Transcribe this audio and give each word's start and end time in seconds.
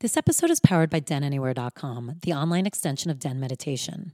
This 0.00 0.16
episode 0.16 0.50
is 0.50 0.60
powered 0.60 0.90
by 0.90 1.00
denanywhere.com, 1.00 2.18
the 2.22 2.32
online 2.32 2.66
extension 2.66 3.10
of 3.10 3.18
Den 3.18 3.40
Meditation. 3.40 4.12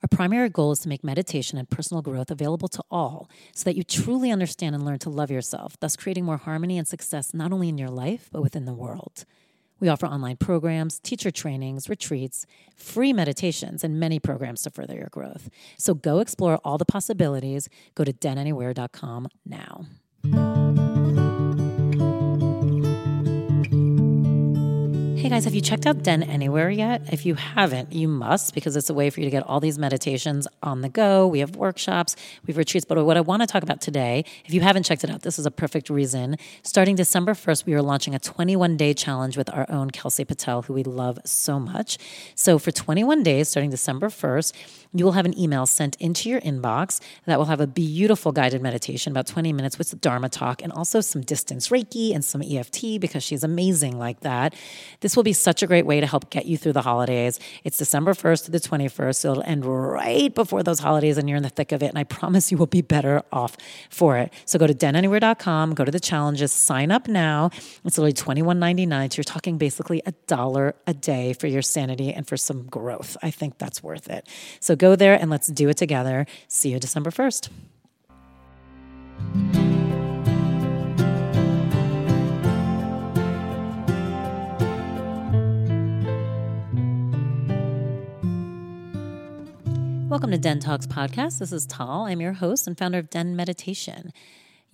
Our 0.00 0.06
primary 0.08 0.48
goal 0.48 0.70
is 0.70 0.78
to 0.80 0.88
make 0.88 1.02
meditation 1.02 1.58
and 1.58 1.68
personal 1.68 2.02
growth 2.02 2.30
available 2.30 2.68
to 2.68 2.84
all 2.88 3.28
so 3.52 3.64
that 3.64 3.74
you 3.74 3.82
truly 3.82 4.30
understand 4.30 4.76
and 4.76 4.84
learn 4.84 5.00
to 5.00 5.10
love 5.10 5.32
yourself, 5.32 5.76
thus 5.80 5.96
creating 5.96 6.24
more 6.24 6.36
harmony 6.36 6.78
and 6.78 6.86
success 6.86 7.34
not 7.34 7.52
only 7.52 7.68
in 7.68 7.78
your 7.78 7.90
life, 7.90 8.28
but 8.30 8.42
within 8.42 8.64
the 8.64 8.72
world. 8.72 9.24
We 9.80 9.88
offer 9.88 10.06
online 10.06 10.36
programs, 10.36 11.00
teacher 11.00 11.32
trainings, 11.32 11.88
retreats, 11.88 12.46
free 12.76 13.12
meditations, 13.12 13.82
and 13.82 13.98
many 13.98 14.20
programs 14.20 14.62
to 14.62 14.70
further 14.70 14.94
your 14.94 15.08
growth. 15.10 15.50
So 15.76 15.94
go 15.94 16.20
explore 16.20 16.58
all 16.58 16.78
the 16.78 16.84
possibilities. 16.84 17.68
Go 17.96 18.04
to 18.04 18.12
denanywhere.com 18.12 19.26
now. 19.44 19.86
Hey 25.24 25.30
guys, 25.30 25.46
have 25.46 25.54
you 25.54 25.62
checked 25.62 25.86
out 25.86 26.02
Den 26.02 26.22
Anywhere 26.22 26.68
yet? 26.68 27.00
If 27.10 27.24
you 27.24 27.34
haven't, 27.34 27.94
you 27.94 28.08
must 28.08 28.52
because 28.52 28.76
it's 28.76 28.90
a 28.90 28.92
way 28.92 29.08
for 29.08 29.20
you 29.20 29.24
to 29.24 29.30
get 29.30 29.42
all 29.46 29.58
these 29.58 29.78
meditations 29.78 30.46
on 30.62 30.82
the 30.82 30.90
go. 30.90 31.26
We 31.26 31.38
have 31.38 31.56
workshops, 31.56 32.14
we 32.46 32.52
have 32.52 32.58
retreats. 32.58 32.84
But 32.84 33.02
what 33.06 33.16
I 33.16 33.22
want 33.22 33.40
to 33.40 33.46
talk 33.46 33.62
about 33.62 33.80
today, 33.80 34.26
if 34.44 34.52
you 34.52 34.60
haven't 34.60 34.82
checked 34.82 35.02
it 35.02 35.08
out, 35.08 35.22
this 35.22 35.38
is 35.38 35.46
a 35.46 35.50
perfect 35.50 35.88
reason. 35.88 36.36
Starting 36.62 36.94
December 36.94 37.32
1st, 37.32 37.64
we 37.64 37.72
are 37.72 37.80
launching 37.80 38.14
a 38.14 38.18
21 38.18 38.76
day 38.76 38.92
challenge 38.92 39.38
with 39.38 39.48
our 39.48 39.64
own 39.70 39.90
Kelsey 39.92 40.26
Patel, 40.26 40.60
who 40.60 40.74
we 40.74 40.82
love 40.82 41.18
so 41.24 41.58
much. 41.58 41.96
So 42.34 42.58
for 42.58 42.70
21 42.70 43.22
days, 43.22 43.48
starting 43.48 43.70
December 43.70 44.08
1st, 44.08 44.52
you 44.92 45.06
will 45.06 45.12
have 45.12 45.24
an 45.24 45.36
email 45.38 45.64
sent 45.64 45.96
into 45.96 46.28
your 46.28 46.42
inbox 46.42 47.00
that 47.24 47.38
will 47.38 47.46
have 47.46 47.62
a 47.62 47.66
beautiful 47.66 48.30
guided 48.30 48.60
meditation, 48.60 49.10
about 49.10 49.26
20 49.26 49.54
minutes 49.54 49.78
with 49.78 49.98
Dharma 50.02 50.28
talk, 50.28 50.60
and 50.62 50.70
also 50.70 51.00
some 51.00 51.22
distance 51.22 51.70
Reiki 51.70 52.14
and 52.14 52.22
some 52.22 52.42
EFT 52.42 53.00
because 53.00 53.24
she's 53.24 53.42
amazing 53.42 53.98
like 53.98 54.20
that. 54.20 54.54
This 55.00 55.13
will 55.16 55.22
be 55.22 55.32
such 55.32 55.62
a 55.62 55.66
great 55.66 55.86
way 55.86 56.00
to 56.00 56.06
help 56.06 56.30
get 56.30 56.46
you 56.46 56.56
through 56.56 56.72
the 56.72 56.82
holidays. 56.82 57.38
It's 57.64 57.78
December 57.78 58.14
1st 58.14 58.46
to 58.46 58.50
the 58.50 58.60
21st, 58.60 59.16
so 59.16 59.32
it'll 59.32 59.42
end 59.44 59.64
right 59.64 60.34
before 60.34 60.62
those 60.62 60.78
holidays 60.78 61.18
and 61.18 61.28
you're 61.28 61.36
in 61.36 61.42
the 61.42 61.48
thick 61.48 61.72
of 61.72 61.82
it. 61.82 61.86
And 61.86 61.98
I 61.98 62.04
promise 62.04 62.50
you 62.50 62.58
will 62.58 62.66
be 62.66 62.82
better 62.82 63.22
off 63.32 63.56
for 63.90 64.16
it. 64.18 64.32
So 64.44 64.58
go 64.58 64.66
to 64.66 64.74
denanywhere.com, 64.74 65.74
go 65.74 65.84
to 65.84 65.90
the 65.90 66.00
challenges, 66.00 66.52
sign 66.52 66.90
up 66.90 67.08
now. 67.08 67.50
It's 67.84 67.98
only 67.98 68.12
$21.99. 68.12 69.12
So 69.12 69.18
you're 69.18 69.24
talking 69.24 69.58
basically 69.58 70.02
a 70.06 70.12
dollar 70.26 70.74
a 70.86 70.94
day 70.94 71.32
for 71.32 71.46
your 71.46 71.62
sanity 71.62 72.12
and 72.12 72.26
for 72.26 72.36
some 72.36 72.66
growth. 72.66 73.16
I 73.22 73.30
think 73.30 73.58
that's 73.58 73.82
worth 73.82 74.08
it. 74.08 74.28
So 74.60 74.76
go 74.76 74.96
there 74.96 75.14
and 75.14 75.30
let's 75.30 75.48
do 75.48 75.68
it 75.68 75.76
together. 75.76 76.26
See 76.48 76.70
you 76.70 76.78
December 76.78 77.10
1st. 77.10 77.50
Welcome 90.14 90.30
to 90.30 90.38
Den 90.38 90.60
Talks 90.60 90.86
Podcast. 90.86 91.40
This 91.40 91.50
is 91.50 91.66
Tal. 91.66 92.02
I'm 92.02 92.20
your 92.20 92.34
host 92.34 92.68
and 92.68 92.78
founder 92.78 92.98
of 92.98 93.10
Den 93.10 93.34
Meditation. 93.34 94.12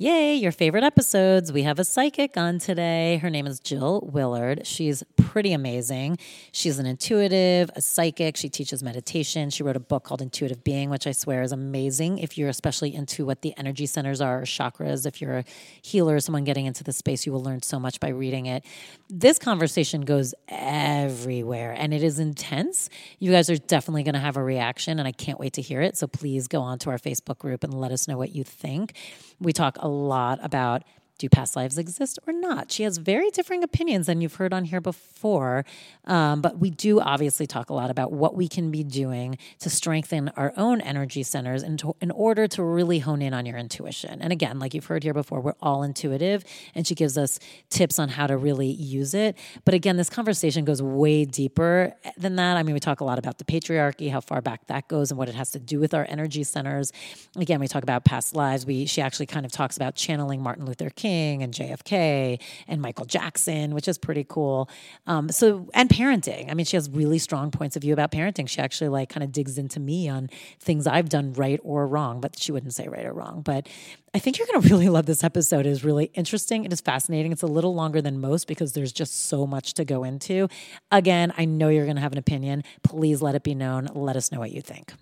Yay, 0.02 0.34
your 0.34 0.50
favorite 0.50 0.82
episodes. 0.82 1.52
We 1.52 1.64
have 1.64 1.78
a 1.78 1.84
psychic 1.84 2.38
on 2.38 2.58
today. 2.58 3.18
Her 3.18 3.28
name 3.28 3.46
is 3.46 3.60
Jill 3.60 4.08
Willard. 4.10 4.66
She's 4.66 5.02
pretty 5.18 5.52
amazing. 5.52 6.16
She's 6.52 6.78
an 6.78 6.86
intuitive, 6.86 7.70
a 7.76 7.82
psychic. 7.82 8.38
She 8.38 8.48
teaches 8.48 8.82
meditation. 8.82 9.50
She 9.50 9.62
wrote 9.62 9.76
a 9.76 9.80
book 9.80 10.04
called 10.04 10.22
Intuitive 10.22 10.64
Being, 10.64 10.88
which 10.88 11.06
I 11.06 11.12
swear 11.12 11.42
is 11.42 11.52
amazing 11.52 12.16
if 12.16 12.38
you're 12.38 12.48
especially 12.48 12.94
into 12.94 13.26
what 13.26 13.42
the 13.42 13.52
energy 13.58 13.84
centers 13.84 14.22
are 14.22 14.40
or 14.40 14.44
chakras. 14.44 15.04
If 15.04 15.20
you're 15.20 15.36
a 15.36 15.44
healer, 15.82 16.18
someone 16.18 16.44
getting 16.44 16.64
into 16.64 16.82
the 16.82 16.94
space, 16.94 17.26
you 17.26 17.32
will 17.32 17.42
learn 17.42 17.60
so 17.60 17.78
much 17.78 18.00
by 18.00 18.08
reading 18.08 18.46
it. 18.46 18.64
This 19.10 19.38
conversation 19.38 20.06
goes 20.06 20.34
everywhere 20.48 21.72
and 21.76 21.92
it 21.92 22.02
is 22.02 22.18
intense. 22.18 22.88
You 23.18 23.32
guys 23.32 23.50
are 23.50 23.58
definitely 23.58 24.04
going 24.04 24.14
to 24.14 24.20
have 24.20 24.38
a 24.38 24.42
reaction, 24.42 24.98
and 24.98 25.06
I 25.06 25.12
can't 25.12 25.38
wait 25.38 25.52
to 25.52 25.62
hear 25.62 25.82
it. 25.82 25.98
So 25.98 26.06
please 26.06 26.48
go 26.48 26.62
on 26.62 26.78
to 26.78 26.90
our 26.90 26.98
Facebook 26.98 27.36
group 27.36 27.64
and 27.64 27.74
let 27.74 27.92
us 27.92 28.08
know 28.08 28.16
what 28.16 28.34
you 28.34 28.44
think. 28.44 28.94
We 29.38 29.52
talk 29.52 29.76
a 29.78 29.89
lot 29.90 30.38
about 30.42 30.82
do 31.20 31.28
past 31.28 31.54
lives 31.54 31.78
exist 31.78 32.18
or 32.26 32.32
not? 32.32 32.72
She 32.72 32.82
has 32.82 32.96
very 32.96 33.30
differing 33.30 33.62
opinions 33.62 34.06
than 34.06 34.20
you've 34.20 34.34
heard 34.34 34.52
on 34.52 34.64
here 34.64 34.80
before. 34.80 35.64
Um, 36.06 36.40
but 36.40 36.58
we 36.58 36.70
do 36.70 36.98
obviously 36.98 37.46
talk 37.46 37.70
a 37.70 37.74
lot 37.74 37.90
about 37.90 38.10
what 38.10 38.34
we 38.34 38.48
can 38.48 38.70
be 38.70 38.82
doing 38.82 39.36
to 39.60 39.70
strengthen 39.70 40.30
our 40.30 40.52
own 40.56 40.80
energy 40.80 41.22
centers 41.22 41.62
in, 41.62 41.76
to, 41.76 41.94
in 42.00 42.10
order 42.10 42.48
to 42.48 42.62
really 42.62 43.00
hone 43.00 43.20
in 43.20 43.34
on 43.34 43.44
your 43.44 43.58
intuition. 43.58 44.20
And 44.22 44.32
again, 44.32 44.58
like 44.58 44.72
you've 44.74 44.86
heard 44.86 45.02
here 45.04 45.14
before, 45.14 45.40
we're 45.40 45.54
all 45.60 45.82
intuitive, 45.82 46.42
and 46.74 46.86
she 46.86 46.94
gives 46.94 47.18
us 47.18 47.38
tips 47.68 47.98
on 47.98 48.08
how 48.08 48.26
to 48.26 48.36
really 48.36 48.70
use 48.70 49.12
it. 49.12 49.36
But 49.64 49.74
again, 49.74 49.98
this 49.98 50.08
conversation 50.08 50.64
goes 50.64 50.80
way 50.80 51.26
deeper 51.26 51.94
than 52.16 52.36
that. 52.36 52.56
I 52.56 52.62
mean, 52.62 52.72
we 52.72 52.80
talk 52.80 53.00
a 53.00 53.04
lot 53.04 53.18
about 53.18 53.36
the 53.36 53.44
patriarchy, 53.44 54.10
how 54.10 54.20
far 54.20 54.40
back 54.40 54.66
that 54.68 54.88
goes, 54.88 55.10
and 55.10 55.18
what 55.18 55.28
it 55.28 55.34
has 55.34 55.50
to 55.52 55.58
do 55.58 55.78
with 55.78 55.92
our 55.92 56.06
energy 56.08 56.44
centers. 56.44 56.92
Again, 57.36 57.60
we 57.60 57.68
talk 57.68 57.82
about 57.82 58.04
past 58.04 58.34
lives. 58.34 58.64
We 58.64 58.86
she 58.86 59.02
actually 59.02 59.26
kind 59.26 59.44
of 59.44 59.52
talks 59.52 59.76
about 59.76 59.94
channeling 59.94 60.42
Martin 60.42 60.64
Luther 60.64 60.88
King 60.88 61.09
King 61.10 61.42
and 61.42 61.52
JFK 61.52 62.40
and 62.68 62.80
Michael 62.80 63.04
Jackson, 63.04 63.74
which 63.74 63.88
is 63.88 63.98
pretty 63.98 64.24
cool. 64.28 64.70
Um, 65.08 65.28
so 65.28 65.68
and 65.74 65.88
parenting. 65.88 66.48
I 66.48 66.54
mean, 66.54 66.64
she 66.64 66.76
has 66.76 66.88
really 66.88 67.18
strong 67.18 67.50
points 67.50 67.74
of 67.74 67.82
view 67.82 67.92
about 67.92 68.12
parenting. 68.12 68.48
She 68.48 68.60
actually 68.60 68.90
like 68.90 69.08
kind 69.08 69.24
of 69.24 69.32
digs 69.32 69.58
into 69.58 69.80
me 69.80 70.08
on 70.08 70.30
things 70.60 70.86
I've 70.86 71.08
done 71.08 71.32
right 71.32 71.58
or 71.64 71.88
wrong, 71.88 72.20
but 72.20 72.38
she 72.38 72.52
wouldn't 72.52 72.74
say 72.74 72.86
right 72.86 73.04
or 73.04 73.12
wrong. 73.12 73.42
But 73.42 73.68
I 74.14 74.20
think 74.20 74.38
you're 74.38 74.46
going 74.46 74.62
to 74.62 74.68
really 74.68 74.88
love 74.88 75.06
this 75.06 75.24
episode. 75.24 75.66
It 75.66 75.70
is 75.70 75.82
really 75.82 76.12
interesting. 76.14 76.64
It 76.64 76.72
is 76.72 76.80
fascinating. 76.80 77.32
It's 77.32 77.42
a 77.42 77.48
little 77.48 77.74
longer 77.74 78.00
than 78.00 78.20
most 78.20 78.46
because 78.46 78.74
there's 78.74 78.92
just 78.92 79.26
so 79.26 79.48
much 79.48 79.74
to 79.74 79.84
go 79.84 80.04
into. 80.04 80.46
Again, 80.92 81.32
I 81.36 81.44
know 81.44 81.70
you're 81.70 81.86
going 81.86 81.96
to 81.96 82.02
have 82.02 82.12
an 82.12 82.18
opinion. 82.18 82.62
Please 82.84 83.20
let 83.20 83.34
it 83.34 83.42
be 83.42 83.56
known. 83.56 83.88
Let 83.94 84.14
us 84.14 84.30
know 84.30 84.38
what 84.38 84.52
you 84.52 84.62
think. 84.62 84.92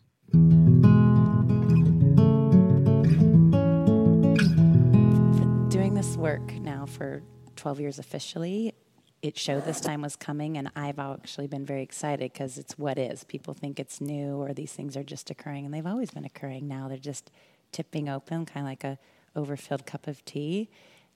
Work 6.19 6.53
now 6.55 6.85
for 6.85 7.23
12 7.55 7.79
years 7.79 7.99
officially. 8.01 8.75
It 9.23 9.39
showed 9.39 9.65
this 9.65 9.81
time 9.81 10.03
was 10.03 10.17
coming, 10.17 10.59
and 10.59 10.69
I've 10.75 10.99
actually 10.99 11.47
been 11.47 11.65
very 11.65 11.83
excited 11.83 12.33
because 12.33 12.59
it's 12.59 12.77
what 12.77 12.99
is. 12.99 13.23
People 13.23 13.55
think 13.55 13.79
it's 13.79 14.01
new 14.01 14.35
or 14.35 14.53
these 14.53 14.73
things 14.73 14.97
are 14.97 15.05
just 15.05 15.31
occurring, 15.31 15.65
and 15.65 15.73
they've 15.73 15.87
always 15.87 16.11
been 16.11 16.25
occurring. 16.25 16.67
Now 16.67 16.89
they're 16.89 16.97
just 16.97 17.31
tipping 17.71 18.09
open, 18.09 18.47
kind 18.47 18.67
of 18.67 18.71
like 18.71 18.83
a 18.83 18.99
overfilled 19.37 19.87
cup 19.87 20.09
of 20.09 20.25
tea 20.25 20.69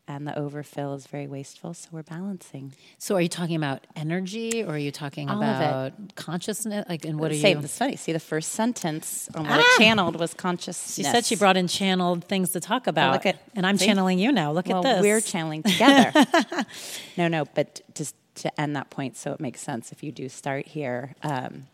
and 0.09 0.27
the 0.27 0.37
overfill 0.39 0.95
is 0.95 1.07
very 1.07 1.27
wasteful. 1.27 1.75
So 1.75 1.89
we're 1.93 2.03
balancing. 2.03 2.73
So 2.99 3.15
are 3.15 3.21
you 3.21 3.29
talking 3.29 3.57
about 3.57 3.87
energy, 3.95 4.63
or 4.63 4.75
are 4.75 4.79
you 4.79 4.91
talking 4.91 5.31
All 5.31 5.39
about 5.39 5.93
consciousness? 6.17 6.85
Like, 6.89 7.05
and 7.05 7.19
what 7.19 7.31
are 7.31 7.35
you? 7.35 7.59
It's 7.59 7.79
funny. 7.79 7.97
See, 7.97 8.13
the 8.13 8.21
first 8.21 8.53
sentence 8.53 9.29
on 9.35 9.45
what 9.45 9.61
ah! 9.61 9.63
it 9.63 9.79
channeled 9.79 10.19
was 10.19 10.35
consciousness. 10.35 10.95
She 10.95 11.03
said 11.03 11.25
she 11.25 11.37
brought 11.37 11.57
in 11.57 11.69
channeled 11.69 12.25
things 12.25 12.51
to 12.51 12.61
talk 12.61 12.87
about. 12.87 13.13
Look 13.13 13.27
at, 13.27 13.39
and 13.55 13.67
I'm 13.67 13.79
see? 13.79 13.87
channeling 13.87 14.19
you 14.19 14.33
now. 14.33 14.53
Look 14.53 14.67
well, 14.67 14.85
at 14.87 14.97
this. 14.97 15.03
We're 15.03 15.21
channeling 15.21 15.63
together. 15.63 16.13
no, 17.17 17.29
no, 17.29 17.45
but 17.55 17.81
just 17.95 18.17
to 18.37 18.61
end 18.61 18.77
that 18.77 18.91
point, 18.91 19.17
so 19.17 19.33
it 19.33 19.41
makes 19.41 19.61
sense 19.61 19.93
if 19.93 20.03
you 20.03 20.11
do 20.11 20.29
start 20.29 20.67
here. 20.67 21.15
Um, 21.23 21.67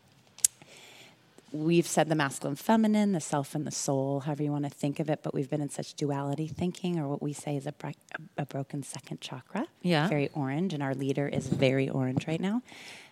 we've 1.53 1.87
said 1.87 2.09
the 2.09 2.15
masculine 2.15 2.57
feminine, 2.57 3.13
the 3.13 3.21
self 3.21 3.55
and 3.55 3.67
the 3.67 3.71
soul, 3.71 4.21
however 4.21 4.43
you 4.43 4.53
want 4.53 4.65
to 4.65 4.71
think 4.71 5.01
of 5.01 5.09
it, 5.09 5.21
but 5.23 5.35
we've 5.35 5.51
been 5.51 5.61
in 5.61 5.69
such 5.69 5.95
duality 5.95 6.47
thinking, 6.47 6.99
or 6.99 7.09
what 7.09 7.23
we 7.23 7.33
say 7.33 7.57
is 7.57 7.67
a, 7.67 7.73
bro- 7.73 7.93
a 8.37 8.47
broken 8.47 8.83
second 8.83 9.21
chakra. 9.21 9.67
Yeah. 9.83 10.09
Very 10.09 10.29
orange, 10.35 10.75
and 10.75 10.83
our 10.83 10.95
leader 10.95 11.27
is 11.29 11.47
very 11.47 11.89
orange 11.89 12.27
right 12.27 12.41
now. 12.41 12.63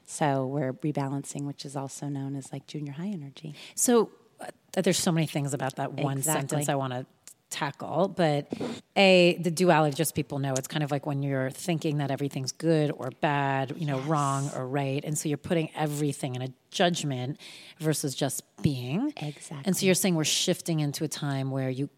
So 0.07 0.47
we're 0.47 0.73
rebalancing, 0.73 1.43
which 1.43 1.65
is 1.65 1.77
also 1.77 2.09
known 2.09 2.37
as 2.37 2.53
like 2.53 2.67
junior 2.67 2.93
high 2.93 3.09
energy. 3.09 3.55
So 3.75 4.11
uh, 4.41 4.83
there's 4.83 4.99
so 4.99 5.11
many 5.11 5.27
things 5.27 5.53
about 5.53 5.77
that 5.77 5.93
one 5.95 6.19
exactly. 6.19 6.41
sentence 6.41 6.69
I 6.69 6.75
want 6.77 6.93
to 6.93 7.07
tackle, 7.51 8.09
but 8.09 8.53
a 8.97 9.39
the 9.41 9.51
duality 9.51 9.95
just 9.95 10.15
people 10.15 10.39
know 10.39 10.53
it's 10.55 10.69
kind 10.69 10.83
of 10.83 10.91
like 10.91 11.07
when 11.07 11.23
you're 11.23 11.51
thinking 11.51 11.99
that 11.99 12.11
everything's 12.11 12.53
good 12.53 12.91
or 12.91 13.11
bad, 13.21 13.75
you 13.77 13.87
know, 13.87 13.99
yes. 13.99 14.07
wrong 14.07 14.51
or 14.57 14.67
right, 14.67 15.05
and 15.05 15.17
so 15.17 15.29
you're 15.29 15.39
putting 15.39 15.71
everything 15.75 16.35
in 16.35 16.43
a 16.43 16.49
judgment 16.71 17.39
versus 17.79 18.15
just 18.15 18.43
being. 18.63 19.13
Exactly. 19.17 19.63
And 19.65 19.77
so 19.77 19.87
you're 19.87 19.95
saying 19.95 20.15
we're 20.15 20.25
shifting 20.25 20.81
into 20.81 21.05
a 21.05 21.09
time 21.09 21.51
where 21.51 21.71
you 21.71 21.89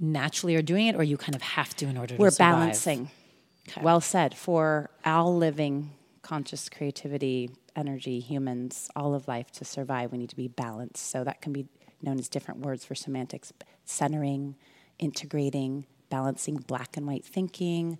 naturally 0.00 0.56
are 0.56 0.62
doing 0.62 0.86
it, 0.86 0.96
or 0.96 1.02
you 1.02 1.16
kind 1.16 1.34
of 1.34 1.42
have 1.42 1.74
to 1.76 1.86
in 1.86 1.96
order 1.96 2.14
we're 2.16 2.30
to 2.30 2.34
We're 2.34 2.50
balancing. 2.50 3.10
Okay. 3.68 3.82
Well 3.82 4.00
said. 4.00 4.36
For 4.36 4.90
our 5.04 5.28
living 5.28 5.90
conscious 6.22 6.68
creativity, 6.68 7.50
energy, 7.74 8.20
humans, 8.20 8.90
all 8.94 9.14
of 9.14 9.28
life 9.28 9.50
to 9.52 9.64
survive, 9.64 10.12
we 10.12 10.18
need 10.18 10.30
to 10.30 10.36
be 10.36 10.48
balanced. 10.48 11.10
So 11.10 11.24
that 11.24 11.40
can 11.40 11.52
be 11.52 11.66
known 12.02 12.18
as 12.18 12.28
different 12.28 12.60
words 12.60 12.84
for 12.84 12.94
semantics 12.94 13.52
centering, 13.84 14.54
integrating, 14.98 15.86
balancing 16.10 16.56
black 16.56 16.96
and 16.96 17.06
white 17.06 17.24
thinking, 17.24 17.98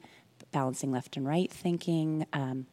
balancing 0.52 0.90
left 0.90 1.16
and 1.16 1.26
right 1.26 1.50
thinking. 1.50 2.26
Um, 2.32 2.66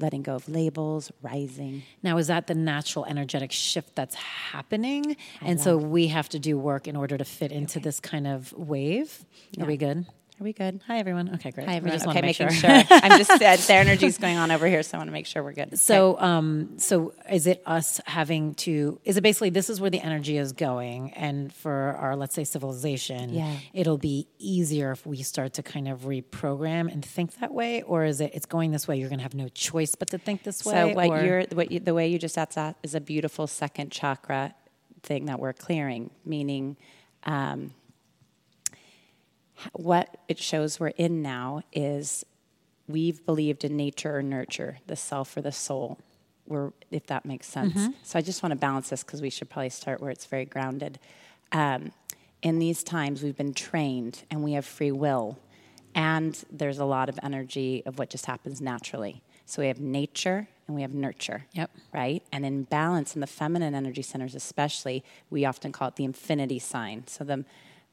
letting 0.00 0.22
go 0.22 0.36
of 0.36 0.48
labels, 0.48 1.10
rising. 1.22 1.82
Now, 2.02 2.18
is 2.18 2.28
that 2.28 2.46
the 2.46 2.54
natural 2.54 3.04
energetic 3.04 3.50
shift 3.50 3.96
that's 3.96 4.14
happening? 4.14 5.16
and 5.42 5.60
so 5.60 5.76
we 5.76 6.06
have 6.08 6.28
to 6.30 6.38
do 6.38 6.56
work 6.56 6.86
in 6.86 6.94
order 6.94 7.18
to 7.18 7.24
fit 7.24 7.50
into 7.50 7.80
this 7.80 7.98
kind 7.98 8.26
of 8.26 8.52
wave. 8.52 9.24
Are 9.60 9.66
we 9.66 9.76
good? 9.76 10.06
Are 10.40 10.44
we 10.44 10.52
good? 10.52 10.80
Hi, 10.86 10.98
everyone. 10.98 11.34
Okay, 11.34 11.50
great. 11.50 11.66
Hi, 11.66 11.74
everyone. 11.74 11.98
just 11.98 12.06
Okay, 12.08 12.20
making 12.20 12.50
sure. 12.50 12.70
I'm 12.90 13.18
just 13.18 13.28
uh, 13.28 13.56
the 13.56 13.74
energy's 13.74 14.18
going 14.18 14.36
on 14.36 14.52
over 14.52 14.68
here, 14.68 14.84
so 14.84 14.96
I 14.96 14.98
want 15.00 15.08
to 15.08 15.12
make 15.12 15.26
sure 15.26 15.42
we're 15.42 15.52
good. 15.52 15.76
So, 15.80 16.16
um, 16.20 16.78
so 16.78 17.12
is 17.28 17.48
it 17.48 17.60
us 17.66 18.00
having 18.06 18.54
to? 18.56 19.00
Is 19.04 19.16
it 19.16 19.22
basically 19.22 19.50
this 19.50 19.68
is 19.68 19.80
where 19.80 19.90
the 19.90 20.00
energy 20.00 20.36
is 20.38 20.52
going, 20.52 21.12
and 21.14 21.52
for 21.52 21.96
our 21.98 22.14
let's 22.14 22.36
say 22.36 22.44
civilization, 22.44 23.30
Yeah. 23.30 23.52
it'll 23.72 23.98
be 23.98 24.28
easier 24.38 24.92
if 24.92 25.04
we 25.04 25.24
start 25.24 25.54
to 25.54 25.64
kind 25.64 25.88
of 25.88 26.02
reprogram 26.02 26.92
and 26.92 27.04
think 27.04 27.40
that 27.40 27.52
way, 27.52 27.82
or 27.82 28.04
is 28.04 28.20
it 28.20 28.30
it's 28.32 28.46
going 28.46 28.70
this 28.70 28.86
way? 28.86 28.96
You're 28.96 29.08
going 29.08 29.18
to 29.18 29.24
have 29.24 29.34
no 29.34 29.48
choice 29.48 29.96
but 29.96 30.06
to 30.10 30.18
think 30.18 30.44
this 30.44 30.64
way. 30.64 30.72
So 30.72 30.94
what 30.94 31.08
or- 31.08 31.24
you're 31.24 31.44
what 31.52 31.72
you, 31.72 31.80
the 31.80 31.94
way 31.94 32.06
you 32.06 32.18
just 32.20 32.38
asked 32.38 32.54
that 32.54 32.76
is 32.84 32.94
a 32.94 33.00
beautiful 33.00 33.48
second 33.48 33.90
chakra 33.90 34.54
thing 35.02 35.24
that 35.24 35.40
we're 35.40 35.52
clearing, 35.52 36.10
meaning 36.24 36.76
um, 37.24 37.72
what 39.72 40.16
it 40.28 40.38
shows 40.38 40.78
we're 40.78 40.88
in 40.88 41.22
now 41.22 41.62
is 41.72 42.24
we've 42.86 43.24
believed 43.26 43.64
in 43.64 43.76
nature 43.76 44.16
or 44.16 44.22
nurture, 44.22 44.78
the 44.86 44.96
self 44.96 45.36
or 45.36 45.42
the 45.42 45.52
soul. 45.52 45.98
We're, 46.46 46.72
if 46.90 47.06
that 47.08 47.26
makes 47.26 47.46
sense. 47.46 47.94
So 48.02 48.18
I 48.18 48.22
just 48.22 48.42
want 48.42 48.52
to 48.52 48.56
balance 48.56 48.88
this 48.88 49.04
because 49.04 49.20
we 49.20 49.28
should 49.28 49.50
probably 49.50 49.68
start 49.68 50.00
where 50.00 50.10
it's 50.10 50.24
very 50.24 50.46
grounded. 50.46 50.98
Um, 51.52 51.92
in 52.40 52.58
these 52.58 52.82
times, 52.82 53.22
we've 53.22 53.36
been 53.36 53.52
trained 53.52 54.22
and 54.30 54.42
we 54.42 54.52
have 54.52 54.64
free 54.64 54.92
will, 54.92 55.38
and 55.94 56.42
there's 56.50 56.78
a 56.78 56.86
lot 56.86 57.08
of 57.08 57.18
energy 57.22 57.82
of 57.84 57.98
what 57.98 58.08
just 58.08 58.26
happens 58.26 58.60
naturally. 58.60 59.22
So 59.44 59.60
we 59.60 59.68
have 59.68 59.80
nature 59.80 60.48
and 60.66 60.76
we 60.76 60.82
have 60.82 60.94
nurture. 60.94 61.46
Yep. 61.52 61.70
Right? 61.92 62.22
And 62.32 62.46
in 62.46 62.62
balance 62.62 63.14
in 63.14 63.20
the 63.20 63.26
feminine 63.26 63.74
energy 63.74 64.02
centers, 64.02 64.34
especially, 64.34 65.04
we 65.30 65.44
often 65.44 65.72
call 65.72 65.88
it 65.88 65.96
the 65.96 66.04
infinity 66.04 66.58
sign. 66.58 67.06
So 67.06 67.24
the 67.24 67.44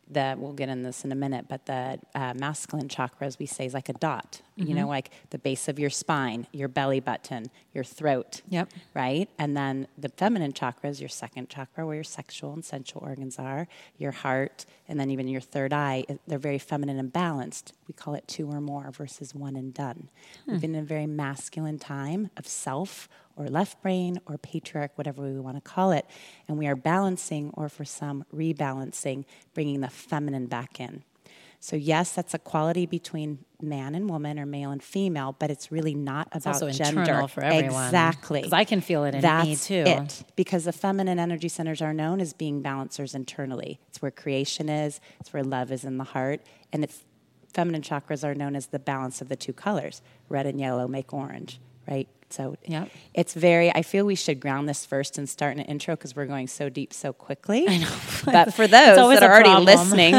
the 0.09 0.35
we'll 0.37 0.53
get 0.53 0.69
in 0.69 0.83
this 0.83 1.03
in 1.03 1.11
a 1.11 1.15
minute, 1.15 1.45
but 1.47 1.65
the 1.65 1.99
uh, 2.13 2.33
masculine 2.35 2.87
chakra, 2.89 3.27
as 3.27 3.39
we 3.39 3.45
say, 3.45 3.65
is 3.65 3.73
like 3.73 3.89
a 3.89 3.93
dot. 3.93 4.41
You 4.55 4.65
Mm-hmm. 4.67 4.75
know, 4.75 4.87
like 4.87 5.11
the 5.31 5.37
base 5.37 5.67
of 5.67 5.79
your 5.79 5.89
spine, 5.89 6.47
your 6.53 6.69
belly 6.69 7.01
button, 7.01 7.47
your 7.73 7.83
throat. 7.83 8.41
Yep. 8.49 8.69
Right, 8.93 9.29
and 9.37 9.55
then 9.57 9.87
the 9.97 10.07
feminine 10.07 10.53
chakra 10.53 10.89
is 10.89 11.01
your 11.01 11.09
second 11.09 11.49
chakra, 11.49 11.85
where 11.85 11.95
your 11.95 12.05
sexual 12.05 12.53
and 12.53 12.63
sensual 12.63 13.03
organs 13.05 13.37
are, 13.37 13.67
your 13.97 14.13
heart, 14.13 14.65
and 14.87 14.97
then 14.97 15.11
even 15.11 15.27
your 15.27 15.41
third 15.41 15.73
eye. 15.73 16.05
They're 16.25 16.39
very 16.39 16.57
feminine 16.57 16.97
and 16.99 17.11
balanced. 17.11 17.73
We 17.87 17.93
call 17.93 18.13
it 18.13 18.27
two 18.29 18.49
or 18.49 18.61
more 18.61 18.91
versus 18.91 19.35
one 19.35 19.57
and 19.57 19.73
done. 19.73 20.07
We've 20.47 20.61
been 20.61 20.73
in 20.73 20.83
a 20.83 20.85
very 20.87 21.05
masculine 21.07 21.77
time 21.79 22.29
of 22.37 22.47
self 22.47 23.09
or 23.35 23.47
left 23.47 23.81
brain 23.81 24.21
or 24.25 24.37
patriarch, 24.37 24.91
whatever 24.97 25.21
we 25.23 25.37
want 25.41 25.57
to 25.57 25.61
call 25.69 25.91
it. 25.91 26.05
And 26.47 26.57
we 26.57 26.67
are 26.67 26.77
balancing, 26.77 27.51
or 27.55 27.67
for 27.67 27.83
some, 27.83 28.23
rebalancing, 28.33 29.25
bringing 29.53 29.81
the 29.81 29.89
feminine 29.89 30.45
back 30.47 30.79
in. 30.79 31.03
So, 31.65 31.75
yes, 31.75 32.11
that's 32.11 32.35
a 32.35 32.37
quality 32.37 32.85
between 32.85 33.39
man 33.59 33.95
and 33.95 34.07
woman 34.07 34.37
or 34.37 34.45
male 34.45 34.69
and 34.69 34.83
female, 34.83 35.35
but 35.39 35.49
it's 35.49 35.71
really 35.71 35.95
not 35.95 36.27
It's 36.35 36.45
about 36.45 36.61
also 36.61 36.69
gender. 36.69 37.01
internal 37.01 37.27
for 37.27 37.43
everyone. 37.43 37.85
Exactly. 37.85 38.43
'Cause 38.43 38.53
I 38.53 38.65
can 38.65 38.81
feel 38.81 39.03
it 39.03 39.15
in 39.15 39.15
me, 39.15 39.21
That's 39.21 39.65
too. 39.65 39.83
It. 39.87 40.23
Because 40.35 40.65
the 40.65 40.71
feminine 40.71 41.17
energy 41.17 41.49
centers 41.49 41.81
are 41.81 41.91
known 41.91 42.21
as 42.21 42.33
being 42.33 42.61
balancers 42.61 43.15
internally. 43.15 43.79
It's 43.89 43.99
where 43.99 44.11
creation 44.11 44.69
is, 44.69 44.99
it's 45.19 45.33
where 45.33 45.43
love 45.43 45.71
is 45.71 45.83
in 45.83 45.97
the 45.97 46.03
heart. 46.03 46.41
And 46.71 46.83
it's 46.83 47.03
feminine 47.51 47.81
chakras 47.81 48.23
are 48.23 48.35
known 48.35 48.55
as 48.55 48.67
the 48.67 48.77
balance 48.77 49.19
of 49.19 49.27
the 49.27 49.35
two 49.35 49.53
colors. 49.53 50.03
Red 50.29 50.45
and 50.45 50.59
yellow 50.59 50.87
make 50.87 51.13
orange, 51.15 51.59
right? 51.89 52.07
So 52.35 52.55
Yep. 52.67 52.89
it's 53.13 53.33
very, 53.33 53.73
I 53.73 53.81
feel 53.81 54.05
we 54.05 54.15
should 54.15 54.39
ground 54.39 54.67
this 54.67 54.85
first 54.85 55.17
and 55.17 55.27
start 55.29 55.55
an 55.57 55.63
intro 55.63 55.95
because 55.95 56.15
we're 56.15 56.25
going 56.25 56.47
so 56.47 56.67
deep 56.69 56.93
so 56.93 57.13
quickly. 57.13 57.65
I 57.67 57.77
know. 57.77 57.95
but 58.25 58.53
for 58.53 58.67
those 58.67 58.95
that 58.97 59.23
are 59.23 59.31
already 59.31 59.49
problem. 59.49 59.65
listening, 59.65 60.13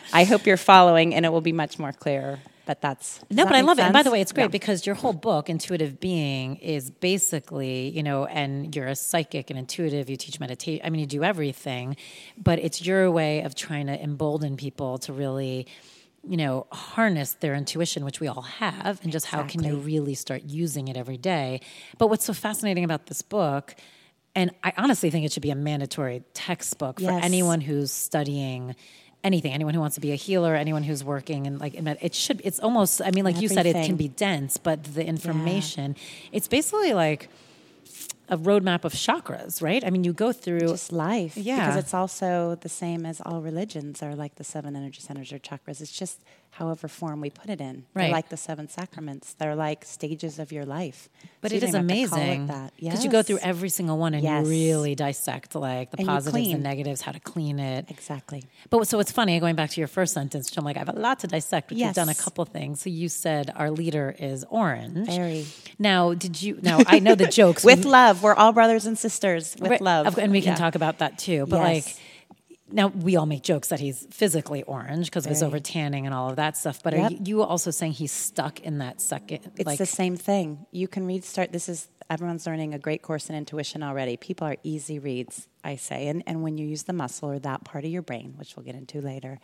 I 0.12 0.24
hope 0.24 0.46
you're 0.46 0.56
following 0.56 1.14
and 1.14 1.24
it 1.24 1.30
will 1.32 1.40
be 1.40 1.52
much 1.52 1.78
more 1.78 1.92
clear. 1.92 2.38
But 2.64 2.80
that's 2.80 3.18
No, 3.28 3.42
that 3.44 3.46
but 3.46 3.56
I 3.56 3.62
love 3.62 3.78
it. 3.80 3.82
And 3.82 3.92
by 3.92 4.04
the 4.04 4.10
way, 4.12 4.20
it's 4.20 4.30
great 4.30 4.44
Yeah. 4.44 4.48
because 4.60 4.86
your 4.86 4.94
whole 4.94 5.12
book, 5.12 5.50
Intuitive 5.50 5.98
Being, 5.98 6.56
is 6.56 6.90
basically, 6.90 7.88
you 7.88 8.04
know, 8.04 8.24
and 8.26 8.74
you're 8.76 8.86
a 8.86 8.94
psychic 8.94 9.50
and 9.50 9.58
intuitive, 9.58 10.08
you 10.08 10.16
teach 10.16 10.38
meditation, 10.38 10.80
I 10.84 10.90
mean, 10.90 11.00
you 11.00 11.06
do 11.06 11.24
everything, 11.24 11.96
but 12.36 12.60
it's 12.60 12.80
your 12.84 13.10
way 13.10 13.40
of 13.42 13.56
trying 13.56 13.88
to 13.88 14.00
embolden 14.00 14.56
people 14.56 14.98
to 14.98 15.12
really, 15.12 15.66
you 16.26 16.36
know, 16.36 16.66
harness 16.70 17.34
their 17.34 17.54
intuition, 17.54 18.04
which 18.04 18.20
we 18.20 18.28
all 18.28 18.42
have, 18.42 19.00
and 19.02 19.10
just 19.10 19.26
how 19.26 19.42
can 19.42 19.64
you 19.64 19.76
really 19.76 20.14
start 20.14 20.42
using 20.44 20.88
it 20.88 20.96
every 20.96 21.16
day. 21.16 21.60
But 21.98 22.08
what's 22.08 22.24
so 22.24 22.32
fascinating 22.32 22.84
about 22.84 23.06
this 23.06 23.22
book, 23.22 23.74
and 24.34 24.52
I 24.62 24.72
honestly 24.76 25.10
think 25.10 25.24
it 25.26 25.32
should 25.32 25.42
be 25.42 25.50
a 25.50 25.56
mandatory 25.56 26.22
textbook 26.32 27.00
for 27.00 27.10
anyone 27.10 27.60
who's 27.60 27.90
studying 27.90 28.76
anything 29.24 29.52
anyone 29.52 29.72
who 29.72 29.78
wants 29.78 29.94
to 29.94 30.00
be 30.00 30.10
a 30.10 30.16
healer 30.16 30.56
anyone 30.56 30.82
who's 30.82 31.04
working 31.04 31.46
and 31.46 31.60
like 31.60 31.74
it 31.74 32.12
should 32.12 32.40
it's 32.44 32.58
almost 32.58 33.00
i 33.04 33.10
mean 33.12 33.24
like 33.24 33.40
you 33.40 33.48
said 33.48 33.66
it 33.66 33.86
can 33.86 33.94
be 33.94 34.08
dense 34.08 34.56
but 34.56 34.82
the 34.82 35.06
information 35.06 35.94
it's 36.32 36.48
basically 36.48 36.92
like 36.92 37.28
a 38.28 38.38
roadmap 38.38 38.84
of 38.84 38.92
chakras 38.92 39.60
right 39.60 39.84
i 39.84 39.90
mean 39.90 40.04
you 40.04 40.12
go 40.12 40.32
through 40.32 40.60
just 40.60 40.92
life. 40.92 41.36
Yeah. 41.36 41.66
Because 41.66 41.76
it's 41.76 41.94
also 41.94 42.56
the 42.60 42.68
same 42.68 43.04
as 43.06 43.20
all 43.24 43.40
religions 43.40 44.02
are 44.02 44.14
like 44.14 44.36
the 44.36 44.44
seven 44.44 44.76
energy 44.76 45.00
centers 45.00 45.32
or 45.32 45.38
chakras. 45.38 45.80
It's 45.80 45.96
just 45.96 46.20
however 46.56 46.86
form 46.86 47.20
we 47.22 47.30
put 47.30 47.48
it 47.48 47.60
in. 47.62 47.84
They're 47.94 48.04
Right. 48.04 48.12
like 48.12 48.28
the 48.28 48.36
seven 48.36 48.68
sacraments. 48.68 49.32
They're 49.34 49.56
like 49.56 49.84
stages 49.86 50.38
of 50.38 50.52
your 50.52 50.66
life. 50.66 51.08
but 51.40 51.50
So 51.50 51.56
it 51.56 51.62
is 51.62 51.72
don't 51.72 51.90
even 51.90 51.98
have 51.98 52.10
to 52.10 52.10
call 52.10 52.18
amazing 52.22 52.70
because 52.78 53.04
you 53.04 53.10
go 53.10 53.22
through 53.22 53.38
every 53.38 53.70
single 53.70 53.96
one 53.96 54.12
and 54.14 54.22
Yes. 54.22 54.44
you 54.44 54.50
really 54.50 54.94
dissect 54.94 55.54
like 55.54 55.90
the 55.92 55.98
And 56.00 56.06
positives 56.08 56.48
and 56.52 56.62
negatives 56.62 57.00
how 57.00 57.12
to 57.12 57.20
clean 57.20 57.58
it 57.58 57.86
Exactly. 57.90 58.44
But 58.70 58.86
so 58.86 59.00
it's 59.00 59.10
funny 59.10 59.40
going 59.40 59.56
back 59.56 59.70
to 59.70 59.80
your 59.80 59.88
first 59.88 60.12
sentence. 60.12 60.50
which 60.50 60.58
I'm 60.58 60.64
like, 60.64 60.76
I 60.76 60.80
have 60.80 60.90
a 60.90 60.92
lot 60.92 61.20
to 61.20 61.26
dissect. 61.26 61.68
But 61.70 61.78
you've 61.78 61.94
done 61.94 62.10
a 62.10 62.14
couple 62.14 62.44
things. 62.44 62.82
So 62.82 62.90
you 62.90 63.08
said 63.08 63.50
our 63.56 63.70
leader 63.70 64.14
is 64.18 64.44
orange. 64.50 65.06
Very. 65.06 65.46
Now, 65.78 66.12
did 66.14 66.42
you? 66.42 66.58
Now 66.62 66.80
I 66.86 66.98
know 66.98 67.14
the 67.14 67.26
jokes 67.40 67.64
With 67.64 67.84
love. 67.86 68.22
We're 68.22 68.34
all 68.34 68.52
brothers 68.52 68.84
and 68.86 68.98
sisters 68.98 69.56
with 69.58 69.80
love. 69.80 70.18
and 70.18 70.30
we 70.32 70.40
can 70.42 70.50
Yeah. 70.52 70.56
talk 70.56 70.74
about 70.74 70.98
that 70.98 71.18
too. 71.18 71.46
But 71.48 71.56
Yes. 71.60 71.86
like. 71.86 71.96
Now 72.70 72.88
we 72.88 73.16
all 73.16 73.26
make 73.26 73.42
jokes 73.42 73.68
that 73.68 73.80
he's 73.80 74.06
physically 74.10 74.62
orange 74.62 75.06
because 75.06 75.26
of 75.26 75.30
his 75.30 75.42
over 75.42 75.58
tanning 75.58 76.06
and 76.06 76.14
all 76.14 76.30
of 76.30 76.36
that 76.36 76.56
stuff. 76.56 76.82
But 76.82 76.94
are 76.94 76.98
Yep. 76.98 77.10
you, 77.10 77.18
you 77.24 77.42
also 77.42 77.70
saying 77.70 77.92
he's 77.92 78.12
stuck 78.12 78.60
in 78.60 78.78
that 78.78 79.00
second? 79.00 79.50
It's 79.56 79.66
like, 79.66 79.78
the 79.78 79.86
same 79.86 80.16
thing. 80.16 80.66
You 80.70 80.88
can 80.88 81.06
read 81.06 81.24
start 81.24 81.52
this 81.52 81.68
is 81.68 81.88
everyone's 82.08 82.46
learning 82.46 82.74
a 82.74 82.78
great 82.78 83.02
course 83.02 83.28
in 83.30 83.36
intuition 83.36 83.82
already. 83.82 84.16
People 84.16 84.46
are 84.46 84.56
easy 84.62 84.98
reads, 84.98 85.48
I 85.64 85.76
say. 85.76 86.08
And 86.08 86.22
and 86.26 86.42
when 86.42 86.56
you 86.56 86.66
use 86.66 86.84
the 86.84 86.92
muscle 86.92 87.30
or 87.30 87.38
that 87.40 87.64
part 87.64 87.84
of 87.84 87.90
your 87.90 88.02
brain, 88.02 88.34
which 88.36 88.56
we'll 88.56 88.64
get 88.64 88.74
into 88.74 89.00
later. 89.00 89.38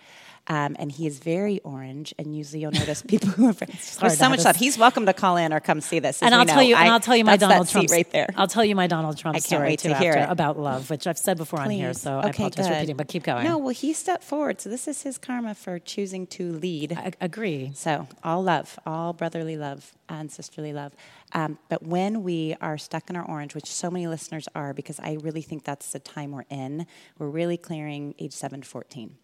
Um, 0.48 0.76
and 0.78 0.90
he 0.90 1.06
is 1.06 1.18
very 1.18 1.60
orange 1.60 2.14
and 2.18 2.34
usually 2.34 2.62
you'll 2.62 2.70
notice 2.72 3.02
people 3.02 3.28
who 3.28 3.48
are 3.48 3.52
there's 3.52 4.18
so 4.18 4.30
much 4.30 4.44
love. 4.44 4.56
He's 4.56 4.78
welcome 4.78 5.04
to 5.06 5.12
call 5.12 5.36
in 5.36 5.52
or 5.52 5.60
come 5.60 5.80
see 5.82 5.98
this. 5.98 6.22
and 6.22 6.34
I'll 6.34 6.46
tell 6.46 6.56
know. 6.56 6.62
you, 6.62 6.74
and 6.74 6.88
I- 6.88 6.92
I'll 6.94 7.00
tell 7.00 7.16
you 7.16 7.24
my 7.24 7.36
Donald 7.36 7.68
Trump 7.68 7.90
right 7.90 8.10
there. 8.10 8.28
I'll 8.34 8.46
tell 8.46 8.64
you 8.64 8.74
my 8.74 8.86
Donald 8.86 9.18
Trump 9.18 9.36
I 9.36 9.40
can't 9.40 9.44
story 9.46 9.76
too 9.76 9.90
to 9.90 9.94
hear 9.98 10.12
after 10.14 10.24
it. 10.24 10.32
about 10.32 10.58
love, 10.58 10.88
which 10.88 11.06
I've 11.06 11.18
said 11.18 11.36
before 11.36 11.60
on 11.60 11.68
here. 11.70 11.90
Please. 11.90 12.00
So 12.00 12.12
I 12.18 12.28
Okay, 12.28 12.44
apologize 12.44 12.66
for 12.66 12.72
good. 12.72 12.76
repeating, 12.76 12.96
but 12.96 13.08
keep 13.08 13.22
going. 13.24 13.44
No, 13.44 13.58
well, 13.58 13.74
he 13.74 13.92
stepped 13.92 14.24
forward, 14.24 14.60
so 14.60 14.70
this 14.70 14.88
is 14.88 15.02
his 15.02 15.18
karma 15.18 15.54
for 15.54 15.78
choosing 15.78 16.26
to 16.28 16.52
lead. 16.52 16.92
I 16.96 17.12
agree. 17.20 17.72
So, 17.74 18.08
all 18.24 18.42
love, 18.42 18.78
all 18.86 19.12
brotherly 19.12 19.56
love 19.58 19.92
and 20.08 20.30
sisterly 20.32 20.72
love. 20.72 20.92
Um, 21.34 21.58
but 21.68 21.82
when 21.82 22.22
we 22.22 22.56
are 22.62 22.78
stuck 22.78 23.10
in 23.10 23.16
our 23.16 23.24
orange, 23.28 23.54
which 23.54 23.66
so 23.66 23.90
many 23.90 24.06
listeners 24.06 24.48
are, 24.54 24.72
because 24.72 24.98
I 25.00 25.18
really 25.20 25.42
think 25.42 25.64
that's 25.64 25.92
the 25.92 25.98
time 25.98 26.32
we're 26.32 26.44
in, 26.48 26.86
we're 27.18 27.28
really 27.28 27.58
clearing 27.58 28.14
age 28.18 28.32
7 28.32 28.62
to 28.62 28.66
14. 28.66 29.16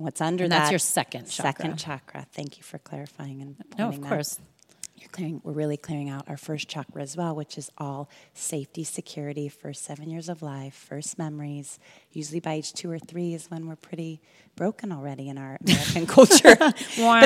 What's 0.00 0.20
under 0.22 0.44
And 0.44 0.52
that? 0.52 0.58
that's 0.60 0.70
your 0.70 0.78
second 0.78 1.28
chakra. 1.30 1.52
Second 1.52 1.76
chakra. 1.76 2.26
Thank 2.32 2.56
you 2.56 2.62
for 2.62 2.78
clarifying 2.78 3.42
and 3.42 3.56
No, 3.78 3.88
of 3.90 4.00
that. 4.00 4.08
course. 4.08 4.38
You're 4.96 5.08
clearing, 5.10 5.40
we're 5.44 5.52
really 5.52 5.78
clearing 5.78 6.10
out 6.10 6.28
our 6.28 6.36
first 6.36 6.68
chakra 6.68 7.00
as 7.02 7.16
well, 7.16 7.34
which 7.34 7.56
is 7.56 7.70
all 7.78 8.10
safety, 8.34 8.84
security, 8.84 9.48
first 9.48 9.82
seven 9.84 10.10
years 10.10 10.28
of 10.28 10.42
life, 10.42 10.74
first 10.74 11.18
memories. 11.18 11.78
Usually 12.12 12.40
by 12.40 12.54
age 12.54 12.72
two 12.74 12.90
or 12.90 12.98
three 12.98 13.32
is 13.32 13.50
when 13.50 13.66
we're 13.66 13.76
pretty 13.76 14.20
broken 14.56 14.92
already 14.92 15.28
in 15.30 15.38
our 15.38 15.56
American 15.66 16.06
culture. 16.16 16.54
but 16.58 16.74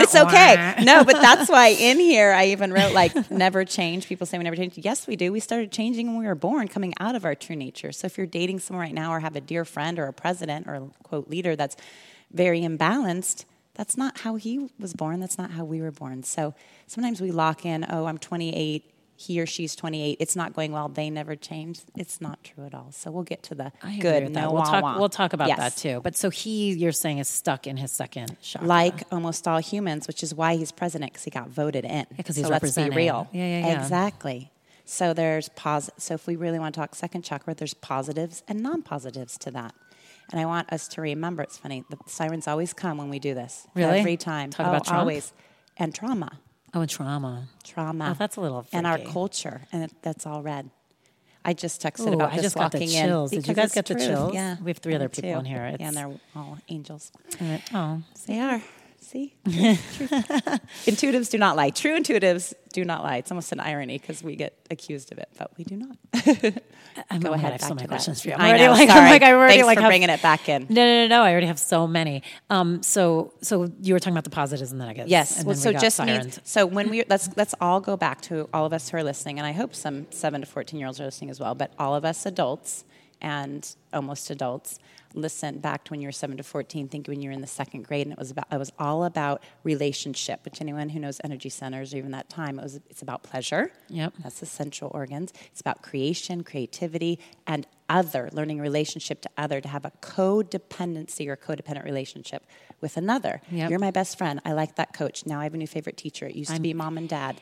it's 0.02 0.14
okay. 0.14 0.74
No, 0.84 1.02
but 1.04 1.20
that's 1.20 1.48
why 1.50 1.68
in 1.68 1.98
here 1.98 2.32
I 2.32 2.46
even 2.46 2.72
wrote 2.72 2.92
like 2.92 3.28
never 3.30 3.64
change. 3.64 4.06
People 4.06 4.26
say 4.26 4.38
we 4.38 4.44
never 4.44 4.56
change. 4.56 4.78
Yes, 4.78 5.06
we 5.08 5.16
do. 5.16 5.32
We 5.32 5.40
started 5.40 5.72
changing 5.72 6.08
when 6.08 6.18
we 6.18 6.26
were 6.26 6.36
born, 6.36 6.68
coming 6.68 6.92
out 7.00 7.14
of 7.16 7.24
our 7.24 7.34
true 7.34 7.56
nature. 7.56 7.90
So 7.92 8.06
if 8.06 8.16
you're 8.18 8.26
dating 8.28 8.60
someone 8.60 8.84
right 8.84 8.94
now 8.94 9.10
or 9.12 9.18
have 9.20 9.34
a 9.36 9.40
dear 9.40 9.64
friend 9.64 9.98
or 9.98 10.06
a 10.06 10.12
president 10.12 10.68
or 10.68 10.74
a 10.74 10.80
quote 11.02 11.28
leader 11.28 11.56
that's 11.56 11.76
very 12.34 12.60
imbalanced, 12.60 13.44
that's 13.74 13.96
not 13.96 14.18
how 14.18 14.36
he 14.36 14.68
was 14.78 14.92
born. 14.92 15.20
That's 15.20 15.38
not 15.38 15.52
how 15.52 15.64
we 15.64 15.80
were 15.80 15.90
born. 15.90 16.22
So 16.22 16.54
sometimes 16.86 17.20
we 17.20 17.30
lock 17.30 17.64
in, 17.64 17.86
oh, 17.88 18.04
I'm 18.06 18.18
28. 18.18 18.90
he 19.16 19.40
or 19.40 19.46
she's 19.46 19.76
28, 19.76 20.16
it's 20.18 20.34
not 20.34 20.52
going 20.54 20.72
well, 20.72 20.88
they 20.88 21.08
never 21.08 21.36
change. 21.36 21.80
It's 21.96 22.20
not 22.20 22.42
true 22.42 22.66
at 22.66 22.74
all. 22.74 22.90
So 22.90 23.12
we'll 23.12 23.22
get 23.22 23.44
to 23.44 23.54
the 23.54 23.72
I 23.80 23.96
good. 23.98 24.30
no. 24.32 24.48
We'll 24.50 24.54
wah 24.62 24.64
talk. 24.64 24.82
wah. 24.82 24.98
We'll 24.98 25.08
talk 25.08 25.32
about 25.32 25.46
Yes. 25.48 25.58
that 25.58 25.76
too. 25.76 26.00
But 26.02 26.16
so 26.16 26.30
he, 26.30 26.72
you're 26.72 26.90
saying, 26.90 27.18
is 27.18 27.28
stuck 27.28 27.66
in 27.68 27.76
his 27.76 27.92
second 27.92 28.36
chakra. 28.42 28.66
Like 28.66 29.04
almost 29.12 29.46
all 29.46 29.58
humans, 29.60 30.08
which 30.08 30.24
is 30.24 30.34
why 30.34 30.56
he's 30.56 30.72
president 30.72 31.12
because 31.12 31.22
he 31.24 31.30
got 31.30 31.48
voted 31.48 31.84
in. 31.84 32.06
'cause 32.24 32.34
he's 32.36 32.44
so 32.46 32.50
let's 32.50 32.74
be 32.74 32.90
real. 32.90 33.28
Yeah, 33.32 33.46
yeah, 33.46 33.66
yeah. 33.68 33.80
Exactly. 33.82 34.50
So 34.84 35.14
there's 35.14 35.48
pos- 35.50 35.90
So 35.96 36.14
if 36.14 36.26
we 36.26 36.34
really 36.34 36.58
want 36.58 36.74
to 36.74 36.80
talk 36.80 36.94
second 36.96 37.22
chakra, 37.22 37.54
there's 37.54 37.72
positives 37.74 38.42
and 38.48 38.62
non-positives 38.64 39.38
to 39.38 39.50
that. 39.52 39.74
And 40.30 40.40
I 40.40 40.46
want 40.46 40.72
us 40.72 40.88
to 40.88 41.00
remember. 41.00 41.42
It's 41.42 41.58
funny. 41.58 41.84
The 41.90 41.98
sirens 42.06 42.48
always 42.48 42.72
come 42.72 42.98
when 42.98 43.10
we 43.10 43.18
do 43.18 43.34
this. 43.34 43.66
Really? 43.74 43.98
Every 43.98 44.16
time. 44.16 44.50
Talk 44.50 44.66
oh, 44.66 44.70
about 44.70 44.84
Trump? 44.86 45.00
always. 45.00 45.32
And 45.76 45.94
trauma. 45.94 46.38
oh, 46.72 46.80
and 46.82 46.90
trauma. 46.90 47.48
Trauma. 47.62 48.10
Oh, 48.10 48.14
that's 48.18 48.36
a 48.36 48.40
little 48.40 48.66
And 48.72 48.86
our 48.86 48.98
culture, 48.98 49.62
and 49.72 49.84
it, 49.84 49.92
that's 50.02 50.26
all 50.26 50.42
red. 50.42 50.70
I 51.44 51.52
just 51.52 51.82
texted 51.82 52.10
Ooh, 52.10 52.14
about 52.14 52.32
I 52.32 52.38
just 52.38 52.54
got 52.56 52.72
the 52.72 52.86
chills. 52.86 53.32
in. 53.32 53.40
Did 53.40 53.48
you 53.48 53.54
guys 53.54 53.72
get 53.72 53.84
the 53.84 53.96
chills? 53.96 54.32
Yeah, 54.32 54.56
We 54.62 54.70
have 54.70 54.78
three 54.78 54.94
other 54.94 55.10
people 55.10 55.32
too. 55.32 55.38
in 55.40 55.44
here. 55.44 55.76
Yeah, 55.78 55.88
and 55.88 55.96
they're 55.96 56.12
all 56.34 56.58
angels. 56.68 57.12
Oh, 57.74 58.02
They 58.26 58.40
are. 58.40 58.62
See? 59.14 59.32
Intuitives 60.86 61.30
do 61.30 61.38
not 61.38 61.54
lie. 61.54 61.70
True 61.70 61.96
intuitives 61.96 62.52
do 62.72 62.84
not 62.84 63.04
lie. 63.04 63.18
It's 63.18 63.30
almost 63.30 63.52
an 63.52 63.60
irony 63.60 63.96
because 63.96 64.24
we 64.24 64.34
get 64.34 64.58
accused 64.72 65.12
of 65.12 65.18
it, 65.18 65.28
but 65.38 65.52
we 65.56 65.62
do 65.62 65.76
not. 65.76 65.96
I'm 67.10 67.20
Go 67.20 67.32
ahead. 67.32 67.50
I 67.50 67.52
have 67.52 67.60
so 67.62 67.74
many 67.76 67.86
questions 67.86 68.20
for 68.22 68.30
you. 68.30 68.34
I'm 68.34 68.40
I 68.40 68.48
already 68.48 68.64
know, 68.64 68.72
like, 68.72 68.88
sorry. 68.88 69.00
I'm 69.02 69.10
like, 69.10 69.22
I 69.22 69.32
already 69.32 69.52
Thanks 69.54 69.66
like 69.66 69.78
for 69.78 69.82
have- 69.82 69.90
bringing 69.90 70.10
it 70.10 70.20
back 70.20 70.48
in. 70.48 70.66
No, 70.68 70.84
no, 70.84 71.02
no, 71.02 71.06
no. 71.06 71.22
I 71.22 71.30
already 71.30 71.46
have 71.46 71.60
so 71.60 71.86
many. 71.86 72.24
Um, 72.50 72.82
so, 72.82 73.32
so 73.40 73.70
you 73.80 73.94
were 73.94 74.00
talking 74.00 74.14
about 74.14 74.24
the 74.24 74.30
positives 74.30 74.72
and 74.72 74.80
the 74.80 74.86
negatives. 74.86 75.12
Yes. 75.12 75.36
And 75.38 75.46
Well, 75.46 75.54
so 75.54 75.70
we 75.70 75.76
just 75.78 76.02
means 76.04 76.40
so 76.42 76.66
when 76.66 76.90
we 76.90 77.04
let's 77.08 77.28
let's 77.36 77.54
all 77.60 77.80
go 77.80 77.96
back 77.96 78.20
to 78.22 78.48
all 78.52 78.66
of 78.66 78.72
us 78.72 78.88
who 78.88 78.96
are 78.96 79.04
listening, 79.04 79.38
and 79.38 79.46
I 79.46 79.52
hope 79.52 79.76
some 79.76 80.08
seven 80.10 80.40
to 80.40 80.46
fourteen 80.48 80.80
year 80.80 80.88
olds 80.88 81.00
are 81.00 81.04
listening 81.04 81.30
as 81.30 81.38
well. 81.38 81.54
But 81.54 81.72
all 81.78 81.94
of 81.94 82.04
us 82.04 82.26
adults 82.26 82.84
and 83.20 83.64
almost 83.92 84.28
adults 84.30 84.80
listen 85.14 85.58
back 85.58 85.84
to 85.84 85.90
when 85.90 86.00
you 86.00 86.08
were 86.08 86.12
seven 86.12 86.36
to 86.36 86.42
fourteen. 86.42 86.88
Think 86.88 87.06
when 87.06 87.22
you 87.22 87.28
were 87.30 87.34
in 87.34 87.40
the 87.40 87.46
second 87.46 87.86
grade, 87.86 88.06
and 88.06 88.12
it 88.12 88.18
was 88.18 88.30
about 88.30 88.46
it 88.52 88.58
was 88.58 88.72
all 88.78 89.04
about 89.04 89.42
relationship. 89.62 90.44
Which 90.44 90.60
anyone 90.60 90.88
who 90.88 90.98
knows 90.98 91.20
energy 91.24 91.48
centers 91.48 91.94
or 91.94 91.98
even 91.98 92.10
that 92.12 92.28
time, 92.28 92.58
it 92.58 92.62
was 92.62 92.80
it's 92.90 93.02
about 93.02 93.22
pleasure. 93.22 93.72
Yep. 93.88 94.14
That's 94.22 94.40
the 94.40 94.46
central 94.46 94.90
organs. 94.94 95.32
It's 95.46 95.60
about 95.60 95.82
creation, 95.82 96.42
creativity, 96.44 97.18
and 97.46 97.66
other, 97.88 98.30
learning 98.32 98.60
relationship 98.60 99.20
to 99.20 99.30
other, 99.36 99.60
to 99.60 99.68
have 99.68 99.84
a 99.84 99.92
codependency 100.00 101.28
or 101.28 101.36
codependent 101.36 101.84
relationship 101.84 102.44
with 102.80 102.96
another. 102.96 103.40
Yep. 103.50 103.70
You're 103.70 103.78
my 103.78 103.90
best 103.90 104.18
friend. 104.18 104.40
I 104.44 104.52
like 104.52 104.76
that 104.76 104.94
coach. 104.94 105.26
Now 105.26 105.40
I 105.40 105.44
have 105.44 105.54
a 105.54 105.58
new 105.58 105.66
favorite 105.66 105.96
teacher. 105.96 106.26
It 106.26 106.34
used 106.34 106.54
to 106.54 106.60
be 106.60 106.74
mom 106.74 106.96
and 106.98 107.08
dad. 107.08 107.40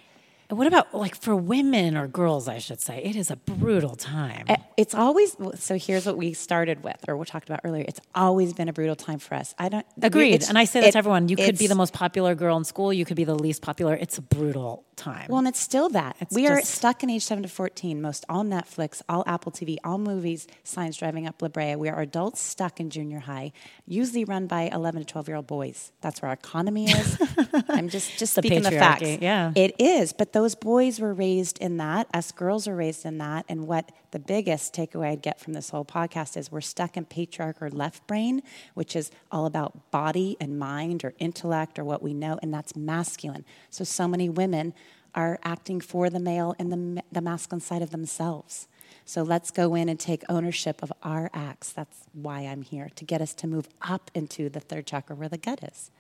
What 0.56 0.66
about 0.66 0.94
like 0.94 1.14
for 1.16 1.34
women 1.34 1.96
or 1.96 2.06
girls? 2.06 2.46
I 2.46 2.58
should 2.58 2.80
say 2.80 3.02
it 3.02 3.16
is 3.16 3.30
a 3.30 3.36
brutal 3.36 3.94
time. 3.96 4.44
Eh, 4.48 4.56
It's 4.76 4.94
always 4.94 5.34
so. 5.54 5.78
Here's 5.78 6.04
what 6.04 6.16
we 6.18 6.34
started 6.34 6.82
with, 6.84 6.98
or 7.08 7.16
we 7.16 7.24
talked 7.24 7.48
about 7.48 7.60
earlier. 7.64 7.84
It's 7.88 8.00
always 8.14 8.52
been 8.52 8.68
a 8.68 8.72
brutal 8.72 8.96
time 8.96 9.18
for 9.18 9.34
us. 9.34 9.54
I 9.58 9.68
don't 9.70 9.86
Agreed. 10.02 10.44
And 10.48 10.58
I 10.58 10.64
say 10.66 10.80
that 10.80 10.88
it- 10.88 10.92
to 10.92 10.98
everyone. 10.98 11.28
You 11.30 11.36
could 11.36 11.58
be 11.58 11.66
the 11.68 11.74
most 11.74 11.92
popular 11.94 12.34
girl 12.34 12.56
in 12.58 12.64
school. 12.64 12.92
You 12.92 13.04
could 13.06 13.16
be 13.16 13.24
the 13.24 13.34
least 13.46 13.62
popular. 13.62 13.94
It's 13.94 14.18
a 14.18 14.22
brutal 14.22 14.84
time. 14.96 15.26
Well, 15.30 15.38
and 15.38 15.48
it's 15.48 15.58
still 15.70 15.88
that. 16.00 16.16
It's 16.20 16.34
we 16.34 16.46
are 16.48 16.60
stuck 16.60 17.02
in 17.02 17.08
age 17.08 17.24
7 17.24 17.42
to 17.44 17.48
14, 17.48 18.02
most 18.02 18.26
all 18.28 18.44
Netflix, 18.44 19.00
all 19.08 19.24
Apple 19.26 19.50
TV, 19.50 19.78
all 19.84 19.96
movies, 19.98 20.46
signs 20.64 20.98
driving 20.98 21.26
up 21.26 21.40
La 21.40 21.48
Brea. 21.48 21.76
We 21.76 21.88
are 21.88 22.00
adults 22.00 22.40
stuck 22.42 22.78
in 22.78 22.90
junior 22.90 23.20
high, 23.20 23.52
usually 23.86 24.24
run 24.24 24.46
by 24.48 24.62
11 24.72 25.00
to 25.00 25.06
12 25.06 25.28
year 25.28 25.36
old 25.38 25.46
boys. 25.46 25.92
That's 26.02 26.20
where 26.20 26.28
our 26.28 26.34
economy 26.34 26.90
is. 26.90 27.18
I'm 27.70 27.88
just, 27.88 28.18
just 28.18 28.34
The 28.34 28.42
speaking 28.42 28.62
the 28.62 28.70
facts. 28.72 29.08
yeah. 29.22 29.52
It 29.56 29.74
is, 29.78 30.12
but 30.12 30.32
those 30.34 30.41
boys 30.50 31.00
were 31.00 31.14
raised 31.14 31.58
in 31.58 31.76
that. 31.78 32.06
Us 32.12 32.32
girls 32.32 32.66
are 32.68 32.76
raised 32.76 33.04
in 33.04 33.18
that. 33.18 33.44
And 33.48 33.66
what 33.66 33.92
the 34.10 34.18
biggest 34.18 34.74
takeaway 34.74 35.08
I'd 35.08 35.22
get 35.22 35.40
from 35.40 35.52
this 35.52 35.70
whole 35.70 35.84
podcast 35.84 36.36
is 36.36 36.50
we're 36.50 36.60
stuck 36.60 36.96
in 36.96 37.04
patriarch 37.04 37.62
or 37.62 37.70
left 37.70 38.06
brain, 38.06 38.42
which 38.74 38.96
is 38.96 39.10
all 39.30 39.46
about 39.46 39.90
body 39.90 40.36
and 40.40 40.58
mind 40.58 41.04
or 41.04 41.14
intellect 41.18 41.78
or 41.78 41.84
what 41.84 42.02
we 42.02 42.12
know, 42.14 42.38
and 42.42 42.52
that's 42.52 42.76
masculine. 42.76 43.44
So, 43.70 43.84
so 43.84 44.08
many 44.08 44.28
women 44.28 44.74
are 45.14 45.38
acting 45.42 45.80
for 45.80 46.10
the 46.10 46.20
male 46.20 46.54
and 46.58 46.72
the, 46.72 47.02
the 47.12 47.20
masculine 47.20 47.60
side 47.60 47.82
of 47.82 47.90
themselves. 47.90 48.68
So 49.04 49.22
let's 49.22 49.50
go 49.50 49.74
in 49.74 49.88
and 49.88 49.98
take 49.98 50.22
ownership 50.28 50.82
of 50.82 50.92
our 51.02 51.30
acts. 51.32 51.72
That's 51.72 52.06
why 52.12 52.40
I'm 52.40 52.62
here 52.62 52.90
to 52.94 53.04
get 53.04 53.20
us 53.20 53.34
to 53.34 53.46
move 53.46 53.68
up 53.82 54.10
into 54.14 54.48
the 54.48 54.60
third 54.60 54.86
chakra 54.86 55.16
where 55.16 55.28
the 55.28 55.38
gut 55.38 55.62
is, 55.62 55.90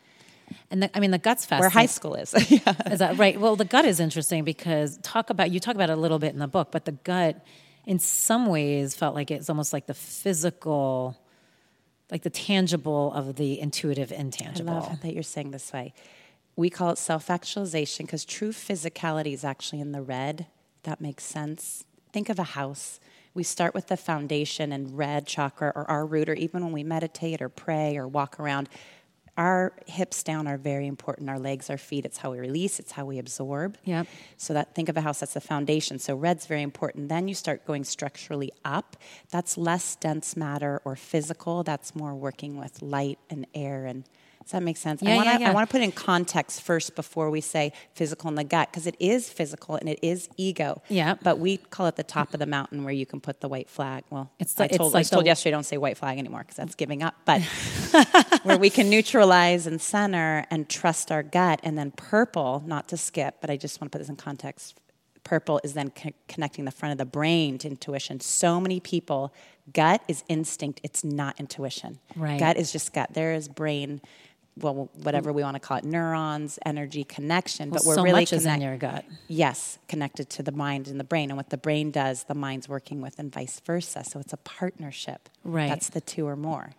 and 0.70 0.82
the, 0.82 0.96
I 0.96 1.00
mean, 1.00 1.10
the 1.10 1.18
gut's 1.18 1.44
fast 1.44 1.60
where 1.60 1.68
high 1.68 1.86
school 1.86 2.14
is. 2.14 2.32
yeah. 2.50 2.74
Is 2.90 2.98
that 2.98 3.18
right? 3.18 3.38
Well, 3.38 3.56
the 3.56 3.64
gut 3.64 3.84
is 3.84 4.00
interesting 4.00 4.44
because 4.44 4.98
talk 4.98 5.30
about 5.30 5.50
you 5.50 5.60
talk 5.60 5.74
about 5.74 5.90
it 5.90 5.94
a 5.94 6.00
little 6.00 6.18
bit 6.18 6.32
in 6.32 6.38
the 6.38 6.48
book, 6.48 6.70
but 6.70 6.84
the 6.84 6.92
gut, 6.92 7.44
in 7.86 7.98
some 7.98 8.46
ways, 8.46 8.94
felt 8.94 9.14
like 9.14 9.30
it's 9.30 9.48
almost 9.48 9.72
like 9.72 9.86
the 9.86 9.94
physical, 9.94 11.18
like 12.10 12.22
the 12.22 12.30
tangible 12.30 13.12
of 13.12 13.36
the 13.36 13.60
intuitive 13.60 14.12
I 14.12 14.16
intangible. 14.16 14.74
love 14.74 15.00
that 15.02 15.14
you're 15.14 15.22
saying 15.22 15.50
this 15.50 15.72
way. 15.72 15.92
We 16.56 16.70
call 16.70 16.90
it 16.90 16.98
self 16.98 17.30
actualization 17.30 18.06
because 18.06 18.24
true 18.24 18.52
physicality 18.52 19.32
is 19.32 19.44
actually 19.44 19.80
in 19.80 19.92
the 19.92 20.02
red. 20.02 20.46
That 20.82 21.00
makes 21.00 21.24
sense. 21.24 21.84
Think 22.12 22.28
of 22.28 22.38
a 22.38 22.44
house. 22.44 23.00
We 23.34 23.42
start 23.42 23.74
with 23.74 23.86
the 23.86 23.96
foundation 23.96 24.72
and 24.72 24.96
red 24.98 25.26
chakra 25.26 25.72
or 25.74 25.90
our 25.90 26.04
root, 26.04 26.28
or 26.28 26.34
even 26.34 26.62
when 26.64 26.72
we 26.72 26.84
meditate 26.84 27.40
or 27.40 27.48
pray 27.48 27.96
or 27.96 28.06
walk 28.06 28.38
around, 28.38 28.68
our 29.36 29.72
hips 29.86 30.22
down 30.22 30.46
are 30.46 30.58
very 30.58 30.86
important. 30.86 31.30
Our 31.30 31.38
legs, 31.38 31.70
our 31.70 31.78
feet, 31.78 32.04
it's 32.04 32.18
how 32.18 32.32
we 32.32 32.38
release, 32.38 32.78
it's 32.78 32.92
how 32.92 33.06
we 33.06 33.18
absorb. 33.18 33.78
Yep. 33.84 34.06
So 34.36 34.52
that 34.54 34.74
think 34.74 34.88
of 34.88 34.96
a 34.96 35.00
house 35.00 35.20
that's 35.20 35.34
the 35.34 35.40
foundation. 35.40 35.98
So 35.98 36.14
red's 36.14 36.46
very 36.46 36.62
important. 36.62 37.08
Then 37.08 37.28
you 37.28 37.34
start 37.34 37.66
going 37.66 37.84
structurally 37.84 38.52
up. 38.64 38.96
That's 39.30 39.56
less 39.56 39.96
dense 39.96 40.36
matter 40.36 40.82
or 40.84 40.96
physical. 40.96 41.62
That's 41.62 41.94
more 41.94 42.14
working 42.14 42.58
with 42.58 42.82
light 42.82 43.18
and 43.30 43.46
air 43.54 43.86
and 43.86 44.04
does 44.42 44.52
that 44.52 44.62
make 44.62 44.76
sense? 44.76 45.02
Yeah, 45.02 45.12
I 45.12 45.16
want 45.16 45.26
to 45.28 45.32
yeah, 45.34 45.38
yeah. 45.40 45.50
I 45.50 45.54
want 45.54 45.68
to 45.68 45.72
put 45.72 45.80
it 45.80 45.84
in 45.84 45.92
context 45.92 46.62
first 46.62 46.94
before 46.96 47.30
we 47.30 47.40
say 47.40 47.72
physical 47.94 48.28
in 48.28 48.34
the 48.34 48.44
gut 48.44 48.70
because 48.70 48.86
it 48.86 48.96
is 48.98 49.28
physical 49.30 49.76
and 49.76 49.88
it 49.88 49.98
is 50.02 50.28
ego. 50.36 50.82
Yeah. 50.88 51.14
But 51.22 51.38
we 51.38 51.56
call 51.58 51.86
it 51.86 51.96
the 51.96 52.02
top 52.02 52.34
of 52.34 52.40
the 52.40 52.46
mountain 52.46 52.84
where 52.84 52.92
you 52.92 53.06
can 53.06 53.20
put 53.20 53.40
the 53.40 53.48
white 53.48 53.68
flag. 53.70 54.04
Well, 54.10 54.30
It's 54.38 54.58
I 54.60 54.66
the- 54.66 54.74
it's 54.74 54.76
told, 54.78 54.92
I 54.92 54.98
like 54.98 55.00
was 55.02 55.10
told 55.10 55.24
the- 55.24 55.28
yesterday 55.28 55.52
don't 55.52 55.64
say 55.64 55.76
white 55.78 55.96
flag 55.96 56.18
anymore 56.18 56.40
because 56.40 56.56
that's 56.56 56.74
giving 56.74 57.02
up. 57.02 57.14
But 57.24 57.42
where 58.42 58.58
we 58.58 58.70
can 58.70 58.88
neutralize 58.90 59.66
and 59.66 59.80
center 59.80 60.44
and 60.50 60.68
trust 60.68 61.10
our 61.12 61.22
gut. 61.22 61.60
And 61.62 61.76
then 61.78 61.92
purple, 61.92 62.62
not 62.66 62.88
to 62.88 62.96
skip, 62.96 63.36
but 63.40 63.50
I 63.50 63.56
just 63.56 63.80
want 63.80 63.90
to 63.92 63.96
put 63.96 64.02
this 64.02 64.08
in 64.08 64.16
context. 64.16 64.78
Purple 65.24 65.60
is 65.62 65.74
then 65.74 65.90
co- 65.90 66.10
connecting 66.26 66.64
the 66.64 66.72
front 66.72 66.92
of 66.92 66.98
the 66.98 67.04
brain 67.04 67.56
to 67.58 67.68
intuition. 67.68 68.18
So 68.18 68.60
many 68.60 68.80
people, 68.80 69.32
gut 69.72 70.02
is 70.08 70.24
instinct, 70.28 70.80
it's 70.82 71.04
not 71.04 71.38
intuition. 71.38 72.00
Right. 72.16 72.40
Gut 72.40 72.56
is 72.56 72.72
just 72.72 72.92
gut. 72.92 73.10
There 73.14 73.32
is 73.32 73.46
brain, 73.46 74.00
well, 74.60 74.90
whatever 75.02 75.32
we 75.32 75.42
want 75.42 75.54
to 75.54 75.60
call 75.60 75.78
it, 75.78 75.84
neurons, 75.84 76.58
energy, 76.66 77.04
connection. 77.04 77.70
Well, 77.70 77.80
but 77.80 77.86
we're 77.88 77.94
so 77.94 78.02
really 78.02 78.20
much 78.22 78.32
is 78.32 78.44
in 78.44 78.60
your 78.60 78.76
gut. 78.76 79.04
Yes, 79.28 79.78
connected 79.88 80.28
to 80.30 80.42
the 80.42 80.52
mind 80.52 80.88
and 80.88 81.00
the 81.00 81.04
brain. 81.04 81.30
And 81.30 81.36
what 81.36 81.50
the 81.50 81.56
brain 81.56 81.90
does, 81.90 82.24
the 82.24 82.34
mind's 82.34 82.68
working 82.68 83.00
with, 83.00 83.18
and 83.18 83.32
vice 83.32 83.60
versa. 83.60 84.04
So 84.04 84.20
it's 84.20 84.32
a 84.32 84.38
partnership. 84.38 85.28
Right. 85.44 85.68
That's 85.68 85.88
the 85.88 86.00
two 86.00 86.26
or 86.26 86.36
more. 86.36 86.72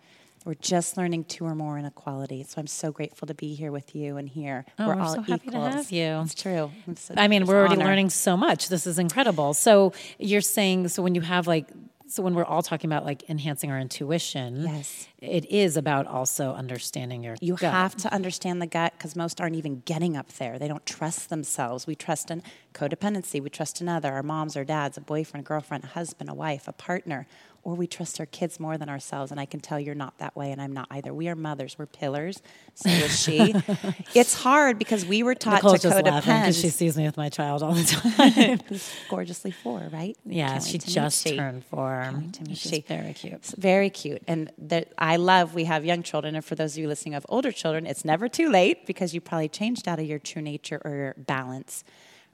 We're 0.44 0.54
just 0.54 0.98
learning 0.98 1.24
two 1.24 1.46
or 1.46 1.54
more 1.54 1.78
inequality. 1.78 2.42
So 2.42 2.60
I'm 2.60 2.66
so 2.66 2.92
grateful 2.92 3.26
to 3.26 3.34
be 3.34 3.54
here 3.54 3.72
with 3.72 3.96
you 3.96 4.18
and 4.18 4.28
here. 4.28 4.66
Oh, 4.78 4.88
we're 4.88 4.94
we're 4.96 5.00
all 5.00 5.14
so 5.14 5.22
happy 5.22 5.48
to 5.50 5.58
have 5.58 5.90
you. 5.90 6.20
It's 6.20 6.34
true. 6.34 6.70
So- 6.96 7.14
I 7.16 7.28
mean, 7.28 7.46
we're 7.46 7.56
already 7.56 7.76
honor. 7.76 7.86
learning 7.86 8.10
so 8.10 8.36
much. 8.36 8.68
This 8.68 8.86
is 8.86 8.98
incredible. 8.98 9.54
So 9.54 9.94
you're 10.18 10.42
saying, 10.42 10.88
so 10.88 11.02
when 11.02 11.14
you 11.14 11.22
have 11.22 11.46
like, 11.46 11.68
so 12.14 12.22
when 12.22 12.34
we're 12.34 12.44
all 12.44 12.62
talking 12.62 12.88
about 12.88 13.04
like 13.04 13.28
enhancing 13.28 13.72
our 13.72 13.78
intuition, 13.80 14.62
Yes. 14.62 15.08
it 15.18 15.50
is 15.50 15.76
about 15.76 16.06
also 16.06 16.52
understanding 16.52 17.24
your 17.24 17.34
You 17.40 17.56
gut. 17.56 17.72
have 17.72 17.96
to 17.96 18.14
understand 18.14 18.62
the 18.62 18.68
gut 18.68 18.92
because 18.96 19.16
most 19.16 19.40
aren't 19.40 19.56
even 19.56 19.82
getting 19.84 20.16
up 20.16 20.28
there. 20.34 20.56
They 20.56 20.68
don't 20.68 20.86
trust 20.86 21.28
themselves. 21.28 21.88
We 21.88 21.96
trust 21.96 22.30
in 22.30 22.44
codependency. 22.72 23.42
We 23.42 23.50
trust 23.50 23.80
another, 23.80 24.12
our 24.12 24.22
moms, 24.22 24.56
our 24.56 24.62
dads, 24.64 24.96
a 24.96 25.00
boyfriend, 25.00 25.44
a 25.44 25.48
girlfriend, 25.48 25.82
a 25.82 25.88
husband, 25.88 26.30
a 26.30 26.34
wife, 26.34 26.68
a 26.68 26.72
partner, 26.72 27.26
or 27.64 27.74
we 27.74 27.86
trust 27.86 28.20
our 28.20 28.26
kids 28.26 28.60
more 28.60 28.78
than 28.78 28.88
ourselves. 28.88 29.30
And 29.30 29.40
I 29.40 29.46
can 29.46 29.58
tell 29.58 29.80
you're 29.80 29.94
not 29.94 30.18
that 30.18 30.36
way, 30.36 30.52
and 30.52 30.60
I'm 30.60 30.72
not 30.72 30.86
either. 30.90 31.12
We 31.12 31.28
are 31.28 31.34
mothers. 31.34 31.76
We're 31.78 31.86
pillars. 31.86 32.42
So 32.74 32.90
is 32.90 33.20
she. 33.20 33.54
it's 34.14 34.34
hard 34.34 34.78
because 34.78 35.04
we 35.04 35.22
were 35.22 35.34
taught 35.34 35.62
Nicole's 35.62 35.80
to 35.82 35.88
because 35.88 36.60
she 36.60 36.68
sees 36.68 36.96
me 36.96 37.06
with 37.06 37.16
my 37.16 37.28
child 37.30 37.62
all 37.62 37.72
the 37.72 37.84
time. 37.84 38.60
Gorgeously 39.08 39.50
four, 39.50 39.88
right? 39.92 40.16
yeah, 40.26 40.58
she 40.58 40.74
wait 40.74 40.80
to 40.82 40.86
meet 40.88 40.94
just 40.94 41.26
turned 41.26 41.64
four. 41.64 42.14
She's 42.48 42.58
she. 42.58 42.80
very 42.82 43.14
cute. 43.14 43.32
It's 43.32 43.54
very 43.54 43.90
cute. 43.90 44.22
And 44.28 44.52
that 44.58 44.92
I 44.98 45.16
love, 45.16 45.54
we 45.54 45.64
have 45.64 45.84
young 45.84 46.02
children. 46.02 46.34
And 46.34 46.44
for 46.44 46.54
those 46.54 46.74
of 46.74 46.78
you 46.78 46.88
listening 46.88 47.14
of 47.14 47.24
older 47.28 47.50
children, 47.50 47.86
it's 47.86 48.04
never 48.04 48.28
too 48.28 48.50
late 48.50 48.86
because 48.86 49.14
you 49.14 49.20
probably 49.20 49.48
changed 49.48 49.88
out 49.88 49.98
of 49.98 50.06
your 50.06 50.18
true 50.18 50.42
nature 50.42 50.80
or 50.84 50.90
your 50.90 51.14
balance 51.16 51.84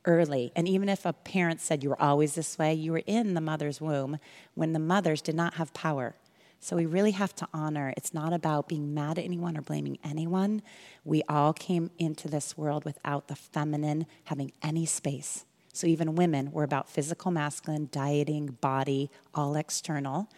early. 0.04 0.52
And 0.56 0.68
even 0.68 0.88
if 0.88 1.04
a 1.04 1.12
parent 1.12 1.60
said 1.60 1.82
you 1.82 1.90
were 1.90 2.02
always 2.02 2.34
this 2.34 2.58
way, 2.58 2.74
you 2.74 2.92
were 2.92 3.02
in 3.06 3.34
the 3.34 3.40
mother's 3.40 3.80
womb 3.80 4.18
when 4.54 4.72
the 4.72 4.78
mothers 4.78 5.22
did 5.22 5.34
not 5.34 5.54
have 5.54 5.74
power. 5.74 6.14
So 6.62 6.76
we 6.76 6.84
really 6.84 7.12
have 7.12 7.34
to 7.36 7.48
honor. 7.54 7.94
It's 7.96 8.12
not 8.12 8.34
about 8.34 8.68
being 8.68 8.92
mad 8.92 9.18
at 9.18 9.24
anyone 9.24 9.56
or 9.56 9.62
blaming 9.62 9.98
anyone. 10.04 10.60
We 11.04 11.22
all 11.28 11.54
came 11.54 11.90
into 11.98 12.28
this 12.28 12.56
world 12.56 12.84
without 12.84 13.28
the 13.28 13.34
feminine 13.34 14.06
having 14.24 14.52
any 14.62 14.84
space. 14.84 15.46
So 15.72 15.86
even 15.86 16.16
women 16.16 16.52
were 16.52 16.64
about 16.64 16.90
physical 16.90 17.30
masculine, 17.30 17.88
dieting, 17.90 18.58
body, 18.60 19.10
all 19.34 19.56
external. 19.56 20.28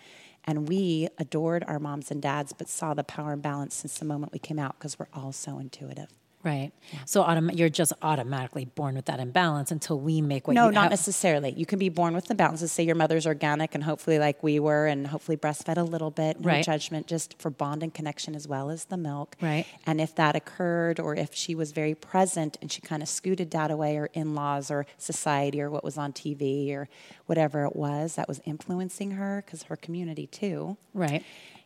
And 0.44 0.68
we 0.68 1.08
adored 1.18 1.64
our 1.66 1.80
moms 1.80 2.10
and 2.10 2.22
dads, 2.22 2.52
but 2.52 2.68
saw 2.68 2.94
the 2.94 3.04
power 3.04 3.32
imbalance 3.32 3.74
since 3.74 3.98
the 3.98 4.04
moment 4.04 4.32
we 4.32 4.38
came 4.38 4.58
out 4.58 4.78
because 4.78 4.98
we're 4.98 5.06
all 5.12 5.32
so 5.32 5.58
intuitive. 5.58 6.08
Right. 6.44 6.72
So 7.06 7.22
autom- 7.22 7.56
you're 7.56 7.68
just 7.68 7.92
automatically 8.02 8.64
born 8.64 8.96
with 8.96 9.04
that 9.04 9.20
imbalance 9.20 9.70
until 9.70 9.98
we 10.00 10.20
make 10.20 10.48
what 10.48 10.54
No, 10.54 10.66
you 10.66 10.72
not 10.72 10.82
have. 10.84 10.90
necessarily. 10.92 11.52
You 11.52 11.66
can 11.66 11.78
be 11.78 11.88
born 11.88 12.14
with 12.14 12.26
the 12.26 12.34
balances. 12.34 12.72
Say 12.72 12.82
your 12.82 12.96
mother's 12.96 13.26
organic 13.26 13.74
and 13.74 13.84
hopefully 13.84 14.18
like 14.18 14.42
we 14.42 14.58
were, 14.58 14.86
and 14.86 15.06
hopefully 15.06 15.36
breastfed 15.36 15.76
a 15.78 15.82
little 15.84 16.10
bit. 16.10 16.40
No 16.40 16.48
Right. 16.48 16.64
judgment, 16.64 17.06
just 17.06 17.38
for 17.38 17.50
bond 17.50 17.82
and 17.82 17.94
connection 17.94 18.34
as 18.34 18.48
well 18.48 18.70
as 18.70 18.86
the 18.86 18.96
milk. 18.96 19.36
Right. 19.40 19.66
And 19.86 20.00
if 20.00 20.14
that 20.16 20.34
occurred, 20.34 20.98
or 20.98 21.14
if 21.14 21.34
she 21.34 21.54
was 21.54 21.72
very 21.72 21.94
present 21.94 22.56
and 22.60 22.72
she 22.72 22.80
kind 22.80 23.02
of 23.02 23.08
scooted 23.08 23.48
dad 23.48 23.70
away, 23.70 23.96
or 23.96 24.06
in 24.12 24.34
laws, 24.34 24.70
or 24.70 24.84
society, 24.98 25.60
or 25.60 25.70
what 25.70 25.84
was 25.84 25.96
on 25.96 26.12
TV, 26.12 26.72
or 26.74 26.88
whatever 27.26 27.64
it 27.64 27.76
was 27.76 28.16
that 28.16 28.26
was 28.26 28.40
influencing 28.44 29.12
her, 29.12 29.42
because 29.46 29.64
her 29.64 29.76
community 29.76 30.26
too. 30.26 30.76
Right. 30.92 31.22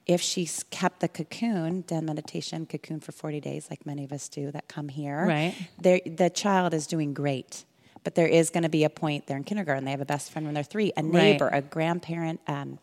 If 0.06 0.20
she's 0.20 0.62
kept 0.70 1.00
the 1.00 1.08
cocoon, 1.08 1.80
den 1.82 2.04
meditation, 2.06 2.64
cocoon 2.66 3.00
for 3.00 3.10
40 3.12 3.40
days, 3.40 3.66
like 3.70 3.84
many 3.84 4.04
of 4.04 4.12
us 4.12 4.28
do 4.28 4.50
that 4.52 4.68
come 4.68 4.88
here, 4.88 5.26
Right. 5.26 5.54
the 5.78 6.30
child 6.32 6.74
is 6.74 6.86
doing 6.86 7.12
great. 7.12 7.64
But 8.04 8.14
there 8.14 8.28
is 8.28 8.50
going 8.50 8.62
to 8.62 8.68
be 8.68 8.84
a 8.84 8.90
point, 8.90 9.26
they're 9.26 9.36
in 9.36 9.42
kindergarten, 9.42 9.84
they 9.84 9.90
have 9.90 10.00
a 10.00 10.04
best 10.04 10.30
friend 10.30 10.46
when 10.46 10.54
they're 10.54 10.62
three, 10.62 10.92
a 10.96 11.02
neighbor, 11.02 11.48
a 11.52 11.60
grandparent, 11.60 12.40
um, 12.46 12.78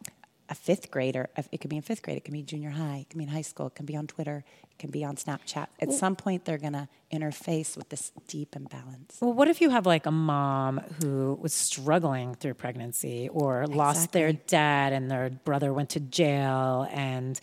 a 0.54 0.56
fifth 0.56 0.92
grader. 0.92 1.30
It 1.52 1.58
could 1.62 1.72
be 1.72 1.78
in 1.78 1.82
fifth 1.82 2.04
grade, 2.04 2.16
it 2.16 2.24
can 2.26 2.34
be 2.34 2.44
junior 2.44 2.70
high, 2.70 3.00
it 3.02 3.10
can 3.10 3.18
be 3.18 3.24
in 3.24 3.30
high 3.32 3.42
school, 3.42 3.68
it 3.68 3.76
can 3.76 3.88
be 3.88 3.96
on 3.96 4.06
Twitter, 4.06 4.46
it 4.70 4.78
can 4.78 4.92
be 4.92 5.04
on 5.04 5.16
Snapchat. 5.16 5.66
At 5.80 5.92
some 5.92 6.16
point, 6.16 6.46
they're 6.46 6.60
going 6.60 6.74
to 6.74 6.88
interface 7.12 7.76
with 7.76 7.90
this 7.90 8.12
deep 8.28 8.56
imbalance. 8.56 9.18
Well, 9.20 9.34
what 9.34 9.48
if 9.48 9.62
you 9.62 9.72
have 9.72 9.88
like 9.88 10.06
a 10.06 10.12
mom 10.12 10.78
who 11.02 11.40
was 11.42 11.56
struggling 11.56 12.36
through 12.36 12.54
pregnancy 12.54 13.30
or 13.30 13.66
lost 13.66 14.12
their 14.12 14.32
dad 14.32 14.94
and 14.94 15.10
their 15.10 15.32
brother 15.32 15.74
went 15.74 15.90
to 15.92 16.00
jail 16.00 16.88
and 16.92 17.40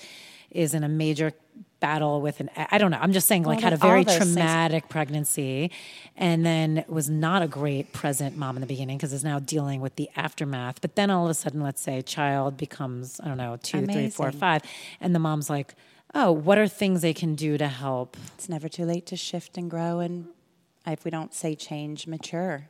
is 0.53 0.73
in 0.73 0.85
a 0.85 0.89
major 0.89 1.33
battle 1.81 2.21
with 2.21 2.41
an 2.41 2.51
I 2.57 2.79
don't 2.79 2.91
know. 2.91 2.99
I'm 3.01 3.13
just 3.13 3.27
saying 3.27 3.43
like 3.45 3.57
Well, 3.59 3.65
had 3.65 3.73
a 3.73 3.77
very 3.77 4.05
those 4.05 4.17
things- 4.19 4.35
traumatic 4.35 4.89
pregnancy 4.89 5.71
and 6.17 6.45
then 6.45 6.85
was 6.89 7.09
not 7.11 7.43
a 7.43 7.49
great 7.49 7.93
present 7.93 8.37
mom 8.37 8.57
in 8.57 8.61
the 8.61 8.67
beginning 8.67 8.97
because 8.99 9.13
is 9.13 9.25
now 9.25 9.39
dealing 9.39 9.81
with 9.81 9.97
the 9.97 10.09
aftermath. 10.17 10.81
But 10.81 10.95
then 10.97 11.11
all 11.11 11.25
of 11.25 11.31
a 11.31 11.35
sudden 11.35 11.61
let's 11.63 11.81
say 11.81 12.03
child 12.03 12.57
becomes 12.57 13.21
I 13.21 13.29
don't 13.29 13.39
know, 13.39 13.57
two, 13.63 13.87
three, 13.87 14.11
four, 14.11 14.27
Amazing. 14.27 14.41
five, 14.41 14.63
and 15.01 15.15
the 15.15 15.19
mom's 15.19 15.49
like, 15.51 15.75
"Oh, 16.15 16.31
what 16.33 16.59
are 16.59 16.69
things 16.69 17.01
they 17.03 17.15
can 17.15 17.35
do 17.35 17.57
to 17.59 17.69
help?" 17.69 18.17
It's 18.35 18.49
never 18.49 18.69
too 18.69 18.85
late 18.85 19.07
to 19.07 19.17
shift 19.17 19.57
and 19.59 19.71
grow, 19.71 19.99
and 20.01 20.27
if 20.87 21.05
we 21.05 21.11
don't 21.11 21.33
say 21.35 21.55
change, 21.55 22.07
mature. 22.07 22.69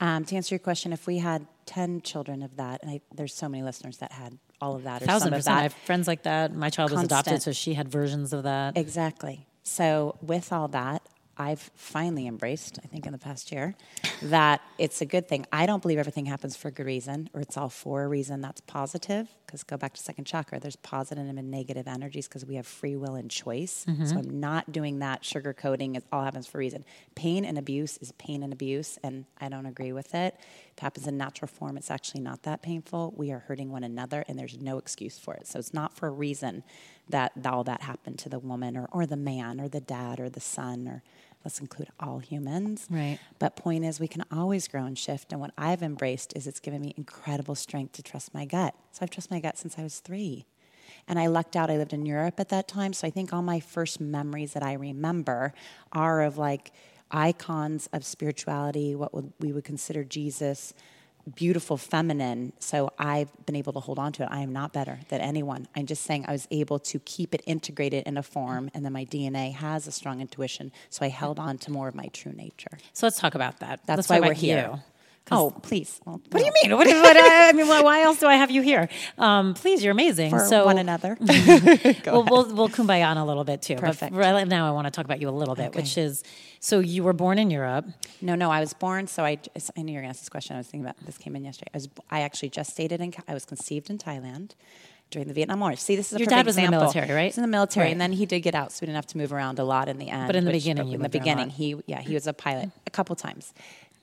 Um, 0.00 0.24
to 0.24 0.36
answer 0.36 0.54
your 0.54 0.60
question, 0.60 0.92
if 0.94 1.06
we 1.06 1.18
had 1.18 1.46
10 1.66 2.00
children 2.00 2.42
of 2.42 2.56
that, 2.56 2.80
and 2.82 2.90
I, 2.90 3.00
there's 3.14 3.34
so 3.34 3.48
many 3.50 3.62
listeners 3.62 3.98
that 3.98 4.12
had 4.12 4.38
all 4.60 4.76
of 4.76 4.84
that 4.84 5.02
Thousand 5.02 5.26
some 5.26 5.32
of 5.34 5.38
percent. 5.38 5.58
I 5.58 5.62
have 5.62 5.72
friends 5.72 6.06
like 6.06 6.24
that. 6.24 6.54
My 6.54 6.70
child 6.70 6.90
was 6.90 7.02
adopted, 7.02 7.42
so 7.42 7.52
she 7.52 7.74
had 7.74 7.88
versions 7.88 8.32
of 8.32 8.42
that. 8.44 8.76
Exactly. 8.76 9.46
So, 9.62 10.16
with 10.22 10.52
all 10.52 10.68
that, 10.68 11.02
I've 11.40 11.70
finally 11.74 12.26
embraced, 12.26 12.78
I 12.84 12.86
think 12.86 13.06
in 13.06 13.12
the 13.12 13.18
past 13.18 13.50
year, 13.50 13.74
that 14.20 14.60
it's 14.76 15.00
a 15.00 15.06
good 15.06 15.26
thing. 15.26 15.46
I 15.50 15.64
don't 15.64 15.80
believe 15.80 15.96
everything 15.96 16.26
happens 16.26 16.54
for 16.54 16.68
a 16.68 16.70
good 16.70 16.84
reason 16.84 17.30
or 17.32 17.40
it's 17.40 17.56
all 17.56 17.70
for 17.70 18.02
a 18.02 18.08
reason 18.08 18.42
that's 18.42 18.60
positive. 18.60 19.26
Because 19.46 19.62
go 19.62 19.78
back 19.78 19.94
to 19.94 20.02
second 20.02 20.26
chakra, 20.26 20.60
there's 20.60 20.76
positive 20.76 21.26
and 21.26 21.50
negative 21.50 21.88
energies 21.88 22.28
because 22.28 22.44
we 22.44 22.56
have 22.56 22.66
free 22.66 22.94
will 22.94 23.14
and 23.14 23.30
choice. 23.30 23.86
Mm-hmm. 23.88 24.04
So 24.04 24.18
I'm 24.18 24.38
not 24.38 24.70
doing 24.70 24.98
that 24.98 25.22
sugarcoating. 25.22 25.96
It 25.96 26.04
all 26.12 26.22
happens 26.22 26.46
for 26.46 26.58
a 26.58 26.60
reason. 26.60 26.84
Pain 27.14 27.46
and 27.46 27.56
abuse 27.56 27.96
is 27.98 28.12
pain 28.12 28.42
and 28.42 28.52
abuse, 28.52 28.98
and 29.02 29.24
I 29.40 29.48
don't 29.48 29.66
agree 29.66 29.92
with 29.92 30.14
it. 30.14 30.34
It 30.36 30.80
happens 30.80 31.06
in 31.06 31.16
natural 31.16 31.48
form. 31.48 31.78
It's 31.78 31.90
actually 31.90 32.20
not 32.20 32.42
that 32.42 32.62
painful. 32.62 33.14
We 33.16 33.32
are 33.32 33.40
hurting 33.40 33.72
one 33.72 33.82
another, 33.82 34.24
and 34.28 34.38
there's 34.38 34.60
no 34.60 34.78
excuse 34.78 35.18
for 35.18 35.34
it. 35.34 35.48
So 35.48 35.58
it's 35.58 35.74
not 35.74 35.96
for 35.96 36.06
a 36.06 36.12
reason 36.12 36.62
that 37.08 37.32
all 37.44 37.64
that 37.64 37.82
happened 37.82 38.18
to 38.20 38.28
the 38.28 38.38
woman 38.38 38.76
or, 38.76 38.88
or 38.92 39.04
the 39.04 39.16
man 39.16 39.60
or 39.60 39.68
the 39.68 39.80
dad 39.80 40.20
or 40.20 40.28
the 40.28 40.40
son 40.40 40.86
or 40.86 41.02
let's 41.44 41.60
include 41.60 41.88
all 41.98 42.18
humans. 42.18 42.86
Right. 42.90 43.18
But 43.38 43.56
point 43.56 43.84
is, 43.84 44.00
we 44.00 44.08
can 44.08 44.24
always 44.30 44.68
grow 44.68 44.84
and 44.84 44.98
shift. 44.98 45.32
And 45.32 45.40
what 45.40 45.52
I've 45.56 45.82
embraced 45.82 46.36
is 46.36 46.46
it's 46.46 46.60
given 46.60 46.82
me 46.82 46.94
incredible 46.96 47.54
strength 47.54 47.92
to 47.92 48.02
trust 48.02 48.34
my 48.34 48.44
gut. 48.44 48.74
So 48.92 49.00
I've 49.02 49.10
trusted 49.10 49.30
my 49.30 49.40
gut 49.40 49.58
since 49.58 49.78
I 49.78 49.82
was 49.82 50.00
three. 50.00 50.46
And 51.08 51.18
I 51.18 51.28
lucked 51.28 51.56
out. 51.56 51.70
I 51.70 51.76
lived 51.76 51.92
in 51.92 52.04
Europe 52.04 52.38
at 52.38 52.50
that 52.50 52.68
time. 52.68 52.92
So 52.92 53.06
I 53.06 53.10
think 53.10 53.32
all 53.32 53.42
my 53.42 53.60
first 53.60 54.00
memories 54.00 54.52
that 54.52 54.62
I 54.62 54.74
remember 54.74 55.54
are 55.92 56.22
of 56.22 56.36
like 56.36 56.72
icons 57.10 57.88
of 57.92 58.04
spirituality, 58.04 58.94
what 58.94 59.12
would, 59.14 59.32
we 59.40 59.52
would 59.52 59.64
consider 59.64 60.04
Jesus, 60.04 60.74
beautiful 61.34 61.76
feminine. 61.76 62.52
So 62.58 62.90
I've 62.98 63.28
been 63.46 63.56
able 63.56 63.72
to 63.74 63.80
hold 63.80 63.98
on 63.98 64.12
to 64.12 64.22
it. 64.24 64.28
I 64.30 64.40
am 64.40 64.52
not 64.52 64.72
better 64.72 64.98
than 65.08 65.20
anyone. 65.20 65.68
I'm 65.76 65.86
just 65.86 66.02
saying 66.04 66.24
I 66.28 66.32
was 66.32 66.46
able 66.50 66.78
to 66.80 66.98
keep 67.00 67.34
it 67.34 67.42
integrated 67.46 68.06
in 68.06 68.16
a 68.16 68.22
form. 68.22 68.70
And 68.74 68.84
then 68.84 68.92
my 68.92 69.04
DNA 69.04 69.52
has 69.54 69.86
a 69.86 69.92
strong 69.92 70.20
intuition. 70.20 70.72
So 70.90 71.04
I 71.04 71.08
held 71.08 71.38
on 71.38 71.58
to 71.58 71.70
more 71.70 71.88
of 71.88 71.94
my 71.94 72.06
true 72.12 72.32
nature. 72.32 72.78
So 72.92 73.06
let's 73.06 73.18
talk 73.18 73.34
about 73.34 73.60
that. 73.60 73.80
That's 73.86 74.08
Let's 74.08 74.22
why 74.22 74.28
we're 74.28 74.34
here. 74.34 74.70
you. 74.72 74.80
Oh, 75.32 75.54
please. 75.62 76.00
Well, 76.04 76.20
What 76.30 76.40
do 76.40 76.44
you 76.44 76.52
mean? 76.62 76.76
What, 76.76 76.86
what, 76.88 77.16
I 77.16 77.52
mean, 77.52 77.68
why 77.68 77.82
why 77.82 78.02
else 78.02 78.18
do 78.18 78.26
I 78.26 78.34
have 78.34 78.50
you 78.50 78.62
here? 78.62 78.88
Um, 79.16 79.54
please, 79.54 79.84
you're 79.84 79.92
amazing. 79.92 80.30
For 80.30 80.40
so 80.40 80.64
one 80.64 80.78
another. 80.78 81.16
we'll, 82.06 82.24
we'll 82.24 82.54
we'll 82.54 82.68
kumbaya 82.68 83.06
on 83.06 83.16
a 83.16 83.24
little 83.24 83.44
bit 83.44 83.62
too. 83.62 83.76
Perfect. 83.76 84.12
But 84.12 84.18
right 84.18 84.48
now, 84.48 84.66
I 84.66 84.72
want 84.72 84.86
to 84.86 84.90
talk 84.90 85.04
about 85.04 85.20
you 85.20 85.28
a 85.28 85.30
little 85.30 85.54
bit, 85.54 85.68
Okay. 85.68 85.78
which 85.80 85.96
is 85.98 86.24
so 86.60 86.78
you 86.78 87.02
were 87.02 87.12
born 87.14 87.38
in 87.38 87.50
Europe. 87.50 87.86
No, 88.20 88.34
no, 88.34 88.50
I 88.50 88.60
was 88.60 88.72
born. 88.74 89.06
So 89.06 89.24
I, 89.24 89.38
I 89.76 89.82
knew 89.82 89.92
you 89.92 89.98
were 89.98 90.02
going 90.02 90.04
to 90.04 90.08
ask 90.10 90.20
this 90.20 90.28
question. 90.28 90.54
I 90.56 90.58
was 90.58 90.66
thinking 90.68 90.84
about 90.84 90.96
this 91.06 91.16
came 91.18 91.34
in 91.34 91.44
yesterday. 91.44 91.70
I 91.74 91.76
was, 91.78 91.88
I 92.10 92.20
actually 92.20 92.50
just 92.50 92.70
stated 92.70 93.00
in, 93.00 93.12
I 93.26 93.34
was 93.34 93.44
conceived 93.46 93.88
in 93.90 93.96
Thailand 93.98 94.50
during 95.10 95.26
the 95.26 95.34
Vietnam 95.34 95.58
War. 95.60 95.74
See, 95.74 95.96
this 95.96 96.12
is 96.12 96.16
a 96.16 96.18
Your 96.18 96.26
dad 96.28 96.46
was 96.46 96.56
in 96.56 96.66
the 96.66 96.70
military, 96.70 97.10
right? 97.12 97.22
He 97.22 97.28
was 97.28 97.38
in 97.38 97.42
the 97.42 97.48
military, 97.48 97.86
Right. 97.86 97.92
and 97.92 98.00
then 98.00 98.12
he 98.12 98.26
did 98.26 98.40
get 98.40 98.54
out, 98.54 98.70
so 98.70 98.78
we 98.82 98.86
didn't 98.86 98.96
have 98.96 99.06
to 99.08 99.18
move 99.18 99.32
around 99.32 99.58
a 99.58 99.64
lot 99.64 99.88
in 99.88 99.98
the 99.98 100.08
end. 100.08 100.26
But 100.28 100.36
in 100.36 100.44
the 100.44 100.52
which- 100.52 100.62
beginning, 100.62 100.86
you 100.88 100.94
in 100.94 101.00
the 101.02 101.08
moved 101.08 101.14
around 101.16 101.22
a 101.22 101.24
beginning, 101.24 101.50
he 101.50 101.76
yeah, 101.86 102.00
he 102.00 102.14
was 102.14 102.26
a 102.28 102.32
pilot 102.32 102.70
a 102.86 102.90
couple 102.90 103.16
times. 103.16 103.52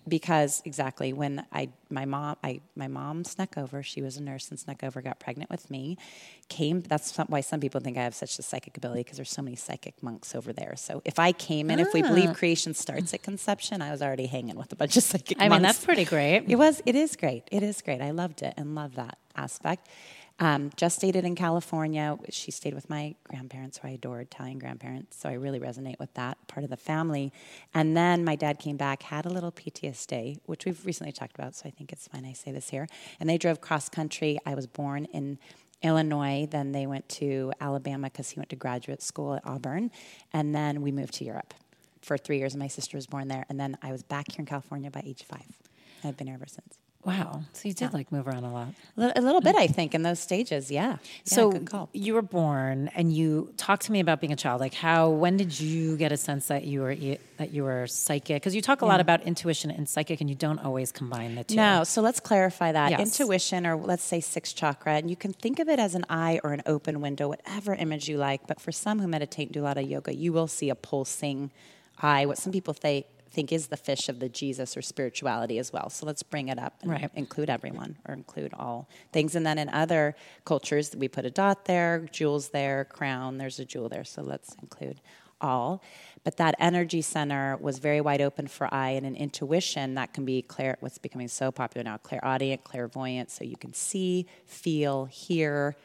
Because 0.08 0.62
exactly 0.65 1.13
when 1.13 1.46
I 1.52 1.70
my 1.89 2.06
mom 2.06 2.38
I 2.43 2.62
my 2.76 2.88
mom 2.88 3.24
snuck 3.24 3.58
over, 3.58 3.84
she 3.84 4.02
was 4.02 4.17
a 4.17 4.24
nurse 4.24 4.50
and 4.50 4.60
snuck 4.60 4.84
over, 4.84 5.02
got 5.02 5.20
pregnant 5.20 5.50
with 5.50 5.70
me, 5.70 5.98
came. 6.50 6.82
That's 6.82 7.13
some- 7.13 7.28
why 7.28 7.41
some 7.41 7.60
people 7.60 7.82
think 7.82 7.98
I 7.98 8.04
have 8.04 8.15
such 8.15 8.39
a 8.39 8.41
psychic 8.41 8.78
ability 8.78 9.02
because 9.02 9.17
there's 9.17 9.32
so 9.32 9.41
many 9.41 9.56
psychic 9.56 10.02
monks 10.02 10.36
over 10.36 10.54
there. 10.54 10.76
So 10.76 11.02
if 11.06 11.20
I 11.20 11.32
came 11.32 11.70
in, 11.70 11.80
if 11.80 11.93
we 11.93 12.02
believe 12.02 12.30
ah. 12.30 12.34
creation 12.34 12.74
starts 12.74 13.13
at 13.13 13.24
conception, 13.24 13.82
I 13.82 13.91
was 13.91 14.02
already 14.02 14.28
hanging 14.28 14.56
with 14.56 14.72
a 14.72 14.76
bunch 14.76 14.98
of 14.98 15.04
psychic. 15.04 15.38
I 15.39 15.50
mean, 15.50 15.62
that's 15.62 15.84
pretty 15.84 16.06
great. 16.06 16.46
It 16.48 16.56
was. 16.56 16.82
It 16.86 16.96
is 16.96 17.15
great. 17.15 17.43
It 17.52 17.63
is 17.63 17.82
great. 17.82 18.02
I 18.02 18.12
loved 18.12 18.41
it 18.41 18.54
and 18.58 18.76
love 18.76 18.96
that 18.96 19.17
aspect. 19.36 19.88
Um, 20.39 20.69
just 20.76 20.97
stayed 20.97 21.15
in 21.15 21.36
California. 21.36 22.15
She 22.30 22.52
stayed 22.52 22.76
with 22.76 22.89
my 22.89 23.15
grandparents, 23.23 23.80
who 23.80 23.88
I 23.88 23.91
adore, 23.91 24.21
Italian 24.21 24.60
grandparents. 24.60 25.17
So 25.17 25.30
I 25.30 25.34
really 25.34 25.60
resonate 25.60 25.97
with 26.00 26.13
that 26.13 26.38
part 26.47 26.63
of 26.63 26.69
the 26.69 26.78
family. 26.78 27.34
And 27.73 27.97
then 27.97 28.23
my 28.23 28.36
dad 28.36 28.60
came 28.60 28.78
back, 28.78 29.02
had 29.02 29.26
a 29.26 29.30
little 29.30 29.52
PTSD, 29.52 30.39
which 30.45 30.65
we've 30.65 30.86
recently 30.86 31.12
talked 31.12 31.36
about. 31.36 31.56
So 31.56 31.63
I 31.65 31.71
think 31.71 31.91
it's 31.91 32.08
fine 32.08 32.23
I 32.23 32.34
say 32.34 32.52
this 32.52 32.69
here. 32.69 32.88
And 33.19 33.28
they 33.28 33.39
drove 33.39 33.62
cross 33.62 33.89
country. 33.89 34.38
I 34.45 34.54
was 34.54 34.67
born 34.67 35.06
in 35.06 35.39
Illinois. 35.82 36.47
Then 36.50 36.71
they 36.71 36.86
went 36.86 37.10
to 37.10 37.52
Alabama 37.60 38.10
because 38.10 38.30
he 38.30 38.39
went 38.39 38.50
to 38.50 38.56
graduate 38.56 39.02
school 39.02 39.34
at 39.34 39.45
Auburn. 39.45 39.89
And 40.34 40.54
then 40.54 40.84
we 40.84 40.91
moved 40.91 41.15
to 41.15 41.26
Europe 41.26 41.56
for 42.02 42.15
three 42.15 42.38
years. 42.38 42.56
My 42.56 42.67
sister 42.67 42.95
was 42.95 43.08
born 43.08 43.28
there. 43.28 43.45
And 43.50 43.60
then 43.60 43.76
I 43.82 43.91
was 43.91 44.04
back 44.04 44.32
here 44.32 44.41
in 44.41 44.45
California 44.45 44.91
by 44.91 45.02
age 45.04 45.23
five. 45.23 45.47
I've 46.04 46.15
been 46.15 46.28
here 46.28 46.36
ever 46.36 46.45
since. 46.45 46.78
Wow. 47.08 47.43
So 47.54 47.70
you 47.70 47.74
did 47.74 47.93
like 47.93 48.12
move 48.12 48.28
around 48.28 48.43
a 48.43 48.52
lot. 48.52 48.67
A 48.98 49.00
little, 49.00 49.13
a 49.15 49.24
little 49.24 49.39
bit, 49.39 49.56
mm. 49.56 49.60
I 49.60 49.67
think, 49.67 49.96
in 49.96 50.04
those 50.04 50.20
stages. 50.20 50.70
Yeah. 50.70 50.88
Yeah, 50.89 50.98
So 51.24 51.52
good 51.52 51.65
call. 51.65 51.89
you 51.93 52.13
were 52.13 52.22
born, 52.22 52.89
and 52.96 53.13
you 53.13 53.54
talked 53.56 53.84
to 53.84 53.93
me 53.93 54.02
about 54.02 54.20
being 54.20 54.34
a 54.34 54.36
child. 54.36 54.60
Like 54.60 54.74
how? 54.74 55.10
When 55.10 55.38
did 55.38 55.58
you 55.58 55.96
get 55.96 56.12
a 56.12 56.17
sense 56.17 56.48
that 56.48 56.65
you 56.65 56.82
were 56.82 56.96
that 57.38 57.54
you 57.54 57.63
were 57.63 57.88
psychic? 57.88 58.41
Because 58.41 58.54
you 58.56 58.62
talk 58.62 58.82
a 58.82 58.86
lot 58.86 59.00
about 59.00 59.22
intuition 59.24 59.72
and 59.72 59.88
psychic, 59.88 60.20
and 60.20 60.30
you 60.30 60.36
don't 60.36 60.60
always 60.60 60.91
combine 60.91 61.36
the 61.36 61.46
two. 61.46 61.56
No, 61.56 61.86
so 61.86 62.02
let's 62.02 62.20
clarify 62.20 62.74
that. 62.74 62.91
Yes. 62.91 63.00
Intuition, 63.00 63.65
or 63.65 63.78
let's 63.78 64.04
say 64.04 64.20
sixth 64.20 64.56
chakra, 64.56 64.96
and 64.96 65.10
you 65.10 65.15
can 65.15 65.32
think 65.32 65.60
of 65.60 65.70
it 65.70 65.80
as 65.80 65.96
an 65.96 66.06
eye 66.10 66.41
or 66.43 66.52
an 66.52 66.62
open 66.65 67.00
window, 67.00 67.30
whatever 67.30 67.74
image 67.74 68.10
you 68.10 68.17
like. 68.17 68.46
But 68.48 68.60
for 68.60 68.74
some 68.74 69.00
who 69.00 69.08
meditate 69.08 69.48
and 69.48 69.54
do 69.54 69.62
a 69.62 69.65
lot 69.65 69.78
of 69.78 69.89
yoga, 69.89 70.13
you 70.13 70.34
will 70.34 70.48
see 70.48 70.70
a 70.70 70.76
pulsing 70.76 71.52
eye, 72.02 72.26
what 72.26 72.38
some 72.38 72.52
people 72.52 72.74
think, 72.74 73.06
think 73.38 73.52
is 73.52 73.67
the 73.67 73.78
fish 73.78 74.10
of 74.10 74.19
the 74.19 74.30
Jesus 74.30 74.76
or 74.76 74.82
spirituality 74.82 75.60
as 75.60 75.71
well. 75.71 75.91
So 75.91 76.08
let's 76.08 76.23
bring 76.23 76.47
it 76.47 76.58
up 76.58 76.73
and 76.82 76.89
Right. 76.89 77.12
include 77.13 77.52
everyone 77.52 77.95
or 78.08 78.15
include 78.15 78.52
all 78.56 78.89
things. 79.13 79.36
And 79.36 79.45
then 79.45 79.60
in 79.60 79.69
other 79.69 80.15
cultures, 80.43 80.95
we 80.95 81.08
put 81.08 81.23
a 81.23 81.30
dot 81.30 81.65
there, 81.65 82.08
jewels 82.12 82.50
there, 82.50 82.86
crown, 82.86 83.38
there's 83.38 83.60
a 83.60 83.65
jewel 83.65 83.89
there. 83.89 84.04
So 84.04 84.23
let's 84.23 84.56
include 84.56 85.02
all. 85.39 85.84
But 86.23 86.38
that 86.38 86.56
energy 86.58 87.04
center 87.04 87.58
was 87.58 87.78
very 87.78 88.02
wide 88.02 88.21
open 88.21 88.47
for 88.47 88.73
eye 88.73 88.93
and 88.97 89.06
an 89.06 89.15
intuition 89.15 89.93
that 89.93 90.13
can 90.15 90.26
be 90.26 90.41
clair 90.41 90.76
what's 90.80 90.97
becoming 90.97 91.28
so 91.28 91.52
popular 91.52 91.84
now, 91.84 91.97
clairaudient, 91.97 92.63
clairvoyant, 92.63 93.30
so 93.30 93.43
you 93.43 93.56
can 93.56 93.71
see, 93.71 94.26
feel, 94.45 95.06
hear, 95.06 95.76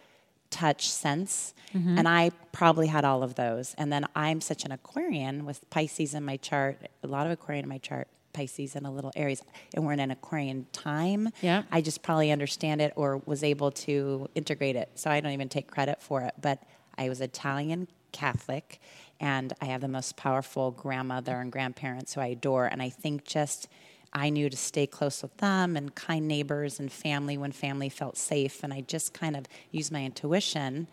touch, 0.52 0.88
sense. 0.88 1.54
Mm-hmm. 1.74 1.98
And 1.98 2.08
I 2.08 2.30
probably 2.52 2.86
had 2.86 3.04
all 3.04 3.24
of 3.24 3.34
those. 3.34 3.74
And 3.76 3.92
then 3.92 4.06
I'm 4.14 4.40
such 4.40 4.64
an 4.64 4.70
Aquarian 4.70 5.44
with 5.44 5.68
Pisces 5.70 6.14
in 6.14 6.24
my 6.24 6.36
chart, 6.36 6.78
a 7.02 7.08
lot 7.08 7.26
of 7.26 7.32
Aquarian 7.32 7.64
in 7.64 7.68
my 7.68 7.78
chart, 7.78 8.06
Pisces 8.32 8.76
and 8.76 8.86
a 8.86 8.90
little 8.90 9.12
Aries, 9.16 9.42
and 9.74 9.84
we're 9.84 9.92
in 9.92 10.00
an 10.00 10.10
Aquarian 10.10 10.66
time. 10.72 11.30
Yeah. 11.40 11.64
I 11.70 11.80
just 11.80 12.02
probably 12.02 12.30
understand 12.30 12.80
it 12.80 12.92
or 12.96 13.20
was 13.26 13.42
able 13.42 13.70
to 13.72 14.28
integrate 14.34 14.76
it. 14.76 14.90
So 14.94 15.10
I 15.10 15.20
don't 15.20 15.32
even 15.32 15.48
take 15.48 15.70
credit 15.70 16.00
for 16.00 16.22
it. 16.22 16.34
But 16.40 16.62
I 16.96 17.08
was 17.08 17.20
Italian 17.20 17.88
Catholic, 18.12 18.80
and 19.20 19.52
I 19.60 19.66
have 19.66 19.80
the 19.80 19.88
most 19.88 20.16
powerful 20.16 20.70
grandmother 20.70 21.36
and 21.40 21.50
grandparents 21.50 22.14
who 22.14 22.20
I 22.20 22.28
adore. 22.28 22.66
And 22.66 22.82
I 22.82 22.90
think 22.90 23.24
just 23.24 23.68
I 24.12 24.30
knew 24.30 24.50
to 24.50 24.56
stay 24.56 24.86
close 24.86 25.22
with 25.22 25.36
them 25.38 25.76
and 25.76 25.94
kind 25.94 26.28
neighbors 26.28 26.78
and 26.78 26.92
family 26.92 27.38
when 27.38 27.52
family 27.52 27.88
felt 27.88 28.16
safe. 28.16 28.62
And 28.62 28.72
I 28.72 28.82
just 28.82 29.14
kind 29.14 29.36
of 29.36 29.46
used 29.70 29.90
my 29.90 30.04
intuition 30.04 30.88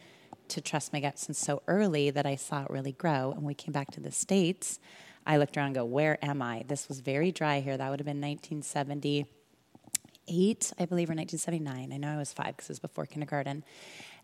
to 0.48 0.62
trust 0.62 0.94
my 0.94 1.00
gut 1.00 1.20
since 1.20 1.38
so 1.38 1.62
early 1.68 2.10
that 2.10 2.26
I 2.26 2.36
saw 2.36 2.64
it 2.64 2.70
really 2.70 2.94
grow. 2.94 3.32
And 3.32 3.44
we 3.44 3.54
came 3.54 3.72
back 3.72 3.92
to 3.92 4.00
the 4.00 4.12
States. 4.12 4.80
I 5.26 5.38
looked 5.38 5.58
around 5.58 5.68
and 5.68 5.76
go, 5.76 5.86
Where 5.86 6.24
am 6.24 6.42
I? 6.42 6.64
This 6.68 6.88
was 6.88 7.02
very 7.02 7.32
dry 7.32 7.60
here. 7.60 7.78
That 7.78 7.90
would 7.90 8.00
have 8.00 8.06
been 8.06 8.22
1970 8.22 9.26
eight, 10.30 10.72
I 10.80 10.86
believe, 10.86 11.10
or 11.10 11.16
1979. 11.16 11.92
I 11.92 11.98
know 11.98 12.14
I 12.14 12.18
was 12.18 12.32
five 12.32 12.56
because 12.56 12.70
it 12.70 12.72
was 12.72 12.80
before 12.80 13.06
kindergarten. 13.06 13.64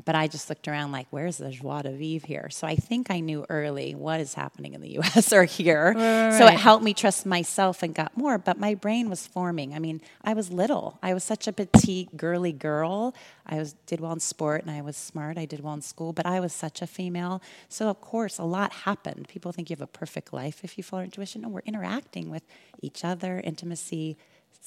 But 0.03 0.15
I 0.15 0.27
just 0.27 0.49
looked 0.49 0.67
around 0.67 0.91
like, 0.91 1.07
where's 1.09 1.37
the 1.37 1.49
joie 1.51 1.81
de 1.81 1.91
vivre 1.91 2.27
here? 2.27 2.49
So 2.49 2.67
I 2.67 2.75
think 2.75 3.09
I 3.09 3.21
knew 3.21 3.45
early 3.49 3.95
what 3.95 4.19
is 4.19 4.33
happening 4.33 4.73
in 4.73 4.81
the 4.81 4.89
US 4.99 5.31
or 5.31 5.45
here. 5.45 5.93
Right. 5.95 6.37
So 6.37 6.45
it 6.47 6.55
helped 6.55 6.83
me 6.83 6.93
trust 6.93 7.25
myself 7.25 7.81
and 7.81 7.95
got 7.95 8.15
more. 8.17 8.37
But 8.37 8.59
my 8.59 8.75
brain 8.75 9.09
was 9.09 9.25
forming. 9.25 9.73
I 9.73 9.79
mean, 9.79 10.01
I 10.23 10.33
was 10.33 10.51
little. 10.51 10.99
I 11.01 11.13
was 11.13 11.23
such 11.23 11.47
a 11.47 11.53
petite, 11.53 12.17
girly 12.17 12.51
girl. 12.51 13.15
I 13.45 13.55
was 13.57 13.73
did 13.85 13.99
well 13.99 14.11
in 14.11 14.19
sport 14.19 14.63
and 14.63 14.71
I 14.71 14.81
was 14.81 14.97
smart. 14.97 15.37
I 15.37 15.45
did 15.45 15.61
well 15.61 15.73
in 15.73 15.81
school, 15.81 16.13
but 16.13 16.25
I 16.25 16.39
was 16.39 16.53
such 16.53 16.81
a 16.81 16.87
female. 16.87 17.41
So 17.69 17.89
of 17.89 18.01
course, 18.01 18.37
a 18.37 18.43
lot 18.43 18.73
happened. 18.73 19.27
People 19.27 19.51
think 19.51 19.69
you 19.69 19.75
have 19.75 19.81
a 19.81 19.87
perfect 19.87 20.33
life 20.33 20.63
if 20.63 20.77
you 20.77 20.83
follow 20.83 21.03
intuition. 21.03 21.41
No, 21.41 21.49
we're 21.49 21.61
interacting 21.65 22.29
with 22.29 22.43
each 22.81 23.05
other, 23.05 23.39
intimacy, 23.43 24.17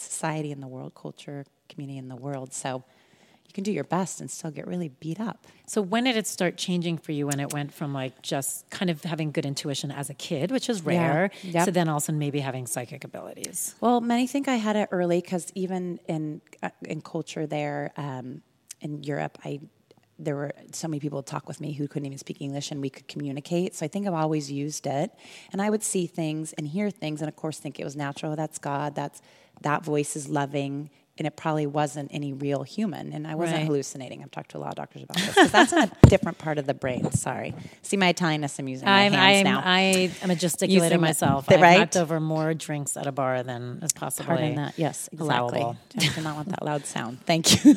society 0.01 0.51
in 0.53 0.61
the 0.61 0.69
world, 0.69 0.95
culture, 0.95 1.45
community 1.69 1.99
in 1.99 2.09
the 2.09 2.17
world. 2.17 2.53
So 2.53 2.85
you 3.47 3.53
can 3.55 3.65
do 3.65 3.73
your 3.73 3.85
best 3.85 4.21
and 4.21 4.31
still 4.31 4.51
get 4.51 4.67
really 4.67 4.89
beat 4.89 5.19
up. 5.19 5.47
So 5.67 5.81
when 5.81 6.05
did 6.05 6.17
it 6.17 6.27
start 6.27 6.57
changing 6.59 6.99
for 6.99 7.13
you 7.13 7.27
when 7.27 7.41
it 7.41 7.53
went 7.53 7.73
from 7.73 7.95
like 7.95 8.21
just 8.23 8.69
kind 8.71 8.91
of 8.91 9.03
having 9.05 9.33
good 9.33 9.47
intuition 9.47 9.91
as 9.91 10.11
a 10.11 10.15
kid, 10.15 10.51
which 10.51 10.69
is 10.69 10.83
rare, 10.85 11.31
Yep. 11.43 11.65
to 11.67 11.73
then 11.73 11.89
also 11.89 12.13
maybe 12.13 12.41
having 12.41 12.67
psychic 12.67 13.05
abilities? 13.05 13.75
Well, 13.81 14.01
many 14.01 14.27
think 14.27 14.49
I 14.49 14.57
had 14.57 14.77
it 14.77 14.89
early 14.93 15.21
because 15.21 15.51
even 15.55 15.99
in 16.07 16.43
uh, 16.63 16.71
in 16.83 17.01
culture 17.01 17.47
there 17.47 17.93
um, 17.97 18.43
in 18.81 19.03
Europe, 19.03 19.39
I 19.45 19.61
there 20.21 20.35
were 20.35 20.51
so 20.73 20.89
many 20.89 20.99
people 20.99 21.23
talk 21.23 21.47
with 21.47 21.61
me 21.61 21.73
who 21.73 21.87
couldn't 21.87 22.07
even 22.07 22.19
speak 22.19 22.41
English, 22.41 22.73
and 22.73 22.81
we 22.83 22.91
could 22.91 23.07
communicate. 23.07 23.77
So 23.77 23.87
I 23.87 23.89
think 23.89 24.07
I've 24.07 24.15
always 24.15 24.51
used 24.51 24.87
it, 24.87 25.13
and 25.53 25.63
I 25.63 25.71
would 25.71 25.83
see 25.83 26.07
things 26.07 26.53
and 26.55 26.67
hear 26.67 26.91
things, 26.91 27.23
and 27.23 27.29
of 27.29 27.37
course 27.37 27.59
think 27.59 27.79
it 27.79 27.85
was 27.85 27.95
natural. 27.95 28.35
That's 28.35 28.59
God. 28.59 28.95
That's 28.97 29.23
that 29.63 29.85
voice 29.85 30.17
is 30.17 30.29
loving. 30.29 30.91
And 31.19 31.27
it 31.27 31.37
probably 31.37 31.67
wasn't 31.67 32.11
any 32.15 32.33
real 32.33 32.63
human, 32.63 33.13
and 33.13 33.27
I 33.27 33.35
wasn't 33.35 33.59
Right. 33.59 33.67
hallucinating. 33.67 34.23
I've 34.23 34.31
talked 34.31 34.53
to 34.53 34.59
a 34.59 34.61
lot 34.61 34.69
of 34.71 34.75
doctors 34.77 35.03
about 35.03 35.17
this 35.17 35.35
'cause 35.35 35.51
that's 35.51 35.73
in 35.73 35.79
a 35.81 35.91
different 36.09 36.39
part 36.39 36.59
of 36.59 36.67
the 36.67 36.75
brain. 36.75 37.11
Sorry, 37.11 37.55
see 37.83 37.97
my 37.97 38.13
Italianness. 38.13 38.59
I'm 38.61 38.69
using 38.69 38.87
I'm, 38.87 39.13
hands 39.13 39.39
I'm, 39.39 39.45
now. 39.53 39.63
I 39.65 40.11
am 40.23 40.31
a 40.31 40.35
gesticulator 40.37 40.69
Using 40.71 40.89
the- 40.91 40.99
myself. 40.99 41.51
I've 41.51 41.61
knocked 41.61 41.97
over 41.97 42.21
more 42.21 42.55
drinks 42.55 42.97
at 42.97 43.07
a 43.09 43.13
bar 43.13 43.43
than 43.43 43.81
is 43.83 43.93
possible. 43.93 44.27
Pardon 44.29 44.55
that. 44.57 44.75
Yes, 44.79 45.09
exactly. 45.13 45.59
allowable. 45.61 45.77
I 45.97 46.07
do 46.15 46.21
not 46.23 46.37
want 46.37 46.49
that 46.51 46.65
loud 46.65 46.87
sound. 46.87 47.19
Thank 47.27 47.65
you. 47.65 47.75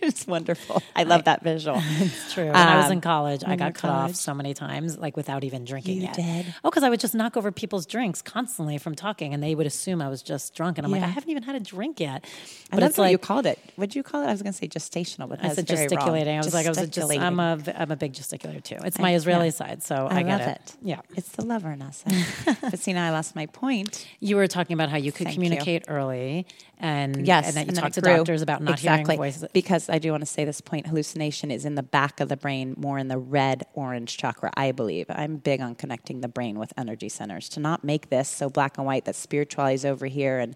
it's 0.00 0.26
wonderful. 0.26 0.80
I 0.94 1.02
love 1.02 1.24
that 1.24 1.42
visual. 1.42 1.80
It's 1.98 2.32
true. 2.32 2.46
When 2.46 2.54
I 2.54 2.76
was 2.76 2.86
in 2.90 2.98
Um, 2.98 3.00
college, 3.00 3.42
I 3.44 3.56
got 3.56 3.74
cut 3.74 3.90
off 3.90 4.14
so 4.14 4.34
many 4.34 4.54
times, 4.54 4.98
like 4.98 5.16
without 5.16 5.42
even 5.42 5.64
drinking 5.64 6.00
You 6.02 6.08
it. 6.10 6.14
did? 6.14 6.46
Oh, 6.62 6.70
because 6.70 6.84
I 6.84 6.90
would 6.90 7.00
just 7.00 7.14
knock 7.14 7.36
over 7.36 7.50
people's 7.50 7.86
drinks 7.86 8.22
constantly 8.22 8.78
from 8.78 8.94
talking, 8.94 9.34
and 9.34 9.42
they 9.42 9.56
would 9.56 9.66
assume 9.66 10.00
I 10.00 10.08
was 10.08 10.22
just 10.22 10.54
drunk. 10.54 10.78
And 10.78 10.86
I'm 10.86 10.92
like, 10.92 11.02
I 11.02 11.06
haven't 11.08 11.30
even 11.30 11.42
had 11.42 11.56
a 11.56 11.60
drink 11.60 11.98
yet. 11.98 12.24
But 12.70 12.83
it's 12.86 12.98
what 12.98 13.04
like 13.04 13.12
you 13.12 13.18
called 13.18 13.46
it. 13.46 13.58
What 13.76 13.90
did 13.90 13.96
you 13.96 14.02
call 14.02 14.22
it? 14.22 14.26
I 14.26 14.32
was 14.32 14.42
going 14.42 14.52
to 14.52 14.58
say 14.58 14.68
gestational, 14.68 15.28
but 15.28 15.38
I 15.40 15.44
that's 15.44 15.56
said 15.56 15.66
very 15.66 15.80
wrong. 15.80 15.88
gesticulating. 15.88 16.34
I 16.34 16.38
was 16.38 16.54
like, 16.54 16.66
I 16.66 16.68
was 16.68 16.78
just, 16.78 16.98
I'm 16.98 17.36
Gesticulating. 17.36 17.74
a, 17.74 17.80
I'm 17.80 17.90
a 17.90 17.96
big 17.96 18.12
gesticulator 18.12 18.62
too. 18.62 18.76
It's 18.84 18.98
I- 18.98 19.02
my 19.02 19.14
Israeli 19.14 19.46
yeah. 19.46 19.50
side, 19.52 19.82
so 19.82 20.06
I, 20.10 20.18
I, 20.18 20.22
get 20.22 20.28
love 20.40 20.40
it. 20.48 20.56
it. 20.56 20.76
Yeah. 20.82 21.00
It's 21.16 21.28
the 21.30 21.44
lover 21.44 21.70
in 21.72 21.82
us. 21.82 22.04
but 22.60 22.78
see, 22.78 22.92
now 22.92 23.06
I 23.06 23.10
lost 23.10 23.34
my 23.34 23.46
point. 23.46 24.06
You 24.20 24.36
were 24.36 24.46
talking 24.46 24.74
about 24.74 24.88
how 24.90 24.96
you 24.96 25.12
could 25.12 25.24
Thank 25.26 25.36
you. 25.36 25.42
communicate 25.42 25.84
early, 25.88 26.46
and 26.78 27.26
Yes, 27.26 27.46
and 27.48 27.56
that 27.56 27.66
you 27.66 27.72
talked 27.72 27.94
to 27.94 28.00
grew. 28.00 28.16
doctors 28.16 28.42
about 28.42 28.62
not 28.62 28.74
exactly. 28.74 29.16
hearing 29.16 29.32
voices. 29.32 29.48
Because 29.52 29.88
I 29.88 29.98
do 29.98 30.10
want 30.10 30.22
to 30.22 30.26
say 30.26 30.44
this 30.44 30.60
point: 30.60 30.86
hallucination 30.86 31.50
is 31.50 31.64
in 31.64 31.74
the 31.74 31.82
back 31.82 32.20
of 32.20 32.28
the 32.28 32.36
brain, 32.36 32.74
more 32.76 32.98
in 32.98 33.08
the 33.08 33.18
red 33.18 33.64
orange 33.74 34.16
chakra. 34.16 34.50
I 34.56 34.72
believe 34.72 35.06
I'm 35.08 35.36
big 35.36 35.60
on 35.60 35.74
connecting 35.74 36.20
the 36.20 36.28
brain 36.28 36.58
with 36.58 36.72
energy 36.76 37.08
centers 37.08 37.48
to 37.50 37.60
not 37.60 37.84
make 37.84 38.10
this 38.10 38.28
so 38.28 38.48
black 38.50 38.76
and 38.78 38.86
white 38.86 39.04
that 39.06 39.14
spirituality 39.16 39.74
is 39.74 39.84
over 39.84 40.06
here 40.06 40.38
and 40.38 40.54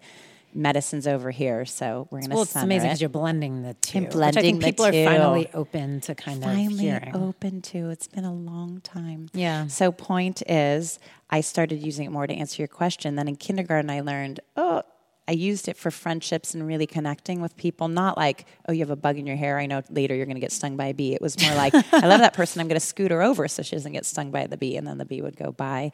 medicine's 0.53 1.07
over 1.07 1.31
here. 1.31 1.65
So 1.65 2.07
we're 2.11 2.19
going 2.19 2.29
to. 2.29 2.35
Well, 2.35 2.43
it's 2.43 2.55
amazing 2.55 2.89
because 2.89 3.01
you're 3.01 3.09
blending 3.09 3.63
the 3.63 3.73
2 3.75 3.97
I'm 3.97 4.03
which 4.05 4.15
I 4.15 4.31
think 4.41 4.63
people 4.63 4.85
are 4.85 4.91
finally 4.91 5.49
open 5.53 6.01
to 6.01 6.15
kind 6.15 6.37
of 6.37 6.49
finally 6.49 7.11
open 7.13 7.61
to. 7.63 7.89
It's 7.89 8.07
been 8.07 8.25
a 8.25 8.33
long 8.33 8.81
time. 8.81 9.29
Yeah. 9.33 9.67
So 9.67 9.91
point 9.91 10.41
is, 10.47 10.99
I 11.29 11.41
started 11.41 11.81
using 11.83 12.05
it 12.05 12.09
more 12.09 12.27
to 12.27 12.33
answer 12.33 12.61
your 12.61 12.67
question. 12.67 13.15
Then 13.15 13.27
in 13.27 13.35
kindergarten, 13.35 13.89
I 13.89 14.01
learned, 14.01 14.39
oh, 14.55 14.83
I 15.29 15.33
used 15.33 15.67
it 15.67 15.77
for 15.77 15.91
friendships 15.91 16.55
and 16.55 16.65
really 16.65 16.87
connecting 16.87 17.39
with 17.39 17.55
people. 17.55 17.87
Not 17.87 18.17
like, 18.17 18.47
oh, 18.67 18.71
you 18.71 18.79
have 18.79 18.89
a 18.89 18.95
bug 18.95 19.19
in 19.19 19.27
your 19.27 19.35
hair. 19.35 19.59
I 19.59 19.67
know 19.67 19.83
later 19.91 20.15
you're 20.15 20.25
going 20.25 20.37
to 20.37 20.41
get 20.41 20.51
stung 20.51 20.75
by 20.75 20.87
a 20.87 20.93
bee. 20.95 21.13
It 21.13 21.21
was 21.21 21.39
more 21.39 21.53
like, 21.53 21.71
I 21.93 22.07
love 22.07 22.21
that 22.21 22.33
person. 22.33 22.59
I'm 22.59 22.67
going 22.67 22.79
to 22.79 22.85
scoot 22.85 23.11
her 23.11 23.21
over 23.21 23.47
so 23.47 23.61
she 23.61 23.75
doesn't 23.75 23.91
get 23.91 24.07
stung 24.07 24.31
by 24.31 24.47
the 24.47 24.57
bee, 24.57 24.75
and 24.75 24.87
then 24.87 24.97
the 24.97 25.05
bee 25.05 25.21
would 25.21 25.37
go 25.37 25.51
by. 25.51 25.91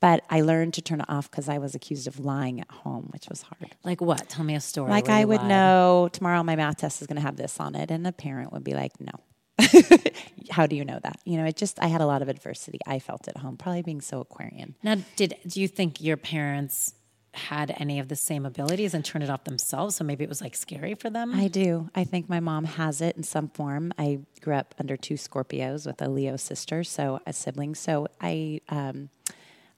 But 0.00 0.22
I 0.28 0.42
learned 0.42 0.74
to 0.74 0.82
turn 0.82 1.00
it 1.00 1.08
off 1.08 1.30
because 1.30 1.48
I 1.48 1.56
was 1.56 1.74
accused 1.74 2.06
of 2.06 2.20
lying 2.20 2.60
at 2.60 2.70
home, 2.70 3.08
which 3.10 3.26
was 3.30 3.40
hard. 3.40 3.74
Like 3.84 4.02
what? 4.02 4.28
Tell 4.28 4.44
me 4.44 4.54
a 4.54 4.60
story. 4.60 4.90
Like 4.90 5.08
I 5.08 5.24
would 5.24 5.40
lied. 5.40 5.48
know 5.48 6.10
tomorrow 6.12 6.42
my 6.42 6.54
math 6.54 6.76
test 6.76 7.00
is 7.00 7.06
going 7.06 7.16
to 7.16 7.22
have 7.22 7.36
this 7.36 7.58
on 7.58 7.74
it, 7.74 7.90
and 7.90 8.06
a 8.06 8.12
parent 8.12 8.52
would 8.52 8.64
be 8.64 8.74
like, 8.74 8.92
"No." 9.00 9.12
How 10.50 10.66
do 10.66 10.76
you 10.76 10.84
know 10.84 10.98
that? 11.02 11.20
You 11.24 11.38
know, 11.38 11.46
it 11.46 11.56
just 11.56 11.80
I 11.80 11.86
had 11.86 12.02
a 12.02 12.06
lot 12.06 12.20
of 12.20 12.28
adversity. 12.28 12.80
I 12.86 12.98
felt 12.98 13.28
at 13.28 13.38
home, 13.38 13.56
probably 13.56 13.80
being 13.80 14.02
so 14.02 14.20
Aquarian. 14.20 14.74
Now, 14.82 14.96
did 15.16 15.36
do 15.46 15.62
you 15.62 15.68
think 15.68 16.02
your 16.02 16.18
parents 16.18 16.92
had 17.34 17.74
any 17.78 17.98
of 17.98 18.08
the 18.08 18.16
same 18.16 18.46
abilities 18.46 18.94
and 18.94 19.04
turned 19.04 19.24
it 19.24 19.30
off 19.30 19.44
themselves? 19.44 19.96
So 19.96 20.04
maybe 20.04 20.24
it 20.24 20.28
was 20.28 20.40
like 20.40 20.54
scary 20.54 20.94
for 20.94 21.10
them. 21.10 21.34
I 21.34 21.48
do. 21.48 21.90
I 21.94 22.04
think 22.04 22.28
my 22.28 22.40
mom 22.40 22.64
has 22.64 23.00
it 23.00 23.16
in 23.16 23.22
some 23.22 23.48
form. 23.48 23.92
I 23.98 24.20
grew 24.40 24.54
up 24.54 24.74
under 24.78 24.96
two 24.96 25.14
Scorpios 25.14 25.86
with 25.86 26.00
a 26.02 26.08
Leo 26.08 26.36
sister, 26.36 26.84
so 26.84 27.20
a 27.26 27.32
sibling. 27.32 27.74
So 27.74 28.08
I, 28.20 28.60
um, 28.68 29.10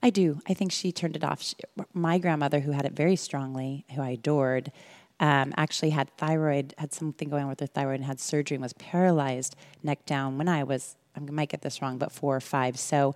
I 0.02 0.10
do. 0.10 0.40
I 0.48 0.54
think 0.54 0.72
she 0.72 0.92
turned 0.92 1.16
it 1.16 1.24
off. 1.24 1.42
She, 1.42 1.56
my 1.92 2.18
grandmother, 2.18 2.60
who 2.60 2.72
had 2.72 2.84
it 2.84 2.92
very 2.92 3.16
strongly, 3.16 3.84
who 3.94 4.02
I 4.02 4.10
adored, 4.10 4.70
um, 5.18 5.54
actually 5.56 5.90
had 5.90 6.14
thyroid, 6.16 6.74
had 6.78 6.92
something 6.92 7.30
going 7.30 7.44
on 7.44 7.48
with 7.48 7.60
her 7.60 7.66
thyroid, 7.66 7.96
and 7.96 8.04
had 8.04 8.20
surgery 8.20 8.56
and 8.56 8.62
was 8.62 8.74
paralyzed 8.74 9.56
neck 9.82 10.04
down 10.06 10.38
when 10.38 10.48
I 10.48 10.64
was. 10.64 10.96
I 11.16 11.20
might 11.20 11.48
get 11.48 11.62
this 11.62 11.80
wrong, 11.80 11.96
but 11.96 12.12
four 12.12 12.36
or 12.36 12.40
five. 12.40 12.78
So 12.78 13.14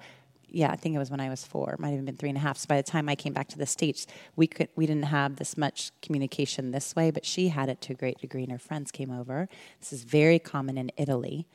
yeah, 0.52 0.70
I 0.70 0.76
think 0.76 0.94
it 0.94 0.98
was 0.98 1.10
when 1.10 1.20
I 1.20 1.28
was 1.28 1.44
four. 1.44 1.72
It 1.72 1.80
might 1.80 1.90
have 1.90 2.04
been 2.04 2.16
three 2.16 2.28
and 2.28 2.38
a 2.38 2.40
half. 2.40 2.58
So 2.58 2.66
by 2.66 2.76
the 2.76 2.82
time 2.82 3.08
I 3.08 3.14
came 3.14 3.32
back 3.32 3.48
to 3.48 3.58
the 3.58 3.66
states, 3.66 4.06
we 4.36 4.46
could 4.46 4.68
we 4.76 4.86
didn't 4.86 5.04
have 5.04 5.36
this 5.36 5.56
much 5.56 5.90
communication 6.02 6.70
this 6.70 6.94
way, 6.96 7.10
but 7.10 7.24
she 7.24 7.48
had 7.48 7.68
it 7.68 7.80
to 7.82 7.92
a 7.92 7.96
great 7.96 8.18
degree, 8.18 8.42
and 8.42 8.52
her 8.52 8.58
friends 8.58 8.90
came 8.90 9.10
over. 9.10 9.48
This 9.78 9.92
is 9.92 10.04
very 10.04 10.38
common 10.38 10.76
in 10.78 10.90
Italy. 10.96 11.46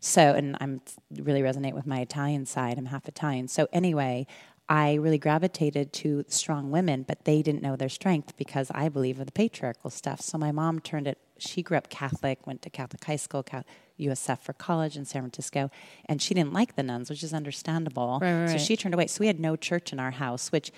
So, 0.00 0.34
and 0.34 0.56
I'm 0.60 0.80
really 1.16 1.42
resonate 1.42 1.74
with 1.74 1.86
my 1.86 2.00
Italian 2.00 2.46
side. 2.46 2.78
I'm 2.78 2.86
half 2.86 3.08
Italian. 3.08 3.48
So 3.48 3.68
anyway. 3.72 4.26
I 4.68 4.94
really 4.94 5.18
gravitated 5.18 5.92
to 5.94 6.24
strong 6.28 6.70
women, 6.70 7.02
but 7.02 7.24
they 7.24 7.42
didn't 7.42 7.62
know 7.62 7.76
their 7.76 7.90
strength 7.90 8.36
because 8.38 8.70
I 8.74 8.88
believe 8.88 9.18
in 9.18 9.26
the 9.26 9.32
patriarchal 9.32 9.90
stuff. 9.90 10.20
So 10.22 10.38
my 10.38 10.52
mom 10.52 10.80
turned 10.80 11.06
it. 11.08 11.18
She 11.36 11.62
grew 11.62 11.76
up 11.76 11.90
Catholic, 11.90 12.46
went 12.46 12.62
to 12.62 12.70
Catholic 12.70 13.04
high 13.04 13.16
school, 13.16 13.42
Ca- 13.42 13.64
USF 13.98 14.40
for 14.40 14.52
college 14.52 14.96
in 14.96 15.04
San 15.04 15.22
Francisco, 15.22 15.70
and 16.06 16.20
she 16.20 16.34
didn't 16.34 16.52
like 16.52 16.76
the 16.76 16.82
nuns, 16.82 17.10
which 17.10 17.22
is 17.22 17.32
understandable. 17.34 18.18
Right, 18.20 18.32
right, 18.40 18.48
So 18.48 18.52
right. 18.54 18.60
she 18.60 18.76
turned 18.76 18.94
away. 18.94 19.06
So 19.06 19.18
we 19.20 19.26
had 19.26 19.40
no 19.40 19.56
church 19.56 19.92
in 19.92 20.00
our 20.00 20.10
house, 20.12 20.50
which 20.52 20.72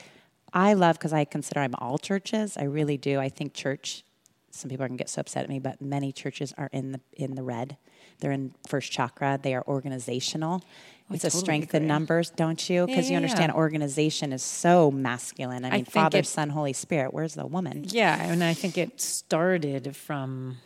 I 0.52 0.74
love 0.74 0.98
because 0.98 1.12
I 1.12 1.24
consider 1.24 1.60
I'm 1.60 1.74
all 1.78 1.98
churches. 1.98 2.56
I 2.56 2.64
really 2.64 2.96
do. 2.96 3.18
I 3.18 3.28
think 3.28 3.54
church. 3.54 4.04
Some 4.50 4.70
people 4.70 4.84
are 4.84 4.88
gonna 4.88 4.98
get 4.98 5.08
so 5.10 5.20
upset 5.20 5.42
at 5.42 5.48
me, 5.48 5.58
but 5.58 5.80
many 5.82 6.12
churches 6.12 6.54
are 6.56 6.68
in 6.72 6.92
the 6.92 7.00
in 7.14 7.34
the 7.34 7.42
red. 7.42 7.76
They're 8.20 8.30
in 8.30 8.54
first 8.68 8.92
chakra. 8.92 9.38
They 9.42 9.52
are 9.54 9.64
organizational. 9.66 10.62
Oh, 11.10 11.14
it's 11.14 11.24
a 11.24 11.26
totally 11.28 11.40
strength 11.44 11.74
in 11.74 11.86
numbers, 11.88 12.30
don't 12.30 12.70
you? 12.70 12.86
Because 12.86 13.06
Yeah, 13.06 13.10
you 13.12 13.16
understand 13.16 13.50
yeah. 13.52 13.58
organization 13.58 14.32
is 14.32 14.42
so 14.44 14.90
masculine. 14.92 15.64
I 15.64 15.70
mean, 15.70 15.84
think 15.84 15.90
Father, 15.92 16.18
it- 16.20 16.26
Son, 16.26 16.50
Holy 16.50 16.72
Spirit. 16.72 17.12
Where's 17.12 17.34
the 17.34 17.46
woman? 17.46 17.84
Yeah, 17.88 18.22
and 18.22 18.44
I 18.44 18.54
think 18.54 18.78
it 18.78 19.00
started 19.00 19.96
from. 19.96 20.58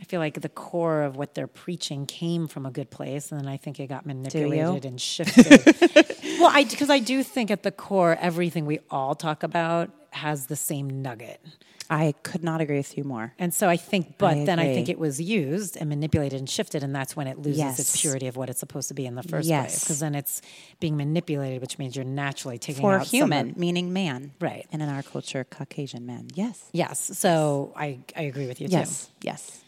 I 0.00 0.04
feel 0.04 0.20
like 0.20 0.40
the 0.40 0.48
core 0.48 1.02
of 1.02 1.16
what 1.16 1.34
they're 1.34 1.46
preaching 1.46 2.06
came 2.06 2.48
from 2.48 2.64
a 2.64 2.70
good 2.70 2.90
place, 2.90 3.30
and 3.30 3.40
then 3.40 3.48
I 3.48 3.56
think 3.58 3.78
it 3.78 3.88
got 3.88 4.06
manipulated 4.06 4.84
and 4.86 5.00
shifted. 5.00 5.46
well, 6.40 6.50
I 6.52 6.64
because 6.64 6.90
I 6.90 6.98
do 7.00 7.22
think 7.22 7.50
at 7.50 7.62
the 7.62 7.70
core, 7.70 8.16
everything 8.20 8.64
we 8.66 8.80
all 8.90 9.14
talk 9.14 9.42
about 9.42 9.90
has 10.10 10.46
the 10.46 10.56
same 10.56 11.02
nugget. 11.02 11.40
I 11.92 12.14
could 12.22 12.44
not 12.44 12.60
agree 12.60 12.76
with 12.76 12.96
you 12.96 13.02
more. 13.02 13.34
And 13.36 13.52
so 13.52 13.68
I 13.68 13.76
think, 13.76 14.16
but 14.16 14.36
I 14.36 14.44
then 14.44 14.60
I 14.60 14.72
think 14.72 14.88
it 14.88 14.98
was 14.98 15.20
used 15.20 15.76
and 15.76 15.88
manipulated 15.88 16.38
and 16.38 16.48
shifted, 16.48 16.84
and 16.84 16.94
that's 16.94 17.16
when 17.16 17.26
it 17.26 17.38
loses 17.38 17.80
its 17.80 18.00
purity 18.00 18.28
of 18.28 18.36
what 18.36 18.48
it's 18.48 18.60
supposed 18.60 18.88
to 18.88 18.94
be 18.94 19.06
in 19.06 19.16
the 19.16 19.24
first 19.24 19.48
place. 19.48 19.80
Because 19.80 19.98
then 19.98 20.14
it's 20.14 20.40
being 20.78 20.96
manipulated, 20.96 21.60
which 21.60 21.78
means 21.78 21.96
you're 21.96 22.04
naturally 22.04 22.58
taking 22.58 22.82
For 22.82 22.94
out 22.94 23.08
human, 23.08 23.50
of- 23.50 23.56
meaning 23.56 23.92
man. 23.92 24.30
Right. 24.40 24.66
And 24.70 24.80
in 24.80 24.88
our 24.88 25.02
culture, 25.02 25.42
Caucasian 25.42 26.06
men. 26.06 26.28
Yes. 26.34 26.64
Yes. 26.72 27.18
So 27.18 27.72
I, 27.74 27.98
I 28.16 28.22
agree 28.22 28.46
with 28.46 28.60
you 28.60 28.68
too. 28.68 28.74
Yes, 28.74 29.10
yes. 29.22 29.60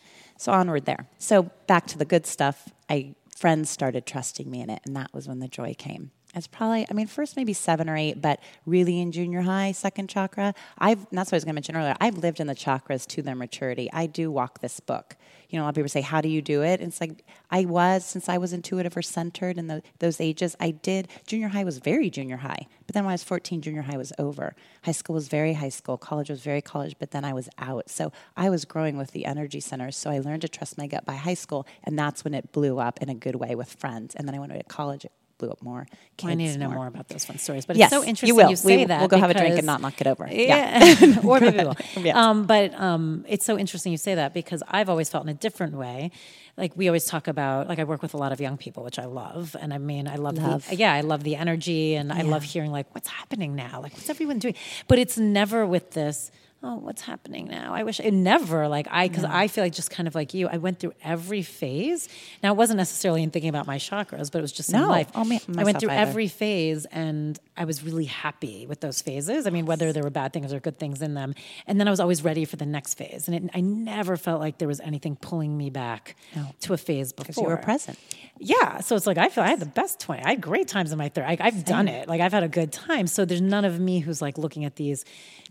So 0.42 0.50
onward 0.50 0.86
there. 0.86 1.06
So 1.18 1.50
back 1.68 1.86
to 1.86 1.98
the 1.98 2.04
good 2.04 2.26
stuff. 2.26 2.68
I 2.90 3.14
friends 3.36 3.70
started 3.70 4.06
trusting 4.06 4.50
me 4.50 4.60
in 4.60 4.70
it, 4.70 4.82
and 4.84 4.96
that 4.96 5.14
was 5.14 5.28
when 5.28 5.38
the 5.38 5.46
joy 5.46 5.72
came. 5.78 6.10
It's 6.34 6.46
probably, 6.46 6.86
I 6.90 6.94
mean, 6.94 7.06
first 7.06 7.36
maybe 7.36 7.52
seven 7.52 7.90
or 7.90 7.96
eight, 7.96 8.22
but 8.22 8.40
really 8.64 9.00
in 9.00 9.12
junior 9.12 9.42
high, 9.42 9.72
second 9.72 10.08
chakra. 10.08 10.54
I've 10.78 11.06
that's 11.10 11.28
what 11.28 11.34
I 11.34 11.36
was 11.36 11.44
going 11.44 11.52
to 11.52 11.56
mention 11.56 11.76
earlier. 11.76 11.94
I've 12.00 12.18
lived 12.18 12.40
in 12.40 12.46
the 12.46 12.54
chakras 12.54 13.06
to 13.08 13.22
their 13.22 13.34
maturity. 13.34 13.90
I 13.92 14.06
do 14.06 14.30
walk 14.30 14.60
this 14.60 14.80
book. 14.80 15.16
You 15.50 15.58
know, 15.58 15.64
a 15.64 15.66
lot 15.66 15.70
of 15.70 15.74
people 15.74 15.90
say, 15.90 16.00
"How 16.00 16.22
do 16.22 16.30
you 16.30 16.40
do 16.40 16.62
it?" 16.62 16.80
And 16.80 16.88
it's 16.88 17.02
like 17.02 17.26
I 17.50 17.66
was 17.66 18.06
since 18.06 18.30
I 18.30 18.38
was 18.38 18.54
intuitive 18.54 18.96
or 18.96 19.02
centered 19.02 19.58
in 19.58 19.66
the, 19.66 19.82
those 19.98 20.22
ages. 20.22 20.56
I 20.58 20.70
did. 20.70 21.08
Junior 21.26 21.48
high 21.48 21.64
was 21.64 21.76
very 21.76 22.08
junior 22.08 22.38
high, 22.38 22.66
but 22.86 22.94
then 22.94 23.04
when 23.04 23.10
I 23.10 23.14
was 23.14 23.24
14, 23.24 23.60
junior 23.60 23.82
high 23.82 23.98
was 23.98 24.14
over. 24.18 24.56
High 24.84 24.92
school 24.92 25.14
was 25.14 25.28
very 25.28 25.52
high 25.52 25.68
school. 25.68 25.98
College 25.98 26.30
was 26.30 26.40
very 26.42 26.62
college, 26.62 26.96
but 26.98 27.10
then 27.10 27.26
I 27.26 27.34
was 27.34 27.50
out. 27.58 27.90
So 27.90 28.10
I 28.38 28.48
was 28.48 28.64
growing 28.64 28.96
with 28.96 29.10
the 29.10 29.26
energy 29.26 29.60
centers. 29.60 29.98
So 29.98 30.08
I 30.08 30.20
learned 30.20 30.42
to 30.42 30.48
trust 30.48 30.78
my 30.78 30.86
gut 30.86 31.04
by 31.04 31.16
high 31.16 31.34
school, 31.34 31.66
and 31.84 31.98
that's 31.98 32.24
when 32.24 32.32
it 32.32 32.52
blew 32.52 32.78
up 32.78 33.02
in 33.02 33.10
a 33.10 33.14
good 33.14 33.36
way 33.36 33.54
with 33.54 33.74
friends. 33.74 34.14
And 34.14 34.26
then 34.26 34.34
I 34.34 34.38
went 34.38 34.54
to 34.54 34.62
college. 34.64 35.04
It 35.04 35.12
blew 35.42 35.50
up 35.50 35.60
more. 35.62 35.86
Well, 36.22 36.30
I 36.32 36.34
need 36.34 36.52
to 36.52 36.58
know 36.58 36.70
more 36.70 36.86
about 36.86 37.08
those 37.08 37.24
fun 37.24 37.38
stories, 37.38 37.66
but 37.66 37.76
Yes, 37.76 37.92
it's 37.92 38.00
so 38.00 38.06
interesting 38.06 38.28
you 38.28 38.36
will. 38.36 38.48
We- 38.48 38.56
say 38.56 38.84
that. 38.84 39.00
we'll 39.00 39.08
go 39.08 39.18
have 39.18 39.30
a 39.30 39.34
drink 39.34 39.56
and 39.58 39.66
not 39.66 39.80
knock 39.80 40.00
it 40.00 40.06
over. 40.06 40.28
Yeah, 40.30 40.94
or 41.24 41.40
maybe 41.40 41.58
we 41.58 41.64
will. 41.64 41.76
Yeah. 41.96 42.20
Um, 42.28 42.46
but 42.46 42.72
um, 42.74 43.24
it's 43.28 43.44
so 43.44 43.58
interesting 43.58 43.90
you 43.92 43.98
say 43.98 44.14
that 44.14 44.32
because 44.34 44.62
I've 44.68 44.88
always 44.88 45.08
felt 45.10 45.24
in 45.24 45.30
a 45.30 45.34
different 45.34 45.74
way. 45.74 46.10
Like 46.56 46.76
we 46.76 46.86
always 46.88 47.06
talk 47.06 47.28
about, 47.28 47.66
like 47.68 47.78
I 47.78 47.84
work 47.84 48.02
with 48.02 48.14
a 48.14 48.18
lot 48.18 48.30
of 48.32 48.40
young 48.40 48.56
people, 48.58 48.84
which 48.84 48.98
I 48.98 49.06
love, 49.06 49.56
and 49.58 49.72
I 49.72 49.78
mean, 49.78 50.06
I 50.06 50.16
love, 50.16 50.36
Love. 50.38 50.68
the 50.68 50.76
yeah, 50.76 50.92
I 50.92 51.00
love 51.00 51.22
the 51.24 51.34
energy, 51.36 51.94
and 51.94 52.12
I 52.12 52.22
love 52.22 52.42
hearing 52.42 52.70
like 52.70 52.94
what's 52.94 53.08
happening 53.08 53.54
now, 53.56 53.80
like 53.80 53.92
what's 53.94 54.10
everyone 54.10 54.38
doing, 54.38 54.54
but 54.86 54.98
it's 54.98 55.16
never 55.18 55.66
with 55.66 55.92
this. 55.92 56.30
Oh, 56.64 56.76
what's 56.76 57.02
happening 57.02 57.48
now? 57.48 57.74
I 57.74 57.82
wish 57.82 57.98
it 57.98 58.12
never 58.12 58.68
like 58.68 58.86
I 58.90 59.08
because 59.08 59.24
I 59.24 59.48
feel 59.48 59.64
like 59.64 59.72
just 59.72 59.90
kind 59.90 60.06
of 60.06 60.14
like 60.14 60.32
you. 60.32 60.46
I 60.48 60.58
went 60.58 60.78
through 60.78 60.92
every 61.02 61.42
phase. 61.42 62.08
Now 62.40 62.52
it 62.52 62.56
wasn't 62.56 62.76
necessarily 62.76 63.22
in 63.24 63.30
thinking 63.32 63.48
about 63.48 63.66
my 63.66 63.78
chakras, 63.78 64.30
but 64.30 64.38
it 64.38 64.42
was 64.42 64.52
just 64.52 64.72
in 64.72 64.80
life. 64.86 65.08
Oh, 65.14 65.24
me- 65.24 65.40
I 65.58 65.64
went 65.64 65.80
through 65.80 65.90
either. 65.90 66.00
every 66.00 66.28
phase 66.28 66.84
and 66.86 67.36
I 67.56 67.64
was 67.64 67.82
really 67.82 68.04
happy 68.04 68.66
with 68.66 68.80
those 68.80 69.02
phases. 69.02 69.46
I 69.48 69.50
mean, 69.50 69.66
whether 69.66 69.92
there 69.92 70.04
were 70.04 70.10
bad 70.10 70.32
things 70.32 70.52
or 70.52 70.60
good 70.60 70.78
things 70.78 71.02
in 71.02 71.14
them. 71.14 71.34
And 71.66 71.80
then 71.80 71.88
I 71.88 71.90
was 71.90 71.98
always 72.00 72.22
ready 72.22 72.44
for 72.44 72.54
the 72.56 72.66
next 72.66 72.94
phase. 72.94 73.26
And 73.28 73.34
it, 73.36 73.50
I 73.54 73.60
never 73.60 74.16
felt 74.16 74.40
like 74.40 74.58
there 74.58 74.68
was 74.68 74.78
anything 74.80 75.16
pulling 75.16 75.56
me 75.58 75.68
back 75.68 76.14
to 76.60 76.72
a 76.74 76.76
phase 76.78 77.12
before. 77.12 77.24
because 77.26 77.36
you 77.42 77.48
were 77.48 77.56
present. 77.56 77.98
Yeah. 78.38 78.80
So 78.80 78.94
it's 78.96 79.06
like, 79.06 79.18
I 79.18 79.28
feel 79.30 79.42
I 79.44 79.48
had 79.48 79.60
the 79.60 79.66
best 79.66 79.98
20. 80.00 80.22
I 80.22 80.30
had 80.30 80.40
great 80.40 80.68
times 80.68 80.92
in 80.92 80.98
my 80.98 81.08
30s. 81.10 81.24
I, 81.26 81.36
I've 81.40 81.64
done 81.64 81.88
it. 81.88 82.08
Like, 82.08 82.20
I've 82.20 82.32
had 82.32 82.42
a 82.44 82.48
good 82.48 82.72
time. 82.72 83.06
So 83.08 83.24
there's 83.24 83.40
none 83.40 83.64
of 83.64 83.80
me 83.80 83.98
who's 84.00 84.22
like 84.22 84.38
looking 84.38 84.64
at 84.64 84.76
these 84.76 85.04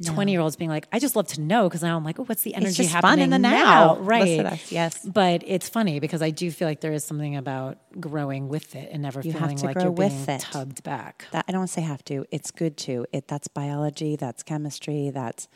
20 0.06 0.32
year 0.32 0.42
olds 0.42 0.56
being 0.56 0.70
like, 0.70 0.88
I 0.92 1.00
just 1.02 1.16
love 1.16 1.28
to 1.30 1.42
know 1.42 1.68
because 1.68 1.82
now 1.82 1.98
I'm 1.98 2.04
like, 2.06 2.20
oh, 2.20 2.24
what's 2.24 2.44
the 2.44 2.56
energy 2.56 2.86
happening 2.86 3.26
in 3.26 3.30
the 3.32 3.40
now? 3.40 3.52
now. 3.52 3.98
Right. 3.98 4.22
Listen 4.24 4.46
to 4.46 4.54
us, 4.54 4.72
yes. 4.72 5.06
But 5.06 5.44
it's 5.46 5.68
funny 5.68 6.00
because 6.00 6.22
I 6.22 6.30
do 6.30 6.50
feel 6.52 6.68
like 6.68 6.80
there 6.82 6.94
is 6.94 7.04
something 7.04 7.36
about 7.36 7.78
growing 8.00 8.48
with 8.48 8.76
it 8.76 8.90
and 8.92 9.02
never 9.02 9.22
You 9.22 9.32
have 9.34 9.42
feeling 9.42 9.58
to 9.58 9.66
like 9.66 9.74
grow 9.76 9.84
you're 9.86 9.92
being 9.92 10.18
with 10.20 10.30
it. 10.30 10.42
tugged 10.42 10.84
back. 10.84 11.26
That 11.32 11.46
I 11.48 11.52
don't 11.52 11.68
say 11.68 11.82
have 11.82 12.04
to. 12.06 12.26
It's 12.32 12.52
good 12.52 12.78
to. 12.78 13.06
It 13.12 13.28
that's 13.28 13.48
biology, 13.50 14.16
that's 14.16 14.44
chemistry, 14.44 15.10
that's 15.10 15.48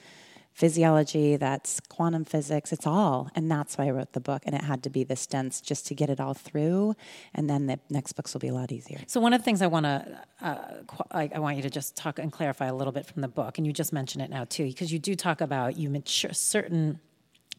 physiology, 0.55 1.35
that's 1.35 1.81
quantum 1.81 2.23
physics. 2.23 2.71
It's 2.71 2.87
all, 2.87 3.29
and 3.35 3.51
that's 3.51 3.77
why 3.77 3.87
I 3.87 3.89
wrote 3.89 4.13
the 4.13 4.21
book. 4.21 4.41
And 4.45 4.55
it 4.55 4.63
had 4.63 4.81
to 4.83 4.89
be 4.89 5.03
this 5.03 5.27
dense 5.27 5.59
just 5.59 5.85
to 5.87 5.93
get 5.93 6.09
it 6.09 6.21
all 6.21 6.33
through. 6.33 6.95
And 7.33 7.49
then 7.49 7.67
the 7.67 7.77
next 7.89 8.13
books 8.13 8.33
will 8.33 8.39
be 8.39 8.47
a 8.47 8.53
lot 8.53 8.71
easier. 8.71 9.01
So 9.05 9.19
one 9.19 9.33
of 9.33 9.41
the 9.41 9.43
things 9.43 9.61
I 9.61 9.67
want 9.67 9.85
to, 9.85 10.19
uh, 10.41 10.55
qu- 10.87 11.03
I, 11.11 11.29
I 11.35 11.39
want 11.39 11.57
you 11.57 11.63
to 11.63 11.69
just 11.69 11.97
talk 11.97 12.19
and 12.19 12.31
clarify 12.31 12.67
a 12.67 12.73
little 12.73 12.93
bit 12.93 13.05
from 13.05 13.21
the 13.21 13.27
book, 13.27 13.57
and 13.57 13.67
you 13.67 13.73
just 13.73 13.91
mentioned 13.91 14.23
it 14.23 14.29
now 14.29 14.45
too, 14.45 14.63
because 14.65 14.93
you 14.93 14.97
do 14.99 15.13
talk 15.13 15.41
about 15.41 15.75
you 15.77 15.89
mature 15.89 16.31
certain 16.31 16.99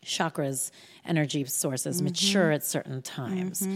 chakras, 0.03 0.71
energy 1.05 1.45
sources 1.45 2.01
mature 2.01 2.51
at 2.51 2.65
certain 2.65 3.03
times. 3.03 3.69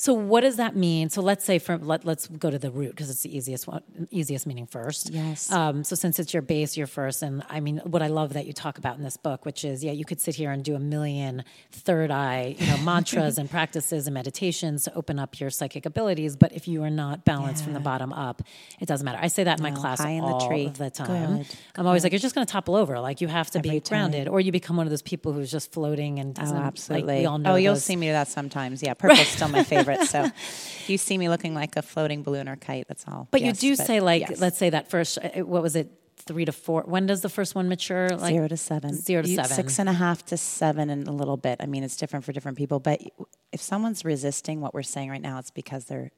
So 0.00 0.14
what 0.14 0.42
does 0.42 0.56
that 0.58 0.76
mean? 0.76 1.10
So 1.10 1.20
let's 1.20 1.44
say 1.44 1.58
from 1.58 1.84
let, 1.84 2.04
let's 2.04 2.28
go 2.28 2.50
to 2.50 2.58
the 2.58 2.70
root 2.70 2.90
because 2.90 3.10
it's 3.10 3.22
the 3.22 3.36
easiest 3.36 3.66
one, 3.66 3.82
easiest 4.12 4.46
meaning 4.46 4.66
first. 4.68 5.10
Yes. 5.10 5.50
Um, 5.50 5.82
so 5.82 5.96
since 5.96 6.20
it's 6.20 6.32
your 6.32 6.40
base, 6.40 6.76
your 6.76 6.86
first, 6.86 7.20
and 7.24 7.42
I 7.50 7.58
mean 7.58 7.78
what 7.84 8.00
I 8.00 8.06
love 8.06 8.34
that 8.34 8.46
you 8.46 8.52
talk 8.52 8.78
about 8.78 8.96
in 8.96 9.02
this 9.02 9.16
book, 9.16 9.44
which 9.44 9.64
is 9.64 9.82
yeah, 9.82 9.90
you 9.90 10.04
could 10.04 10.20
sit 10.20 10.36
here 10.36 10.52
and 10.52 10.62
do 10.62 10.76
a 10.76 10.78
million 10.78 11.42
third 11.72 12.12
eye, 12.12 12.54
you 12.56 12.66
know, 12.68 12.76
mantras 12.78 13.38
and 13.40 13.50
practices 13.50 14.06
and 14.06 14.14
meditations 14.14 14.84
to 14.84 14.94
open 14.94 15.18
up 15.18 15.40
your 15.40 15.50
psychic 15.50 15.84
abilities, 15.84 16.36
but 16.36 16.52
if 16.52 16.68
you 16.68 16.84
are 16.84 16.90
not 16.90 17.24
balanced 17.24 17.64
from 17.64 17.72
the 17.72 17.80
bottom 17.80 18.12
up, 18.12 18.42
it 18.78 18.86
doesn't 18.86 19.04
matter. 19.04 19.18
I 19.20 19.26
say 19.26 19.42
that 19.42 19.58
in 19.58 19.64
my 19.64 19.72
class 19.72 19.98
high 20.00 20.10
in 20.10 20.22
the 20.24 20.28
all 20.28 20.48
tree. 20.48 20.68
the 20.68 20.90
time. 20.90 21.38
Good, 21.38 21.46
I'm 21.74 21.88
always 21.88 22.04
like, 22.04 22.12
you're 22.12 22.20
just 22.20 22.36
going 22.36 22.46
to 22.46 22.52
topple 22.52 22.76
over. 22.76 23.00
Like 23.00 23.20
you 23.20 23.26
have 23.26 23.50
to 23.50 23.58
be 23.60 23.70
Every 23.70 23.80
time. 23.80 24.10
grounded, 24.12 24.28
or 24.28 24.38
you 24.38 24.52
become 24.52 24.76
one 24.76 24.86
of 24.86 24.90
those 24.90 25.02
people 25.02 25.32
who's 25.32 25.50
just 25.50 25.72
floating 25.72 26.20
and 26.20 26.38
Oh, 26.38 26.42
doesn't. 26.42 26.56
absolutely. 26.56 27.08
Like, 27.14 27.20
we 27.22 27.26
all 27.26 27.38
know. 27.38 27.52
oh, 27.54 27.56
you'll 27.56 27.74
see 27.74 27.96
me 27.96 28.06
do 28.06 28.12
that 28.12 28.28
sometimes. 28.28 28.80
Yeah, 28.80 28.94
purple's 29.02 29.26
still 29.26 29.48
my 29.48 29.64
favorite. 29.64 29.87
So 29.96 30.30
you 30.86 30.98
see 30.98 31.18
me 31.18 31.28
looking 31.28 31.54
like 31.54 31.76
a 31.76 31.82
floating 31.82 32.22
balloon 32.22 32.48
or 32.48 32.56
kite, 32.56 32.86
that's 32.88 33.04
all. 33.08 33.28
But 33.30 33.40
Yes, 33.42 33.62
you 33.62 33.76
do 33.76 33.76
say 33.82 34.00
like, 34.00 34.28
yes. 34.28 34.40
let's 34.40 34.58
say 34.58 34.70
that 34.70 34.90
first. 34.90 35.18
uh, 35.18 35.28
What 35.44 35.62
was 35.62 35.76
it? 35.76 35.90
Three 36.16 36.44
to 36.44 36.52
four. 36.52 36.82
When 36.82 37.06
does 37.06 37.22
the 37.22 37.28
first 37.28 37.54
one 37.54 37.68
mature? 37.68 38.08
Like 38.10 38.34
zero 38.34 38.48
to 38.48 38.56
seven. 38.56 38.92
Zero 38.94 39.22
to 39.22 39.28
You- 39.28 39.36
seven. 39.36 39.50
Six 39.56 39.78
and 39.78 39.88
a 39.88 39.92
half 39.94 40.24
to 40.26 40.36
seven 40.36 40.90
and 40.90 41.06
a 41.08 41.12
little 41.12 41.36
bit. 41.36 41.58
I 41.60 41.66
mean, 41.66 41.84
it's 41.84 41.96
different 41.96 42.24
for 42.24 42.32
different 42.32 42.58
people. 42.58 42.80
But 42.80 43.00
if 43.52 43.60
someone's 43.62 44.04
resisting 44.04 44.60
what 44.60 44.74
we're 44.74 44.82
saying 44.82 45.10
right 45.10 45.22
now, 45.22 45.38
it's 45.38 45.50
because 45.52 45.84
they're 45.86 46.10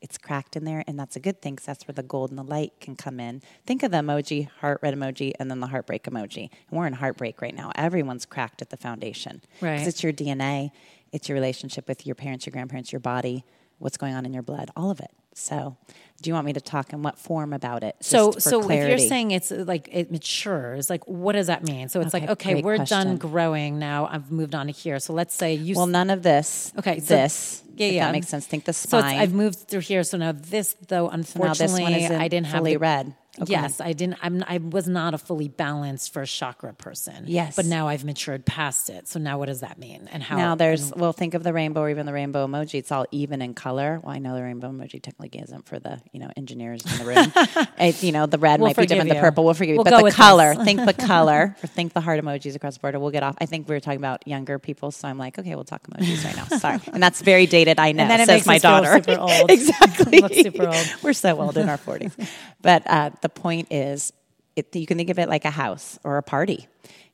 it's 0.00 0.18
cracked 0.18 0.56
in 0.56 0.64
there, 0.64 0.82
and 0.88 0.98
that's 0.98 1.14
a 1.14 1.20
good 1.20 1.40
thing 1.40 1.54
because 1.54 1.66
that's 1.66 1.86
where 1.86 1.92
the 1.92 2.02
gold 2.02 2.30
and 2.30 2.38
the 2.38 2.42
light 2.42 2.72
can 2.80 2.96
come 2.96 3.20
in. 3.20 3.40
Think 3.66 3.84
of 3.84 3.92
the 3.92 3.98
emoji, 3.98 4.48
heart 4.48 4.80
red 4.82 4.94
emoji, 4.94 5.30
and 5.38 5.48
then 5.48 5.60
the 5.60 5.68
heartbreak 5.68 6.02
emoji. 6.04 6.50
And 6.70 6.76
we're 6.80 6.88
in 6.88 6.92
heartbreak 6.94 7.40
right 7.40 7.54
now. 7.54 7.70
Everyone's 7.76 8.26
cracked 8.26 8.62
at 8.62 8.70
the 8.70 8.76
foundation. 8.76 9.42
Right. 9.60 9.74
Because 9.74 9.86
it's 9.86 10.02
your 10.02 10.12
DNA, 10.12 10.70
it's 11.12 11.28
your 11.28 11.34
relationship 11.34 11.88
with 11.88 12.06
your 12.06 12.14
parents, 12.14 12.46
your 12.46 12.52
grandparents, 12.52 12.92
your 12.92 13.00
body, 13.00 13.44
what's 13.78 13.96
going 13.96 14.14
on 14.14 14.24
in 14.26 14.32
your 14.32 14.42
blood, 14.42 14.70
all 14.76 14.90
of 14.90 15.00
it. 15.00 15.10
So, 15.34 15.76
do 16.20 16.28
you 16.28 16.34
want 16.34 16.46
me 16.46 16.52
to 16.52 16.60
talk 16.60 16.92
in 16.92 17.02
what 17.02 17.18
form 17.18 17.52
about 17.52 17.82
it? 17.82 17.96
So, 18.00 18.32
so 18.32 18.70
if 18.70 18.88
you're 18.88 18.98
saying 18.98 19.30
it's 19.30 19.50
uh, 19.50 19.64
like 19.66 19.88
it 19.90 20.10
matures, 20.12 20.90
like 20.90 21.06
what 21.08 21.32
does 21.32 21.46
that 21.46 21.64
mean? 21.64 21.88
So 21.88 22.00
it's 22.00 22.12
like, 22.12 22.24
Okay, 22.24 22.52
okay, 22.52 22.62
we're 22.62 22.76
question. 22.76 23.06
done 23.06 23.16
growing 23.16 23.78
now. 23.78 24.06
I've 24.06 24.30
moved 24.30 24.54
on 24.54 24.66
to 24.66 24.72
here. 24.72 24.98
So 24.98 25.14
let's 25.14 25.34
say 25.34 25.54
you. 25.54 25.74
Well, 25.74 25.86
none 25.86 26.10
of 26.10 26.22
this. 26.22 26.72
Okay, 26.78 27.00
so- 27.00 27.16
this. 27.16 27.62
yeah, 27.76 27.86
if 27.86 27.92
yeah. 27.94 28.06
That 28.06 28.12
makes 28.12 28.28
sense. 28.28 28.46
Think 28.46 28.66
the 28.66 28.72
spine. 28.74 29.02
so 29.02 29.08
it's. 29.08 29.18
I've 29.18 29.32
moved 29.32 29.68
through 29.68 29.80
here. 29.80 30.04
So 30.04 30.18
now 30.18 30.32
this, 30.32 30.76
though, 30.88 31.06
now 31.06 31.16
this 31.16 31.34
unfortunately, 31.34 31.82
one 31.82 31.94
isn't 31.94 32.20
I 32.20 32.28
didn't 32.28 32.46
have 32.48 32.58
fully 32.58 32.74
the, 32.74 32.78
red. 32.78 33.14
Okay. 33.40 33.50
Yes, 33.52 33.80
I 33.80 33.94
didn't. 33.94 34.18
I'm. 34.20 34.44
I 34.46 34.58
was 34.58 34.86
not 34.86 35.14
a 35.14 35.18
fully 35.18 35.48
balanced 35.48 36.12
first 36.12 36.36
chakra 36.36 36.74
person. 36.74 37.24
Yes. 37.26 37.56
but 37.56 37.64
now 37.64 37.88
I've 37.88 38.04
matured 38.04 38.44
past 38.44 38.90
it. 38.90 39.08
So 39.08 39.18
now, 39.18 39.38
what 39.38 39.46
does 39.46 39.60
that 39.60 39.78
mean? 39.78 40.06
And 40.12 40.22
how? 40.22 40.36
now 40.36 40.54
there's 40.54 40.92
well, 40.94 41.14
think 41.14 41.32
of 41.32 41.42
the 41.42 41.54
rainbow 41.54 41.80
or 41.80 41.88
even 41.88 42.04
the 42.04 42.12
rainbow 42.12 42.46
emoji. 42.46 42.74
It's 42.74 42.92
all 42.92 43.06
even 43.10 43.40
in 43.40 43.54
color. 43.54 44.00
Well, 44.02 44.14
I 44.14 44.18
know 44.18 44.34
the 44.34 44.42
rainbow 44.42 44.70
emoji 44.70 45.00
technically 45.02 45.40
isn't 45.40 45.64
for 45.66 45.78
the 45.78 45.98
you 46.12 46.20
know 46.20 46.30
engineers 46.36 46.82
in 46.84 46.98
the 46.98 47.04
room. 47.06 47.66
It- 47.78 48.02
you 48.02 48.12
know, 48.12 48.26
the 48.26 48.36
red 48.38 48.60
We'll 48.60 48.68
might 48.68 48.76
be 48.76 48.82
different. 48.86 49.08
forgive 49.08 49.16
The 49.22 49.26
purple, 49.26 49.44
we'll 49.44 49.54
forgive 49.54 49.76
you. 49.76 49.76
We'll 49.76 49.84
but 49.84 50.04
the 50.04 50.10
color, 50.10 50.54
think 50.54 50.84
the 50.84 50.92
color, 51.06 51.56
or 51.62 51.66
think 51.66 51.94
the 51.94 52.00
heart 52.02 52.20
emojis 52.22 52.54
across 52.54 52.74
the 52.74 52.80
border. 52.80 52.98
We'll 53.00 53.10
get 53.12 53.22
off. 53.22 53.36
I 53.40 53.46
think 53.46 53.66
we 53.66 53.74
were 53.74 53.80
talking 53.80 53.98
about 53.98 54.28
younger 54.28 54.58
people, 54.58 54.90
so 54.90 55.08
I'm 55.08 55.16
like, 55.16 55.38
okay, 55.38 55.54
we'll 55.54 55.64
talk 55.64 55.86
emojis 55.88 56.22
right 56.24 56.36
now. 56.36 56.44
Sorry, 56.58 56.80
and 56.92 57.02
that's 57.02 57.22
very 57.22 57.46
dated. 57.46 57.78
I 57.80 57.92
know. 57.92 58.06
then 58.06 58.20
it 58.20 58.26
says 58.26 58.46
makes 58.46 58.46
my 58.46 58.58
daughter. 58.58 58.92
super 59.02 59.18
old. 59.18 59.50
exactly. 59.50 60.42
Super 60.42 60.66
old. 60.68 60.94
We're 61.02 61.12
so 61.14 61.40
old 61.40 61.56
in 61.56 61.68
our 61.70 61.78
40s. 61.78 62.28
But 62.60 62.82
uh, 62.86 63.10
the 63.22 63.28
point 63.28 63.68
is, 63.72 64.12
it, 64.54 64.74
you 64.76 64.86
can 64.86 64.98
think 64.98 65.10
of 65.10 65.18
it 65.18 65.28
like 65.28 65.44
a 65.44 65.50
house 65.50 65.98
or 66.04 66.18
a 66.18 66.22
party. 66.22 66.68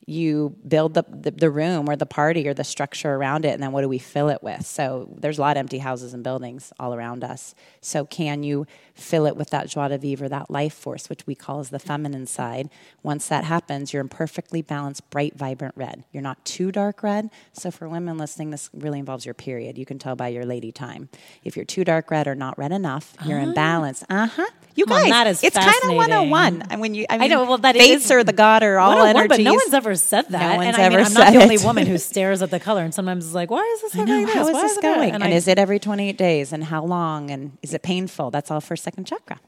You 0.09 0.55
build 0.67 0.95
the, 0.95 1.03
the, 1.07 1.31
the 1.31 1.49
room 1.51 1.87
or 1.87 1.95
the 1.95 2.05
party 2.05 2.47
or 2.47 2.53
the 2.53 2.63
structure 2.63 3.13
around 3.13 3.45
it, 3.45 3.49
and 3.53 3.61
then 3.61 3.71
what 3.71 3.81
do 3.81 3.87
we 3.89 3.99
fill 3.99 4.29
it 4.29 4.41
with? 4.41 4.65
So 4.65 5.07
there's 5.15 5.37
a 5.37 5.41
lot 5.41 5.55
of 5.55 5.59
empty 5.59 5.77
houses 5.77 6.13
and 6.13 6.23
buildings 6.23 6.73
all 6.79 6.93
around 6.95 7.23
us. 7.23 7.53
So 7.81 8.05
can 8.05 8.41
you 8.43 8.65
fill 8.95 9.25
it 9.27 9.37
with 9.37 9.51
that 9.51 9.69
joie 9.69 9.87
de 9.87 9.97
vivre, 9.97 10.27
that 10.27 10.49
life 10.49 10.73
force, 10.73 11.09
which 11.09 11.25
we 11.27 11.35
call 11.35 11.59
as 11.59 11.69
the 11.69 11.79
feminine 11.79 12.25
side? 12.25 12.69
Once 13.03 13.27
that 13.27 13.43
happens, 13.43 13.93
you're 13.93 14.01
in 14.01 14.09
perfectly 14.09 14.61
balanced, 14.61 15.07
bright, 15.11 15.35
vibrant 15.37 15.75
red. 15.77 16.03
You're 16.11 16.23
not 16.23 16.43
too 16.43 16.71
dark 16.71 17.03
red. 17.03 17.29
So 17.53 17.69
for 17.69 17.87
women 17.87 18.17
listening, 18.17 18.49
this 18.49 18.69
really 18.73 18.99
involves 18.99 19.25
your 19.25 19.35
period. 19.35 19.77
You 19.77 19.85
can 19.85 19.99
tell 19.99 20.15
by 20.15 20.29
your 20.29 20.45
lady 20.45 20.71
time. 20.71 21.09
If 21.43 21.55
you're 21.55 21.65
too 21.65 21.83
dark 21.83 22.09
red 22.09 22.27
or 22.27 22.35
not 22.35 22.57
red 22.57 22.71
enough, 22.71 23.13
you're 23.25 23.39
imbalanced. 23.39 24.03
Uh 24.09 24.27
huh. 24.27 24.45
You 24.75 24.85
guys, 24.85 25.09
that 25.09 25.27
is 25.27 25.43
it's 25.43 25.55
kind 25.57 25.67
of 25.67 25.73
fascinating. 25.73 25.97
101. 25.97 26.61
And 26.69 26.79
when 26.79 26.93
you, 26.95 27.05
I, 27.09 27.17
mean, 27.17 27.23
I 27.23 27.27
know, 27.27 27.43
well, 27.43 27.57
that 27.57 27.75
fates 27.75 28.05
is- 28.05 28.11
are 28.11 28.23
the 28.23 28.31
god 28.31 28.63
or 28.63 28.79
all 28.79 28.91
101, 28.91 29.09
energies. 29.23 29.37
but 29.37 29.43
no 29.43 29.53
one's 29.53 29.73
ever 29.73 29.95
said 30.03 30.27
that. 30.29 30.39
No 30.51 30.55
one's 30.57 30.67
and 30.67 30.75
I 30.77 30.89
mean, 30.89 30.99
ever 30.99 31.05
I'm 31.05 31.13
not 31.13 31.33
the 31.33 31.41
only 31.41 31.55
it. 31.55 31.63
woman 31.63 31.85
who 31.87 31.97
stares 31.97 32.41
at 32.41 32.51
the 32.51 32.59
color 32.59 32.81
and 32.83 32.93
sometimes 32.93 33.25
is 33.25 33.33
like, 33.33 33.49
why 33.51 33.61
is 33.75 33.81
this 33.81 33.95
I 33.95 33.99
looking 33.99 34.13
know. 34.15 34.23
like 34.23 34.33
this? 34.33 34.47
is 34.47 34.53
Why 34.53 34.61
this 34.61 34.71
is 34.71 34.77
that 34.77 34.95
going? 34.95 35.11
And, 35.13 35.23
And, 35.23 35.33
I, 35.33 35.37
is 35.37 35.47
it 35.47 35.59
every 35.59 35.79
28 35.79 36.17
days? 36.17 36.53
And 36.53 36.63
how 36.65 36.83
long? 36.83 37.29
And 37.31 37.57
is 37.61 37.73
it 37.73 37.81
painful? 37.83 38.31
That's 38.31 38.49
all 38.51 38.61
for 38.61 38.75
second 38.75 39.05
chakra. 39.05 39.39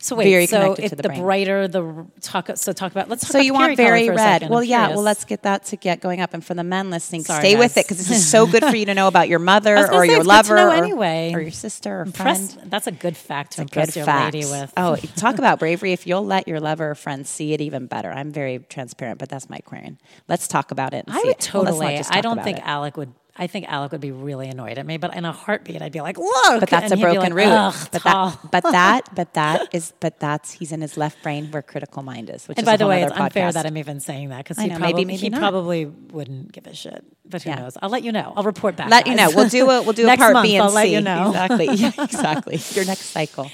So 0.00 0.16
wait, 0.16 0.30
very 0.30 0.46
so 0.46 0.60
connected 0.74 0.88
to 0.90 0.96
the, 0.96 1.02
the, 1.02 1.08
brain. 1.08 1.22
brighter 1.22 1.68
the 1.68 2.06
talk, 2.20 2.50
so 2.56 2.72
talk 2.72 2.92
about 2.92 3.08
let's 3.08 3.22
talk 3.22 3.32
So 3.32 3.38
about 3.38 3.46
you 3.46 3.54
want 3.54 3.76
very 3.76 4.08
red. 4.08 4.48
Well, 4.48 4.60
I'm 4.60 4.64
yeah. 4.64 4.78
curious. 4.78 4.96
Well, 4.96 5.04
let's 5.04 5.24
get 5.24 5.42
that 5.42 5.64
to 5.66 5.76
get 5.76 6.00
going 6.00 6.20
up. 6.20 6.34
And 6.34 6.44
for 6.44 6.54
the 6.54 6.64
men 6.64 6.90
listening, 6.90 7.24
Sorry, 7.24 7.40
stay 7.40 7.56
with 7.56 7.76
it 7.76 7.84
because 7.84 7.98
this 7.98 8.10
is 8.10 8.28
so 8.28 8.46
good 8.50 8.64
for 8.64 8.76
you 8.76 8.86
to 8.86 8.94
know 8.94 9.08
about 9.08 9.28
your 9.28 9.40
mother 9.40 9.76
or 9.76 10.04
your 10.04 10.04
it's 10.04 10.14
good 10.14 10.22
to 10.22 10.28
lover 10.28 10.56
or, 10.56 10.70
anyway. 10.72 11.32
or 11.34 11.40
your 11.40 11.50
sister 11.50 11.98
or 11.98 12.02
Impress, 12.02 12.54
friend. 12.54 12.70
that's 12.70 12.86
a 12.86 12.92
good 12.92 13.16
fact 13.16 13.52
to 13.52 13.62
impress 13.62 13.96
your 13.96 14.04
facts. 14.04 14.34
lady 14.34 14.46
with. 14.46 14.72
Oh, 14.76 14.96
talk 15.16 15.38
about 15.38 15.58
bravery. 15.58 15.92
If 15.92 16.06
you'll 16.06 16.24
let 16.24 16.46
your 16.46 16.60
lover 16.60 16.90
or 16.90 16.94
friend 16.94 17.26
see 17.26 17.52
it, 17.52 17.60
even 17.60 17.86
better. 17.86 18.10
I'm 18.10 18.30
very 18.30 18.60
transparent, 18.60 19.18
but 19.18 19.28
that's 19.28 19.50
my 19.50 19.56
Aquarian. 19.56 19.98
Let's 20.28 20.46
talk 20.48 20.70
about 20.70 20.94
it. 20.94 21.06
And 21.06 21.16
I 21.16 21.20
see 21.20 21.28
would 21.28 21.36
it. 21.38 21.50
Well, 21.52 21.64
totally. 21.64 21.96
just 21.96 22.14
I 22.14 22.20
don't 22.20 22.42
think 22.42 22.58
it. 22.58 22.64
Alec 22.64 22.96
would. 22.96 23.12
I 23.40 23.46
think 23.46 23.66
Alec 23.68 23.92
would 23.92 24.00
be 24.00 24.10
really 24.10 24.48
annoyed 24.48 24.78
at 24.78 24.84
me, 24.86 24.96
but 24.96 25.14
in 25.16 25.24
a 25.24 25.30
heartbeat, 25.32 25.80
I'd 25.80 25.92
be 25.92 26.00
like, 26.00 26.18
"Look!" 26.18 26.60
But 26.60 26.68
that's 26.68 26.90
and 26.90 27.00
a 27.00 27.04
broken 27.04 27.34
like, 27.34 27.46
root. 27.46 27.88
But 27.92 28.02
that, 28.02 28.38
but 28.50 28.62
that, 28.72 29.14
but 29.14 29.34
that 29.34 29.68
is, 29.72 29.92
but 30.00 30.18
that's 30.18 30.50
he's 30.52 30.72
in 30.72 30.80
his 30.80 30.96
left 30.96 31.22
brain 31.22 31.50
where 31.52 31.62
critical 31.62 32.02
mind 32.02 32.30
is. 32.30 32.48
Which 32.48 32.58
And 32.58 32.64
is 32.66 32.70
by 32.72 32.76
the 32.76 32.86
way, 32.88 33.02
it's 33.04 33.12
unfair 33.12 33.52
that 33.52 33.64
I'm 33.64 33.76
even 33.76 34.00
saying 34.00 34.30
that 34.30 34.38
because 34.38 34.58
I 34.58 34.62
he 34.62 34.68
know, 34.70 34.78
probably 34.78 35.04
maybe- 35.04 35.04
maybe 35.04 35.20
he 35.20 35.28
not. 35.30 35.38
probably 35.40 35.84
wouldn't 35.86 36.50
give 36.52 36.66
a 36.66 36.74
shit. 36.74 37.04
But 37.24 37.42
who 37.44 37.50
Yeah. 37.50 37.56
knows? 37.60 37.76
I'll 37.80 37.90
let 37.90 38.02
you 38.02 38.10
know. 38.12 38.32
I'll 38.36 38.42
report 38.42 38.74
back. 38.76 38.90
let 38.90 39.06
you 39.06 39.14
know. 39.14 39.30
We'll 39.34 39.48
do 39.48 39.70
a 39.70 39.82
we'll 39.82 39.92
do 39.92 40.08
a 40.08 40.16
part 40.16 40.32
month, 40.32 40.44
B 40.44 40.56
and 40.56 40.64
I'll 40.64 40.72
let 40.72 40.86
C. 40.86 40.94
you 40.94 41.00
know. 41.00 41.28
Exactly. 41.28 41.66
Yeah, 41.74 41.92
exactly. 41.98 42.58
Your 42.74 42.84
next 42.86 43.06
cycle. 43.10 43.50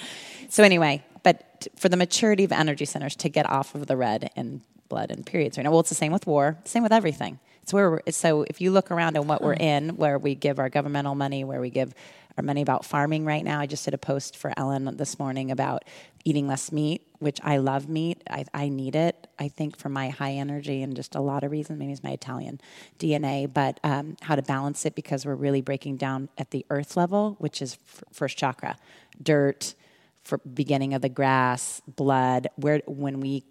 So 0.49 0.63
anyway, 0.63 1.05
but 1.23 1.61
t- 1.61 1.71
for 1.77 1.89
the 1.89 1.97
maturity 1.97 2.45
of 2.45 2.53
energy 2.53 2.85
centers 2.85 3.17
to 3.17 3.29
get 3.29 3.49
off 3.51 3.75
of 3.75 3.87
the 3.87 3.97
red 3.97 4.31
and 4.37 4.63
blood 4.89 5.11
and 5.11 5.27
periods 5.27 5.57
right 5.59 5.65
now. 5.65 5.71
Well, 5.73 5.81
it's 5.81 5.89
the 5.89 5.95
same 5.95 6.13
with 6.13 6.27
war. 6.27 6.57
Same 6.65 6.83
with 6.83 6.93
everything. 6.93 7.39
It's 7.65 7.73
where 7.73 7.93
we're, 7.93 8.01
so 8.11 8.43
if 8.43 8.61
you 8.61 8.73
look 8.73 8.91
around 8.91 9.17
at 9.17 9.25
what 9.25 9.41
we're 9.41 9.55
in, 9.55 9.97
where 9.97 10.19
we 10.19 10.35
give 10.35 10.59
our 10.59 10.69
governmental 10.69 11.15
money, 11.15 11.45
where 11.45 11.63
we 11.63 11.71
give 11.71 11.95
our 12.37 12.45
money 12.45 12.61
about 12.61 12.85
farming 12.85 13.25
right 13.25 13.43
now. 13.43 13.59
I 13.59 13.65
just 13.65 13.87
did 13.87 13.95
a 13.95 13.99
post 13.99 14.37
for 14.37 14.53
Ellen 14.59 14.99
this 14.99 15.19
morning 15.19 15.51
about 15.51 15.87
eating 16.27 16.47
less 16.47 16.71
meat, 16.71 17.07
which 17.21 17.41
I 17.43 17.57
love 17.57 17.89
meat. 17.89 18.23
I, 18.29 18.45
I 18.53 18.69
need 18.69 18.95
it. 18.95 19.29
I 19.39 19.49
think 19.49 19.79
for 19.79 19.89
my 19.89 20.11
high 20.11 20.33
energy 20.33 20.83
and 20.83 20.95
just 20.95 21.15
a 21.15 21.23
lot 21.23 21.43
of 21.43 21.51
reasons. 21.53 21.79
Maybe 21.79 21.93
it's 21.93 22.03
my 22.03 22.11
Italian 22.11 22.61
DNA, 22.99 23.51
but 23.51 23.81
um, 23.83 24.19
how 24.21 24.37
to 24.37 24.43
balance 24.43 24.85
it 24.85 24.95
because 24.95 25.25
we're 25.25 25.35
really 25.35 25.63
breaking 25.63 25.97
down 25.97 26.29
at 26.37 26.51
the 26.51 26.67
earth 26.69 26.99
level, 26.99 27.37
which 27.39 27.63
is 27.63 27.79
f- 27.87 28.05
first 28.13 28.37
chakra, 28.37 28.77
dirt, 29.23 29.75
for 30.23 30.37
beginning 30.37 30.93
of 30.93 31.01
the 31.01 31.09
grass, 31.09 31.81
blood. 31.87 32.49
Where 32.57 32.83
when 32.87 33.21
we 33.21 33.43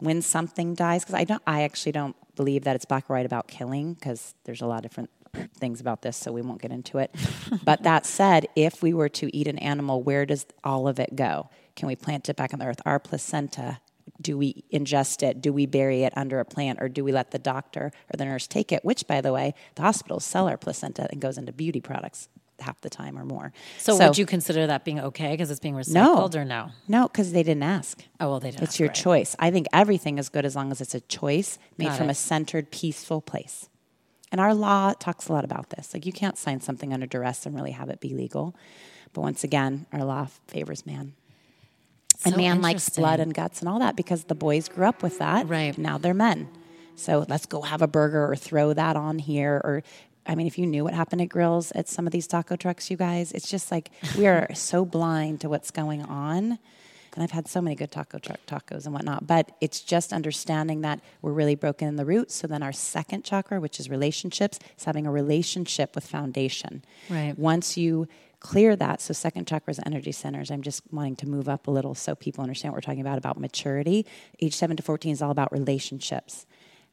when 0.00 0.22
something 0.22 0.74
dies, 0.74 1.02
because 1.02 1.14
I 1.14 1.24
don't, 1.24 1.42
I 1.46 1.62
actually 1.62 1.92
don't 1.92 2.16
believe 2.36 2.64
that 2.64 2.76
it's 2.76 2.84
black 2.84 3.08
or 3.08 3.14
white 3.14 3.26
about 3.26 3.48
killing, 3.48 3.94
because 3.94 4.34
there's 4.44 4.60
a 4.60 4.66
lot 4.66 4.84
of 4.84 4.90
different 4.90 5.10
things 5.54 5.80
about 5.80 6.02
this, 6.02 6.16
so 6.16 6.32
we 6.32 6.42
won't 6.42 6.60
get 6.60 6.72
into 6.72 6.98
it. 6.98 7.14
but 7.64 7.82
that 7.84 8.06
said, 8.06 8.46
if 8.56 8.82
we 8.82 8.92
were 8.92 9.08
to 9.08 9.34
eat 9.36 9.46
an 9.46 9.58
animal, 9.58 10.02
where 10.02 10.26
does 10.26 10.46
all 10.64 10.88
of 10.88 10.98
it 10.98 11.16
go? 11.16 11.48
Can 11.76 11.86
we 11.86 11.96
plant 11.96 12.28
it 12.28 12.36
back 12.36 12.52
on 12.52 12.58
the 12.58 12.66
earth? 12.66 12.80
Our 12.84 12.98
placenta, 12.98 13.80
do 14.20 14.36
we 14.36 14.64
ingest 14.72 15.22
it? 15.22 15.40
Do 15.40 15.52
we 15.52 15.66
bury 15.66 16.02
it 16.02 16.12
under 16.16 16.40
a 16.40 16.44
plant, 16.44 16.78
or 16.80 16.88
do 16.88 17.04
we 17.04 17.12
let 17.12 17.30
the 17.30 17.38
doctor 17.38 17.92
or 18.12 18.16
the 18.16 18.24
nurse 18.24 18.46
take 18.46 18.72
it? 18.72 18.84
Which, 18.84 19.06
by 19.06 19.20
the 19.20 19.32
way, 19.32 19.54
the 19.76 19.82
hospitals 19.82 20.24
sell 20.24 20.48
our 20.48 20.56
placenta 20.56 21.08
and 21.10 21.20
goes 21.20 21.38
into 21.38 21.52
beauty 21.52 21.80
products 21.80 22.28
half 22.60 22.80
the 22.80 22.90
time 22.90 23.18
or 23.18 23.24
more. 23.24 23.52
So, 23.78 23.96
would 23.96 24.18
you 24.18 24.26
consider 24.26 24.66
that 24.66 24.84
being 24.84 25.00
okay 25.00 25.32
because 25.32 25.50
it's 25.50 25.60
being 25.60 25.74
recycled 25.74 26.34
or 26.34 26.44
no? 26.44 26.70
No, 26.88 27.08
because 27.08 27.32
they 27.32 27.42
didn't 27.42 27.62
ask. 27.62 28.02
Oh 28.18 28.30
well, 28.30 28.40
they 28.40 28.50
didn't. 28.50 28.62
It's 28.62 28.74
ask, 28.74 28.80
your 28.80 28.88
right. 28.88 28.94
choice. 28.96 29.36
I 29.38 29.50
think 29.50 29.66
everything 29.72 30.18
is 30.18 30.28
good 30.28 30.44
as 30.44 30.56
long 30.56 30.70
as 30.70 30.80
it's 30.80 30.94
a 30.94 31.00
choice 31.00 31.58
made 31.78 31.88
Got 31.88 31.98
from 31.98 32.08
it. 32.08 32.12
a 32.12 32.14
centered, 32.14 32.70
peaceful 32.70 33.20
place. 33.20 33.68
And 34.32 34.40
our 34.40 34.54
law 34.54 34.92
talks 34.92 35.28
a 35.28 35.32
lot 35.32 35.44
about 35.44 35.70
this. 35.70 35.92
Like 35.92 36.06
you 36.06 36.12
can't 36.12 36.38
sign 36.38 36.60
something 36.60 36.92
under 36.92 37.06
duress 37.06 37.46
and 37.46 37.54
really 37.54 37.72
have 37.72 37.90
it 37.90 38.00
be 38.00 38.14
legal. 38.14 38.54
But 39.12 39.22
once 39.22 39.42
again, 39.42 39.86
our 39.92 40.04
law 40.04 40.28
favors 40.46 40.86
man. 40.86 41.14
and 42.24 42.36
man 42.36 42.62
likes 42.62 42.88
blood 42.90 43.18
and 43.18 43.34
guts 43.34 43.60
and 43.60 43.68
all 43.68 43.80
that 43.80 43.96
because 43.96 44.24
the 44.24 44.34
boys 44.36 44.68
grew 44.68 44.86
up 44.86 45.02
with 45.02 45.18
that. 45.18 45.48
Right. 45.48 45.76
Now 45.76 45.98
they're 45.98 46.14
men. 46.14 46.48
So 46.94 47.24
let's 47.28 47.46
go 47.46 47.62
have 47.62 47.82
a 47.82 47.88
burger 47.88 48.30
or 48.30 48.36
throw 48.36 48.72
that 48.74 48.94
on 48.94 49.18
here 49.18 49.60
or 49.64 49.82
I 50.26 50.34
mean, 50.34 50.46
if 50.46 50.58
you 50.58 50.66
knew 50.66 50.84
what 50.84 50.94
happened 50.94 51.22
at 51.22 51.28
grills 51.28 51.72
at 51.72 51.88
some 51.88 52.06
of 52.06 52.12
these 52.12 52.26
taco 52.26 52.56
trucks, 52.56 52.90
you 52.90 52.96
guys, 52.96 53.32
it's 53.32 53.48
just 53.48 53.70
like 53.70 53.90
we 54.16 54.26
are 54.26 54.48
so 54.54 54.84
blind 54.84 55.40
to 55.40 55.48
what's 55.48 55.70
going 55.70 56.02
on. 56.02 56.58
And 57.14 57.24
I've 57.24 57.32
had 57.32 57.48
so 57.48 57.60
many 57.60 57.74
good 57.74 57.90
taco 57.90 58.18
truck 58.18 58.38
tacos 58.46 58.84
and 58.84 58.94
whatnot, 58.94 59.26
but 59.26 59.50
it's 59.60 59.80
just 59.80 60.12
understanding 60.12 60.82
that 60.82 61.00
we're 61.22 61.32
really 61.32 61.56
broken 61.56 61.88
in 61.88 61.96
the 61.96 62.04
root. 62.04 62.30
So 62.30 62.46
then 62.46 62.62
our 62.62 62.72
second 62.72 63.24
chakra, 63.24 63.60
which 63.60 63.80
is 63.80 63.90
relationships, 63.90 64.60
is 64.78 64.84
having 64.84 65.06
a 65.06 65.10
relationship 65.10 65.96
with 65.96 66.06
foundation. 66.06 66.84
Right. 67.08 67.36
Once 67.36 67.76
you 67.76 68.06
clear 68.38 68.76
that, 68.76 69.00
so 69.00 69.12
second 69.12 69.48
chakra 69.48 69.72
is 69.72 69.80
energy 69.84 70.12
centers. 70.12 70.52
I'm 70.52 70.62
just 70.62 70.82
wanting 70.92 71.16
to 71.16 71.28
move 71.28 71.48
up 71.48 71.66
a 71.66 71.70
little 71.70 71.96
so 71.96 72.14
people 72.14 72.42
understand 72.42 72.72
what 72.72 72.76
we're 72.76 72.82
talking 72.82 73.00
about 73.00 73.18
about 73.18 73.40
maturity. 73.40 74.06
Age 74.40 74.54
seven 74.54 74.76
to 74.76 74.82
fourteen 74.82 75.12
is 75.12 75.20
all 75.20 75.30
about 75.30 75.52
relationships. 75.52 76.46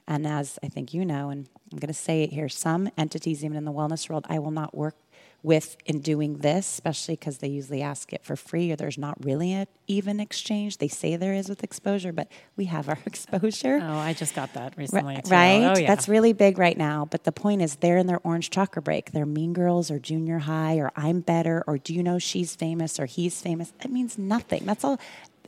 And 0.08 0.26
as 0.26 0.58
I 0.64 0.68
think 0.68 0.94
you 0.94 1.04
know, 1.06 1.30
and 1.30 1.48
I'm 1.72 1.80
going 1.80 1.88
to 1.88 1.94
say 1.94 2.24
it 2.24 2.32
here, 2.32 2.48
some 2.50 2.90
entities, 2.98 3.44
even 3.44 3.58
in 3.58 3.66
the 3.66 3.74
wellness 3.74 4.10
world, 4.10 4.26
I 4.30 4.40
will 4.40 4.52
not 4.52 4.76
work 4.76 4.96
with 5.44 5.78
in 5.86 6.02
doing 6.02 6.38
this, 6.38 6.66
especially 6.68 7.16
because 7.16 7.38
they 7.38 7.48
usually 7.48 7.82
ask 7.82 8.12
it 8.12 8.24
for 8.24 8.36
free 8.36 8.72
or 8.72 8.76
there's 8.76 8.98
not 8.98 9.24
really 9.24 9.54
an 9.54 9.68
even 9.86 10.20
exchange. 10.20 10.78
They 10.78 10.88
say 10.88 11.16
there 11.16 11.34
is 11.34 11.48
with 11.48 11.64
exposure, 11.64 12.12
but 12.12 12.28
we 12.56 12.66
have 12.66 12.90
our 12.90 12.98
exposure. 13.06 13.80
Oh, 13.82 13.98
I 13.98 14.14
just 14.14 14.36
got 14.36 14.54
that 14.54 14.76
recently. 14.78 15.16
too. 15.16 15.30
Right? 15.30 15.64
Oh, 15.64 15.80
yeah. 15.80 15.88
That's 15.88 16.10
really 16.10 16.34
big 16.34 16.58
right 16.58 16.78
now. 16.78 17.06
But 17.06 17.24
the 17.24 17.32
point 17.32 17.62
is, 17.62 17.76
they're 17.76 17.98
in 17.98 18.08
their 18.08 18.20
orange 18.24 18.50
chakra 18.50 18.82
break. 18.82 19.12
They're 19.12 19.26
mean 19.26 19.54
girls 19.54 19.92
or 19.92 20.00
junior 20.00 20.40
high 20.40 20.78
or 20.78 20.92
I'm 20.96 21.22
better 21.22 21.64
or 21.68 21.78
do 21.78 21.94
you 21.94 22.04
know 22.04 22.20
she's 22.20 22.56
famous 22.56 23.00
or 23.00 23.06
he's 23.06 23.42
famous? 23.42 23.74
It 23.84 23.92
means 23.92 24.18
nothing. 24.18 24.66
That's 24.66 24.84
all. 24.84 25.00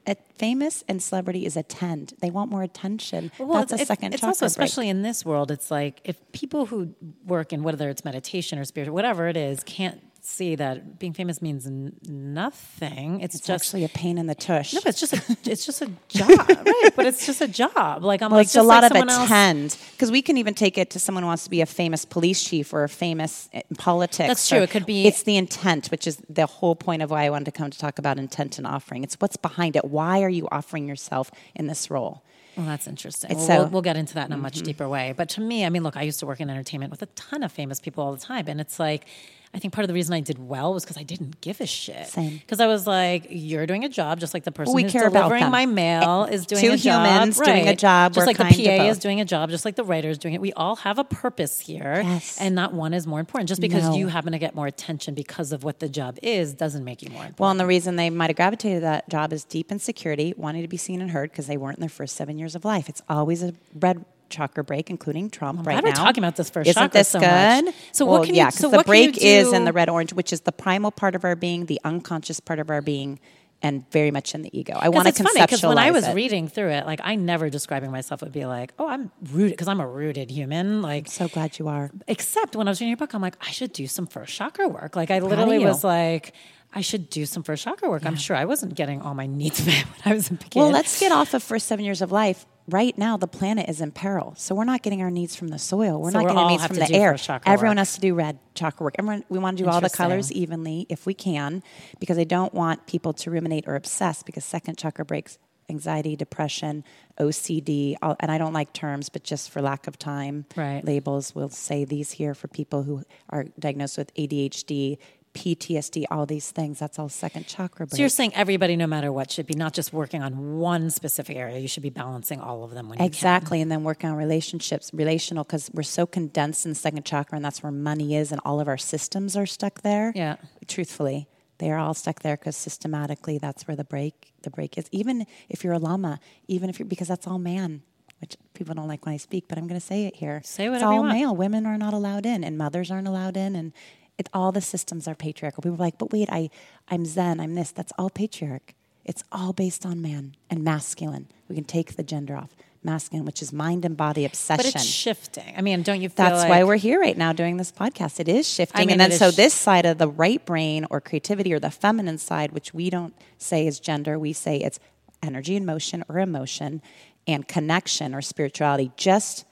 A 0.08 0.16
famous 0.36 0.84
and 0.88 1.02
celebrity 1.02 1.46
is 1.46 1.58
attend. 1.58 2.14
They 2.20 2.30
want 2.30 2.50
more 2.50 2.64
attention. 2.64 3.32
Well, 3.38 3.60
That's 3.60 3.74
a 3.74 3.76
it's, 3.76 3.88
second 3.88 4.14
It's 4.14 4.24
also, 4.24 4.46
break. 4.46 4.52
especially 4.52 4.90
in 4.90 5.02
this 5.02 5.26
world, 5.26 5.52
it's 5.52 5.70
like 5.70 6.02
if 6.04 6.18
people 6.32 6.66
who 6.68 6.96
work 7.26 7.54
in 7.54 7.64
whether 7.64 7.90
it's 7.90 8.06
meditation 8.06 8.58
or 8.58 8.66
spiritual, 8.66 8.96
whatever 8.96 9.28
it 9.28 9.38
is, 9.38 9.64
can't 9.64 10.02
see 10.22 10.56
that 10.56 11.00
being 11.00 11.14
famous 11.14 11.42
means 11.42 11.66
n- 11.68 11.94
nothing. 12.08 13.22
It's, 13.22 13.36
It's 13.36 13.46
just 13.48 13.68
actually 13.68 13.86
a 13.86 13.90
pain 13.90 14.18
in 14.18 14.28
the 14.28 14.36
tush. 14.36 14.74
no, 14.74 14.80
but 14.84 14.90
it's 14.90 15.00
just 15.00 15.14
a 15.14 15.38
it's 15.50 15.66
just 15.66 15.82
a 15.82 15.92
job, 16.08 16.30
right? 16.50 16.90
But 16.96 17.06
it's 17.06 17.26
just 17.26 17.42
a 17.42 17.48
job. 17.48 18.04
Like 18.04 18.22
I'm 18.22 18.32
well, 18.32 18.40
like 18.40 18.46
it's 18.46 18.54
just 18.54 18.64
a 18.64 18.68
lot 18.68 18.84
like 18.84 18.92
of 18.92 19.08
attend 19.26 19.78
because 19.92 20.12
we 20.12 20.22
can 20.22 20.38
even 20.38 20.54
take 20.54 20.78
it 20.78 20.90
to 20.92 21.00
someone 21.00 21.24
who 21.24 21.28
wants 21.28 21.44
to 21.46 21.50
be 21.50 21.62
a 21.62 21.66
famous 21.66 22.06
police 22.06 22.44
chief 22.44 22.74
or 22.74 22.84
a 22.84 22.90
famous 22.90 23.50
in 23.54 23.64
politics. 23.78 24.28
That's 24.28 24.48
true. 24.50 24.60
It 24.60 24.70
could 24.70 24.86
be- 24.86 25.06
It's 25.08 25.24
the 25.24 25.38
intent, 25.38 25.88
which 25.88 26.08
is 26.08 26.22
the 26.30 26.46
whole 26.46 26.76
point 26.76 27.02
of 27.02 27.12
why 27.12 27.26
I 27.26 27.30
wanted 27.30 27.46
to 27.46 27.52
come 27.52 27.70
to 27.70 27.78
talk 27.80 28.00
about 28.00 28.18
intent 28.18 28.58
and 28.58 28.66
offering. 28.68 29.04
It's 29.04 29.16
what's 29.16 29.38
behind 29.38 29.76
it. 29.76 29.86
Why 29.86 30.22
are 30.24 30.30
you 30.30 30.48
offering 30.52 30.88
yourself 30.88 31.32
in 31.56 31.68
this 31.68 31.90
role? 31.90 32.24
Well, 32.58 32.66
that's 32.66 32.88
interesting. 32.88 33.38
Well, 33.38 33.46
so- 33.46 33.54
Mm-hmm. 33.54 33.62
we'll, 33.64 33.70
we'll 33.72 33.82
get 33.82 33.96
into 33.98 34.14
that 34.16 34.28
in 34.28 34.34
a 34.34 34.38
much 34.38 34.62
deeper 34.62 34.88
way. 34.90 35.14
But 35.16 35.30
to 35.30 35.42
me, 35.42 35.66
I 35.66 35.70
mean, 35.70 35.84
look, 35.84 35.96
I 35.96 36.02
used 36.04 36.20
to 36.20 36.26
work 36.26 36.40
in 36.42 36.50
entertainment 36.50 36.92
with 36.92 37.02
a 37.02 37.06
ton 37.08 37.44
of 37.44 37.52
famous 37.52 37.80
people 37.80 38.04
all 38.04 38.12
the 38.12 38.20
time, 38.20 38.48
and 38.48 38.60
it's 38.60 38.80
like. 38.80 39.06
I 39.52 39.58
think 39.58 39.74
part 39.74 39.84
of 39.84 39.88
the 39.88 39.96
reason 39.96 40.14
I 40.14 40.20
did 40.20 40.38
well 40.38 40.74
was 40.76 40.84
because 40.84 40.98
I 40.98 41.02
didn't 41.04 41.42
give 41.42 41.60
a 41.60 41.66
shit. 41.66 42.06
Same. 42.08 42.38
Because 42.38 42.60
I 42.60 42.68
was 42.68 42.86
like, 42.86 43.26
"You're 43.32 43.66
doing 43.66 43.84
a 43.84 43.90
job, 43.90 44.20
just 44.20 44.32
like 44.34 44.44
the 44.44 44.52
person 44.52 44.76
we 44.76 44.84
who's 44.84 44.92
care 44.92 45.08
about 45.08 45.22
delivering 45.22 45.42
them. 45.42 45.52
my 45.52 45.66
mail 45.66 46.26
is 46.26 46.46
doing 46.46 46.62
two 46.62 46.72
a 46.74 46.78
job. 46.78 47.04
humans 47.08 47.40
doing 47.40 47.68
a 47.68 47.76
job, 47.76 48.14
Just 48.14 48.28
like 48.28 48.38
the 48.38 48.44
PA 48.44 48.86
is 48.90 49.00
doing 49.00 49.22
a 49.22 49.26
job, 49.26 49.50
just 49.50 49.66
like 49.66 49.76
the 49.76 49.84
writer 49.84 50.08
is 50.10 50.20
doing 50.20 50.36
it. 50.36 50.42
We 50.42 50.54
all 50.54 50.76
have 50.78 51.00
a 51.00 51.04
purpose 51.04 51.60
here, 51.60 52.02
Yes. 52.06 52.38
and 52.40 52.54
not 52.54 52.74
one 52.74 52.94
is 52.94 53.08
more 53.08 53.20
important. 53.20 53.50
Just 53.50 53.60
because 53.60 53.86
No. 53.86 53.96
you 53.96 54.08
happen 54.08 54.34
to 54.34 54.40
get 54.40 54.54
more 54.54 54.68
attention 54.68 55.16
because 55.16 55.52
of 55.52 55.64
what 55.64 55.80
the 55.80 55.90
job 55.90 56.20
is 56.22 56.54
doesn't 56.54 56.84
make 56.84 57.02
you 57.02 57.10
more 57.10 57.22
important. 57.24 57.40
Well, 57.40 57.50
and 57.50 57.60
the 57.60 57.66
reason 57.66 57.96
they 57.96 58.12
might 58.12 58.30
have 58.30 58.38
gravitated 58.38 58.78
to 58.78 58.82
that 58.82 59.10
job 59.10 59.34
is 59.34 59.44
deep 59.46 59.72
insecurity, 59.72 60.36
wanting 60.38 60.62
to 60.62 60.68
be 60.68 60.78
seen 60.78 61.02
and 61.02 61.10
heard 61.10 61.32
because 61.32 61.48
they 61.48 61.58
weren't 61.58 61.78
in 61.78 61.82
their 61.82 61.90
first 61.90 62.16
seven 62.16 62.38
years 62.38 62.54
of 62.54 62.66
life. 62.66 62.88
It's 62.88 63.02
always 63.10 63.42
a 63.42 63.56
red 63.74 64.06
chakra 64.30 64.64
break, 64.64 64.90
including 64.90 65.30
Trump 65.30 65.60
right 65.66 65.74
glad 65.74 65.84
we're 65.84 65.90
now. 65.90 65.96
talking 66.04 66.24
about 66.24 66.36
this 66.36 66.50
first 66.50 66.70
Isn't 66.70 66.82
chakra 66.82 67.00
this 67.00 67.08
so 67.10 67.20
good? 67.20 67.66
much. 67.66 67.76
So 67.92 68.06
well, 68.06 68.20
what 68.20 68.26
can 68.26 68.36
you- 68.36 68.40
yeah, 68.40 68.50
so 68.50 68.58
because 68.70 68.72
the 68.72 68.78
what 68.78 68.86
break 68.86 69.18
is 69.18 69.52
in 69.54 69.66
the 69.66 69.74
red 69.74 69.90
orange, 69.90 70.14
which 70.14 70.32
is 70.34 70.42
the 70.42 70.52
primal 70.52 70.92
part 70.92 71.16
of 71.16 71.24
our 71.24 71.36
being, 71.36 71.66
the 71.66 71.80
unconscious 71.84 72.40
part 72.40 72.60
of 72.60 72.70
our 72.70 72.82
being, 72.82 73.20
and 73.62 73.84
very 73.92 74.10
much 74.10 74.34
in 74.34 74.42
the 74.42 74.58
ego. 74.58 74.74
I 74.80 74.88
want 74.88 75.08
to 75.08 75.14
funny 75.24 75.38
conceptualize 75.38 75.46
because 75.46 75.64
when 75.64 75.78
I 75.78 75.92
was 75.92 76.08
it. 76.08 76.14
reading 76.16 76.48
through 76.48 76.70
it, 76.70 76.86
like 76.86 77.02
I 77.04 77.16
never 77.16 77.50
describing 77.50 77.92
myself 77.92 78.22
would 78.22 78.32
be 78.32 78.46
like, 78.46 78.72
"Oh, 78.80 78.88
I'm 78.88 79.12
rooted," 79.34 79.52
because 79.52 79.68
I'm 79.68 79.82
a 79.82 79.88
rooted 79.88 80.32
human. 80.32 80.82
Like, 80.82 81.10
so 81.10 81.28
glad 81.28 81.60
you 81.60 81.68
are. 81.68 81.92
except 82.08 82.56
when 82.56 82.70
I 82.70 82.72
was 82.72 82.80
reading 82.80 82.92
your 82.92 82.98
book, 82.98 83.14
I'm 83.14 83.22
like, 83.22 83.36
I 83.46 83.52
should 83.52 83.74
do 83.74 83.86
some 83.88 84.08
first 84.08 84.34
chakra 84.34 84.70
work. 84.70 84.96
Like, 84.96 85.12
I 85.12 85.20
literally 85.20 85.60
was 85.60 85.84
like, 85.84 86.34
I 86.74 86.80
should 86.82 87.10
do 87.10 87.26
some 87.26 87.44
first 87.44 87.64
chakra 87.66 87.90
work. 87.90 88.06
I'm 88.06 88.16
sure 88.16 88.36
I 88.38 88.46
wasn't 88.46 88.76
getting 88.76 89.02
all 89.02 89.14
my 89.14 89.26
needs 89.26 89.66
met 89.66 89.84
when 89.84 90.14
I 90.14 90.14
was 90.16 90.32
a 90.32 90.36
kid. 90.38 90.56
Well, 90.56 90.70
let's 90.70 90.98
get 91.00 91.12
off 91.12 91.34
of 91.34 91.44
first 91.44 91.68
seven 91.68 91.84
years 91.84 92.02
of 92.02 92.14
life. 92.14 92.46
Right 92.70 92.96
now, 92.98 93.18
the 93.18 93.28
planet 93.28 93.68
is 93.68 93.82
in 93.82 93.92
peril, 93.92 94.36
so 94.38 94.54
we're 94.54 94.64
not 94.64 94.84
getting 94.84 95.02
our 95.02 95.10
needs 95.10 95.36
from 95.36 95.48
the 95.48 95.58
soil. 95.58 96.00
We're 96.00 96.12
So 96.12 96.20
not 96.20 96.28
getting 96.28 96.38
our 96.38 96.50
needs 96.50 96.66
from 96.68 96.76
the 96.76 96.94
air. 96.94 97.18
Everyone 97.46 97.78
work. 97.78 97.80
has 97.80 97.96
to 97.96 98.00
do 98.02 98.14
red 98.14 98.38
chakra 98.54 98.84
work. 98.84 98.96
Everyone, 99.00 99.24
we 99.30 99.40
want 99.40 99.58
to 99.58 99.64
do 99.64 99.70
all 99.70 99.82
the 99.82 99.90
colors 99.90 100.32
evenly 100.32 100.86
if 100.88 101.06
we 101.08 101.16
can, 101.16 101.64
because 102.00 102.20
I 102.20 102.26
don't 102.26 102.54
want 102.54 102.86
people 102.86 103.14
to 103.14 103.32
ruminate 103.32 103.68
or 103.68 103.76
obsess. 103.76 104.22
Because 104.22 104.46
second 104.46 104.78
chakra 104.78 105.04
breaks 105.04 105.40
anxiety, 105.68 106.16
depression, 106.16 106.84
OCD, 107.20 107.96
all, 108.02 108.16
and 108.20 108.32
I 108.32 108.38
don't 108.38 108.54
like 108.54 108.74
terms, 108.74 109.10
but 109.10 109.24
just 109.24 109.50
for 109.50 109.62
lack 109.62 109.88
of 109.88 109.98
time, 109.98 110.46
Right. 110.56 110.84
labels. 110.84 111.34
We'll 111.36 111.50
say 111.50 111.86
these 111.86 112.12
here 112.12 112.34
for 112.34 112.48
people 112.48 112.84
who 112.84 113.04
are 113.30 113.46
diagnosed 113.58 113.98
with 113.98 114.12
ADHD, 114.16 114.98
PTSD, 115.34 116.06
all 116.12 116.26
these 116.26 116.52
things. 116.52 116.80
That's 116.80 117.00
all 117.00 117.10
second 117.10 117.48
chakra. 117.48 117.88
So 117.90 117.98
you're 117.98 118.10
saying 118.10 118.34
everybody, 118.36 118.76
no 118.76 118.88
matter 118.88 119.12
what, 119.12 119.32
should 119.32 119.48
be 119.48 119.54
not 119.54 119.74
just 119.74 119.94
working 119.94 120.22
on 120.24 120.58
one 120.58 120.90
specific 120.90 121.38
area. 121.38 121.60
You 121.60 121.68
should 121.68 121.84
be 121.84 121.90
balancing 121.90 122.40
all 122.40 122.64
of 122.64 122.72
them 122.72 122.90
when 122.90 123.02
exactly, 123.02 123.62
and 123.62 123.72
then 123.72 123.84
working 123.84 124.10
on 124.10 124.16
relationships, 124.16 124.92
relational, 124.94 125.44
because 125.44 125.70
we're 125.74 125.84
so 125.84 126.06
condensed 126.06 126.66
in 126.66 126.72
the 126.72 126.76
second 126.76 127.06
chakra, 127.06 127.36
and 127.36 127.46
that's 127.46 127.62
where 127.64 127.72
money 127.72 128.16
is, 128.16 128.32
and 128.32 128.42
all 128.44 128.60
of 128.60 128.68
our 128.68 128.78
systems 128.78 129.36
are 129.38 129.46
stuck 129.46 129.82
there. 129.82 130.12
Yeah. 130.16 130.38
Truthfully, 130.68 131.28
they 131.60 131.72
are 131.72 131.78
all 131.78 131.94
stuck 131.94 132.22
there 132.22 132.38
because 132.38 132.58
systematically, 132.58 133.38
that's 133.38 133.68
where 133.68 133.76
the 133.76 133.84
break 133.84 134.34
the 134.42 134.50
break 134.50 134.78
is. 134.78 134.88
Even 134.92 135.26
if 135.50 135.64
you're 135.64 135.74
a 135.74 135.80
lama, 135.80 136.20
even 136.48 136.70
if 136.70 136.80
you're 136.80 136.88
because 136.88 137.08
that's 137.08 137.28
all 137.28 137.40
man. 137.40 137.84
Which 138.22 138.36
people 138.54 138.76
don't 138.76 138.90
like 138.90 139.06
when 139.06 139.16
I 139.16 139.18
speak, 139.18 139.46
but 139.48 139.58
I'm 139.58 139.66
going 139.66 139.80
to 139.80 139.86
say 139.86 140.04
it 140.04 140.18
here. 140.18 140.42
Say 140.44 140.68
whatever 140.68 140.76
it's 140.76 140.84
all 140.84 140.94
you 140.94 141.00
want. 141.04 141.14
male. 141.14 141.34
Women 141.34 141.66
are 141.66 141.78
not 141.78 141.94
allowed 141.94 142.26
in, 142.26 142.44
and 142.44 142.58
mothers 142.58 142.92
aren't 142.92 143.08
allowed 143.08 143.38
in, 143.38 143.56
and 143.56 143.72
it, 144.20 144.30
all 144.34 144.52
the 144.52 144.62
systems 144.62 145.08
are 145.08 145.16
patriarchal. 145.16 145.64
People 145.64 145.76
are 145.76 145.86
like, 145.86 145.98
but 145.98 146.12
wait, 146.12 146.30
I, 146.30 146.50
I'm 146.90 147.06
Zen, 147.06 147.40
I'm 147.40 147.56
this. 147.56 147.72
That's 147.72 147.94
all 147.98 148.10
patriarch. 148.10 148.76
It's 149.06 149.24
all 149.32 149.54
based 149.54 149.86
on 149.86 150.02
man 150.02 150.36
and 150.50 150.64
masculine. 150.64 151.30
We 151.48 151.56
can 151.56 151.64
take 151.64 151.96
the 151.96 152.04
gender 152.04 152.36
off. 152.36 152.56
Masculine, 152.82 153.26
which 153.26 153.42
is 153.42 153.52
mind 153.52 153.84
and 153.84 153.98
body 153.98 154.24
obsession. 154.24 154.72
But 154.72 154.76
it's 154.76 154.86
shifting. 154.86 155.54
I 155.58 155.62
mean, 155.62 155.82
don't 155.82 156.00
you 156.00 156.08
feel 156.08 156.28
That's 156.28 156.44
like 156.44 156.50
why 156.50 156.64
we're 156.64 156.78
here 156.78 156.98
right 156.98 157.18
now 157.18 157.34
doing 157.34 157.58
this 157.58 157.74
podcast. 157.74 158.22
It 158.22 158.30
is 158.30 158.48
shifting. 158.48 158.80
I 158.80 158.86
mean, 158.86 159.02
and 159.02 159.12
then 159.12 159.20
so 159.20 159.32
sh- 159.32 159.36
this 159.36 159.54
side 159.54 159.86
of 159.86 159.98
the 159.98 160.08
right 160.08 160.46
brain 160.46 160.86
or 160.90 161.02
creativity 161.02 161.52
or 161.52 161.60
the 161.60 161.72
feminine 161.72 162.18
side, 162.18 162.54
which 162.54 162.74
we 162.74 162.90
don't 162.90 163.14
say 163.38 163.68
is 163.68 163.82
gender, 163.82 164.18
we 164.18 164.32
say 164.32 164.58
it's 164.58 164.80
energy 165.22 165.58
and 165.58 165.66
motion 165.66 166.06
or 166.08 166.20
emotion 166.20 166.82
and 167.28 167.50
connection 167.50 168.16
or 168.16 168.22
spirituality. 168.22 168.94
Just 168.96 169.44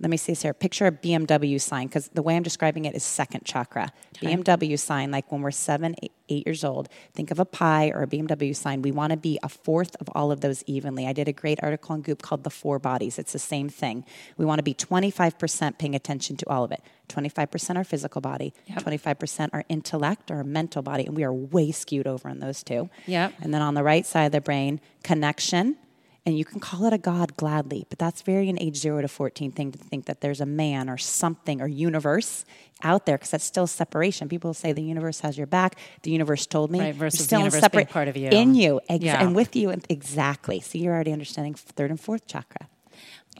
let 0.00 0.08
me 0.10 0.16
see 0.16 0.32
this 0.32 0.42
here. 0.42 0.54
Picture 0.54 0.86
a 0.86 0.92
BMW 0.92 1.60
sign 1.60 1.86
because 1.86 2.08
the 2.08 2.22
way 2.22 2.34
I'm 2.34 2.42
describing 2.42 2.86
it 2.86 2.94
is 2.94 3.04
second 3.04 3.44
chakra. 3.44 3.92
BMW 4.16 4.78
sign, 4.78 5.10
like 5.10 5.30
when 5.30 5.42
we're 5.42 5.50
seven, 5.50 5.94
eight, 6.02 6.12
eight 6.30 6.46
years 6.46 6.64
old, 6.64 6.88
think 7.12 7.30
of 7.30 7.38
a 7.38 7.44
pie 7.44 7.90
or 7.94 8.02
a 8.02 8.06
BMW 8.06 8.56
sign. 8.56 8.80
We 8.80 8.92
want 8.92 9.10
to 9.10 9.18
be 9.18 9.38
a 9.42 9.48
fourth 9.48 9.96
of 10.00 10.08
all 10.14 10.32
of 10.32 10.40
those 10.40 10.64
evenly. 10.66 11.06
I 11.06 11.12
did 11.12 11.28
a 11.28 11.32
great 11.32 11.58
article 11.62 11.92
on 11.92 12.00
Goop 12.00 12.22
called 12.22 12.44
The 12.44 12.50
Four 12.50 12.78
Bodies. 12.78 13.18
It's 13.18 13.34
the 13.34 13.38
same 13.38 13.68
thing. 13.68 14.06
We 14.38 14.46
want 14.46 14.58
to 14.58 14.62
be 14.62 14.74
25% 14.74 15.78
paying 15.78 15.94
attention 15.94 16.36
to 16.38 16.48
all 16.48 16.64
of 16.64 16.72
it. 16.72 16.82
25% 17.10 17.76
our 17.76 17.84
physical 17.84 18.20
body, 18.20 18.54
25% 18.70 19.50
our 19.52 19.64
intellect 19.68 20.30
or 20.30 20.36
our 20.36 20.44
mental 20.44 20.80
body, 20.80 21.04
and 21.04 21.16
we 21.16 21.24
are 21.24 21.32
way 21.32 21.72
skewed 21.72 22.06
over 22.06 22.28
on 22.28 22.38
those 22.38 22.62
two. 22.62 22.88
Yep. 23.06 23.34
And 23.40 23.52
then 23.52 23.60
on 23.60 23.74
the 23.74 23.82
right 23.82 24.06
side 24.06 24.26
of 24.26 24.32
the 24.32 24.40
brain, 24.40 24.80
connection. 25.02 25.76
And 26.26 26.36
you 26.36 26.44
can 26.44 26.60
call 26.60 26.84
it 26.84 26.92
a 26.92 26.98
God 26.98 27.36
gladly, 27.36 27.86
but 27.88 27.98
that's 27.98 28.20
very 28.22 28.50
an 28.50 28.58
age 28.60 28.76
zero 28.76 29.00
to 29.00 29.08
14 29.08 29.52
thing 29.52 29.72
to 29.72 29.78
think 29.78 30.04
that 30.04 30.20
there's 30.20 30.40
a 30.40 30.46
man 30.46 30.90
or 30.90 30.98
something 30.98 31.62
or 31.62 31.66
universe 31.66 32.44
out 32.82 33.06
there 33.06 33.16
because 33.16 33.30
that's 33.30 33.44
still 33.44 33.66
separation. 33.66 34.28
People 34.28 34.52
say 34.52 34.72
the 34.72 34.82
universe 34.82 35.20
has 35.20 35.38
your 35.38 35.46
back. 35.46 35.76
The 36.02 36.10
universe 36.10 36.46
told 36.46 36.70
me. 36.70 36.78
Right, 36.80 36.94
versus 36.94 37.20
the 37.20 37.24
still 37.24 37.38
in 37.40 37.44
universe 37.46 37.60
separate 37.60 37.88
part 37.88 38.08
of 38.08 38.16
you. 38.18 38.28
In 38.28 38.54
you. 38.54 38.80
Ex- 38.88 39.02
Yeah. 39.02 39.22
And 39.24 39.34
with 39.34 39.56
you. 39.56 39.74
Exactly. 39.88 40.60
So 40.60 40.76
you're 40.78 40.92
already 40.94 41.12
understanding 41.12 41.54
third 41.54 41.90
and 41.90 41.98
fourth 41.98 42.26
chakra 42.26 42.68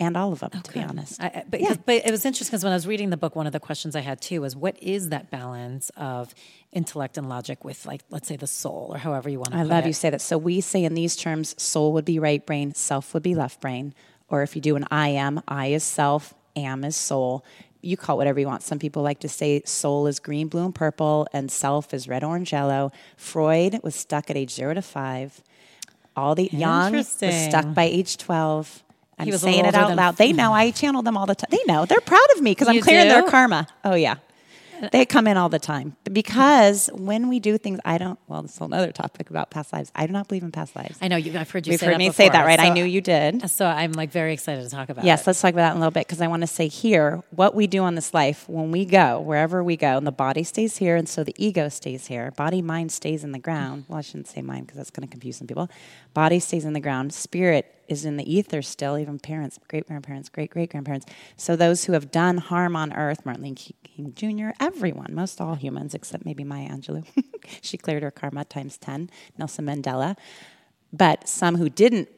and 0.01 0.17
all 0.17 0.33
of 0.33 0.41
them, 0.41 0.51
to 0.51 0.73
be 0.73 0.81
honest. 0.81 1.23
I, 1.23 1.45
but, 1.49 1.61
Yeah. 1.61 1.75
but 1.85 2.05
it 2.07 2.11
was 2.11 2.25
interesting 2.25 2.51
because 2.51 2.65
when 2.65 2.73
I 2.73 2.77
was 2.77 2.87
reading 2.87 3.11
the 3.11 3.17
book, 3.19 3.37
one 3.37 3.47
of 3.47 3.53
the 3.53 3.61
questions 3.61 3.95
I 3.95 4.01
had 4.01 4.21
too 4.21 4.41
was 4.41 4.57
what 4.57 4.83
is 4.83 5.11
that 5.11 5.31
balance 5.31 5.91
of 5.97 6.35
intellect 6.73 7.19
and 7.19 7.29
logic 7.29 7.65
with, 7.65 7.85
like, 7.87 8.03
let's 8.11 8.27
say 8.27 8.37
the 8.37 8.47
soul 8.47 8.89
or 8.91 8.99
however 8.99 9.29
you 9.29 9.39
want 9.39 9.53
to 9.53 9.59
I 9.59 9.63
love 9.63 9.85
it. 9.85 9.89
you 9.89 9.93
say 9.93 10.11
that. 10.11 10.21
So 10.23 10.39
we 10.39 10.61
say 10.63 10.83
in 10.85 10.95
these 10.95 11.15
terms, 11.15 11.55
soul 11.63 11.93
would 11.93 12.05
be 12.07 12.19
right 12.19 12.45
brain, 12.45 12.75
self 12.75 13.13
would 13.15 13.23
be 13.23 13.35
left 13.35 13.61
brain. 13.61 13.95
Or 14.29 14.43
if 14.43 14.57
you 14.57 14.63
do 14.63 14.75
an 14.77 14.87
I 14.91 15.09
am, 15.09 15.43
I 15.47 15.67
is 15.67 15.85
self, 15.85 16.35
am 16.57 16.83
is 16.85 16.97
soul. 16.97 17.45
You 17.83 17.97
call 17.97 18.17
it 18.17 18.19
whatever 18.19 18.39
you 18.41 18.47
want. 18.47 18.63
Some 18.63 18.79
people 18.79 19.03
like 19.03 19.21
to 19.21 19.29
say 19.29 19.63
soul 19.65 20.07
is 20.07 20.19
green, 20.21 20.49
blue, 20.49 20.65
and 20.65 20.75
purple, 20.75 21.27
and 21.33 21.51
self 21.51 21.93
is 21.93 22.09
red, 22.09 22.23
orange, 22.23 22.53
yellow. 22.53 22.93
Freud 23.17 23.81
was 23.83 23.95
stuck 23.95 24.31
at 24.31 24.37
age 24.37 24.51
zero 24.53 24.75
to 24.75 24.83
five. 24.83 25.43
All 26.17 26.35
the 26.35 26.49
young 26.53 26.93
was 26.93 27.09
stuck 27.09 27.75
by 27.75 27.85
age 27.85 28.17
twelve. 28.19 28.83
I'm 29.21 29.39
saying 29.39 29.67
it 29.67 29.75
out 29.75 29.97
loud. 29.97 30.17
They 30.17 30.33
know 30.33 30.53
I 30.53 30.71
channel 30.71 31.03
them 31.03 31.17
all 31.17 31.27
the 31.27 31.35
time. 31.35 31.49
They 31.51 31.65
know. 31.67 31.87
They're 31.87 32.01
proud 32.01 32.27
of 32.35 32.43
me 32.43 32.53
because 32.53 32.69
I'm 32.69 32.81
clearing 32.81 33.09
their 33.09 33.29
karma. 33.29 33.67
Oh 33.85 33.95
yeah. 33.95 34.17
Uh, 34.83 34.89
they 34.93 35.05
come 35.05 35.27
in 35.27 35.37
all 35.37 35.49
the 35.49 35.59
time 35.59 35.97
because 36.11 36.89
when 36.95 37.29
we 37.29 37.39
do 37.39 37.59
things, 37.59 37.79
I 37.85 37.99
don't. 37.99 38.19
Well, 38.29 38.43
this 38.43 38.55
is 38.55 38.61
another 38.61 38.93
topic 38.93 39.29
about 39.31 39.51
past 39.51 39.73
lives. 39.73 39.93
I 39.95 40.07
do 40.07 40.13
not 40.13 40.29
believe 40.29 40.43
in 40.43 40.53
past 40.53 40.75
lives. 40.75 40.99
I 41.03 41.09
know 41.09 41.17
you, 41.17 41.39
I've 41.39 41.51
heard 41.51 41.67
you 41.67 41.73
You've 41.73 41.81
heard 41.81 41.95
that 41.95 41.99
me 41.99 42.11
say 42.11 42.29
that, 42.29 42.33
before, 42.33 42.47
right? 42.47 42.59
I 42.59 42.69
so- 42.69 42.75
knew 42.75 42.85
you 42.85 43.01
did. 43.01 43.45
Uh, 43.45 43.49
so 43.49 43.67
I'm 43.67 43.93
like 43.93 44.11
very 44.11 44.33
excited 44.33 44.63
to 44.63 44.71
talk 44.71 44.89
about 44.89 45.05
it. 45.05 45.07
Yes, 45.07 45.23
it. 45.23 45.27
let's 45.27 45.41
talk 45.41 45.53
about 45.53 45.63
that 45.63 45.71
in 45.73 45.77
a 45.77 45.81
little 45.81 45.91
bit 45.91 46.07
because 46.07 46.21
I 46.21 46.29
want 46.29 46.43
to 46.43 46.47
say 46.47 46.69
here 46.69 47.23
what 47.31 47.55
we 47.55 47.67
do 47.67 47.83
on 47.83 47.95
this 47.95 48.15
life 48.15 48.49
when 48.49 48.71
we 48.71 48.85
go, 48.87 49.21
wherever 49.21 49.63
we 49.63 49.77
go, 49.77 49.99
and 49.99 50.07
the 50.07 50.13
body 50.13 50.45
stays 50.45 50.79
here, 50.79 50.97
and 50.97 51.09
so 51.09 51.25
the 51.25 51.35
ego 51.37 51.69
stays 51.69 52.07
here. 52.07 52.31
Body, 52.33 52.63
mind 52.63 52.93
stays 52.93 53.23
in 53.23 53.33
the 53.33 53.39
ground. 53.39 53.85
Well, 53.89 53.99
I 53.99 54.03
shouldn't 54.03 54.29
say 54.29 54.41
mind 54.41 54.67
because 54.67 54.79
that's 54.79 54.91
going 54.91 55.07
to 55.07 55.11
confuse 55.11 55.37
some 55.37 55.47
people. 55.47 55.69
Body 56.15 56.41
stays 56.41 56.65
in 56.65 56.73
the 56.73 56.81
ground. 56.81 57.13
Spirit 57.13 57.75
is 57.89 58.05
in 58.05 58.17
the 58.17 58.33
ether 58.33 58.63
still, 58.63 58.97
even 58.97 59.19
parents, 59.19 59.59
great 59.69 59.87
grandparents, 59.87 60.29
great 60.29 60.51
great 60.51 60.71
grandparents. 60.71 61.07
So 61.37 61.57
those 61.57 61.85
who 61.85 61.93
have 61.93 62.11
done 62.11 62.39
harm 62.39 62.77
on 62.77 62.93
earth, 62.93 63.27
Martin 63.27 63.45
Luther 63.45 63.73
King 63.83 64.13
Jr., 64.15 64.51
everyone, 64.61 65.15
most 65.15 65.41
all 65.41 65.57
humans, 65.57 65.95
except 65.95 66.25
maybe 66.25 66.45
Maya 66.45 66.69
Angelou. 66.69 67.05
she 67.63 67.77
cleared 67.77 68.03
her 68.03 68.11
karma 68.11 68.45
times 68.45 68.79
10, 68.79 69.11
Nelson 69.39 69.67
Mandela. 69.67 70.17
But 70.93 71.29
some 71.29 71.57
who 71.57 71.69
didn't 71.69 72.09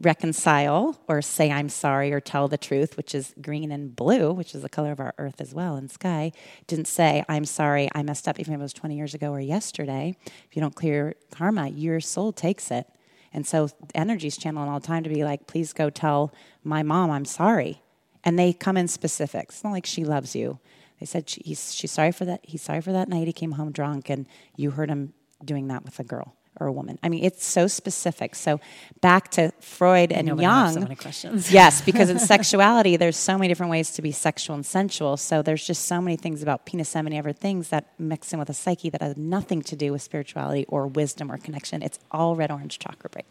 reconcile 0.00 0.98
or 1.08 1.20
say 1.20 1.50
I'm 1.50 1.68
sorry 1.68 2.12
or 2.12 2.20
tell 2.20 2.48
the 2.48 2.56
truth, 2.56 2.96
which 2.96 3.14
is 3.14 3.34
green 3.42 3.72
and 3.72 3.94
blue, 3.94 4.32
which 4.32 4.54
is 4.54 4.62
the 4.62 4.68
color 4.68 4.92
of 4.92 5.00
our 5.00 5.14
earth 5.18 5.40
as 5.40 5.52
well 5.54 5.76
and 5.76 5.90
sky, 5.90 6.32
didn't 6.66 6.86
say 6.86 7.24
I'm 7.28 7.44
sorry, 7.44 7.88
I 7.94 8.02
messed 8.02 8.28
up, 8.28 8.38
even 8.38 8.54
if 8.54 8.60
it 8.60 8.62
was 8.62 8.72
20 8.72 8.96
years 8.96 9.14
ago 9.14 9.30
or 9.30 9.40
yesterday. 9.40 10.16
If 10.24 10.56
you 10.56 10.62
don't 10.62 10.74
clear 10.74 11.16
karma, 11.30 11.68
your 11.68 12.00
soul 12.00 12.32
takes 12.32 12.70
it. 12.70 12.86
And 13.32 13.46
so 13.46 13.68
energy's 13.94 14.36
channeling 14.36 14.68
all 14.68 14.80
the 14.80 14.86
time 14.86 15.04
to 15.04 15.10
be 15.10 15.24
like, 15.24 15.46
please 15.46 15.72
go 15.72 15.90
tell 15.90 16.32
my 16.62 16.82
mom 16.82 17.10
I'm 17.10 17.24
sorry. 17.24 17.82
And 18.24 18.38
they 18.38 18.52
come 18.52 18.76
in 18.76 18.88
specifics. 18.88 19.56
It's 19.56 19.64
not 19.64 19.72
like 19.72 19.86
she 19.86 20.04
loves 20.04 20.36
you. 20.36 20.58
They 21.00 21.06
said 21.06 21.28
she, 21.28 21.42
he's, 21.44 21.74
she's 21.74 21.90
sorry 21.90 22.12
for 22.12 22.24
that. 22.26 22.40
He's 22.42 22.62
sorry 22.62 22.80
for 22.80 22.92
that 22.92 23.08
night 23.08 23.26
he 23.26 23.32
came 23.32 23.52
home 23.52 23.72
drunk 23.72 24.10
and 24.10 24.26
you 24.56 24.72
heard 24.72 24.88
him 24.90 25.14
doing 25.44 25.68
that 25.68 25.84
with 25.84 25.98
a 25.98 26.04
girl 26.04 26.36
or 26.60 26.66
a 26.66 26.72
woman. 26.72 26.98
I 27.02 27.08
mean, 27.08 27.24
it's 27.24 27.44
so 27.44 27.66
specific. 27.66 28.34
So 28.34 28.60
back 29.00 29.30
to 29.32 29.52
Freud 29.60 30.12
and 30.12 30.26
know, 30.26 30.36
but 30.36 30.44
I 30.44 30.48
have 30.48 30.64
Jung. 30.66 30.74
so 30.74 30.80
many 30.80 30.94
questions. 30.96 31.50
yes, 31.60 31.80
because 31.80 32.10
in 32.10 32.18
sexuality, 32.34 32.96
there's 32.96 33.16
so 33.16 33.36
many 33.38 33.48
different 33.48 33.70
ways 33.70 33.90
to 33.92 34.02
be 34.02 34.12
sexual 34.12 34.54
and 34.54 34.64
sensual. 34.66 35.16
So 35.16 35.42
there's 35.42 35.66
just 35.66 35.86
so 35.86 36.00
many 36.00 36.16
things 36.16 36.42
about 36.42 36.66
penis, 36.66 36.94
many 36.94 37.18
other 37.18 37.32
things 37.32 37.68
that 37.68 37.86
mix 37.98 38.32
in 38.32 38.38
with 38.38 38.50
a 38.50 38.54
psyche 38.54 38.90
that 38.90 39.00
has 39.00 39.16
nothing 39.16 39.62
to 39.62 39.76
do 39.76 39.92
with 39.92 40.02
spirituality 40.02 40.66
or 40.68 40.86
wisdom 40.86 41.32
or 41.32 41.38
connection. 41.38 41.82
It's 41.82 41.98
all 42.10 42.36
red 42.36 42.50
orange 42.50 42.78
chakra 42.78 43.08
break. 43.10 43.26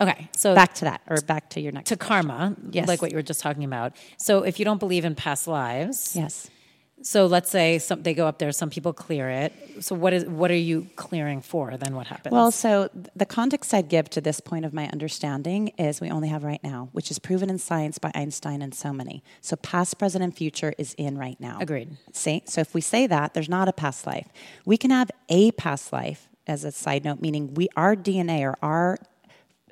Okay, 0.00 0.28
so 0.36 0.54
Back 0.56 0.74
to 0.76 0.86
that, 0.86 1.02
or 1.08 1.20
back 1.20 1.50
to 1.50 1.60
your 1.60 1.70
next. 1.70 1.88
to 1.90 1.96
karma, 1.96 2.56
Yes. 2.72 2.88
like 2.88 3.00
what 3.00 3.12
you 3.12 3.16
were 3.16 3.22
just 3.22 3.40
talking 3.40 3.62
about. 3.62 3.94
So 4.16 4.42
if 4.42 4.58
you 4.58 4.64
don't 4.64 4.80
believe 4.80 5.04
in 5.04 5.14
past 5.14 5.46
lives, 5.46 6.16
yes. 6.16 6.50
So 7.04 7.26
let's 7.26 7.50
say 7.50 7.78
some, 7.78 8.02
they 8.02 8.14
go 8.14 8.26
up 8.26 8.38
there, 8.38 8.50
some 8.50 8.70
people 8.70 8.94
clear 8.94 9.28
it. 9.28 9.52
So 9.80 9.94
what 9.94 10.14
is 10.14 10.24
what 10.24 10.50
are 10.50 10.56
you 10.56 10.88
clearing 10.96 11.42
for? 11.42 11.76
Then 11.76 11.94
what 11.94 12.06
happens? 12.06 12.32
Well, 12.32 12.50
so 12.50 12.88
the 13.14 13.26
context 13.26 13.74
I'd 13.74 13.90
give 13.90 14.08
to 14.10 14.22
this 14.22 14.40
point 14.40 14.64
of 14.64 14.72
my 14.72 14.88
understanding 14.88 15.68
is 15.78 16.00
we 16.00 16.10
only 16.10 16.28
have 16.28 16.44
right 16.44 16.64
now, 16.64 16.88
which 16.92 17.10
is 17.10 17.18
proven 17.18 17.50
in 17.50 17.58
science 17.58 17.98
by 17.98 18.10
Einstein 18.14 18.62
and 18.62 18.74
so 18.74 18.90
many. 18.90 19.22
So 19.42 19.54
past, 19.56 19.98
present, 19.98 20.24
and 20.24 20.34
future 20.34 20.72
is 20.78 20.94
in 20.94 21.18
right 21.18 21.38
now. 21.38 21.58
Agreed. 21.60 21.96
See, 22.12 22.42
so 22.46 22.62
if 22.62 22.72
we 22.72 22.80
say 22.80 23.06
that, 23.06 23.34
there's 23.34 23.50
not 23.50 23.68
a 23.68 23.72
past 23.72 24.06
life. 24.06 24.28
We 24.64 24.78
can 24.78 24.90
have 24.90 25.10
a 25.28 25.50
past 25.52 25.92
life 25.92 26.30
as 26.46 26.64
a 26.64 26.72
side 26.72 27.04
note, 27.04 27.20
meaning 27.20 27.52
we 27.52 27.68
our 27.76 27.94
DNA 27.94 28.42
or 28.42 28.56
our 28.62 28.98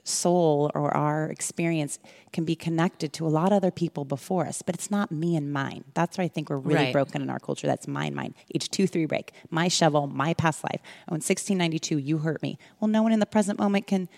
soul 0.05 0.71
or 0.75 0.95
our 0.97 1.27
experience 1.27 1.99
can 2.33 2.45
be 2.45 2.57
connected 2.57 3.13
to 3.13 3.27
a 3.27 3.29
lot 3.31 3.53
of 3.53 3.57
other 3.59 3.71
people 3.71 4.05
before 4.05 4.47
us, 4.47 4.61
but 4.63 4.75
it's 4.75 4.91
not 4.91 5.13
me 5.13 5.37
and 5.37 5.53
mine. 5.53 5.85
That's 5.95 6.19
where 6.19 6.25
I 6.25 6.29
think 6.29 6.51
we're 6.51 6.57
really 6.59 6.85
Right. 6.87 6.93
broken 6.93 7.23
in 7.23 7.31
our 7.31 7.39
culture. 7.39 7.67
That's 7.67 7.87
mine, 7.87 8.15
mine. 8.15 8.35
Each 8.51 8.69
two, 8.71 8.87
three 8.87 9.07
break. 9.07 9.33
My 9.51 9.69
shovel, 9.69 10.07
my 10.09 10.35
past 10.35 10.65
life. 10.65 10.81
Oh, 11.09 11.15
in 11.15 11.21
1692, 11.21 11.99
you 11.99 12.19
hurt 12.19 12.43
me. 12.43 12.59
Well, 12.81 12.89
no 12.89 13.03
one 13.03 13.13
in 13.13 13.21
the 13.21 13.27
present 13.27 13.59
moment 13.59 13.87
can. 13.87 14.09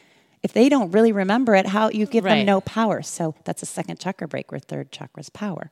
If 0.43 0.53
they 0.53 0.69
don't 0.69 0.91
really 0.91 1.11
remember 1.13 1.55
it, 1.55 1.69
how 1.69 1.89
you 1.89 2.05
give 2.05 2.25
Right. 2.25 2.37
them 2.37 2.47
no 2.47 2.61
power. 2.61 3.01
So 3.01 3.35
that's 3.45 3.63
a 3.63 3.67
second 3.67 3.99
chakra 3.99 4.29
break 4.29 4.53
where 4.53 4.59
third 4.59 4.93
chakra's 4.93 5.31
power. 5.31 5.71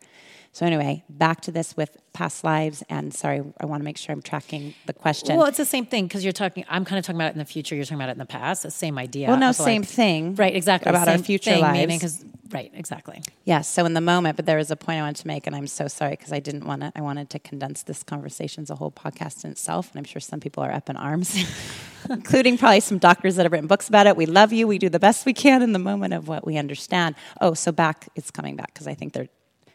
So 0.54 0.66
anyway, 0.66 1.02
back 1.08 1.40
to 1.42 1.50
this 1.50 1.74
with 1.78 1.96
past 2.12 2.44
lives. 2.44 2.82
And 2.90 3.14
sorry, 3.14 3.42
I 3.58 3.64
want 3.64 3.80
to 3.80 3.84
make 3.84 3.96
sure 3.96 4.12
I'm 4.12 4.20
tracking 4.20 4.74
the 4.84 4.92
question. 4.92 5.34
well, 5.36 5.46
it's 5.46 5.56
the 5.56 5.64
same 5.64 5.86
thing 5.86 6.06
because 6.06 6.24
you're 6.24 6.32
talking. 6.34 6.64
I'm 6.68 6.84
kind 6.84 6.98
of 6.98 7.06
talking 7.06 7.16
about 7.16 7.28
it 7.28 7.32
in 7.32 7.38
the 7.38 7.46
future. 7.46 7.74
You're 7.74 7.84
talking 7.86 7.96
about 7.96 8.10
it 8.10 8.12
in 8.12 8.18
the 8.18 8.26
past. 8.26 8.62
The 8.64 8.70
same 8.70 8.98
idea. 8.98 9.28
Well, 9.28 9.38
no, 9.38 9.48
of, 9.50 9.58
like- 9.58 9.64
same 9.66 9.82
thing. 9.82 10.34
Right. 10.34 10.54
Exactly. 10.54 10.90
About 10.90 11.08
our 11.08 11.16
future 11.18 11.52
thing, 11.52 11.62
lives. 11.62 11.78
meaning 11.78 11.98
'cause- 12.00 12.22
right. 12.50 12.70
Exactly. 12.74 13.22
Yes. 13.44 13.66
So 13.66 13.86
in 13.86 13.94
the 13.94 14.02
moment, 14.02 14.36
but 14.36 14.44
there 14.44 14.58
was 14.58 14.70
a 14.70 14.76
point 14.76 14.98
I 14.98 15.02
wanted 15.02 15.22
to 15.22 15.26
make, 15.26 15.46
and 15.46 15.56
I'm 15.56 15.66
so 15.66 15.88
sorry 15.88 16.10
because 16.12 16.34
I 16.34 16.38
didn't 16.40 16.66
want 16.66 16.82
to. 16.82 16.92
I 16.94 17.00
wanted 17.00 17.30
to 17.30 17.38
condense 17.38 17.82
this 17.84 18.02
conversation 18.02 18.62
as 18.62 18.68
a 18.68 18.74
whole 18.74 18.90
podcast 18.92 19.46
in 19.46 19.52
itself, 19.52 19.90
and 19.90 19.98
I'm 20.00 20.04
sure 20.04 20.20
some 20.20 20.38
people 20.38 20.62
are 20.62 20.70
up 20.70 20.90
in 20.90 20.96
arms, 20.98 21.34
including 22.10 22.58
probably 22.58 22.80
some 22.80 22.98
doctors 22.98 23.36
that 23.36 23.44
have 23.46 23.52
written 23.52 23.68
books 23.68 23.88
about 23.88 24.06
it. 24.06 24.18
We 24.18 24.26
love 24.26 24.52
you. 24.52 24.66
We 24.68 24.76
do 24.76 24.90
the 24.90 25.00
best 25.00 25.24
we 25.24 25.32
can 25.32 25.62
in 25.62 25.72
the 25.72 25.78
moment 25.78 26.12
of 26.12 26.28
what 26.28 26.46
we 26.46 26.58
understand. 26.58 27.14
Oh, 27.40 27.54
so 27.54 27.72
back, 27.72 28.10
it's 28.16 28.30
coming 28.30 28.54
back 28.56 28.74
because 28.74 28.86
I 28.86 28.92
think 28.92 29.14
they're. 29.14 29.28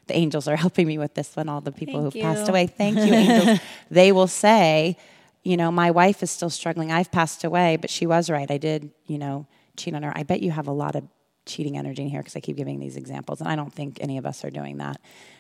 The 0.08 0.16
angels 0.16 0.48
are 0.48 0.56
helping 0.56 0.88
me 0.88 0.98
with 0.98 1.14
this 1.14 1.36
one. 1.36 1.50
All 1.50 1.62
the 1.62 1.72
people 1.72 2.02
Thank 2.02 2.14
who've 2.14 2.22
passed 2.22 2.50
away. 2.50 2.68
Thank 2.68 2.98
you, 2.98 3.04
angels. 3.14 3.60
they 3.92 4.12
will 4.12 4.28
say, 4.28 4.98
you 5.44 5.58
know, 5.58 5.72
my 5.72 5.92
wife 5.92 6.24
is 6.24 6.32
still 6.32 6.50
struggling. 6.50 6.92
I've 6.92 7.12
passed 7.12 7.44
away, 7.44 7.78
but 7.78 7.90
she 7.90 8.06
was 8.06 8.30
right. 8.30 8.50
I 8.50 8.58
did, 8.58 8.92
you 9.06 9.18
know, 9.18 9.48
cheat 9.78 9.94
on 9.94 10.04
her. 10.04 10.12
I 10.16 10.24
bet 10.24 10.42
you 10.42 10.52
have 10.52 10.68
a 10.68 10.72
lot 10.72 10.96
of 10.96 11.04
cheating 11.46 11.78
energy 11.78 12.02
in 12.02 12.10
here 12.10 12.20
because 12.20 12.36
I 12.36 12.40
keep 12.42 12.58
giving 12.58 12.80
these 12.80 12.98
examples, 12.98 13.40
and 13.40 13.50
I 13.50 13.56
don't 13.56 13.74
think 13.74 14.00
any 14.02 14.18
of 14.18 14.26
us 14.26 14.44
are 14.44 14.50
doing 14.50 14.78
that. 14.78 15.00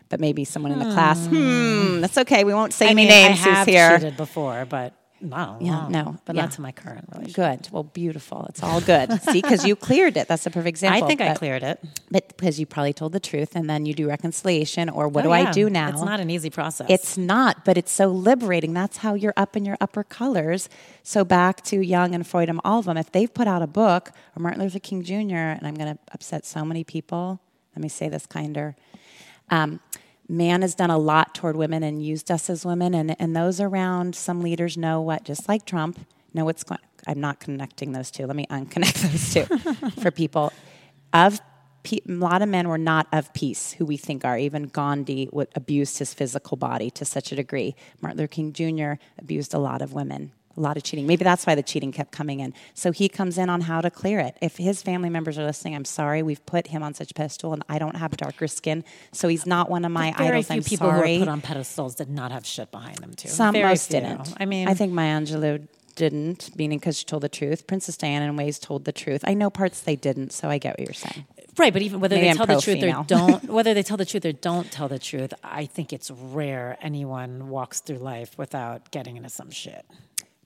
But 0.10 0.22
maybe 0.22 0.46
someone 0.46 0.72
in 0.72 0.80
the 0.80 0.94
class. 0.94 1.28
Hmm, 1.28 2.00
that's 2.00 2.18
okay. 2.20 2.46
We 2.46 2.54
won't 2.54 2.72
say 2.74 2.88
I 2.88 2.90
any 2.92 3.02
mean, 3.04 3.10
names. 3.10 3.40
I 3.42 3.50
have 3.50 3.66
who's 3.66 3.76
here? 3.76 3.98
cheated 4.00 4.16
before, 4.18 4.66
but 4.66 4.94
no, 5.22 5.58
Yeah, 5.60 5.88
no, 5.90 6.18
but 6.26 6.36
yeah. 6.36 6.44
not 6.44 6.52
to 6.54 6.62
my 6.62 6.72
current 6.72 7.06
relationship. 7.12 7.36
Good. 7.66 7.72
Well, 7.72 7.84
beautiful. 7.84 8.46
It's 8.50 8.62
all 8.64 8.82
good. 8.82 9.12
See, 9.24 9.42
because 9.42 9.66
you 9.66 9.76
cleared 9.76 10.18
it. 10.18 10.28
That's 10.28 10.46
a 10.46 10.50
perfect 10.50 10.68
example. 10.70 11.04
I 11.04 11.08
think 11.08 11.22
I 11.22 11.34
cleared 11.34 11.64
it. 11.64 11.84
But 12.12 12.28
because 12.30 12.60
you 12.60 12.66
probably 12.66 12.94
told 12.94 13.12
the 13.14 13.20
truth, 13.20 13.56
and 13.56 13.70
then 13.70 13.86
you 13.86 13.94
do 13.94 14.08
reconciliation, 14.08 14.90
or 14.90 15.08
what 15.08 15.26
Oh, 15.26 15.30
do 15.30 15.32
I 15.34 15.52
do 15.52 15.70
now? 15.70 15.90
It's 15.90 16.02
not 16.02 16.20
an 16.20 16.30
easy 16.30 16.50
process. 16.50 16.88
It's 16.90 17.18
not, 17.18 17.66
but 17.66 17.78
it's 17.78 17.92
so 17.92 18.08
liberating. 18.08 18.74
That's 18.74 18.98
how 18.98 19.14
you're 19.14 19.34
up 19.38 19.56
in 19.58 19.66
your 19.66 19.78
upper 19.82 20.04
colors. 20.04 20.70
So 21.04 21.24
back 21.26 21.64
to 21.66 21.80
Jung 21.82 22.14
and 22.16 22.26
Freud 22.26 22.50
and 22.50 22.60
all 22.64 22.80
of 22.80 22.86
them, 22.86 22.98
if 22.98 23.12
they've 23.12 23.34
put 23.34 23.48
out 23.48 23.62
a 23.62 23.68
book, 23.68 24.12
or 24.36 24.42
Martin 24.42 24.62
Luther 24.62 24.80
King 24.80 25.04
Jr., 25.04 25.16
and 25.58 25.66
I'm 25.68 25.76
going 25.76 25.94
to 25.96 26.00
upset 26.14 26.46
so 26.46 26.64
many 26.66 26.84
people, 26.84 27.40
let 27.76 27.82
me 27.82 27.90
say 27.90 28.10
this 28.10 28.26
kinder. 28.26 28.76
Um, 29.50 29.80
man 30.28 30.62
has 30.62 30.76
done 30.76 30.90
a 30.90 30.98
lot 30.98 31.34
toward 31.34 31.56
women 31.56 31.84
and 31.84 32.04
used 32.04 32.30
us 32.32 32.50
as 32.50 32.66
women, 32.66 32.94
and, 32.94 33.16
and 33.20 33.36
those 33.36 33.60
around, 33.60 34.16
some 34.16 34.42
leaders 34.42 34.78
know 34.78 35.02
what, 35.02 35.24
just 35.24 35.48
like 35.48 35.66
Trump, 35.66 36.00
know 36.34 36.46
what's 36.46 36.64
going 36.64 36.80
I'm 37.08 37.22
not 37.22 37.40
connecting 37.40 37.94
those 37.94 38.12
two. 38.12 38.28
Let 38.28 38.36
me 38.36 38.46
unconnect 38.48 38.94
those 39.12 39.34
two 39.34 40.02
for 40.02 40.12
people. 40.12 40.52
Of 41.14 41.40
pe- 41.84 42.00
a 42.08 42.12
lot 42.12 42.42
of 42.42 42.50
men 42.50 42.68
were 42.68 42.78
not 42.78 43.08
of 43.14 43.34
peace, 43.34 43.72
who 43.74 43.86
we 43.86 43.96
think 43.98 44.26
are. 44.26 44.38
Even 44.38 44.64
Gandhi 44.64 45.30
would, 45.32 45.48
abused 45.56 46.00
his 46.00 46.14
physical 46.14 46.58
body 46.58 46.90
to 46.92 47.06
such 47.06 47.32
a 47.32 47.36
degree. 47.36 47.76
Martin 48.02 48.20
Luther 48.20 48.28
King 48.28 48.54
Jr. 48.54 49.02
abused 49.18 49.54
a 49.54 49.60
lot 49.60 49.82
of 49.82 49.94
women, 49.94 50.34
a 50.58 50.60
lot 50.62 50.76
of 50.78 50.84
cheating. 50.84 51.06
Maybe 51.08 51.24
that's 51.24 51.46
why 51.46 51.56
the 51.56 51.64
cheating 51.64 51.92
kept 51.92 52.12
coming 52.12 52.40
in. 52.40 52.54
So 52.74 52.92
he 52.92 53.08
comes 53.10 53.38
in 53.38 53.50
on 53.50 53.62
how 53.62 53.82
to 53.82 53.90
clear 53.92 54.20
it. 54.20 54.36
If 54.42 54.58
his 54.58 54.82
family 54.82 55.10
members 55.10 55.38
are 55.38 55.46
listening, 55.46 55.76
I'm 55.76 55.86
sorry. 55.86 56.24
We've 56.24 56.44
put 56.46 56.68
him 56.68 56.84
on 56.84 56.94
such 56.94 57.12
a 57.12 57.14
pedestal, 57.14 57.54
and 57.54 57.64
I 57.70 57.80
don't 57.80 57.96
have 57.96 58.16
darker 58.18 58.48
skin, 58.48 58.84
so 59.12 59.28
he's 59.28 59.46
not 59.46 59.70
one 59.70 59.86
of 59.86 59.92
my 59.92 60.14
Very 60.18 60.30
idols. 60.30 60.48
few 60.48 60.56
I'm 60.58 60.64
people 60.64 60.90
sorry. 60.90 61.16
who 61.16 61.22
are 61.22 61.26
put 61.26 61.32
on 61.32 61.42
pedestals 61.42 61.96
did 61.96 62.10
not 62.10 62.32
have 62.32 62.46
shit 62.46 62.72
behind 62.72 62.98
them 62.98 63.14
too. 63.14 63.30
Some 63.30 63.54
Very 63.54 63.68
most 63.70 63.90
few. 63.92 64.00
didn't. 64.02 64.34
I 64.40 64.46
mean, 64.46 64.68
I 64.68 64.74
think 64.74 64.94
Maya 64.94 65.20
Angelou 65.22 65.68
didn't, 65.96 66.52
meaning 66.56 66.80
because 66.80 66.98
she 66.98 67.06
told 67.06 67.24
the 67.24 67.30
truth. 67.30 67.66
Princess 67.68 67.98
Diana, 67.98 68.26
in 68.26 68.36
ways, 68.36 68.60
told 68.60 68.86
the 68.86 68.92
truth. 68.92 69.22
I 69.26 69.34
know 69.34 69.50
parts 69.50 69.82
they 69.82 69.96
didn't, 69.96 70.32
so 70.32 70.50
I 70.50 70.58
get 70.60 70.78
what 70.80 70.88
you're 70.88 70.94
saying. 70.94 71.26
Right, 71.58 71.74
but 71.74 71.82
even 71.82 72.00
whether 72.00 72.16
Maybe 72.16 72.26
they 72.26 72.30
I'm 72.32 72.38
tell 72.38 72.46
the 72.46 72.62
truth 72.62 72.78
pro-female. 72.80 73.00
or 73.02 73.04
don't, 73.06 73.44
whether 73.50 73.74
they 73.74 73.82
tell 73.82 73.98
the 73.98 74.06
truth 74.06 74.24
or 74.26 74.32
don't 74.32 74.72
tell 74.72 74.88
the 74.88 75.00
truth, 75.00 75.34
I 75.44 75.66
think 75.66 75.92
it's 75.92 76.12
rare 76.12 76.78
anyone 76.82 77.50
walks 77.50 77.80
through 77.80 77.98
life 77.98 78.38
without 78.38 78.92
getting 78.92 79.18
into 79.18 79.30
some 79.30 79.50
shit. 79.50 79.84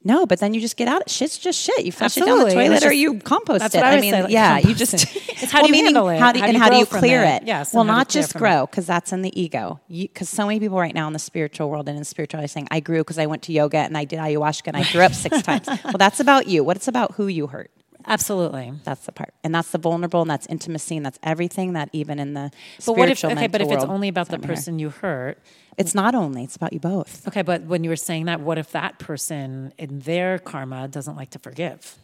No, 0.03 0.25
but 0.25 0.39
then 0.39 0.53
you 0.55 0.61
just 0.61 0.77
get 0.77 0.87
out. 0.87 1.07
Shit's 1.09 1.37
just 1.37 1.59
shit. 1.59 1.85
You 1.85 1.91
flush 1.91 2.17
it 2.17 2.25
down 2.25 2.39
the 2.39 2.51
toilet 2.51 2.77
it's 2.77 2.85
or 2.85 2.91
you 2.91 3.19
compost 3.19 3.59
that's 3.59 3.75
it. 3.75 3.83
I 3.83 3.97
I 3.97 4.01
mean, 4.01 4.13
like 4.13 4.31
yeah, 4.31 4.57
you 4.57 4.73
just. 4.73 4.93
It's 5.41 5.51
how 5.51 5.63
do 5.63 5.75
you 5.75 5.83
handle 5.83 6.07
it? 6.09 6.19
How 6.19 6.31
do, 6.31 6.39
How 6.39 6.45
do 6.45 6.49
and 6.49 6.53
you 6.57 6.59
how 6.63 6.69
do 6.69 6.77
you 6.77 6.85
clear 6.85 7.23
it? 7.23 7.41
it? 7.41 7.47
Yes, 7.47 7.73
Well, 7.73 7.81
and 7.81 7.89
how 7.89 7.95
do 7.95 7.97
you 7.97 7.99
not 8.01 8.09
just 8.09 8.35
grow 8.35 8.67
because 8.67 8.85
that's 8.85 9.11
in 9.11 9.23
the 9.23 9.39
ego. 9.41 9.79
Because 9.89 10.29
so 10.29 10.45
many 10.45 10.59
people 10.59 10.77
right 10.77 10.93
now 10.93 11.07
in 11.07 11.13
the 11.13 11.19
spiritual 11.19 11.69
world 11.71 11.89
and 11.89 11.97
in 11.97 12.03
spirituality 12.03 12.45
are 12.45 12.47
saying, 12.47 12.67
"I 12.69 12.79
grew 12.79 12.99
because 12.99 13.17
I 13.17 13.25
went 13.25 13.41
to 13.43 13.51
yoga 13.51 13.77
and 13.79 13.97
I 13.97 14.05
did 14.05 14.19
ayahuasca 14.19 14.67
and 14.67 14.77
I 14.77 14.83
grew 14.91 15.01
up 15.01 15.13
six 15.15 15.41
times." 15.49 15.67
Well, 15.83 15.95
that's 15.97 16.19
about 16.19 16.47
you. 16.47 16.63
What 16.63 16.77
it's 16.77 16.87
about 16.87 17.13
who 17.15 17.25
you 17.27 17.47
hurt. 17.47 17.71
Absolutely. 18.05 18.73
That's 18.83 19.05
the 19.05 19.11
part, 19.11 19.33
and 19.43 19.53
that's 19.53 19.71
the 19.71 19.77
vulnerable, 19.77 20.21
and 20.21 20.29
that's 20.29 20.45
intimacy, 20.47 20.97
and 20.97 21.05
that's 21.05 21.19
everything 21.23 21.73
that 21.73 21.89
even 21.93 22.19
in 22.19 22.33
the 22.33 22.51
But 22.85 22.97
what 22.97 23.09
if 23.09 23.23
okay, 23.23 23.47
but 23.47 23.61
if 23.61 23.67
mental 23.67 23.71
it's 23.73 23.81
world- 23.85 23.89
only 23.95 24.07
about 24.09 24.27
the 24.27 24.31
Sorry, 24.33 24.43
I'm 24.43 24.47
here. 24.49 24.55
person 24.55 24.79
you 24.79 24.89
hurt, 24.89 25.37
it's 25.77 25.95
not 25.95 26.15
only. 26.15 26.43
It's 26.43 26.55
about 26.55 26.73
you 26.73 26.79
both. 26.79 27.27
okay, 27.27 27.41
but 27.41 27.63
when 27.63 27.83
you 27.83 27.89
were 27.89 27.95
saying 27.95 28.25
that, 28.25 28.41
what 28.41 28.57
if 28.57 28.71
that 28.71 28.99
person 28.99 29.73
in 29.77 29.99
their 29.99 30.37
karma 30.39 30.87
doesn't 30.87 31.15
like 31.15 31.29
to 31.31 31.39
forgive? 31.39 31.95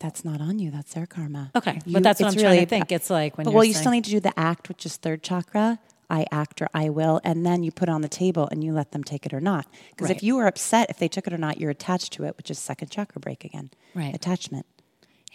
That's 0.00 0.24
not 0.24 0.40
on 0.40 0.58
you. 0.58 0.70
That's 0.70 0.92
their 0.94 1.06
karma. 1.06 1.50
Okay, 1.56 1.78
You- 1.86 1.94
but 1.94 2.02
that's 2.02 2.20
what 2.20 2.32
I'm 2.32 2.38
trying 2.38 2.60
to 2.60 2.66
think. 2.66 2.92
It's 2.92 3.08
like 3.10 3.38
when 3.38 3.44
But 3.44 3.54
well, 3.54 3.64
you 3.64 3.72
still 3.74 3.92
need 3.92 4.04
to 4.04 4.10
do 4.10 4.20
the 4.20 4.38
act, 4.38 4.68
which 4.68 4.84
is 4.84 4.96
third 4.96 5.22
chakra. 5.22 5.78
I 6.10 6.26
act 6.30 6.60
or 6.60 6.68
I 6.74 6.90
will, 6.90 7.20
and 7.24 7.46
then 7.46 7.62
you 7.62 7.72
put 7.72 7.88
it 7.88 7.92
on 7.92 8.02
the 8.02 8.08
table 8.10 8.46
and 8.50 8.62
you 8.62 8.74
let 8.74 8.92
them 8.92 9.02
take 9.02 9.24
it 9.24 9.32
or 9.32 9.40
not. 9.40 9.66
Because 9.90 10.08
Right. 10.08 10.16
if 10.18 10.22
you 10.22 10.36
are 10.38 10.46
upset 10.46 10.90
if 10.90 10.98
they 10.98 11.08
took 11.08 11.26
it 11.26 11.32
or 11.32 11.38
not, 11.38 11.58
you're 11.58 11.70
attached 11.70 12.12
to 12.14 12.24
it, 12.24 12.36
which 12.36 12.50
is 12.50 12.58
second 12.58 12.90
chakra 12.90 13.18
break 13.20 13.44
again. 13.44 13.70
Right. 13.94 14.14
Attachment. 14.14 14.66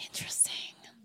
interesting. 0.02 0.54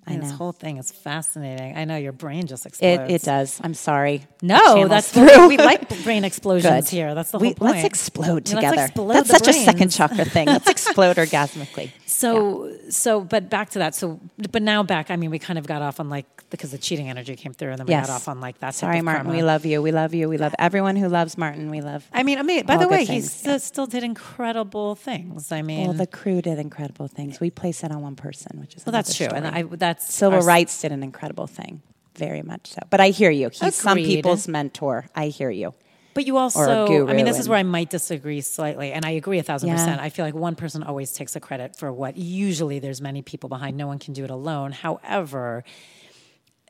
I 0.07 0.17
This 0.17 0.31
know. 0.31 0.37
whole 0.37 0.53
thing 0.53 0.77
is 0.77 0.91
fascinating. 0.93 1.77
I 1.77 1.85
know 1.85 1.97
your 1.97 2.13
brain 2.13 2.47
just 2.47 2.67
It, 2.67 2.69
explodes. 2.69 3.13
it 3.13 3.23
does. 3.23 3.61
I'm 3.65 3.75
sorry. 3.75 4.27
No, 4.43 4.87
that's 4.87 5.13
true. 5.13 5.49
we 5.49 5.57
like 5.57 5.89
brain 6.05 6.25
explosions 6.25 6.85
Good. 6.91 6.97
here. 6.97 7.15
That's 7.15 7.31
the 7.31 7.39
We- 7.39 7.49
whole 7.49 7.55
point. 7.55 7.73
Let's 7.77 7.85
explode 7.87 8.49
Yeah, 8.49 8.57
let's 8.57 8.67
together. 8.71 8.83
explode 8.85 9.13
That's 9.15 9.31
such 9.31 9.49
a 9.49 9.53
second 9.55 9.89
chakra 9.91 10.25
thing. 10.27 10.47
Let's 10.47 10.69
explode 10.69 11.17
orgasmically. 11.25 11.91
So, 12.07 12.71
so, 12.91 13.21
but 13.23 13.49
back 13.51 13.71
to 13.71 13.79
that. 13.81 13.95
So, 13.95 14.21
but 14.53 14.63
now 14.63 14.83
back. 14.83 15.11
I 15.11 15.17
mean, 15.17 15.31
we 15.31 15.39
kind 15.39 15.59
of 15.59 15.67
got 15.67 15.81
off 15.83 15.99
on 16.01 16.11
like 16.11 16.27
because 16.51 16.71
the 16.71 16.79
cheating 16.79 17.09
energy 17.11 17.35
came 17.35 17.53
through, 17.53 17.71
and 17.71 17.79
then 17.81 17.87
we 17.87 17.93
Yes. 17.93 18.07
got 18.07 18.15
off 18.15 18.29
on 18.29 18.41
like 18.41 18.59
that. 18.61 18.75
Sorry, 18.75 19.01
Martin. 19.03 19.25
karma. 19.25 19.37
We 19.37 19.43
love 19.43 19.65
you. 19.67 19.83
We 19.83 19.91
love 19.91 20.15
you. 20.15 20.29
We 20.29 20.37
love 20.37 20.55
everyone 20.59 20.95
who 20.95 21.09
loves 21.09 21.37
Martin. 21.37 21.71
We 21.71 21.81
love. 21.81 22.07
I 22.13 22.23
mean, 22.23 22.39
I 22.39 22.43
mean. 22.43 22.65
By 22.67 22.77
the 22.77 22.87
way, 22.87 23.01
he 23.01 23.07
things, 23.07 23.33
still, 23.33 23.55
uh, 23.55 23.59
still 23.59 23.87
did 23.87 24.05
incredible 24.05 24.95
things. 24.95 25.51
I 25.51 25.63
mean, 25.63 25.89
Well, 25.89 25.97
the 25.97 26.07
crew 26.07 26.41
did 26.43 26.59
incredible 26.59 27.09
things. 27.09 27.41
We 27.41 27.51
place 27.51 27.83
it 27.83 27.91
on 27.91 28.03
one 28.03 28.15
person, 28.15 28.61
which 28.61 28.77
is 28.77 28.87
well, 28.87 28.93
that's 28.93 29.15
true, 29.17 29.27
another 29.27 29.47
and 29.49 29.55
story. 29.57 29.61
I 29.63 29.77
that's 30.01 30.15
Civil 30.15 30.41
rights 30.41 30.81
did 30.81 30.93
an 30.93 31.03
incredible 31.03 31.47
thing, 31.47 31.83
very 32.17 32.43
much 32.43 32.73
so. 32.73 32.81
But 32.91 33.01
I 33.01 33.09
hear 33.09 33.31
you. 33.31 33.51
He's 33.51 33.75
some 33.75 33.97
people's 33.99 34.49
mentor. 34.49 35.07
I 35.15 35.29
hear 35.29 35.51
you. 35.51 35.75
But 36.15 36.27
you 36.27 36.37
also, 36.37 37.09
I 37.09 37.13
mean, 37.13 37.25
this 37.25 37.41
is 37.41 37.49
where 37.49 37.59
I 37.59 37.65
might 37.65 37.91
disagree 37.91 38.41
slightly, 38.41 38.93
and 38.93 39.05
I 39.05 39.11
agree 39.11 39.41
a 39.41 39.43
thousand 39.43 39.69
Yeah. 39.71 39.75
percent. 39.77 40.01
I 40.01 40.11
feel 40.11 40.25
like 40.25 40.35
one 40.35 40.55
person 40.55 40.85
always 40.85 41.13
takes 41.13 41.33
the 41.33 41.41
credit 41.41 41.75
for 41.77 41.93
what 41.93 42.17
usually 42.17 42.79
there's 42.79 43.01
many 43.01 43.21
people 43.23 43.49
behind. 43.49 43.77
No 43.77 43.89
one 43.89 43.99
can 43.99 44.15
do 44.15 44.23
it 44.23 44.31
alone. 44.31 44.71
However, 44.71 45.65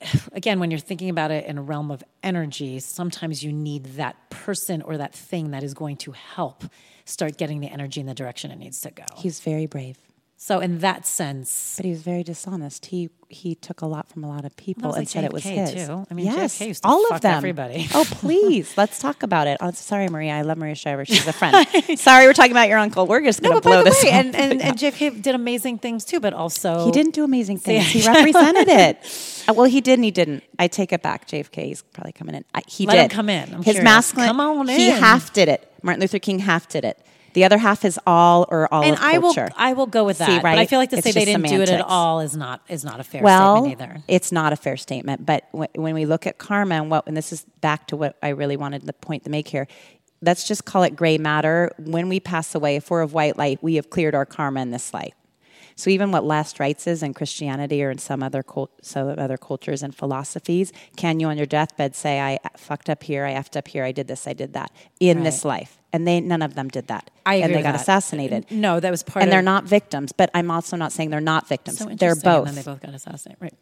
again, 0.32 0.60
when 0.60 0.70
you're 0.70 0.80
thinking 0.80 1.10
about 1.10 1.30
it 1.30 1.44
in 1.46 1.58
a 1.58 1.62
realm 1.62 1.90
of 1.90 2.02
energy, 2.22 2.80
sometimes 2.80 3.44
you 3.44 3.52
need 3.52 3.84
that 3.96 4.16
person 4.30 4.80
or 4.80 4.96
that 4.96 5.14
thing 5.14 5.50
that 5.50 5.62
is 5.62 5.74
going 5.74 5.96
to 5.98 6.12
help 6.12 6.64
start 7.04 7.36
getting 7.36 7.60
the 7.60 7.68
energy 7.68 8.00
in 8.00 8.06
the 8.06 8.14
direction 8.14 8.50
it 8.50 8.56
needs 8.58 8.80
to 8.80 8.90
go. 8.90 9.04
He's 9.16 9.40
very 9.40 9.66
brave, 9.66 9.98
So, 10.46 10.60
in 10.60 10.80
that 10.80 11.06
sense, 11.06 11.72
but 11.78 11.86
he 11.86 11.90
was 11.90 12.02
very 12.02 12.22
dishonest. 12.22 12.84
He 12.84 13.08
he 13.30 13.54
took 13.54 13.80
a 13.80 13.86
lot 13.86 14.10
from 14.10 14.24
a 14.24 14.28
lot 14.28 14.44
of 14.44 14.54
people 14.58 14.90
and 14.90 14.98
like 14.98 15.08
said 15.08 15.24
it 15.24 15.32
was 15.32 15.42
JFK 15.42 15.70
his. 15.70 15.86
too. 15.86 16.06
I 16.10 16.12
mean, 16.12 16.26
yes, 16.26 16.58
JFK 16.58 16.66
used 16.66 16.82
to 16.82 16.88
all 16.90 17.10
of 17.14 17.22
them. 17.22 17.34
everybody. 17.34 17.88
oh, 17.94 18.04
please, 18.10 18.76
let's 18.76 18.98
talk 18.98 19.22
about 19.22 19.46
it. 19.46 19.56
Oh, 19.62 19.70
sorry, 19.70 20.06
Maria. 20.10 20.32
I 20.34 20.42
love 20.42 20.58
Maria 20.58 20.74
Shriver. 20.74 21.06
She's 21.06 21.26
a 21.26 21.32
friend. 21.40 21.66
sorry, 21.98 22.26
we're 22.26 22.34
talking 22.34 22.50
about 22.52 22.68
your 22.68 22.76
uncle. 22.76 23.06
We're 23.06 23.22
just 23.24 23.40
going 23.40 23.54
no, 23.54 23.60
to 23.60 23.64
by 23.64 23.70
blow 23.70 23.84
the 23.84 23.88
this. 23.88 24.04
way, 24.04 24.10
and, 24.10 24.36
and, 24.36 24.60
and. 24.60 24.76
JFK 24.76 25.22
did 25.22 25.34
amazing 25.34 25.78
things 25.78 26.04
too, 26.04 26.20
but 26.20 26.34
also 26.34 26.84
He 26.84 26.90
didn't 26.92 27.14
do 27.14 27.24
amazing 27.24 27.56
things. 27.56 27.86
He 27.90 28.06
represented 28.06 28.68
it. 28.68 29.44
Uh, 29.48 29.54
well, 29.54 29.64
he 29.64 29.80
did 29.80 29.94
and 29.94 30.04
he 30.04 30.10
didn't. 30.10 30.44
I 30.58 30.68
take 30.68 30.92
it 30.92 31.00
back. 31.00 31.26
JFK 31.26 31.72
is 31.72 31.80
probably 31.94 32.12
coming 32.12 32.34
in. 32.34 32.44
I, 32.52 32.60
he 32.66 32.86
Let 32.86 32.96
did. 32.96 33.02
him 33.04 33.08
come 33.16 33.30
in. 33.30 33.44
I'm 33.48 33.62
His 33.62 33.76
curious. 33.76 33.82
masculine. 33.82 34.28
Come 34.28 34.40
on 34.40 34.68
in. 34.68 34.78
He 34.78 34.88
half 34.90 35.32
did 35.32 35.48
it. 35.48 35.72
Martin 35.82 36.02
Luther 36.02 36.18
King 36.18 36.40
half 36.40 36.68
did 36.68 36.84
it. 36.84 36.98
The 37.34 37.44
other 37.44 37.58
half 37.58 37.84
is 37.84 37.98
all 38.06 38.46
or 38.48 38.72
all 38.72 38.82
and 38.84 38.94
of 38.94 39.00
I 39.02 39.18
will. 39.18 39.34
I 39.56 39.72
will 39.74 39.86
go 39.86 40.04
with 40.04 40.18
See, 40.18 40.24
that. 40.24 40.42
But 40.42 40.56
I 40.56 40.66
feel 40.66 40.78
like 40.78 40.90
to 40.90 40.98
It's 40.98 41.04
say 41.04 41.12
they 41.12 41.24
didn't 41.24 41.46
do 41.46 41.60
it 41.60 41.68
at 41.68 41.80
all 41.80 42.20
is 42.20 42.36
not 42.36 42.62
is 42.68 42.84
not 42.84 43.00
a 43.00 43.04
fair 43.04 43.22
well, 43.22 43.64
statement 43.64 43.82
either. 43.82 44.02
it's 44.08 44.32
not 44.32 44.52
a 44.52 44.56
fair 44.56 44.76
statement. 44.76 45.26
But 45.26 45.44
when, 45.50 45.68
when 45.74 45.94
we 45.94 46.06
look 46.06 46.26
at 46.26 46.38
karma 46.38 46.76
and 46.76 46.90
what, 46.90 47.06
and 47.06 47.16
this 47.16 47.32
is 47.32 47.44
back 47.60 47.88
to 47.88 47.96
what 47.96 48.16
I 48.22 48.30
really 48.30 48.56
wanted 48.56 48.82
the 48.82 48.92
point 48.92 49.24
to 49.24 49.30
make 49.30 49.48
here. 49.48 49.66
Let's 50.22 50.46
just 50.46 50.64
call 50.64 50.84
it 50.84 50.96
gray 50.96 51.18
matter. 51.18 51.70
When 51.76 52.08
we 52.08 52.18
pass 52.18 52.54
away, 52.54 52.76
if 52.76 52.88
we're 52.90 53.02
of 53.02 53.12
white 53.12 53.36
light, 53.36 53.62
we 53.62 53.74
have 53.74 53.90
cleared 53.90 54.14
our 54.14 54.24
karma 54.24 54.62
in 54.62 54.70
this 54.70 54.94
life. 54.94 55.12
So 55.76 55.90
even 55.90 56.12
what 56.12 56.24
last 56.24 56.60
rites 56.60 56.86
is 56.86 57.02
in 57.02 57.14
Christianity 57.14 57.82
or 57.82 57.90
in 57.90 57.98
some 57.98 58.22
other 58.22 58.42
cult, 58.42 58.70
some 58.82 59.08
other 59.18 59.36
cultures 59.36 59.82
and 59.82 59.94
philosophies, 59.94 60.72
can 60.96 61.20
you 61.20 61.28
on 61.28 61.36
your 61.36 61.46
deathbed 61.46 61.94
say, 61.94 62.20
"I 62.20 62.38
fucked 62.56 62.88
up 62.88 63.02
here, 63.02 63.24
I 63.24 63.32
effed 63.34 63.56
up 63.56 63.68
here, 63.68 63.84
I 63.84 63.92
did 63.92 64.06
this, 64.08 64.26
I 64.26 64.32
did 64.32 64.52
that" 64.52 64.70
in 65.00 65.22
this 65.22 65.44
life? 65.44 65.78
And 65.92 66.06
they 66.06 66.20
none 66.20 66.42
of 66.42 66.54
them 66.54 66.68
did 66.68 66.88
that, 66.88 67.10
I 67.24 67.34
agree 67.34 67.44
and 67.44 67.54
they 67.54 67.62
got 67.62 67.72
that. 67.72 67.80
assassinated. 67.80 68.46
No, 68.50 68.80
that 68.80 68.90
was 68.90 69.02
part 69.02 69.22
and 69.22 69.28
of 69.28 69.30
they're 69.32 69.42
not 69.42 69.64
victims. 69.64 70.12
But 70.12 70.30
I'm 70.34 70.50
also 70.50 70.76
not 70.76 70.92
saying 70.92 71.10
they're 71.10 71.20
not 71.20 71.48
victims. 71.48 71.78
so 71.78 71.86
they're 71.86 72.16
both 72.16 72.48
And 72.48 72.56
they 72.56 72.62
both 72.62 72.80
got 72.80 72.94
assassinated. 72.94 73.40
Right. 73.40 73.54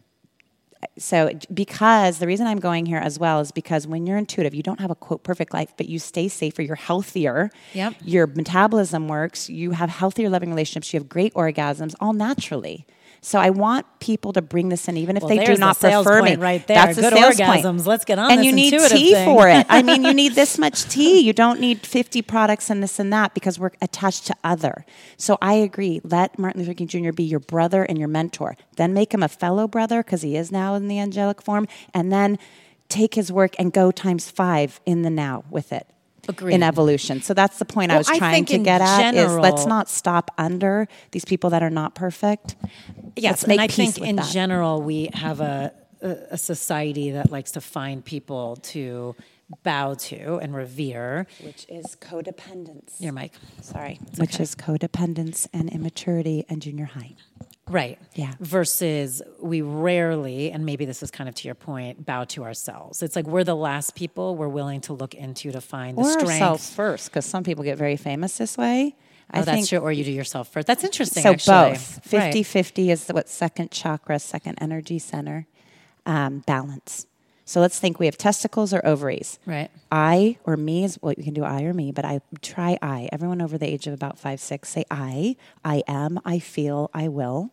So 0.98 1.30
because 1.52 2.18
the 2.18 2.26
reason 2.26 2.46
I'm 2.46 2.58
going 2.58 2.86
here 2.86 2.98
as 2.98 3.18
well 3.18 3.40
is 3.40 3.52
because 3.52 3.86
when 3.86 4.06
you're 4.06 4.18
intuitive, 4.18 4.54
you 4.54 4.62
don't 4.62 4.80
have 4.80 4.90
a 4.90 4.94
quote 4.94 5.22
perfect 5.22 5.54
life, 5.54 5.72
but 5.76 5.88
you 5.88 5.98
stay 5.98 6.28
safer, 6.28 6.62
you're 6.62 6.76
healthier. 6.76 7.50
Yep. 7.74 7.94
Your 8.04 8.26
metabolism 8.26 9.08
works, 9.08 9.48
you 9.48 9.72
have 9.72 9.90
healthier 9.90 10.28
loving 10.28 10.50
relationships, 10.50 10.92
you 10.92 11.00
have 11.00 11.08
great 11.08 11.32
orgasms, 11.34 11.94
all 12.00 12.12
naturally. 12.12 12.86
So 13.24 13.38
I 13.38 13.50
want 13.50 13.86
people 14.00 14.32
to 14.32 14.42
bring 14.42 14.68
this 14.68 14.88
in, 14.88 14.96
even 14.96 15.16
if 15.16 15.22
Well, 15.22 15.28
they 15.28 15.44
do 15.44 15.54
the 15.54 15.58
not 15.60 15.76
sales 15.76 16.04
prefer 16.04 16.22
me. 16.22 16.34
right 16.34 16.66
there. 16.66 16.74
That's 16.74 16.98
a 16.98 17.02
Good 17.02 17.12
sales 17.12 17.40
point. 17.40 17.86
Let's 17.86 18.04
get 18.04 18.18
on 18.18 18.32
And 18.32 18.44
you 18.44 18.52
need 18.52 18.70
tea 18.90 19.12
thing. 19.12 19.24
for 19.24 19.48
it. 19.48 19.64
I 19.68 19.82
mean, 19.82 20.02
you 20.02 20.12
need 20.22 20.34
this 20.34 20.58
much 20.58 20.82
tea. 20.88 21.20
You 21.20 21.32
don't 21.32 21.60
need 21.60 21.86
50 21.86 22.20
products 22.22 22.68
and 22.68 22.82
this 22.82 22.98
and 22.98 23.12
that 23.12 23.32
because 23.32 23.60
we're 23.60 23.70
attached 23.80 24.26
to 24.26 24.34
other. 24.42 24.84
So 25.16 25.38
I 25.40 25.52
agree. 25.54 26.00
Let 26.02 26.36
Martin 26.36 26.62
Luther 26.62 26.74
King 26.74 26.88
Jr. 26.88 27.12
be 27.12 27.22
your 27.22 27.38
brother 27.38 27.84
and 27.84 27.96
your 27.96 28.08
mentor. 28.08 28.56
Then 28.76 28.92
make 28.92 29.14
him 29.14 29.22
a 29.22 29.28
fellow 29.28 29.68
brother 29.68 30.02
because 30.02 30.22
he 30.22 30.36
is 30.36 30.50
now 30.50 30.74
in 30.74 30.88
the 30.88 30.98
angelic 30.98 31.40
form. 31.40 31.68
And 31.94 32.10
then 32.10 32.40
take 32.88 33.14
his 33.14 33.30
work 33.30 33.54
and 33.56 33.72
go 33.72 33.92
times 33.92 34.32
five 34.32 34.80
in 34.84 35.02
the 35.02 35.10
now 35.10 35.44
with 35.48 35.72
it. 35.72 35.86
Agreed. 36.28 36.54
in 36.54 36.62
evolution. 36.62 37.20
So 37.20 37.34
that's 37.34 37.58
the 37.58 37.64
point 37.64 37.90
I 37.90 37.98
was 37.98 38.06
trying 38.06 38.46
think 38.46 38.48
to 38.48 38.58
get 38.58 38.80
at 38.80 39.14
is 39.14 39.32
let's 39.32 39.66
not 39.66 39.88
stop 39.88 40.30
under 40.38 40.86
these 41.10 41.24
people 41.24 41.50
that 41.50 41.62
are 41.62 41.70
not 41.70 41.94
perfect. 41.94 42.54
Yes, 43.16 43.42
and 43.42 43.60
I 43.60 43.66
think 43.66 43.98
in 43.98 44.16
that. 44.16 44.30
general 44.30 44.82
we 44.82 45.10
have 45.14 45.40
a 45.40 45.72
a 46.02 46.36
society 46.36 47.12
that 47.12 47.30
likes 47.30 47.52
to 47.52 47.60
find 47.60 48.04
people 48.04 48.56
to 48.56 49.14
bow 49.62 49.94
to 49.94 50.36
and 50.38 50.54
revere. 50.54 51.26
which 51.42 51.66
is 51.68 51.96
codependence. 52.00 53.00
Your 53.00 53.12
mic, 53.12 53.32
Sorry, 53.60 53.98
which 54.18 54.40
is 54.40 54.54
codependence 54.54 55.46
and 55.52 55.70
immaturity 55.70 56.44
and 56.48 56.60
junior 56.62 56.86
high. 56.86 57.14
right? 57.68 57.98
Yeah. 58.14 58.32
Versus 58.40 59.22
we 59.40 59.62
rarely, 59.62 60.50
and 60.50 60.64
maybe 60.66 60.84
this 60.84 61.02
is 61.02 61.10
kind 61.10 61.28
of 61.28 61.34
to 61.36 61.48
your 61.48 61.54
point, 61.54 62.04
bow 62.04 62.24
to 62.24 62.44
ourselves. 62.44 63.02
It's 63.02 63.16
like 63.16 63.26
we're 63.26 63.44
the 63.44 63.56
last 63.56 63.94
people 63.94 64.36
we're 64.36 64.48
willing 64.48 64.80
to 64.82 64.92
look 64.92 65.14
into 65.14 65.52
to 65.52 65.60
find 65.60 65.96
the 65.96 66.02
Or 66.02 66.10
strength. 66.10 66.30
ourselves 66.32 66.70
first, 66.74 67.08
because 67.10 67.24
some 67.24 67.44
people 67.44 67.64
get 67.64 67.78
very 67.78 67.96
famous 67.96 68.38
this 68.38 68.58
way. 68.58 68.94
I 69.30 69.40
Oh, 69.40 69.42
that's 69.44 69.56
think 69.56 69.68
true. 69.68 69.78
Or 69.78 69.90
you 69.92 70.04
do 70.04 70.12
yourself 70.12 70.48
first. 70.48 70.66
That's 70.66 70.84
interesting. 70.84 71.22
so 71.22 71.30
actually. 71.30 71.70
both 71.70 72.04
50 72.04 72.16
Right. 72.18 72.46
50 72.46 72.90
is 72.90 73.08
what 73.08 73.28
second 73.30 73.70
chakra 73.70 74.18
second 74.18 74.58
energy 74.60 74.98
center 74.98 75.46
um, 76.04 76.40
balance 76.40 77.06
so 77.44 77.60
let's 77.60 77.78
think 77.78 77.98
we 77.98 78.06
have 78.06 78.16
testicles 78.16 78.72
or 78.72 78.84
ovaries. 78.86 79.38
Right. 79.46 79.70
i 79.90 80.38
or 80.44 80.56
me 80.56 80.84
is 80.84 80.98
well 81.02 81.14
you 81.16 81.24
can 81.24 81.34
do 81.34 81.44
i 81.44 81.62
or 81.62 81.74
me 81.74 81.92
but 81.92 82.04
i 82.04 82.20
try 82.40 82.78
i. 82.82 83.08
Everyone 83.12 83.42
over 83.42 83.58
the 83.58 83.66
age 83.66 83.86
of 83.86 83.94
about 83.94 84.18
five 84.18 84.40
six 84.40 84.68
say 84.68 84.84
i. 84.90 85.36
I 85.64 85.82
am 85.86 86.20
i 86.24 86.38
feel 86.38 86.90
i 86.94 87.08
will. 87.08 87.50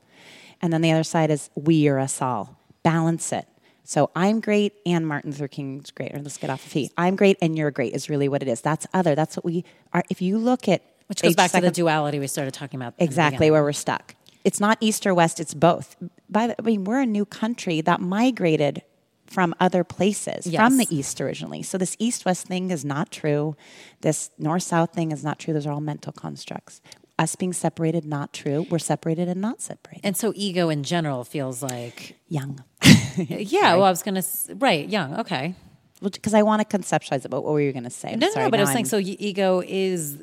And 0.61 0.71
then 0.73 0.81
the 0.81 0.91
other 0.91 1.03
side 1.03 1.31
is 1.31 1.49
we 1.55 1.87
or 1.87 1.99
us 1.99 2.21
all. 2.21 2.57
Balance 2.83 3.31
it. 3.31 3.47
So 3.83 4.11
i'm 4.15 4.39
great 4.39 4.73
and 4.85 5.07
martin 5.07 5.31
luther 5.31 5.47
king's 5.47 5.91
great. 5.91 6.13
Or 6.13 6.19
let's 6.19 6.37
get 6.37 6.49
off 6.49 6.63
the 6.63 6.69
feet. 6.69 6.91
I'm 6.97 7.15
great 7.15 7.37
and 7.41 7.57
you're 7.57 7.71
great 7.71 7.93
is 7.93 8.09
really 8.09 8.29
what 8.29 8.41
it 8.41 8.47
is. 8.47 8.61
That's 8.61 8.85
other. 8.93 9.15
That's 9.15 9.35
what 9.35 9.45
we 9.45 9.65
are. 9.93 10.03
If 10.09 10.21
you 10.21 10.37
look 10.37 10.67
at 10.67 10.81
Which 11.07 11.21
goes 11.23 11.35
back 11.35 11.51
to 11.51 11.61
the 11.61 11.71
duality 11.71 12.19
we 12.19 12.27
started 12.27 12.53
talking 12.53 12.79
about. 12.79 12.93
exactly 12.99 13.49
where 13.49 13.63
we're 13.63 13.73
stuck. 13.73 14.15
It's 14.45 14.59
not 14.59 14.77
east 14.79 15.05
or 15.05 15.13
west, 15.13 15.39
it's 15.39 15.53
both. 15.53 15.95
By 16.29 16.47
the, 16.47 16.55
I 16.57 16.61
mean, 16.61 16.85
we're 16.85 17.01
a 17.01 17.05
new 17.05 17.25
country 17.25 17.81
that 17.81 17.99
migrated 17.99 18.83
from 19.29 19.53
other 19.59 19.83
places, 19.83 20.53
from 20.53 20.77
the 20.77 20.87
east 20.89 21.21
originally. 21.21 21.61
So 21.63 21.77
this 21.77 21.95
east 21.99 22.25
west 22.25 22.47
thing 22.47 22.71
is 22.71 22.83
not 22.83 23.11
true. 23.11 23.55
This 24.01 24.31
north 24.37 24.63
south 24.63 24.93
thing 24.93 25.11
is 25.11 25.23
not 25.23 25.39
true. 25.39 25.53
Those 25.53 25.65
are 25.67 25.71
all 25.71 25.81
mental 25.81 26.11
constructs. 26.11 26.81
Us 27.17 27.35
being 27.35 27.53
separated, 27.53 28.05
not 28.05 28.31
true. 28.33 28.65
We're 28.69 28.79
separated 28.79 29.27
and 29.27 29.41
not 29.41 29.61
separated. 29.61 30.01
And 30.05 30.15
so 30.15 30.31
ego 30.35 30.69
in 30.69 30.83
general 30.83 31.23
feels 31.25 31.61
like 31.61 32.17
Jung. 32.29 32.63
yeah. 33.17 33.75
Well, 33.75 33.83
I 33.83 33.89
was 33.89 34.03
gonna 34.03 34.19
s- 34.19 34.49
right 34.55 34.87
young. 34.87 35.19
Okay. 35.19 35.55
Because 36.01 36.33
I 36.33 36.43
want 36.43 36.67
to 36.67 36.77
conceptualize 36.77 37.25
it, 37.25 37.29
but 37.29 37.43
what 37.43 37.51
were 37.51 37.59
you 37.59 37.73
going 37.73 37.83
to 37.83 37.89
say? 37.89 38.13
I'm 38.13 38.19
No, 38.19 38.27
no, 38.27 38.31
sorry, 38.33 38.45
no, 38.45 38.51
but 38.51 38.59
I 38.61 38.63
was 38.63 38.69
saying 38.69 38.85
I'm- 38.85 38.89
so. 38.89 38.99
Ego 38.99 39.61
is 39.67 40.17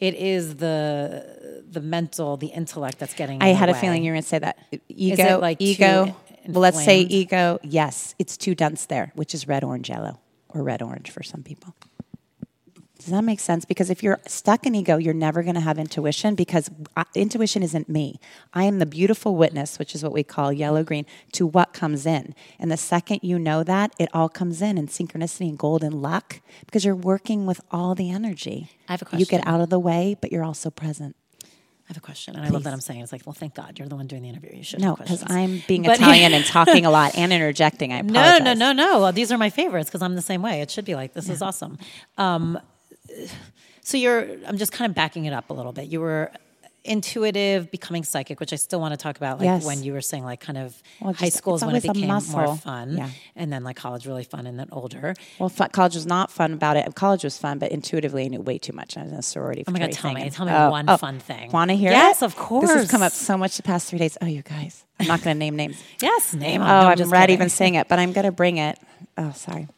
it 0.00 0.14
is 0.14 0.56
the 0.56 1.62
the 1.70 1.80
mental, 1.80 2.36
the 2.36 2.46
intellect 2.48 2.98
that's 2.98 3.14
getting. 3.14 3.42
I 3.42 3.48
had 3.48 3.68
a 3.68 3.72
way. 3.72 3.80
feeling 3.80 4.02
you 4.02 4.10
were 4.10 4.14
going 4.14 4.22
to 4.22 4.28
say 4.28 4.38
that. 4.40 4.58
Ego, 4.88 5.36
it, 5.36 5.40
like, 5.40 5.58
too 5.58 5.64
ego. 5.66 6.16
Well, 6.46 6.60
let's 6.60 6.82
say 6.84 7.00
ego. 7.00 7.58
Yes, 7.62 8.14
it's 8.18 8.36
too 8.36 8.54
dense 8.54 8.86
there, 8.86 9.12
which 9.14 9.34
is 9.34 9.46
red, 9.46 9.64
orange, 9.64 9.88
yellow, 9.88 10.20
or 10.48 10.62
red, 10.62 10.82
orange 10.82 11.10
for 11.10 11.22
some 11.22 11.42
people. 11.42 11.74
Does 13.02 13.10
that 13.10 13.24
make 13.24 13.40
sense? 13.40 13.64
Because 13.64 13.90
if 13.90 14.00
you're 14.00 14.20
stuck 14.28 14.64
in 14.64 14.76
ego, 14.76 14.96
you're 14.96 15.12
never 15.12 15.42
going 15.42 15.56
to 15.56 15.60
have 15.60 15.76
intuition 15.76 16.36
because 16.36 16.70
uh, 16.96 17.02
intuition 17.16 17.64
isn't 17.64 17.88
me. 17.88 18.20
I 18.54 18.62
am 18.62 18.78
the 18.78 18.86
beautiful 18.86 19.34
witness, 19.34 19.76
which 19.80 19.96
is 19.96 20.04
what 20.04 20.12
we 20.12 20.22
call 20.22 20.52
yellow 20.52 20.84
green, 20.84 21.04
to 21.32 21.44
what 21.44 21.72
comes 21.72 22.06
in. 22.06 22.32
And 22.60 22.70
the 22.70 22.76
second 22.76 23.20
you 23.22 23.40
know 23.40 23.64
that, 23.64 23.92
it 23.98 24.08
all 24.14 24.28
comes 24.28 24.62
in 24.62 24.78
in 24.78 24.86
synchronicity 24.86 25.48
and 25.48 25.58
golden 25.58 26.00
luck 26.00 26.40
because 26.64 26.84
you're 26.84 26.94
working 26.94 27.44
with 27.44 27.60
all 27.72 27.96
the 27.96 28.08
energy. 28.08 28.70
I 28.88 28.92
have 28.92 29.02
a 29.02 29.04
question. 29.04 29.18
You 29.18 29.26
get 29.26 29.44
out 29.48 29.60
of 29.60 29.68
the 29.68 29.80
way, 29.80 30.16
but 30.20 30.30
you're 30.30 30.44
also 30.44 30.70
present. 30.70 31.16
I 31.92 31.94
have 31.94 32.02
a 32.02 32.06
question, 32.06 32.36
and 32.36 32.44
I 32.44 32.48
love 32.48 32.62
that 32.64 32.72
I'm 32.72 32.80
saying 32.80 33.00
it. 33.00 33.02
it's 33.02 33.12
like, 33.12 33.26
well, 33.26 33.34
thank 33.34 33.54
God 33.54 33.78
you're 33.78 33.86
the 33.86 33.96
one 33.96 34.06
doing 34.06 34.22
the 34.22 34.28
interview. 34.30 34.50
You 34.54 34.62
should 34.62 34.80
No, 34.80 34.96
because. 34.96 35.22
I'm 35.28 35.62
being 35.68 35.82
But- 35.82 35.96
Italian 36.00 36.32
and 36.32 36.42
talking 36.44 36.86
a 36.86 36.90
lot 36.90 37.14
and 37.16 37.32
interjecting. 37.32 37.92
I 37.92 38.00
No, 38.00 38.18
apologize. 38.20 38.44
no, 38.44 38.54
no, 38.54 38.72
no. 38.72 39.00
Well, 39.00 39.12
these 39.12 39.30
are 39.30 39.36
my 39.36 39.50
favorites 39.50 39.90
because 39.90 40.00
I'm 40.00 40.14
the 40.14 40.22
same 40.22 40.40
way. 40.40 40.62
It 40.62 40.70
should 40.70 40.86
be 40.86 40.94
like 40.94 41.12
this 41.12 41.28
is 41.28 41.42
awesome. 41.42 41.76
Um, 42.16 42.58
so 43.82 43.96
you're. 43.98 44.26
I'm 44.46 44.56
just 44.56 44.72
kind 44.72 44.88
of 44.90 44.94
backing 44.94 45.26
it 45.26 45.32
up 45.34 45.50
a 45.50 45.52
little 45.52 45.72
bit. 45.72 45.88
You 45.88 46.00
were 46.00 46.30
intuitive, 46.84 47.70
becoming 47.70 48.04
psychic, 48.04 48.40
which 48.40 48.52
I 48.52 48.56
still 48.56 48.80
want 48.80 48.92
to 48.92 48.96
talk 48.96 49.16
about. 49.16 49.38
Like 49.38 49.46
Yes. 49.46 49.64
when 49.64 49.82
you 49.82 49.92
were 49.92 50.00
saying, 50.00 50.24
like 50.24 50.40
kind 50.40 50.58
of 50.58 50.80
Well, 51.00 51.12
high 51.12 51.28
school 51.28 51.54
is 51.54 51.64
when 51.64 51.74
it 51.76 51.82
became 51.82 52.08
more 52.08 52.56
fun, 52.56 52.96
Yeah. 52.96 53.08
and 53.36 53.52
then 53.52 53.64
like 53.64 53.76
college 53.76 54.06
really 54.06 54.24
fun, 54.24 54.46
and 54.46 54.58
then 54.58 54.68
older. 54.72 55.14
Well, 55.38 55.50
college 55.72 55.94
was 55.94 56.06
not 56.06 56.30
fun 56.30 56.52
about 56.52 56.76
it. 56.76 56.92
College 56.94 57.24
was 57.24 57.38
fun, 57.38 57.58
but 57.58 57.70
intuitively 57.72 58.24
I 58.24 58.28
knew 58.28 58.40
way 58.40 58.58
too 58.58 58.72
much. 58.72 58.96
I 58.96 59.02
was 59.04 59.12
in 59.12 59.18
a 59.18 59.22
sorority. 59.22 59.64
Oh 59.66 59.70
my 59.72 59.78
God, 59.78 59.92
tell 59.92 60.10
thing 60.10 60.14
me. 60.14 60.22
and- 60.22 60.32
Tell 60.32 60.46
me 60.46 60.52
oh, 60.52 60.70
one 60.70 60.88
oh. 60.88 60.96
fun 60.96 61.18
thing. 61.20 61.50
Want 61.52 61.70
to 61.70 61.76
hear 61.76 61.90
Yes, 61.92 62.22
it? 62.22 62.26
of 62.26 62.34
This 62.60 62.72
has 62.72 62.90
come 62.90 63.02
up 63.02 63.12
so 63.12 63.36
much 63.38 63.56
the 63.56 63.62
past 63.62 63.88
three 63.88 63.98
days. 63.98 64.18
Oh, 64.20 64.26
you 64.26 64.42
guys. 64.42 64.84
I'm 65.00 65.06
not 65.06 65.22
going 65.22 65.34
to 65.36 65.38
name 65.38 65.56
names. 65.56 65.82
Yes, 66.00 66.34
name. 66.34 66.60
Oh, 66.62 66.64
I'm 66.64 66.96
just 66.96 67.10
red 67.10 67.22
kidding. 67.22 67.34
even 67.34 67.48
saying 67.48 67.74
it, 67.74 67.88
but 67.88 67.98
I'm 67.98 68.12
going 68.12 68.24
to 68.24 68.32
bring 68.32 68.58
it. 68.58 68.78
Oh, 69.18 69.32
sorry. 69.32 69.68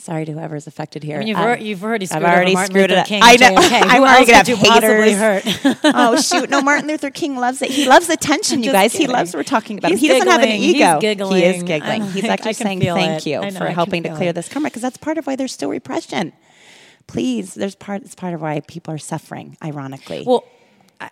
Sorry 0.00 0.24
to 0.24 0.32
whoever's 0.32 0.66
affected 0.66 1.02
here. 1.02 1.16
I 1.16 1.18
mean, 1.20 1.28
you've, 1.28 1.36
Um, 1.36 1.44
already, 1.44 1.64
you've 1.66 1.84
already 1.84 2.06
screwed 2.06 2.24
I've 2.24 2.34
already 2.34 2.54
Martin 2.54 2.72
screwed 2.74 2.90
Luther 2.90 2.94
it 2.94 2.98
up. 3.02 3.06
King. 3.06 3.20
I 3.22 3.36
know. 3.36 3.48
JFK. 3.60 3.72
I'm 3.82 3.88
Who 3.88 4.06
already 4.06 4.26
gonna 4.26 4.36
have 4.36 4.46
haters. 4.46 5.18
hurt? 5.18 5.78
oh 5.84 6.20
shoot! 6.20 6.50
No, 6.50 6.62
Martin 6.62 6.86
Luther 6.88 7.10
King 7.10 7.36
loves 7.36 7.60
it. 7.62 7.70
He 7.70 7.86
loves 7.94 8.08
attention, 8.08 8.62
you 8.62 8.72
guys. 8.72 8.92
He 8.92 8.98
kidding. 9.00 9.12
loves 9.14 9.34
we're 9.34 9.42
talking 9.42 9.78
about. 9.78 9.90
him. 9.92 9.98
He's 9.98 10.08
He 10.10 10.18
doesn't 10.18 10.28
have 10.28 10.42
an 10.42 10.48
giggling. 10.48 10.62
He's 10.62 10.74
ego. 10.74 11.30
He 11.30 11.44
is 11.44 11.62
giggling. 11.62 11.66
giggling. 11.66 12.02
He's 12.12 12.24
actually 12.24 12.52
saying 12.54 12.80
thank 12.80 13.26
it. 13.26 13.30
you 13.30 13.40
know, 13.40 13.50
for 13.50 13.66
helping 13.66 14.02
to 14.04 14.14
clear 14.14 14.30
it. 14.30 14.34
this 14.34 14.48
karma 14.48 14.68
because 14.68 14.82
that's 14.82 14.96
part 14.96 15.18
of 15.18 15.26
why 15.26 15.36
there's 15.36 15.52
still 15.52 15.70
repression. 15.70 16.32
Please, 17.06 17.54
there's 17.54 17.74
part. 17.74 18.02
It's 18.02 18.14
part 18.14 18.34
of 18.34 18.40
why 18.42 18.60
people 18.60 18.94
are 18.94 18.98
suffering. 18.98 19.56
Ironically, 19.64 20.24
Well, 20.26 20.44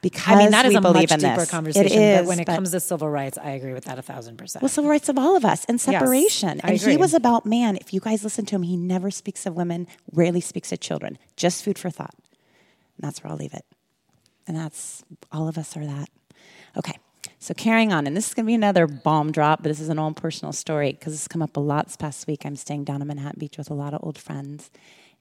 because 0.02 0.34
I 0.34 0.38
mean, 0.38 0.50
that 0.50 0.66
is 0.66 0.74
a 0.74 0.80
much 0.80 1.08
deeper 1.08 1.16
this. 1.16 1.50
Conversation. 1.50 1.98
is, 1.98 2.18
but 2.20 2.26
when 2.26 2.40
it 2.40 2.46
but- 2.46 2.54
comes 2.54 2.70
to 2.72 2.80
civil 2.80 3.08
rights, 3.08 3.38
I 3.38 3.50
agree 3.50 3.72
with 3.72 3.84
that 3.84 3.98
a 3.98 4.02
thousand 4.02 4.36
percent. 4.36 4.62
well, 4.62 4.68
civil 4.68 4.90
rights 4.90 5.08
of 5.08 5.18
all 5.18 5.36
of 5.36 5.44
us 5.44 5.64
and 5.66 5.80
separation. 5.80 6.60
I 6.62 6.72
and 6.72 6.80
he 6.80 6.96
was 6.96 7.14
about 7.14 7.46
man. 7.46 7.76
If 7.76 7.92
you 7.92 8.00
guys 8.00 8.24
listen 8.24 8.46
to 8.46 8.56
him, 8.56 8.62
he 8.62 8.76
never 8.76 9.10
speaks 9.10 9.46
of 9.46 9.54
women, 9.54 9.86
rarely 10.12 10.40
speaks 10.40 10.72
of 10.72 10.80
children. 10.80 11.18
Just 11.36 11.64
food 11.64 11.78
for 11.78 11.90
thought. 11.90 12.14
And 12.16 13.06
that's 13.06 13.22
where 13.22 13.30
I'll 13.30 13.38
leave 13.38 13.54
it. 13.54 13.64
And 14.46 14.56
that's 14.56 15.04
all 15.30 15.48
of 15.48 15.58
us 15.58 15.76
are 15.76 15.86
that. 15.86 16.08
Okay. 16.76 16.98
So 17.38 17.54
carrying 17.54 17.92
on, 17.92 18.06
and 18.06 18.16
this 18.16 18.28
is 18.28 18.34
going 18.34 18.46
to 18.46 18.48
be 18.48 18.54
another 18.54 18.86
bomb 18.86 19.30
drop, 19.30 19.62
but 19.62 19.68
this 19.68 19.80
is 19.80 19.88
an 19.88 19.98
own 19.98 20.14
personal 20.14 20.52
story 20.52 20.92
because 20.92 21.12
this 21.12 21.22
has 21.22 21.28
come 21.28 21.42
up 21.42 21.56
a 21.56 21.60
lot 21.60 21.86
this 21.86 21.96
past 21.96 22.26
week. 22.26 22.44
I'm 22.44 22.56
staying 22.56 22.84
down 22.84 23.00
in 23.00 23.08
Manhattan 23.08 23.38
Beach 23.38 23.58
with 23.58 23.70
a 23.70 23.74
lot 23.74 23.94
of 23.94 24.00
old 24.02 24.18
friends, 24.18 24.70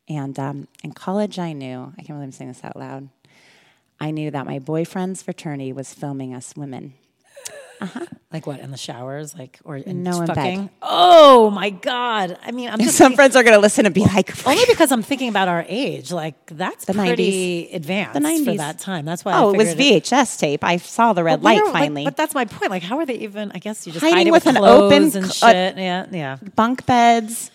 and 0.10 0.38
um, 0.40 0.68
in 0.84 0.94
college, 0.94 1.38
I 1.38 1.54
knew 1.54 1.94
I 1.94 2.02
can't 2.02 2.08
believe 2.08 2.24
I'm 2.24 2.32
saying 2.32 2.52
this 2.52 2.64
out 2.64 2.76
loud. 2.76 3.10
I 4.00 4.12
knew 4.12 4.30
that 4.32 4.46
my 4.46 4.60
boyfriend's 4.60 5.24
fraternity 5.24 5.74
was 5.74 5.94
filming 5.94 6.34
us 6.34 6.54
women 6.56 6.94
Uh-huh. 7.80 8.06
like 8.34 8.48
what 8.48 8.60
in 8.60 8.72
the 8.72 8.78
showers, 8.78 9.36
like 9.38 9.60
or 9.64 9.78
in 9.78 10.02
No, 10.02 10.22
in 10.22 10.28
bed. 10.34 10.70
Oh 10.82 11.52
my 11.52 11.70
god! 11.70 12.36
I 12.44 12.50
mean, 12.52 12.70
I'm 12.70 12.80
just 12.80 12.98
Some 12.98 13.10
thinking- 13.12 13.16
friends 13.18 13.36
are 13.36 13.44
going 13.44 13.54
to 13.54 13.60
listen 13.62 13.86
and 13.86 13.94
be 13.94 14.02
like, 14.04 14.34
only 14.48 14.64
because 14.68 14.92
I'm 14.92 15.04
thinking 15.04 15.30
about 15.30 15.48
our 15.48 15.64
age. 15.68 16.12
Like 16.12 16.34
that's 16.48 16.86
The 16.86 16.94
pretty 16.96 17.70
advanced 17.72 18.14
The 18.14 18.20
90s. 18.20 18.46
for 18.46 18.58
that 18.58 18.80
time. 18.80 19.06
That's 19.06 19.24
why. 19.24 19.34
I 19.34 19.42
"Oh, 19.44 19.54
it 19.54 19.58
was 19.58 19.76
VHS 19.76 20.40
tape. 20.40 20.64
I 20.64 20.78
saw 20.78 21.14
the 21.14 21.24
red 21.24 21.44
light 21.44 21.58
don't- 21.60 21.72
like, 21.74 21.84
finally." 21.84 22.04
but 22.06 22.18
that's 22.18 22.34
my 22.34 22.46
point. 22.46 22.72
Like, 22.72 22.82
how 22.84 22.98
are 22.98 23.06
they 23.06 23.16
even? 23.20 23.52
I 23.54 23.60
guess 23.60 23.86
you 23.86 23.94
just 23.94 24.04
Hiding 24.04 24.18
hide 24.18 24.28
it 24.28 24.32
with 24.32 24.46
with, 24.46 24.56
an 24.58 24.64
open 24.64 25.04
and 25.16 25.32
cl- 25.32 25.52
uh, 25.52 25.74
yeah, 25.78 26.06
yeah. 26.12 26.38
Bunk 26.56 26.84
beds, 26.88 27.52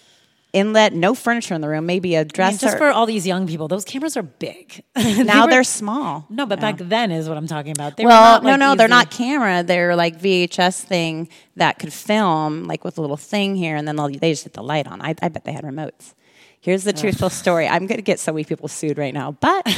inlet, 0.52 0.92
no 0.92 1.14
furniture 1.14 1.54
in 1.54 1.60
the 1.60 1.68
room, 1.68 1.86
maybe 1.86 2.14
a 2.14 2.20
I 2.20 2.22
mean, 2.22 2.28
dresser. 2.28 2.66
just 2.66 2.78
for 2.78 2.90
all 2.90 3.06
these 3.06 3.26
young 3.26 3.46
people, 3.46 3.68
those 3.68 3.84
cameras 3.84 4.16
are 4.16 4.22
big. 4.22 4.82
now 4.96 5.44
were- 5.46 5.50
they're 5.50 5.64
small. 5.64 6.26
no, 6.28 6.46
but 6.46 6.60
back 6.60 6.76
then 6.78 7.10
is 7.10 7.28
what 7.28 7.36
I'm 7.38 7.46
talking 7.46 7.72
about. 7.72 7.96
They 7.96 8.04
were 8.04 8.08
Well, 8.10 8.32
not, 8.34 8.42
no, 8.44 8.50
like, 8.50 8.60
no, 8.60 8.74
they're 8.74 8.88
not 8.88 9.10
camera. 9.10 9.62
They're 9.62 9.96
like 9.96 10.20
VHS 10.20 10.82
thing 10.84 11.28
that 11.56 11.78
could 11.78 11.92
film, 11.92 12.64
like 12.64 12.84
with 12.84 12.98
a 12.98 13.00
little 13.00 13.16
thing 13.16 13.56
here, 13.56 13.76
and 13.76 13.86
then 13.88 13.96
they 13.96 14.30
just 14.32 14.44
hit 14.44 14.52
the 14.52 14.62
light 14.62 14.86
on. 14.86 15.00
I, 15.00 15.14
I 15.22 15.28
bet 15.28 15.44
they 15.44 15.52
had 15.52 15.64
remotes. 15.64 16.14
Here's 16.60 16.84
the 16.84 16.92
truthful 16.92 17.28
story. 17.28 17.66
I'm 17.66 17.86
going 17.88 17.98
to 17.98 18.02
get 18.02 18.20
so 18.20 18.32
many 18.32 18.44
people 18.44 18.68
sued 18.68 18.96
right 18.96 19.12
now, 19.12 19.32
but 19.32 19.66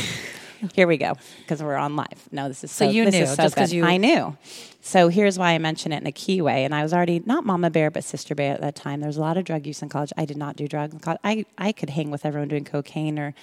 here 0.74 0.86
we 0.86 0.96
go 0.96 1.14
because 1.40 1.62
we're 1.62 1.74
on 1.76 1.96
live. 1.96 2.28
No, 2.32 2.48
this 2.48 2.64
is 2.64 2.70
so. 2.70 2.86
So 2.86 2.90
you 2.90 3.04
this 3.04 3.14
knew, 3.14 3.22
is 3.24 3.30
so 3.34 3.42
just 3.42 3.56
'cause 3.56 3.70
good. 3.70 3.76
you- 3.76 3.84
I 3.84 3.96
knew. 3.96 4.36
So 4.80 5.08
here's 5.08 5.38
why 5.38 5.52
I 5.52 5.58
mention 5.58 5.92
it 5.92 6.00
in 6.02 6.06
a 6.06 6.12
key 6.12 6.40
way. 6.42 6.64
And 6.64 6.74
I 6.74 6.82
was 6.82 6.92
already 6.92 7.22
not 7.24 7.44
mama 7.46 7.70
bear, 7.70 7.90
but 7.90 8.04
sister 8.04 8.34
bear 8.34 8.52
at 8.54 8.60
that 8.60 8.74
time. 8.74 9.00
There 9.00 9.06
was 9.08 9.16
a 9.16 9.20
lot 9.22 9.36
of 9.36 9.44
drug 9.44 9.66
use 9.66 9.80
in 9.82 9.88
college. 9.88 10.12
I 10.16 10.24
did 10.24 10.36
not 10.36 10.56
do 10.56 10.68
drugs. 10.68 10.92
in 10.94 11.00
college. 11.00 11.20
I 11.24 11.44
I 11.58 11.72
could 11.72 11.90
hang 11.90 12.10
with 12.10 12.24
everyone 12.26 12.48
doing 12.48 12.64
cocaine 12.64 13.18
or 13.18 13.34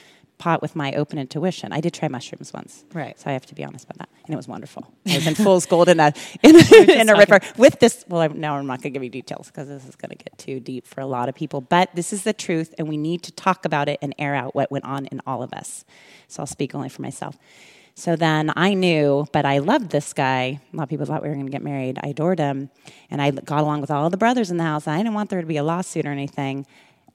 pot 0.42 0.60
with 0.60 0.76
my 0.76 0.92
open 0.94 1.20
intuition. 1.20 1.72
I 1.72 1.82
did 1.82 1.94
try 1.94 2.08
mushrooms 2.08 2.52
once. 2.52 2.84
Right. 2.94 3.18
So 3.20 3.30
I 3.30 3.34
have 3.34 3.46
to 3.46 3.54
be 3.54 3.64
honest 3.64 3.86
about 3.86 4.00
that. 4.00 4.10
And 4.26 4.34
it 4.34 4.38
was 4.38 4.48
wonderful. 4.48 4.92
I 5.08 5.16
was 5.16 5.28
in 5.28 5.36
fool's 5.36 5.68
gold 5.68 5.88
in 5.88 6.00
a, 6.00 6.12
in, 6.42 6.56
in 6.90 7.10
a 7.10 7.16
river 7.16 7.40
with 7.58 7.80
this. 7.80 8.04
Well, 8.08 8.22
I'm, 8.22 8.40
now 8.40 8.58
I'm 8.58 8.66
not 8.66 8.82
going 8.82 8.92
to 8.92 8.98
give 8.98 9.04
you 9.04 9.12
details 9.12 9.48
because 9.48 9.68
this 9.68 9.88
is 9.88 9.96
going 9.96 10.10
to 10.10 10.16
get 10.16 10.36
too 10.40 10.60
deep 10.60 10.88
for 10.88 11.00
a 11.00 11.06
lot 11.06 11.30
of 11.30 11.36
people. 11.36 11.62
But 11.62 11.90
this 11.94 12.12
is 12.12 12.24
the 12.24 12.34
truth, 12.34 12.74
and 12.80 12.90
we 12.90 12.98
need 12.98 13.22
to 13.24 13.32
talk 13.32 13.66
about 13.66 13.88
it 13.88 14.00
and 14.02 14.16
air 14.18 14.34
out 14.34 14.56
what 14.56 14.72
went 14.72 14.86
on 14.86 15.06
in 15.06 15.22
all 15.28 15.44
of 15.44 15.54
us. 15.54 15.86
So 16.28 16.42
I'll 16.42 16.48
speak 16.48 16.74
only 16.74 16.90
for 16.90 17.04
myself. 17.04 17.38
So 17.94 18.16
then 18.16 18.52
I 18.56 18.74
knew, 18.74 19.28
but 19.32 19.46
I 19.46 19.60
loved 19.60 19.92
this 19.92 20.12
guy. 20.12 20.60
A 20.74 20.76
lot 20.76 20.84
of 20.84 20.90
people 20.90 21.06
thought 21.06 21.22
we 21.22 21.30
were 21.30 21.36
going 21.36 21.46
to 21.46 21.52
get 21.52 21.62
married. 21.62 22.00
I 22.02 22.08
adored 22.08 22.40
him. 22.40 22.72
And 23.12 23.22
I 23.22 23.30
got 23.30 23.62
along 23.62 23.82
with 23.82 23.92
all 23.92 24.10
the 24.10 24.18
brothers 24.18 24.50
in 24.50 24.58
the 24.58 24.64
house. 24.64 24.88
I 24.88 24.98
didn't 24.98 25.14
want 25.14 25.30
there 25.30 25.42
to 25.42 25.46
be 25.46 25.58
a 25.58 25.64
lawsuit 25.64 26.06
or 26.08 26.12
anything. 26.12 26.66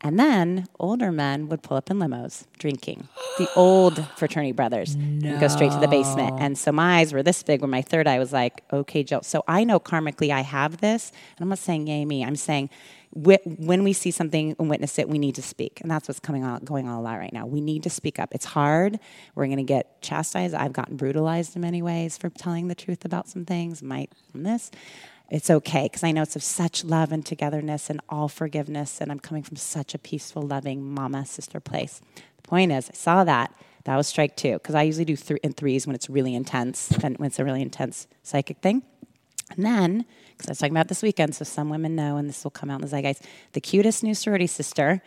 And 0.03 0.18
then 0.18 0.66
older 0.78 1.11
men 1.11 1.49
would 1.49 1.62
pull 1.62 1.76
up 1.76 1.90
in 1.90 1.99
limos 1.99 2.44
drinking. 2.59 3.09
The 3.38 3.49
old 3.57 4.07
fraternity 4.16 4.53
brothers 4.53 4.94
and 4.94 5.40
go 5.40 5.49
straight 5.49 5.72
to 5.72 5.78
the 5.78 5.88
basement. 5.88 6.38
And 6.38 6.57
so 6.57 6.70
my 6.70 6.99
eyes 6.99 7.12
were 7.12 7.22
this 7.22 7.42
big 7.42 7.61
where 7.62 7.68
my 7.68 7.82
third 7.82 8.07
eye 8.07 8.18
was 8.18 8.32
like, 8.32 8.62
okay, 8.72 9.03
Jill. 9.03 9.22
So 9.22 9.42
I 9.49 9.64
know 9.64 9.80
karmically 9.80 10.30
I 10.30 10.42
have 10.42 10.78
this. 10.78 11.11
And 11.36 11.44
I'm 11.44 11.49
not 11.49 11.59
saying 11.59 11.86
yay 11.86 12.05
me. 12.05 12.24
I'm 12.24 12.36
saying 12.36 12.70
when 13.12 13.82
we 13.82 13.94
see 13.94 14.11
something 14.11 14.55
and 14.59 14.68
witness 14.68 14.99
it, 14.99 15.09
we 15.09 15.18
need 15.18 15.34
to 15.36 15.42
speak. 15.42 15.80
And 15.80 15.90
that's 15.90 16.07
what's 16.07 16.20
coming 16.20 16.44
on, 16.44 16.64
going 16.64 16.86
on 16.86 16.99
a 16.99 17.01
lot 17.01 17.18
right 17.18 17.32
now. 17.32 17.47
We 17.47 17.62
need 17.62 17.82
to 17.84 17.90
speak 17.90 18.18
up. 18.18 18.34
It's 18.34 18.44
hard. 18.44 19.01
We're 19.34 19.47
going 19.47 19.57
to 19.57 19.64
get 19.64 20.03
chastised. 20.03 20.55
I've 20.55 20.74
gotten 20.74 20.97
brutalized 20.97 21.57
in 21.57 21.62
many 21.62 21.80
ways 21.80 22.18
for 22.18 22.28
telling 22.28 22.68
the 22.68 22.74
truth 22.74 23.07
about 23.07 23.26
some 23.28 23.47
things, 23.47 23.82
might 23.82 24.12
from 24.30 24.42
this 24.42 24.70
it's 25.31 25.51
okay 25.51 25.85
because 25.85 26.05
I 26.05 26.12
know 26.12 26.22
it's 26.22 26.37
of 26.37 26.43
such 26.43 26.85
love 26.85 27.11
and 27.12 27.24
togetherness 27.24 27.91
and 27.91 28.01
all 28.09 28.29
forgiveness, 28.29 29.01
and 29.01 29.11
I'm 29.11 29.18
coming 29.18 29.43
from 29.43 29.57
such 29.57 29.95
a 29.95 29.99
peaceful, 29.99 30.43
loving 30.43 30.83
mama 30.83 31.27
sister 31.27 31.61
place. 31.61 32.01
The 32.14 32.49
point 32.49 32.72
is, 32.72 32.91
I 32.91 32.95
saw 32.95 33.24
that. 33.24 33.53
That 33.85 33.97
was 33.97 34.09
strike 34.09 34.37
two 34.37 34.55
because 34.55 34.74
I 34.74 34.83
usually 34.83 35.05
do 35.05 35.16
in 35.45 35.53
threes 35.53 35.87
when 35.87 35.95
it's 35.95 36.11
really 36.11 36.35
intense 36.35 36.91
and 37.05 37.16
when 37.18 37.29
it's 37.29 37.39
a 37.39 37.45
really 37.45 37.62
intense 37.62 38.09
psychic 38.22 38.59
thing. 38.59 38.83
And 39.57 39.64
then, 39.64 40.05
because 40.31 40.49
I 40.49 40.51
was 40.51 40.59
talking 40.59 40.72
about 40.72 40.89
this 40.89 41.03
weekend, 41.03 41.37
so 41.37 41.45
some 41.45 41.70
women 41.70 41.95
know, 41.95 42.16
and 42.16 42.29
this 42.29 42.43
will 42.43 42.51
come 42.51 42.68
out 42.68 42.81
in 42.83 42.89
the 42.89 42.89
zeitgeist, 42.89 43.22
the 43.53 43.61
cutest 43.61 44.03
new 44.03 44.14
sorority 44.14 44.49
sister. 44.49 45.03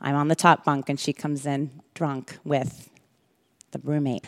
I'm 0.00 0.16
on 0.16 0.28
the 0.28 0.34
top 0.34 0.64
bunk, 0.64 0.88
and 0.88 0.98
she 0.98 1.12
comes 1.12 1.46
in 1.46 1.70
drunk 1.94 2.38
with 2.44 2.90
the 3.70 3.78
roommate. 3.78 4.24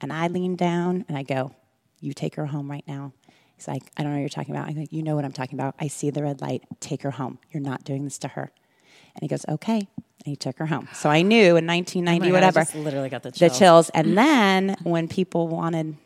And 0.00 0.12
I 0.12 0.26
lean 0.26 0.56
down 0.56 1.04
and 1.08 1.16
I 1.16 1.22
go, 1.22 1.54
You 2.00 2.12
take 2.12 2.34
her 2.34 2.46
home 2.46 2.70
right 2.70 2.84
now. 2.86 3.12
He's 3.56 3.68
like, 3.68 3.90
I 3.96 4.02
don't 4.02 4.12
know 4.12 4.18
what 4.18 4.20
you're 4.20 4.28
talking 4.28 4.54
about. 4.54 4.68
I 4.68 4.72
go, 4.72 4.84
You 4.90 5.02
know 5.02 5.14
what 5.16 5.24
I'm 5.24 5.32
talking 5.32 5.58
about. 5.58 5.74
I 5.80 5.88
see 5.88 6.10
the 6.10 6.22
red 6.22 6.40
light. 6.40 6.62
Take 6.80 7.02
her 7.02 7.12
home. 7.12 7.38
You're 7.50 7.62
not 7.62 7.84
doing 7.84 8.04
this 8.04 8.18
to 8.18 8.28
her. 8.28 8.52
And 9.14 9.22
he 9.22 9.28
goes, 9.28 9.44
Okay. 9.48 9.76
And 9.76 10.24
he 10.24 10.36
took 10.36 10.58
her 10.58 10.66
home. 10.66 10.88
So 10.92 11.08
I 11.08 11.22
knew 11.22 11.56
in 11.56 11.66
1990, 11.66 12.10
Oh 12.28 12.30
God, 12.30 12.34
whatever, 12.34 12.60
just 12.60 12.74
literally 12.74 13.08
got 13.08 13.22
the 13.22 13.32
chills. 13.32 13.52
the 13.52 13.58
chills. 13.58 13.58
chills. 13.58 13.90
And 13.90 14.18
then 14.18 14.76
when 14.82 15.08
people 15.08 15.48
wanted 15.48 15.96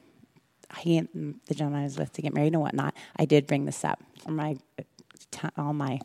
he, 0.78 1.01
the 1.01 1.55
gentleman 1.55 1.80
I 1.80 1.84
was 1.84 1.98
with 1.98 2.12
to 2.12 2.22
get 2.22 2.32
married 2.32 2.53
and 2.53 2.62
whatnot, 2.62 2.94
I 3.16 3.24
did 3.24 3.46
bring 3.46 3.64
this 3.64 3.84
up 3.84 4.01
for 4.22 4.30
my 4.30 4.57
uh, 4.78 5.48
all 5.57 5.72
my 5.72 6.01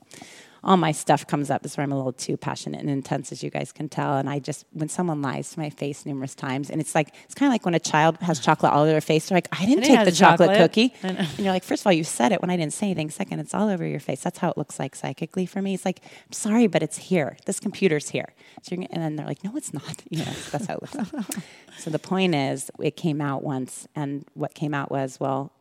all 0.65 0.77
my 0.77 0.91
stuff 0.91 1.27
comes 1.27 1.51
up. 1.51 1.61
This 1.61 1.73
is 1.73 1.77
where 1.77 1.83
I'm 1.83 1.91
a 1.91 1.95
little 1.95 2.11
too 2.11 2.37
passionate 2.37 2.81
and 2.81 2.89
intense, 2.89 3.31
as 3.31 3.43
you 3.43 3.51
guys 3.51 3.71
can 3.71 3.87
tell. 3.87 4.17
And 4.17 4.27
I 4.27 4.39
just 4.39 4.65
when 4.73 4.89
someone 4.89 5.21
lies 5.21 5.51
to 5.51 5.59
my 5.59 5.69
face 5.69 6.05
numerous 6.05 6.33
times, 6.33 6.71
and 6.71 6.81
it's 6.81 6.95
like 6.95 7.13
it's 7.25 7.35
kind 7.35 7.47
of 7.47 7.53
like 7.53 7.65
when 7.65 7.75
a 7.75 7.79
child 7.79 8.17
has 8.21 8.39
chocolate 8.39 8.73
all 8.73 8.81
over 8.81 8.91
their 8.91 8.99
face. 8.99 9.29
They're 9.29 9.37
like, 9.37 9.47
"I 9.51 9.65
didn't 9.65 9.83
didn't 9.83 9.97
take 9.97 10.05
the 10.05 10.11
chocolate, 10.11 10.49
chocolate." 10.49 10.71
cookie," 10.71 10.93
and 11.03 11.27
you're 11.37 11.53
like, 11.53 11.63
first 11.63 11.83
of 11.83 11.87
all, 11.87 11.93
you 11.93 12.03
said 12.03 12.31
it 12.31 12.41
when 12.41 12.49
I 12.49 12.57
didn't 12.57 12.73
say 12.73 12.87
anything. 12.87 13.11
Second, 13.11 13.39
it's 13.39 13.53
all 13.53 13.69
over 13.69 13.85
your 13.85 13.99
face. 13.99 14.21
That's 14.21 14.39
how 14.39 14.49
it 14.49 14.57
looks 14.57 14.79
like 14.79 14.95
psychically 14.95 15.45
for 15.45 15.61
me. 15.61 15.75
It's 15.75 15.85
like, 15.85 16.01
I'm 16.03 16.33
sorry, 16.33 16.65
but 16.67 16.81
it's 16.81 16.97
here. 16.97 17.37
This 17.45 17.59
computer's 17.59 18.09
here. 18.09 18.33
So 18.63 18.75
you're, 18.75 18.87
and 18.89 19.03
then 19.03 19.15
they're 19.15 19.27
like, 19.27 19.43
no, 19.43 19.55
it's 19.55 19.73
not. 19.73 19.83
You 20.15 20.19
know, 20.19 20.31
that's 20.51 20.67
how 20.67 20.75
it 20.75 20.81
looks. 20.81 21.13
like. 21.13 21.43
so 21.77 21.89
the 21.89 21.99
point 21.99 22.35
is, 22.35 22.71
it 22.79 22.95
came 22.95 23.19
out 23.21 23.43
once, 23.43 23.87
and 23.95 24.25
what 24.33 24.53
came 24.53 24.73
out 24.73 24.89
was, 24.89 25.19
well, 25.19 25.51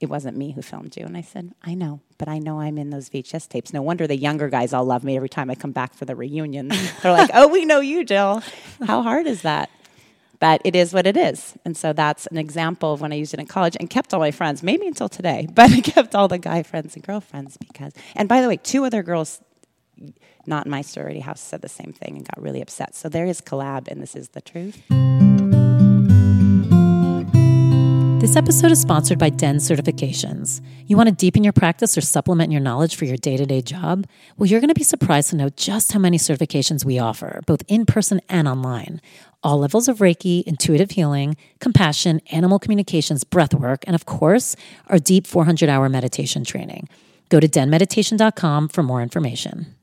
it 0.00 0.08
wasn't 0.08 0.36
me 0.36 0.52
who 0.52 0.62
filmed 0.62 0.96
you. 0.96 1.04
And 1.04 1.16
I 1.16 1.22
said, 1.22 1.52
I 1.62 1.74
know, 1.74 2.00
but 2.18 2.28
I 2.28 2.38
know 2.38 2.60
I'm 2.60 2.78
in 2.78 2.90
those 2.90 3.10
VHS 3.10 3.48
tapes. 3.48 3.72
No 3.72 3.82
wonder 3.82 4.06
the 4.06 4.16
younger 4.16 4.48
guys 4.48 4.72
all 4.72 4.84
love 4.84 5.02
me 5.02 5.16
every 5.16 5.28
time 5.28 5.50
I 5.50 5.56
come 5.56 5.72
back 5.72 5.94
for 5.94 6.04
the 6.04 6.14
reunion. 6.14 6.68
They're 7.02 7.12
like, 7.12 7.30
oh, 7.34 7.48
we 7.48 7.64
know 7.64 7.80
you, 7.80 8.04
Jill. 8.04 8.42
How 8.86 9.02
hard 9.02 9.26
is 9.26 9.42
that? 9.42 9.70
But 10.40 10.62
it 10.64 10.76
is 10.76 10.94
what 10.94 11.06
it 11.06 11.16
is. 11.16 11.54
And 11.64 11.76
so 11.76 11.92
that's 11.92 12.26
an 12.28 12.38
example 12.38 12.92
of 12.92 13.00
when 13.00 13.12
I 13.12 13.16
used 13.16 13.34
it 13.34 13.40
in 13.40 13.46
college 13.46 13.76
and 13.80 13.90
kept 13.90 14.14
all 14.14 14.20
my 14.20 14.30
friends, 14.30 14.62
maybe 14.62 14.86
until 14.86 15.08
today, 15.08 15.48
but 15.52 15.72
I 15.72 15.80
kept 15.80 16.14
all 16.14 16.28
the 16.28 16.38
guy 16.38 16.62
friends 16.62 16.94
and 16.94 17.04
girlfriends 17.04 17.56
because, 17.56 17.92
and 18.14 18.28
by 18.28 18.40
the 18.40 18.48
way, 18.48 18.56
two 18.56 18.84
other 18.84 19.02
girls 19.02 19.40
not 20.46 20.64
in 20.64 20.70
my 20.70 20.80
sorority 20.80 21.20
house 21.20 21.40
said 21.40 21.60
the 21.60 21.68
same 21.68 21.92
thing 21.92 22.16
and 22.16 22.24
got 22.24 22.40
really 22.40 22.62
upset. 22.62 22.94
So 22.94 23.08
there 23.08 23.26
is 23.26 23.40
collab, 23.40 23.88
and 23.88 24.00
this 24.00 24.14
is 24.14 24.28
the 24.28 24.40
truth. 24.40 24.80
This 28.20 28.34
episode 28.34 28.72
is 28.72 28.80
sponsored 28.80 29.20
by 29.20 29.30
Den 29.30 29.58
Certifications. 29.58 30.60
You 30.88 30.96
want 30.96 31.08
to 31.08 31.14
deepen 31.14 31.44
your 31.44 31.52
practice 31.52 31.96
or 31.96 32.00
supplement 32.00 32.50
your 32.50 32.60
knowledge 32.60 32.96
for 32.96 33.04
your 33.04 33.16
day 33.16 33.36
to 33.36 33.46
day 33.46 33.62
job? 33.62 34.08
Well, 34.36 34.48
you're 34.48 34.58
going 34.58 34.68
to 34.68 34.74
be 34.74 34.82
surprised 34.82 35.30
to 35.30 35.36
know 35.36 35.50
just 35.50 35.92
how 35.92 36.00
many 36.00 36.18
certifications 36.18 36.84
we 36.84 36.98
offer, 36.98 37.42
both 37.46 37.62
in 37.68 37.86
person 37.86 38.20
and 38.28 38.48
online. 38.48 39.00
All 39.44 39.58
levels 39.58 39.86
of 39.86 39.98
Reiki, 39.98 40.42
intuitive 40.42 40.90
healing, 40.90 41.36
compassion, 41.60 42.20
animal 42.32 42.58
communications, 42.58 43.22
breath 43.22 43.54
work, 43.54 43.84
and 43.86 43.94
of 43.94 44.04
course, 44.04 44.56
our 44.88 44.98
deep 44.98 45.24
400 45.24 45.68
hour 45.68 45.88
meditation 45.88 46.42
training. 46.42 46.88
Go 47.28 47.38
to 47.38 47.46
denmeditation.com 47.46 48.70
for 48.70 48.82
more 48.82 49.00
information. 49.00 49.76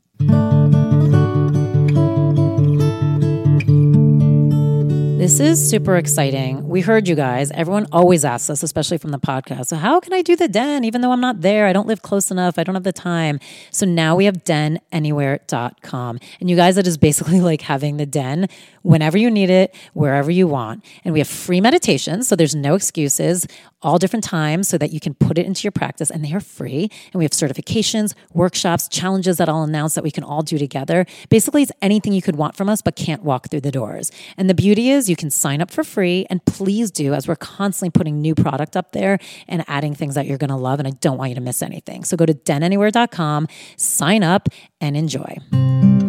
This 5.26 5.40
is 5.40 5.70
super 5.70 5.96
exciting. 5.96 6.68
We 6.68 6.82
heard 6.82 7.08
you 7.08 7.16
guys. 7.16 7.50
Everyone 7.50 7.88
always 7.90 8.24
asks 8.24 8.48
us, 8.48 8.62
especially 8.62 8.96
from 8.96 9.10
the 9.10 9.18
podcast. 9.18 9.66
So, 9.66 9.74
how 9.74 9.98
can 9.98 10.12
I 10.12 10.22
do 10.22 10.36
the 10.36 10.46
den 10.46 10.84
even 10.84 11.00
though 11.00 11.10
I'm 11.10 11.20
not 11.20 11.40
there? 11.40 11.66
I 11.66 11.72
don't 11.72 11.88
live 11.88 12.00
close 12.00 12.30
enough. 12.30 12.60
I 12.60 12.62
don't 12.62 12.76
have 12.76 12.84
the 12.84 12.92
time. 12.92 13.40
So, 13.72 13.86
now 13.86 14.14
we 14.14 14.26
have 14.26 14.44
denanywhere.com. 14.44 16.20
And 16.38 16.48
you 16.48 16.54
guys, 16.54 16.78
it 16.78 16.86
is 16.86 16.96
basically 16.96 17.40
like 17.40 17.62
having 17.62 17.96
the 17.96 18.06
den 18.06 18.46
whenever 18.82 19.18
you 19.18 19.28
need 19.28 19.50
it, 19.50 19.74
wherever 19.94 20.30
you 20.30 20.46
want. 20.46 20.84
And 21.04 21.12
we 21.12 21.18
have 21.18 21.26
free 21.26 21.60
meditations. 21.60 22.28
So, 22.28 22.36
there's 22.36 22.54
no 22.54 22.76
excuses, 22.76 23.48
all 23.82 23.98
different 23.98 24.24
times 24.24 24.68
so 24.68 24.78
that 24.78 24.90
you 24.90 25.00
can 25.00 25.14
put 25.14 25.38
it 25.38 25.46
into 25.46 25.62
your 25.62 25.70
practice 25.72 26.10
and 26.10 26.24
they 26.24 26.32
are 26.32 26.40
free. 26.40 26.90
And 27.12 27.18
we 27.18 27.24
have 27.24 27.32
certifications, 27.32 28.14
workshops, 28.32 28.88
challenges 28.88 29.36
that 29.36 29.48
I'll 29.48 29.62
announce 29.62 29.94
that 29.94 30.04
we 30.04 30.10
can 30.10 30.24
all 30.24 30.42
do 30.42 30.58
together. 30.58 31.06
Basically, 31.28 31.62
it's 31.62 31.72
anything 31.82 32.12
you 32.12 32.22
could 32.22 32.36
want 32.36 32.56
from 32.56 32.68
us 32.68 32.82
but 32.82 32.96
can't 32.96 33.22
walk 33.22 33.50
through 33.50 33.60
the 33.60 33.70
doors. 33.70 34.10
And 34.36 34.48
the 34.48 34.54
beauty 34.54 34.90
is 34.90 35.08
you 35.10 35.15
can 35.16 35.30
sign 35.30 35.60
up 35.60 35.70
for 35.70 35.84
free 35.84 36.26
and 36.30 36.44
please 36.44 36.90
do 36.90 37.14
as 37.14 37.26
we're 37.26 37.36
constantly 37.36 37.90
putting 37.90 38.20
new 38.20 38.34
product 38.34 38.76
up 38.76 38.92
there 38.92 39.18
and 39.48 39.64
adding 39.68 39.94
things 39.94 40.14
that 40.14 40.26
you're 40.26 40.38
going 40.38 40.50
to 40.50 40.56
love 40.56 40.78
and 40.78 40.86
I 40.86 40.92
don't 40.92 41.18
want 41.18 41.30
you 41.30 41.34
to 41.36 41.40
miss 41.40 41.62
anything. 41.62 42.04
So 42.04 42.16
go 42.16 42.26
to 42.26 42.34
denanywhere.com, 42.34 43.48
sign 43.76 44.22
up 44.22 44.48
and 44.80 44.96
enjoy. 44.96 46.05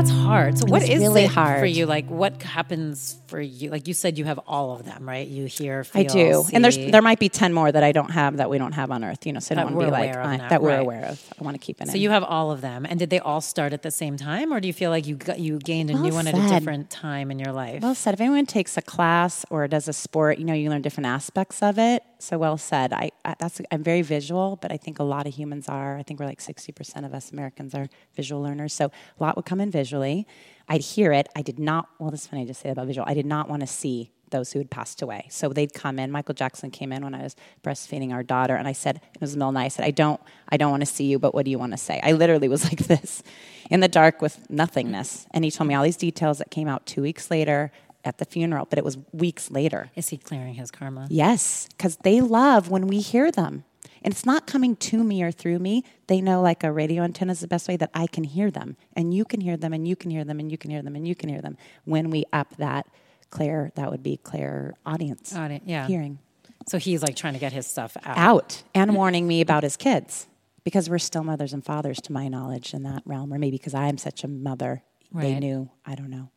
That's 0.00 0.12
hard. 0.12 0.58
So 0.58 0.64
what 0.66 0.80
It's 0.80 0.92
is 0.92 1.00
really 1.02 1.24
it 1.24 1.30
for 1.30 1.66
you? 1.66 1.84
Like 1.84 2.08
what 2.08 2.42
happens 2.42 3.20
for 3.26 3.38
you? 3.38 3.70
Like 3.70 3.86
you 3.86 3.92
said 3.92 4.16
you 4.16 4.24
have 4.24 4.40
all 4.46 4.72
of 4.72 4.86
them, 4.86 5.06
right? 5.06 5.28
You 5.28 5.44
hear, 5.44 5.84
feel, 5.84 6.00
I 6.00 6.04
do, 6.04 6.44
and 6.54 6.64
there's 6.64 6.78
there 6.78 7.02
might 7.02 7.18
be 7.18 7.28
ten 7.28 7.52
more 7.52 7.70
that 7.70 7.82
I 7.82 7.92
don't 7.92 8.10
have 8.10 8.38
that 8.38 8.48
we 8.48 8.56
don't 8.56 8.72
have 8.72 8.90
on 8.90 9.04
Earth. 9.04 9.26
You 9.26 9.34
know, 9.34 9.40
so 9.40 9.54
I 9.54 9.56
don't 9.56 9.74
want 9.74 9.80
to 9.80 9.86
be 9.86 9.90
like 9.90 10.16
I- 10.16 10.36
now, 10.38 10.48
that 10.48 10.62
we're 10.62 10.70
right. 10.70 10.80
aware 10.80 11.04
of. 11.04 11.22
I 11.38 11.44
want 11.44 11.54
to 11.54 11.58
keep 11.58 11.82
it. 11.82 11.88
So 11.88 11.96
in. 11.96 12.00
you 12.00 12.08
have 12.10 12.24
all 12.24 12.50
of 12.50 12.62
them, 12.62 12.86
and 12.88 12.98
did 12.98 13.10
they 13.10 13.18
all 13.18 13.42
start 13.42 13.74
at 13.74 13.82
the 13.82 13.90
same 13.90 14.16
time, 14.16 14.54
or 14.54 14.60
do 14.60 14.68
you 14.68 14.72
feel 14.72 14.88
like 14.88 15.06
you 15.06 15.16
got, 15.16 15.38
you 15.38 15.58
gained 15.58 15.90
a 15.90 15.92
Well 15.92 16.02
new 16.02 16.14
one 16.14 16.26
at 16.26 16.34
a 16.34 16.48
different 16.48 16.88
time 16.88 17.30
in 17.30 17.38
your 17.38 17.52
life? 17.52 17.82
Well 17.82 17.94
said. 17.94 18.14
If 18.14 18.20
anyone 18.22 18.46
takes 18.46 18.78
a 18.78 18.82
class 18.82 19.44
or 19.50 19.68
does 19.68 19.86
a 19.86 19.92
sport, 19.92 20.38
you 20.38 20.44
know, 20.46 20.54
you 20.54 20.70
learn 20.70 20.80
different 20.80 21.08
aspects 21.08 21.62
of 21.62 21.78
it. 21.78 22.02
So 22.22 22.38
well 22.38 22.56
said. 22.56 22.92
I, 22.92 23.10
I 23.24 23.34
that's 23.38 23.60
I'm 23.70 23.82
very 23.82 24.02
visual, 24.02 24.56
but 24.60 24.70
I 24.72 24.76
think 24.76 24.98
a 24.98 25.02
lot 25.02 25.26
of 25.26 25.34
humans 25.34 25.68
are. 25.68 25.96
I 25.96 26.02
think 26.02 26.20
we're 26.20 26.26
like 26.26 26.40
sixty 26.40 26.72
percent 26.72 27.06
of 27.06 27.14
us 27.14 27.30
Americans 27.30 27.74
are 27.74 27.88
visual 28.14 28.42
learners. 28.42 28.74
So 28.74 28.86
a 28.86 29.22
lot 29.22 29.36
would 29.36 29.46
come 29.46 29.60
in 29.60 29.70
visually. 29.70 30.26
I'd 30.68 30.82
hear 30.82 31.12
it. 31.12 31.28
I 31.34 31.42
did 31.42 31.58
not. 31.58 31.88
Well, 31.98 32.10
this 32.10 32.22
is 32.22 32.26
funny 32.26 32.42
I 32.42 32.46
just 32.46 32.60
say 32.60 32.70
about 32.70 32.86
visual. 32.86 33.06
I 33.08 33.14
did 33.14 33.26
not 33.26 33.48
want 33.48 33.60
to 33.60 33.66
see 33.66 34.12
those 34.30 34.52
who 34.52 34.60
had 34.60 34.70
passed 34.70 35.02
away. 35.02 35.26
So 35.28 35.48
they'd 35.48 35.72
come 35.72 35.98
in. 35.98 36.10
Michael 36.10 36.34
Jackson 36.34 36.70
came 36.70 36.92
in 36.92 37.02
when 37.04 37.14
I 37.14 37.22
was 37.22 37.36
breastfeeding 37.62 38.12
our 38.12 38.22
daughter, 38.22 38.54
and 38.54 38.66
I 38.66 38.72
said, 38.72 39.00
it 39.14 39.20
was 39.20 39.36
night. 39.36 39.56
I 39.64 39.68
said, 39.68 39.84
I 39.84 39.90
don't, 39.90 40.20
I 40.48 40.56
don't 40.56 40.70
want 40.70 40.82
to 40.82 40.86
see 40.86 41.04
you, 41.04 41.18
but 41.18 41.34
what 41.34 41.44
do 41.44 41.50
you 41.50 41.58
want 41.58 41.72
to 41.72 41.78
say? 41.78 42.00
I 42.02 42.12
literally 42.12 42.48
was 42.48 42.64
like 42.70 42.86
this, 42.86 43.22
in 43.70 43.80
the 43.80 43.88
dark 43.88 44.22
with 44.22 44.48
nothingness. 44.50 45.26
And 45.32 45.44
he 45.44 45.50
told 45.50 45.68
me 45.68 45.74
all 45.74 45.82
these 45.82 45.96
details 45.96 46.38
that 46.38 46.50
came 46.50 46.68
out 46.68 46.86
two 46.86 47.02
weeks 47.02 47.30
later 47.30 47.72
at 48.04 48.18
the 48.18 48.24
funeral, 48.24 48.66
but 48.68 48.78
it 48.78 48.84
was 48.84 48.98
weeks 49.12 49.50
later. 49.50 49.90
Is 49.94 50.08
he 50.08 50.16
clearing 50.16 50.54
his 50.54 50.70
karma? 50.70 51.06
Yes, 51.10 51.68
because 51.76 51.96
they 51.98 52.20
love 52.20 52.70
when 52.70 52.86
we 52.86 53.00
hear 53.00 53.30
them. 53.30 53.64
And 54.02 54.12
it's 54.14 54.24
not 54.24 54.46
coming 54.46 54.76
to 54.76 55.04
me 55.04 55.22
or 55.22 55.30
through 55.30 55.58
me. 55.58 55.84
They 56.06 56.22
know 56.22 56.40
like 56.40 56.64
a 56.64 56.72
radio 56.72 57.02
antenna 57.02 57.32
is 57.32 57.40
the 57.40 57.48
best 57.48 57.68
way 57.68 57.76
that 57.76 57.90
I 57.92 58.06
can 58.06 58.24
hear 58.24 58.50
them. 58.50 58.76
And 58.96 59.12
you 59.12 59.24
can 59.26 59.42
hear 59.42 59.58
them, 59.58 59.74
and 59.74 59.86
you 59.86 59.94
can 59.96 60.10
hear 60.10 60.24
them, 60.24 60.40
and 60.40 60.50
you 60.50 60.56
can 60.56 60.70
hear 60.70 60.80
them, 60.80 60.96
and 60.96 61.06
you 61.06 61.14
can 61.14 61.28
hear 61.28 61.42
them. 61.42 61.58
When 61.84 62.08
we 62.08 62.24
up 62.32 62.56
that 62.56 62.86
clear, 63.28 63.72
that 63.74 63.90
would 63.90 64.02
be 64.02 64.16
clear 64.16 64.74
audience. 64.86 65.34
Audi- 65.36 65.60
yeah. 65.66 65.86
Hearing 65.86 66.18
So 66.66 66.78
he's 66.78 67.02
like 67.02 67.14
trying 67.16 67.34
to 67.34 67.38
get 67.38 67.52
his 67.52 67.66
stuff 67.66 67.96
out. 68.04 68.16
out 68.18 68.62
and 68.74 68.94
warning 68.94 69.26
me 69.28 69.40
about 69.42 69.62
his 69.62 69.76
kids 69.76 70.26
because 70.64 70.88
we're 70.90 70.98
still 70.98 71.22
mothers 71.24 71.52
and 71.52 71.64
fathers 71.64 72.00
to 72.02 72.12
my 72.12 72.28
knowledge 72.28 72.72
in 72.74 72.82
that 72.84 73.02
realm 73.04 73.32
or 73.32 73.38
maybe 73.38 73.56
because 73.56 73.72
i'm 73.74 73.96
such 73.96 74.24
a 74.24 74.28
mother 74.28 74.82
they 75.12 75.38
knew 75.40 75.70
i 75.86 75.94
don't 75.94 76.10
know 76.10 76.28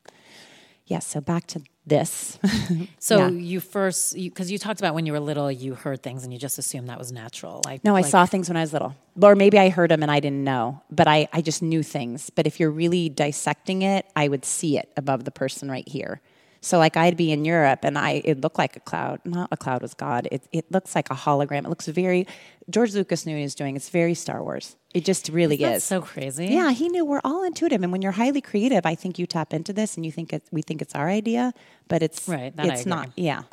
yes 0.93 1.05
so 1.13 1.19
back 1.21 1.43
to 1.53 1.57
this 1.85 2.39
So 2.99 3.13
Yeah. 3.17 3.27
you 3.51 3.59
first, 3.59 4.13
because 4.15 4.49
you, 4.49 4.57
talked 4.57 4.79
about 4.79 4.93
when 4.95 5.05
you 5.05 5.11
were 5.15 5.19
little, 5.31 5.51
you 5.51 5.75
heard 5.75 5.99
things 6.01 6.23
and 6.23 6.31
you 6.31 6.39
just 6.47 6.57
assumed 6.57 6.87
that 6.87 6.97
was 7.03 7.11
natural. 7.11 7.55
Like 7.69 7.83
no 7.83 7.93
i 7.95 8.01
like- 8.01 8.11
saw 8.13 8.25
things 8.33 8.47
when 8.49 8.55
i 8.61 8.61
was 8.61 8.71
little 8.77 8.91
or 9.21 9.35
maybe 9.43 9.57
i 9.59 9.67
heard 9.77 9.89
them 9.91 10.01
and 10.05 10.11
i 10.17 10.19
didn't 10.25 10.43
know 10.51 10.65
but 10.99 11.07
I, 11.15 11.27
I 11.37 11.41
just 11.49 11.61
knew 11.61 11.83
things 11.83 12.29
but 12.37 12.43
if 12.49 12.53
you're 12.59 12.71
really 12.83 13.05
dissecting 13.09 13.79
it 13.93 14.01
i 14.15 14.25
would 14.31 14.45
see 14.45 14.77
it 14.81 14.87
above 15.01 15.19
the 15.27 15.31
person 15.31 15.65
right 15.75 15.87
here 15.97 16.21
So 16.63 16.77
like 16.77 16.95
I'd 16.95 17.17
be 17.17 17.31
in 17.31 17.43
Europe 17.43 17.79
and 17.83 17.97
I 17.97 18.21
it 18.23 18.39
looked 18.41 18.57
like 18.57 18.77
a 18.77 18.79
cloud. 18.79 19.19
Not 19.25 19.49
a 19.51 19.57
cloud 19.57 19.81
was 19.81 19.93
God. 19.93 20.29
It 20.31 20.47
it 20.51 20.71
looks 20.71 20.95
like 20.95 21.09
a 21.09 21.13
hologram. 21.13 21.65
It 21.65 21.69
looks 21.69 21.87
very 21.87 22.25
George 22.69 22.93
Lucas 22.93 23.25
knew 23.25 23.33
what 23.33 23.39
he 23.39 23.43
was 23.43 23.55
doing. 23.55 23.75
It's 23.75 23.89
very 23.89 24.13
Star 24.13 24.41
Wars. 24.41 24.77
It 24.93 25.03
just 25.03 25.27
really 25.29 25.57
That's 25.57 25.77
is. 25.77 25.83
so 25.83 26.01
crazy. 26.01 26.47
Yeah, 26.47 26.71
he 26.71 26.87
knew 26.87 27.03
we're 27.03 27.21
all 27.23 27.43
intuitive, 27.43 27.83
and 27.83 27.91
when 27.91 28.01
you're 28.01 28.13
highly 28.13 28.41
creative, 28.41 28.85
I 28.85 28.95
think 28.95 29.19
you 29.19 29.25
tap 29.25 29.53
into 29.53 29.73
this, 29.73 29.97
and 29.97 30.05
you 30.05 30.11
think 30.11 30.31
it, 30.31 30.43
we 30.51 30.61
think 30.61 30.81
it's 30.81 30.95
our 30.95 31.09
idea, 31.09 31.53
but 31.87 32.01
it's 32.01 32.27
Right, 32.27 32.53
It's 32.57 32.85
not. 32.85 33.09
Yeah, 33.17 33.43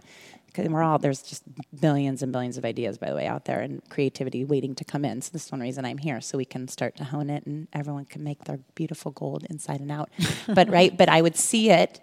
because 0.46 0.68
we're 0.68 0.82
all 0.82 0.98
there's 0.98 1.22
just 1.22 1.42
billions 1.80 2.22
and 2.22 2.32
billions 2.32 2.58
of 2.58 2.64
ideas, 2.64 2.98
by 2.98 3.08
the 3.08 3.16
way, 3.16 3.26
out 3.26 3.46
there, 3.46 3.60
and 3.60 3.82
creativity 3.88 4.44
waiting 4.44 4.74
to 4.76 4.84
come 4.84 5.04
in. 5.04 5.22
So 5.22 5.30
this 5.32 5.46
is 5.46 5.52
one 5.52 5.60
reason 5.60 5.84
I'm 5.84 5.98
here, 5.98 6.20
so 6.20 6.38
we 6.38 6.44
can 6.44 6.68
start 6.68 6.94
to 6.96 7.04
hone 7.04 7.30
it, 7.30 7.46
and 7.46 7.68
everyone 7.72 8.04
can 8.04 8.22
make 8.22 8.44
their 8.44 8.58
beautiful 8.74 9.10
gold 9.10 9.44
inside 9.50 9.80
and 9.80 9.90
out. 9.90 10.10
but 10.46 10.68
right, 10.68 10.96
but 10.96 11.08
I 11.08 11.22
would 11.22 11.36
see 11.36 11.70
it. 11.70 12.00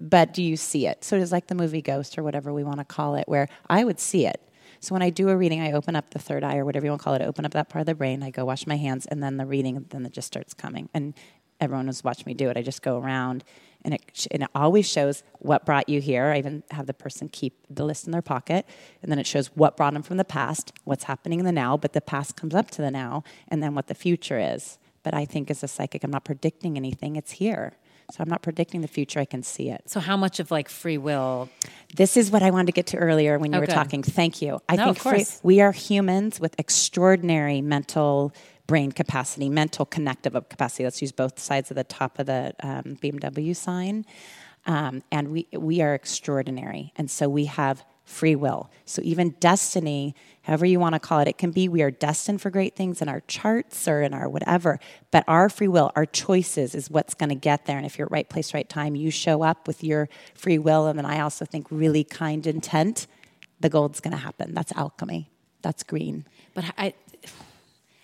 But 0.00 0.34
do 0.34 0.42
you 0.42 0.56
see 0.56 0.86
it? 0.86 1.04
So 1.04 1.16
it 1.16 1.22
is 1.22 1.32
like 1.32 1.46
the 1.46 1.54
movie 1.54 1.82
Ghost 1.82 2.18
or 2.18 2.22
whatever 2.22 2.52
we 2.52 2.64
want 2.64 2.78
to 2.78 2.84
call 2.84 3.14
it, 3.14 3.28
where 3.28 3.48
I 3.68 3.84
would 3.84 3.98
see 3.98 4.26
it. 4.26 4.40
So 4.80 4.94
when 4.94 5.02
I 5.02 5.10
do 5.10 5.30
a 5.30 5.36
reading, 5.36 5.60
I 5.60 5.72
open 5.72 5.96
up 5.96 6.10
the 6.10 6.18
third 6.18 6.44
eye 6.44 6.58
or 6.58 6.64
whatever 6.64 6.84
you 6.86 6.90
want 6.92 7.00
to 7.00 7.04
call 7.04 7.14
it, 7.14 7.22
open 7.22 7.44
up 7.46 7.52
that 7.52 7.68
part 7.68 7.80
of 7.80 7.86
the 7.86 7.94
brain. 7.94 8.22
I 8.22 8.30
go 8.30 8.44
wash 8.44 8.66
my 8.66 8.76
hands, 8.76 9.06
and 9.06 9.22
then 9.22 9.36
the 9.36 9.46
reading, 9.46 9.86
then 9.88 10.04
it 10.04 10.12
just 10.12 10.26
starts 10.26 10.52
coming. 10.52 10.88
And 10.92 11.14
everyone 11.60 11.86
has 11.86 12.04
watched 12.04 12.26
me 12.26 12.34
do 12.34 12.50
it. 12.50 12.56
I 12.56 12.62
just 12.62 12.82
go 12.82 12.98
around, 12.98 13.42
and 13.82 13.94
it 13.94 14.26
and 14.30 14.42
it 14.42 14.50
always 14.54 14.86
shows 14.86 15.22
what 15.38 15.64
brought 15.64 15.88
you 15.88 16.00
here. 16.00 16.26
I 16.26 16.38
even 16.38 16.62
have 16.70 16.86
the 16.86 16.94
person 16.94 17.28
keep 17.28 17.66
the 17.70 17.84
list 17.84 18.06
in 18.06 18.12
their 18.12 18.22
pocket, 18.22 18.66
and 19.02 19.10
then 19.10 19.18
it 19.18 19.26
shows 19.26 19.48
what 19.54 19.76
brought 19.76 19.94
them 19.94 20.02
from 20.02 20.18
the 20.18 20.24
past, 20.24 20.72
what's 20.84 21.04
happening 21.04 21.38
in 21.38 21.46
the 21.46 21.52
now, 21.52 21.76
but 21.76 21.92
the 21.94 22.00
past 22.00 22.36
comes 22.36 22.54
up 22.54 22.70
to 22.72 22.82
the 22.82 22.90
now, 22.90 23.24
and 23.48 23.62
then 23.62 23.74
what 23.74 23.86
the 23.86 23.94
future 23.94 24.38
is. 24.38 24.78
But 25.02 25.14
I 25.14 25.24
think 25.24 25.50
as 25.50 25.62
a 25.62 25.68
psychic, 25.68 26.04
I'm 26.04 26.10
not 26.10 26.24
predicting 26.24 26.76
anything. 26.76 27.16
It's 27.16 27.32
here. 27.32 27.74
So 28.10 28.22
I'm 28.22 28.28
not 28.28 28.42
predicting 28.42 28.80
the 28.82 28.88
future. 28.88 29.18
I 29.20 29.24
can 29.24 29.42
see 29.42 29.68
it. 29.70 29.82
So 29.86 29.98
how 30.00 30.16
much 30.16 30.38
of 30.40 30.50
like 30.50 30.68
free 30.68 30.98
will? 30.98 31.48
This 31.94 32.16
is 32.16 32.30
what 32.30 32.42
I 32.42 32.50
wanted 32.50 32.66
to 32.66 32.72
get 32.72 32.86
to 32.88 32.96
earlier 32.98 33.38
when 33.38 33.52
you 33.52 33.56
Oh, 33.58 33.60
were 33.60 33.66
good. 33.66 33.72
talking. 33.74 34.02
Thank 34.02 34.40
you. 34.42 34.60
I 34.68 34.76
No, 34.76 34.84
think 34.86 34.96
of 34.96 35.02
free- 35.02 35.12
course. 35.18 35.40
we 35.42 35.60
are 35.60 35.72
humans 35.72 36.38
with 36.38 36.54
extraordinary 36.58 37.60
mental 37.60 38.32
brain 38.66 38.92
capacity, 38.92 39.48
mental 39.48 39.84
connective 39.86 40.32
capacity. 40.48 40.84
Let's 40.84 41.00
use 41.02 41.12
both 41.12 41.38
sides 41.38 41.70
of 41.70 41.76
the 41.76 41.84
top 41.84 42.18
of 42.18 42.26
the 42.26 42.54
um, 42.60 42.96
BMW 43.02 43.54
sign. 43.54 44.04
Um, 44.66 45.02
and 45.12 45.28
we, 45.30 45.46
we 45.52 45.80
are 45.80 45.94
extraordinary. 45.94 46.92
And 46.96 47.08
so 47.10 47.28
we 47.28 47.44
have 47.44 47.84
free 48.06 48.36
will. 48.36 48.70
So 48.84 49.02
even 49.04 49.30
destiny, 49.40 50.14
however 50.42 50.64
you 50.64 50.78
want 50.78 50.94
to 50.94 51.00
call 51.00 51.18
it, 51.18 51.28
it 51.28 51.36
can 51.36 51.50
be 51.50 51.68
we 51.68 51.82
are 51.82 51.90
destined 51.90 52.40
for 52.40 52.50
great 52.50 52.76
things 52.76 53.02
in 53.02 53.08
our 53.08 53.20
charts 53.26 53.86
or 53.88 54.00
in 54.00 54.14
our 54.14 54.28
whatever. 54.28 54.78
But 55.10 55.24
our 55.26 55.50
free 55.50 55.68
will, 55.68 55.90
our 55.96 56.06
choices 56.06 56.74
is 56.74 56.88
what's 56.88 57.14
going 57.14 57.30
to 57.30 57.34
get 57.34 57.66
there. 57.66 57.76
And 57.76 57.84
if 57.84 57.98
you're 57.98 58.06
at 58.06 58.12
right 58.12 58.28
place, 58.28 58.54
right 58.54 58.68
time, 58.68 58.94
you 58.94 59.10
show 59.10 59.42
up 59.42 59.66
with 59.66 59.82
your 59.82 60.08
free 60.34 60.56
will. 60.56 60.86
And 60.86 60.96
then 60.96 61.04
I 61.04 61.20
also 61.20 61.44
think 61.44 61.66
really 61.68 62.04
kind 62.04 62.46
intent, 62.46 63.08
the 63.58 63.68
gold's 63.68 64.00
going 64.00 64.12
to 64.12 64.18
happen. 64.18 64.54
That's 64.54 64.72
alchemy. 64.72 65.28
That's 65.62 65.82
green. 65.82 66.26
But 66.54 66.66
I, 66.78 66.94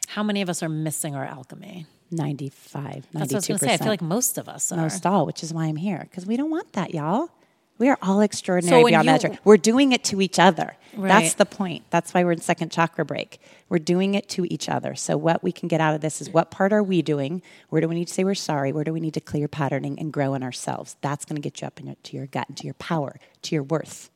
how 0.09 0.25
many 0.25 0.43
of 0.43 0.51
us 0.51 0.65
are 0.65 0.69
missing 0.69 1.15
our 1.15 1.25
alchemy? 1.25 1.87
95, 2.11 2.83
92%. 2.83 3.07
That's 3.13 3.15
what 3.15 3.33
I 3.33 3.37
was 3.37 3.47
going 3.47 3.59
to 3.59 3.65
say. 3.67 3.75
I 3.75 3.77
feel 3.79 3.87
like 3.87 4.03
most 4.03 4.37
of 4.37 4.49
us 4.49 4.73
are. 4.73 4.77
most 4.77 5.07
all, 5.07 5.27
which 5.27 5.43
is 5.45 5.55
why 5.55 5.67
I'm 5.67 5.77
here 5.77 6.01
because 6.03 6.27
we 6.27 6.37
don't 6.37 6.51
want 6.51 6.73
that, 6.73 6.93
y'all. 6.93 7.31
We 7.79 7.89
are 7.89 7.99
all 8.03 8.20
extraordinary 8.20 8.83
So 8.83 8.87
beyond 8.89 9.05
you- 9.07 9.12
measure. 9.12 9.39
We're 9.45 9.57
doing 9.57 9.93
it 9.93 10.05
to 10.05 10.20
each 10.20 10.39
other. 10.39 10.77
Right. 10.95 11.09
That's 11.09 11.35
the 11.35 11.47
point. 11.47 11.85
That's 11.91 12.12
why 12.12 12.23
we're 12.23 12.33
in 12.33 12.41
second 12.41 12.70
chakra 12.70 13.05
break. 13.05 13.41
We're 13.70 13.79
doing 13.79 14.14
it 14.14 14.29
to 14.31 14.45
each 14.53 14.68
other. 14.68 14.95
So 14.95 15.16
what 15.16 15.43
we 15.43 15.51
can 15.51 15.66
get 15.68 15.81
out 15.81 15.95
of 15.95 16.01
this 16.03 16.20
is 16.20 16.29
what 16.31 16.51
part 16.51 16.73
are 16.73 16.83
we 16.83 17.01
doing? 17.03 17.41
Where 17.70 17.81
do 17.81 17.89
we 17.89 17.95
need 17.95 18.09
to 18.09 18.14
say 18.14 18.25
we're 18.25 18.35
sorry? 18.35 18.73
Where 18.73 18.85
do 18.85 18.93
we 18.93 19.01
need 19.01 19.14
to 19.14 19.20
clear 19.20 19.49
patterning 19.49 19.99
and 19.99 20.12
grow 20.12 20.35
in 20.35 20.43
ourselves? 20.43 20.97
That's 21.01 21.25
going 21.25 21.37
to 21.37 21.41
get 21.43 21.61
you 21.62 21.66
up 21.66 21.81
in 21.81 21.87
your, 21.87 21.97
to 22.03 22.16
your 22.16 22.27
gut, 22.27 22.47
into 22.51 22.64
your 22.64 22.75
power, 22.75 23.18
to 23.43 23.55
your 23.55 23.62
worth. 23.64 24.11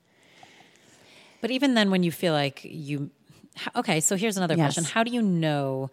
But 1.41 1.51
even 1.51 1.75
then, 1.75 1.91
when 1.91 2.03
you 2.03 2.13
feel 2.13 2.35
like 2.35 2.61
you, 2.65 3.11
okay, 3.75 4.01
so 4.01 4.17
here's 4.17 4.37
another 4.37 4.55
Yes. 4.55 4.75
question: 4.75 4.85
How 4.85 5.03
do 5.03 5.11
you 5.11 5.23
know 5.23 5.91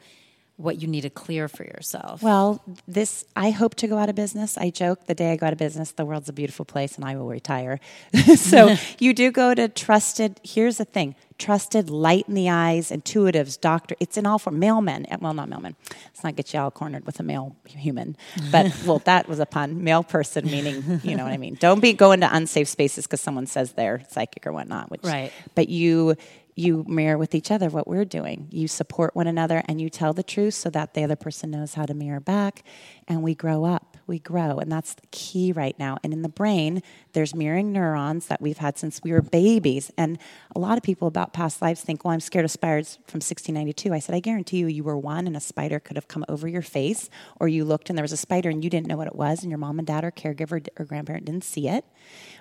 what 0.58 0.82
you 0.82 0.88
need 0.88 1.02
to 1.02 1.10
clear 1.10 1.48
for 1.48 1.64
yourself? 1.64 2.22
Well, 2.22 2.62
this 2.88 3.26
I 3.36 3.50
hope 3.50 3.74
to 3.76 3.88
go 3.88 3.98
out 3.98 4.08
of 4.10 4.16
business. 4.16 4.58
I 4.58 4.70
joke 4.70 5.08
the 5.08 5.16
day 5.16 5.32
I 5.32 5.36
go 5.36 5.48
out 5.48 5.54
of 5.54 5.60
business, 5.60 5.92
the 5.92 6.06
world's 6.06 6.30
a 6.30 6.34
beautiful 6.34 6.64
place 6.66 6.96
and 6.96 7.04
I 7.04 7.16
will 7.16 7.28
retire. 7.28 7.80
so 8.36 8.76
you 9.00 9.14
do 9.14 9.32
go 9.32 9.54
to 9.56 9.68
trusted. 9.68 10.40
Here's 10.44 10.78
the 10.78 10.86
thing: 10.86 11.16
trusted, 11.40 11.90
light 11.90 12.26
in 12.28 12.36
the 12.36 12.50
eyes, 12.50 12.92
intuitives, 12.92 13.60
doctor. 13.60 13.96
It's 14.00 14.16
in 14.16 14.28
all 14.28 14.38
for 14.38 14.52
mailmen. 14.52 15.06
eh, 15.10 15.18
Well, 15.20 15.34
not 15.34 15.50
mailmen. 15.50 15.76
Let's 16.06 16.24
not 16.24 16.36
get 16.36 16.54
you 16.54 16.60
all 16.60 16.72
cornered 16.72 17.06
with 17.08 17.20
a 17.20 17.24
male 17.24 17.56
human. 17.66 18.16
But 18.52 18.72
well, 18.86 19.00
that 19.06 19.28
was 19.28 19.40
a 19.40 19.48
pun. 19.48 19.84
Male 19.84 20.04
person 20.04 20.46
meaning 20.46 21.02
you 21.04 21.16
know 21.18 21.24
what 21.24 21.34
I 21.34 21.38
mean. 21.38 21.56
Don't 21.60 21.80
be 21.80 21.94
going 21.94 22.20
to 22.22 22.34
unsafe 22.34 22.68
spaces 22.68 23.06
because 23.08 23.22
someone 23.22 23.48
says 23.48 23.72
they're 23.74 24.04
psychic 24.10 24.46
or 24.46 24.52
whatnot. 24.54 24.92
Which 24.92 25.04
Right. 25.04 25.32
but 25.56 25.68
you 25.68 26.16
you 26.56 26.86
mirror 26.88 27.18
with 27.18 27.34
each 27.34 27.52
other 27.52 27.70
what 27.70 27.88
we're 27.88 28.06
doing. 28.06 28.48
You 28.52 28.68
support 28.68 29.16
one 29.16 29.28
another 29.28 29.64
and 29.68 29.82
you 29.82 29.90
tell 29.90 30.14
the 30.14 30.24
truth 30.24 30.54
so 30.54 30.70
that 30.70 30.94
the 30.94 31.04
other 31.04 31.16
person 31.16 31.52
knows 31.52 31.74
how 31.74 31.86
to 31.86 31.94
mirror 31.94 32.20
back 32.20 32.64
and 33.08 33.24
we 33.24 33.36
grow 33.36 33.66
up. 33.66 33.98
We 34.06 34.20
grow 34.20 34.60
and 34.60 34.72
that's 34.72 34.94
the 34.94 35.08
key 35.12 35.52
right 35.52 35.78
now. 35.80 35.98
And 36.04 36.14
in 36.14 36.22
the 36.22 36.30
brain, 36.30 36.84
there's 37.14 37.34
mirroring 37.34 37.72
neurons 37.72 38.28
that 38.28 38.42
we've 38.42 38.58
had 38.58 38.78
since 38.78 39.02
we 39.04 39.12
were 39.12 39.22
babies. 39.22 39.92
And 39.98 40.20
a 40.56 40.60
lot 40.60 40.78
of 40.78 40.84
people 40.84 41.08
about 41.08 41.34
past 41.34 41.62
lives 41.62 41.82
think, 41.82 42.04
"Well, 42.04 42.14
I'm 42.14 42.20
scared 42.20 42.46
of 42.46 42.52
spiders 42.52 43.00
from 43.08 43.22
1692." 43.22 43.94
I 43.94 44.00
said, 44.00 44.16
"I 44.16 44.20
guarantee 44.20 44.58
you 44.58 44.68
you 44.68 44.84
were 44.84 44.98
one 44.98 45.26
and 45.26 45.36
a 45.36 45.40
spider 45.40 45.80
could 45.80 45.98
have 45.98 46.08
come 46.08 46.26
over 46.28 46.48
your 46.48 46.62
face 46.62 47.10
or 47.40 47.48
you 47.48 47.66
looked 47.66 47.90
and 47.90 47.98
there 47.98 48.04
was 48.04 48.12
a 48.12 48.18
spider 48.18 48.50
and 48.50 48.64
you 48.64 48.70
didn't 48.70 48.88
know 48.88 48.98
what 48.98 49.08
it 49.08 49.16
was 49.16 49.42
and 49.42 49.50
your 49.50 49.58
mom 49.58 49.80
and 49.80 49.88
dad 49.88 50.04
or 50.04 50.12
caregiver 50.12 50.68
or 50.78 50.86
grandparent 50.86 51.26
didn't 51.26 51.44
see 51.44 51.68
it 51.68 51.86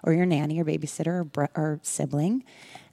or 0.03 0.13
your 0.13 0.27
nanny 0.27 0.61
or 0.61 0.65
babysitter 0.65 1.21
or, 1.21 1.25
br- 1.25 1.45
or 1.55 1.81
sibling." 1.83 2.45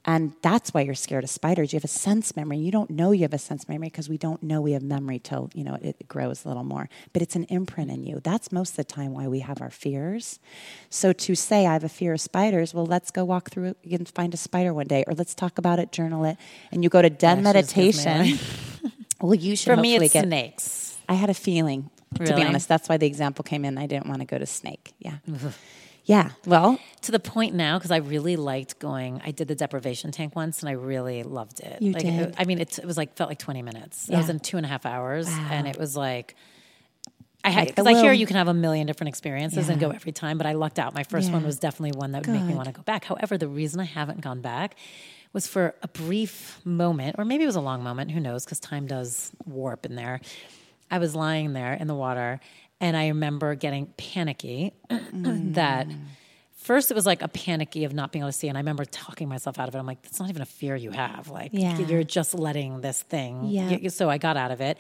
And 0.05 0.33
that's 0.41 0.73
why 0.73 0.81
you're 0.81 0.95
scared 0.95 1.23
of 1.23 1.29
spiders. 1.29 1.73
You 1.73 1.77
have 1.77 1.83
a 1.83 1.89
sense 1.89 2.35
memory. 2.35 2.57
You 2.57 2.71
don't 2.71 2.89
know 2.89 3.11
you 3.11 3.23
have 3.23 3.33
a 3.33 3.37
sense 3.37 3.67
memory 3.67 3.89
because 3.89 4.07
we 4.07 4.17
don't 4.17 4.41
know 4.41 4.61
we 4.61 4.71
have 4.71 4.81
memory 4.81 5.19
till, 5.19 5.49
you 5.53 5.63
know, 5.63 5.77
it, 5.81 6.07
grows 6.07 6.45
a 6.45 6.47
little 6.47 6.63
more. 6.63 6.89
But 7.11 7.21
it's 7.21 7.35
an 7.35 7.43
imprint 7.45 7.91
in 7.91 8.03
you. 8.03 8.21
That's 8.23 8.51
most 8.51 8.71
of 8.71 8.75
the 8.77 8.83
time 8.85 9.13
why 9.13 9.27
we 9.27 9.39
have 9.39 9.61
our 9.61 9.69
fears. 9.69 10.39
So 10.89 11.11
to 11.13 11.35
say 11.35 11.65
I 11.67 11.73
have 11.73 11.83
a 11.83 11.89
fear 11.89 12.13
of 12.13 12.21
spiders, 12.21 12.73
well, 12.73 12.85
let's 12.85 13.11
go 13.11 13.25
walk 13.25 13.51
through 13.51 13.75
and 13.89 14.07
find 14.07 14.33
a 14.33 14.37
spider 14.37 14.73
one 14.73 14.87
day, 14.87 15.03
or 15.05 15.13
let's 15.13 15.35
talk 15.35 15.57
about 15.57 15.79
it, 15.79 15.91
journal 15.91 16.23
it, 16.23 16.37
and 16.71 16.83
you 16.83 16.89
go 16.89 17.01
to 17.01 17.09
den 17.09 17.43
Yeah, 17.43 17.51
she 17.61 17.81
me 17.81 17.93
meditation. 17.93 18.39
well, 19.21 19.35
you 19.35 19.55
should 19.55 19.75
for 19.75 19.81
me, 19.81 19.95
it's 19.95 20.13
get. 20.13 20.25
snakes. 20.25 20.97
I 21.09 21.13
had 21.15 21.29
a 21.29 21.33
feeling, 21.33 21.89
to 22.15 22.35
be 22.35 22.41
honest. 22.41 22.67
That's 22.67 22.87
why 22.87 22.97
the 22.97 23.07
example 23.07 23.43
came 23.43 23.65
in. 23.65 23.77
I 23.77 23.85
didn't 23.85 24.07
want 24.07 24.21
to 24.21 24.25
go 24.25 24.37
to 24.37 24.45
snake. 24.45 24.93
Yeah. 24.99 25.17
Yeah. 26.10 26.32
Well, 26.47 26.80
To 27.01 27.12
the 27.12 27.20
point 27.20 27.53
now, 27.53 27.78
because 27.78 27.91
I 27.91 27.97
really 27.97 28.36
liked 28.36 28.80
going. 28.80 29.22
I 29.24 29.30
did 29.30 29.47
the 29.47 29.53
deprivation 29.53 30.12
tank 30.12 30.36
once, 30.36 30.62
and 30.62 30.68
I 30.68 30.72
really 30.72 31.22
loved 31.22 31.60
it. 31.60 31.80
You 31.84 31.91
like, 31.91 32.01
did? 32.01 32.14
It, 32.14 32.36
I 32.36 32.45
mean, 32.45 32.60
it, 32.60 32.80
it 32.80 32.86
was 32.86 32.97
like 32.97 33.16
felt 33.16 33.30
like 33.30 33.38
twenty 33.38 33.62
minutes. 33.62 34.10
It 34.10 34.18
was 34.18 34.28
in 34.28 34.39
two 34.39 34.57
and 34.57 34.66
a 34.66 34.70
half 34.70 34.88
hours, 34.88 35.30
and 35.30 35.68
it 35.68 35.78
was 35.78 35.95
like. 35.95 36.36
I 37.41 37.51
had 37.51 37.60
Like 37.60 37.76
because 37.76 37.88
I 37.88 38.01
hear 38.01 38.12
you 38.12 38.26
can 38.26 38.36
have 38.36 38.49
a 38.49 38.53
million 38.53 38.86
different 38.86 39.10
experiences 39.10 39.70
and 39.70 39.80
go 39.80 39.91
every 39.91 40.12
time, 40.12 40.38
but 40.38 40.45
I 40.45 40.53
lucked 40.53 40.78
out. 40.80 40.93
My 40.93 41.03
first 41.03 41.32
one 41.32 41.45
was 41.45 41.57
definitely 41.57 41.97
one 41.97 42.12
that 42.12 42.26
would 42.26 42.34
make 42.34 42.43
me 42.43 42.55
want 42.55 42.68
to 42.68 42.74
go 42.74 42.82
back. 42.82 43.05
However, 43.05 43.38
the 43.38 43.47
reason 43.47 43.80
I 43.80 43.86
haven't 43.86 44.22
gone 44.22 44.41
back 44.41 44.76
was 45.32 45.47
for 45.47 45.76
a 45.84 45.88
brief 45.88 46.60
moment, 46.66 47.16
or 47.20 47.24
maybe 47.24 47.43
it 47.43 47.47
was 47.47 47.55
a 47.55 47.62
long 47.62 47.84
moment. 47.84 48.12
Who 48.12 48.20
knows? 48.20 48.45
Because 48.45 48.60
time 48.60 48.88
does 48.88 49.32
warp 49.45 49.86
in 49.86 49.95
there. 49.95 50.20
I 50.91 50.97
was 50.97 51.16
lying 51.16 51.53
there 51.53 51.74
in 51.74 51.88
the 51.88 51.95
water, 51.95 52.39
and 52.82 52.95
I 52.97 53.07
remember 53.09 53.55
getting 53.55 53.88
panicky 53.97 54.73
mm. 54.89 55.53
that 55.55 55.88
first 56.55 56.91
it 56.91 56.93
was 56.93 57.05
like 57.05 57.21
a 57.21 57.27
panicky 57.27 57.84
of 57.86 57.93
not 57.93 58.11
being 58.11 58.23
able 58.23 58.30
to 58.32 58.38
see. 58.38 58.47
And 58.47 58.57
i 58.57 58.61
remember 58.61 58.86
talking 58.86 59.27
myself 59.30 59.57
out 59.59 59.67
of 59.67 59.75
it. 59.75 59.77
I'm 59.80 59.86
like 59.86 60.01
that's 60.01 60.19
not 60.19 60.30
even 60.30 60.41
a 60.41 60.45
fear 60.45 60.75
you 60.75 60.91
have. 60.91 61.30
Like 61.30 61.51
Yeah. 61.53 61.77
you're 61.80 62.03
just 62.03 62.34
letting 62.34 62.82
this 62.82 63.01
thing 63.01 63.45
Yeah. 63.45 63.88
so 63.89 64.09
i 64.09 64.17
got 64.17 64.38
out 64.38 64.51
of 64.51 64.61
it. 64.61 64.77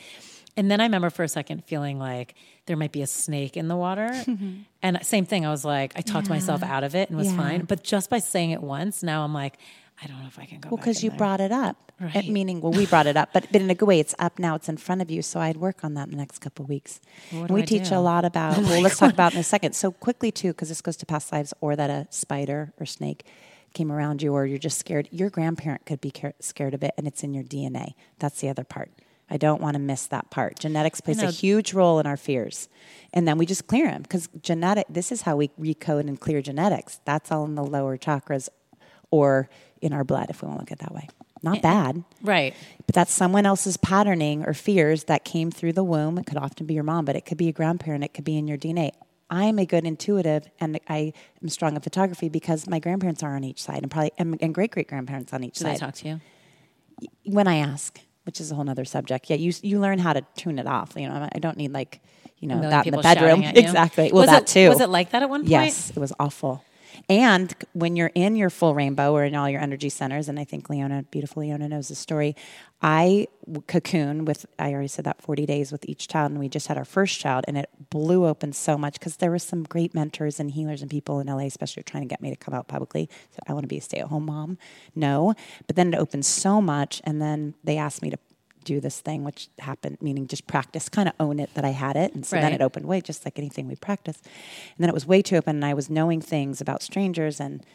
And 0.57 0.69
then 0.69 0.81
i 0.81 0.83
remember 0.83 1.09
for 1.09 1.23
a 1.23 1.27
second 1.29 1.63
feeling 1.65 1.97
like 1.99 2.35
there 2.65 2.77
might 2.77 2.91
be 2.91 3.01
a 3.01 3.07
snake 3.07 3.57
in 3.57 3.67
the 3.67 3.75
water. 3.77 4.11
And 4.81 4.97
same 5.05 5.25
thing 5.25 5.45
i 5.45 5.49
was 5.49 5.65
like 5.65 5.93
i 5.97 6.01
talked 6.01 6.29
myself 6.29 6.63
out 6.63 6.83
of 6.83 6.95
it 6.95 7.09
and 7.09 7.17
was 7.17 7.27
Yeah. 7.27 7.37
fine. 7.37 7.65
But 7.65 7.83
just 7.83 8.09
by 8.09 8.19
saying 8.19 8.51
it 8.51 8.61
once 8.61 9.03
now 9.03 9.23
i'm 9.23 9.33
like 9.33 9.57
i 10.03 10.07
don't 10.07 10.19
know 10.21 10.27
if 10.27 10.39
i 10.39 10.45
can 10.45 10.59
go 10.59 10.69
Well, 10.69 10.77
because 10.77 11.03
you 11.03 11.09
there. 11.11 11.17
brought 11.17 11.41
it 11.41 11.51
up. 11.51 11.77
Right. 12.01 12.29
Meaning, 12.29 12.61
well, 12.61 12.71
we 12.71 12.85
brought 12.85 13.07
it 13.07 13.17
up, 13.17 13.31
but, 13.33 13.47
but 13.51 13.61
in 13.61 13.69
a 13.69 13.75
good 13.75 13.85
way, 13.85 13.99
it's 13.99 14.15
up 14.19 14.39
now. 14.39 14.55
It's 14.55 14.69
in 14.69 14.77
front 14.77 15.01
of 15.01 15.11
you. 15.11 15.21
So 15.21 15.41
I'd 15.41 15.57
work 15.57 15.83
on 15.83 15.95
that 15.95 16.05
in 16.05 16.11
the 16.11 16.17
next 16.17 16.39
couple 16.39 16.63
of 16.63 16.69
weeks. 16.69 17.01
What 17.31 17.39
and 17.39 17.47
do 17.49 17.53
we 17.55 17.63
I 17.63 17.65
teach 17.65 17.89
do? 17.89 17.95
a 17.95 17.99
lot 17.99 18.23
about. 18.23 18.57
well, 18.69 18.81
let's 18.81 18.97
talk 18.97 19.11
about 19.11 19.33
it 19.33 19.35
in 19.35 19.41
a 19.41 19.43
second. 19.43 19.73
So 19.75 19.91
quickly 19.91 20.31
too, 20.31 20.53
because 20.53 20.69
this 20.69 20.79
goes 20.79 20.95
to 20.95 21.05
past 21.05 21.29
lives, 21.33 21.53
or 21.59 21.75
that 21.75 21.89
a 21.89 22.07
spider 22.09 22.71
or 22.79 22.85
snake 22.85 23.25
came 23.73 23.91
around 23.91 24.21
you, 24.21 24.33
or 24.33 24.45
you're 24.45 24.57
just 24.57 24.79
scared. 24.79 25.09
Your 25.11 25.29
grandparent 25.29 25.85
could 25.85 25.99
be 25.99 26.09
car- 26.09 26.35
scared 26.39 26.73
of 26.73 26.83
it, 26.85 26.93
and 26.97 27.05
it's 27.05 27.21
in 27.21 27.33
your 27.33 27.43
DNA. 27.43 27.95
That's 28.19 28.39
the 28.39 28.47
other 28.47 28.63
part. 28.63 28.91
I 29.29 29.35
don't 29.35 29.59
want 29.61 29.73
to 29.73 29.79
miss 29.79 30.07
that 30.07 30.29
part. 30.29 30.57
Genetics 30.57 31.01
plays 31.01 31.19
a 31.19 31.25
know. 31.25 31.31
huge 31.31 31.73
role 31.73 31.99
in 31.99 32.07
our 32.07 32.15
fears. 32.17 32.69
And 33.13 33.27
then 33.27 33.37
we 33.37 33.45
just 33.45 33.67
clear 33.67 33.87
them 33.87 34.03
because 34.03 34.29
genetic, 34.41 34.85
this 34.89 35.11
is 35.11 35.23
how 35.23 35.35
we 35.35 35.49
recode 35.59 36.07
and 36.07 36.17
clear 36.17 36.41
genetics. 36.41 37.01
That's 37.03 37.29
all 37.29 37.43
in 37.43 37.55
the 37.55 37.63
lower 37.63 37.97
chakras 37.97 38.47
or 39.11 39.49
in 39.81 39.93
our 39.93 40.03
blood, 40.03 40.27
if 40.29 40.41
we 40.41 40.47
want 40.47 40.59
to 40.59 40.61
look 40.63 40.71
at 40.71 40.79
it 40.79 40.81
that 40.81 40.93
way. 40.93 41.07
Not 41.41 41.61
bad, 41.61 42.03
right 42.21 42.53
but 42.85 42.93
that's 42.95 43.13
someone 43.13 43.45
else's 43.45 43.77
patterning 43.77 44.43
or 44.45 44.53
fears 44.53 45.05
that 45.05 45.23
came 45.23 45.51
through 45.51 45.71
the 45.73 45.83
womb. 45.85 46.17
It 46.17 46.25
could 46.25 46.37
often 46.37 46.65
be 46.65 46.73
your 46.73 46.83
mom, 46.83 47.05
but 47.05 47.15
it 47.15 47.25
could 47.25 47.37
be 47.37 47.47
a 47.47 47.53
grandparent. 47.53 48.03
It 48.03 48.13
could 48.13 48.25
be 48.25 48.37
in 48.37 48.45
your 48.47 48.57
DNA. 48.57 48.91
I'm 49.29 49.57
a 49.57 49.65
good 49.65 49.85
intuitive 49.85 50.47
and 50.59 50.79
I 50.89 51.13
am 51.41 51.47
strong 51.47 51.75
in 51.75 51.81
photography 51.81 52.27
because 52.27 52.67
my 52.67 52.79
grandparents 52.79 53.23
are 53.23 53.35
on 53.37 53.43
each 53.45 53.61
side 53.61 53.83
and 53.83 53.91
probably 53.91 54.11
and, 54.17 54.37
and 54.41 54.53
great 54.53 54.71
great 54.71 54.87
grandparents 54.89 55.31
on 55.31 55.43
each 55.45 55.59
Do 55.59 55.63
side. 55.65 55.75
they 55.75 55.79
talk 55.79 55.93
to 55.95 56.07
you? 56.09 56.21
When 57.23 57.47
I 57.47 57.57
ask, 57.57 57.99
which 58.23 58.41
is 58.41 58.51
a 58.51 58.55
whole 58.55 58.69
other 58.69 58.83
subject. 58.85 59.29
Yeah, 59.29 59.37
you 59.37 59.53
you 59.61 59.79
learn 59.79 59.99
how 59.99 60.11
to 60.13 60.25
tune 60.35 60.59
it 60.59 60.67
off. 60.67 60.93
You 60.97 61.07
know, 61.07 61.29
I 61.33 61.39
don't 61.39 61.55
need 61.57 61.71
like 61.71 62.01
you 62.39 62.47
know 62.49 62.59
that 62.61 62.85
in 62.85 62.91
the 62.93 63.01
bedroom. 63.01 63.43
Exactly. 63.55 64.11
Well, 64.11 64.21
Was 64.23 64.29
that 64.29 64.41
it- 64.43 64.47
too. 64.47 64.69
was 64.69 64.81
it 64.81 64.89
like 64.89 65.11
that 65.11 65.23
at 65.23 65.29
one 65.29 65.41
point? 65.41 65.51
Yes, 65.51 65.91
it 65.91 65.97
was 65.99 66.11
awful. 66.19 66.63
And 67.07 67.53
when 67.73 67.95
you're 67.95 68.11
in 68.13 68.35
your 68.35 68.49
full 68.49 68.75
rainbow 68.75 69.13
or 69.13 69.23
in 69.23 69.35
all 69.35 69.49
your 69.49 69.61
energy 69.61 69.89
centers, 69.89 70.27
and 70.27 70.39
I 70.39 70.43
think 70.43 70.69
Leona, 70.69 71.03
beautiful 71.03 71.41
Leona, 71.41 71.67
knows 71.69 71.87
the 71.87 71.95
story. 71.95 72.35
I 72.81 73.27
cocoon 73.67 74.25
with, 74.25 74.45
I 74.57 74.71
already 74.71 74.87
said 74.87 75.05
that 75.05 75.21
40 75.21 75.45
days 75.45 75.71
with 75.71 75.87
each 75.87 76.07
child, 76.07 76.31
and 76.31 76.39
we 76.39 76.49
just 76.49 76.67
had 76.67 76.77
our 76.77 76.85
first 76.85 77.19
child, 77.19 77.45
and 77.47 77.57
it 77.57 77.69
blew 77.89 78.25
open 78.25 78.53
so 78.53 78.77
much 78.77 78.93
because 78.93 79.17
there 79.17 79.31
were 79.31 79.39
some 79.39 79.63
great 79.63 79.93
mentors 79.93 80.39
and 80.39 80.51
healers 80.51 80.81
and 80.81 80.89
people 80.89 81.19
in 81.19 81.27
LA, 81.27 81.45
especially 81.45 81.83
trying 81.83 82.03
to 82.03 82.09
get 82.09 82.21
me 82.21 82.29
to 82.29 82.35
come 82.35 82.53
out 82.53 82.67
publicly. 82.67 83.09
So 83.31 83.39
I 83.47 83.53
want 83.53 83.63
to 83.63 83.67
be 83.67 83.77
a 83.77 83.81
stay 83.81 83.99
at 83.99 84.07
home 84.07 84.25
mom. 84.25 84.57
No. 84.95 85.33
But 85.67 85.75
then 85.75 85.93
it 85.93 85.97
opened 85.97 86.25
so 86.25 86.61
much, 86.61 87.01
and 87.03 87.21
then 87.21 87.53
they 87.63 87.77
asked 87.77 88.01
me 88.01 88.09
to 88.11 88.17
do 88.73 88.79
this 88.79 88.97
thing, 89.07 89.19
which 89.23 89.41
happened, 89.69 89.97
meaning 90.07 90.27
just 90.27 90.45
practice, 90.53 90.85
kind 90.97 91.07
of 91.09 91.15
own 91.19 91.39
it 91.39 91.49
that 91.55 91.65
I 91.65 91.73
had 91.85 91.95
it. 92.03 92.13
And 92.15 92.23
so 92.25 92.35
then 92.43 92.51
it 92.57 92.61
opened 92.67 92.85
way, 92.85 92.99
just 93.01 93.25
like 93.25 93.37
anything 93.43 93.67
we 93.67 93.75
practice. 93.75 94.19
And 94.23 94.79
then 94.81 94.89
it 94.89 94.93
was 94.99 95.05
way 95.13 95.21
too 95.21 95.37
open, 95.39 95.55
and 95.57 95.65
I 95.65 95.73
was 95.73 95.89
knowing 95.89 96.21
things 96.21 96.61
about 96.61 96.81
strangers. 96.83 97.39
And 97.39 97.65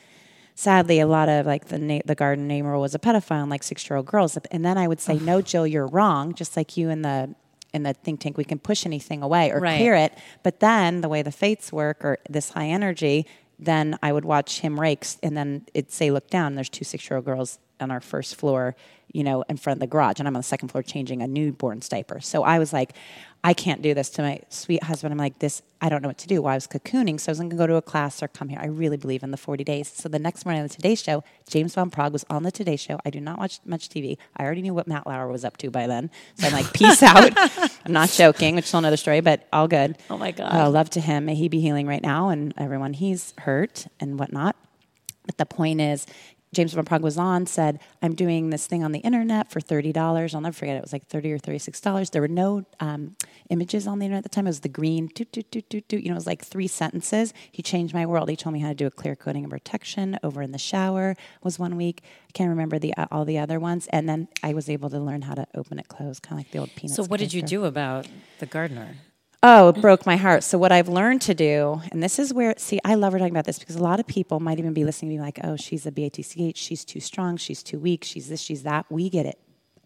sadly, 0.55 1.01
a 1.01 1.07
lot 1.07 1.29
of 1.29 1.47
like 1.47 1.65
the 1.67 1.79
na- 1.79 2.05
the 2.05 2.15
garden 2.15 2.47
name 2.47 2.67
rule 2.67 2.81
was 2.81 2.95
a 2.95 2.99
pedophile 2.99 3.43
and 3.43 3.51
like 3.51 3.63
six 3.63 3.89
year 3.89 3.97
old 3.97 4.07
girls. 4.07 4.37
And 4.51 4.65
then 4.65 4.77
I 4.79 4.87
would 4.89 5.01
say, 5.01 5.15
"No, 5.19 5.41
Jill, 5.43 5.67
you're 5.67 5.87
wrong." 5.97 6.35
Just 6.35 6.57
like 6.57 6.77
you 6.77 6.91
in 6.91 7.03
the 7.03 7.35
in 7.73 7.83
the 7.83 7.93
think 7.93 8.21
tank, 8.21 8.37
we 8.37 8.45
can 8.45 8.59
push 8.61 8.87
anything 8.87 9.21
away 9.23 9.51
or 9.51 9.59
Right. 9.59 9.77
clear 9.79 9.95
it. 10.07 10.13
But 10.45 10.61
then 10.61 11.01
the 11.01 11.09
way 11.09 11.23
the 11.23 11.33
fates 11.33 11.73
work, 11.73 12.05
or 12.05 12.19
this 12.31 12.51
high 12.51 12.69
energy, 12.69 13.27
then 13.59 13.99
I 14.01 14.13
would 14.13 14.25
watch 14.25 14.61
him 14.61 14.79
rakes, 14.79 15.19
and 15.25 15.37
then 15.37 15.67
it'd 15.75 15.91
say, 15.91 16.11
"Look 16.11 16.31
down." 16.31 16.55
There's 16.55 16.69
two 16.79 16.85
six 16.85 17.01
year 17.11 17.17
old 17.17 17.27
girls 17.27 17.59
on 17.81 17.91
our 17.91 18.01
first 18.01 18.37
floor, 18.37 18.77
you 19.13 19.23
know, 19.23 19.43
in 19.49 19.57
front 19.57 19.77
of 19.77 19.81
the 19.81 19.87
garage, 19.87 20.19
and 20.19 20.29
I'm 20.29 20.35
on 20.35 20.41
the 20.41 20.45
second 20.45 20.69
floor 20.69 20.83
changing 20.83 21.23
a 21.23 21.27
newborn's 21.27 21.89
diaper. 21.89 22.21
So 22.21 22.43
I 22.43 22.59
was 22.59 22.73
like, 22.73 22.95
I 23.45 23.53
can't 23.53 23.83
do 23.83 23.93
this 23.93 24.09
to 24.11 24.23
my 24.23 24.41
sweet 24.49 24.83
husband. 24.83 25.13
I'm 25.13 25.19
like, 25.19 25.39
this, 25.39 25.61
I 25.83 25.91
don't 25.91 26.01
know 26.01 26.09
what 26.09 26.17
to 26.19 26.27
do. 26.27 26.41
Well, 26.41 26.53
I 26.53 26.57
was 26.57 26.67
cocooning, 26.67 27.21
so 27.21 27.29
I 27.29 27.33
wasn't 27.33 27.51
going 27.51 27.59
to 27.59 27.63
go 27.63 27.67
to 27.67 27.77
a 27.77 27.83
class 27.83 28.23
or 28.23 28.29
come 28.29 28.49
here. 28.49 28.59
I 28.59 28.67
really 28.69 28.97
believe 28.97 29.23
in 29.23 29.33
the 29.33 29.37
40 29.37 29.63
days. 29.65 29.93
So 29.95 30.09
the 30.09 30.19
next 30.19 30.47
morning 30.47 30.63
on 30.63 30.69
the 30.69 30.75
Today 30.75 30.95
Show, 30.95 31.23
James 31.47 31.75
Van 31.75 31.91
Praagh 31.91 32.11
was 32.11 32.25
on 32.31 32.43
the 32.43 32.51
Today 32.51 32.77
Show. 32.77 32.99
I 33.05 33.11
do 33.11 33.21
not 33.21 33.39
watch 33.39 33.61
much 33.67 33.91
TV. 33.91 34.17
I 34.35 34.45
already 34.45 34.63
knew 34.63 34.73
what 34.73 34.89
Matt 34.89 35.07
Lauer 35.07 35.29
was 35.29 35.45
up 35.45 35.59
to 35.59 35.71
by 35.71 35.87
then. 35.87 36.11
So 36.37 36.47
I'm 36.47 36.55
like, 36.55 36.73
peace 36.73 37.03
out. 37.03 37.33
I'm 37.85 37.93
not 37.93 38.09
joking, 38.09 38.55
which 38.55 38.65
is 38.65 38.75
another 38.75 38.97
story, 38.97 39.21
but 39.21 39.47
all 39.53 39.69
good. 39.69 39.99
Oh 40.09 40.17
my 40.17 40.31
God. 40.31 40.55
Uh, 40.55 40.71
love 40.71 40.89
to 40.91 41.01
him. 41.01 41.27
May 41.27 41.35
he 41.35 41.49
be 41.49 41.61
healing 41.61 41.87
right 41.87 42.03
now 42.03 42.31
and 42.31 42.55
everyone 42.57 42.95
he's 42.95 43.35
hurt 43.39 43.87
and 44.01 44.19
whatnot. 44.19 44.57
But 45.27 45.39
the 45.39 45.47
point 45.47 45.81
is, 45.81 46.07
James 46.55 46.73
Van 46.73 46.85
Praagh 46.85 47.03
was 47.03 47.19
on, 47.19 47.47
said, 47.47 47.81
I'm 48.03 48.15
doing 48.15 48.51
this 48.51 48.67
thing 48.67 48.83
on 48.85 48.93
the 48.93 49.01
internet 49.01 49.51
for 49.51 49.61
$30. 49.61 50.35
I'll 50.35 50.41
never 50.41 50.53
forget 50.53 50.77
it. 50.77 50.79
It 50.79 50.83
was 50.83 50.93
like 50.93 51.07
30 51.07 51.33
or 51.33 51.39
$36. 51.39 52.11
There 52.11 52.23
were 52.23 52.29
no 52.29 52.65
um, 52.81 53.17
images 53.51 53.87
on 53.87 53.99
the 53.99 54.07
internet 54.07 54.25
at 54.25 54.31
the 54.31 54.35
time. 54.35 54.47
It 54.47 54.51
was 54.51 54.61
the 54.61 54.69
green, 54.69 55.09
toot, 55.09 55.33
toot, 55.33 55.51
toot, 55.51 55.69
toot, 55.69 55.89
toot. 55.89 56.03
You 56.03 56.09
know, 56.09 56.15
it 56.15 56.17
was 56.17 56.27
like 56.27 56.45
three 56.45 56.67
sentences. 56.67 57.35
He 57.51 57.63
changed 57.63 57.95
my 57.95 58.07
world. 58.07 58.29
He 58.29 58.37
told 58.37 58.53
me 58.53 58.61
how 58.61 58.69
to 58.69 58.75
do 58.75 58.87
a 58.87 58.91
clear 58.91 59.17
coating 59.17 59.45
and 59.45 59.51
protection 59.51 60.19
over 60.23 60.43
in 60.43 60.53
the 60.53 60.59
shower 60.59 61.17
was 61.43 61.59
one 61.59 61.77
week. 61.77 62.03
I 62.29 62.33
can't 62.33 62.51
remember 62.51 62.79
the 62.79 62.95
uh, 62.97 63.07
all 63.11 63.25
the 63.25 63.39
other 63.39 63.59
ones. 63.61 63.87
And 63.91 64.09
then 64.09 64.29
I 64.43 64.55
was 64.55 64.69
able 64.69 64.91
to 64.91 64.99
learn 64.99 65.23
how 65.23 65.35
to 65.35 65.47
open 65.55 65.79
it 65.79 65.89
close, 65.89 66.21
kind 66.21 66.39
of 66.41 66.47
like 66.47 66.53
the 66.53 66.59
old 66.59 66.75
peanuts. 66.75 66.97
So 66.97 67.05
what 67.05 67.21
did 67.21 67.33
you 67.33 67.43
do 67.43 67.65
about 67.65 68.07
the 68.39 68.47
gardener? 68.47 68.97
Oh, 69.47 69.69
it 69.69 69.83
broke 69.83 70.07
my 70.07 70.17
heart. 70.17 70.43
So 70.43 70.57
what 70.57 70.73
I've 70.73 70.89
learned 70.89 71.21
to 71.23 71.35
do, 71.35 71.83
and 71.93 72.03
this 72.03 72.19
is 72.19 72.33
where 72.33 72.55
see, 72.57 72.81
I 72.83 72.95
love 72.95 73.13
her 73.13 73.19
talking 73.19 73.35
about 73.35 73.45
this 73.45 73.59
because 73.59 73.77
a 73.77 73.83
lot 73.83 74.01
of 74.01 74.07
people 74.07 74.41
might 74.41 74.59
even 74.59 74.73
be 74.73 74.85
listening 74.85 75.11
to 75.11 75.17
me 75.17 75.21
like, 75.21 75.39
oh, 75.45 75.57
she's 75.57 75.85
a 75.85 75.93
BATCH, 75.93 76.57
she's 76.57 76.83
too 76.83 76.99
strong, 76.99 77.37
she's 77.37 77.63
too 77.63 77.79
weak, 77.79 78.05
she's 78.05 78.31
this, 78.31 78.41
she's 78.41 78.63
that. 78.63 78.87
We 78.89 79.11
get 79.11 79.27
it 79.27 79.39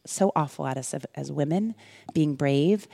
so 0.06 0.30
awful 0.36 0.64
at 0.68 0.76
us 0.76 0.94
of, 0.94 1.04
as 1.16 1.32
women 1.32 1.74
being 2.14 2.36
brave. 2.36 2.86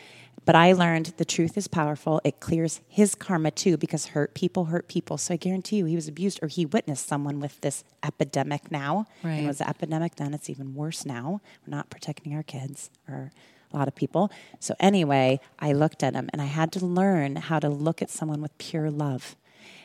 But 0.46 0.54
I 0.54 0.72
learned 0.72 1.12
the 1.18 1.26
truth 1.26 1.58
is 1.58 1.68
powerful. 1.68 2.22
It 2.24 2.40
clears 2.40 2.80
his 2.88 3.14
karma 3.14 3.50
too 3.50 3.76
because 3.76 4.06
hurt 4.06 4.34
people 4.34 4.64
hurt 4.66 4.88
people. 4.88 5.18
So 5.18 5.34
I 5.34 5.36
guarantee 5.36 5.76
you 5.76 5.84
he 5.84 5.96
was 5.96 6.08
abused 6.08 6.38
or 6.42 6.48
he 6.48 6.64
witnessed 6.64 7.06
someone 7.06 7.40
with 7.40 7.60
this 7.60 7.84
epidemic 8.02 8.70
now. 8.70 9.06
Right. 9.22 9.32
And 9.32 9.44
it 9.44 9.48
was 9.48 9.58
the 9.58 9.68
epidemic 9.68 10.16
then. 10.16 10.32
It's 10.32 10.48
even 10.48 10.74
worse 10.74 11.04
now. 11.04 11.42
We're 11.66 11.76
not 11.76 11.90
protecting 11.90 12.34
our 12.34 12.42
kids 12.42 12.90
or 13.06 13.32
a 13.72 13.76
lot 13.76 13.88
of 13.88 13.94
people. 13.94 14.30
So 14.60 14.74
anyway, 14.80 15.40
I 15.58 15.72
looked 15.72 16.02
at 16.02 16.14
him 16.14 16.28
and 16.32 16.40
I 16.40 16.46
had 16.46 16.72
to 16.72 16.84
learn 16.84 17.36
how 17.36 17.58
to 17.58 17.68
look 17.68 18.02
at 18.02 18.10
someone 18.10 18.40
with 18.40 18.56
pure 18.58 18.90
love 18.90 19.36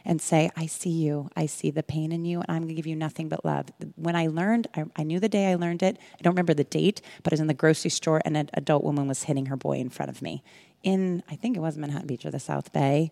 and 0.05 0.21
say, 0.21 0.49
I 0.55 0.65
see 0.65 0.89
you. 0.89 1.29
I 1.35 1.45
see 1.45 1.71
the 1.71 1.83
pain 1.83 2.11
in 2.11 2.25
you, 2.25 2.39
and 2.41 2.49
I'm 2.49 2.63
going 2.63 2.69
to 2.69 2.73
give 2.73 2.87
you 2.87 2.95
nothing 2.95 3.29
but 3.29 3.43
love. 3.43 3.67
When 3.95 4.15
I 4.15 4.27
learned, 4.27 4.67
I, 4.75 4.85
I 4.95 5.03
knew 5.03 5.19
the 5.19 5.29
day 5.29 5.51
I 5.51 5.55
learned 5.55 5.83
it. 5.83 5.97
I 6.17 6.21
don't 6.21 6.33
remember 6.33 6.53
the 6.53 6.63
date, 6.63 7.01
but 7.23 7.31
I 7.31 7.35
was 7.35 7.39
in 7.39 7.47
the 7.47 7.53
grocery 7.53 7.91
store 7.91 8.21
and 8.25 8.37
an 8.37 8.49
adult 8.53 8.83
woman 8.83 9.07
was 9.07 9.23
hitting 9.23 9.47
her 9.47 9.57
boy 9.57 9.77
in 9.77 9.89
front 9.89 10.09
of 10.09 10.21
me 10.21 10.43
in, 10.83 11.23
I 11.29 11.35
think 11.35 11.57
it 11.57 11.59
was 11.59 11.77
Manhattan 11.77 12.07
Beach 12.07 12.25
or 12.25 12.31
the 12.31 12.39
South 12.39 12.71
Bay. 12.73 13.11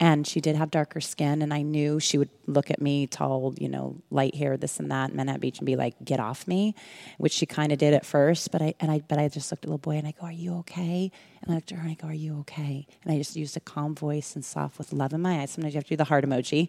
And 0.00 0.26
she 0.26 0.40
did 0.40 0.54
have 0.54 0.70
darker 0.70 1.00
skin, 1.00 1.42
and 1.42 1.52
I 1.52 1.62
knew 1.62 1.98
she 1.98 2.18
would 2.18 2.30
look 2.46 2.70
at 2.70 2.80
me, 2.80 3.08
tall, 3.08 3.52
you 3.58 3.68
know, 3.68 3.96
light 4.10 4.36
hair, 4.36 4.56
this 4.56 4.78
and 4.78 4.92
that, 4.92 5.12
Manhattan 5.12 5.40
Beach, 5.40 5.58
and 5.58 5.66
be 5.66 5.74
like, 5.74 5.96
"Get 6.04 6.20
off 6.20 6.46
me," 6.46 6.76
which 7.18 7.32
she 7.32 7.46
kind 7.46 7.72
of 7.72 7.78
did 7.78 7.94
at 7.94 8.06
first. 8.06 8.52
But 8.52 8.62
I 8.62 8.74
and 8.78 8.92
I, 8.92 9.00
but 9.08 9.18
I 9.18 9.26
just 9.26 9.50
looked 9.50 9.64
at 9.64 9.66
the 9.66 9.72
little 9.72 9.78
boy, 9.78 9.96
and 9.96 10.06
I 10.06 10.12
go, 10.12 10.26
"Are 10.26 10.32
you 10.32 10.54
okay?" 10.58 11.10
And 11.42 11.50
I 11.50 11.54
looked 11.56 11.72
at 11.72 11.78
her, 11.78 11.82
and 11.82 11.90
I 11.90 11.94
go, 11.94 12.06
"Are 12.06 12.14
you 12.14 12.38
okay?" 12.40 12.86
And 13.02 13.12
I 13.12 13.18
just 13.18 13.34
used 13.34 13.56
a 13.56 13.60
calm 13.60 13.96
voice 13.96 14.36
and 14.36 14.44
soft 14.44 14.78
with 14.78 14.92
love 14.92 15.12
in 15.12 15.20
my 15.20 15.40
eyes. 15.40 15.50
Sometimes 15.50 15.74
you 15.74 15.78
have 15.78 15.84
to 15.84 15.90
do 15.90 15.96
the 15.96 16.04
heart 16.04 16.24
emoji. 16.24 16.68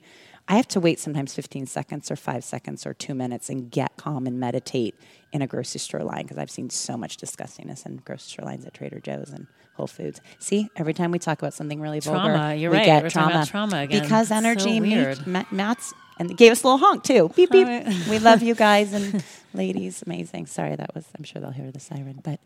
I 0.50 0.56
have 0.56 0.68
to 0.70 0.80
wait 0.80 1.00
sometimes 1.00 1.36
15 1.36 1.68
seconds 1.68 2.10
or 2.10 2.16
five 2.16 2.44
seconds 2.44 2.86
or 2.88 2.94
two 2.96 3.14
minutes 3.14 3.50
and 3.50 3.70
get 3.70 3.96
calm 3.98 4.26
and 4.26 4.40
meditate 4.40 4.96
in 5.32 5.44
a 5.44 5.48
grocery 5.48 5.80
store 5.80 6.04
line 6.04 6.24
because 6.24 6.40
I've 6.40 6.50
seen 6.50 6.72
so 6.72 6.98
much 6.98 7.18
disgustingness 7.18 7.86
in 7.86 7.98
grocery 7.98 8.32
store 8.32 8.46
lines 8.46 8.66
at 8.66 8.74
Trader 8.74 9.00
Joe's 9.00 9.30
and 9.30 9.46
Whole 9.76 9.86
Foods. 9.86 10.20
See, 10.40 10.68
every 10.76 10.96
time 10.96 11.12
we 11.12 11.20
talk 11.20 11.38
about 11.40 11.54
something 11.54 11.80
really 11.80 12.00
vulgar, 12.00 12.34
Trauma, 12.34 12.56
you're 12.56 12.72
we 12.72 12.78
right. 12.78 12.86
get 12.86 13.04
We're 13.04 13.10
trauma. 13.12 13.46
trauma 13.46 13.78
again. 13.82 14.02
Because 14.02 14.30
so 14.30 14.36
energy, 14.36 14.82
weird. 14.82 15.26
Ma- 15.28 15.46
Matt's, 15.52 15.94
and 16.18 16.36
gave 16.36 16.52
us 16.52 16.64
a 16.64 16.68
little 16.68 16.80
honk 16.80 17.04
too. 17.04 17.30
Beep 17.36 17.52
beep. 17.52 17.68
We 18.10 18.18
love 18.20 18.42
you 18.42 18.56
guys 18.56 18.92
and 18.98 19.24
ladies. 19.54 20.02
Amazing. 20.06 20.48
Sorry, 20.48 20.76
that 20.76 20.96
was. 20.96 21.06
I'm 21.16 21.24
sure 21.24 21.42
they'll 21.42 21.52
hear 21.52 21.72
the 21.72 21.80
siren, 21.80 22.20
but. 22.24 22.40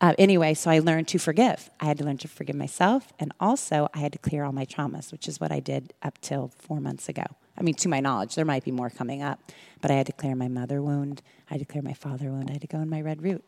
Uh, 0.00 0.14
anyway, 0.16 0.54
so 0.54 0.70
I 0.70 0.78
learned 0.78 1.08
to 1.08 1.18
forgive. 1.18 1.70
I 1.80 1.86
had 1.86 1.98
to 1.98 2.04
learn 2.04 2.18
to 2.18 2.28
forgive 2.28 2.54
myself, 2.54 3.12
and 3.18 3.32
also 3.40 3.88
I 3.94 3.98
had 3.98 4.12
to 4.12 4.18
clear 4.18 4.44
all 4.44 4.52
my 4.52 4.64
traumas, 4.64 5.10
which 5.10 5.26
is 5.26 5.40
what 5.40 5.50
I 5.50 5.58
did 5.58 5.92
up 6.02 6.20
till 6.20 6.52
four 6.56 6.80
months 6.80 7.08
ago. 7.08 7.24
I 7.58 7.62
mean, 7.62 7.74
to 7.74 7.88
my 7.88 7.98
knowledge, 7.98 8.36
there 8.36 8.44
might 8.44 8.62
be 8.62 8.70
more 8.70 8.90
coming 8.90 9.22
up, 9.22 9.40
but 9.80 9.90
I 9.90 9.94
had 9.94 10.06
to 10.06 10.12
clear 10.12 10.36
my 10.36 10.46
mother 10.46 10.80
wound. 10.80 11.20
I 11.50 11.54
had 11.54 11.58
to 11.60 11.64
clear 11.66 11.82
my 11.82 11.94
father 11.94 12.30
wound. 12.30 12.48
I 12.48 12.52
had 12.52 12.60
to 12.60 12.68
go 12.68 12.78
in 12.78 12.88
my 12.88 13.00
red 13.00 13.22
root. 13.22 13.44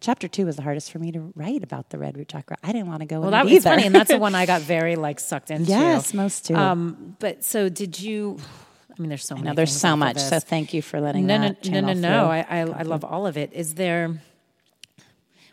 Chapter 0.00 0.26
two 0.26 0.46
was 0.46 0.56
the 0.56 0.62
hardest 0.62 0.90
for 0.90 0.98
me 0.98 1.12
to 1.12 1.32
write 1.36 1.62
about 1.62 1.90
the 1.90 1.98
red 1.98 2.16
root 2.16 2.28
chakra. 2.28 2.56
I 2.64 2.72
didn't 2.72 2.88
want 2.88 3.00
to 3.00 3.06
go 3.06 3.20
Well, 3.20 3.28
in 3.28 3.32
that 3.32 3.44
was 3.44 3.52
either. 3.54 3.70
funny, 3.70 3.86
and 3.86 3.94
that's 3.94 4.10
the 4.10 4.18
one 4.18 4.34
I 4.34 4.44
got 4.52 4.62
very 4.62 4.96
like 4.96 5.20
sucked 5.20 5.52
into. 5.52 5.70
Yes, 5.70 6.12
most 6.12 6.46
too. 6.46 6.56
Um, 6.56 7.16
but 7.20 7.44
so 7.44 7.68
did 7.68 8.00
you? 8.00 8.38
I 8.98 9.00
mean, 9.00 9.08
there's 9.08 9.24
so 9.24 9.36
many. 9.36 9.46
now 9.46 9.54
there's 9.54 9.74
so 9.74 9.96
much, 9.96 10.18
so 10.18 10.40
thank 10.40 10.74
you 10.74 10.82
for 10.82 11.00
letting 11.00 11.26
no, 11.26 11.38
no, 11.38 11.54
no, 11.64 11.80
no, 11.80 11.92
no. 11.92 12.26
I, 12.30 12.40
I, 12.40 12.58
I 12.60 12.82
love 12.82 13.04
all 13.04 13.26
of 13.28 13.36
it. 13.36 13.52
Is 13.52 13.74
there? 13.76 14.20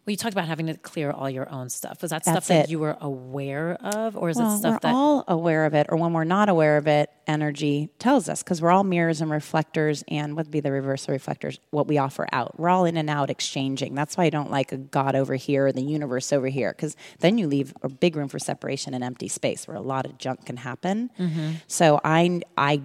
Well, 0.06 0.12
you 0.12 0.18
talked 0.18 0.34
about 0.34 0.48
having 0.48 0.68
to 0.68 0.76
clear 0.76 1.12
all 1.12 1.30
your 1.30 1.50
own 1.52 1.70
stuff. 1.70 2.02
Was 2.02 2.12
that 2.12 2.24
stuff 2.24 2.36
That's 2.36 2.48
that 2.48 2.66
it. 2.66 2.70
you 2.72 2.80
were 2.80 2.98
aware 3.00 3.78
of, 3.82 4.16
or 4.18 4.30
is 4.30 4.38
well, 4.38 4.56
it 4.56 4.60
stuff 4.60 4.82
that 4.82 4.88
we're 4.88 4.92
that? 4.92 4.98
all 4.98 5.24
aware 5.28 5.66
of 5.66 5.74
it, 5.74 5.88
or 5.90 5.98
when 5.98 6.14
we're 6.14 6.24
not 6.24 6.50
aware 6.50 6.78
of 6.78 6.88
it, 6.88 7.12
energy 7.28 7.90
tells 8.00 8.28
us 8.28 8.42
because 8.42 8.62
we're 8.62 8.72
all 8.72 8.84
mirrors 8.84 9.22
and 9.22 9.30
reflectors, 9.30 10.04
and 10.08 10.36
would 10.36 10.50
be 10.50 10.60
the 10.62 10.72
reverse 10.72 11.04
of 11.04 11.10
reflectors? 11.10 11.60
What 11.70 11.88
we 11.88 11.98
offer 11.98 12.28
out. 12.32 12.60
We're 12.60 12.70
all 12.70 12.86
in 12.86 12.98
and 12.98 13.10
out 13.10 13.30
exchanging. 13.30 13.94
That's 13.94 14.18
why 14.18 14.26
I 14.26 14.30
don't 14.30 14.50
like 14.50 14.72
a 14.72 14.78
God 14.78 15.16
over 15.16 15.36
here 15.36 15.68
or 15.68 15.72
the 15.72 15.84
universe 15.84 16.34
over 16.34 16.48
here, 16.48 16.72
because 16.72 16.96
then 17.20 17.38
you 17.38 17.48
leave 17.48 17.74
a 17.84 17.90
big 17.90 18.16
room 18.16 18.30
for 18.30 18.40
separation 18.40 18.94
and 18.94 19.04
empty 19.04 19.28
space 19.28 19.68
where 19.68 19.78
a 19.78 19.82
lot 19.82 20.06
of 20.06 20.18
junk 20.18 20.46
can 20.46 20.58
happen. 20.58 21.12
Mm-hmm. 21.20 21.52
So 21.68 22.00
I, 22.04 22.42
I, 22.58 22.82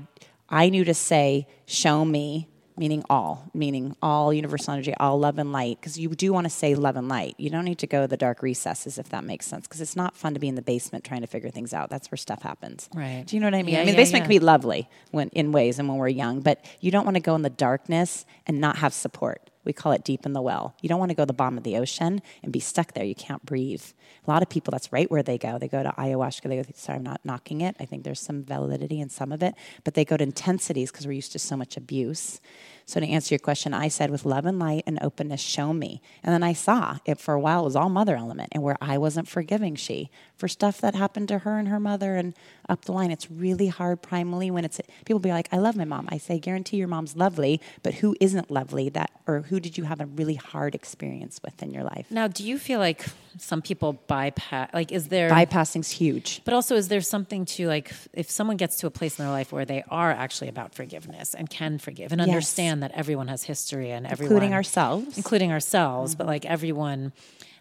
I 0.49 0.69
knew 0.69 0.85
to 0.85 0.95
say, 0.95 1.47
show 1.67 2.05
me. 2.05 2.49
Meaning 2.77 3.05
all, 3.09 3.51
meaning 3.55 3.97
all 4.03 4.33
universal 4.33 4.73
energy, 4.75 4.95
all 4.99 5.19
love 5.19 5.39
and 5.39 5.53
light. 5.53 5.79
Because 5.81 5.99
you 5.99 6.09
do 6.09 6.33
want 6.33 6.45
to 6.45 6.51
say 6.51 6.75
love 6.75 6.97
and 6.97 7.09
light. 7.09 7.35
You 7.39 7.51
don't 7.51 7.65
need 7.65 7.79
to 7.79 7.87
go 7.87 8.03
to 8.03 8.09
the 8.09 8.17
dark 8.17 8.43
recesses 8.43 8.99
if 8.99 9.09
that 9.11 9.25
makes 9.25 9.47
sense. 9.47 9.67
Because 9.67 9.81
it's 9.81 9.97
not 9.97 10.17
fun 10.17 10.35
to 10.35 10.41
be 10.41 10.49
in 10.49 10.57
the 10.57 10.63
basement 10.63 11.05
trying 11.05 11.21
to 11.21 11.27
figure 11.27 11.51
things 11.51 11.73
out. 11.73 11.89
That's 11.89 12.11
where 12.11 12.17
stuff 12.17 12.43
happens. 12.43 12.89
Right. 12.95 13.25
Do 13.27 13.37
you 13.37 13.41
know 13.41 13.47
what 13.47 13.55
I 13.55 13.63
mean? 13.63 13.75
Yeah, 13.75 13.81
I 13.81 13.85
mean, 13.85 13.89
yeah, 13.89 13.93
the 13.93 13.97
basement 13.99 14.23
yeah. 14.23 14.27
can 14.27 14.41
be 14.41 14.41
lovely 14.41 14.89
when 15.13 15.29
in 15.31 15.53
ways 15.53 15.79
and 15.79 15.89
when 15.89 15.99
we're 15.99 16.09
young, 16.09 16.41
but 16.41 16.65
you 16.81 16.91
don't 16.91 17.05
want 17.05 17.17
to 17.17 17.23
go 17.23 17.35
in 17.35 17.43
the 17.43 17.51
darkness 17.51 18.27
and 18.47 18.61
not 18.61 18.79
have 18.79 18.93
support. 18.93 19.51
We 19.65 19.73
call 19.73 19.93
it 19.93 20.05
deep 20.05 20.27
in 20.27 20.33
the 20.33 20.43
well. 20.43 20.75
You 20.81 20.89
don't 20.89 20.99
want 20.99 21.11
to 21.11 21.15
go 21.15 21.23
to 21.23 21.27
the 21.27 21.33
bottom 21.33 21.57
of 21.57 21.65
the 21.65 21.77
ocean 21.77 22.23
and 22.43 22.53
be 22.53 22.61
stuck 22.61 22.93
there. 22.93 23.05
You 23.05 23.15
can't 23.15 23.45
breathe. 23.45 23.83
A 24.27 24.31
lot 24.31 24.43
of 24.43 24.49
people, 24.49 24.73
that's 24.73 24.93
right 24.93 25.11
where 25.11 25.23
they 25.23 25.39
go. 25.39 25.59
They 25.59 25.69
go 25.69 25.83
to 25.83 25.91
ayahuasca. 25.91 26.49
They 26.49 26.57
go, 26.57 26.65
sorry, 26.75 26.99
I'm 26.99 27.05
not 27.05 27.21
knocking 27.25 27.61
it. 27.61 27.77
I 27.81 27.85
think 27.85 28.05
there's 28.05 28.21
some 28.21 28.43
validity 28.43 29.01
in 29.01 29.09
some 29.09 29.33
of 29.33 29.43
it, 29.43 29.55
but 29.85 29.95
they 29.95 30.05
go 30.05 30.17
to 30.17 30.23
intensities 30.23 30.91
because 30.91 31.07
we're 31.07 31.13
used 31.13 31.33
to 31.33 31.39
so 31.39 31.57
much 31.57 31.77
abuse. 31.77 32.41
So 32.87 33.01
to 33.01 33.07
answer 33.07 33.35
your 33.35 33.39
question, 33.39 33.73
I 33.73 33.89
said 33.89 34.11
with 34.11 34.25
love 34.25 34.45
and 34.45 34.59
light 34.59 34.85
and 34.87 34.99
openness, 35.03 35.41
show 35.41 35.73
me. 35.73 36.03
And 36.23 36.35
then 36.35 36.43
I 36.43 36.53
saw 36.53 36.99
it 37.07 37.19
for 37.19 37.35
a 37.35 37.41
while 37.41 37.63
it 37.63 37.65
was 37.65 37.77
all 37.77 37.89
mother 37.89 38.17
element 38.17 38.51
and 38.53 38.63
where 38.63 38.77
I 38.81 38.99
wasn't 38.99 39.29
forgiving 39.29 39.75
she 39.75 40.11
for 40.37 40.49
stuff 40.49 40.81
that 40.81 40.95
happened 40.95 41.29
to 41.29 41.41
her 41.41 41.59
and 41.59 41.69
her 41.69 41.81
mother 41.81 42.17
and 42.17 42.35
up 42.69 42.85
the 42.85 42.93
line. 42.93 43.11
It's 43.11 43.31
really 43.31 43.69
hard 43.69 44.03
primally 44.03 44.51
when 44.51 44.65
it's 44.65 44.81
people 45.05 45.19
be 45.21 45.31
like, 45.31 45.49
I 45.53 45.59
love 45.59 45.77
my 45.77 45.85
mom. 45.85 46.09
I 46.11 46.19
say, 46.19 46.39
guarantee 46.39 46.77
your 46.77 46.89
mom's 46.89 47.17
lovely, 47.17 47.61
but 47.83 47.95
who 47.95 48.17
isn't 48.21 48.51
lovely 48.51 48.89
that 48.91 49.11
or 49.27 49.43
who 49.43 49.61
did 49.61 49.79
you 49.79 49.85
have 49.85 50.01
a 50.01 50.07
really 50.07 50.35
hard 50.35 50.75
experience 50.75 51.41
with 51.43 51.63
in 51.63 51.73
your 51.73 51.85
life? 51.85 52.07
Now, 52.11 52.29
do 52.29 52.45
you 52.45 52.59
feel 52.59 52.81
like 52.81 53.07
some 53.39 53.63
people 53.63 53.95
bypass 54.07 54.71
like 54.73 54.93
is 54.93 55.09
there 55.09 55.29
Bypassing's 55.29 55.91
huge. 55.91 56.43
But 56.45 56.55
also, 56.55 56.77
is 56.77 56.89
there 56.89 57.01
something 57.01 57.45
to 57.47 57.67
like 57.67 57.93
if 58.13 58.31
someone 58.31 58.57
gets 58.57 58.77
to 58.79 58.87
a 58.87 58.91
place 58.91 59.19
in 59.19 59.25
their 59.25 59.33
life 59.33 59.53
where 59.53 59.65
they 59.65 59.85
are 59.89 60.11
actually 60.11 60.49
about 60.49 60.75
forgiveness 60.75 61.35
and 61.35 61.49
can 61.51 61.79
forgive 61.79 62.13
and 62.13 62.21
Yes. 62.21 62.29
understand 62.29 62.74
that 62.81 62.93
everyone 62.93 63.29
has 63.29 63.45
history 63.45 63.91
and 63.91 64.07
everyone, 64.07 64.33
Including 64.33 64.55
ourselves. 64.55 65.17
including 65.17 65.53
ourselves, 65.53 66.15
but 66.15 66.25
mm-hmm. 66.25 66.31
like 66.31 66.45
everyone, 66.45 67.13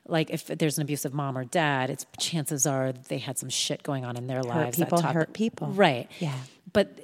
like 0.07 0.29
if 0.29 0.47
there's 0.47 0.77
an 0.77 0.83
abusive 0.83 1.13
mom 1.13 1.37
or 1.37 1.43
dad, 1.45 1.89
it's 1.89 2.05
chances 2.19 2.65
are 2.65 2.93
they 3.09 3.17
had 3.17 3.37
some 3.37 3.49
shit 3.49 3.83
going 3.83 4.05
on 4.05 4.17
in 4.17 4.27
their 4.27 4.43
lives. 4.43 4.77
that 4.77 4.85
people 4.85 4.97
taught 4.99 5.13
hurt 5.13 5.27
them- 5.27 5.33
people. 5.33 5.67
right? 5.69 6.09
Yeah. 6.19 6.37
but. 6.71 6.99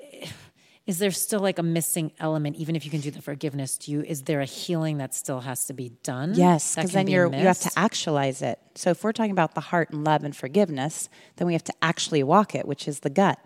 Is 0.88 0.98
there 0.98 1.12
still 1.12 1.40
like 1.40 1.60
a 1.60 1.64
missing 1.64 2.12
element, 2.20 2.56
even 2.56 2.76
if 2.76 2.84
you 2.84 2.90
can 2.90 3.00
do 3.00 3.12
the 3.12 3.22
forgiveness? 3.22 3.78
Do 3.78 3.92
you? 3.92 4.02
Is 4.02 4.24
there 4.24 4.42
a 4.42 4.46
healing 4.46 4.98
that 4.98 5.14
still 5.14 5.42
has 5.42 5.68
to 5.68 5.74
be 5.74 5.90
done? 6.02 6.34
Yes, 6.34 6.74
because 6.74 6.94
then 6.94 7.06
be 7.06 7.12
you're 7.12 7.28
you 7.28 7.46
have 7.46 7.60
to 7.60 7.72
actualize 7.78 8.42
it. 8.42 8.58
So 8.74 8.90
if 8.90 9.04
we're 9.04 9.12
talking 9.12 9.30
about 9.30 9.54
the 9.54 9.62
heart 9.62 9.92
and 9.92 10.04
love 10.04 10.24
and 10.24 10.36
forgiveness, 10.36 11.08
then 11.36 11.46
we 11.46 11.54
have 11.54 11.64
to 11.66 11.74
actually 11.84 12.24
walk 12.24 12.56
it, 12.56 12.68
which 12.68 12.88
is 12.88 13.02
the 13.02 13.12
gut 13.12 13.38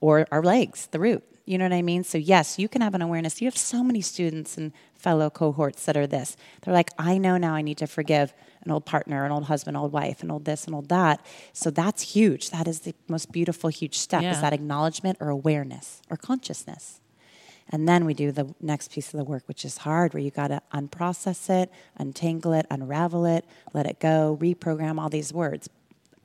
or 0.00 0.26
our 0.32 0.42
legs, 0.42 0.88
the 0.90 0.98
root. 0.98 1.22
You 1.48 1.56
know 1.56 1.64
what 1.64 1.72
I 1.72 1.80
mean? 1.80 2.04
So 2.04 2.18
yes, 2.18 2.58
you 2.58 2.68
can 2.68 2.82
have 2.82 2.94
an 2.94 3.00
awareness. 3.00 3.40
You 3.40 3.46
have 3.46 3.56
so 3.56 3.82
many 3.82 4.02
students 4.02 4.58
and 4.58 4.70
fellow 4.94 5.30
cohorts 5.30 5.86
that 5.86 5.96
are 5.96 6.06
this. 6.06 6.36
They're 6.60 6.74
like, 6.74 6.90
I 6.98 7.16
know 7.16 7.38
now 7.38 7.54
I 7.54 7.62
need 7.62 7.78
to 7.78 7.86
forgive 7.86 8.34
an 8.64 8.70
old 8.70 8.84
partner, 8.84 9.24
an 9.24 9.32
old 9.32 9.44
husband, 9.44 9.74
old 9.74 9.90
wife, 9.90 10.22
an 10.22 10.30
old 10.30 10.44
this, 10.44 10.66
an 10.66 10.74
old 10.74 10.90
that. 10.90 11.24
So 11.54 11.70
that's 11.70 12.02
huge. 12.02 12.50
That 12.50 12.68
is 12.68 12.80
the 12.80 12.94
most 13.08 13.32
beautiful, 13.32 13.70
huge 13.70 13.96
step. 13.96 14.20
Yeah. 14.20 14.32
Is 14.32 14.42
that 14.42 14.52
acknowledgement 14.52 15.16
or 15.20 15.30
awareness 15.30 16.02
or 16.10 16.18
consciousness? 16.18 17.00
And 17.70 17.88
then 17.88 18.04
we 18.04 18.12
do 18.12 18.30
the 18.30 18.54
next 18.60 18.92
piece 18.92 19.14
of 19.14 19.18
the 19.18 19.24
work, 19.24 19.44
which 19.46 19.64
is 19.64 19.78
hard, 19.78 20.12
where 20.12 20.22
you 20.22 20.30
got 20.30 20.48
to 20.48 20.60
unprocess 20.74 21.48
it, 21.48 21.70
untangle 21.96 22.52
it, 22.52 22.66
unravel 22.70 23.24
it, 23.24 23.46
let 23.72 23.86
it 23.86 24.00
go, 24.00 24.38
reprogram 24.38 25.00
all 25.00 25.08
these 25.08 25.32
words. 25.32 25.70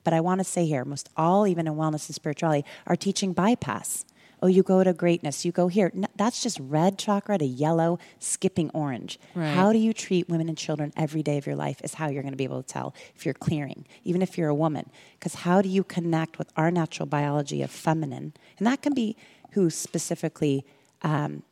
But 0.03 0.13
I 0.13 0.19
want 0.19 0.41
to 0.41 0.43
say 0.43 0.65
here, 0.65 0.84
most 0.84 1.09
all, 1.15 1.47
even 1.47 1.65
in 1.65 1.76
wellness 1.76 2.09
and 2.09 2.15
spirituality, 2.15 2.65
are 2.86 2.97
teaching 2.97 3.32
bypass. 3.32 4.03
Oh, 4.44 4.48
you 4.48 4.62
go 4.62 4.84
to 4.84 4.91
greatness, 4.91 5.46
you 5.46 5.54
go 5.54 5.70
here. 5.70 5.89
No, 5.94 6.06
that's 6.18 6.44
just 6.44 6.60
red 6.60 7.00
chakra 7.00 7.38
to 7.38 7.46
yellow, 7.46 7.98
skipping 8.20 8.70
orange. 8.74 9.18
Right. 9.36 9.48
How 9.48 9.72
do 9.72 9.80
you 9.80 9.94
treat 9.94 10.28
women 10.28 10.50
and 10.50 10.58
children 10.58 10.91
every 10.98 11.24
day 11.24 11.38
of 11.38 11.48
your 11.48 11.56
life 11.56 11.80
is 11.82 11.94
how 11.94 12.10
you're 12.10 12.24
going 12.24 12.34
to 12.34 12.38
be 12.38 12.44
able 12.44 12.62
to 12.62 12.68
tell 12.68 12.94
if 13.16 13.26
you're 13.26 13.34
clearing, 13.34 13.86
even 14.04 14.22
if 14.22 14.38
you're 14.38 14.50
a 14.50 14.56
woman. 14.56 14.89
Because 15.18 15.34
how 15.34 15.62
do 15.62 15.70
you 15.70 15.82
connect 15.82 16.39
with 16.39 16.52
our 16.58 16.72
natural 16.72 17.06
biology 17.06 17.62
of 17.62 17.72
feminine? 17.72 18.34
And 18.58 18.68
that 18.68 18.82
can 18.82 18.94
be 18.94 19.16
who 19.52 19.70
specifically 19.70 20.66
um, 21.04 21.44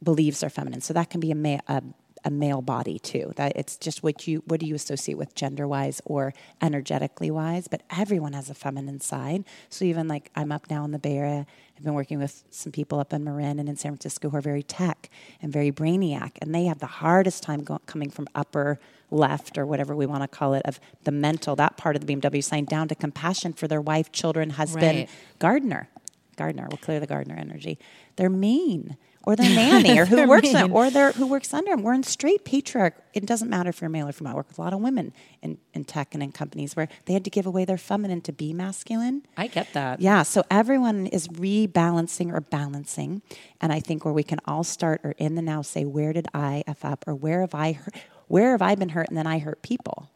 believes 0.00 0.44
are 0.44 0.48
feminine. 0.48 0.82
So 0.82 0.94
that 0.94 1.10
can 1.10 1.18
be 1.18 1.32
a, 1.32 1.34
ma- 1.34 1.58
a, 1.66 1.82
a 2.24 2.30
male 2.30 2.62
body 2.62 2.98
too. 2.98 3.32
That 3.36 3.56
it's 3.56 3.76
just 3.76 4.02
what 4.02 4.26
you 4.26 4.42
what 4.46 4.60
do 4.60 4.66
you 4.66 4.74
associate 4.74 5.16
with 5.16 5.34
gender 5.34 5.66
wise 5.66 6.02
or 6.04 6.34
energetically 6.60 7.30
wise. 7.30 7.68
But 7.68 7.82
everyone 7.90 8.32
has 8.32 8.50
a 8.50 8.54
feminine 8.54 9.00
side. 9.00 9.44
So 9.70 9.84
even 9.84 10.08
like 10.08 10.30
I'm 10.34 10.52
up 10.52 10.68
now 10.68 10.84
in 10.84 10.90
the 10.90 10.98
Bay 10.98 11.16
Area. 11.16 11.46
I've 11.76 11.84
been 11.84 11.94
working 11.94 12.18
with 12.18 12.42
some 12.50 12.72
people 12.72 12.98
up 12.98 13.12
in 13.12 13.22
Marin 13.22 13.58
and 13.58 13.68
in 13.68 13.76
San 13.76 13.92
Francisco 13.92 14.30
who 14.30 14.36
are 14.36 14.40
very 14.40 14.62
tech 14.62 15.10
and 15.42 15.52
very 15.52 15.70
brainiac, 15.70 16.32
and 16.40 16.54
they 16.54 16.64
have 16.64 16.78
the 16.78 16.86
hardest 16.86 17.42
time 17.42 17.62
go- 17.64 17.80
coming 17.84 18.08
from 18.10 18.26
upper 18.34 18.78
left 19.10 19.58
or 19.58 19.66
whatever 19.66 19.94
we 19.94 20.06
want 20.06 20.22
to 20.22 20.28
call 20.28 20.54
it 20.54 20.62
of 20.64 20.80
the 21.04 21.12
mental 21.12 21.54
that 21.56 21.76
part 21.76 21.94
of 21.94 22.04
the 22.06 22.16
BMW 22.16 22.42
sign 22.42 22.64
down 22.64 22.88
to 22.88 22.94
compassion 22.94 23.52
for 23.52 23.68
their 23.68 23.80
wife, 23.80 24.10
children, 24.10 24.50
husband, 24.50 24.98
Right. 25.00 25.08
gardener. 25.38 25.88
Gardener, 26.36 26.66
we'll 26.70 26.78
clear 26.78 26.98
the 27.00 27.06
gardener 27.06 27.36
energy. 27.36 27.78
They're 28.16 28.30
mean, 28.30 28.96
or 29.26 29.34
they're 29.34 29.50
nanny, 29.50 29.98
or 29.98 30.04
who 30.06 30.26
works, 30.26 30.52
mean. 30.52 30.70
or 30.70 30.88
they're 30.88 31.12
who 31.12 31.26
works 31.26 31.52
under 31.52 31.72
them. 31.72 31.82
We're 31.82 31.94
in 31.94 32.04
straight 32.04 32.44
patriarch. 32.44 32.94
It 33.12 33.26
doesn't 33.26 33.50
matter 33.50 33.68
if 33.70 33.80
you're 33.80 33.90
male 33.90 34.08
or 34.08 34.12
female. 34.12 34.32
I 34.32 34.36
work 34.36 34.48
with 34.48 34.58
a 34.58 34.62
lot 34.62 34.72
of 34.72 34.80
women 34.80 35.12
in, 35.42 35.58
in 35.74 35.84
tech 35.84 36.14
and 36.14 36.22
in 36.22 36.30
companies 36.32 36.76
where 36.76 36.88
they 37.04 37.12
had 37.12 37.24
to 37.24 37.30
give 37.30 37.44
away 37.44 37.64
their 37.64 37.76
feminine 37.76 38.20
to 38.22 38.32
be 38.32 38.52
masculine. 38.52 39.26
I 39.36 39.48
get 39.48 39.72
that. 39.74 40.00
Yeah, 40.00 40.22
so 40.22 40.44
everyone 40.50 41.06
is 41.06 41.28
rebalancing 41.28 42.32
or 42.32 42.40
balancing, 42.40 43.20
and 43.60 43.72
I 43.72 43.80
think 43.80 44.04
where 44.04 44.14
we 44.14 44.22
can 44.22 44.38
all 44.46 44.64
start 44.64 45.00
or 45.02 45.10
in 45.18 45.34
the 45.34 45.42
now 45.42 45.60
say, 45.60 45.84
where 45.84 46.12
did 46.12 46.28
I 46.32 46.62
f 46.66 46.84
up, 46.84 47.04
or 47.06 47.14
where 47.14 47.40
have 47.40 47.54
I 47.54 47.72
hurt, 47.72 47.94
where 48.28 48.52
have 48.52 48.62
I 48.62 48.76
been 48.76 48.90
hurt, 48.90 49.08
and 49.08 49.18
then 49.18 49.26
I 49.26 49.40
hurt 49.40 49.60
people 49.62 50.08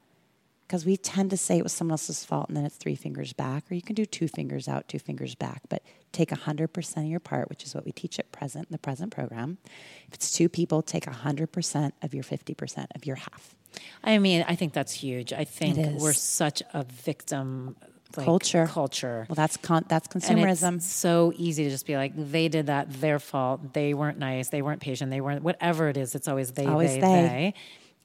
because 0.70 0.86
we 0.86 0.96
tend 0.96 1.30
to 1.30 1.36
say 1.36 1.58
it 1.58 1.64
was 1.64 1.72
someone 1.72 1.94
else's 1.94 2.24
fault 2.24 2.46
and 2.46 2.56
then 2.56 2.64
it's 2.64 2.76
three 2.76 2.94
fingers 2.94 3.32
back, 3.32 3.64
or 3.68 3.74
you 3.74 3.82
can 3.82 3.96
do 3.96 4.06
two 4.06 4.28
fingers 4.28 4.68
out, 4.68 4.86
two 4.86 5.00
fingers 5.00 5.34
back, 5.34 5.62
but 5.68 5.82
take 6.12 6.30
100% 6.30 6.96
of 6.96 7.04
your 7.06 7.18
part, 7.18 7.48
which 7.48 7.64
is 7.64 7.74
what 7.74 7.84
we 7.84 7.90
teach 7.90 8.20
at 8.20 8.30
present 8.30 8.68
in 8.68 8.72
the 8.72 8.78
present 8.78 9.10
program. 9.10 9.58
If 10.06 10.14
it's 10.14 10.30
two 10.30 10.48
people, 10.48 10.80
take 10.80 11.06
100% 11.06 11.90
of 12.02 12.14
your 12.14 12.22
50% 12.22 12.86
of 12.94 13.04
your 13.04 13.16
half. 13.16 13.56
I 14.04 14.18
mean, 14.18 14.44
I 14.46 14.54
think 14.54 14.72
that's 14.72 14.92
huge. 14.92 15.32
I 15.32 15.42
think 15.42 16.00
we're 16.00 16.12
such 16.12 16.62
a 16.72 16.84
victim 16.84 17.74
like, 18.16 18.26
Culture. 18.26 18.68
Culture. 18.68 19.26
Well, 19.28 19.34
that's 19.34 19.56
con- 19.56 19.86
that's 19.88 20.06
consumerism. 20.06 20.76
it's 20.76 20.86
so 20.86 21.32
easy 21.36 21.64
to 21.64 21.70
just 21.70 21.86
be 21.86 21.96
like, 21.96 22.12
they 22.16 22.46
did 22.46 22.66
that, 22.66 22.92
their 23.00 23.18
fault. 23.18 23.72
They 23.72 23.92
weren't 23.92 24.18
nice. 24.18 24.50
They 24.50 24.62
weren't 24.62 24.80
patient. 24.80 25.10
They 25.10 25.20
weren't 25.20 25.42
whatever 25.42 25.88
it 25.88 25.96
is. 25.96 26.14
It's 26.14 26.28
always 26.28 26.52
they, 26.52 26.66
Always 26.66 26.94
they, 26.94 27.00
they. 27.00 27.06
they. 27.06 27.54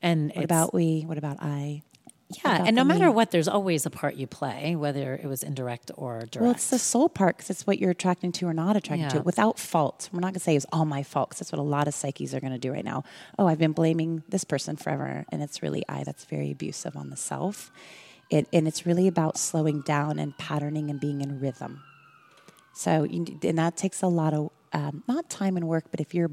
And 0.01 0.31
what 0.35 0.45
about 0.45 0.73
we? 0.73 1.01
What 1.07 1.17
about 1.17 1.37
I? 1.41 1.81
Yeah? 2.29 2.63
And 2.65 2.75
no 2.75 2.83
matter 2.83 3.11
what, 3.11 3.31
there's 3.31 3.47
always 3.47 3.85
a 3.85 3.89
part 3.89 4.15
you 4.15 4.25
play, 4.27 4.75
whether 4.75 5.13
it 5.15 5.25
was 5.27 5.43
indirect 5.43 5.91
or 5.95 6.19
direct. 6.19 6.35
Well, 6.41 6.51
it's 6.51 6.69
the 6.69 6.79
soul 6.79 7.07
part 7.07 7.37
because 7.37 7.49
it's 7.49 7.67
what 7.67 7.79
you're 7.79 7.91
attracting 7.91 8.31
to 8.33 8.47
or 8.47 8.53
not 8.53 8.75
attracting 8.75 9.03
Yeah. 9.03 9.09
to 9.09 9.21
without 9.21 9.59
fault. 9.59 10.09
We're 10.11 10.21
not 10.21 10.27
going 10.27 10.33
to 10.35 10.39
say 10.39 10.55
it's 10.55 10.65
all 10.71 10.85
my 10.85 11.03
fault 11.03 11.29
because 11.29 11.39
that's 11.39 11.51
what 11.51 11.59
a 11.59 11.61
lot 11.61 11.87
of 11.87 11.93
psyches 11.93 12.33
are 12.33 12.39
going 12.39 12.53
to 12.53 12.59
do 12.59 12.71
right 12.71 12.83
now. 12.85 13.03
Oh, 13.37 13.47
I've 13.47 13.59
been 13.59 13.73
blaming 13.73 14.23
this 14.27 14.43
person 14.43 14.75
forever, 14.75 15.25
and 15.31 15.43
it's 15.43 15.61
really 15.61 15.83
I 15.87 16.03
that's 16.03 16.25
very 16.25 16.51
abusive 16.51 16.95
on 16.97 17.09
the 17.09 17.17
self. 17.17 17.71
It, 18.31 18.47
and 18.51 18.67
it's 18.67 18.87
really 18.87 19.07
about 19.07 19.37
slowing 19.37 19.81
down 19.81 20.17
and 20.17 20.35
patterning 20.37 20.89
and 20.89 20.99
being 20.99 21.21
in 21.21 21.39
rhythm. 21.39 21.83
So, 22.75 23.03
you, 23.03 23.39
and 23.43 23.57
that 23.57 23.77
takes 23.77 24.01
a 24.01 24.07
lot 24.07 24.33
of 24.33 24.51
um, 24.73 25.03
not 25.07 25.29
time 25.29 25.55
and 25.55 25.67
work, 25.69 25.85
but 25.89 26.01
if 26.01 26.13
you're 26.13 26.29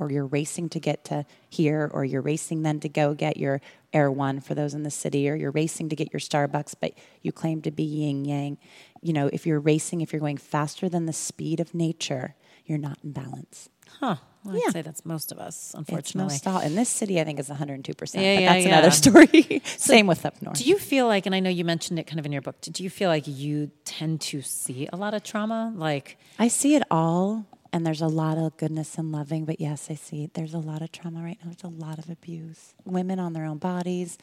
or 0.00 0.10
you're 0.10 0.26
racing 0.26 0.68
to 0.70 0.80
get 0.80 1.04
to 1.04 1.24
here, 1.48 1.88
or 1.94 2.04
you're 2.04 2.20
racing 2.20 2.62
then 2.62 2.80
to 2.80 2.88
go 2.88 3.14
get 3.14 3.36
your 3.36 3.60
Erewhon 3.92 4.40
for 4.40 4.56
those 4.56 4.74
in 4.74 4.82
the 4.82 4.90
city, 4.90 5.28
or 5.30 5.36
you're 5.36 5.52
racing 5.52 5.88
to 5.90 5.96
get 5.96 6.12
your 6.12 6.18
Starbucks, 6.18 6.74
but 6.80 6.94
you 7.22 7.30
claim 7.30 7.62
to 7.62 7.70
be 7.70 7.84
yin 7.84 8.24
yang. 8.24 8.58
You 9.00 9.12
know, 9.12 9.30
if 9.32 9.46
you're 9.46 9.60
racing, 9.60 10.00
if 10.00 10.12
you're 10.12 10.18
going 10.18 10.38
faster 10.38 10.88
than 10.88 11.06
the 11.06 11.12
speed 11.12 11.60
of 11.60 11.72
nature, 11.72 12.34
you're 12.66 12.78
not 12.78 12.98
in 13.04 13.12
balance. 13.12 13.68
huh? 14.00 14.16
Well, 14.44 14.54
Yeah. 14.56 14.62
I'd 14.68 14.72
say 14.72 14.82
that's 14.82 15.04
most 15.06 15.32
of 15.32 15.38
us, 15.38 15.56
It's 15.68 15.74
unfortunately. 15.74 16.32
most 16.34 16.46
all 16.46 16.60
in 16.60 16.74
this 16.74 16.88
city. 16.88 17.20
I 17.20 17.24
think 17.24 17.38
is 17.40 17.48
102. 17.48 17.94
percent 17.94 18.22
Yeah, 18.24 18.34
But 18.36 18.42
yeah, 18.42 18.52
that's 18.52 18.66
yeah. 18.66 18.72
another 18.78 18.90
story. 18.90 19.62
Same 19.76 20.06
with 20.06 20.26
up 20.26 20.40
north. 20.42 20.58
Do 20.58 20.64
you 20.64 20.78
feel 20.78 21.06
like, 21.06 21.26
and 21.26 21.34
I 21.34 21.40
know 21.40 21.50
you 21.50 21.64
mentioned 21.64 21.98
it 21.98 22.04
kind 22.06 22.18
of 22.20 22.26
in 22.26 22.32
your 22.32 22.42
book, 22.42 22.60
do 22.60 22.82
you 22.84 22.90
feel 22.90 23.08
like 23.08 23.26
you 23.26 23.70
tend 23.84 24.20
to 24.22 24.42
see 24.42 24.88
a 24.92 24.96
lot 24.96 25.14
of 25.14 25.22
trauma? 25.22 25.72
Like, 25.74 26.18
I 26.38 26.48
see 26.48 26.74
it 26.74 26.82
all, 26.90 27.46
and 27.72 27.86
there's 27.86 28.02
a 28.02 28.06
lot 28.06 28.36
of 28.38 28.56
goodness 28.56 28.96
and 28.98 29.10
loving. 29.12 29.44
But 29.46 29.60
yes, 29.60 29.88
I 29.90 29.94
see 29.94 30.24
it. 30.24 30.34
there's 30.34 30.54
a 30.54 30.58
lot 30.58 30.82
of 30.82 30.92
trauma 30.92 31.22
right 31.22 31.38
now. 31.42 31.50
There's 31.50 31.64
a 31.64 31.74
lot 31.84 31.98
of 31.98 32.10
abuse. 32.10 32.74
Women 32.84 33.18
on 33.18 33.32
their 33.32 33.44
own 33.46 33.58
bodies, 33.58 34.18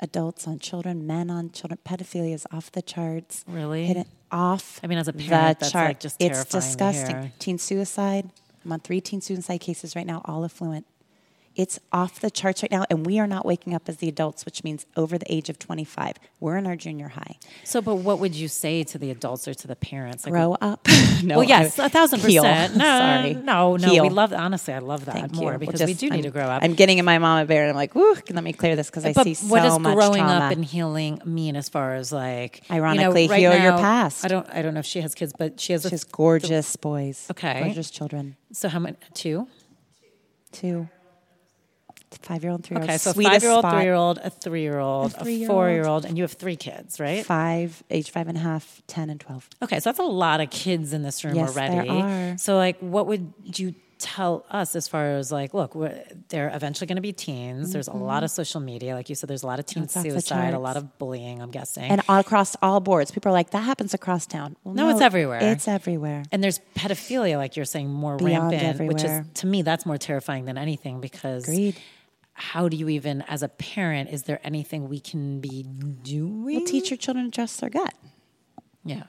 adults 0.00 0.46
on 0.46 0.58
children, 0.60 1.06
men 1.06 1.30
on 1.30 1.50
children. 1.50 1.78
Pedophilia 1.84 2.32
is 2.34 2.46
off 2.52 2.70
the 2.72 2.82
charts. 2.82 3.44
Really? 3.48 3.86
Hidden 3.86 4.06
off. 4.30 4.78
I 4.82 4.86
mean, 4.86 4.98
as 4.98 5.08
a 5.08 5.12
the 5.12 5.24
parent, 5.24 5.58
that's, 5.58 5.72
chart. 5.72 5.88
like, 5.88 6.00
just 6.00 6.16
it's 6.20 6.44
disgusting. 6.44 7.32
Teen 7.38 7.58
suicide. 7.58 8.30
I'm 8.64 8.72
on 8.72 8.80
three 8.80 9.00
teen 9.00 9.20
suicide 9.20 9.58
cases 9.58 9.94
right 9.96 10.06
now, 10.06 10.22
all 10.24 10.44
affluent. 10.44 10.86
It's 11.58 11.80
off 11.92 12.20
the 12.20 12.30
charts 12.30 12.62
right 12.62 12.70
now, 12.70 12.84
and 12.88 13.04
we 13.04 13.18
are 13.18 13.26
not 13.26 13.44
waking 13.44 13.74
up 13.74 13.88
as 13.88 13.96
the 13.96 14.08
adults, 14.08 14.44
which 14.44 14.62
means 14.62 14.86
over 14.96 15.18
the 15.18 15.26
age 15.30 15.48
of 15.50 15.58
25. 15.58 16.14
We're 16.38 16.56
in 16.56 16.68
our 16.68 16.76
junior 16.76 17.08
high. 17.08 17.36
so, 17.64 17.82
but 17.82 17.96
what 17.96 18.20
would 18.20 18.32
you 18.36 18.46
say 18.46 18.84
to 18.84 18.96
the 18.96 19.10
adults 19.10 19.48
or 19.48 19.54
to 19.54 19.66
the 19.66 19.74
parents? 19.74 20.24
Like, 20.24 20.34
Grow 20.34 20.56
up. 20.60 20.86
no, 21.24 21.38
well, 21.38 21.48
yes, 21.48 21.76
a 21.80 21.88
thousand 21.88 22.20
percent. 22.20 22.76
No, 22.76 22.84
Sorry. 22.84 23.34
no, 23.34 23.76
no. 23.76 23.88
Heal. 23.88 24.04
We 24.04 24.10
love. 24.10 24.32
Honestly, 24.32 24.72
I 24.72 24.78
love 24.78 25.06
that 25.06 25.14
Thank 25.16 25.34
more 25.34 25.42
you. 25.42 25.48
Well, 25.48 25.58
because 25.58 25.80
we 25.80 25.86
just- 25.88 25.98
do 26.00 26.10
need 26.10 26.14
I'm- 26.18 26.22
to 26.22 26.30
grow 26.30 26.44
up. 26.44 26.62
I'm 26.62 26.74
getting 26.74 26.98
in 26.98 27.04
my 27.04 27.18
mama 27.18 27.44
bear, 27.44 27.62
and 27.62 27.70
I'm 27.70 27.76
like, 27.76 27.92
woo, 27.96 28.14
let 28.30 28.44
me 28.44 28.52
clear 28.52 28.76
this 28.76 28.88
because 28.88 29.04
I 29.04 29.10
see 29.12 29.34
so 29.34 29.46
much 29.46 29.50
what 29.50 29.62
does 29.64 29.78
much 29.80 29.94
growing 29.96 30.22
trauma. 30.22 30.44
up 30.46 30.52
and 30.52 30.64
healing 30.64 31.20
mean 31.24 31.56
as 31.56 31.68
far 31.68 31.96
as 31.96 32.12
like 32.12 32.62
you 32.70 32.76
know, 32.76 32.82
Ironically, 32.84 33.26
right 33.26 33.40
heal 33.40 33.52
your 33.60 33.72
past. 33.72 34.24
I 34.24 34.28
don't. 34.28 34.48
I 34.52 34.62
don't 34.62 34.74
know 34.74 34.80
if 34.80 34.86
she 34.86 35.00
has 35.00 35.12
kids, 35.16 35.32
but 35.36 35.58
she 35.58 35.72
has 35.72 35.84
a 35.84 35.90
She's 35.90 36.04
gorgeous 36.04 36.76
boys. 36.76 37.26
Okay. 37.32 37.64
Gorgeous 37.64 37.90
children. 37.90 38.36
So 38.52 38.68
how 38.68 38.78
many? 38.78 38.96
Two. 39.12 39.48
Two. 40.52 40.88
Five 42.22 42.42
year 42.42 42.52
old, 42.52 42.64
three 42.64 42.74
year 42.76 42.82
old. 42.82 42.88
Okay, 42.90 42.98
so 42.98 43.12
five 43.12 43.42
year 43.42 43.50
old, 43.52 43.64
three 43.70 43.82
year 43.82 43.94
old, 43.94 44.18
a 44.18 44.30
three 44.30 44.62
year 44.62 44.78
old, 44.78 45.14
A 45.18 45.46
four 45.46 45.68
year 45.70 45.86
old, 45.86 46.04
and 46.04 46.16
you 46.16 46.24
have 46.24 46.32
three 46.32 46.56
kids, 46.56 46.98
right? 46.98 47.24
Five, 47.24 47.82
age 47.90 48.10
five 48.10 48.28
and 48.28 48.36
a 48.38 48.40
half, 48.40 48.82
ten, 48.86 49.10
and 49.10 49.20
twelve. 49.20 49.48
Okay, 49.62 49.78
so 49.80 49.90
that's 49.90 49.98
a 49.98 50.02
lot 50.02 50.40
of 50.40 50.50
kids 50.50 50.92
in 50.92 51.02
this 51.02 51.24
room 51.24 51.34
Yes, 51.34 51.54
there 51.54 51.70
already. 51.70 51.88
are. 51.90 52.38
So, 52.38 52.56
like, 52.56 52.78
what 52.80 53.06
would 53.06 53.32
you 53.44 53.74
tell 53.98 54.44
us 54.48 54.76
as 54.76 54.86
far 54.86 55.16
as 55.16 55.32
like, 55.32 55.52
look, 55.54 55.74
we're- 55.74 56.00
they're 56.28 56.54
eventually 56.54 56.86
going 56.86 56.94
to 56.96 57.02
be 57.02 57.12
teens. 57.12 57.72
There's 57.72 57.88
a 57.88 57.92
lot 57.92 58.22
of 58.22 58.30
social 58.30 58.60
media, 58.60 58.94
like 58.94 59.08
you 59.08 59.16
said. 59.16 59.28
There's 59.28 59.42
a 59.42 59.46
lot 59.48 59.58
of 59.58 59.66
teen 59.66 59.78
Mm-hmm. 59.82 59.84
It's 59.86 59.96
off 59.96 60.02
the 60.04 60.10
suicide, 60.10 60.54
a 60.54 60.58
lot 60.60 60.76
of 60.76 60.98
bullying. 61.00 61.42
I'm 61.42 61.50
guessing, 61.50 61.82
And 61.90 62.00
all 62.08 62.20
across 62.20 62.54
all 62.62 62.78
boards, 62.78 63.10
people 63.10 63.30
are 63.30 63.32
like, 63.32 63.50
that 63.50 63.64
happens 63.64 63.94
across 63.94 64.24
town. 64.26 64.54
Well, 64.62 64.74
No, 64.74 64.88
it's 64.90 65.00
everywhere. 65.00 65.40
It's 65.42 65.66
everywhere. 65.66 66.22
And 66.30 66.44
there's 66.44 66.60
pedophilia, 66.76 67.38
like 67.38 67.56
you're 67.56 67.64
saying, 67.64 67.88
more 67.90 68.16
Beyond 68.18 68.52
rampant, 68.52 68.86
which 68.88 69.02
is 69.02 69.26
to 69.40 69.48
me 69.48 69.62
that's 69.62 69.84
more 69.84 69.98
terrifying 69.98 70.44
than 70.44 70.56
anything 70.58 71.00
because 71.00 71.42
Agreed. 71.42 71.76
How 72.38 72.68
do 72.68 72.76
you 72.76 72.88
even, 72.88 73.22
as 73.22 73.42
a 73.42 73.48
parent, 73.48 74.10
is 74.10 74.22
there 74.22 74.40
anything 74.44 74.88
we 74.88 75.00
can 75.00 75.40
be 75.40 75.62
doing? 75.62 76.56
Well, 76.56 76.64
teach 76.64 76.90
your 76.90 76.96
children 76.96 77.26
to 77.26 77.34
trust 77.34 77.60
their 77.60 77.70
gut. 77.70 77.94
yeah, 78.84 79.04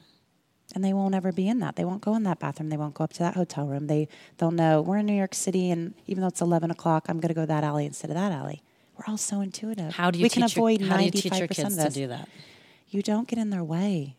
and 0.75 0.83
they 0.83 0.93
won't 0.93 1.15
ever 1.15 1.31
be 1.31 1.47
in 1.47 1.59
that. 1.59 1.75
They 1.75 1.85
won't 1.85 2.01
go 2.01 2.15
in 2.15 2.23
that 2.23 2.39
bathroom. 2.39 2.69
They 2.69 2.77
won't 2.77 2.93
go 2.93 3.03
up 3.03 3.13
to 3.13 3.19
that 3.19 3.35
hotel 3.35 3.67
room. 3.67 3.87
They 3.87 4.07
they'll 4.37 4.51
know 4.51 4.81
we're 4.81 4.97
in 4.97 5.05
New 5.05 5.13
York 5.13 5.33
City, 5.35 5.71
and 5.71 5.93
even 6.07 6.21
though 6.21 6.27
it's 6.27 6.41
eleven 6.41 6.71
o'clock, 6.71 7.05
I'm 7.07 7.19
going 7.19 7.29
to 7.29 7.35
go 7.35 7.45
that 7.45 7.63
alley 7.63 7.85
instead 7.85 8.09
of 8.09 8.15
that 8.15 8.31
alley. 8.31 8.61
We're 8.97 9.05
all 9.07 9.17
so 9.17 9.41
intuitive. 9.41 9.93
how 9.93 10.11
do 10.11 10.19
you 10.19 10.23
we 10.23 10.29
teach 10.29 10.33
can 10.33 10.43
avoid 10.43 10.81
your, 10.81 10.89
how 10.89 10.97
do 10.97 11.05
you 11.05 11.11
teach 11.11 11.37
your 11.37 11.47
percent 11.47 11.69
kids 11.69 11.85
of 11.85 11.93
to 11.93 11.99
do 11.99 12.07
that? 12.07 12.27
You 12.89 13.01
don't 13.01 13.27
get 13.27 13.39
in 13.39 13.49
their 13.49 13.63
way. 13.63 14.17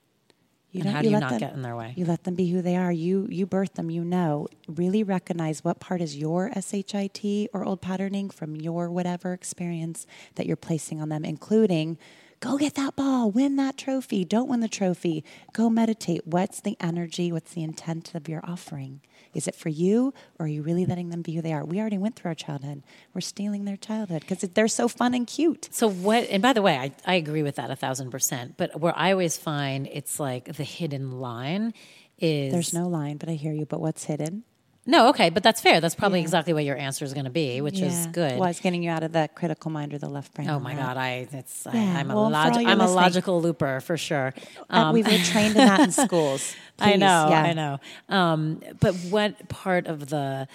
You 0.72 0.82
And 0.82 0.90
how 0.90 1.02
do 1.02 1.08
you 1.08 1.14
let 1.14 1.20
not 1.20 1.30
them, 1.30 1.38
get 1.40 1.52
in 1.52 1.62
their 1.62 1.74
way? 1.74 1.94
You 1.96 2.04
let 2.04 2.24
them 2.24 2.34
be 2.34 2.48
who 2.50 2.62
they 2.62 2.76
are. 2.76 2.92
You 2.92 3.26
you 3.28 3.46
birth 3.46 3.74
them. 3.74 3.90
You 3.90 4.04
know. 4.04 4.46
Really 4.68 5.02
recognize 5.02 5.64
what 5.64 5.80
part 5.80 6.00
is 6.00 6.16
your 6.16 6.50
shit 6.60 7.50
or 7.52 7.64
old 7.64 7.80
patterning 7.80 8.30
from 8.30 8.56
your 8.56 8.90
whatever 8.90 9.32
experience 9.32 10.06
that 10.36 10.46
you're 10.46 10.56
placing 10.56 11.00
on 11.00 11.08
them, 11.08 11.24
including. 11.24 11.98
Go 12.40 12.56
get 12.56 12.74
that 12.76 12.96
ball, 12.96 13.30
win 13.30 13.56
that 13.56 13.76
trophy. 13.76 14.24
Don't 14.24 14.48
win 14.48 14.60
the 14.60 14.68
trophy. 14.68 15.22
Go 15.52 15.68
meditate. 15.68 16.26
What's 16.26 16.62
the 16.62 16.74
energy? 16.80 17.30
What's 17.30 17.52
the 17.52 17.62
intent 17.62 18.14
of 18.14 18.30
your 18.30 18.40
offering? 18.44 19.02
Is 19.34 19.46
it 19.46 19.54
for 19.54 19.68
you 19.68 20.12
or 20.38 20.46
are 20.46 20.48
you 20.48 20.62
really 20.62 20.86
letting 20.86 21.10
them 21.10 21.22
be 21.22 21.34
who 21.34 21.42
they 21.42 21.52
are? 21.52 21.64
We 21.64 21.80
already 21.80 21.98
went 21.98 22.16
through 22.16 22.30
our 22.30 22.34
childhood. 22.34 22.82
We're 23.14 23.20
stealing 23.20 23.64
their 23.64 23.76
childhood 23.76 24.22
because 24.22 24.40
they're 24.40 24.68
so 24.68 24.88
fun 24.88 25.14
and 25.14 25.26
cute. 25.26 25.68
So 25.70 25.88
what? 25.88 26.24
And 26.30 26.42
by 26.42 26.52
the 26.52 26.62
way, 26.62 26.76
I, 26.76 26.92
I 27.06 27.14
agree 27.14 27.42
with 27.42 27.56
that 27.56 27.70
a 27.70 27.76
thousand 27.76 28.10
percent. 28.10 28.56
But 28.56 28.80
where 28.80 28.96
I 28.96 29.12
always 29.12 29.36
find 29.36 29.88
it's 29.90 30.18
like 30.18 30.56
the 30.56 30.64
hidden 30.64 31.20
line 31.20 31.74
is 32.18 32.52
There's 32.52 32.74
no 32.74 32.88
line, 32.88 33.16
but 33.16 33.28
I 33.28 33.32
hear 33.32 33.52
you. 33.52 33.66
But 33.66 33.80
what's 33.80 34.04
hidden? 34.04 34.44
No. 34.86 35.08
Okay, 35.10 35.30
but 35.30 35.42
that's 35.42 35.60
fair. 35.60 35.80
That's 35.80 35.94
probably 35.94 36.20
exactly 36.20 36.52
what 36.52 36.64
your 36.64 36.76
answer 36.76 37.04
is 37.04 37.12
going 37.14 37.24
to 37.26 37.30
be, 37.30 37.60
which 37.60 37.80
is 37.80 38.06
good. 38.08 38.38
Well, 38.38 38.48
it's 38.48 38.60
getting 38.60 38.82
you 38.82 38.90
out 38.90 39.02
of 39.02 39.12
the 39.12 39.28
critical 39.34 39.70
mind 39.70 39.92
or 39.94 39.98
the 39.98 40.08
left 40.08 40.34
brain. 40.34 40.48
Oh 40.48 40.58
my. 40.58 40.74
God, 40.74 40.96
I 40.96 41.28
it's 41.32 41.66
I, 41.66 41.74
Yeah, 41.74 41.98
I'm 41.98 42.10
a 42.10 42.14
well, 42.14 42.26
for 42.26 42.30
log- 42.30 42.66
I'm 42.66 42.80
a 42.80 42.90
logical 42.90 43.40
looper 43.40 43.80
for 43.80 43.96
sure. 43.96 44.34
Uh, 44.68 44.90
we 44.92 45.02
were 45.02 45.10
trained 45.18 45.56
in 45.56 45.66
that 45.66 45.80
in 45.80 45.92
schools. 46.06 46.54
I 46.78 46.96
know, 46.96 47.26
yeah. 47.30 47.42
I 47.42 47.52
know. 47.52 47.78
Um, 48.08 48.62
but 48.80 48.94
what 49.10 49.48
part 49.48 49.86
of 49.86 50.08
the, 50.08 50.48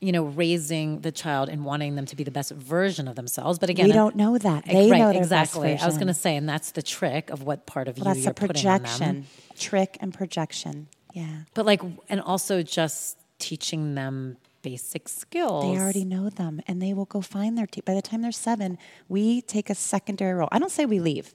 you 0.00 0.12
know, 0.12 0.24
raising 0.24 1.00
the 1.00 1.10
child 1.10 1.48
and 1.48 1.64
wanting 1.64 1.94
them 1.96 2.04
to 2.06 2.14
be 2.16 2.22
the 2.24 2.30
best 2.30 2.50
version 2.52 3.08
of 3.08 3.16
themselves? 3.16 3.58
But 3.58 3.70
again, 3.70 3.86
We 3.86 3.92
don't 3.92 4.14
know 4.14 4.36
that. 4.36 4.66
They 4.66 4.90
right, 4.90 4.98
know 4.98 5.10
exactly. 5.10 5.78
I 5.78 5.86
was 5.86 5.94
going 5.96 6.08
to 6.08 6.14
say, 6.14 6.36
and 6.36 6.46
that's 6.46 6.72
the 6.72 6.82
trick 6.82 7.30
of 7.30 7.42
what 7.42 7.64
part 7.66 7.88
of 7.88 7.96
Well, 7.96 8.08
you 8.08 8.14
that's 8.14 8.24
you're 8.24 8.32
a 8.32 8.34
putting 8.34 8.66
on 8.68 8.82
them. 8.82 8.82
projection, 8.82 9.26
trick 9.58 9.96
and 10.00 10.12
projection. 10.12 10.88
Yeah, 11.14 11.26
But 11.54 11.64
like, 11.64 11.80
and 12.10 12.20
also 12.20 12.62
just 12.62 13.16
teaching 13.48 13.94
them 13.94 14.36
basic 14.62 15.08
skills. 15.08 15.62
they 15.64 15.78
already 15.82 16.04
know 16.06 16.30
them, 16.30 16.54
and 16.66 16.80
they 16.80 16.92
will 16.94 17.04
go 17.16 17.20
find 17.20 17.56
their. 17.58 17.66
Te- 17.66 17.82
By 17.82 17.94
the 17.94 18.02
time 18.10 18.22
they're 18.22 18.32
seven, 18.32 18.78
we 19.08 19.42
take 19.42 19.68
a 19.68 19.74
secondary 19.74 20.32
role. 20.34 20.48
I 20.50 20.58
don't 20.58 20.72
say 20.72 20.86
we 20.86 21.00
leave. 21.00 21.34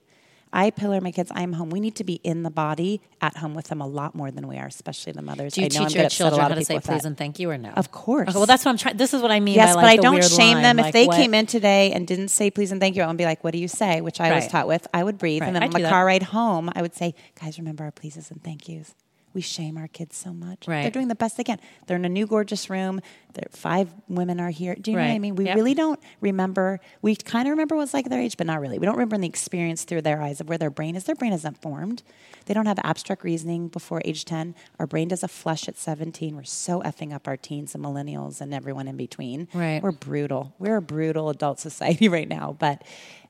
I 0.51 0.71
pillar 0.71 0.99
my 0.99 1.11
kids. 1.11 1.31
I'm 1.35 1.53
home. 1.53 1.69
We 1.69 1.79
need 1.79 1.95
to 1.97 2.03
be 2.03 2.15
in 2.31 2.41
the 2.41 2.49
body 2.49 3.01
at 3.21 3.37
home 3.37 3.53
with 3.53 3.67
them 3.67 3.81
a 3.81 3.85
lot 3.99 4.15
more 4.15 4.31
than 4.31 4.47
we 4.47 4.57
are, 4.57 4.65
especially 4.65 5.13
the 5.13 5.21
mothers. 5.21 5.53
Do 5.53 5.61
you 5.61 5.65
I 5.67 5.69
know 5.75 5.81
I'm 5.81 5.87
teach 5.89 5.97
your 6.01 6.09
children 6.09 6.41
how 6.41 6.47
to 6.47 6.65
say 6.65 6.79
please 6.79 7.01
that. 7.03 7.05
and 7.05 7.15
thank 7.15 7.37
you 7.37 7.51
or 7.51 7.57
no? 7.59 7.69
Of 7.83 7.91
course. 7.91 8.29
Okay, 8.29 8.35
well, 8.39 8.47
that's 8.47 8.65
what 8.65 8.71
I'm 8.71 8.77
trying. 8.77 8.97
This 8.97 9.13
is 9.13 9.21
what 9.21 9.29
I 9.29 9.39
mean. 9.41 9.53
Yes, 9.53 9.75
by, 9.75 9.81
but 9.83 9.87
I 9.89 9.97
don't 9.97 10.23
shame 10.23 10.55
line, 10.55 10.63
them 10.63 10.79
if 10.79 10.91
they 10.91 11.05
what- 11.05 11.17
came 11.17 11.35
in 11.35 11.45
today 11.45 11.91
and 11.91 12.07
didn't 12.07 12.29
say 12.29 12.49
please 12.49 12.71
and 12.71 12.81
thank 12.81 12.95
you. 12.95 13.03
I 13.03 13.07
would 13.07 13.17
be 13.17 13.25
like, 13.25 13.43
"What 13.43 13.53
do 13.53 13.59
you 13.59 13.67
say?" 13.67 14.01
Which 14.01 14.19
I 14.19 14.33
was 14.33 14.47
taught 14.47 14.67
with. 14.67 14.87
I 14.91 15.03
would 15.03 15.19
breathe, 15.19 15.41
Right. 15.41 15.47
and 15.49 15.55
then 15.55 15.61
I 15.61 15.67
on 15.67 15.71
the 15.79 15.87
car 15.87 16.03
ride 16.03 16.23
home, 16.23 16.71
I 16.75 16.81
would 16.81 16.95
say, 16.95 17.13
"Guys, 17.39 17.59
remember 17.59 17.83
our 17.83 17.91
pleases 17.91 18.31
and 18.31 18.43
thank 18.43 18.67
yous." 18.67 18.95
We 19.33 19.41
shame 19.41 19.77
our 19.77 19.87
kids 19.87 20.15
so 20.17 20.33
much. 20.33 20.65
They're 20.65 20.89
doing 20.89 21.07
the 21.07 21.15
best 21.15 21.37
they 21.37 21.43
can. 21.43 21.59
They're 21.85 21.97
in 21.97 22.05
a 22.05 22.09
new 22.09 22.25
gorgeous 22.25 22.69
room. 22.69 22.99
There, 23.33 23.45
five 23.51 23.93
women 24.07 24.39
are 24.39 24.49
here. 24.49 24.73
Do 24.75 24.89
you 24.89 24.97
know 24.97 25.03
what 25.03 25.11
I 25.11 25.19
mean? 25.19 25.35
We 25.35 25.45
Yep. 25.45 25.55
really 25.55 25.73
don't 25.75 25.99
remember. 26.19 26.79
We 27.03 27.15
kind 27.15 27.47
of 27.47 27.51
remember 27.51 27.75
what's 27.75 27.93
like 27.93 28.09
their 28.09 28.19
age, 28.19 28.37
but 28.37 28.47
not 28.47 28.59
really. 28.59 28.79
We 28.79 28.85
don't 28.87 28.95
remember 28.95 29.17
the 29.19 29.27
experience 29.27 29.83
through 29.83 30.01
their 30.01 30.19
eyes 30.21 30.41
of 30.41 30.49
where 30.49 30.57
their 30.57 30.71
brain 30.71 30.95
is. 30.95 31.03
Their 31.03 31.15
brain 31.15 31.31
isn't 31.33 31.61
formed. 31.61 32.01
They 32.45 32.53
don't 32.55 32.65
have 32.65 32.79
abstract 32.83 33.23
reasoning 33.23 33.67
before 33.67 34.01
age 34.03 34.25
10. 34.25 34.55
Our 34.79 34.87
brain 34.87 35.09
does 35.09 35.21
a 35.21 35.27
flush 35.27 35.67
at 35.67 35.77
17. 35.77 36.35
We're 36.35 36.43
so 36.43 36.81
effing 36.81 37.13
up 37.13 37.27
our 37.27 37.37
teens 37.37 37.75
and 37.75 37.83
millennials 37.85 38.41
and 38.41 38.51
everyone 38.53 38.87
in 38.87 38.97
between. 38.97 39.47
Right. 39.53 39.81
We're 39.83 39.91
brutal. 39.91 40.55
We're 40.57 40.77
a 40.77 40.81
brutal 40.81 41.29
adult 41.29 41.59
society 41.69 42.09
right 42.09 42.27
now. 42.27 42.55
But 42.57 42.81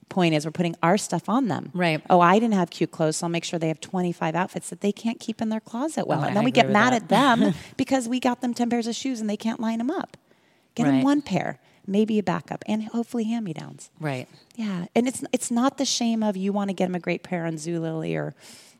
point 0.09 0.33
is, 0.33 0.45
we're 0.45 0.51
putting 0.51 0.75
our 0.83 0.97
stuff 0.97 1.29
on 1.29 1.47
them. 1.47 1.71
Right. 1.73 2.01
Oh, 2.09 2.19
I 2.19 2.39
didn't 2.39 2.55
have 2.55 2.69
cute 2.69 2.91
clothes, 2.91 3.17
so 3.17 3.25
I'll 3.25 3.29
make 3.29 3.43
sure 3.43 3.59
they 3.59 3.67
have 3.69 3.79
25 3.79 4.35
outfits 4.35 4.69
that 4.69 4.81
they 4.81 4.91
can't 4.91 5.19
keep 5.19 5.41
in 5.41 5.49
their 5.49 5.59
closet 5.59 6.07
well. 6.07 6.19
Oh, 6.19 6.23
and 6.23 6.31
I 6.31 6.33
then 6.33 6.43
we 6.43 6.51
get 6.51 6.69
mad 6.69 6.93
that. 6.93 7.03
at 7.03 7.09
them 7.09 7.53
because 7.77 8.07
we 8.07 8.19
got 8.19 8.41
them 8.41 8.53
10 8.53 8.69
pairs 8.69 8.87
of 8.87 8.95
shoes 8.95 9.21
and 9.21 9.29
they 9.29 9.37
can't 9.37 9.59
line 9.59 9.77
them 9.77 9.91
up. 9.91 10.17
Get 10.75 10.85
them 10.85 11.01
one 11.01 11.21
pair, 11.21 11.59
maybe 11.85 12.19
a 12.19 12.23
backup, 12.23 12.63
and 12.65 12.83
hopefully 12.83 13.25
hand 13.25 13.43
me 13.43 13.53
downs. 13.53 13.89
Right. 13.99 14.27
Yeah, 14.55 14.85
and 14.95 15.07
it's 15.07 15.23
it's 15.33 15.51
not 15.51 15.77
the 15.77 15.85
shame 15.85 16.23
of 16.23 16.37
you 16.37 16.53
want 16.53 16.69
to 16.69 16.73
get 16.73 16.85
them 16.85 16.95
a 16.95 16.99
great 16.99 17.23
pair 17.23 17.45
on 17.45 17.55
Zulily 17.55 18.15
or 18.15 18.33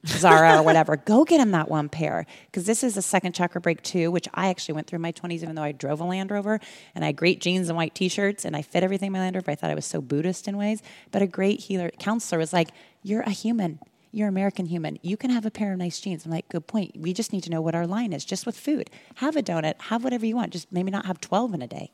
Zara 0.06 0.60
or 0.60 0.64
whatever. 0.64 0.98
Go 0.98 1.26
get 1.26 1.40
him 1.40 1.52
that 1.52 1.70
one 1.70 1.90
pair 1.90 2.26
because 2.46 2.66
this 2.66 2.84
is 2.84 2.98
a 2.98 3.02
second 3.02 3.34
chakra 3.34 3.62
break 3.62 3.82
too, 3.82 4.12
which 4.12 4.28
I 4.34 4.50
actually 4.50 4.76
went 4.76 4.88
through 4.88 4.98
in 4.98 5.02
my 5.02 5.12
twenties, 5.12 5.44
even 5.44 5.56
though 5.56 5.64
I 5.64 5.72
drove 5.72 6.00
a 6.00 6.06
Land 6.06 6.32
Rover 6.32 6.60
and 6.96 7.04
I 7.04 7.08
had 7.08 7.16
great 7.16 7.42
jeans 7.42 7.70
and 7.70 7.78
white 7.78 7.96
T-shirts 7.96 8.46
and 8.46 8.56
I 8.56 8.62
fit 8.62 8.84
everything 8.84 9.08
in 9.08 9.14
my 9.14 9.20
Land 9.20 9.36
Rover. 9.36 9.52
I 9.52 9.56
thought 9.56 9.72
I 9.72 9.76
was 9.76 9.86
so 9.86 10.02
Buddhist 10.02 10.48
in 10.48 10.58
ways, 10.58 10.82
but 11.12 11.22
a 11.22 11.28
great 11.28 11.62
healer 11.62 11.92
counselor 12.00 12.40
was 12.40 12.54
like, 12.54 12.70
"You're 13.04 13.22
a 13.22 13.32
human." 13.32 13.80
You're 14.12 14.28
American 14.28 14.66
human. 14.66 14.98
You 15.04 15.18
can 15.18 15.30
have 15.30 15.46
a 15.46 15.52
pair 15.52 15.72
of 15.72 15.78
nice 15.78 16.00
jeans. 16.00 16.26
I'm 16.26 16.32
like, 16.32 16.50
good 16.50 16.66
point. 16.66 16.98
We 16.98 17.14
just 17.14 17.32
need 17.32 17.44
to 17.44 17.52
know 17.52 17.62
what 17.62 17.76
our 17.76 17.86
line 17.86 18.12
is, 18.12 18.26
just 18.26 18.46
with 18.46 18.58
food. 18.58 18.90
Have 19.16 19.36
a 19.36 19.44
donut, 19.44 19.80
have 19.82 20.04
whatever 20.04 20.26
you 20.26 20.36
want. 20.36 20.52
Just 20.52 20.72
maybe 20.72 20.90
not 20.90 21.06
have 21.06 21.22
12 21.22 21.54
in 21.54 21.62
a 21.62 21.68
day. 21.68 21.92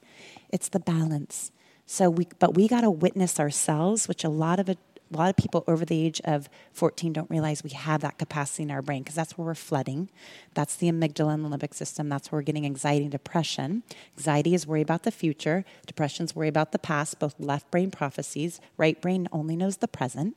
It's 0.49 0.69
the 0.69 0.79
balance. 0.79 1.51
So 1.85 2.09
we, 2.09 2.27
but 2.39 2.53
we 2.53 2.67
got 2.69 2.81
to 2.81 2.89
witness 2.89 3.39
ourselves, 3.39 4.07
which 4.07 4.23
a 4.23 4.29
lot 4.29 4.59
of 4.59 4.69
it, 4.69 4.79
a 5.15 5.17
lot 5.17 5.29
of 5.29 5.37
people 5.37 5.63
over 5.67 5.85
the 5.85 6.05
age 6.05 6.21
of 6.25 6.49
14 6.73 7.13
don't 7.13 7.29
realize 7.29 7.63
we 7.63 7.69
have 7.71 8.01
that 8.01 8.17
capacity 8.17 8.63
in 8.63 8.71
our 8.71 8.81
brain 8.81 9.01
because 9.01 9.15
that's 9.15 9.37
where 9.37 9.45
we're 9.47 9.55
flooding. 9.55 10.09
That's 10.53 10.75
the 10.75 10.91
amygdala 10.91 11.33
and 11.33 11.45
the 11.45 11.49
limbic 11.57 11.73
system. 11.73 12.09
That's 12.09 12.31
where 12.31 12.39
we're 12.39 12.43
getting 12.43 12.65
anxiety 12.65 13.05
and 13.05 13.11
depression. 13.11 13.83
Anxiety 14.17 14.53
is 14.53 14.67
worry 14.67 14.81
about 14.81 15.03
the 15.03 15.11
future. 15.11 15.63
Depression 15.87 16.25
is 16.25 16.35
worry 16.35 16.49
about 16.49 16.71
the 16.71 16.79
past. 16.79 17.17
Both 17.19 17.35
left 17.39 17.71
brain 17.71 17.91
prophecies. 17.91 18.59
Right 18.77 19.01
brain 19.01 19.27
only 19.31 19.55
knows 19.55 19.77
the 19.77 19.87
present. 19.87 20.35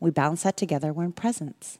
We 0.00 0.10
balance 0.10 0.42
that 0.44 0.56
together. 0.56 0.92
We're 0.92 1.04
in 1.04 1.12
presence 1.12 1.78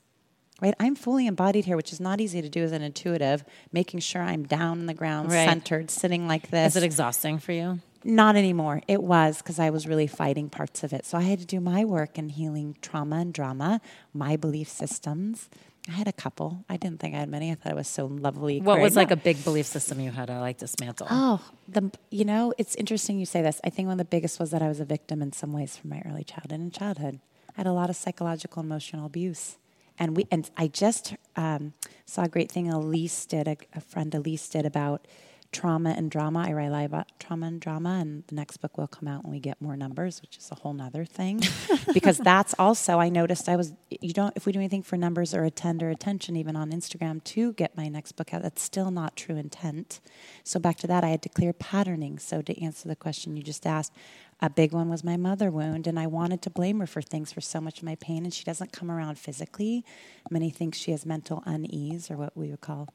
right? 0.62 0.74
I'm 0.80 0.94
fully 0.94 1.26
embodied 1.26 1.66
here, 1.66 1.76
which 1.76 1.92
is 1.92 2.00
not 2.00 2.18
easy 2.18 2.40
to 2.40 2.48
do 2.48 2.62
as 2.62 2.72
an 2.72 2.80
intuitive, 2.80 3.44
making 3.72 4.00
sure 4.00 4.22
I'm 4.22 4.44
down 4.44 4.80
on 4.80 4.86
the 4.86 4.94
ground, 4.94 5.30
Right. 5.30 5.46
centered, 5.46 5.90
sitting 5.90 6.26
like 6.26 6.48
this. 6.50 6.72
Is 6.74 6.82
it 6.82 6.86
exhausting 6.86 7.38
for 7.38 7.52
you? 7.52 7.80
Not 8.06 8.36
anymore. 8.36 8.82
It 8.86 9.02
was 9.02 9.38
because 9.38 9.58
I 9.58 9.70
was 9.70 9.88
really 9.88 10.06
fighting 10.06 10.48
parts 10.48 10.84
of 10.84 10.92
it. 10.92 11.04
So 11.04 11.18
I 11.18 11.22
had 11.22 11.40
to 11.40 11.44
do 11.44 11.58
my 11.58 11.84
work 11.84 12.18
in 12.18 12.28
healing 12.28 12.76
trauma 12.80 13.16
and 13.16 13.34
drama, 13.34 13.80
my 14.14 14.36
belief 14.36 14.68
systems. 14.68 15.50
I 15.88 15.92
had 15.92 16.06
a 16.06 16.12
couple. 16.12 16.64
I 16.68 16.76
didn't 16.76 17.00
think 17.00 17.16
I 17.16 17.18
had 17.18 17.28
many. 17.28 17.50
I 17.50 17.56
thought 17.56 17.72
it 17.72 17.76
was 17.76 17.88
so 17.88 18.06
lovely. 18.06 18.60
What 18.60 18.80
was 18.80 18.94
like 18.94 19.10
a 19.10 19.16
big 19.16 19.42
belief 19.42 19.66
system 19.66 19.98
you 19.98 20.12
had 20.12 20.26
to 20.26 20.38
like 20.38 20.58
dismantle? 20.58 21.08
Oh, 21.10 21.40
the 21.66 21.90
you 22.10 22.24
know, 22.24 22.54
it's 22.58 22.76
interesting 22.76 23.18
you 23.18 23.26
say 23.26 23.42
this. 23.42 23.60
I 23.64 23.70
think 23.70 23.86
one 23.86 23.94
of 23.94 23.98
the 23.98 24.04
biggest 24.04 24.38
was 24.38 24.52
that 24.52 24.62
I 24.62 24.68
was 24.68 24.78
a 24.78 24.84
victim 24.84 25.20
in 25.20 25.32
some 25.32 25.52
ways 25.52 25.76
from 25.76 25.90
my 25.90 26.00
early 26.06 26.22
childhood 26.22 26.52
and 26.52 26.72
childhood. 26.72 27.18
I 27.56 27.60
had 27.60 27.66
a 27.66 27.72
lot 27.72 27.90
of 27.90 27.96
psychological 27.96 28.62
emotional 28.62 29.04
abuse. 29.04 29.58
And 29.98 30.16
we 30.16 30.28
and 30.30 30.48
I 30.56 30.68
just 30.68 31.16
um, 31.34 31.72
saw 32.04 32.22
a 32.22 32.28
great 32.28 32.52
thing 32.52 32.70
Elise 32.70 33.26
did, 33.26 33.48
a, 33.48 33.56
a 33.74 33.80
friend 33.80 34.14
Elise 34.14 34.48
did 34.48 34.64
about 34.64 35.06
trauma 35.52 35.90
and 35.90 36.10
drama. 36.10 36.44
I 36.48 36.52
write 36.52 36.66
a 36.66 36.70
lot 36.70 36.84
about 36.84 37.18
trauma 37.18 37.46
and 37.46 37.60
drama, 37.60 37.98
and 38.00 38.24
the 38.26 38.34
next 38.34 38.58
book 38.58 38.76
will 38.78 38.86
come 38.86 39.08
out 39.08 39.24
when 39.24 39.32
we 39.32 39.40
get 39.40 39.60
more 39.60 39.76
numbers, 39.76 40.20
which 40.20 40.36
is 40.36 40.50
a 40.50 40.54
whole 40.54 40.72
nother 40.72 41.04
thing. 41.04 41.40
because 41.92 42.18
that's 42.18 42.54
also 42.58 42.98
I 42.98 43.08
noticed 43.08 43.48
I 43.48 43.56
was 43.56 43.72
you 43.90 44.12
don't 44.12 44.36
if 44.36 44.46
we 44.46 44.52
do 44.52 44.58
anything 44.58 44.82
for 44.82 44.96
numbers 44.96 45.34
or 45.34 45.44
attend 45.44 45.82
or 45.82 45.90
attention 45.90 46.36
even 46.36 46.56
on 46.56 46.70
Instagram 46.70 47.22
to 47.24 47.52
get 47.54 47.76
my 47.76 47.88
next 47.88 48.12
book 48.12 48.32
out, 48.34 48.42
that's 48.42 48.62
still 48.62 48.90
not 48.90 49.16
true 49.16 49.36
intent. 49.36 50.00
So 50.44 50.60
back 50.60 50.76
to 50.78 50.86
that, 50.86 51.04
I 51.04 51.08
had 51.08 51.22
to 51.22 51.28
clear 51.28 51.52
patterning. 51.52 52.18
So 52.18 52.42
to 52.42 52.62
answer 52.62 52.88
the 52.88 52.96
question 52.96 53.36
you 53.36 53.42
just 53.42 53.66
asked, 53.66 53.92
a 54.40 54.50
big 54.50 54.72
one 54.72 54.88
was 54.90 55.02
my 55.02 55.16
mother 55.16 55.50
wound, 55.50 55.86
and 55.86 55.98
I 55.98 56.06
wanted 56.06 56.42
to 56.42 56.50
blame 56.50 56.80
her 56.80 56.86
for 56.86 57.00
things 57.00 57.32
for 57.32 57.40
so 57.40 57.60
much 57.60 57.78
of 57.78 57.84
my 57.84 57.94
pain, 57.94 58.24
and 58.24 58.34
she 58.34 58.44
doesn't 58.44 58.72
come 58.72 58.90
around 58.90 59.18
physically. 59.18 59.84
Many 60.30 60.50
think 60.50 60.74
she 60.74 60.90
has 60.90 61.06
mental 61.06 61.42
unease, 61.46 62.10
or 62.10 62.16
what 62.18 62.36
we 62.36 62.50
would 62.50 62.60
call 62.60 62.92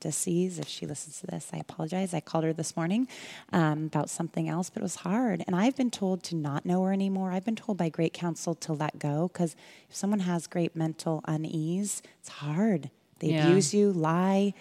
disease. 0.00 0.58
If 0.58 0.68
she 0.68 0.86
listens 0.86 1.20
to 1.20 1.26
this, 1.26 1.50
I 1.52 1.58
apologize. 1.58 2.14
I 2.14 2.20
called 2.20 2.44
her 2.44 2.52
this 2.52 2.76
morning 2.76 3.08
um, 3.52 3.86
about 3.86 4.10
something 4.10 4.48
else, 4.48 4.70
but 4.70 4.80
it 4.80 4.82
was 4.82 4.96
hard. 4.96 5.42
And 5.46 5.56
I've 5.56 5.76
been 5.76 5.90
told 5.90 6.22
to 6.24 6.36
not 6.36 6.64
know 6.66 6.82
her 6.84 6.92
anymore. 6.92 7.32
I've 7.32 7.44
been 7.44 7.56
told 7.56 7.78
by 7.78 7.88
great 7.88 8.12
counsel 8.12 8.54
to 8.56 8.72
let 8.72 8.98
go 8.98 9.28
because 9.32 9.56
if 9.88 9.96
someone 9.96 10.20
has 10.20 10.46
great 10.46 10.76
mental 10.76 11.22
unease, 11.26 12.02
it's 12.20 12.28
hard. 12.28 12.90
They 13.20 13.28
Yeah. 13.28 13.48
abuse 13.48 13.72
you, 13.72 13.92
lie, 13.92 14.52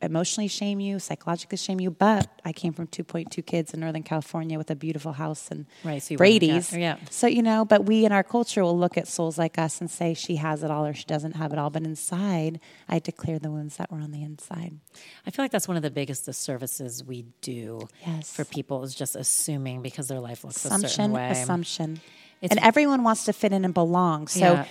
emotionally 0.00 0.48
shame 0.48 0.78
you, 0.80 0.98
psychologically 0.98 1.58
shame 1.58 1.80
you. 1.80 1.90
But 1.90 2.28
I 2.44 2.52
came 2.52 2.72
from 2.72 2.86
2.2 2.86 3.44
kids 3.44 3.74
in 3.74 3.80
Northern 3.80 4.02
California 4.02 4.56
with 4.56 4.70
a 4.70 4.76
beautiful 4.76 5.12
house 5.12 5.48
and 5.50 5.66
Right, 5.84 6.02
so 6.02 6.16
Brady's. 6.16 6.72
yeah. 6.72 6.96
So, 7.10 7.26
you 7.26 7.42
know, 7.42 7.64
but 7.64 7.84
we 7.86 8.04
in 8.04 8.12
our 8.12 8.22
culture 8.22 8.62
will 8.62 8.78
look 8.78 8.96
at 8.96 9.08
souls 9.08 9.38
like 9.38 9.58
us 9.58 9.80
and 9.80 9.90
say 9.90 10.14
she 10.14 10.36
has 10.36 10.62
it 10.62 10.70
all 10.70 10.86
or 10.86 10.94
she 10.94 11.04
doesn't 11.04 11.36
have 11.36 11.52
it 11.52 11.58
all. 11.58 11.70
But 11.70 11.82
inside, 11.82 12.60
I 12.88 12.94
had 12.94 13.04
to 13.04 13.12
clear 13.12 13.38
the 13.38 13.50
wounds 13.50 13.76
that 13.78 13.90
were 13.90 13.98
on 13.98 14.12
the 14.12 14.22
inside. 14.22 14.78
I 15.26 15.30
feel 15.30 15.44
like 15.44 15.50
that's 15.50 15.66
one 15.68 15.76
of 15.76 15.82
the 15.82 15.90
biggest 15.90 16.24
disservices 16.26 17.02
we 17.04 17.26
do 17.40 17.88
Yes. 18.06 18.30
for 18.32 18.44
people 18.44 18.84
is 18.84 18.94
just 18.94 19.16
assuming 19.16 19.82
because 19.82 20.08
their 20.08 20.20
life 20.20 20.44
looks 20.44 20.56
a 20.64 20.68
certain 20.68 20.84
Assumption, 20.84 21.12
way. 21.12 21.30
assumption. 21.30 22.00
It's- 22.40 22.56
and 22.56 22.64
everyone 22.64 23.02
wants 23.02 23.24
to 23.24 23.32
fit 23.32 23.52
in 23.52 23.64
and 23.64 23.74
belong. 23.74 24.28
So 24.28 24.38
Yeah. 24.38 24.66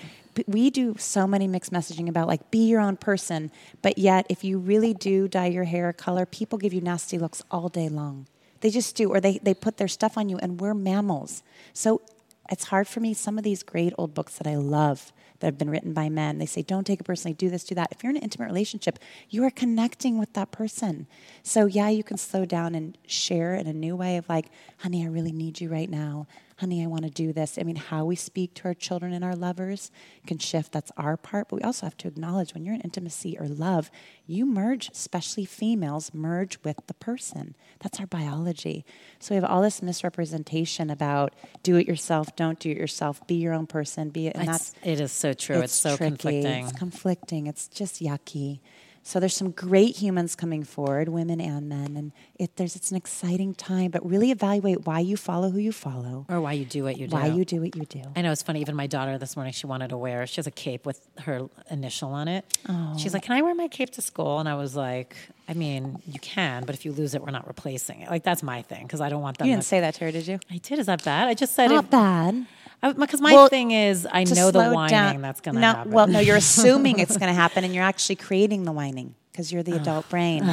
We 0.46 0.70
do 0.70 0.96
so 0.98 1.26
many 1.26 1.48
mixed 1.48 1.72
messaging 1.72 2.08
about 2.10 2.28
like 2.28 2.52
be 2.52 2.68
your 2.68 2.82
own 2.82 2.98
person, 2.98 3.52
but 3.82 3.98
yet 3.98 4.26
if 4.30 4.44
you 4.44 4.60
really 4.60 4.94
do 4.94 5.28
dye 5.28 5.48
your 5.48 5.64
hair 5.64 5.92
color, 5.94 6.26
people 6.26 6.58
give 6.58 6.74
you 6.74 6.82
nasty 6.82 7.18
looks 7.18 7.44
all 7.50 7.70
day 7.70 7.90
long. 7.90 8.28
They 8.62 8.70
just 8.70 8.96
do, 8.96 9.10
or 9.10 9.20
they, 9.20 9.40
they 9.40 9.54
put 9.54 9.78
their 9.78 9.88
stuff 9.88 10.18
on 10.18 10.30
you, 10.30 10.38
and 10.38 10.60
we're 10.60 10.74
mammals. 10.74 11.44
So 11.74 12.02
it's 12.50 12.66
hard 12.66 12.88
for 12.88 13.00
me. 13.00 13.14
Some 13.14 13.38
of 13.38 13.44
these 13.44 13.64
great 13.64 13.94
old 13.98 14.14
books 14.14 14.38
that 14.38 14.48
I 14.48 14.56
love 14.56 15.12
that 15.40 15.48
have 15.48 15.58
been 15.58 15.70
written 15.70 15.94
by 15.94 16.10
men, 16.10 16.40
they 16.40 16.48
say, 16.48 16.64
don't 16.64 16.86
take 16.86 17.00
it 17.00 17.04
personally, 17.04 17.36
do 17.36 17.50
this, 17.50 17.64
do 17.64 17.76
that. 17.76 17.90
If 17.92 18.04
you're 18.04 18.10
in 18.10 18.18
an 18.18 18.24
intimate 18.24 18.48
relationship, 18.48 18.98
you 19.30 19.44
are 19.44 19.52
connecting 19.52 20.18
with 20.18 20.34
that 20.34 20.52
person. 20.52 21.06
So, 21.44 21.68
yeah, 21.68 21.90
you 21.90 22.04
can 22.04 22.18
slow 22.18 22.46
down 22.46 22.74
and 22.74 22.98
share 23.06 23.54
in 23.54 23.68
a 23.68 23.74
new 23.74 23.96
way 23.96 24.18
of 24.18 24.28
like, 24.28 24.50
honey, 24.78 25.04
I 25.04 25.08
really 25.08 25.32
need 25.32 25.62
you 25.62 25.70
right 25.70 25.90
now. 25.90 26.26
Honey, 26.58 26.84
I 26.84 26.88
want 26.88 27.04
to 27.04 27.12
do 27.12 27.32
this. 27.34 27.60
I 27.60 27.64
mean, 27.64 27.76
how 27.76 28.04
we 28.06 28.16
speak 28.16 28.56
to 28.56 28.66
our 28.66 28.74
children 28.74 29.14
and 29.14 29.24
our 29.24 29.36
lovers 29.36 29.92
can 30.26 30.40
shift. 30.40 30.72
That's 30.72 30.92
our 30.98 31.16
part. 31.16 31.50
But 31.50 31.58
we 31.58 31.62
also 31.62 31.86
have 31.86 31.98
to 31.98 32.08
acknowledge 32.08 32.56
when 32.56 32.66
you're 32.66 32.74
in 32.74 32.82
intimacy 32.82 33.38
or 33.40 33.48
love, 33.48 33.92
you 34.26 34.44
merge, 34.44 34.90
especially 34.90 35.46
females, 35.46 36.16
merge 36.16 36.58
with 36.64 36.78
the 36.88 36.96
person. 36.96 37.54
That's 37.80 38.00
our 38.00 38.08
biology. 38.08 38.86
So 39.20 39.36
we 39.36 39.42
have 39.42 39.46
all 39.50 39.62
this 39.62 39.84
misrepresentation 39.84 40.90
about 40.90 41.36
do 41.62 41.76
it 41.76 41.88
yourself, 41.88 42.36
don't 42.36 42.60
do 42.60 42.72
it 42.72 42.78
yourself, 42.78 43.26
be 43.28 43.36
your 43.36 43.54
own 43.54 43.68
person, 43.68 44.10
be 44.10 44.26
it. 44.26 44.36
And 44.36 44.50
It's, 44.50 44.72
that's 44.72 44.86
it 44.86 45.00
is 45.00 45.12
so 45.12 45.34
true. 45.34 45.60
It's, 45.62 45.74
so 45.74 45.96
tricky. 45.96 46.10
conflicting. 46.16 46.64
It's 46.64 46.80
conflicting. 46.80 47.46
It's 47.46 47.68
just 47.68 48.02
yucky. 48.02 48.62
So 49.08 49.22
there's 49.22 49.38
some 49.38 49.52
great 49.52 49.96
humans 49.96 50.36
coming 50.36 50.66
forward, 50.66 51.08
women 51.08 51.40
and 51.40 51.70
men, 51.70 51.96
and 51.96 52.12
it, 52.38 52.58
there's 52.58 52.76
it's 52.76 52.92
an 52.92 52.98
exciting 52.98 53.54
time. 53.54 53.90
But 53.90 54.06
really 54.06 54.32
evaluate 54.32 54.86
why 54.86 55.00
you 55.00 55.16
follow 55.16 55.50
who 55.50 55.60
you 55.60 55.72
follow, 55.72 56.26
or 56.28 56.42
why 56.42 56.52
you 56.52 56.66
do 56.66 56.84
what 56.84 56.98
you 56.98 57.08
do. 57.08 57.16
why 57.16 57.28
you 57.28 57.46
do 57.46 57.62
what 57.62 57.74
you 57.78 57.86
do. 57.86 58.02
I 58.18 58.22
know 58.22 58.34
it's 58.34 58.44
funny. 58.44 58.60
Even 58.60 58.76
my 58.76 58.86
daughter 58.88 59.18
this 59.18 59.38
morning, 59.38 59.54
she 59.54 59.66
wanted 59.66 59.92
to 59.92 59.98
wear. 59.98 60.28
She 60.28 60.36
has 60.36 60.46
a 60.46 60.52
cape 60.52 60.86
with 60.86 61.08
her 61.20 61.48
initial 61.72 62.10
on 62.10 62.28
it. 62.28 62.58
Oh. 62.68 62.98
She's 62.98 63.14
like, 63.14 63.24
"Can 63.24 63.38
I 63.38 63.42
wear 63.42 63.56
my 63.56 63.70
cape 63.70 63.92
to 63.92 64.02
school?" 64.02 64.40
And 64.40 64.50
I 64.50 64.56
was 64.56 64.76
like, 64.76 65.16
"I 65.48 65.54
mean, 65.54 66.02
you 66.06 66.20
can, 66.20 66.66
but 66.66 66.76
if 66.76 66.84
you 66.84 66.92
lose 66.92 67.16
it, 67.16 67.22
we're 67.22 67.32
not 67.32 67.48
replacing 67.48 68.02
it. 68.02 68.10
Like 68.10 68.24
that's 68.24 68.44
my 68.44 68.62
thing 68.62 68.84
because 68.84 69.00
I 69.00 69.08
don't 69.08 69.22
want 69.22 69.38
them." 69.38 69.48
You 69.48 69.54
didn't 69.54 69.64
say 69.64 69.80
that 69.80 69.94
to 69.94 70.04
her, 70.04 70.12
did 70.12 70.28
you? 70.28 70.38
I 70.52 70.58
did. 70.58 70.80
Is 70.80 70.88
that 70.88 71.06
bad? 71.06 71.30
I 71.30 71.34
just 71.34 71.56
said 71.56 71.72
it 71.72 71.76
Not 71.76 71.86
it 71.86 71.92
bad. 71.92 72.46
Uh, 72.84 72.94
because 72.94 73.20
my 73.22 73.34
Well, 73.34 73.48
thing 73.48 73.72
is 73.72 74.08
I 74.12 74.24
know 74.24 74.52
the 74.52 74.70
whining 74.72 74.90
down- 74.92 75.22
that's 75.22 75.42
going 75.42 75.56
to 75.56 75.62
no, 75.62 75.68
happen. 75.68 75.92
Well, 75.92 76.08
no, 76.08 76.20
you're 76.20 76.36
assuming 76.48 77.00
it's 77.00 77.18
going 77.18 77.30
to 77.30 77.40
happen, 77.40 77.64
and 77.64 77.74
you're 77.74 77.84
actually 77.84 78.18
creating 78.18 78.64
the 78.66 78.72
whining 78.72 79.16
because 79.32 79.52
you're 79.52 79.64
the 79.64 79.76
adult 79.76 80.08
brain. 80.10 80.44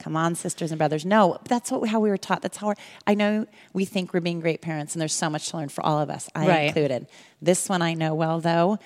Come 0.00 0.16
on, 0.16 0.34
sisters 0.34 0.70
and 0.72 0.78
brothers. 0.78 1.06
No, 1.06 1.38
that's 1.48 1.70
what 1.70 1.88
how 1.88 2.00
we 2.00 2.08
were 2.10 2.16
taught. 2.18 2.42
That's 2.42 2.56
how 2.56 2.68
we're, 2.68 2.74
I 3.06 3.14
know 3.14 3.46
we 3.72 3.84
think 3.84 4.12
we're 4.12 4.20
being 4.20 4.40
great 4.40 4.60
parents, 4.60 4.94
and 4.94 5.00
there's 5.00 5.12
so 5.14 5.30
much 5.30 5.48
to 5.50 5.56
learn 5.56 5.68
for 5.68 5.84
all 5.86 6.00
of 6.00 6.10
us, 6.10 6.28
I 6.34 6.46
Right. 6.46 6.66
included. 6.68 7.06
This 7.40 7.68
one 7.68 7.80
I 7.82 7.94
know 7.94 8.14
well, 8.14 8.40
though. 8.40 8.78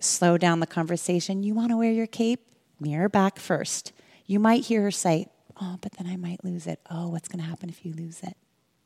Slow 0.00 0.38
down 0.38 0.60
the 0.60 0.66
conversation. 0.66 1.42
You 1.42 1.54
want 1.54 1.70
to 1.70 1.76
wear 1.76 1.90
your 1.92 2.06
cape? 2.06 2.40
Mirror 2.80 3.08
back 3.08 3.38
first. 3.38 3.92
You 4.26 4.38
might 4.38 4.64
hear 4.66 4.82
her 4.82 4.90
say, 4.92 5.26
"Oh, 5.60 5.76
but 5.80 5.92
then 5.92 6.06
I 6.06 6.16
might 6.16 6.44
lose 6.44 6.66
it." 6.68 6.80
Oh, 6.90 7.08
what's 7.08 7.28
going 7.28 7.42
to 7.42 7.48
happen 7.48 7.68
if 7.68 7.84
you 7.84 7.92
lose 7.92 8.20
it? 8.22 8.36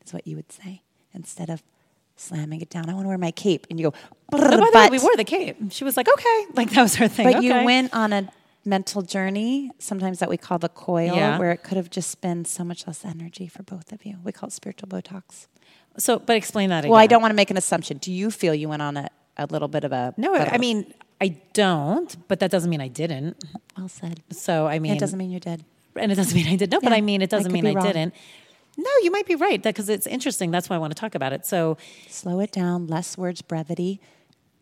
Is 0.05 0.11
what 0.13 0.25
you 0.27 0.35
would 0.35 0.51
say 0.51 0.81
instead 1.13 1.49
of 1.49 1.61
slamming 2.15 2.61
it 2.61 2.69
down. 2.69 2.89
I 2.89 2.93
want 2.93 3.05
to 3.05 3.09
wear 3.09 3.17
my 3.17 3.31
cape, 3.31 3.67
and 3.69 3.79
you 3.79 3.89
go. 3.91 3.97
Oh, 4.31 4.37
by 4.39 4.55
the 4.57 4.77
way, 4.91 4.97
we 4.97 4.99
wore 4.99 5.15
the 5.15 5.23
cape. 5.23 5.57
She 5.71 5.83
was 5.83 5.95
like, 5.97 6.07
"Okay," 6.07 6.45
like 6.53 6.71
that 6.71 6.81
was 6.81 6.95
her 6.95 7.07
thing. 7.07 7.31
But 7.31 7.43
you 7.43 7.53
went 7.53 7.93
on 7.93 8.13
a 8.13 8.29
mental 8.65 9.01
journey, 9.01 9.71
sometimes 9.79 10.19
that 10.19 10.29
we 10.29 10.37
call 10.37 10.57
the 10.57 10.69
coil, 10.69 11.15
Yeah. 11.15 11.37
where 11.37 11.51
it 11.51 11.63
could 11.63 11.75
have 11.77 11.89
just 11.89 12.21
been 12.21 12.45
so 12.45 12.63
much 12.63 12.87
less 12.87 13.03
energy 13.03 13.47
for 13.47 13.61
both 13.63 13.91
of 13.91 14.05
you. 14.05 14.17
We 14.23 14.31
call 14.31 14.47
it 14.47 14.53
spiritual 14.53 14.87
Botox. 14.87 15.47
So, 15.97 16.17
but 16.17 16.35
explain 16.37 16.69
that 16.69 16.79
again. 16.79 16.91
Well, 16.91 16.99
I 16.99 17.07
don't 17.07 17.21
want 17.21 17.31
to 17.31 17.35
make 17.35 17.51
an 17.51 17.57
assumption. 17.57 17.97
Do 17.97 18.11
you 18.11 18.31
feel 18.31 18.55
you 18.55 18.69
went 18.69 18.81
on 18.81 18.97
a, 18.97 19.09
a 19.37 19.45
little 19.47 19.67
bit 19.67 19.83
of 19.83 19.91
a. 19.91 20.13
No, 20.17 20.33
I 20.35 20.57
mean 20.57 20.93
I 21.21 21.37
don't, 21.53 22.15
but 22.27 22.39
that 22.39 22.51
doesn't 22.51 22.69
mean 22.69 22.81
I 22.81 22.87
didn't. 22.87 23.43
Well 23.77 23.87
said. 23.89 24.21
So 24.31 24.65
I 24.67 24.79
mean, 24.79 24.93
it 24.93 24.99
doesn't 24.99 25.17
mean 25.19 25.29
you 25.31 25.39
did. 25.39 25.63
and 25.95 26.11
it 26.11 26.15
doesn't 26.15 26.35
mean 26.35 26.47
I 26.47 26.55
did. 26.55 26.71
No, 26.71 26.79
but 26.81 26.93
I 26.93 27.01
mean, 27.01 27.21
it 27.21 27.29
doesn't 27.29 27.51
could 27.51 27.53
mean 27.53 27.67
I 27.67 27.73
wrong. 27.73 27.85
didn't. 27.85 28.13
No, 28.77 28.89
you 29.01 29.11
might 29.11 29.25
be 29.27 29.35
right 29.35 29.61
because 29.61 29.89
it's 29.89 30.07
interesting. 30.07 30.49
That's 30.51 30.69
why 30.69 30.75
I 30.75 30.79
want 30.79 30.95
to 30.95 30.99
talk 30.99 31.13
about 31.15 31.31
it. 31.33 31.45
So, 31.45 31.77
Slow 32.09 32.39
it 32.39 32.51
down, 32.51 32.87
less 32.87 33.17
words, 33.17 33.41
brevity. 33.41 33.99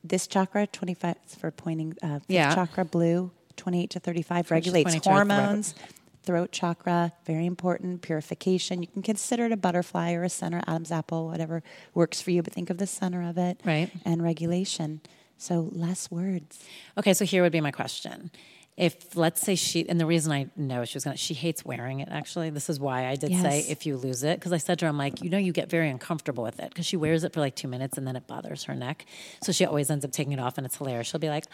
This 0.03 0.27
chakra, 0.27 0.67
25 0.67 1.15
for 1.39 1.51
pointing, 1.51 1.95
uh, 2.01 2.19
fifth 2.19 2.25
Yeah. 2.29 2.53
chakra, 2.55 2.83
blue, 2.85 3.31
28 3.55 3.89
to 3.91 3.99
35, 3.99 4.45
is 4.47 4.51
regulates 4.51 4.85
22 4.91 4.99
to 4.99 5.09
35. 5.09 5.27
hormones. 5.37 5.75
Throat 6.23 6.51
chakra, 6.51 7.13
very 7.25 7.45
important. 7.45 8.01
Purification. 8.01 8.81
You 8.83 8.87
can 8.87 9.01
consider 9.01 9.45
it 9.45 9.51
a 9.51 9.57
butterfly 9.57 10.13
or 10.13 10.23
a 10.23 10.29
center, 10.29 10.61
Adam's 10.67 10.91
apple, 10.91 11.27
whatever 11.27 11.63
works 11.95 12.21
for 12.21 12.29
you, 12.31 12.43
but 12.43 12.53
think 12.53 12.69
of 12.69 12.77
the 12.77 12.85
center 12.87 13.27
of 13.27 13.37
it. 13.37 13.59
Right. 13.65 13.89
And 14.05 14.21
regulation. 14.21 15.01
So 15.37 15.69
less 15.71 16.11
words. 16.11 16.59
okay, 16.97 17.15
so 17.15 17.25
here 17.25 17.41
would 17.41 17.51
be 17.51 17.61
my 17.61 17.71
question. 17.71 18.29
If 18.77 19.15
let's 19.15 19.41
say 19.41 19.55
she, 19.55 19.87
and 19.87 19.99
the 19.99 20.05
reason 20.05 20.31
I 20.31 20.47
know 20.55 20.85
she 20.85 20.95
was 20.95 21.03
gonna, 21.03 21.17
she 21.17 21.33
hates 21.33 21.63
wearing 21.63 21.99
it. 21.99 22.07
Actually, 22.09 22.49
this 22.49 22.69
is 22.69 22.79
why 22.79 23.07
I 23.07 23.15
did 23.15 23.31
say 23.41 23.65
if 23.69 23.85
you 23.85 23.97
lose 23.97 24.23
it, 24.23 24.39
because 24.39 24.53
I 24.53 24.57
said 24.57 24.79
to 24.79 24.85
her, 24.85 24.89
I'm 24.89 24.97
like, 24.97 25.21
you 25.21 25.29
know, 25.29 25.37
you 25.37 25.51
get 25.51 25.69
very 25.69 25.89
uncomfortable 25.89 26.43
with 26.43 26.59
it 26.59 26.69
because 26.69 26.85
she 26.85 26.97
wears 26.97 27.23
it 27.23 27.33
for 27.33 27.41
like 27.41 27.55
two 27.55 27.67
minutes 27.67 27.97
and 27.97 28.07
then 28.07 28.15
it 28.15 28.27
bothers 28.27 28.63
her 28.63 28.73
neck, 28.73 29.05
so 29.43 29.51
she 29.51 29.65
always 29.65 29.91
ends 29.91 30.05
up 30.05 30.11
taking 30.11 30.33
it 30.33 30.39
off, 30.39 30.57
and 30.57 30.65
it's 30.65 30.77
hilarious. 30.77 31.07
She'll 31.07 31.19
be 31.19 31.29
like, 31.29 31.45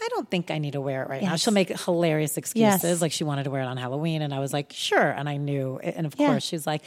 I 0.00 0.08
don't 0.10 0.30
think 0.30 0.50
I 0.50 0.58
need 0.58 0.72
to 0.72 0.80
wear 0.80 1.02
it 1.02 1.08
right 1.08 1.22
now. 1.22 1.36
She'll 1.36 1.52
make 1.52 1.68
hilarious 1.68 2.36
excuses, 2.36 2.84
Yes. 2.84 3.00
like 3.00 3.12
she 3.12 3.24
wanted 3.24 3.44
to 3.44 3.50
wear 3.50 3.62
it 3.62 3.66
on 3.66 3.76
Halloween, 3.76 4.22
and 4.22 4.32
I 4.34 4.40
was 4.40 4.52
like, 4.52 4.72
sure, 4.72 5.10
and 5.10 5.28
I 5.28 5.36
knew, 5.36 5.78
and 5.82 6.06
of 6.06 6.14
Yeah. 6.18 6.28
course 6.28 6.44
she's 6.44 6.66
like, 6.66 6.82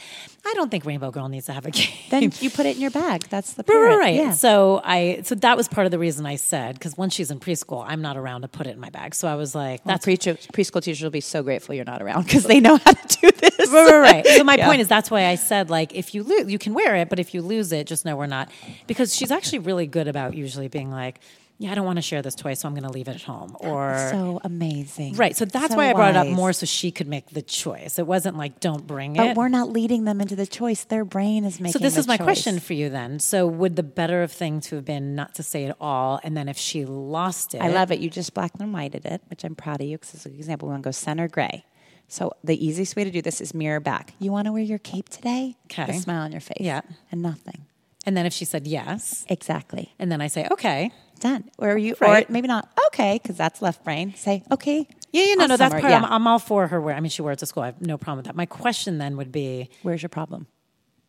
I 0.46 0.52
don't 0.54 0.70
think 0.70 0.84
Rainbow 0.84 1.10
Girl 1.10 1.28
needs 1.28 1.46
to 1.46 1.52
have 1.52 1.66
a 1.66 1.70
cape. 1.72 2.10
Then 2.10 2.32
you 2.40 2.50
put 2.50 2.66
it 2.66 2.76
in 2.76 2.82
your 2.82 2.90
bag. 2.90 3.22
That's 3.28 3.54
the 3.54 3.64
parent. 3.64 3.98
right. 3.98 4.14
Yeah. 4.14 4.32
So 4.32 4.80
I, 4.84 5.20
so 5.24 5.34
that 5.36 5.56
was 5.56 5.68
part 5.68 5.86
of 5.86 5.90
the 5.90 5.98
reason 5.98 6.24
I 6.26 6.36
said 6.36 6.74
because 6.74 6.96
once 6.96 7.14
she's 7.14 7.30
in 7.30 7.40
preschool, 7.40 7.84
I'm 7.86 8.00
not 8.02 8.16
around 8.16 8.42
to 8.42 8.48
put 8.48 8.66
it 8.66 8.70
in 8.70 8.80
my 8.80 8.90
bag. 8.90 9.14
So 9.14 9.28
I 9.28 9.34
was 9.34 9.54
like, 9.54 9.84
Well, 9.84 9.94
that's 9.94 10.04
pre- 10.04 10.16
preschool 10.16 10.82
teachers 10.82 11.02
will 11.02 11.10
be 11.10 11.20
so 11.20 11.42
grateful 11.42 11.74
you're 11.74 11.84
not 11.84 12.02
around 12.02 12.24
because 12.24 12.44
they 12.44 12.60
know 12.60 12.76
how 12.76 12.92
to 12.92 13.18
do 13.20 13.30
this. 13.32 13.70
right, 13.70 13.90
right, 13.90 14.00
right. 14.00 14.26
So 14.26 14.44
my 14.44 14.54
Yeah. 14.58 14.66
point 14.68 14.80
is 14.80 14.88
that's 14.88 15.10
why 15.10 15.26
I 15.26 15.34
said 15.34 15.68
like 15.70 15.94
if 15.94 16.14
you 16.14 16.22
lose, 16.22 16.50
you 16.50 16.58
can 16.58 16.74
wear 16.74 16.96
it, 16.96 17.08
but 17.08 17.18
if 17.18 17.34
you 17.34 17.42
lose 17.42 17.72
it, 17.72 17.86
just 17.86 18.04
know 18.04 18.16
we're 18.16 18.26
not 18.26 18.50
because 18.86 19.14
she's 19.14 19.30
actually 19.30 19.58
really 19.60 19.86
good 19.86 20.06
about 20.08 20.34
usually 20.34 20.68
being 20.68 20.90
like, 20.90 21.20
yeah, 21.62 21.72
I 21.72 21.74
don't 21.74 21.84
want 21.84 21.98
to 21.98 22.02
share 22.02 22.22
this 22.22 22.34
toy, 22.34 22.54
so 22.54 22.66
I'm 22.66 22.72
going 22.74 22.84
to 22.84 22.90
leave 22.90 23.06
it 23.06 23.14
at 23.14 23.22
home 23.22 23.54
or. 23.60 24.08
so 24.10 24.40
amazing. 24.42 25.14
Right, 25.16 25.36
so 25.36 25.44
that's 25.44 25.72
So 25.72 25.76
why 25.76 25.90
I 25.90 25.92
brought 25.92 26.10
it 26.10 26.16
up 26.16 26.26
more 26.28 26.54
so 26.54 26.64
she 26.64 26.90
could 26.90 27.06
make 27.06 27.28
the 27.30 27.42
choice. 27.42 27.98
It 27.98 28.06
wasn't 28.06 28.38
like 28.38 28.60
don't 28.60 28.86
bring 28.86 29.12
But 29.12 29.22
it. 29.22 29.28
But 29.34 29.36
we're 29.36 29.48
not 29.48 29.68
leading 29.70 30.04
them 30.04 30.22
into 30.22 30.34
the 30.34 30.46
choice. 30.46 30.84
Their 30.84 31.04
brain 31.04 31.44
is 31.44 31.60
making 31.60 31.74
So 31.74 31.78
this 31.78 31.98
is 31.98 32.06
my 32.08 32.16
choice. 32.16 32.24
question 32.24 32.60
for 32.60 32.72
you 32.72 32.88
then. 32.88 33.18
So 33.18 33.46
would 33.46 33.76
the 33.76 33.82
better 33.82 34.22
of 34.22 34.32
thing 34.32 34.60
to 34.62 34.76
have 34.76 34.86
been 34.86 35.14
not 35.14 35.34
to 35.34 35.42
say 35.42 35.64
it 35.64 35.76
all, 35.80 36.18
and 36.24 36.34
then 36.34 36.48
if 36.48 36.56
she 36.56 36.86
lost 36.86 37.54
it, 37.54 37.60
I 37.60 37.68
love 37.68 37.92
it. 37.92 38.00
You 38.00 38.08
just 38.08 38.32
black 38.32 38.52
and 38.58 38.72
whited 38.72 39.04
it, 39.04 39.20
which 39.28 39.44
I'm 39.44 39.54
proud 39.54 39.82
of 39.82 39.86
you 39.86 39.98
because, 39.98 40.14
as 40.14 40.24
an 40.26 40.34
example, 40.34 40.68
we 40.68 40.72
want 40.72 40.82
to 40.82 40.86
go 40.88 40.92
center 40.92 41.28
gray. 41.28 41.66
So 42.08 42.32
the 42.42 42.56
easiest 42.66 42.96
way 42.96 43.04
to 43.04 43.10
do 43.10 43.20
this 43.22 43.40
is 43.40 43.52
mirror 43.54 43.80
back. 43.80 44.14
You 44.18 44.32
want 44.32 44.46
to 44.46 44.52
wear 44.52 44.62
your 44.62 44.78
cape 44.78 45.10
today? 45.10 45.56
Okay. 45.66 45.90
A 45.92 46.00
smile 46.00 46.22
on 46.24 46.32
your 46.32 46.40
face. 46.40 46.56
Yeah. 46.58 46.80
And 47.12 47.20
nothing. 47.22 47.66
And 48.06 48.16
then 48.16 48.24
if 48.24 48.32
she 48.32 48.46
said 48.46 48.66
yes, 48.66 49.26
Exactly. 49.28 49.92
and 49.98 50.10
then 50.10 50.20
I 50.22 50.26
say 50.28 50.48
okay, 50.50 50.90
Done. 51.20 51.50
Or 51.58 51.70
are 51.70 51.78
you, 51.78 51.94
Right. 52.00 52.28
or 52.28 52.32
maybe 52.32 52.48
not 52.48 52.68
okay, 52.88 53.18
because 53.22 53.36
that's 53.36 53.60
left 53.62 53.84
brain. 53.84 54.14
Say, 54.16 54.42
okay. 54.50 54.86
yeah, 55.12 55.24
yeah, 55.28 55.34
no, 55.34 55.46
no, 55.46 55.56
that's 55.56 55.72
part. 55.72 55.84
Yeah. 55.84 55.98
I'm, 55.98 56.04
I'm 56.04 56.26
all 56.26 56.38
for 56.38 56.66
her 56.66 56.80
wear. 56.80 56.94
I 56.94 57.00
mean, 57.00 57.10
she 57.10 57.22
wore 57.22 57.32
it 57.32 57.38
to 57.40 57.46
school. 57.46 57.62
I 57.62 57.66
have 57.66 57.80
no 57.80 57.96
problem 57.98 58.18
with 58.18 58.26
that. 58.26 58.34
My 58.36 58.46
question 58.46 58.98
then 58.98 59.16
would 59.16 59.30
be, 59.32 59.68
Where's 59.82 60.02
your 60.02 60.08
problem? 60.08 60.46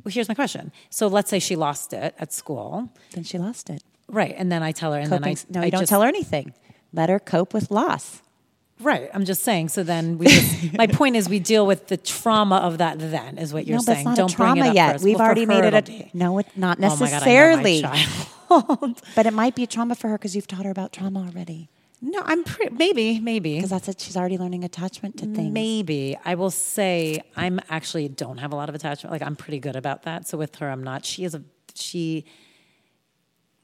well, 0.04 0.12
here's 0.12 0.28
my 0.28 0.34
question. 0.36 0.72
So 0.90 1.08
let's 1.08 1.30
say 1.30 1.40
she 1.40 1.56
lost 1.56 1.94
it 1.94 2.16
at 2.20 2.34
school, 2.34 2.90
Then 3.14 3.24
she 3.24 3.38
lost 3.38 3.70
it. 3.70 3.84
right? 4.10 4.34
And 4.38 4.52
then 4.52 4.64
I 4.64 4.72
tell 4.72 4.94
her, 4.94 5.00
and 5.00 5.10
Coping, 5.10 5.36
then 5.36 5.46
I 5.48 5.54
no, 5.54 5.62
I 5.62 5.66
you 5.66 5.72
don't 5.72 5.82
just, 5.82 5.90
tell 5.90 6.02
her 6.02 6.08
anything. 6.08 6.54
Let 6.94 7.10
her 7.10 7.20
cope 7.20 7.54
with 7.54 7.70
loss. 7.72 8.22
Right. 8.82 9.12
I'm 9.14 9.26
just 9.26 9.44
saying. 9.44 9.70
So 9.70 9.84
then 9.84 10.18
we. 10.18 10.26
Just, 10.26 10.74
my 10.78 10.88
point 10.88 11.16
is, 11.16 11.30
we 11.30 11.38
deal 11.40 11.68
with 11.68 11.88
the 11.88 11.98
trauma 11.98 12.56
of 12.58 12.80
that. 12.80 12.98
Then 12.98 13.38
is 13.38 13.54
what 13.54 13.68
you're 13.68 13.78
no, 13.78 13.84
but 13.86 13.94
saying. 13.94 13.98
it's 14.00 14.06
not 14.06 14.18
don't 14.18 14.32
a 14.32 14.36
trauma 14.36 14.54
bring 14.56 14.66
it 14.66 14.70
up 14.70 14.76
yet. 14.76 14.92
first. 14.94 15.04
We've 15.04 15.16
Well, 15.20 15.26
already 15.26 15.46
made 15.46 15.64
it 15.66 15.88
a 15.90 16.10
no. 16.18 16.40
It 16.40 16.48
not 16.56 16.80
necessarily. 16.80 17.84
Oh 17.86 17.90
my 17.90 17.96
God, 18.04 18.28
I 18.52 18.58
know 18.60 18.66
my 18.68 18.88
necessarily. 18.88 18.94
child. 18.96 19.02
but 19.16 19.26
it 19.26 19.34
might 19.34 19.56
be 19.56 19.64
a 19.64 19.68
trauma 19.68 19.96
for 19.96 20.08
her 20.10 20.18
because 20.18 20.36
you've 20.36 20.48
taught 20.48 20.66
her 20.66 20.72
about 20.72 20.92
trauma 20.94 21.20
already. 21.28 21.70
no, 22.02 22.22
I'm 22.26 22.44
pretty. 22.44 22.74
Maybe, 22.76 23.20
maybe. 23.20 23.56
Because 23.56 23.70
that's 23.70 23.88
it. 23.88 24.00
She's 24.02 24.18
already 24.18 24.38
learning 24.38 24.64
attachment 24.64 25.18
to 25.18 25.26
things. 25.26 25.54
Maybe 25.54 26.18
I 26.26 26.36
will 26.36 26.52
say 26.52 27.22
I'm 27.36 27.60
actually 27.70 28.08
don't 28.10 28.38
have 28.40 28.52
a 28.52 28.56
lot 28.56 28.70
of 28.70 28.76
attachment. 28.76 29.12
Like 29.12 29.22
I'm 29.22 29.36
pretty 29.36 29.60
good 29.60 29.76
about 29.76 30.04
that. 30.04 30.28
So 30.28 30.38
with 30.38 30.56
her, 30.58 30.70
I'm 30.70 30.84
not. 30.84 31.06
She 31.06 31.24
is 31.24 31.36
a 31.36 31.44
she. 31.76 32.26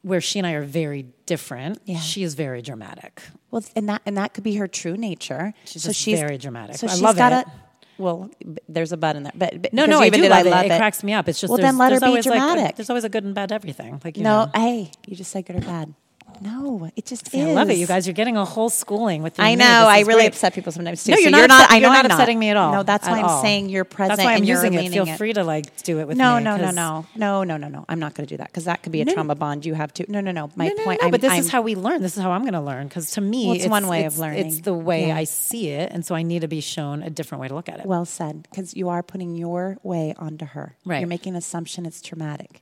where 0.04 0.22
she 0.22 0.40
and 0.40 0.46
I 0.48 0.52
are 0.54 0.64
very 0.64 1.04
different. 1.26 1.82
Yeah. 1.86 2.00
She 2.00 2.24
is 2.24 2.36
very 2.36 2.62
dramatic. 2.62 3.22
Well, 3.52 3.64
and 3.76 3.90
that 3.90 4.02
and 4.06 4.16
that 4.18 4.34
could 4.34 4.44
be 4.44 4.56
her 4.56 4.68
true 4.68 4.96
nature. 4.98 5.54
She's 5.66 5.84
just 5.84 6.06
very 6.06 6.38
dramatic. 6.38 6.78
So 6.78 6.88
I 6.88 6.92
she's 6.92 7.02
love 7.02 7.18
got 7.18 7.34
it. 7.34 7.48
A, 7.48 7.52
well, 7.98 8.30
there's 8.70 8.92
a 8.92 8.98
but 8.98 9.16
in 9.16 9.24
there, 9.24 9.32
but, 9.36 9.62
but 9.62 9.74
No, 9.74 9.86
no, 9.86 10.00
I 10.00 10.10
do 10.10 10.22
did 10.22 10.30
love 10.30 10.46
it. 10.46 10.50
love 10.50 10.66
It 10.66 10.78
cracks 10.78 11.04
me 11.04 11.14
up. 11.14 11.28
It's 11.28 11.40
just 11.40 11.50
well, 11.50 11.58
then 11.58 11.78
let 11.78 11.92
her 11.92 12.00
be 12.00 12.06
always 12.06 12.26
like 12.26 12.40
dramatic. 12.40 12.76
there's 12.76 12.90
always 12.90 13.04
a 13.04 13.10
good 13.10 13.24
and 13.24 13.34
bad 13.36 13.50
to 13.50 13.56
everything. 13.56 14.00
Like 14.04 14.18
you 14.18 14.24
no, 14.24 14.46
know. 14.46 14.52
hey, 14.56 14.92
you 15.08 15.16
just 15.16 15.32
said 15.32 15.46
good 15.46 15.58
or 15.58 15.62
bad. 15.62 15.94
No, 16.42 16.90
it 16.96 17.06
just 17.06 17.34
is. 17.34 17.48
I 17.48 17.52
love 17.54 17.70
it, 17.70 17.78
you 17.78 17.88
guys. 17.88 18.06
You're 18.06 18.14
getting 18.14 18.38
a 18.38 18.46
whole 18.46 18.70
schooling 18.70 19.24
with. 19.24 19.38
Me. 19.38 19.46
I 19.46 19.56
know. 19.56 19.66
I 19.66 20.02
really 20.02 20.22
great. 20.22 20.28
upset 20.28 20.54
people 20.54 20.72
sometimes 20.72 21.04
too. 21.04 21.12
No, 21.12 21.18
you're 21.18 21.30
you're 21.30 21.40
not. 21.40 21.48
not. 21.48 21.72
I 21.72 21.80
know 21.80 21.88
you're 21.88 21.94
not 21.94 22.06
I'm 22.06 22.12
upsetting 22.12 22.38
me 22.40 22.50
at 22.50 22.58
all. 22.58 22.74
No, 22.74 22.84
that's 22.84 23.08
at 23.08 23.12
why 23.12 23.20
I'm 23.20 23.26
all. 23.26 23.42
saying 23.42 23.70
you're 23.70 23.86
present. 23.86 24.18
That's 24.18 24.26
why 24.26 24.34
I'm 24.34 24.40
and 24.40 24.48
using 24.48 24.74
it. 24.74 24.92
Feel 24.92 25.06
free 25.06 25.34
to 25.34 25.44
like 25.44 25.76
do 25.84 26.00
it 26.00 26.08
with 26.08 26.18
no, 26.18 26.38
me. 26.38 26.44
no, 26.44 26.58
no, 26.58 26.72
no, 26.72 27.06
no, 27.16 27.44
no, 27.44 27.44
no, 27.44 27.58
no. 27.58 27.68
No. 27.68 27.86
I'm 27.90 28.00
not 28.00 28.14
going 28.14 28.28
to 28.28 28.34
do 28.34 28.38
that 28.38 28.48
because 28.48 28.66
that 28.66 28.84
could 28.84 28.92
be 28.92 29.02
a 29.02 29.06
No, 29.06 29.12
no. 29.12 29.14
trauma 29.16 29.36
bond 29.36 29.66
you 29.66 29.74
have 29.74 29.94
to. 29.96 30.12
No, 30.12 30.22
no, 30.22 30.32
no. 30.32 30.50
My 30.56 30.68
no, 30.68 30.74
no, 30.76 30.84
point. 30.84 31.02
No, 31.02 31.10
but 31.10 31.22
this 31.22 31.32
I'm, 31.34 31.40
is 31.40 31.50
how 31.50 31.62
we 31.62 31.76
learn. 31.76 32.02
This 32.02 32.18
is 32.18 32.24
how 32.24 32.32
I'm 32.32 32.42
going 32.42 32.54
to 32.54 32.62
learn. 32.62 32.88
Because 32.88 33.12
to 33.12 33.22
me, 33.22 33.48
Well, 33.48 33.56
it's 33.56 33.68
one 33.68 33.88
way 33.88 34.06
of 34.06 34.20
learning. 34.20 34.48
It's 34.48 34.62
the 34.62 34.74
way 34.74 35.08
Yeah. 35.08 35.18
I 35.18 35.24
see 35.24 35.70
it, 35.70 35.92
and 35.92 36.06
so 36.06 36.16
I 36.16 36.22
need 36.22 36.42
to 36.42 36.48
be 36.48 36.62
shown 36.62 37.04
a 37.04 37.10
different 37.10 37.42
way 37.42 37.48
to 37.48 37.56
look 37.56 37.70
at 37.70 37.80
it. 37.80 37.86
Well 37.86 38.06
said, 38.06 38.48
because 38.50 38.76
you 38.76 38.90
are 38.90 39.02
putting 39.02 39.36
your 39.36 39.78
way 39.84 40.14
onto 40.18 40.46
her. 40.46 40.76
Right. 40.86 41.00
You're 41.00 41.08
making 41.08 41.34
an 41.34 41.38
assumption 41.38 41.86
it's 41.86 42.02
traumatic. 42.02 42.62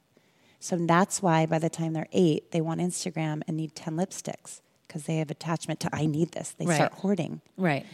So 0.60 0.78
that's 0.78 1.22
why 1.22 1.46
by 1.46 1.60
the 1.60 1.70
time 1.70 1.94
they're 1.94 2.08
eight, 2.12 2.52
they 2.52 2.62
want 2.62 2.82
Instagram 2.82 3.42
and 3.48 3.56
need 3.58 3.76
10 3.76 3.96
lipsticks 3.96 4.62
because 4.88 5.04
they 5.04 5.18
have 5.18 5.30
attachment 5.30 5.80
to, 5.82 5.90
I 5.94 6.06
need 6.06 6.32
this. 6.32 6.52
They 6.58 6.66
Right. 6.66 6.76
start 6.76 6.94
hoarding. 6.94 7.42
right. 7.58 7.86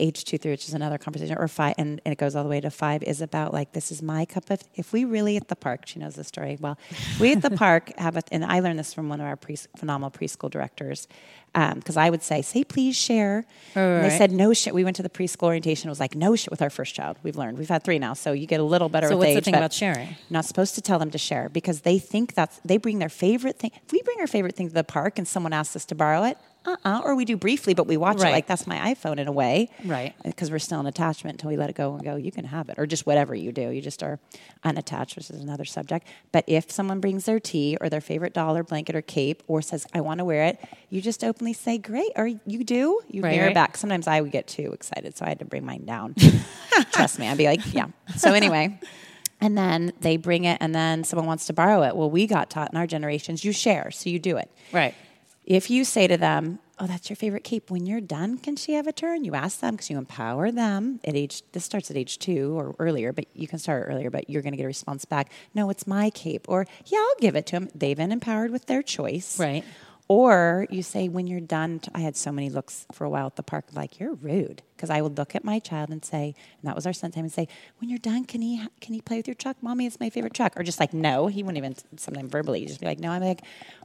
Age 0.00 0.24
two, 0.24 0.38
three, 0.38 0.50
which 0.50 0.66
is 0.66 0.74
another 0.74 0.98
conversation, 0.98 1.36
or 1.38 1.46
five, 1.46 1.74
and, 1.78 2.00
and 2.04 2.12
it 2.12 2.18
goes 2.18 2.34
all 2.34 2.42
the 2.42 2.48
way 2.48 2.60
to 2.60 2.70
five, 2.70 3.02
is 3.02 3.20
about 3.20 3.52
like, 3.52 3.72
this 3.72 3.92
is 3.92 4.02
my 4.02 4.24
cup 4.24 4.50
of, 4.50 4.62
if 4.74 4.92
we 4.92 5.04
really 5.04 5.36
at 5.36 5.48
the 5.48 5.56
park, 5.56 5.86
she 5.86 5.98
knows 5.98 6.14
the 6.14 6.24
story 6.24 6.56
well, 6.60 6.78
we 7.20 7.32
at 7.32 7.42
the 7.42 7.50
park 7.66 7.92
have, 7.98 8.16
a, 8.16 8.22
and 8.32 8.44
I 8.44 8.60
learned 8.60 8.78
this 8.78 8.94
from 8.94 9.08
one 9.08 9.20
of 9.20 9.26
our 9.26 9.36
pre, 9.36 9.56
phenomenal 9.76 10.10
preschool 10.10 10.50
directors, 10.50 11.06
um, 11.54 11.80
because 11.80 11.96
I 11.96 12.10
would 12.10 12.22
say, 12.22 12.42
say 12.42 12.64
please 12.64 12.96
share. 12.96 13.44
Oh, 13.74 13.80
and 13.80 14.04
they 14.04 14.16
said 14.16 14.30
no 14.30 14.52
shit. 14.54 14.72
We 14.72 14.84
went 14.84 14.96
to 14.96 15.02
the 15.02 15.10
preschool 15.10 15.44
orientation. 15.44 15.88
It 15.88 15.90
was 15.90 16.00
like 16.00 16.14
no 16.14 16.36
shit 16.36 16.50
with 16.50 16.62
our 16.62 16.70
first 16.70 16.94
child. 16.94 17.16
We've 17.22 17.36
learned. 17.36 17.58
We've 17.58 17.68
had 17.68 17.82
three 17.82 17.98
now, 17.98 18.14
so 18.14 18.32
you 18.32 18.46
get 18.46 18.60
a 18.60 18.64
little 18.64 18.88
better 18.88 19.08
So 19.08 19.16
with 19.16 19.28
what's 19.28 19.34
the 19.34 19.40
thing 19.42 19.56
about 19.56 19.72
sharing? 19.72 20.16
not 20.30 20.44
supposed 20.44 20.74
to 20.76 20.80
tell 20.80 20.98
them 20.98 21.10
to 21.10 21.18
share 21.18 21.48
because 21.48 21.80
they 21.80 21.98
think 21.98 22.34
that's 22.34 22.60
they 22.64 22.76
bring 22.76 23.00
their 23.00 23.08
favorite 23.08 23.58
thing. 23.58 23.72
If 23.84 23.92
we 23.92 24.00
bring 24.02 24.20
our 24.20 24.26
favorite 24.26 24.54
thing 24.54 24.68
to 24.68 24.74
the 24.74 24.84
park 24.84 25.18
and 25.18 25.26
someone 25.26 25.52
asks 25.52 25.74
us 25.76 25.84
to 25.86 25.94
borrow 25.94 26.24
it, 26.24 26.38
uh 26.66 26.76
uh 26.84 27.00
or 27.04 27.14
we 27.14 27.24
do 27.24 27.36
briefly, 27.36 27.74
but 27.74 27.86
we 27.86 27.96
watch 27.96 28.18
Right. 28.18 28.28
it 28.28 28.32
like 28.32 28.46
that's 28.46 28.66
my 28.66 28.76
iPhone 28.94 29.18
in 29.18 29.28
a 29.28 29.32
way, 29.32 29.68
Right. 29.84 30.14
Because 30.24 30.50
we're 30.50 30.58
still 30.58 30.80
an 30.80 30.86
attachment 30.86 31.34
until 31.34 31.50
we 31.50 31.56
let 31.56 31.70
it 31.70 31.76
go 31.76 31.94
and 31.94 32.04
go. 32.04 32.16
You 32.16 32.30
can 32.32 32.44
have 32.44 32.68
it, 32.68 32.74
or 32.78 32.86
just 32.86 33.06
whatever 33.06 33.34
you 33.34 33.52
do. 33.52 33.70
You 33.70 33.80
just 33.80 34.02
are 34.02 34.18
unattached, 34.64 35.16
which 35.16 35.30
is 35.30 35.40
another 35.40 35.64
subject. 35.64 36.06
But 36.32 36.44
if 36.46 36.70
someone 36.70 37.00
brings 37.00 37.24
their 37.24 37.40
tea 37.40 37.76
or 37.80 37.88
their 37.88 38.00
favorite 38.00 38.34
doll 38.34 38.56
or 38.56 38.62
blanket 38.62 38.94
or 38.94 39.02
cape, 39.02 39.42
or 39.46 39.62
says 39.62 39.86
I 39.94 40.00
want 40.02 40.18
to 40.18 40.24
wear 40.24 40.44
it, 40.44 40.58
you 40.90 41.00
just 41.00 41.24
openly 41.24 41.52
say 41.52 41.78
great, 41.78 42.12
or 42.16 42.26
you 42.26 42.64
do. 42.64 43.00
You 43.08 43.22
Right, 43.22 43.38
it 43.40 43.54
back. 43.54 43.76
Sometimes 43.76 44.06
I 44.06 44.20
would 44.20 44.32
get 44.32 44.46
too 44.46 44.72
excited, 44.72 45.16
so 45.16 45.24
I 45.24 45.28
had 45.30 45.38
to 45.38 45.44
bring 45.44 45.64
mine 45.64 45.84
down. 45.86 46.14
Trust 46.92 47.18
me, 47.18 47.28
I'd 47.28 47.38
be 47.38 47.46
like, 47.46 47.72
yeah. 47.72 47.86
So 48.16 48.32
anyway. 48.32 48.78
And 49.42 49.56
then 49.56 49.92
they 50.00 50.18
bring 50.18 50.44
it, 50.44 50.58
and 50.60 50.74
then 50.74 51.02
someone 51.04 51.26
wants 51.26 51.46
to 51.46 51.54
borrow 51.54 51.82
it. 51.84 51.96
Well, 51.96 52.10
we 52.10 52.26
got 52.26 52.50
taught 52.50 52.70
in 52.72 52.76
our 52.76 52.86
generations 52.86 53.42
you 53.42 53.52
share, 53.52 53.90
so 53.90 54.10
you 54.10 54.18
do 54.18 54.36
it. 54.36 54.50
Right. 54.70 54.94
If 55.50 55.68
you 55.68 55.84
say 55.84 56.06
to 56.06 56.16
them, 56.16 56.60
"Oh, 56.78 56.86
that's 56.86 57.10
your 57.10 57.16
favorite 57.16 57.42
cape," 57.42 57.72
when 57.72 57.84
you're 57.84 58.00
done, 58.00 58.38
can 58.38 58.54
she 58.54 58.74
have 58.74 58.86
a 58.86 58.92
turn? 58.92 59.24
You 59.24 59.34
ask 59.34 59.58
them 59.58 59.74
because 59.74 59.90
you 59.90 59.98
empower 59.98 60.52
them 60.52 61.00
at 61.02 61.16
age. 61.16 61.42
This 61.50 61.64
starts 61.64 61.90
at 61.90 61.96
age 61.96 62.20
two 62.20 62.56
or 62.56 62.76
earlier, 62.78 63.12
but 63.12 63.24
you 63.34 63.48
can 63.48 63.58
start 63.58 63.86
earlier. 63.88 64.10
But 64.10 64.30
you're 64.30 64.42
going 64.42 64.52
to 64.52 64.56
get 64.56 64.62
a 64.62 64.68
response 64.68 65.04
back. 65.04 65.32
No, 65.52 65.68
it's 65.68 65.88
my 65.88 66.08
cape, 66.10 66.46
or 66.48 66.66
yeah, 66.86 66.98
I'll 66.98 67.20
give 67.20 67.34
it 67.34 67.46
to 67.46 67.56
them. 67.56 67.68
They've 67.74 67.96
been 67.96 68.12
empowered 68.12 68.52
with 68.52 68.66
their 68.66 68.80
choice, 68.82 69.40
Right. 69.40 69.64
Or 70.10 70.66
you 70.70 70.82
say, 70.82 71.06
when 71.08 71.28
you're 71.28 71.38
done, 71.38 71.80
I 71.94 72.00
had 72.00 72.16
so 72.16 72.32
many 72.32 72.50
looks 72.50 72.84
for 72.90 73.04
a 73.04 73.08
while 73.08 73.26
at 73.26 73.36
the 73.36 73.44
park, 73.44 73.66
like, 73.74 74.00
you're 74.00 74.14
rude. 74.14 74.60
Because 74.74 74.90
I 74.90 75.02
would 75.02 75.16
look 75.16 75.36
at 75.36 75.44
my 75.44 75.60
child 75.60 75.90
and 75.90 76.04
say, 76.04 76.34
and 76.60 76.68
that 76.68 76.74
was 76.74 76.84
our 76.84 76.92
son 76.92 77.12
time, 77.12 77.22
and 77.22 77.32
say, 77.32 77.46
when 77.78 77.88
you're 77.88 78.00
done, 78.00 78.24
can 78.24 78.42
he, 78.42 78.56
ha- 78.56 78.70
can 78.80 78.94
he 78.94 79.00
play 79.00 79.18
with 79.18 79.28
your 79.28 79.36
truck? 79.36 79.56
Mommy, 79.62 79.86
it's 79.86 80.00
my 80.00 80.10
favorite 80.10 80.34
truck. 80.34 80.58
Or 80.58 80.64
just 80.64 80.80
like, 80.80 80.92
no, 80.92 81.28
he 81.28 81.44
wouldn't 81.44 81.58
even, 81.58 81.76
sometimes 81.96 82.28
verbally, 82.28 82.66
just 82.66 82.80
be 82.80 82.86
like, 82.86 82.98
no. 82.98 83.12
I'm 83.12 83.22
like, 83.22 83.42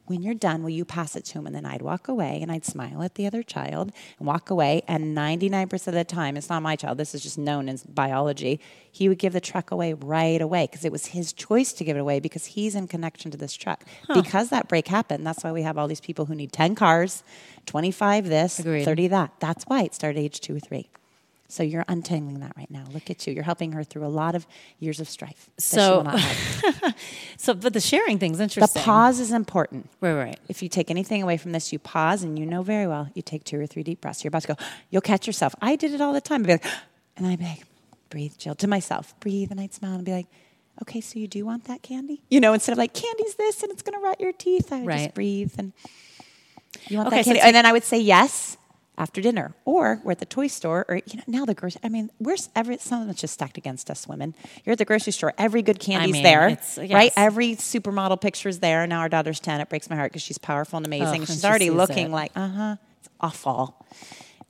when 0.07 0.22
you're 0.22 0.34
done, 0.36 0.61
will 0.64 0.69
you 0.69 0.86
pass 0.86 1.15
it 1.15 1.26
to 1.26 1.40
him? 1.40 1.48
And 1.48 1.56
then 1.56 1.65
I'd 1.65 1.82
walk 1.82 2.07
away 2.07 2.40
and 2.41 2.52
I'd 2.52 2.65
smile 2.65 3.02
at 3.02 3.15
the 3.15 3.26
other 3.26 3.44
child 3.44 3.91
and 4.19 4.27
walk 4.27 4.49
away. 4.49 4.84
And 4.88 5.18
99% 5.18 5.88
of 5.88 5.94
the 5.94 6.03
time, 6.03 6.38
it's 6.38 6.49
not 6.49 6.61
my 6.61 6.76
child, 6.76 6.98
this 6.98 7.15
is 7.15 7.22
just 7.23 7.38
known 7.38 7.69
as 7.69 7.84
biology, 7.84 8.60
he 8.91 9.10
would 9.10 9.19
give 9.19 9.34
the 9.34 9.41
truck 9.41 9.72
away 9.72 9.94
right 9.94 10.41
away 10.41 10.68
because 10.69 10.86
it 10.86 10.91
was 10.91 11.07
his 11.07 11.34
choice 11.34 11.73
to 11.73 11.84
give 11.84 11.98
it 11.98 11.99
away 11.99 12.19
because 12.19 12.45
he's 12.45 12.76
in 12.76 12.88
connection 12.88 13.32
to 13.32 13.38
this 13.38 13.53
truck. 13.53 13.84
Because 14.14 14.49
that 14.49 14.68
break 14.68 14.88
happened, 14.88 15.26
that's 15.26 15.44
why 15.44 15.52
we 15.52 15.64
have 15.64 15.77
all 15.77 15.88
these 15.88 16.02
people 16.02 16.26
who 16.26 16.36
need 16.36 16.52
10 16.52 16.76
cars, 16.76 17.23
25 17.65 18.30
this, 18.30 18.60
Agreed. 18.60 18.86
30 18.86 19.07
that. 19.10 19.32
That's 19.40 19.64
why 19.65 19.84
it 19.84 19.94
started 19.94 20.19
age 20.19 20.40
two 20.40 20.56
or 20.56 20.60
three. 20.60 20.90
So 21.47 21.61
you're 21.61 21.85
untangling 21.88 22.39
that 22.39 22.53
right 22.57 22.69
now. 22.72 22.85
Look 22.91 23.09
at 23.11 23.26
you. 23.27 23.34
You're 23.34 23.43
helping 23.43 23.73
her 23.73 23.84
through 23.84 24.05
a 24.05 24.09
lot 24.09 24.34
of 24.34 24.47
years 24.80 24.99
of 24.99 25.07
strife. 25.07 25.49
that 25.55 25.61
she 25.63 25.76
So- 25.76 25.97
will 25.97 26.03
not. 26.05 26.95
So, 27.38 27.53
but 27.53 27.73
the 27.73 27.80
sharing 27.81 28.17
thing's 28.17 28.39
interesting. 28.39 28.80
the 28.81 28.84
pause 28.85 29.19
is 29.19 29.31
important. 29.31 29.89
Right, 30.01 30.13
right. 30.15 30.39
If 30.47 30.63
you 30.63 30.69
take 30.69 30.89
anything 30.89 31.22
away 31.22 31.38
from 31.38 31.51
this, 31.51 31.72
you 31.73 31.77
pause 31.80 32.23
and 32.23 32.39
you 32.39 32.45
know 32.45 32.63
very 32.63 32.88
well, 32.88 33.09
you 33.13 33.22
take 33.22 33.43
two 33.43 33.59
or 33.59 33.67
three 33.67 33.84
deep 33.84 34.01
breaths. 34.01 34.23
You're 34.23 34.30
about 34.30 34.43
to 34.43 34.47
go, 34.49 34.55
you'll 34.89 35.01
catch 35.01 35.27
yourself. 35.27 35.53
I 35.61 35.76
did 35.76 35.93
it 35.93 36.01
all 36.01 36.13
the 36.13 36.22
time. 36.22 36.41
I'd 36.41 36.47
be 36.47 36.53
like, 36.53 36.65
and 37.17 37.27
I'd 37.27 37.38
be 37.39 37.45
like, 37.45 37.63
breathe, 38.09 38.34
Jill, 38.38 38.55
to 38.55 38.67
myself, 38.67 39.13
breathe, 39.19 39.51
and 39.51 39.59
I'd 39.59 39.73
smile 39.73 39.95
and 39.95 40.05
be 40.05 40.13
like, 40.13 40.27
okay, 40.81 41.01
so 41.01 41.19
you 41.19 41.27
do 41.27 41.45
want 41.45 41.65
that 41.65 41.81
candy? 41.84 42.23
You 42.30 42.39
know, 42.39 42.53
instead 42.53 42.72
of 42.72 42.77
like, 42.80 42.93
candy's 42.93 43.35
this 43.35 43.61
and 43.61 43.72
it's 43.72 43.81
going 43.84 43.99
to 43.99 44.03
rot 44.03 44.19
your 44.19 44.31
teeth, 44.34 44.72
I 44.73 44.80
would 44.80 44.88
Right. 44.88 45.03
just 45.03 45.13
breathe 45.15 45.53
and 45.59 45.73
you 46.88 46.97
want 46.97 47.07
Okay, 47.07 47.17
that 47.17 47.26
candy? 47.26 47.39
take- 47.39 47.45
and 47.47 47.55
then 47.55 47.65
I 47.65 47.72
would 47.73 47.84
say 47.84 47.99
yes 47.99 48.57
after 48.97 49.22
dinner. 49.22 49.53
Or 49.65 49.99
we're 50.03 50.11
at 50.13 50.19
the 50.19 50.26
toy 50.26 50.47
store, 50.47 50.85
or 50.88 50.97
you 51.05 51.17
know, 51.17 51.23
now 51.27 51.45
the 51.45 51.53
grocery. 51.53 51.81
I 51.84 51.89
mean, 51.89 52.09
where's 52.17 52.49
every 52.55 52.77
some 52.77 53.01
of 53.03 53.09
it's 53.09 53.22
just 53.22 53.34
stacked 53.34 53.57
against 53.57 53.89
us 53.89 54.07
women. 54.07 54.35
You're 54.63 54.72
at 54.73 54.77
the 54.80 54.85
grocery 54.85 55.11
store, 55.13 55.34
every 55.38 55.61
good 55.61 55.80
candy's 55.80 56.13
mean, 56.13 56.23
there, 56.23 56.47
it's- 56.49 56.77
right? 56.77 57.11
Every 57.17 57.55
supermodel 57.55 58.22
picture's 58.22 58.59
there. 58.59 58.84
And 58.84 58.89
now 58.89 58.99
our 58.99 59.09
daughter's 59.09 59.39
ten. 59.39 59.59
It 59.61 59.69
breaks 59.69 59.89
my 59.89 59.95
heart 59.95 60.11
because 60.11 60.22
she's 60.23 60.38
powerful 60.38 60.77
and 60.77 60.85
amazing. 60.85 61.22
And 61.22 61.27
she's 61.27 61.41
she 61.41 61.47
already 61.47 61.69
looking 61.69 62.07
it. 62.07 62.11
like, 62.11 62.31
uh 62.35 62.47
huh, 62.47 62.76
it's 62.99 63.09
awful. 63.19 63.85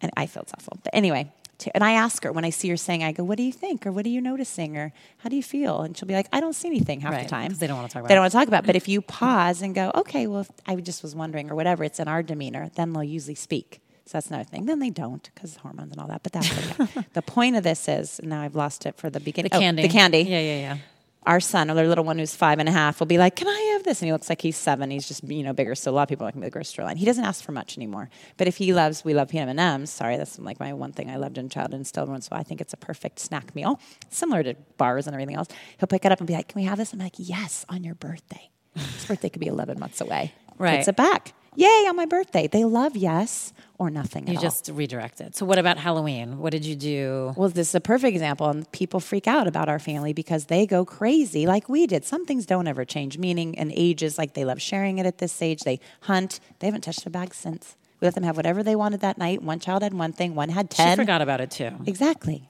And 0.02 0.12
I 0.18 0.26
feel 0.28 0.44
it's 0.44 0.54
awful. 0.54 0.78
But 0.84 0.94
anyway, 0.94 1.32
t- 1.58 1.72
and 1.74 1.84
I 1.84 1.94
ask 1.94 2.24
her 2.24 2.32
when 2.32 2.44
I 2.46 2.50
see 2.50 2.70
her 2.70 2.78
saying, 2.78 3.04
I 3.04 3.14
go, 3.14 3.24
"What 3.24 3.38
do 3.38 3.44
you 3.44 3.52
think?" 3.54 3.88
or 3.88 3.92
"What 3.92 4.06
are 4.06 4.10
you 4.10 4.22
noticing?" 4.22 4.78
or 4.78 4.94
"How 5.20 5.30
do 5.30 5.36
you 5.36 5.44
feel?" 5.44 5.82
And 5.82 5.98
she'll 5.98 6.08
be 6.08 6.14
like, 6.14 6.28
"I 6.34 6.40
don't 6.42 6.54
see 6.54 6.68
anything 6.68 7.00
half 7.00 7.14
Right, 7.14 7.24
the 7.24 7.30
time." 7.30 7.54
they 7.56 7.66
don't 7.66 7.78
wanna 7.78 7.88
talk 7.88 8.02
about 8.02 8.10
They 8.10 8.16
don't 8.16 8.22
want 8.24 8.32
to 8.34 8.38
talk 8.38 8.48
about. 8.48 8.64
it. 8.66 8.68
But 8.68 8.76
if 8.76 8.88
you 8.88 9.02
pause 9.20 9.62
and 9.62 9.74
go, 9.74 9.92
"Okay, 9.96 10.28
well, 10.28 10.46
I 10.68 10.76
just 10.76 11.02
was 11.02 11.16
wondering," 11.16 11.50
or 11.50 11.56
whatever, 11.56 11.84
it's 11.84 12.00
in 12.00 12.08
our 12.08 12.22
demeanor, 12.22 12.70
then 12.76 12.94
they'll 12.94 13.04
usually 13.04 13.36
speak. 13.36 13.82
So 14.08 14.12
that's 14.14 14.28
another 14.28 14.44
thing. 14.44 14.66
Then 14.66 14.80
they 14.80 14.92
don't 14.92 15.30
because 15.34 15.56
hormones 15.58 15.92
and 15.92 16.00
all 16.00 16.08
that. 16.08 16.22
But 16.24 16.32
that's 16.34 16.80
okay. 16.80 17.06
the 17.14 17.22
point 17.24 17.56
of 17.56 17.64
this 17.64 17.88
is 17.88 18.20
and 18.20 18.30
now 18.30 18.42
I've 18.42 18.56
lost 18.56 18.86
it 18.86 18.96
for 18.98 19.10
the 19.10 19.20
beginning. 19.20 19.50
The 19.50 19.58
Oh, 19.58 19.60
candy. 19.60 19.82
the 19.82 19.90
candy 19.90 20.20
Yeah, 20.20 20.40
yeah, 20.40 20.60
yeah. 20.60 20.78
our 21.26 21.40
son, 21.40 21.72
or 21.72 21.74
their 21.74 21.88
little 21.88 22.04
one 22.04 22.20
who's 22.20 22.36
five 22.36 22.60
and 22.60 22.70
a 22.70 22.72
half, 22.72 23.00
will 23.00 23.08
be 23.08 23.18
like, 23.18 23.36
"Can 23.36 23.48
I 23.48 23.72
have 23.74 23.84
this?" 23.84 24.00
And 24.02 24.06
he 24.08 24.12
looks 24.14 24.30
like 24.30 24.42
he's 24.44 24.56
seven. 24.58 24.92
He's 24.92 25.08
just 25.08 25.24
you 25.24 25.42
know 25.42 25.54
bigger. 25.54 25.74
So 25.74 25.90
a 25.90 25.94
lot 25.94 26.04
of 26.04 26.10
people 26.10 26.24
like 26.28 26.36
him 26.36 26.42
the 26.42 26.52
grocery 26.52 26.84
line. 26.84 26.98
He 26.98 27.06
doesn't 27.06 27.26
ask 27.26 27.44
for 27.44 27.52
much 27.52 27.78
anymore. 27.80 28.10
But 28.38 28.48
if 28.48 28.58
he 28.58 28.74
loves, 28.74 29.04
we 29.04 29.16
love 29.16 29.30
peanut 29.30 29.50
M 29.50 29.58
and 29.58 29.60
M's. 29.60 29.90
Sorry, 29.90 30.18
that's 30.18 30.38
like 30.38 30.60
my 30.60 30.72
one 30.74 30.92
thing 30.92 31.10
I 31.10 31.16
loved 31.16 31.40
in 31.40 31.50
childhood 31.50 31.74
and 31.78 31.88
still 31.88 32.04
everyone. 32.04 32.22
So 32.22 32.36
I 32.36 32.44
think 32.44 32.62
it's 32.62 32.74
a 32.74 32.78
perfect 32.78 33.18
snack 33.18 33.56
meal, 33.56 33.80
similar 34.12 34.44
to 34.44 34.54
bars 34.78 35.08
and 35.08 35.16
everything 35.16 35.36
else. 35.36 35.48
He'll 35.80 35.88
pick 35.88 36.06
it 36.06 36.12
up 36.12 36.20
and 36.20 36.28
be 36.28 36.36
like, 36.36 36.50
"Can 36.50 36.62
we 36.62 36.68
have 36.68 36.78
this?" 36.78 36.94
I'm 36.94 37.00
like, 37.00 37.14
"Yes, 37.18 37.66
on 37.70 37.84
your 37.84 37.96
birthday." 37.96 38.52
His 38.76 39.06
birthday 39.06 39.30
could 39.30 39.40
be 39.40 39.48
11 39.48 39.80
months 39.80 40.00
away. 40.02 40.32
Right. 40.60 40.78
Puts 40.78 40.90
it 40.90 40.96
back. 40.96 41.34
Yay 41.56 41.86
on 41.88 41.96
my 41.96 42.06
birthday. 42.06 42.48
They 42.48 42.64
love 42.64 42.96
yes 42.96 43.54
or 43.78 43.90
nothing. 43.90 44.28
You 44.28 44.34
at 44.34 44.38
all. 44.38 44.42
just 44.44 44.70
redirect 44.74 45.22
it. 45.22 45.36
So, 45.36 45.46
what 45.46 45.58
about 45.58 45.78
Halloween? 45.78 46.38
What 46.38 46.52
did 46.52 46.66
you 46.66 46.76
do? 46.76 47.34
Well, 47.36 47.50
this 47.50 47.70
is 47.70 47.76
a 47.76 47.82
perfect 47.82 48.14
example, 48.14 48.50
and 48.50 48.70
people 48.72 49.00
freak 49.00 49.28
out 49.28 49.48
about 49.48 49.70
our 49.70 49.80
family 49.80 50.14
because 50.14 50.46
they 50.46 50.66
go 50.66 50.86
crazy 50.86 51.46
like 51.46 51.70
we 51.70 51.88
did. 51.88 52.06
Some 52.06 52.26
things 52.26 52.46
don't 52.46 52.68
ever 52.68 52.86
change, 52.86 53.18
meaning 53.18 53.54
in 53.56 53.72
ages, 53.74 54.18
like 54.18 54.34
they 54.34 54.46
love 54.46 54.62
sharing 54.62 54.98
it 54.98 55.06
at 55.06 55.18
this 55.18 55.42
age. 55.42 55.62
They 55.62 55.80
hunt. 56.02 56.40
They 56.60 56.68
haven't 56.68 56.82
touched 56.82 57.04
their 57.04 57.12
bag 57.12 57.34
since. 57.34 57.76
We 58.00 58.06
let 58.06 58.16
them 58.16 58.24
have 58.24 58.36
whatever 58.36 58.62
they 58.62 58.76
wanted 58.76 59.00
that 59.02 59.18
night. 59.18 59.42
One 59.42 59.60
child 59.60 59.82
had 59.82 59.94
one 59.94 60.12
thing, 60.12 60.36
one 60.36 60.50
had 60.50 60.70
10. 60.70 60.86
She 60.86 60.90
10. 60.90 60.98
forgot 60.98 61.22
about 61.22 61.42
it 61.42 61.52
too. 61.52 61.72
Exactly. 61.86 62.48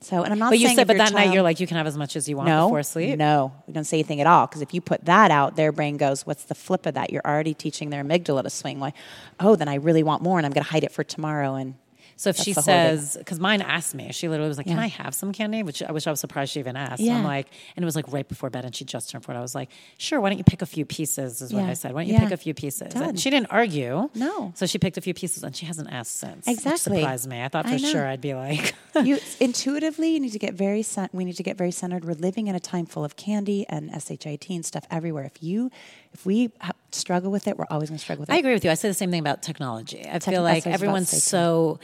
So, 0.00 0.22
and 0.22 0.32
I'm 0.32 0.38
not 0.38 0.50
But 0.50 0.60
you 0.60 0.68
said, 0.68 0.86
but 0.86 0.96
that 0.98 1.12
night 1.12 1.32
you're 1.32 1.42
like, 1.42 1.58
you 1.58 1.66
can 1.66 1.76
have 1.76 1.86
as 1.86 1.96
much 1.96 2.14
as 2.14 2.28
you 2.28 2.36
want 2.36 2.48
no, 2.48 2.66
before 2.66 2.84
sleep. 2.84 3.18
No, 3.18 3.52
we 3.66 3.72
don't 3.74 3.84
say 3.84 3.98
anything 3.98 4.20
at 4.20 4.28
all. 4.28 4.46
Because 4.46 4.62
if 4.62 4.72
you 4.72 4.80
put 4.80 5.04
that 5.06 5.30
out, 5.32 5.56
their 5.56 5.72
brain 5.72 5.96
goes, 5.96 6.24
"What's 6.24 6.44
the 6.44 6.54
flip 6.54 6.86
of 6.86 6.94
that?" 6.94 7.12
You're 7.12 7.26
already 7.26 7.52
teaching 7.52 7.90
their 7.90 8.04
amygdala 8.04 8.44
to 8.44 8.50
swing. 8.50 8.78
Like, 8.78 8.94
oh, 9.40 9.56
then 9.56 9.66
I 9.66 9.74
really 9.74 10.04
want 10.04 10.22
more, 10.22 10.38
and 10.38 10.46
I'm 10.46 10.52
going 10.52 10.64
to 10.64 10.70
hide 10.70 10.84
it 10.84 10.92
for 10.92 11.02
tomorrow. 11.02 11.56
And 11.56 11.74
So 12.18 12.30
if 12.30 12.36
That's 12.36 12.44
she 12.44 12.52
says, 12.52 13.16
because 13.16 13.38
mine 13.38 13.62
asked 13.62 13.94
me, 13.94 14.10
she 14.12 14.28
literally 14.28 14.48
was 14.48 14.58
like, 14.58 14.66
"Can 14.66 14.76
Yeah. 14.76 14.82
I 14.82 14.86
have 14.88 15.14
some 15.14 15.32
candy?" 15.32 15.62
Which 15.62 15.82
I 15.84 15.92
wish 15.92 16.06
I 16.06 16.10
was 16.10 16.18
surprised 16.18 16.52
she 16.52 16.58
even 16.58 16.76
asked. 16.76 17.00
Yeah. 17.00 17.16
I'm 17.16 17.22
like, 17.24 17.46
and 17.76 17.82
it 17.82 17.86
was 17.86 17.94
like 17.94 18.12
right 18.12 18.28
before 18.28 18.50
bed, 18.50 18.64
and 18.64 18.74
she 18.74 18.84
just 18.84 19.08
turned 19.08 19.24
four. 19.24 19.34
I 19.36 19.40
was 19.40 19.54
like, 19.54 19.70
"Sure, 19.98 20.20
why 20.20 20.28
don't 20.28 20.38
you 20.38 20.42
pick 20.44 20.60
a 20.60 20.66
few 20.66 20.84
pieces?" 20.84 21.40
Is 21.40 21.54
what 21.54 21.62
Yeah. 21.62 21.70
I 21.70 21.74
said. 21.74 21.94
Why 21.94 22.04
don't 22.04 22.12
you 22.12 22.18
pick 22.18 22.32
a 22.32 22.36
few 22.36 22.54
pieces? 22.54 22.92
Done. 22.92 23.02
And 23.10 23.20
she 23.20 23.30
didn't 23.30 23.52
argue. 23.52 24.10
No. 24.14 24.52
So 24.56 24.66
she 24.66 24.78
picked 24.78 24.96
a 24.98 25.00
few 25.00 25.14
pieces, 25.14 25.44
and 25.44 25.54
she 25.56 25.64
hasn't 25.64 25.92
asked 25.92 26.16
since. 26.16 26.46
which 26.46 26.56
Exactly. 26.56 26.98
surprised 26.98 27.28
me. 27.28 27.42
I 27.42 27.48
thought 27.48 27.66
for 27.66 27.74
I 27.74 27.76
sure 27.76 28.04
I'd 28.06 28.20
be 28.20 28.34
like, 28.34 28.74
you 29.04 29.18
intuitively 29.40 30.10
you 30.10 30.20
need 30.20 30.32
to 30.32 30.38
get 30.40 30.54
very 30.54 30.84
we 31.12 31.24
need 31.24 31.36
to 31.36 31.42
get 31.44 31.56
very 31.56 31.70
centered 31.70 32.04
we're 32.04 32.14
living 32.14 32.48
in 32.48 32.54
a 32.56 32.60
time 32.60 32.84
full 32.86 33.04
of 33.04 33.14
candy 33.16 33.64
and 33.68 33.90
shit 34.02 34.48
and 34.50 34.66
stuff 34.66 34.84
everywhere 34.90 35.24
if 35.24 35.40
you 35.42 35.70
if 36.12 36.26
we 36.26 36.50
ha- 36.60 36.72
struggle 36.90 37.30
with 37.30 37.46
it, 37.46 37.58
we're 37.58 37.66
always 37.70 37.90
going 37.90 37.98
to 37.98 38.02
struggle 38.02 38.22
with 38.22 38.30
it. 38.30 38.32
I 38.32 38.38
agree 38.38 38.54
with 38.54 38.64
you. 38.64 38.70
I 38.70 38.74
say 38.74 38.88
the 38.88 38.94
same 38.94 39.10
thing 39.10 39.20
about 39.20 39.42
technology. 39.42 40.00
I 40.00 40.18
Tech- 40.18 40.32
feel 40.34 40.42
like 40.42 40.42
what 40.42 40.42
I 40.42 40.54
was 40.54 40.64
about 40.64 40.64
to 40.64 40.70
everyone's 40.72 41.22
so 41.22 41.78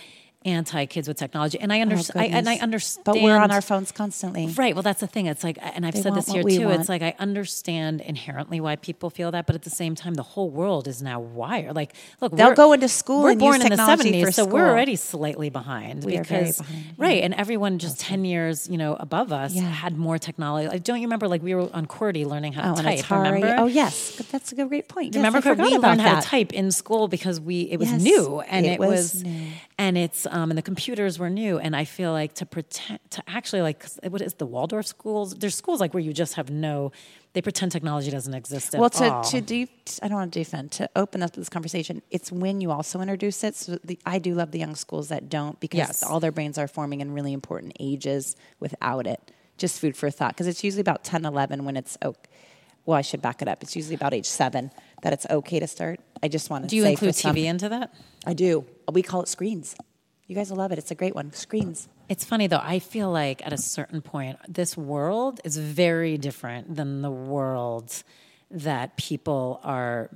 anti 0.45 0.87
kids 0.87 1.09
with 1.09 1.17
technology, 1.17 1.59
and 1.61 1.73
I 1.73 1.79
Oh, 1.79 1.83
understand. 1.83 2.35
and 2.35 2.49
I 2.49 2.57
understand. 2.57 3.05
But 3.05 3.21
we're 3.21 3.37
on 3.37 3.51
our 3.51 3.61
phones 3.63 3.93
constantly. 3.93 4.47
Right. 4.47 4.75
Well, 4.75 4.83
that's 4.83 5.01
the 5.01 5.07
thing. 5.07 5.27
It's 5.27 5.43
like, 5.45 5.59
and 5.61 5.87
I've 5.87 5.95
They 5.95 6.03
said 6.03 6.15
this 6.15 6.29
here 6.29 6.43
too. 6.43 6.67
want. 6.67 6.81
It's 6.81 6.89
like 6.89 7.03
I 7.03 7.15
understand 7.19 8.01
inherently 8.01 8.61
why 8.61 8.77
people 8.77 9.11
feel 9.11 9.31
that, 9.33 9.47
but 9.47 9.55
at 9.55 9.63
the 9.63 9.71
same 9.71 9.95
time, 9.95 10.15
the 10.15 10.23
whole 10.23 10.51
world 10.51 10.87
is 10.89 11.03
now 11.03 11.21
wired. 11.21 11.75
Like, 11.75 11.95
look, 12.21 12.35
They'll 12.37 12.55
go 12.55 12.73
into 12.73 12.89
school 12.89 13.23
We're 13.23 13.37
born 13.37 13.63
in 13.63 13.69
the 13.71 13.77
seventies, 13.77 14.35
so 14.35 14.45
we're 14.45 14.69
already 14.69 14.97
slightly 14.97 15.51
behind 15.51 16.05
We 16.05 16.19
because 16.19 16.59
behind, 16.59 16.95
right, 16.99 17.23
and 17.23 17.35
everyone 17.35 17.79
just 17.79 18.01
ten 18.01 18.25
years, 18.25 18.69
you 18.69 18.79
know, 18.79 18.97
above 19.01 19.33
us 19.33 19.55
Yeah. 19.55 19.63
had 19.63 19.97
more 19.97 20.19
technology. 20.19 20.69
Like, 20.69 20.85
don't 20.85 21.01
you 21.01 21.07
remember? 21.07 21.29
Like 21.29 21.43
we 21.43 21.55
were 21.55 21.69
on 21.75 21.87
QWERTY 21.87 22.27
learning 22.27 22.53
how 22.55 22.73
Oh, 22.73 22.77
to 22.77 22.83
type. 22.83 23.11
Remember? 23.11 23.57
Oh, 23.59 23.67
yes. 23.67 24.15
But 24.17 24.29
that's 24.31 24.53
a 24.53 24.55
great 24.57 24.89
point. 24.89 25.15
Yes, 25.15 25.25
Remember, 25.25 25.55
we 25.63 25.79
learned 25.79 26.01
how 26.01 26.21
to 26.21 26.27
type 26.27 26.53
in 26.53 26.71
school 26.71 27.09
because 27.09 27.41
we 27.41 27.63
it 27.63 27.79
was 27.79 27.91
Yes, 27.91 28.03
new 28.03 28.41
and 28.41 28.67
it 28.67 28.73
it, 28.75 28.79
was 28.81 29.15
was, 29.15 29.23
new. 29.25 29.47
And 29.79 29.99
it's 29.99 30.27
um 30.27 30.51
and 30.51 30.59
the 30.59 30.63
computers 30.63 31.19
were 31.19 31.31
new 31.31 31.59
and 31.59 31.75
I 31.75 31.85
feel 31.85 32.13
like 32.13 32.35
to 32.35 32.47
pretend 32.47 33.01
to 33.11 33.23
actually 33.27 33.63
like 33.63 33.85
what 34.09 34.23
is 34.23 34.35
the 34.35 34.47
Waldorf 34.47 34.87
schools? 34.87 35.35
There's 35.35 35.55
schools 35.55 35.81
like 35.81 35.93
where 35.95 36.03
you 36.03 36.13
just 36.13 36.35
have 36.35 36.51
no 36.51 36.93
they 37.33 37.43
pretend 37.43 37.73
technology 37.73 38.13
doesn't 38.13 38.33
exist 38.33 38.75
at 38.77 38.81
Well, 38.81 38.91
to, 38.91 39.13
all. 39.13 39.25
to 39.25 39.41
de- 39.41 39.69
I 40.01 40.07
don't 40.07 40.19
want 40.19 40.33
to 40.33 40.39
defend, 40.39 40.71
to 40.73 40.89
open 40.95 41.21
up 41.21 41.33
this 41.33 41.49
conversation, 41.49 42.01
it's 42.13 42.31
when 42.31 42.61
you 42.61 42.71
also 42.71 43.01
introduce 43.01 43.43
it. 43.43 43.57
So 43.57 43.77
the, 43.83 43.99
I 44.07 44.21
do 44.21 44.35
love 44.35 44.53
the 44.53 44.61
young 44.61 44.77
schools 44.77 45.09
that 45.09 45.29
don't 45.29 45.59
because 45.59 45.79
Yes. 45.79 46.03
all 46.05 46.21
their 46.21 46.31
brains 46.31 46.59
are 46.59 46.69
forming 46.69 47.01
in 47.01 47.13
really 47.13 47.33
important 47.33 47.73
ages 47.81 48.37
without 48.61 49.09
it. 49.09 49.33
Just 49.59 49.81
food 49.81 49.97
for 49.97 50.11
thought. 50.11 50.35
Because 50.35 50.47
it's 50.47 50.63
usually 50.63 50.83
about 50.83 51.03
10, 51.03 51.25
11 51.25 51.65
when 51.65 51.77
it's, 51.77 51.99
oh, 52.03 52.15
well, 52.87 52.97
I 52.97 53.03
should 53.03 53.21
back 53.21 53.43
it 53.43 53.49
up. 53.49 53.65
It's 53.65 53.75
usually 53.75 53.97
about 53.97 54.15
age 54.15 54.27
seven 54.27 54.71
that 55.05 55.13
it's 55.13 55.27
okay 55.31 55.61
to 55.61 55.67
start. 55.67 56.01
I 56.23 56.29
just 56.29 56.49
want 56.51 56.65
to 56.65 56.69
Do 56.69 56.77
you 56.77 56.83
say 56.83 56.93
include 56.93 57.15
some- 57.15 57.37
TV 57.37 57.45
into 57.45 57.69
that? 57.69 57.95
I 58.27 58.33
do. 58.33 58.65
We 58.91 59.03
call 59.03 59.21
it 59.23 59.29
screens. 59.29 59.77
You 60.27 60.35
guys 60.35 60.49
will 60.51 60.57
love 60.57 60.73
it. 60.73 60.79
It's 60.79 60.91
a 60.91 60.95
great 60.95 61.15
one. 61.15 61.33
Screens. 61.35 61.89
It's 62.09 62.25
funny 62.25 62.47
though. 62.47 62.61
I 62.63 62.79
feel 62.79 63.11
like 63.11 63.47
at 63.47 63.53
a 63.53 63.59
certain 63.59 64.01
point, 64.01 64.39
this 64.49 64.77
world 64.77 65.41
is 65.45 65.59
very 65.59 66.17
different 66.17 66.75
than 66.77 67.03
the 67.03 67.11
world 67.11 68.03
that 68.51 68.97
people 68.97 69.61
are 69.63 70.09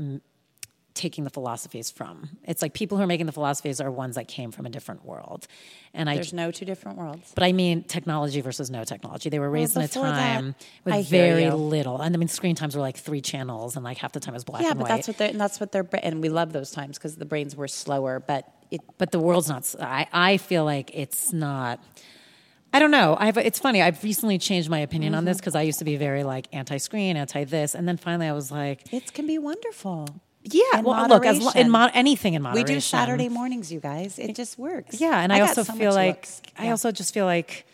taking 0.98 1.24
the 1.24 1.30
philosophies 1.30 1.90
from. 1.90 2.28
It's 2.44 2.60
like 2.60 2.74
people 2.74 2.98
who 2.98 3.04
are 3.04 3.06
making 3.06 3.26
the 3.26 3.32
philosophies 3.32 3.80
are 3.80 3.90
ones 3.90 4.16
that 4.16 4.28
came 4.28 4.50
from 4.50 4.66
a 4.66 4.68
different 4.68 5.04
world, 5.04 5.46
and 5.94 6.10
I. 6.10 6.14
There's 6.16 6.32
no 6.34 6.50
two 6.50 6.64
different 6.66 6.98
worlds. 6.98 7.32
But 7.34 7.44
I 7.44 7.52
mean, 7.52 7.84
technology 7.84 8.40
versus 8.42 8.70
no 8.70 8.84
technology. 8.84 9.30
They 9.30 9.38
were 9.38 9.48
raised 9.48 9.76
in 9.76 9.82
a 9.82 9.86
before 9.86 10.04
that, 10.04 10.18
time 10.18 10.54
with 10.84 10.94
I 10.94 11.02
very 11.02 11.50
little, 11.50 12.00
and 12.02 12.14
I 12.14 12.18
mean, 12.18 12.28
screen 12.28 12.54
times 12.54 12.74
were 12.74 12.82
like 12.82 12.96
three 12.98 13.20
channels, 13.22 13.76
and 13.76 13.84
like 13.84 13.96
half 13.98 14.12
the 14.12 14.20
time 14.20 14.34
was 14.34 14.44
black 14.44 14.62
Yeah, 14.62 14.72
and 14.72 14.80
but 14.80 14.88
that's 14.88 15.08
what 15.08 15.16
they're, 15.18 15.30
and 15.30 15.40
that's 15.40 15.60
what 15.60 15.72
they're, 15.72 15.88
and 16.02 16.20
we 16.20 16.28
love 16.28 16.52
those 16.52 16.70
times 16.70 16.98
because 16.98 17.16
the 17.16 17.24
brains 17.24 17.56
were 17.56 17.68
slower, 17.68 18.20
but 18.20 18.44
it, 18.70 18.80
but 18.98 19.12
the 19.12 19.20
world's 19.20 19.48
not. 19.48 19.74
I 19.80 20.06
I 20.12 20.36
feel 20.36 20.64
like 20.64 20.90
it's 20.94 21.32
not. 21.32 21.80
I 22.70 22.80
don't 22.80 22.90
know. 22.90 23.16
I've, 23.18 23.38
it's 23.38 23.58
funny. 23.58 23.80
I've 23.80 24.04
recently 24.04 24.36
changed 24.36 24.68
my 24.68 24.80
opinion 24.80 25.14
on 25.14 25.20
Mm-hmm. 25.20 25.28
this 25.28 25.38
because 25.38 25.54
I 25.54 25.62
used 25.62 25.78
to 25.78 25.86
be 25.86 25.96
very 25.96 26.22
like 26.22 26.48
anti-screen, 26.52 27.16
anti 27.16 27.44
this, 27.44 27.74
and 27.74 27.88
then 27.88 27.96
finally 27.96 28.26
I 28.28 28.32
was 28.32 28.50
like, 28.52 28.92
it 28.92 29.14
can 29.14 29.26
be 29.26 29.38
wonderful. 29.38 30.06
Yeah. 30.50 30.80
Well, 30.80 31.08
look, 31.08 31.24
as 31.26 31.38
in 31.38 31.44
moderation. 31.44 31.70
mo- 31.70 31.90
anything 31.94 32.34
in 32.34 32.52
We 32.52 32.64
do 32.64 32.80
Saturday 32.80 33.28
mornings, 33.28 33.72
you 33.72 33.80
guys. 33.80 34.18
It 34.18 34.34
just 34.34 34.58
works. 34.58 35.00
Yeah, 35.00 35.20
and 35.20 35.32
I, 35.32 35.38
got 35.38 35.48
also 35.50 35.62
so 35.64 35.72
feel 35.74 35.92
like 35.92 36.16
looks. 36.16 36.42
I 36.58 36.70
also 36.70 36.90
just 36.92 37.14
feel 37.14 37.26
like 37.26 37.66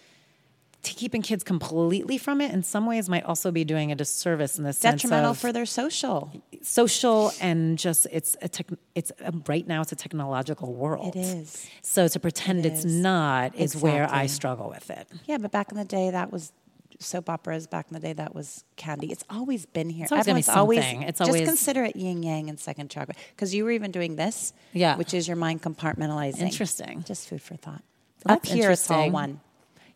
keeping 0.83 1.23
kids 1.23 1.43
completely 1.43 2.19
from 2.19 2.41
it 2.43 2.53
in 2.53 2.63
some 2.63 2.85
ways 2.85 3.09
might 3.09 3.25
also 3.25 3.51
be 3.51 3.65
doing 3.65 3.91
a 3.91 3.95
disservice 3.95 4.59
in 4.59 4.65
the 4.65 4.73
sense 4.73 5.03
detrimental 5.03 5.33
for 5.35 5.51
their 5.53 5.65
social. 5.65 6.31
social 6.63 7.33
and 7.41 7.79
just 7.79 8.07
it's 8.13 8.37
a 8.43 8.49
tech, 8.49 8.67
it's 8.95 9.11
a, 9.21 9.33
right 9.47 9.67
now 9.67 9.81
it's 9.81 9.93
a 9.93 9.97
technological 9.97 10.75
world. 10.75 11.17
It 11.17 11.21
is. 11.21 11.67
So 11.81 12.07
to 12.09 12.21
pretend 12.21 12.67
It 12.67 12.73
it's 12.75 12.85
is. 12.85 12.95
not 12.95 13.55
is 13.57 13.75
where 13.77 14.07
I 14.13 14.27
struggle 14.27 14.69
with 14.69 14.91
it. 14.91 15.09
Yeah, 15.27 15.39
but 15.39 15.51
back 15.51 15.73
in 15.73 15.79
the 15.79 15.85
day, 15.87 16.11
that 16.11 16.31
was 16.31 16.53
soap 17.01 17.29
operas. 17.31 17.67
Back 17.67 17.87
in 17.91 17.95
the 17.95 18.01
day, 18.01 18.13
that 18.13 18.35
was 18.35 18.65
candy. 18.77 19.11
It's 19.13 19.25
always 19.31 19.67
been 19.67 19.91
here. 19.91 20.05
It's 20.05 20.13
always 20.13 20.29
Everyone's 20.29 20.49
always. 20.49 20.79
It's 20.85 21.19
just 21.19 21.29
always- 21.31 21.49
consider 21.49 21.85
it 21.85 21.97
yin 21.97 22.23
yang 22.23 22.49
and 22.49 22.59
second 22.59 22.91
chakra 22.91 23.15
because 23.31 23.55
you 23.55 23.65
were 23.65 23.71
even 23.71 23.91
doing 23.91 24.17
this. 24.17 24.53
Yeah. 24.73 24.97
which 24.97 25.15
is 25.15 25.27
your 25.29 25.37
mind 25.37 25.63
compartmentalizing. 25.63 26.41
Interesting. 26.41 27.05
Just 27.07 27.29
food 27.29 27.43
for 27.43 27.57
thought. 27.57 27.83
Well, 28.27 28.37
Up 28.37 28.47
here, 28.47 28.71
it's 28.71 28.91
all 28.91 29.11
one. 29.11 29.41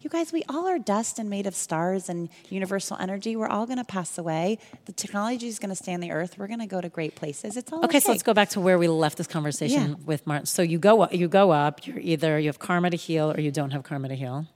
You 0.01 0.09
guys, 0.09 0.33
we 0.33 0.45
all 0.49 0.69
are 0.69 0.79
dust 0.79 1.19
and 1.19 1.29
made 1.29 1.49
of 1.49 1.57
stars 1.57 2.09
and 2.09 2.29
universal 2.51 2.97
energy. 3.01 3.35
We're 3.35 3.49
all 3.49 3.67
going 3.67 3.79
to 3.79 3.85
pass 3.85 4.17
away. 4.17 4.59
The 4.85 4.93
technology 4.93 5.49
is 5.49 5.59
going 5.59 5.71
to 5.71 5.75
stay 5.75 5.93
on 5.93 5.99
the 5.99 6.13
earth. 6.13 6.39
We're 6.39 6.47
going 6.47 6.61
to 6.61 6.67
go 6.67 6.81
to 6.81 6.89
great 6.89 7.17
places. 7.17 7.57
It's 7.57 7.73
all 7.73 7.81
okay. 7.81 7.87
Okay, 7.97 8.01
so 8.01 8.13
let's 8.13 8.23
go 8.23 8.33
back 8.33 8.51
to 8.51 8.61
where 8.61 8.79
we 8.79 8.87
left 8.87 9.19
this 9.19 9.27
conversation 9.27 9.91
Yeah. 9.91 9.95
with 10.07 10.25
Martin. 10.25 10.47
So 10.47 10.63
you 10.63 10.79
go 10.79 11.01
up, 11.01 11.13
you 11.13 11.27
go 11.27 11.51
up. 11.51 11.85
You're 11.85 11.99
either 11.99 12.39
you 12.39 12.47
have 12.47 12.61
karma 12.61 12.91
to 12.91 12.97
heal 12.97 13.33
or 13.33 13.41
you 13.41 13.51
don't 13.51 13.73
have 13.73 13.83
karma 13.83 14.07
to 14.09 14.15
heal. 14.15 14.47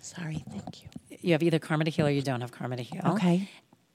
Sorry, 0.00 0.44
thank 0.50 0.82
you. 0.84 0.88
You 1.24 1.32
have 1.32 1.42
either 1.42 1.58
karma 1.58 1.84
to 1.84 1.90
heal 1.90 2.06
or 2.06 2.10
you 2.10 2.22
don't 2.22 2.40
have 2.42 2.52
karma 2.52 2.76
to 2.76 2.82
heal. 2.82 3.02
Okay. 3.06 3.48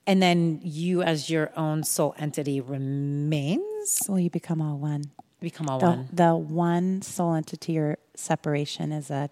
And 0.06 0.20
then 0.20 0.60
you, 0.64 1.02
as 1.02 1.30
your 1.30 1.52
own 1.56 1.84
soul 1.84 2.14
entity, 2.18 2.60
remains. 2.60 4.02
Well, 4.08 4.18
you 4.18 4.30
become 4.30 4.60
all 4.60 4.76
one. 4.78 5.04
Become 5.40 5.68
all 5.68 5.78
The, 5.78 5.86
one. 5.86 6.08
the 6.12 6.34
one 6.34 7.02
soul 7.02 7.34
entity 7.34 7.78
or 7.78 7.98
separation 8.14 8.90
is 8.92 9.10
a 9.10 9.30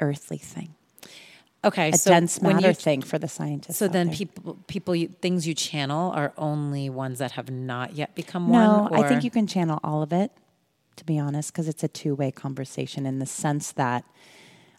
earthly 0.00 0.38
thing, 0.38 0.74
Okay, 1.62 1.90
a 1.90 1.96
so 1.98 2.10
dense 2.10 2.40
matter 2.40 2.68
you, 2.68 2.74
thing 2.74 3.02
for 3.02 3.18
the 3.18 3.28
scientists. 3.28 3.76
So 3.76 3.86
then 3.86 4.06
there. 4.06 4.16
people, 4.16 4.58
people, 4.66 4.96
you, 4.96 5.08
things 5.08 5.46
you 5.46 5.52
channel 5.52 6.10
are 6.12 6.32
only 6.38 6.88
ones 6.88 7.18
that 7.18 7.32
have 7.32 7.50
not 7.50 7.94
yet 7.94 8.14
become 8.14 8.50
No, 8.50 8.84
one. 8.84 8.92
No, 8.92 9.02
I 9.02 9.08
think 9.08 9.24
you 9.24 9.30
can 9.30 9.46
channel 9.46 9.78
all 9.84 10.02
of 10.02 10.12
it, 10.12 10.30
to 10.96 11.04
be 11.04 11.18
honest, 11.18 11.52
because 11.52 11.68
it's 11.68 11.84
a 11.84 11.88
two 11.88 12.14
way 12.14 12.30
conversation 12.30 13.04
in 13.04 13.18
the 13.18 13.26
sense 13.26 13.72
that 13.72 14.04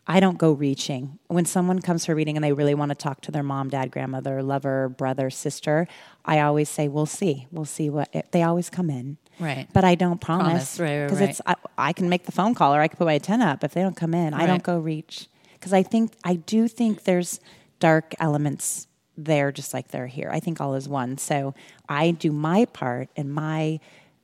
I 0.07 0.19
don't 0.19 0.37
go 0.37 0.51
reaching. 0.51 1.19
When 1.27 1.45
someone 1.45 1.79
comes 1.79 2.05
for 2.05 2.15
reading 2.15 2.35
and 2.35 2.43
they 2.43 2.53
really 2.53 2.73
want 2.73 2.89
to 2.89 2.95
talk 2.95 3.21
to 3.21 3.31
their 3.31 3.43
mom, 3.43 3.69
dad, 3.69 3.91
grandmother, 3.91 4.41
lover, 4.41 4.89
brother, 4.89 5.29
sister, 5.29 5.87
I 6.25 6.39
always 6.39 6.69
say, 6.69 6.87
"We'll 6.87 7.05
see. 7.05 7.47
We'll 7.51 7.65
see 7.65 7.89
what." 7.89 8.09
It, 8.13 8.31
they 8.31 8.43
always 8.43 8.69
come 8.69 8.89
in, 8.89 9.17
Right. 9.41 9.67
But 9.73 9.83
I 9.83 9.95
don't 9.95 10.21
Promise. 10.21 10.77
promise 10.77 10.79
Right, 10.79 10.99
right, 10.99 11.05
because 11.05 11.19
right. 11.19 11.29
it's 11.29 11.41
I, 11.45 11.55
I 11.77 11.93
can 11.93 12.09
make 12.09 12.25
the 12.25 12.31
phone 12.31 12.53
call 12.53 12.75
or 12.75 12.79
I 12.79 12.87
can 12.87 12.97
put 12.97 13.05
my 13.05 13.15
antenna 13.15 13.45
up. 13.45 13.63
If 13.63 13.73
they 13.73 13.81
don't 13.81 13.95
come 13.95 14.13
in, 14.13 14.33
I 14.33 14.45
don't 14.45 14.63
go 14.63 14.77
reach 14.77 15.27
because 15.53 15.73
I 15.73 15.83
think 15.83 16.13
I 16.23 16.35
do 16.35 16.67
think 16.67 17.03
there's 17.03 17.39
dark 17.79 18.13
elements 18.19 18.87
there, 19.17 19.51
just 19.51 19.73
like 19.73 19.89
they're 19.89 20.07
here. 20.07 20.29
I 20.31 20.39
think 20.39 20.61
all 20.61 20.75
is 20.75 20.87
one. 20.87 21.17
So 21.17 21.55
I 21.89 22.11
do 22.11 22.31
my 22.31 22.65
part 22.65 23.09
and 23.15 23.33
my 23.33 23.79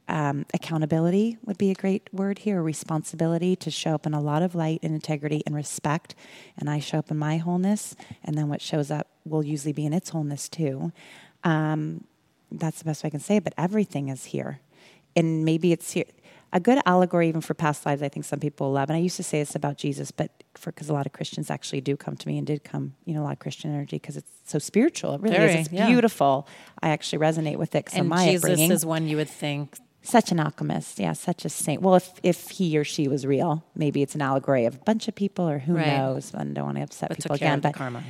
um, 0.08 0.46
accountability 0.54 1.38
would 1.46 1.58
be 1.58 1.72
a 1.72 1.74
great 1.76 2.10
word 2.14 2.40
here 2.40 2.62
responsibility 2.62 3.56
to 3.58 3.70
show 3.70 3.94
up 3.96 4.06
in 4.06 4.14
a 4.14 4.22
lot 4.22 4.42
of 4.42 4.56
light 4.56 4.80
and 4.84 4.94
integrity 4.94 5.44
and 5.46 5.56
respect. 5.56 6.16
And 6.58 6.70
i 6.70 6.80
show 6.80 7.00
up 7.00 7.12
in 7.12 7.18
my 7.18 7.38
wholeness 7.38 7.96
and 8.24 8.38
then 8.38 8.48
what 8.48 8.62
shows 8.62 8.90
up 8.90 9.08
will 9.26 9.44
usually 9.44 9.74
be 9.74 9.86
in 9.86 9.94
its 9.94 10.10
wholeness 10.10 10.48
too. 10.50 10.92
Um, 11.44 12.06
that's 12.52 12.80
the 12.80 12.86
best 12.86 13.04
way 13.04 13.10
i 13.10 13.12
can 13.12 13.20
say 13.20 13.38
it 13.38 13.44
but 13.44 13.54
everything 13.58 14.10
is 14.10 14.26
here. 14.26 14.60
And 15.16 15.44
maybe 15.44 15.72
it's 15.72 15.92
here. 15.94 16.06
A 16.54 16.60
good 16.60 16.80
allegory 16.86 17.28
even 17.28 17.42
for 17.42 17.54
past 17.54 17.86
lives 17.86 18.02
i 18.02 18.08
think 18.08 18.24
some 18.26 18.40
people 18.40 18.72
love 18.72 18.90
and 18.90 18.96
i 18.96 19.00
used 19.00 19.18
to 19.18 19.24
say 19.24 19.40
this 19.40 19.54
about 19.54 19.78
jesus 19.78 20.12
but 20.12 20.32
for 20.56 20.72
because 20.72 20.90
a 20.90 20.94
lot 20.94 21.06
of 21.06 21.12
christians 21.12 21.52
actually 21.52 21.82
do 21.82 21.98
come 21.98 22.16
to 22.16 22.28
me 22.28 22.38
and 22.38 22.48
did 22.48 22.64
come 22.64 22.94
you 23.04 23.14
know 23.14 23.22
a 23.22 23.26
lot 23.26 23.34
of 23.34 23.40
christian 23.40 23.70
energy 23.74 23.98
because 23.98 24.16
it's 24.16 24.32
so 24.50 24.60
spiritual. 24.60 25.16
It 25.16 25.22
really 25.22 25.38
Very, 25.38 25.54
is 25.54 25.66
it's 25.68 25.72
yeah. 25.74 25.88
beautiful. 25.88 26.48
I 26.82 26.90
actually 26.90 27.20
resonate 27.20 27.58
with 27.58 27.76
it 27.76 27.90
and 27.94 28.08
my 28.08 28.26
Jesus 28.26 28.44
upbringing. 28.44 28.72
is 28.72 28.86
one 28.86 29.08
you 29.08 29.18
would 29.18 29.30
think. 29.30 29.78
Such 30.02 30.32
an 30.32 30.40
alchemist 30.40 31.00
yeah 31.00 31.12
such 31.14 31.44
a 31.46 31.50
saint 31.50 31.82
well 31.82 31.96
if 31.96 32.12
if 32.24 32.50
he 32.50 32.78
or 32.78 32.84
she 32.84 33.08
was 33.08 33.26
real 33.26 33.64
maybe 33.76 34.02
it's 34.02 34.16
an 34.16 34.22
allegory 34.22 34.66
of 34.66 34.76
a 34.76 34.80
bunch 34.80 35.08
of 35.08 35.16
people 35.16 35.48
or 35.50 35.60
who 35.60 35.74
Right. 35.76 35.88
knows 35.88 36.34
i 36.34 36.44
don't 36.44 36.66
want 36.66 36.78
to 36.78 36.84
upset 36.84 37.10
But 37.10 37.18
people 37.18 37.36
again 37.36 37.60
but 37.60 37.74
karma. 37.74 38.04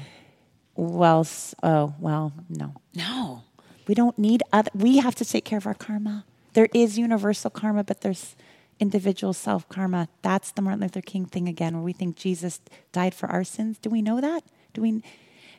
well 0.76 1.22
s- 1.22 1.56
oh 1.64 1.96
well 2.00 2.34
no 2.50 2.74
No. 2.94 3.44
we 3.88 3.96
don't 3.96 4.18
need 4.20 4.44
other 4.54 4.70
we 4.76 4.98
have 4.98 5.16
to 5.16 5.26
take 5.26 5.44
care 5.46 5.58
of 5.58 5.66
our 5.66 5.74
karma 5.74 6.26
there 6.54 6.68
is 6.74 6.98
universal 7.00 7.50
karma 7.50 7.84
but 7.84 8.02
there's 8.02 8.36
individual 8.80 9.34
self 9.34 9.68
karma 9.70 10.08
that's 10.22 10.52
the 10.52 10.62
martin 10.62 10.82
luther 10.82 11.02
king 11.02 11.26
thing 11.26 11.48
again 11.48 11.74
where 11.74 11.84
we 11.84 11.94
think 11.94 12.16
jesus 12.16 12.60
died 12.92 13.16
for 13.16 13.28
our 13.30 13.44
sins 13.44 13.80
do 13.80 13.90
we 13.90 14.02
know 14.04 14.22
that 14.22 14.44
do 14.74 14.82
we 14.82 15.02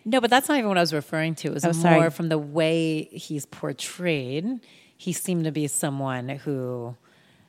No, 0.05 0.21
but 0.21 0.31
that's 0.31 0.49
not 0.49 0.57
even 0.59 0.69
what 0.69 0.79
I 0.79 0.81
was 0.89 0.95
referring 0.95 1.35
to. 1.43 1.49
It 1.49 1.55
was 1.55 1.65
Oh, 1.65 1.73
more 1.73 1.83
sorry. 1.83 2.11
from 2.11 2.29
the 2.31 2.39
way 2.39 3.05
he's 3.13 3.45
portrayed. 3.45 4.47
He 4.99 5.15
seemed 5.15 5.45
to 5.45 5.53
be 5.53 5.67
someone 5.67 6.29
who, 6.29 6.97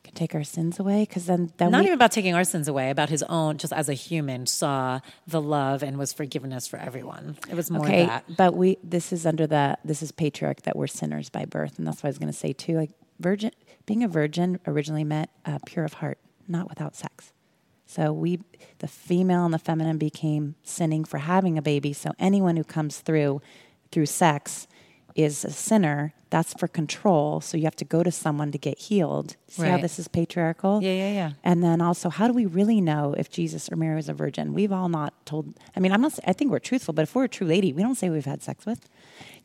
could 0.03 0.15
take 0.15 0.33
our 0.33 0.43
sins 0.43 0.79
away 0.79 1.01
because 1.03 1.25
then, 1.25 1.51
then 1.57 1.71
not 1.71 1.81
we, 1.81 1.87
even 1.87 1.95
about 1.95 2.11
taking 2.11 2.33
our 2.33 2.43
sins 2.43 2.67
away, 2.67 2.89
about 2.89 3.09
his 3.09 3.21
own, 3.23 3.57
just 3.57 3.73
as 3.73 3.89
a 3.89 3.93
human, 3.93 4.45
saw 4.45 4.99
the 5.27 5.41
love 5.41 5.83
and 5.83 5.97
was 5.97 6.13
forgiveness 6.13 6.67
for 6.67 6.77
everyone. 6.77 7.37
It 7.49 7.55
was 7.55 7.69
more 7.69 7.83
okay 7.83 8.05
that. 8.05 8.23
but 8.35 8.55
we 8.55 8.77
this 8.83 9.11
is 9.11 9.25
under 9.25 9.45
the 9.45 9.77
this 9.83 10.01
is 10.01 10.11
patriarch 10.11 10.63
that 10.63 10.75
we're 10.75 10.87
sinners 10.87 11.29
by 11.29 11.45
birth 11.45 11.77
and 11.77 11.85
that's 11.85 12.01
what 12.01 12.07
i 12.07 12.09
was 12.09 12.17
going 12.17 12.31
to 12.31 12.37
say 12.37 12.53
too 12.53 12.77
like 12.77 12.91
virgin 13.19 13.51
being 13.85 14.03
a 14.03 14.07
virgin 14.07 14.59
originally 14.65 15.03
meant 15.03 15.29
uh, 15.45 15.59
pure 15.65 15.85
of 15.85 15.93
heart 15.93 16.17
not 16.47 16.69
without 16.69 16.95
sex 16.95 17.33
so 17.85 18.11
we 18.11 18.39
the 18.79 18.87
female 18.87 19.45
and 19.45 19.53
the 19.53 19.59
feminine 19.59 19.97
became 19.97 20.55
sinning 20.63 21.03
for 21.03 21.19
having 21.19 21.57
a 21.57 21.61
baby 21.61 21.93
so 21.93 22.11
anyone 22.19 22.55
who 22.55 22.63
comes 22.63 22.99
through 22.99 23.41
through 23.91 24.05
sex 24.05 24.67
is 25.23 25.43
a 25.45 25.51
sinner, 25.51 26.13
that's 26.29 26.53
for 26.53 26.67
control. 26.67 27.41
So 27.41 27.57
you 27.57 27.63
have 27.63 27.75
to 27.77 27.85
go 27.85 28.03
to 28.03 28.11
someone 28.11 28.51
to 28.51 28.57
get 28.57 28.77
healed. 28.77 29.35
See 29.47 29.63
how 29.63 29.77
this 29.77 29.97
is 29.99 30.07
patriarchal? 30.07 30.81
Yeah, 30.83 30.91
yeah, 30.91 31.11
yeah. 31.11 31.31
And 31.43 31.63
then 31.63 31.81
also, 31.81 32.09
how 32.09 32.27
do 32.27 32.33
we 32.33 32.45
really 32.45 32.81
know 32.81 33.15
if 33.17 33.29
Jesus 33.31 33.71
or 33.71 33.75
Mary 33.75 33.95
was 33.95 34.09
a 34.09 34.13
virgin? 34.13 34.53
We've 34.53 34.71
all 34.71 34.89
not 34.89 35.13
told. 35.25 35.53
I 35.75 35.79
mean, 35.79 35.91
I'm 35.91 36.01
not. 36.01 36.17
I 36.25 36.33
think 36.33 36.51
we're 36.51 36.59
truthful, 36.59 36.93
but 36.93 37.03
if 37.03 37.15
we're 37.15 37.23
a 37.25 37.29
true 37.29 37.47
lady, 37.47 37.73
we 37.73 37.81
don't 37.81 37.95
say 37.95 38.09
we've 38.09 38.25
had 38.25 38.43
sex 38.43 38.65
with. 38.65 38.87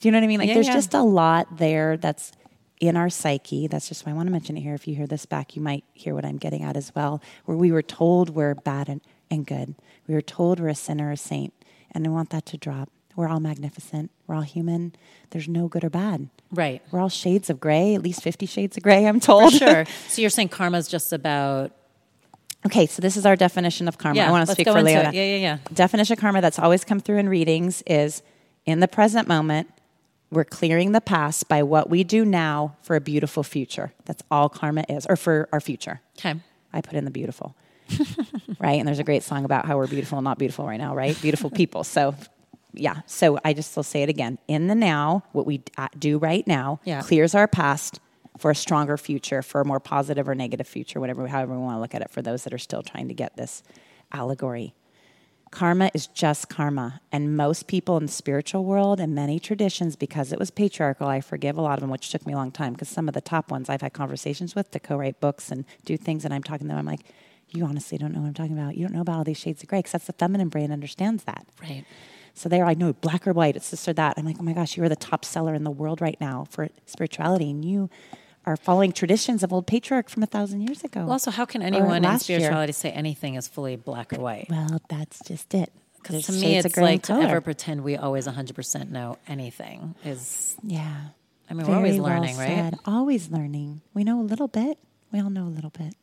Do 0.01 0.09
you 0.09 0.13
know 0.13 0.19
what 0.19 0.25
I 0.25 0.27
mean? 0.27 0.41
Like, 0.41 0.49
Yeah, 0.49 0.55
there's 0.55 0.67
yeah. 0.69 0.75
just 0.75 0.95
a 0.95 1.03
lot 1.03 1.57
there 1.57 1.97
that's 1.97 2.33
in 2.81 2.97
our 2.97 3.09
psyche. 3.09 3.67
That's 3.67 3.89
just 3.89 4.05
why 4.05 4.13
I 4.13 4.15
want 4.15 4.27
to 4.27 4.33
mention 4.33 4.57
it 4.57 4.61
here. 4.61 4.75
If 4.75 4.87
you 4.87 4.95
hear 4.95 5.07
this 5.07 5.27
back, 5.27 5.57
you 5.57 5.63
might 5.63 5.85
hear 5.95 6.15
what 6.15 6.25
I'm 6.25 6.37
getting 6.37 6.63
at 6.63 6.77
as 6.77 6.95
well. 6.95 7.23
Where 7.47 7.57
we 7.57 7.73
were 7.73 7.83
told 7.83 8.31
we're 8.31 8.55
bad 8.55 8.89
and, 8.89 9.01
and 9.31 9.47
good. 9.47 9.75
We 10.07 10.15
were 10.15 10.23
told 10.23 10.61
we're 10.61 10.69
a 10.69 10.75
sinner 10.75 11.11
a 11.11 11.17
saint, 11.17 11.55
and 11.93 12.07
I 12.07 12.11
want 12.11 12.31
that 12.31 12.45
to 12.47 12.59
drop. 12.59 12.91
We're 13.17 13.29
all 13.29 13.41
magnificent. 13.41 14.11
We're 14.27 14.35
all 14.35 14.43
human. 14.43 14.95
There's 15.31 15.49
no 15.49 15.69
good 15.69 15.85
or 15.85 15.91
bad. 15.91 16.29
Right. 16.51 16.83
We're 16.91 17.01
all 17.01 17.09
shades 17.09 17.49
of 17.51 17.61
gray, 17.61 17.95
at 17.95 18.03
least 18.03 18.23
50 18.23 18.47
shades 18.47 18.77
of 18.77 18.83
gray, 18.83 19.07
I'm 19.07 19.21
For 19.21 19.27
told. 19.27 19.53
sure. 19.53 19.85
So 20.09 20.21
you're 20.21 20.31
saying 20.31 20.49
karma's 20.49 20.89
just 20.89 21.13
about 21.13 21.73
Okay, 22.67 22.87
so 22.87 23.03
this 23.03 23.17
is 23.19 23.27
our 23.27 23.37
definition 23.37 23.89
of 23.89 23.99
karma. 23.99 24.17
yeah. 24.17 24.29
I 24.29 24.31
want 24.31 24.47
to 24.47 24.53
speak 24.53 24.67
for 24.67 24.81
Leona. 24.83 25.11
it. 25.11 25.15
Yeah, 25.15 25.23
yeah, 25.25 25.37
yeah. 25.37 25.59
Definition 25.75 26.15
of 26.15 26.19
karma 26.19 26.41
that's 26.41 26.59
always 26.59 26.83
come 26.83 26.99
through 26.99 27.19
in 27.19 27.29
readings 27.29 27.83
is 27.87 28.23
in 28.65 28.81
the 28.81 28.89
present 28.89 29.29
moment, 29.29 29.69
we're 30.31 30.45
clearing 30.45 30.93
the 30.93 31.03
past 31.03 31.47
by 31.47 31.63
what 31.63 31.91
we 31.91 32.05
do 32.05 32.25
now 32.25 32.77
for 32.83 32.97
a 32.97 33.01
beautiful 33.03 33.43
future. 33.43 33.93
That's 34.07 34.23
all 34.31 34.49
karma 34.49 34.85
is, 34.89 35.05
or 35.07 35.17
for 35.17 35.47
our 35.53 35.61
future. 35.61 36.01
Okay. 36.19 36.35
I 36.73 36.81
put 36.81 36.95
in 36.95 37.05
the 37.05 37.11
beautiful, 37.11 37.55
right? 38.59 38.79
And 38.79 38.89
there's 38.89 38.99
a 38.99 39.05
great 39.05 39.23
song 39.23 39.45
about 39.45 39.67
how 39.67 39.77
we're 39.77 39.87
beautiful 39.87 40.17
and 40.17 40.25
not 40.25 40.39
beautiful 40.39 40.67
right 40.67 40.81
now, 40.81 40.95
right? 40.95 41.21
Beautiful 41.21 41.51
people. 41.51 41.85
So, 41.85 42.15
yeah. 42.75 43.01
So 43.07 43.39
I 43.45 43.53
just 43.53 43.75
will 43.77 43.83
say 43.83 44.03
it 44.03 44.09
again. 44.09 44.39
In 44.49 44.67
the 44.67 44.75
now, 44.75 45.25
what 45.33 45.47
we 45.47 45.63
uh, 45.79 45.89
do 45.99 46.19
right 46.19 46.47
now 46.47 46.81
Yeah. 46.85 47.03
clears 47.03 47.35
our 47.35 47.49
past 47.49 48.01
for 48.39 48.51
a 48.51 48.55
stronger 48.55 48.97
future, 48.97 49.43
for 49.43 49.61
a 49.61 49.65
more 49.65 49.81
positive 49.81 50.29
or 50.29 50.35
negative 50.35 50.67
future, 50.67 50.99
whatever, 51.01 51.27
however 51.29 51.53
we 51.55 51.61
want 51.61 51.77
to 51.77 51.81
look 51.81 51.95
at 51.95 52.03
it. 52.03 52.11
For 52.11 52.21
those 52.23 52.45
that 52.45 52.53
are 52.53 52.59
still 52.59 52.83
trying 52.83 53.09
to 53.09 53.15
get 53.15 53.37
this 53.37 53.63
allegory, 54.13 54.75
karma 55.51 55.89
is 55.95 56.09
just 56.09 56.49
karma, 56.49 57.01
and 57.13 57.37
most 57.37 57.69
people 57.69 57.97
in 57.97 58.07
the 58.07 58.13
spiritual 58.13 58.65
world 58.65 58.99
and 58.99 59.15
many 59.15 59.39
traditions, 59.39 59.95
because 59.95 60.33
it 60.33 60.39
was 60.39 60.51
patriarchal, 60.51 61.07
I 61.07 61.21
forgive 61.21 61.57
a 61.57 61.63
lot 61.63 61.75
of 61.75 61.81
them, 61.81 61.91
which 61.91 62.11
took 62.11 62.27
me 62.27 62.33
a 62.33 62.37
long 62.37 62.51
time. 62.51 62.73
Because 62.73 62.89
some 62.89 63.07
of 63.07 63.15
the 63.15 63.21
top 63.21 63.53
ones 63.53 63.69
I've 63.71 63.83
had 63.83 63.93
conversations 63.93 64.57
with 64.57 64.71
to 64.73 64.81
co-write 64.81 65.21
books 65.21 65.53
and 65.53 65.65
do 65.85 65.97
things, 65.97 66.25
and 66.25 66.35
I'm 66.35 66.43
talking 66.43 66.67
to 66.67 66.71
them. 66.75 66.79
I'm 66.79 66.87
like, 66.87 67.05
you 67.51 67.65
honestly 67.65 67.99
don't 67.99 68.13
know 68.13 68.21
what 68.21 68.27
I'm 68.27 68.35
talking 68.35 68.59
about. 68.59 68.77
You 68.77 68.85
don't 68.87 68.95
know 68.95 69.03
about 69.03 69.19
all 69.19 69.25
these 69.25 69.39
shades 69.39 69.63
of 69.63 69.69
gray, 69.69 69.79
because 69.79 69.93
that's 69.93 70.07
the 70.07 70.13
feminine 70.13 70.49
brain 70.49 70.73
understands 70.73 71.23
that. 71.23 71.47
Right. 71.63 71.85
So 72.35 72.49
they're 72.49 72.65
like, 72.65 72.79
no, 72.79 72.93
black 72.93 73.27
or 73.27 73.33
white, 73.33 73.55
it's 73.57 73.71
this 73.71 73.87
or 73.89 73.93
that. 73.93 74.15
I'm 74.19 74.25
like, 74.25 74.37
oh 74.41 74.43
my 74.43 74.53
gosh, 74.53 74.77
you 74.77 74.83
are 74.83 74.89
the 74.89 74.97
top 74.97 75.25
seller 75.25 75.55
in 75.55 75.63
the 75.65 75.71
world 75.71 76.01
right 76.01 76.21
now 76.21 76.47
for 76.51 76.69
spirituality, 76.85 77.51
and 77.51 77.65
you 77.65 77.89
are 78.45 78.57
following 78.57 78.93
traditions 78.93 79.43
of 79.43 79.53
old 79.53 79.67
patriarch 79.67 80.11
from 80.11 80.23
a 80.23 80.27
thousand 80.27 80.61
years 80.63 80.83
ago. 80.85 81.01
Well, 81.01 81.13
also, 81.13 81.31
how 81.31 81.45
can 81.45 81.63
anyone 81.63 81.97
in 81.99 82.03
last 82.03 82.29
year. 82.29 82.41
spirituality 82.41 82.73
say 82.73 82.91
anything 82.91 83.37
is 83.37 83.49
fully 83.49 83.77
black 83.77 84.13
or 84.13 84.21
white? 84.21 84.49
Well, 84.51 84.81
that's 84.89 85.21
just 85.27 85.55
it. 85.55 85.73
Because 86.03 86.27
to 86.27 86.33
me, 86.33 86.59
it's 86.59 86.77
like 86.77 87.05
to 87.05 87.15
ever 87.15 87.41
pretend 87.41 87.83
we 87.83 87.97
always 87.97 88.27
100% 88.27 88.91
know 88.91 89.17
anything 89.27 89.95
is, 90.05 90.55
Yeah. 90.63 90.93
I 91.49 91.55
mean, 91.55 91.67
we're 91.67 91.77
always 91.77 91.93
Very 91.93 92.01
well 92.01 92.13
learning, 92.21 92.37
right? 92.37 92.49
said. 92.49 92.79
Always 92.85 93.31
learning. 93.31 93.81
We 93.95 94.03
know 94.05 94.21
a 94.21 94.23
little 94.23 94.49
bit. 94.49 94.79
We 95.13 95.21
all 95.21 95.31
know 95.31 95.45
a 95.45 95.49
little 95.49 95.71
bit. 95.71 95.95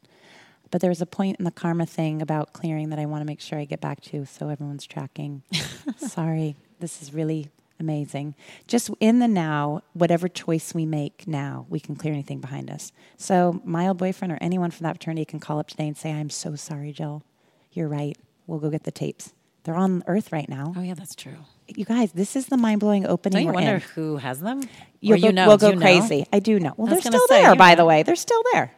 But 0.72 0.82
there's 0.82 1.02
a 1.02 1.06
point 1.06 1.38
in 1.38 1.46
the 1.46 1.52
karma 1.52 1.86
thing 1.86 2.22
about 2.22 2.54
clearing 2.54 2.90
that 2.90 3.00
I 3.00 3.06
want 3.06 3.22
to 3.22 3.26
make 3.26 3.42
sure 3.42 3.60
I 3.60 3.66
get 3.66 3.82
back 3.82 4.02
to 4.04 4.26
so 4.26 4.50
everyone's 4.50 4.88
tracking. 4.88 5.44
Sorry. 5.98 6.56
This 6.80 7.02
is 7.02 7.14
really 7.14 7.50
amazing. 7.80 8.36
Just 8.68 8.90
in 9.02 9.20
the 9.20 9.28
now, 9.28 9.82
whatever 9.94 10.30
choice 10.30 10.74
we 10.74 10.86
make 10.86 11.28
now, 11.28 11.66
we 11.70 11.80
can 11.80 11.96
clear 11.96 12.14
anything 12.14 12.40
behind 12.40 12.72
us. 12.72 12.94
So 13.18 13.62
my 13.66 13.88
old 13.88 13.98
boyfriend 13.98 14.32
or 14.32 14.38
anyone 14.40 14.72
from 14.72 14.86
that 14.86 14.94
fraternity 14.96 15.26
can 15.26 15.40
call 15.40 15.60
up 15.60 15.68
today 15.68 15.88
and 15.88 15.98
say, 15.98 16.14
I'm 16.14 16.30
so 16.30 16.56
sorry, 16.56 16.94
Jill. 16.94 17.24
You're 17.74 17.90
right. 17.90 18.18
We'll 18.48 18.60
go 18.60 18.70
get 18.70 18.84
the 18.84 18.92
tapes. 18.92 19.34
They're 19.64 19.76
on 19.76 20.04
Earth 20.08 20.32
right 20.32 20.50
now. 20.50 20.74
Oh, 20.76 20.82
yeah, 20.82 20.96
that's 20.96 21.16
true. 21.16 21.38
You 21.68 21.86
guys, 21.86 22.14
this 22.14 22.36
is 22.36 22.48
the 22.48 22.58
mind 22.58 22.80
blowing 22.80 23.06
opening. 23.06 23.46
Don't 23.46 23.48
you 23.48 23.54
wonder 23.54 23.76
in. 23.76 23.82
who 23.82 24.18
has 24.18 24.40
them? 24.40 24.64
You'll 25.00 25.14
or 25.14 25.18
you 25.18 25.24
go, 25.26 25.32
know? 25.32 25.48
we'll 25.48 25.58
go 25.58 25.70
you 25.70 25.76
know? 25.76 25.82
crazy. 25.82 26.26
I 26.34 26.40
do 26.40 26.60
know. 26.60 26.74
Well, 26.78 26.88
they're 26.88 27.02
still 27.02 27.28
say, 27.28 27.44
there, 27.44 27.56
by 27.56 27.72
know. 27.72 27.78
the 27.78 27.86
way. 27.86 28.04
They're 28.04 28.16
still 28.16 28.42
there. 28.54 28.72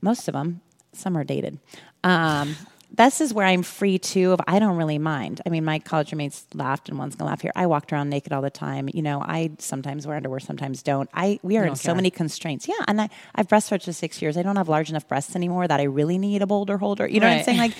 Most 0.00 0.28
of 0.28 0.34
them. 0.34 0.60
Some 0.92 1.16
are 1.16 1.24
dated. 1.24 1.58
Um, 2.04 2.56
this 2.90 3.20
is 3.20 3.34
where 3.34 3.46
I'm 3.46 3.62
free 3.62 3.98
too. 3.98 4.32
Of 4.32 4.40
I 4.46 4.58
don't 4.58 4.76
really 4.76 4.98
mind. 4.98 5.40
I 5.44 5.50
mean, 5.50 5.64
my 5.64 5.78
college 5.78 6.10
roommates 6.12 6.46
laughed, 6.54 6.88
and 6.88 6.98
one's 6.98 7.14
gonna 7.16 7.30
laugh 7.30 7.42
here. 7.42 7.52
I 7.54 7.66
walked 7.66 7.92
around 7.92 8.08
naked 8.08 8.32
all 8.32 8.42
the 8.42 8.50
time. 8.50 8.88
You 8.92 9.02
know, 9.02 9.20
I 9.20 9.50
sometimes 9.58 10.06
wear 10.06 10.16
underwear, 10.16 10.40
sometimes 10.40 10.82
don't. 10.82 11.08
I 11.12 11.38
we 11.42 11.56
are 11.58 11.66
in 11.66 11.76
so 11.76 11.88
care. 11.88 11.94
many 11.94 12.10
constraints. 12.10 12.66
Yeah, 12.66 12.74
and 12.86 13.00
I 13.00 13.10
I've 13.34 13.48
breastfed 13.48 13.84
for 13.84 13.92
six 13.92 14.22
years. 14.22 14.36
I 14.36 14.42
don't 14.42 14.56
have 14.56 14.68
large 14.68 14.90
enough 14.90 15.06
breasts 15.06 15.36
anymore 15.36 15.68
that 15.68 15.80
I 15.80 15.84
really 15.84 16.18
need 16.18 16.42
a 16.42 16.46
boulder 16.46 16.78
holder. 16.78 17.06
You 17.06 17.20
know 17.20 17.28
what 17.28 17.38
I'm 17.38 17.44
saying? 17.44 17.58
Like. 17.58 17.74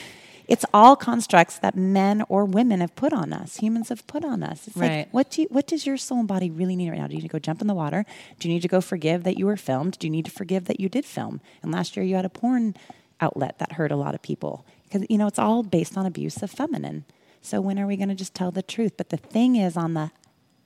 It's 0.48 0.64
all 0.72 0.96
constructs 0.96 1.58
that 1.58 1.76
men 1.76 2.24
or 2.30 2.46
women 2.46 2.80
have 2.80 2.96
put 2.96 3.12
on 3.12 3.34
us. 3.34 3.58
Humans 3.58 3.90
have 3.90 4.06
put 4.06 4.24
on 4.24 4.42
us. 4.42 4.66
It's 4.66 4.76
Right. 4.78 5.00
like, 5.00 5.08
what 5.12 5.30
do 5.30 5.42
you, 5.42 5.48
what 5.50 5.66
does 5.66 5.84
your 5.86 5.98
soul 5.98 6.20
and 6.20 6.28
body 6.28 6.50
really 6.50 6.74
need 6.74 6.88
right 6.88 6.98
now? 6.98 7.06
Do 7.06 7.12
you 7.12 7.18
need 7.20 7.28
to 7.28 7.32
go 7.32 7.38
jump 7.38 7.60
in 7.60 7.66
the 7.66 7.74
water? 7.74 8.06
Do 8.38 8.48
you 8.48 8.54
need 8.54 8.62
to 8.62 8.68
go 8.68 8.80
forgive 8.80 9.24
that 9.24 9.38
you 9.38 9.44
were 9.44 9.58
filmed? 9.58 9.98
Do 9.98 10.06
you 10.06 10.10
need 10.10 10.24
to 10.24 10.30
forgive 10.30 10.64
that 10.64 10.80
you 10.80 10.88
did 10.88 11.04
film? 11.04 11.42
And 11.62 11.70
last 11.70 11.96
year 11.96 12.04
you 12.04 12.16
had 12.16 12.24
a 12.24 12.30
porn 12.30 12.74
outlet 13.20 13.58
that 13.58 13.72
hurt 13.72 13.92
a 13.92 13.96
lot 13.96 14.14
of 14.14 14.22
people 14.22 14.64
because 14.84 15.04
you 15.10 15.18
know 15.18 15.26
it's 15.26 15.38
all 15.38 15.62
based 15.62 15.98
on 15.98 16.06
abuse 16.06 16.42
of 16.42 16.50
feminine. 16.50 17.04
So 17.42 17.60
when 17.60 17.78
are 17.78 17.86
we 17.86 17.96
going 17.96 18.08
to 18.08 18.14
just 18.14 18.34
tell 18.34 18.50
the 18.50 18.62
truth? 18.62 18.94
But 18.96 19.10
the 19.10 19.16
thing 19.18 19.56
is, 19.56 19.76
on 19.76 19.94
the 19.94 20.10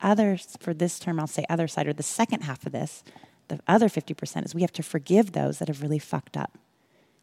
other 0.01 0.39
for 0.61 0.73
this 0.75 0.99
term, 1.01 1.19
I'll 1.19 1.27
say 1.27 1.45
other 1.49 1.67
side 1.67 1.87
or 1.89 1.93
the 1.93 2.03
second 2.03 2.43
half 2.43 2.65
of 2.67 2.73
this, 2.73 3.03
the 3.49 3.59
other 3.67 3.89
fifty 3.89 4.15
percent 4.15 4.47
is 4.47 4.55
we 4.55 4.61
have 4.63 4.73
to 4.75 4.83
forgive 4.83 5.33
those 5.33 5.59
that 5.59 5.69
have 5.69 5.83
really 5.83 5.99
fucked 5.99 6.37
up 6.37 6.57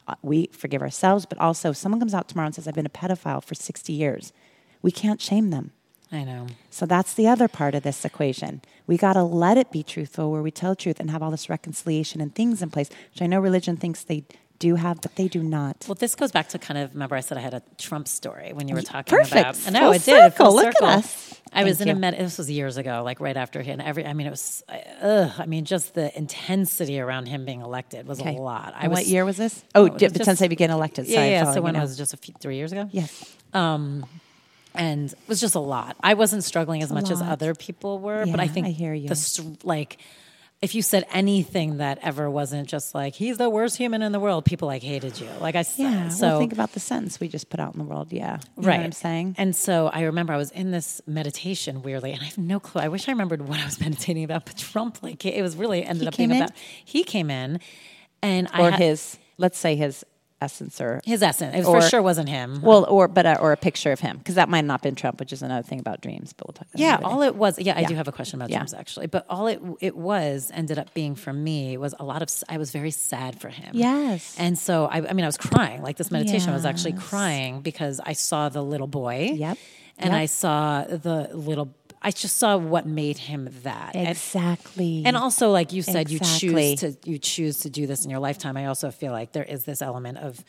Uh, 0.09 0.15
we 0.23 0.49
forgive 0.51 0.81
ourselves, 0.81 1.27
but 1.27 1.37
also 1.37 1.69
if 1.69 1.77
someone 1.77 1.99
comes 1.99 2.15
out 2.15 2.27
tomorrow 2.27 2.47
and 2.47 2.55
says, 2.55 2.67
I've 2.67 2.73
been 2.73 2.85
a 2.87 2.89
pedophile 2.89 3.43
for 3.43 3.53
60 3.53 3.93
years, 3.93 4.33
we 4.81 4.91
can't 4.91 5.21
shame 5.21 5.51
them. 5.51 5.71
I 6.11 6.23
know. 6.23 6.47
So 6.71 6.87
that's 6.87 7.13
the 7.13 7.27
other 7.27 7.47
part 7.47 7.75
of 7.75 7.83
this 7.83 8.03
equation. 8.03 8.63
We 8.87 8.97
got 8.97 9.13
to 9.13 9.21
let 9.21 9.57
it 9.57 9.71
be 9.71 9.83
truthful 9.83 10.31
where 10.31 10.41
we 10.41 10.49
tell 10.49 10.75
truth 10.75 10.99
and 10.99 11.11
have 11.11 11.21
all 11.21 11.29
this 11.29 11.47
reconciliation 11.47 12.21
and 12.21 12.33
things 12.33 12.63
in 12.63 12.71
place, 12.71 12.89
which 13.13 13.21
I 13.21 13.27
know 13.27 13.39
religion 13.39 13.77
thinks 13.77 14.03
they 14.03 14.23
do 14.59 14.75
have, 14.75 15.01
but 15.01 15.15
they 15.15 15.27
do 15.27 15.41
not. 15.41 15.85
Well, 15.87 15.95
this 15.95 16.15
goes 16.15 16.31
back 16.31 16.49
to 16.49 16.59
kind 16.59 16.77
of 16.77 16.93
remember 16.93 17.15
I 17.15 17.21
said 17.21 17.37
I 17.37 17.41
had 17.41 17.53
a 17.53 17.61
Trump 17.77 18.07
story 18.07 18.51
when 18.53 18.67
you 18.67 18.75
were 18.75 18.81
talking 18.81 19.17
Perfect. 19.17 19.33
about. 19.33 19.67
I 19.67 19.69
know 19.71 19.79
Full 19.79 19.91
it 19.93 20.03
did. 20.05 20.33
Full 20.33 20.51
circle. 20.51 20.55
Look 20.55 20.75
at 20.81 20.83
us. 20.99 21.41
I 21.51 21.63
was 21.63 21.77
Thank 21.79 21.89
in 21.89 21.97
a 21.97 21.99
med. 21.99 22.13
This 22.19 22.37
was 22.37 22.51
years 22.51 22.77
ago, 22.77 23.01
like 23.03 23.19
right 23.19 23.35
after 23.37 23.61
him. 23.61 23.81
Every. 23.81 24.05
I 24.05 24.13
mean, 24.13 24.27
it 24.27 24.31
was. 24.31 24.63
Ugh. 25.01 25.31
I 25.37 25.45
mean, 25.47 25.65
just 25.65 25.95
the 25.95 26.15
intensity 26.17 26.99
around 26.99 27.25
him 27.27 27.45
being 27.45 27.61
elected 27.61 28.05
was 28.05 28.19
Okay. 28.21 28.35
a 28.35 28.39
lot. 28.39 28.73
I 28.77 28.87
was. 28.87 28.97
what 28.99 29.07
year 29.07 29.25
was 29.25 29.37
this? 29.37 29.63
Oh, 29.73 29.87
was 29.87 29.99
just- 29.99 30.23
since 30.23 30.39
they 30.39 30.47
began 30.47 30.69
elected. 30.69 31.07
Yeah, 31.07 31.25
yeah. 31.25 31.51
So 31.53 31.61
when 31.61 31.73
now. 31.73 31.79
it 31.79 31.83
was 31.83 31.97
just 31.97 32.13
a 32.13 32.17
few, 32.17 32.35
three 32.39 32.57
years 32.57 32.71
ago. 32.71 32.87
Yes. 32.91 33.35
Um, 33.53 34.05
and 34.75 35.11
it 35.11 35.17
was 35.27 35.41
just 35.41 35.55
a 35.55 35.59
lot. 35.59 35.95
I 36.01 36.13
wasn't 36.13 36.43
struggling 36.43 36.83
as 36.83 36.91
a 36.91 36.93
much 36.93 37.09
as 37.09 37.21
other 37.21 37.55
people 37.55 37.97
were, 37.99 38.25
but 38.27 38.39
I 38.39 38.47
think 38.47 38.67
I 38.67 38.69
hear 38.69 38.93
you. 38.93 39.07
The 39.09 39.15
str- 39.15 39.41
like, 39.63 39.97
if 40.61 40.75
you 40.75 40.81
said 40.81 41.05
anything 41.13 41.77
that 41.77 41.99
ever 42.01 42.29
wasn't 42.29 42.67
just 42.67 42.93
like 42.93 43.15
he's 43.15 43.37
the 43.37 43.49
worst 43.49 43.77
human 43.77 44.01
in 44.01 44.11
the 44.11 44.19
world, 44.19 44.43
people 44.43 44.67
like 44.67 44.83
hated 44.83 45.17
you. 45.19 45.29
Like 45.39 45.55
I 45.55 45.61
said, 45.61 45.83
Yeah. 45.83 46.09
so 46.09 46.27
well, 46.27 46.39
think 46.39 46.51
about 46.51 46.73
the 46.73 46.81
sentence 46.81 47.17
we 47.19 47.29
just 47.29 47.49
put 47.49 47.59
out 47.61 47.73
in 47.73 47.79
the 47.79 47.85
world. 47.85 48.11
Yeah. 48.11 48.39
You 48.57 48.63
know 48.63 48.67
right. 48.67 48.77
what 48.77 48.85
I'm 48.85 48.91
saying? 48.91 49.35
And 49.37 49.55
so 49.55 49.87
I 49.87 50.01
remember 50.01 50.33
I 50.33 50.37
was 50.37 50.51
in 50.51 50.71
this 50.71 51.01
meditation 51.07 51.81
weirdly, 51.81 52.11
and 52.11 52.21
I 52.21 52.25
have 52.25 52.37
no 52.37 52.59
clue. 52.59 52.81
I 52.81 52.89
wish 52.89 53.07
I 53.07 53.11
remembered 53.13 53.47
what 53.47 53.59
I 53.59 53.65
was 53.65 53.79
meditating 53.85 54.25
about. 54.25 54.45
But 54.45 54.57
Trump, 54.57 55.01
like, 55.01 55.25
it 55.25 55.41
was 55.41 55.55
really 55.55 55.83
ended 55.83 56.01
He 56.01 56.07
up 56.09 56.17
being 56.17 56.31
in? 56.31 56.37
about. 56.37 56.51
He 56.83 57.03
came 57.05 57.29
in, 57.31 57.59
and 58.21 58.49
I 58.51 58.61
or 58.67 58.71
had, 58.71 58.81
his, 58.81 59.17
let's 59.37 59.57
say 59.57 59.77
his 59.77 60.03
essence 60.41 60.79
or 60.79 61.01
his 61.05 61.21
essence. 61.21 61.55
It 61.55 61.65
or- 61.65 61.81
for 61.81 61.87
sure 61.87 62.01
wasn't 62.01 62.29
him. 62.29 62.61
Well, 62.61 62.85
or 62.89 63.07
but 63.07 63.25
uh, 63.25 63.37
or 63.41 63.51
a 63.51 63.57
picture 63.57 63.91
of 63.91 63.99
him 63.99 64.17
because 64.17 64.35
that 64.35 64.49
might 64.49 64.63
not 64.65 64.75
have 64.75 64.81
been 64.81 64.95
Trump, 64.95 65.19
which 65.19 65.33
is 65.33 65.41
another 65.41 65.63
thing 65.67 65.79
about 65.79 66.01
dreams. 66.01 66.33
But 66.33 66.47
we'll 66.47 66.53
talk. 66.53 66.67
About 66.73 66.79
Yeah, 66.79 66.97
that 66.97 67.03
all 67.05 67.21
it 67.23 67.35
was. 67.35 67.59
Yeah, 67.59 67.77
I 67.77 67.83
do 67.83 67.95
have 67.95 68.07
a 68.07 68.11
question 68.11 68.39
about 68.39 68.49
Yeah. 68.49 68.59
James 68.59 68.73
actually, 68.73 69.07
but 69.07 69.25
all 69.29 69.47
it 69.47 69.61
it 69.81 69.95
was 69.97 70.51
ended 70.53 70.79
up 70.79 70.93
being 70.93 71.15
for 71.15 71.33
me 71.33 71.77
was 71.77 71.93
a 71.99 72.03
lot 72.05 72.21
of. 72.21 72.29
I 72.47 72.57
was 72.57 72.71
very 72.71 72.91
sad 72.91 73.39
for 73.41 73.49
him. 73.49 73.71
Yes. 73.73 74.35
and 74.39 74.57
so 74.57 74.85
I, 74.85 74.97
I 75.09 75.13
mean, 75.13 75.25
I 75.25 75.27
was 75.27 75.37
crying. 75.37 75.81
Like 75.81 75.97
this 75.97 76.11
meditation 76.11 76.49
I 76.51 76.53
was 76.55 76.65
actually 76.65 76.93
crying 76.93 77.61
because 77.61 77.99
I 78.03 78.13
saw 78.13 78.49
the 78.49 78.63
little 78.63 78.87
boy. 78.87 79.31
Yep. 79.33 79.57
and 79.97 80.11
Yep. 80.13 80.21
I 80.21 80.25
saw 80.27 80.83
the 80.85 81.29
little. 81.33 81.73
I 82.01 82.11
just 82.11 82.37
saw 82.37 82.55
what 82.57 82.85
made 82.85 83.17
him 83.17 83.49
that. 83.63 83.95
Exactly. 83.95 85.03
and 85.05 85.17
also, 85.17 85.49
like 85.51 85.73
you 85.73 85.81
said, 85.81 86.09
Exactly. 86.09 86.71
you 86.71 86.77
choose 86.77 86.79
to 86.79 87.09
you 87.09 87.17
choose 87.19 87.59
to 87.59 87.69
do 87.69 87.87
this 87.87 88.03
in 88.05 88.09
your 88.09 88.19
lifetime. 88.19 88.55
I 88.57 88.67
also 88.67 88.89
feel 88.91 89.11
like 89.11 89.33
there 89.33 89.43
is 89.43 89.65
this 89.65 89.81
element 89.81 90.17
of 90.19 90.43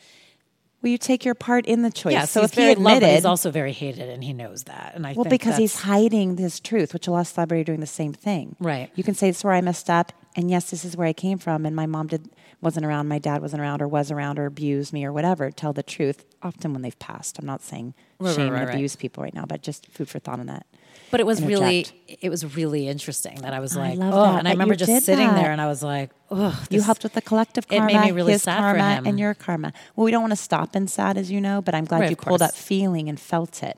will 0.81 0.89
you 0.89 0.97
take 0.97 1.23
your 1.25 1.35
part 1.35 1.65
in 1.67 1.81
the 1.83 1.91
choice? 1.91 2.13
yeah. 2.13 2.25
so 2.25 2.41
if 2.43 2.53
he 2.53 2.61
very 2.61 2.75
loved, 2.75 2.97
admitted, 2.97 3.15
he's 3.15 3.25
also 3.25 3.51
very 3.51 3.71
hated, 3.71 4.09
and 4.09 4.23
he 4.23 4.33
knows 4.33 4.63
that. 4.63 4.93
And 4.95 5.05
I 5.05 5.13
well, 5.13 5.25
because 5.25 5.57
he's 5.57 5.81
hiding 5.81 6.37
this 6.37 6.59
truth, 6.59 6.93
which 6.93 7.07
a 7.07 7.11
lot 7.11 7.21
of 7.21 7.27
celebrities 7.27 7.63
are 7.63 7.65
doing 7.65 7.79
the 7.81 7.85
same 7.85 8.13
thing. 8.13 8.55
Right. 8.59 8.89
You 8.95 9.03
can 9.03 9.13
say 9.13 9.29
this 9.29 9.39
is 9.39 9.43
where 9.43 9.53
I 9.53 9.61
messed 9.61 9.89
up, 9.89 10.11
and 10.35 10.49
yes, 10.49 10.71
this 10.71 10.83
is 10.85 10.95
where 10.97 11.07
I 11.07 11.13
came 11.13 11.37
from, 11.37 11.65
and 11.65 11.75
my 11.75 11.85
mom 11.85 12.07
did 12.07 12.29
wasn't 12.61 12.85
around, 12.85 13.07
my 13.07 13.17
dad 13.17 13.41
wasn't 13.41 13.59
around, 13.61 13.81
or 13.81 13.87
was 13.87 14.11
around, 14.11 14.37
or 14.39 14.45
abused 14.45 14.93
me, 14.93 15.03
or 15.03 15.11
whatever. 15.11 15.49
Tell 15.51 15.73
the 15.73 15.83
truth. 15.83 16.23
Often 16.43 16.73
when 16.73 16.81
they've 16.83 16.97
passed, 16.99 17.37
I'm 17.39 17.45
not 17.45 17.61
saying 17.61 17.93
Right, 18.19 18.35
shame 18.35 18.39
right, 18.41 18.45
and 18.47 18.53
right, 18.53 18.67
right. 18.67 18.75
abuse 18.75 18.95
people 18.95 19.23
right 19.23 19.33
now, 19.33 19.45
but 19.45 19.61
just 19.63 19.87
food 19.91 20.07
for 20.09 20.19
thought 20.19 20.39
on 20.39 20.45
that. 20.47 20.65
But 21.11 21.19
it 21.19 21.25
was 21.25 21.41
really, 21.43 21.85
it 22.07 22.29
was 22.29 22.55
really 22.55 22.87
interesting 22.87 23.35
that 23.41 23.53
I 23.53 23.59
was 23.59 23.75
like, 23.75 23.97
love 23.97 24.13
oh, 24.13 24.23
that, 24.23 24.39
and 24.39 24.47
I 24.47 24.51
remember 24.51 24.75
just 24.75 25.05
sitting 25.05 25.27
that. 25.27 25.35
there 25.35 25.51
and 25.51 25.59
I 25.59 25.67
was 25.67 25.83
like, 25.83 26.09
oh, 26.31 26.57
You 26.69 26.81
helped 26.81 27.03
with 27.03 27.13
the 27.13 27.21
collective 27.21 27.67
karma, 27.67 27.83
It 27.89 27.93
made 27.93 28.05
me 28.05 28.11
really 28.11 28.31
his 28.33 28.43
sad 28.43 28.61
for 28.71 28.77
him. 28.77 29.05
and 29.05 29.19
your 29.19 29.33
karma. 29.33 29.73
Well, 29.95 30.05
we 30.05 30.11
don't 30.11 30.21
want 30.21 30.31
to 30.31 30.37
stop 30.37 30.75
in 30.75 30.87
sad, 30.87 31.17
as 31.17 31.29
you 31.29 31.41
know, 31.41 31.61
but 31.61 31.75
I'm 31.75 31.85
glad 31.85 32.01
Right, 32.01 32.09
you 32.09 32.15
pulled 32.15 32.39
that 32.41 32.53
course. 32.53 32.61
feeling 32.61 33.09
and 33.09 33.19
felt 33.19 33.61
it. 33.61 33.77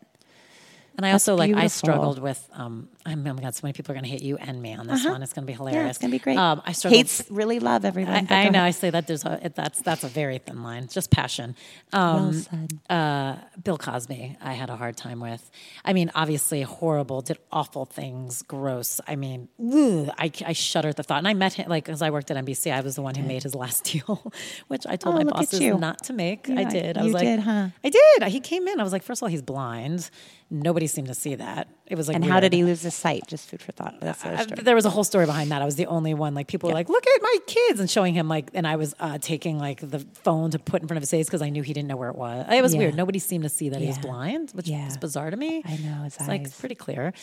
And 0.96 1.06
I 1.06 1.12
That's 1.12 1.28
also 1.28 1.36
like 1.36 1.54
I 1.56 1.68
struggled 1.68 2.20
with 2.20 2.48
um 2.54 2.88
oh 3.06 3.16
my 3.16 3.34
god 3.42 3.54
so 3.54 3.62
many 3.64 3.74
people 3.74 3.92
are 3.92 3.96
gonna 3.96 4.08
hate 4.08 4.22
you 4.24 4.38
and 4.38 4.62
me 4.62 4.74
on 4.74 4.88
this 4.88 5.06
one. 5.06 5.22
It's 5.24 5.34
gonna 5.34 5.46
be 5.48 5.54
hilarious 5.54 5.76
Uh-huh. 5.76 5.84
Yeah, 5.86 5.90
it's 5.90 5.98
gonna 6.00 6.12
be 6.12 6.20
great. 6.20 6.38
um 6.38 6.62
I 6.66 6.72
struggled 6.72 6.98
Hates 7.00 7.24
really 7.30 7.60
love 7.60 7.84
everyone. 7.86 8.28
I, 8.30 8.46
I 8.46 8.50
know. 8.50 8.64
I 8.64 8.72
say 8.72 8.90
that 8.90 9.08
there's 9.08 9.26
a 9.26 9.40
it, 9.46 9.56
that's 9.56 9.82
that's 9.82 10.04
a 10.04 10.08
very 10.08 10.38
thin 10.38 10.64
line 10.64 10.88
just 10.88 11.12
passion. 11.12 11.56
Um 11.92 12.14
Well 12.14 12.34
said. 12.34 12.80
uh 12.90 13.36
Bill 13.64 13.78
Cosby 13.78 14.38
I 14.42 14.54
had 14.54 14.70
a 14.70 14.76
hard 14.78 14.96
time 14.98 15.20
with. 15.20 15.50
I 15.84 15.94
mean 15.94 16.12
obviously 16.16 16.62
horrible 16.62 17.22
did 17.22 17.38
awful 17.52 17.86
things 17.86 18.42
gross. 18.44 19.02
I 19.08 19.16
mean 19.16 19.50
ugh, 19.60 20.10
I, 20.18 20.32
I 20.46 20.54
shudder 20.54 20.90
at 20.90 20.96
the 20.98 21.04
thought. 21.04 21.18
And 21.20 21.28
I 21.28 21.34
met 21.34 21.54
him 21.54 21.68
like 21.70 21.90
as 21.90 22.02
I 22.02 22.10
worked 22.10 22.32
at 22.32 22.38
NBC 22.46 22.72
I 22.72 22.82
was 22.82 22.96
the 22.96 23.02
one 23.02 23.16
who 23.16 23.24
made 23.24 23.44
his 23.44 23.56
last 23.56 23.84
deal 23.92 24.32
which 24.68 24.86
I 24.88 24.96
told 24.96 25.16
Oh, 25.16 25.18
my 25.20 25.24
bosses 25.26 25.60
not 25.78 26.04
to 26.06 26.14
make. 26.14 26.48
Yeah, 26.48 26.60
I 26.62 26.64
did. 26.64 26.98
I 26.98 27.04
was 27.04 27.14
like 27.14 27.24
did, 27.24 27.40
huh? 27.42 27.68
I 27.84 27.90
did. 27.90 28.24
He 28.32 28.40
came 28.40 28.68
in. 28.68 28.80
I 28.80 28.84
was 28.84 28.94
like 28.94 29.04
first 29.04 29.20
of 29.22 29.24
all 29.24 29.30
he's 29.30 29.42
blind. 29.42 30.10
Nobody 30.50 30.86
seemed 30.88 31.08
to 31.08 31.16
see 31.16 31.36
that 31.36 31.68
it 31.88 31.96
was 31.96 32.08
like 32.08 32.16
And 32.16 32.24
how 32.26 32.40
did 32.40 32.54
he 32.54 32.64
lose 32.64 32.82
his 32.82 32.94
sight? 32.96 33.24
Just 33.28 33.50
food 33.50 33.62
for 33.62 33.72
thought. 33.74 33.96
Uh, 34.02 34.46
there 34.62 34.74
was 34.76 34.86
a 34.86 34.90
whole 34.90 35.04
story 35.04 35.26
behind 35.26 35.52
that. 35.52 35.62
I 35.62 35.66
was 35.66 35.76
the 35.76 35.86
only 35.88 36.14
one. 36.14 36.34
Like 36.34 36.48
people 36.48 36.70
were 36.70 36.74
like, 36.74 36.88
"Look 36.90 37.06
at 37.06 37.22
my 37.22 37.38
kids," 37.46 37.80
and 37.80 37.90
showing 37.90 38.14
him 38.14 38.28
like, 38.30 38.50
and 38.54 38.66
I 38.66 38.78
was 38.78 38.96
uh, 39.00 39.18
taking 39.20 39.60
like 39.60 39.82
the 39.82 40.00
phone 40.24 40.52
to 40.52 40.60
put 40.60 40.82
in 40.82 40.88
front 40.88 40.98
of 40.98 41.02
his 41.02 41.12
face 41.12 41.28
because 41.28 41.42
I 41.42 41.50
knew 41.50 41.62
he 41.62 41.74
didn't 41.74 41.90
know 41.90 41.98
where 41.98 42.10
it 42.10 42.16
was. 42.16 42.46
It 42.50 42.62
was 42.62 42.74
Yeah. 42.74 42.80
weird. 42.80 42.96
Nobody 42.96 43.20
seemed 43.20 43.44
to 43.44 43.50
see 43.50 43.70
that 43.70 43.82
he 43.82 43.88
was 43.88 43.98
blind, 43.98 44.52
which 44.54 44.68
Yeah. 44.68 44.86
was 44.86 44.98
bizarre 44.98 45.30
to 45.30 45.38
me. 45.38 45.62
I 45.66 45.78
know, 45.78 46.04
it's 46.06 46.20
like 46.28 46.58
pretty 46.58 46.76
clear. 46.76 47.14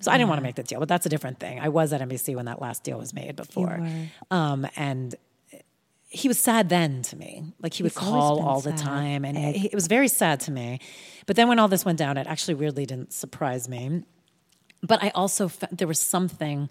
So 0.00 0.10
I 0.12 0.16
didn't 0.16 0.28
want 0.30 0.38
to 0.38 0.44
make 0.44 0.54
the 0.54 0.62
deal, 0.62 0.78
but 0.80 0.88
that's 0.88 1.06
a 1.06 1.08
different 1.08 1.38
thing. 1.40 1.58
I 1.60 1.68
was 1.68 1.92
at 1.92 2.00
NBC 2.00 2.34
when 2.36 2.44
that 2.46 2.62
last 2.62 2.84
deal 2.84 2.98
was 2.98 3.12
made 3.12 3.36
before, 3.36 3.84
um, 4.30 4.66
and 4.76 5.14
he 6.10 6.26
was 6.28 6.38
sad 6.38 6.68
then 6.70 7.02
to 7.02 7.16
me. 7.16 7.52
Like 7.60 7.74
he 7.74 7.82
would 7.82 7.92
He's 7.92 7.98
call 7.98 8.40
all 8.40 8.60
the 8.60 8.72
time, 8.72 9.24
and 9.24 9.36
it, 9.36 9.66
it 9.66 9.74
was 9.74 9.86
very 9.88 10.08
sad 10.08 10.40
to 10.40 10.50
me. 10.50 10.78
But 11.28 11.36
then 11.36 11.46
when 11.46 11.60
all 11.60 11.68
this 11.68 11.84
went 11.84 11.98
down, 11.98 12.16
it 12.16 12.26
actually 12.26 12.54
weirdly 12.54 12.86
didn't 12.86 13.12
surprise 13.12 13.68
me 13.68 14.02
but 14.82 15.02
I 15.02 15.10
also 15.10 15.48
fe- 15.48 15.68
there 15.72 15.88
was 15.88 16.00
something, 16.00 16.68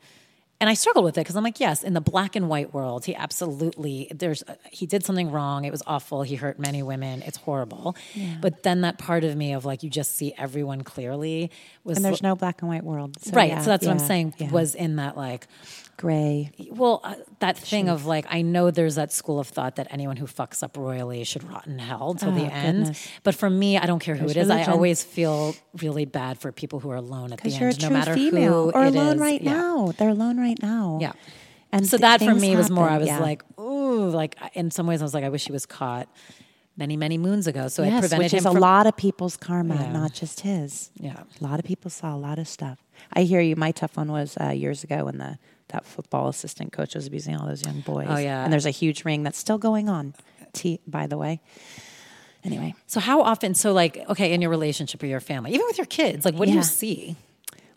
and 0.59 0.69
I 0.69 0.73
struggled 0.73 1.05
with 1.05 1.17
it 1.17 1.21
because 1.21 1.35
I'm 1.35 1.43
like, 1.43 1.59
yes, 1.59 1.84
in 1.84 1.93
the 1.93 2.01
black 2.01 2.35
and 2.35 2.49
white 2.49 2.73
world, 2.73 3.05
he 3.05 3.15
absolutely 3.15 4.11
there's 4.13 4.43
he 4.71 4.85
did 4.85 5.03
something 5.03 5.31
wrong. 5.31 5.65
It 5.65 5.71
was 5.71 5.84
awful. 5.85 6.23
He 6.23 6.35
hurt 6.35 6.59
many 6.59 6.81
women. 6.84 7.21
It's 7.23 7.38
horrible. 7.38 7.95
But 8.41 8.63
then 8.63 8.81
that 8.81 8.97
part 8.97 9.23
of 9.23 9.35
me 9.35 9.53
of 9.53 9.65
like 9.65 9.84
you 9.84 9.89
just 9.89 10.15
see 10.15 10.34
everyone 10.38 10.84
clearly 10.84 11.51
was 11.84 11.97
and 11.97 12.05
there's 12.05 12.23
no 12.23 12.35
black 12.35 12.61
and 12.61 12.69
white 12.69 12.84
world. 12.84 13.21
So 13.21 13.31
right. 13.31 13.49
yeah, 13.49 13.61
so 13.61 13.69
that's 13.69 13.85
what 13.85 13.91
I'm 13.91 13.99
saying 13.99 14.35
yeah. 14.38 14.51
was 14.51 14.73
in 14.73 14.97
that 14.97 15.17
like 15.17 15.47
gray. 15.98 16.52
well, 16.72 17.02
uh, 17.03 17.15
that 17.40 17.57
thing 17.57 17.90
of 17.90 18.06
like, 18.06 18.26
I 18.30 18.41
know 18.44 18.72
there's 18.72 18.95
that 18.95 19.11
school 19.11 19.40
of 19.40 19.48
thought 19.48 19.76
that 19.78 19.88
anyone 19.90 20.15
who 20.15 20.26
fucks 20.28 20.61
up 20.64 20.78
royally 20.78 21.24
should 21.24 21.44
rot 21.44 21.65
in 21.68 21.80
hell 21.80 22.14
till 22.14 22.32
the 22.32 22.44
Oh, 22.44 22.49
end. 22.49 22.78
goodness. 22.86 23.07
But 23.24 23.36
for 23.36 23.49
me, 23.49 23.78
I 23.78 23.86
don't 23.88 23.99
care 23.99 24.15
who 24.15 24.28
There's 24.28 24.38
it 24.38 24.41
is. 24.41 24.49
I 24.49 24.65
always 24.72 25.03
feel 25.03 25.56
really 25.82 26.06
bad 26.06 26.38
for 26.40 26.52
people 26.52 26.80
who 26.80 26.90
are 26.91 26.95
alone 26.95 27.34
at 27.34 27.41
the 27.41 27.52
end, 27.53 27.82
no 27.82 27.90
matter 27.90 28.14
female 28.14 28.65
who 28.65 28.72
or 28.72 28.86
it 28.86 28.95
alone 28.95 29.15
is. 29.15 29.22
right 29.22 29.41
Yeah. 29.41 29.52
now. 29.53 29.91
They're 29.98 30.10
alone 30.10 30.38
right 30.40 30.61
now. 30.61 30.99
Yeah. 31.02 31.14
And 31.72 31.86
So 31.86 31.98
th- 31.98 32.02
that 32.02 32.22
for 32.22 32.34
me 32.36 32.56
was 32.56 32.69
more. 32.69 32.90
I 32.90 32.98
was 32.98 33.07
yeah. 33.07 33.19
like, 33.19 33.44
ooh, 33.60 34.10
like 34.10 34.36
in 34.53 34.72
some 34.72 34.88
ways, 34.88 35.02
I 35.02 35.06
was 35.06 35.14
like, 35.14 35.24
I 35.26 35.30
wish 35.30 35.45
he 35.45 35.52
was 35.52 35.65
caught 35.65 36.07
many, 36.78 36.95
many 36.95 37.18
moons 37.18 37.48
ago. 37.48 37.68
So 37.68 37.82
it 37.84 37.88
yes, 37.88 38.02
prevented 38.02 38.26
which 38.26 38.32
him 38.34 38.38
is 38.38 38.45
a 38.45 38.52
lot 38.52 38.86
of 38.88 38.95
people's 38.95 39.36
karma, 39.36 39.76
Yeah. 39.76 39.91
not 39.91 40.14
just 40.14 40.41
his. 40.41 40.91
Yeah. 40.99 41.24
A 41.41 41.44
lot 41.44 41.57
of 41.60 41.65
people 41.65 41.90
saw 41.91 42.15
a 42.15 42.18
lot 42.18 42.38
of 42.40 42.48
stuff. 42.48 42.78
I 43.14 43.24
hear 43.24 43.41
you. 43.41 43.56
My 43.56 43.72
tough 43.72 43.98
one 43.98 44.11
was 44.11 44.38
uh, 44.40 44.49
years 44.49 44.84
ago 44.84 45.06
when 45.06 45.18
the 45.18 45.40
that 45.69 45.85
football 45.85 46.30
assistant 46.30 46.72
coach 46.72 46.95
was 46.95 47.07
abusing 47.07 47.35
all 47.35 47.48
those 47.48 47.65
young 47.65 47.81
boys. 47.81 48.07
Oh, 48.10 48.18
yeah. 48.18 48.44
And 48.44 48.53
there's 48.53 48.65
a 48.65 48.72
huge 48.72 49.03
ring 49.06 49.23
that's 49.23 49.38
still 49.38 49.57
going 49.57 49.89
on. 49.89 50.14
T, 50.53 50.80
by 50.88 51.07
the 51.07 51.18
way. 51.18 51.41
Anyway, 52.44 52.76
So 52.85 52.99
how 52.99 53.22
often? 53.22 53.53
So 53.56 53.73
like, 53.73 53.98
okay, 54.10 54.31
in 54.34 54.41
your 54.41 54.49
relationship 54.49 55.03
or 55.03 55.07
your 55.07 55.19
family, 55.19 55.53
even 55.53 55.65
with 55.68 55.77
your 55.77 55.88
kids, 55.88 56.23
like, 56.23 56.35
what 56.35 56.48
do 56.48 56.53
you 56.53 56.64
see? 56.64 57.15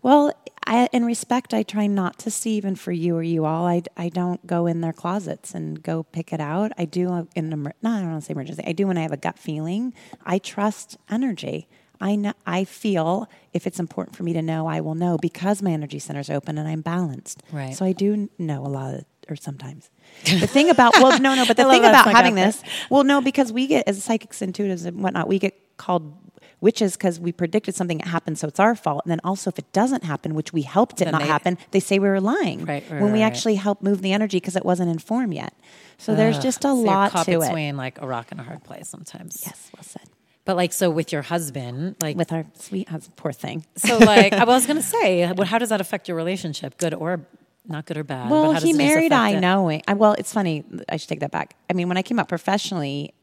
well, 0.02 0.32
I, 0.66 0.88
in 0.92 1.04
respect, 1.04 1.52
I 1.52 1.62
try 1.64 1.86
not 1.88 2.18
to 2.20 2.30
see 2.30 2.52
even 2.56 2.76
for 2.76 2.92
you 2.92 3.16
or 3.16 3.22
you 3.22 3.44
all. 3.46 3.66
I, 3.66 3.82
I 3.96 4.08
don't 4.10 4.46
go 4.46 4.66
in 4.66 4.82
their 4.82 4.92
closets 4.92 5.54
and 5.54 5.82
go 5.82 6.04
pick 6.04 6.32
it 6.32 6.40
out. 6.40 6.70
I 6.78 6.84
do 6.84 7.10
uh, 7.10 7.24
in 7.34 7.46
an 7.46 7.52
emer- 7.54 7.74
no, 7.82 7.90
I 7.90 8.00
don't 8.00 8.10
want 8.10 8.22
to 8.22 8.26
say 8.26 8.32
emergency. 8.32 8.62
I 8.64 8.72
do 8.72 8.86
when 8.86 8.96
I 8.96 9.02
have 9.02 9.12
a 9.12 9.16
gut 9.16 9.38
feeling. 9.38 9.92
I 10.24 10.38
trust 10.38 10.96
energy. 11.10 11.66
I 12.00 12.16
know, 12.16 12.32
I 12.46 12.64
feel 12.64 13.28
if 13.52 13.66
it's 13.66 13.78
important 13.78 14.16
for 14.16 14.22
me 14.22 14.32
to 14.32 14.42
know, 14.42 14.66
I 14.66 14.80
will 14.80 14.94
know 14.94 15.18
because 15.18 15.60
my 15.62 15.70
energy 15.72 15.98
center 15.98 16.20
is 16.20 16.30
open 16.30 16.56
and 16.58 16.66
I'm 16.66 16.80
balanced. 16.80 17.42
Right. 17.52 17.74
So 17.74 17.84
I 17.84 17.92
do 17.92 18.28
know 18.38 18.64
a 18.64 18.68
lot 18.68 18.94
of, 18.94 19.04
or 19.28 19.36
sometimes. 19.36 19.90
The 20.24 20.46
thing 20.46 20.70
about 20.70 20.94
well, 20.98 21.18
no, 21.20 21.34
no, 21.34 21.44
but 21.46 21.56
the 21.58 21.64
thing 21.64 21.84
about 21.84 22.10
having 22.14 22.34
this, 22.36 22.62
well, 22.88 23.04
no, 23.04 23.20
because 23.20 23.52
we 23.52 23.66
get 23.66 23.86
as 23.86 24.02
psychics, 24.02 24.40
intuitives, 24.40 24.86
and 24.86 25.02
whatnot, 25.02 25.28
we 25.28 25.38
get 25.38 25.54
called 25.76 26.16
witches 26.62 26.92
because 26.94 27.18
we 27.20 27.32
predicted 27.32 27.74
something 27.74 27.98
that 27.98 28.06
happened, 28.08 28.38
so 28.38 28.46
it's 28.48 28.60
our 28.60 28.74
fault. 28.74 29.02
And 29.04 29.10
then 29.10 29.20
also, 29.24 29.48
if 29.50 29.58
it 29.58 29.70
doesn't 29.72 30.04
happen, 30.04 30.34
which 30.34 30.52
we 30.52 30.62
helped 30.62 31.00
it 31.00 31.04
Then 31.06 31.12
not 31.12 31.22
they- 31.22 31.28
happen, 31.28 31.58
they 31.70 31.80
say 31.80 31.98
we 31.98 32.08
were 32.08 32.20
lying 32.20 32.64
Right, 32.66 32.82
right, 32.90 33.00
when 33.00 33.12
we 33.12 33.20
right, 33.20 33.26
actually 33.26 33.54
helped 33.54 33.82
move 33.82 34.02
the 34.02 34.12
energy 34.12 34.36
because 34.38 34.56
it 34.56 34.64
wasn't 34.64 34.90
informed 34.90 35.32
yet. 35.34 35.54
So 35.98 36.14
there's 36.14 36.38
just 36.38 36.60
a 36.60 36.68
So 36.68 36.74
lot 36.74 37.12
to 37.24 37.32
it. 37.32 37.40
between 37.40 37.76
like 37.76 38.00
a 38.02 38.06
rock 38.06 38.28
and 38.30 38.40
a 38.40 38.42
hard 38.42 38.62
place 38.64 38.88
sometimes. 38.88 39.42
Yes, 39.46 39.70
well 39.74 39.82
said. 39.84 40.02
But 40.50 40.56
like, 40.56 40.72
so 40.72 40.90
with 40.90 41.12
your 41.12 41.22
husband, 41.22 41.94
like, 42.02 42.16
With 42.16 42.32
our 42.32 42.44
sweet 42.58 42.88
husband, 42.88 43.14
poor 43.14 43.30
thing. 43.30 43.64
so 43.76 43.98
like, 43.98 44.32
I 44.32 44.42
was 44.42 44.66
gonna 44.66 44.82
say, 44.96 45.30
well, 45.30 45.46
how 45.46 45.58
does 45.58 45.68
that 45.68 45.80
affect 45.80 46.08
your 46.08 46.16
relationship? 46.16 46.76
Good 46.76 46.92
or 46.92 47.20
not 47.68 47.86
good 47.86 47.96
or 47.96 48.02
bad? 48.02 48.28
but 48.28 48.32
Well, 48.34 48.52
how 48.54 48.60
he 48.60 48.72
married 48.72 49.12
I 49.12 49.30
it? 49.36 49.40
knowing. 49.40 49.82
Well, 49.94 50.14
it's 50.14 50.32
funny. 50.32 50.64
I 50.88 50.96
should 50.96 51.08
take 51.08 51.20
that 51.20 51.30
back. 51.30 51.54
I 51.70 51.74
mean, 51.74 51.86
when 51.86 51.96
I 51.96 52.02
came 52.02 52.18
out 52.18 52.28
professionally, 52.28 53.14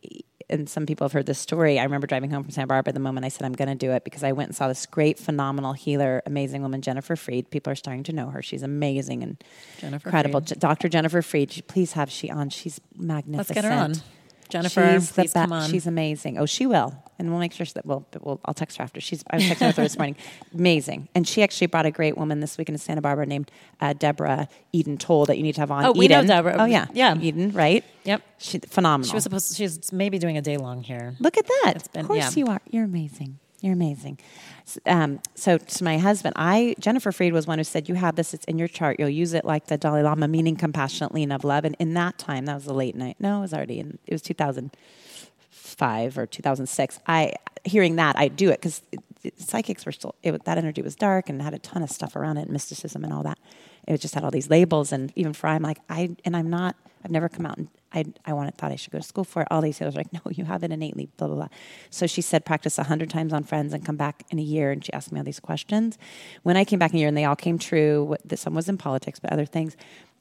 and 0.49 0.69
some 0.69 0.85
people 0.85 1.03
have 1.03 1.11
heard 1.11 1.25
this 1.25 1.37
story. 1.39 1.77
I 1.77 1.83
remember 1.83 2.07
driving 2.07 2.29
home 2.31 2.43
from 2.43 2.51
Santa 2.51 2.67
Barbara 2.67 2.93
the 2.93 3.01
moment 3.01 3.25
I 3.25 3.27
said 3.27 3.43
I'm 3.43 3.51
going 3.51 3.67
to 3.67 3.75
do 3.75 3.91
it 3.91 4.05
because 4.05 4.23
I 4.23 4.31
went 4.31 4.47
and 4.47 4.55
saw 4.55 4.69
this 4.69 4.85
great, 4.85 5.19
phenomenal 5.19 5.73
healer, 5.73 6.23
amazing 6.25 6.61
woman, 6.61 6.81
Jennifer 6.81 7.17
Freed. 7.17 7.49
People 7.49 7.73
are 7.73 7.75
starting 7.75 8.03
to 8.03 8.13
know 8.13 8.29
her. 8.29 8.41
She's 8.41 8.63
amazing 8.63 9.23
and 9.23 9.43
Jennifer 9.79 10.07
incredible. 10.07 10.39
J- 10.39 10.55
Dr. 10.57 10.87
Jennifer 10.87 11.21
Freed. 11.21 11.65
Please 11.67 11.91
have 11.91 12.09
she 12.09 12.29
on. 12.29 12.49
She's 12.49 12.79
magnificent. 12.95 13.57
Let's 13.57 13.67
get 13.67 13.69
her 13.69 13.77
on. 13.77 13.95
Jennifer, 14.49 14.93
She's 14.93 15.11
please 15.11 15.33
come 15.33 15.51
on. 15.51 15.69
She's 15.69 15.87
amazing. 15.87 16.37
Oh, 16.37 16.45
she 16.45 16.65
will, 16.65 16.95
and 17.19 17.29
we'll 17.29 17.39
make 17.39 17.53
sure 17.53 17.65
that 17.65 17.85
we'll, 17.85 18.05
we'll. 18.21 18.39
I'll 18.45 18.53
text 18.53 18.77
her 18.77 18.83
after. 18.83 19.01
She's. 19.01 19.23
I 19.29 19.37
was 19.37 19.45
texting 19.45 19.67
with 19.67 19.75
her 19.77 19.83
this 19.83 19.97
morning. 19.99 20.15
Amazing, 20.53 21.09
and 21.15 21.27
she 21.27 21.43
actually 21.43 21.67
brought 21.67 21.85
a 21.85 21.91
great 21.91 22.17
woman 22.17 22.39
this 22.39 22.57
week 22.57 22.69
in 22.69 22.77
Santa 22.77 23.01
Barbara 23.01 23.25
named 23.25 23.51
uh, 23.81 23.93
Deborah 23.93 24.47
Eden 24.71 24.97
Tull 24.97 25.25
that 25.25 25.37
you 25.37 25.43
need 25.43 25.55
to 25.55 25.61
have 25.61 25.71
on. 25.71 25.85
Oh, 25.85 25.91
we 25.91 26.07
know 26.07 26.17
Eden. 26.17 26.27
Deborah. 26.27 26.55
Oh 26.59 26.65
yeah, 26.65 26.87
Yeah. 26.93 27.17
Eden, 27.19 27.51
right? 27.51 27.83
Yep. 28.03 28.21
She 28.37 28.59
phenomenal. 28.59 29.09
She 29.09 29.15
was 29.15 29.23
supposed. 29.23 29.49
To, 29.49 29.55
she's 29.55 29.91
maybe 29.91 30.19
doing 30.19 30.37
a 30.37 30.41
day 30.41 30.57
long 30.57 30.81
here. 30.83 31.15
Look 31.19 31.37
at 31.37 31.45
that. 31.45 31.73
It's 31.75 31.87
been- 31.87 32.01
of 32.01 32.07
course 32.07 32.35
yeah. 32.37 32.45
you 32.45 32.51
are. 32.51 32.61
You're 32.69 32.85
amazing. 32.85 33.39
You're 33.61 33.73
amazing. 33.73 34.19
Um, 34.85 35.19
so 35.33 35.57
to 35.57 35.83
my 35.83 35.97
husband, 35.97 36.33
I 36.35 36.75
Jennifer 36.79 37.11
Freed 37.11 37.33
was 37.33 37.47
one 37.47 37.57
who 37.57 37.63
said, 37.63 37.89
"You 37.89 37.95
have 37.95 38.15
this. 38.15 38.33
It's 38.33 38.45
in 38.45 38.59
your 38.59 38.67
chart. 38.67 38.99
You'll 38.99 39.09
use 39.09 39.33
it 39.33 39.45
like 39.45 39.65
the 39.65 39.77
Dalai 39.77 40.03
Lama, 40.03 40.27
meaning 40.27 40.55
compassionately 40.55 41.23
and 41.23 41.33
of 41.33 41.43
love." 41.43 41.65
And 41.65 41.75
in 41.79 41.95
that 41.95 42.19
time, 42.19 42.45
that 42.45 42.53
was 42.55 42.65
the 42.65 42.73
late 42.73 42.95
night. 42.95 43.15
No, 43.19 43.39
it 43.39 43.41
was 43.41 43.53
already 43.53 43.79
in. 43.79 43.97
It 44.05 44.13
was 44.13 44.21
2005 44.21 46.17
or 46.17 46.27
2006. 46.27 46.99
I 47.07 47.33
hearing 47.63 47.95
that 47.95 48.15
I 48.17 48.27
do 48.27 48.49
it 48.49 48.61
because 48.61 48.83
psychics 49.37 49.85
were 49.85 49.91
still 49.91 50.13
it, 50.21 50.43
that 50.45 50.57
energy 50.59 50.83
was 50.83 50.95
dark 50.95 51.27
and 51.27 51.41
had 51.41 51.53
a 51.55 51.59
ton 51.59 51.81
of 51.81 51.89
stuff 51.89 52.15
around 52.15 52.37
it, 52.37 52.49
mysticism 52.49 53.03
and 53.03 53.11
all 53.11 53.23
that. 53.23 53.39
It 53.87 54.01
just 54.01 54.13
had 54.13 54.23
all 54.23 54.31
these 54.31 54.49
labels, 54.51 54.91
and 54.91 55.11
even 55.15 55.33
for 55.33 55.47
I'm 55.47 55.63
like 55.63 55.79
I 55.89 56.15
and 56.25 56.37
I'm 56.37 56.49
not. 56.49 56.75
I've 57.03 57.11
never 57.11 57.29
come 57.29 57.45
out 57.45 57.57
and 57.57 57.69
I 57.93 58.05
I 58.25 58.33
wanted 58.33 58.55
thought 58.55 58.71
I 58.71 58.75
should 58.75 58.91
go 58.91 58.99
to 58.99 59.03
school 59.03 59.23
for 59.23 59.41
it. 59.43 59.47
All 59.49 59.61
these 59.61 59.79
were 59.79 59.89
like, 59.91 60.11
no, 60.13 60.19
you 60.29 60.45
have 60.45 60.63
it 60.63 60.71
innately. 60.71 61.09
Blah 61.17 61.27
blah 61.27 61.35
blah. 61.35 61.47
So 61.89 62.07
she 62.07 62.21
said 62.21 62.45
practice 62.45 62.77
a 62.77 62.83
hundred 62.83 63.09
times 63.09 63.33
on 63.33 63.43
friends 63.43 63.73
and 63.73 63.85
come 63.85 63.95
back 63.95 64.23
in 64.29 64.39
a 64.39 64.43
year. 64.43 64.71
And 64.71 64.83
she 64.83 64.91
asked 64.93 65.11
me 65.11 65.19
all 65.19 65.25
these 65.25 65.39
questions. 65.39 65.97
When 66.43 66.57
I 66.57 66.65
came 66.65 66.79
back 66.79 66.91
in 66.91 66.97
a 66.97 66.99
year, 66.99 67.07
and 67.07 67.17
they 67.17 67.25
all 67.25 67.35
came 67.35 67.57
true. 67.57 68.15
That 68.25 68.37
some 68.37 68.53
was 68.53 68.69
in 68.69 68.77
politics, 68.77 69.19
but 69.19 69.31
other 69.31 69.45
things. 69.45 69.77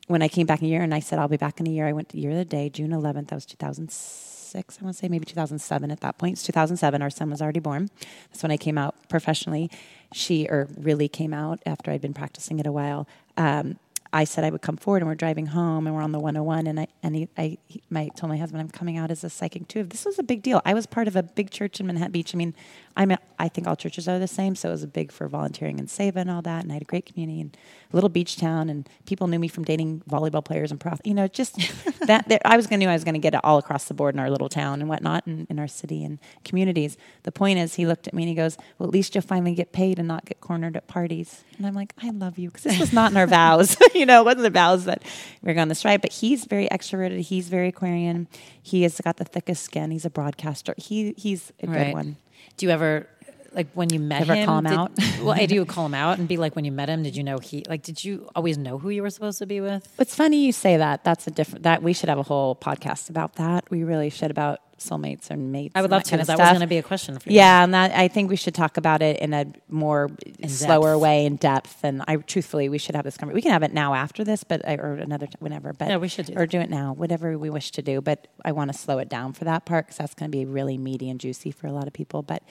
When 0.07 0.23
I 0.23 0.29
came 0.29 0.47
back 0.47 0.61
in 0.61 0.67
a 0.67 0.69
year, 0.69 0.83
and 0.83 0.95
I 0.95 1.01
said 1.01 1.19
I'll 1.19 1.27
be 1.27 1.37
back 1.37 1.59
in 1.59 1.67
a 1.67 1.71
year, 1.71 1.87
I 1.89 1.93
went 1.93 2.11
to 2.11 2.19
year 2.19 2.31
of 2.31 2.37
the 2.37 2.45
day, 2.45 2.69
June 2.69 2.91
11th. 2.91 3.29
That 3.29 3.35
was 3.35 3.47
2006. 3.47 4.79
I 4.81 4.85
want 4.85 4.95
to 4.95 5.01
say 5.01 5.09
maybe 5.09 5.25
2007 5.25 5.91
at 5.91 6.01
that 6.01 6.17
point. 6.17 6.35
It's 6.35 6.45
2007. 6.45 7.03
Our 7.03 7.11
son 7.11 7.31
was 7.31 7.43
already 7.43 7.59
born. 7.59 7.91
That's 8.31 8.43
when 8.43 8.53
I 8.53 8.57
came 8.57 8.79
out 8.79 8.95
professionally. 9.09 9.69
She 10.13 10.47
or 10.49 10.69
really 10.79 11.09
came 11.09 11.35
out 11.35 11.61
after 11.67 11.91
I'd 11.91 12.01
been 12.01 12.15
practicing 12.15 12.61
it 12.61 12.67
a 12.67 12.73
while. 12.73 13.09
Um, 13.37 13.79
I 14.13 14.25
said 14.25 14.45
I 14.45 14.51
would 14.51 14.63
come 14.63 14.77
forward, 14.77 15.03
and 15.03 15.09
we're 15.09 15.15
driving 15.15 15.47
home, 15.47 15.87
and 15.87 15.95
we're 15.95 16.03
on 16.03 16.13
the 16.13 16.21
101, 16.21 16.67
and 16.67 16.81
I 16.81 16.87
and 17.03 17.17
he, 17.17 17.29
I 17.37 17.59
he, 17.67 17.83
my 17.91 18.09
told 18.09 18.31
my 18.31 18.37
husband 18.37 18.61
I'm 18.63 18.71
coming 18.71 18.97
out 18.97 19.11
as 19.11 19.25
a 19.25 19.31
psychic 19.31 19.69
too. 19.69 19.85
This 19.85 20.05
was 20.05 20.19
a 20.19 20.23
big 20.23 20.43
deal. 20.43 20.63
I 20.65 20.75
was 20.75 20.87
part 20.87 21.09
of 21.09 21.17
a 21.17 21.23
big 21.23 21.51
church 21.51 21.81
in 21.81 21.87
Manhattan 21.87 22.13
Beach. 22.13 22.35
I 22.35 22.39
mean, 22.39 22.55
I'm 22.97 23.11
a, 23.11 23.19
I 23.39 23.49
think 23.49 23.67
all 23.67 23.77
churches 23.77 24.09
are 24.09 24.19
the 24.19 24.29
same, 24.29 24.55
so 24.55 24.69
it 24.69 24.73
was 24.73 24.83
a 24.83 24.89
big 24.89 25.13
for 25.13 25.29
volunteering 25.29 25.79
and 25.79 25.89
Seva 25.89 26.17
and 26.17 26.31
all 26.31 26.43
that, 26.43 26.63
and 26.63 26.73
I 26.73 26.75
had 26.75 26.83
a 26.83 26.87
great 26.87 27.07
community 27.07 27.41
and 27.41 27.57
a 27.93 27.97
little 27.97 28.09
beach 28.09 28.37
town, 28.37 28.71
and 28.71 28.89
people 29.05 29.27
knew 29.27 29.39
me 29.39 29.49
from 29.49 29.65
dating 29.65 30.03
volleyball 30.09 30.45
players 30.45 30.71
and 30.71 30.81
prof. 30.81 31.01
You 31.05 31.15
know, 31.15 31.29
just 31.29 31.57
that, 32.07 32.29
that 32.29 32.43
I 32.45 32.57
was 32.57 32.67
going 32.67 32.81
to 32.81 32.87
knew 32.87 32.91
I 32.91 32.95
was 32.95 33.05
to 33.05 33.19
get 33.19 33.35
it 33.35 33.41
all 33.45 33.59
across 33.59 33.85
the 33.85 33.95
board 33.95 34.15
in 34.15 34.21
our 34.21 34.31
little 34.31 34.49
town 34.49 34.81
and 34.81 34.89
whatnot, 34.89 35.27
and 35.27 35.47
in 35.51 35.59
our 35.59 35.69
city 35.69 36.05
and 36.05 36.19
communities. 36.45 36.97
The 37.25 37.33
point 37.33 37.59
is, 37.59 37.75
he 37.75 37.87
looked 37.87 38.07
at 38.07 38.15
me 38.15 38.23
and 38.23 38.29
he 38.29 38.35
goes, 38.35 38.57
"Well, 38.79 38.89
at 38.89 38.93
least 38.93 39.15
you'll 39.15 39.23
finally 39.23 39.55
get 39.55 39.73
paid 39.73 39.99
and 39.99 40.09
not 40.09 40.25
get 40.25 40.41
cornered 40.41 40.77
at 40.77 40.87
parties." 40.87 41.45
And 41.59 41.67
I'm 41.67 41.75
like, 41.75 41.93
"I 42.03 42.11
love 42.11 42.39
you," 42.39 42.49
because 42.49 42.65
this 42.65 42.79
was 42.79 42.93
not 42.93 43.11
in 43.11 43.17
our 43.17 43.27
vows. 43.27 43.77
you 44.01 44.07
know, 44.07 44.21
it 44.21 44.25
wasn't 44.25 44.43
the 44.45 44.51
vows 44.51 44.85
that 44.85 45.03
we 45.43 45.51
are 45.51 45.55
going 45.55 45.69
this 45.69 45.85
right. 45.85 46.01
But 46.01 46.13
he's 46.13 46.45
very 46.45 46.69
extroverted. 46.69 47.21
He's 47.21 47.49
very 47.49 47.69
Aquarian. 47.69 48.29
He 48.63 48.83
has 48.83 49.01
got 49.01 49.17
the 49.17 49.25
thickest 49.25 49.63
skin. 49.65 49.91
He's 49.91 50.05
a 50.05 50.11
broadcaster. 50.11 50.75
He 50.77 51.15
he's 51.17 51.53
a 51.63 51.67
Right. 51.67 51.87
good 51.87 51.95
one. 51.95 52.17
Do 52.57 52.67
you 52.67 52.73
ever 52.73 53.09
like 53.53 53.69
when 53.73 53.89
you 53.91 53.99
met 54.01 54.23
Ever 54.23 54.35
him? 54.35 54.47
call 54.47 54.59
him 54.59 54.65
did- 54.65 54.73
out? 54.79 54.91
well, 55.23 55.33
I 55.33 55.47
do 55.47 55.65
call 55.75 55.87
him 55.87 55.95
out 55.95 56.19
and 56.19 56.29
be 56.29 56.37
like, 56.37 56.55
when 56.55 56.65
you 56.67 56.73
met 56.73 56.89
him, 56.91 57.03
did 57.03 57.17
you 57.17 57.25
know 57.25 57.39
he 57.39 57.65
like? 57.69 57.83
Did 57.83 58.05
you 58.05 58.29
always 58.37 58.59
know 58.59 58.77
who 58.79 58.91
you 58.91 59.03
were 59.03 59.11
supposed 59.11 59.39
to 59.39 59.47
be 59.47 59.61
with? 59.61 59.89
It's 59.99 60.15
funny 60.15 60.45
you 60.45 60.53
say 60.53 60.77
that. 60.77 61.05
That's 61.05 61.27
a 61.27 61.31
different. 61.31 61.63
That 61.65 61.83
we 61.83 61.93
should 61.93 62.09
have 62.09 62.19
a 62.19 62.23
whole 62.23 62.55
podcast 62.55 63.09
about 63.11 63.37
that. 63.37 63.71
We 63.71 63.83
really 63.85 64.11
should 64.11 64.31
about 64.31 64.61
soulmates 64.79 65.31
and 65.31 65.53
mates. 65.53 65.73
I 65.75 65.83
would 65.83 65.91
love 65.91 66.03
that 66.03 66.05
to. 66.07 66.11
kind 66.11 66.21
Because 66.21 66.29
of 66.31 66.37
that 66.39 66.43
was 66.45 66.51
going 66.51 66.61
to 66.61 66.67
be 66.67 66.79
a 66.79 66.83
question 66.83 67.19
for 67.19 67.31
you. 67.31 67.37
Yeah, 67.37 67.65
and 67.65 67.73
that 67.75 67.93
I 67.93 68.09
think 68.09 68.29
we 68.31 68.37
should 68.37 68.55
talk 68.55 68.77
about 68.77 69.03
it 69.03 69.19
in 69.21 69.33
a 69.33 69.47
more 69.69 70.11
slower 70.47 70.93
depth. 70.93 71.03
way, 71.03 71.27
in 71.27 71.37
depth. 71.37 71.83
And 71.85 72.03
I 72.07 72.17
truthfully, 72.17 72.69
we 72.69 72.79
should 72.79 72.95
have 72.95 73.05
this 73.05 73.17
conversation. 73.17 73.35
We 73.37 73.43
can 73.43 73.53
have 73.53 73.63
it 73.63 73.73
now 73.73 73.95
after 73.95 74.25
this, 74.25 74.45
but 74.45 74.63
or 74.67 74.95
another 74.95 75.27
t- 75.27 75.35
whenever. 75.39 75.73
But 75.73 75.89
Yeah, 75.89 75.97
we 75.97 76.09
should 76.09 76.27
do 76.27 76.35
or 76.35 76.41
that. 76.41 76.51
do 76.51 76.61
it 76.61 76.71
now, 76.71 76.93
whatever 76.93 77.39
we 77.39 77.51
wish 77.51 77.71
to 77.73 77.83
do. 77.83 78.01
But 78.01 78.29
I 78.45 78.53
want 78.53 78.73
to 78.73 78.79
slow 78.79 78.99
it 78.99 79.09
down 79.09 79.33
for 79.33 79.45
that 79.45 79.65
part 79.65 79.87
because 79.87 79.99
that's 79.99 80.15
going 80.15 80.31
to 80.31 80.37
be 80.37 80.45
really 80.45 80.77
meaty 80.79 81.09
and 81.11 81.19
juicy 81.21 81.51
for 81.51 81.67
a 81.67 81.73
lot 81.73 81.87
of 81.87 81.93
people. 81.93 82.23
But 82.23 82.43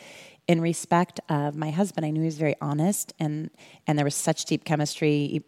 in 0.48 0.62
respect 0.62 1.20
of 1.30 1.56
my 1.56 1.72
husband, 1.72 2.06
I 2.06 2.12
knew 2.12 2.22
he 2.22 2.26
was 2.28 2.38
very 2.38 2.56
honest, 2.62 3.14
and 3.20 3.50
and 3.88 3.98
there 3.98 4.06
was 4.06 4.14
such 4.16 4.46
deep 4.46 4.64
chemistry. 4.64 5.42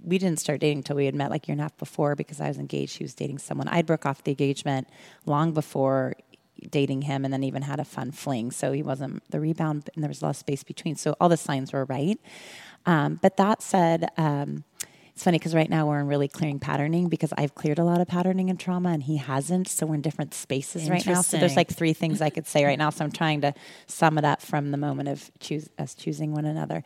We 0.00 0.18
didn't 0.18 0.38
start 0.38 0.60
dating 0.60 0.78
until 0.78 0.96
we 0.96 1.06
had 1.06 1.14
met 1.14 1.30
like 1.30 1.44
a 1.44 1.48
year 1.48 1.54
and 1.54 1.60
a 1.60 1.64
half 1.64 1.76
before 1.78 2.14
because 2.14 2.40
I 2.40 2.48
was 2.48 2.58
engaged. 2.58 2.98
He 2.98 3.04
was 3.04 3.14
dating 3.14 3.38
someone. 3.38 3.66
I 3.68 3.82
broke 3.82 4.06
off 4.06 4.22
the 4.22 4.30
engagement 4.32 4.88
long 5.26 5.52
before 5.52 6.14
dating 6.70 7.02
him 7.02 7.24
and 7.24 7.32
then 7.32 7.42
even 7.44 7.62
had 7.62 7.80
a 7.80 7.84
fun 7.84 8.10
fling. 8.10 8.50
So 8.50 8.72
he 8.72 8.82
wasn't 8.82 9.22
the 9.30 9.40
rebound, 9.40 9.90
and 9.94 10.02
there 10.02 10.08
was 10.08 10.22
a 10.22 10.26
lot 10.26 10.30
of 10.30 10.36
space 10.36 10.62
between. 10.62 10.96
So 10.96 11.16
all 11.20 11.28
the 11.28 11.36
signs 11.36 11.72
were 11.72 11.84
right. 11.84 12.18
Um, 12.86 13.18
but 13.22 13.36
that 13.38 13.62
said, 13.62 14.10
um, 14.16 14.64
it's 15.14 15.22
funny 15.22 15.38
because 15.38 15.54
right 15.54 15.70
now 15.70 15.86
we're 15.86 16.00
in 16.00 16.08
really 16.08 16.26
clearing 16.26 16.58
patterning 16.58 17.08
because 17.08 17.32
I've 17.38 17.54
cleared 17.54 17.78
a 17.78 17.84
lot 17.84 18.00
of 18.00 18.08
patterning 18.08 18.50
and 18.50 18.58
trauma 18.58 18.88
and 18.88 19.00
he 19.00 19.16
hasn't. 19.16 19.68
So 19.68 19.86
we're 19.86 19.94
in 19.94 20.00
different 20.00 20.34
spaces 20.34 20.90
right 20.90 21.06
now. 21.06 21.22
So 21.22 21.38
there's 21.38 21.54
like 21.54 21.70
three 21.70 21.92
things 21.92 22.20
I 22.20 22.30
could 22.30 22.48
say 22.48 22.64
right 22.64 22.76
now. 22.76 22.90
So 22.90 23.04
I'm 23.04 23.12
trying 23.12 23.40
to 23.42 23.54
sum 23.86 24.18
it 24.18 24.24
up 24.24 24.42
from 24.42 24.72
the 24.72 24.76
moment 24.76 25.08
of 25.08 25.30
choose 25.38 25.68
us 25.78 25.94
choosing 25.94 26.32
one 26.32 26.44
another. 26.44 26.82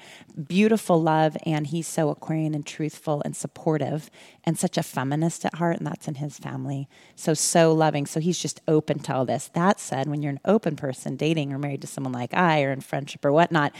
Beautiful 0.46 1.00
love, 1.00 1.38
and 1.46 1.68
he's 1.68 1.86
so 1.86 2.10
Aquarian 2.10 2.54
and 2.54 2.66
truthful 2.66 3.22
and 3.24 3.34
supportive, 3.34 4.10
and 4.44 4.58
such 4.58 4.76
a 4.76 4.82
feminist 4.82 5.46
at 5.46 5.54
heart, 5.54 5.78
and 5.78 5.86
that's 5.86 6.06
in 6.06 6.16
his 6.16 6.38
family. 6.38 6.86
So 7.16 7.32
so 7.32 7.72
loving. 7.72 8.04
So 8.04 8.20
he's 8.20 8.38
just 8.38 8.60
open 8.68 8.98
to 9.00 9.14
all 9.14 9.24
this. 9.24 9.48
That 9.54 9.80
said, 9.80 10.06
when 10.06 10.20
you're 10.20 10.32
an 10.32 10.40
open 10.44 10.76
person 10.76 11.16
dating 11.16 11.50
or 11.50 11.58
married 11.58 11.80
to 11.80 11.86
someone 11.86 12.12
like 12.12 12.34
I, 12.34 12.62
or 12.62 12.72
in 12.72 12.82
friendship 12.82 13.24
or 13.24 13.32
whatnot, 13.32 13.72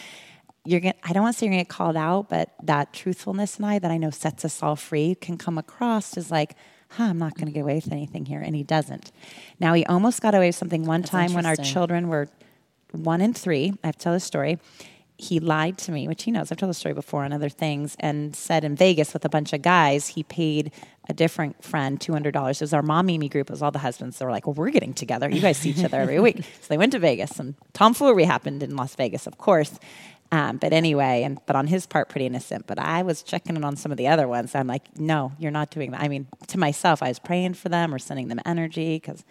you're 0.69 0.81
going 0.81 0.95
I 1.03 1.13
don't 1.13 1.23
want 1.23 1.35
to 1.35 1.39
say 1.39 1.47
you're 1.47 1.53
gonna 1.53 1.63
get 1.65 1.69
called 1.69 1.97
out, 1.97 2.29
but 2.29 2.51
that 2.63 2.93
truthfulness 2.93 3.59
in 3.59 3.65
I 3.65 3.79
that 3.79 3.91
I 3.91 3.97
know 3.97 4.11
sets 4.11 4.45
us 4.45 4.63
all 4.63 4.77
free 4.77 5.15
can 5.15 5.37
come 5.39 5.59
across 5.59 6.17
as 6.17 6.31
like, 6.31 6.55
huh, 6.91 7.05
I'm 7.05 7.19
not 7.19 7.35
gonna 7.37 7.51
get 7.51 7.61
away 7.61 7.77
with 7.77 7.91
anything 7.91 8.27
here. 8.27 8.41
And 8.41 8.55
he 8.55 8.63
doesn't. 8.63 9.11
Now 9.59 9.75
he 9.75 9.85
almost 9.87 10.21
got 10.21 10.35
away 10.35 10.49
with 10.49 10.57
something 10.57 10.85
one 10.85 11.03
time 11.03 11.33
when 11.35 11.47
our 11.47 11.57
children 11.57 12.09
were 12.09 12.29
one 12.93 13.21
and 13.21 13.37
three. 13.37 13.73
I 13.83 13.89
have 13.89 13.97
to 13.97 14.03
tell 14.05 14.13
the 14.13 14.21
story. 14.21 14.59
He 15.21 15.41
lied 15.41 15.79
to 15.79 15.91
me, 15.91 16.07
which 16.07 16.23
he 16.23 16.31
knows. 16.31 16.53
I've 16.53 16.59
told 16.59 16.71
the 16.71 16.75
story 16.75 16.95
before 16.95 17.25
on 17.25 17.33
other 17.33 17.49
things, 17.49 17.97
and 17.99 18.37
said 18.37 18.63
in 18.63 18.77
Vegas 18.77 19.13
with 19.13 19.25
a 19.25 19.29
bunch 19.29 19.53
of 19.53 19.63
guys, 19.63 20.07
he 20.07 20.23
paid 20.23 20.71
a 21.09 21.13
different 21.13 21.65
friend 21.65 22.01
two 22.01 22.13
hundred 22.13 22.35
dollars. 22.35 22.61
It 22.61 22.65
was 22.65 22.73
our 22.73 22.83
mommy 22.83 23.19
me 23.19 23.29
group. 23.29 23.51
It 23.51 23.53
was 23.53 23.61
all 23.61 23.73
the 23.73 23.81
husbands. 23.81 24.19
They 24.19 24.25
were 24.25 24.31
like, 24.31 24.47
"Well, 24.47 24.55
we're 24.55 24.71
getting 24.71 24.95
together. 24.95 25.29
You 25.29 25.41
guys 25.41 25.57
see 25.57 25.71
each 25.71 25.83
other 25.83 25.99
every 26.01 26.21
week." 26.21 26.45
So 26.61 26.69
they 26.69 26.79
went 26.79 26.93
to 26.93 27.01
Vegas, 27.01 27.41
and 27.41 27.57
tomfoolery 27.73 28.25
happened 28.25 28.63
in 28.63 28.77
Las 28.77 28.95
Vegas, 28.95 29.27
of 29.27 29.39
course. 29.39 29.79
Um, 30.31 30.59
but 30.59 30.73
anyway, 30.73 31.23
and 31.23 31.41
but 31.47 31.57
on 31.57 31.67
his 31.69 31.87
part, 31.87 32.09
pretty 32.09 32.27
innocent. 32.27 32.67
But 32.67 32.79
I 32.79 33.03
was 33.03 33.23
checking 33.23 33.57
in 33.57 33.65
on 33.65 33.77
some 33.77 33.91
of 33.91 33.99
the 33.99 34.09
other 34.09 34.29
ones. 34.29 34.55
I'm 34.55 34.67
like, 34.67 34.99
no, 34.99 35.33
you're 35.39 35.51
not 35.51 35.71
doing 35.71 35.93
that. 35.93 36.03
I 36.03 36.09
mean, 36.09 36.27
to 36.49 36.59
myself, 36.59 37.03
I 37.03 37.09
was 37.09 37.19
praying 37.19 37.55
for 37.55 37.69
them 37.71 37.95
or 37.95 37.99
sending 37.99 38.29
them 38.29 38.41
energy 38.45 38.97
because 38.97 39.25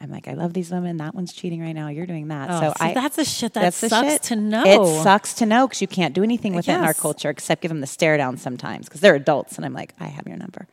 I'm 0.00 0.10
like, 0.10 0.28
I 0.28 0.34
love 0.34 0.52
these 0.52 0.70
women. 0.70 0.98
That 0.98 1.14
one's 1.14 1.32
cheating 1.32 1.60
right 1.60 1.72
now. 1.72 1.88
You're 1.88 2.06
doing 2.06 2.28
that. 2.28 2.50
Oh, 2.50 2.60
so 2.60 2.74
I 2.78 2.94
that's 2.94 3.16
the 3.16 3.24
shit 3.24 3.54
that 3.54 3.62
that's 3.62 3.76
sucks 3.78 4.12
shit. 4.12 4.22
to 4.24 4.36
know. 4.36 4.62
It 4.64 5.02
sucks 5.02 5.34
to 5.34 5.46
know 5.46 5.66
because 5.66 5.80
you 5.80 5.88
can't 5.88 6.14
do 6.14 6.22
anything 6.22 6.54
with 6.54 6.68
it 6.68 6.72
in 6.72 6.84
our 6.84 6.94
culture 6.94 7.30
except 7.30 7.62
give 7.62 7.70
them 7.70 7.80
the 7.80 7.86
stare 7.86 8.16
down 8.16 8.36
sometimes 8.36 8.86
because 8.86 9.00
they're 9.00 9.16
adults. 9.16 9.56
And 9.56 9.64
I'm 9.64 9.72
like, 9.72 9.94
I 9.98 10.06
have 10.06 10.26
your 10.26 10.36
number. 10.36 10.68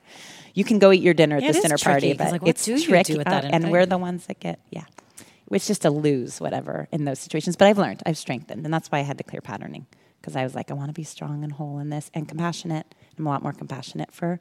You 0.53 0.64
can 0.64 0.80
go 0.80 0.91
eat 0.91 1.02
your 1.02 1.14
dinner 1.14 1.38
at 1.38 1.44
Yeah, 1.44 1.49
it 1.49 1.53
this 1.53 1.64
dinner 1.64 1.77
tricky, 1.77 1.91
party, 1.91 2.14
but 2.14 2.32
like, 2.32 2.41
what 2.41 2.49
it's 2.49 2.65
do 2.65 2.76
you 2.76 3.03
do 3.03 3.18
with 3.18 3.26
that 3.26 3.45
Uh, 3.45 3.49
and 3.52 3.72
we're 3.72 3.86
the 3.86 3.98
ones 3.98 4.27
that 4.27 4.40
get 4.40 4.60
yeah. 4.69 4.84
It's 5.52 5.68
just 5.68 5.86
a 5.86 5.90
lose, 5.90 6.42
whatever, 6.42 6.88
in 6.92 7.06
those 7.06 7.20
situations. 7.20 7.56
But 7.56 7.68
I've 7.68 7.78
learned, 7.78 8.02
I've 8.06 8.18
strengthened, 8.18 8.66
and 8.66 8.74
that's 8.74 8.90
why 8.92 9.00
I 9.00 9.02
had 9.02 9.18
the 9.18 9.24
clear 9.24 9.42
patterning 9.42 9.86
because 10.20 10.36
I 10.36 10.44
was 10.44 10.56
like, 10.56 10.72
I 10.72 10.74
want 10.74 10.90
to 10.90 10.94
be 10.94 11.04
strong 11.04 11.44
and 11.44 11.54
whole 11.54 11.78
in 11.80 11.90
this 11.90 12.10
and 12.14 12.28
compassionate. 12.28 12.96
I'm 13.18 13.28
a 13.28 13.30
lot 13.30 13.44
more 13.44 13.54
compassionate 13.54 14.12
for 14.12 14.40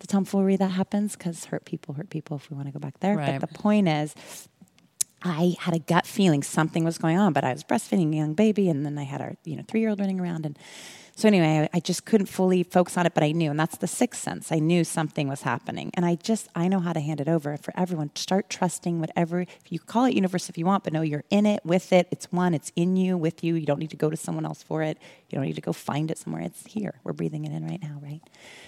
the 0.00 0.06
tomfoolery 0.06 0.56
that 0.56 0.72
happens 0.72 1.16
because 1.16 1.46
hurt 1.46 1.64
people 1.64 1.94
hurt 1.94 2.10
people. 2.10 2.36
If 2.36 2.50
we 2.50 2.56
want 2.56 2.68
to 2.68 2.72
go 2.72 2.78
back 2.78 3.00
there, 3.00 3.16
Right. 3.16 3.40
but 3.40 3.48
the 3.48 3.54
point 3.58 3.88
is, 3.88 4.14
I 5.22 5.56
had 5.60 5.74
a 5.74 5.78
gut 5.78 6.06
feeling 6.06 6.42
something 6.42 6.84
was 6.84 6.98
going 6.98 7.16
on, 7.16 7.32
but 7.32 7.44
I 7.44 7.52
was 7.52 7.64
breastfeeding 7.64 8.12
a 8.12 8.16
young 8.16 8.34
baby, 8.34 8.68
and 8.68 8.84
then 8.84 8.98
I 8.98 9.04
had 9.04 9.22
our 9.22 9.36
you 9.44 9.56
know 9.56 9.62
three 9.66 9.80
year 9.80 9.88
old 9.88 9.98
running 10.00 10.20
around, 10.20 10.44
and 10.44 10.58
so 11.16 11.28
anyway, 11.28 11.68
I, 11.72 11.76
I 11.76 11.80
just 11.80 12.04
couldn't 12.04 12.26
fully 12.26 12.64
focus 12.64 12.96
on 12.96 13.06
it, 13.06 13.14
but 13.14 13.22
I 13.22 13.30
knew, 13.30 13.50
and 13.50 13.58
that's 13.58 13.76
the 13.76 13.86
sixth 13.86 14.20
sense. 14.20 14.50
I 14.50 14.58
knew 14.58 14.82
something 14.82 15.28
was 15.28 15.42
happening, 15.42 15.90
and 15.94 16.04
I 16.04 16.16
just 16.16 16.48
I 16.54 16.66
know 16.66 16.80
how 16.80 16.92
to 16.92 17.00
hand 17.00 17.20
it 17.20 17.28
over 17.28 17.56
for 17.56 17.72
everyone. 17.76 18.10
Start 18.16 18.50
trusting 18.50 19.00
whatever 19.00 19.42
if 19.42 19.70
you 19.70 19.78
call 19.78 20.06
it 20.06 20.14
universe 20.14 20.48
if 20.48 20.58
you 20.58 20.66
want, 20.66 20.82
but 20.82 20.92
no, 20.92 21.02
you're 21.02 21.24
in 21.30 21.46
it 21.46 21.64
with 21.64 21.92
it. 21.92 22.08
It's 22.10 22.32
one. 22.32 22.52
It's 22.52 22.72
in 22.74 22.96
you 22.96 23.16
with 23.16 23.44
you. 23.44 23.54
You 23.54 23.66
don't 23.66 23.78
need 23.78 23.90
to 23.90 23.96
go 23.96 24.10
to 24.10 24.16
someone 24.16 24.44
else 24.44 24.62
for 24.62 24.82
it. 24.82 24.98
You 25.30 25.36
don't 25.36 25.46
need 25.46 25.54
to 25.54 25.60
go 25.60 25.72
find 25.72 26.10
it 26.10 26.18
somewhere. 26.18 26.42
It's 26.42 26.66
here. 26.66 26.94
We're 27.04 27.12
breathing 27.12 27.44
it 27.44 27.52
in 27.52 27.64
right 27.64 27.82
now, 27.82 28.00
right? 28.02 28.20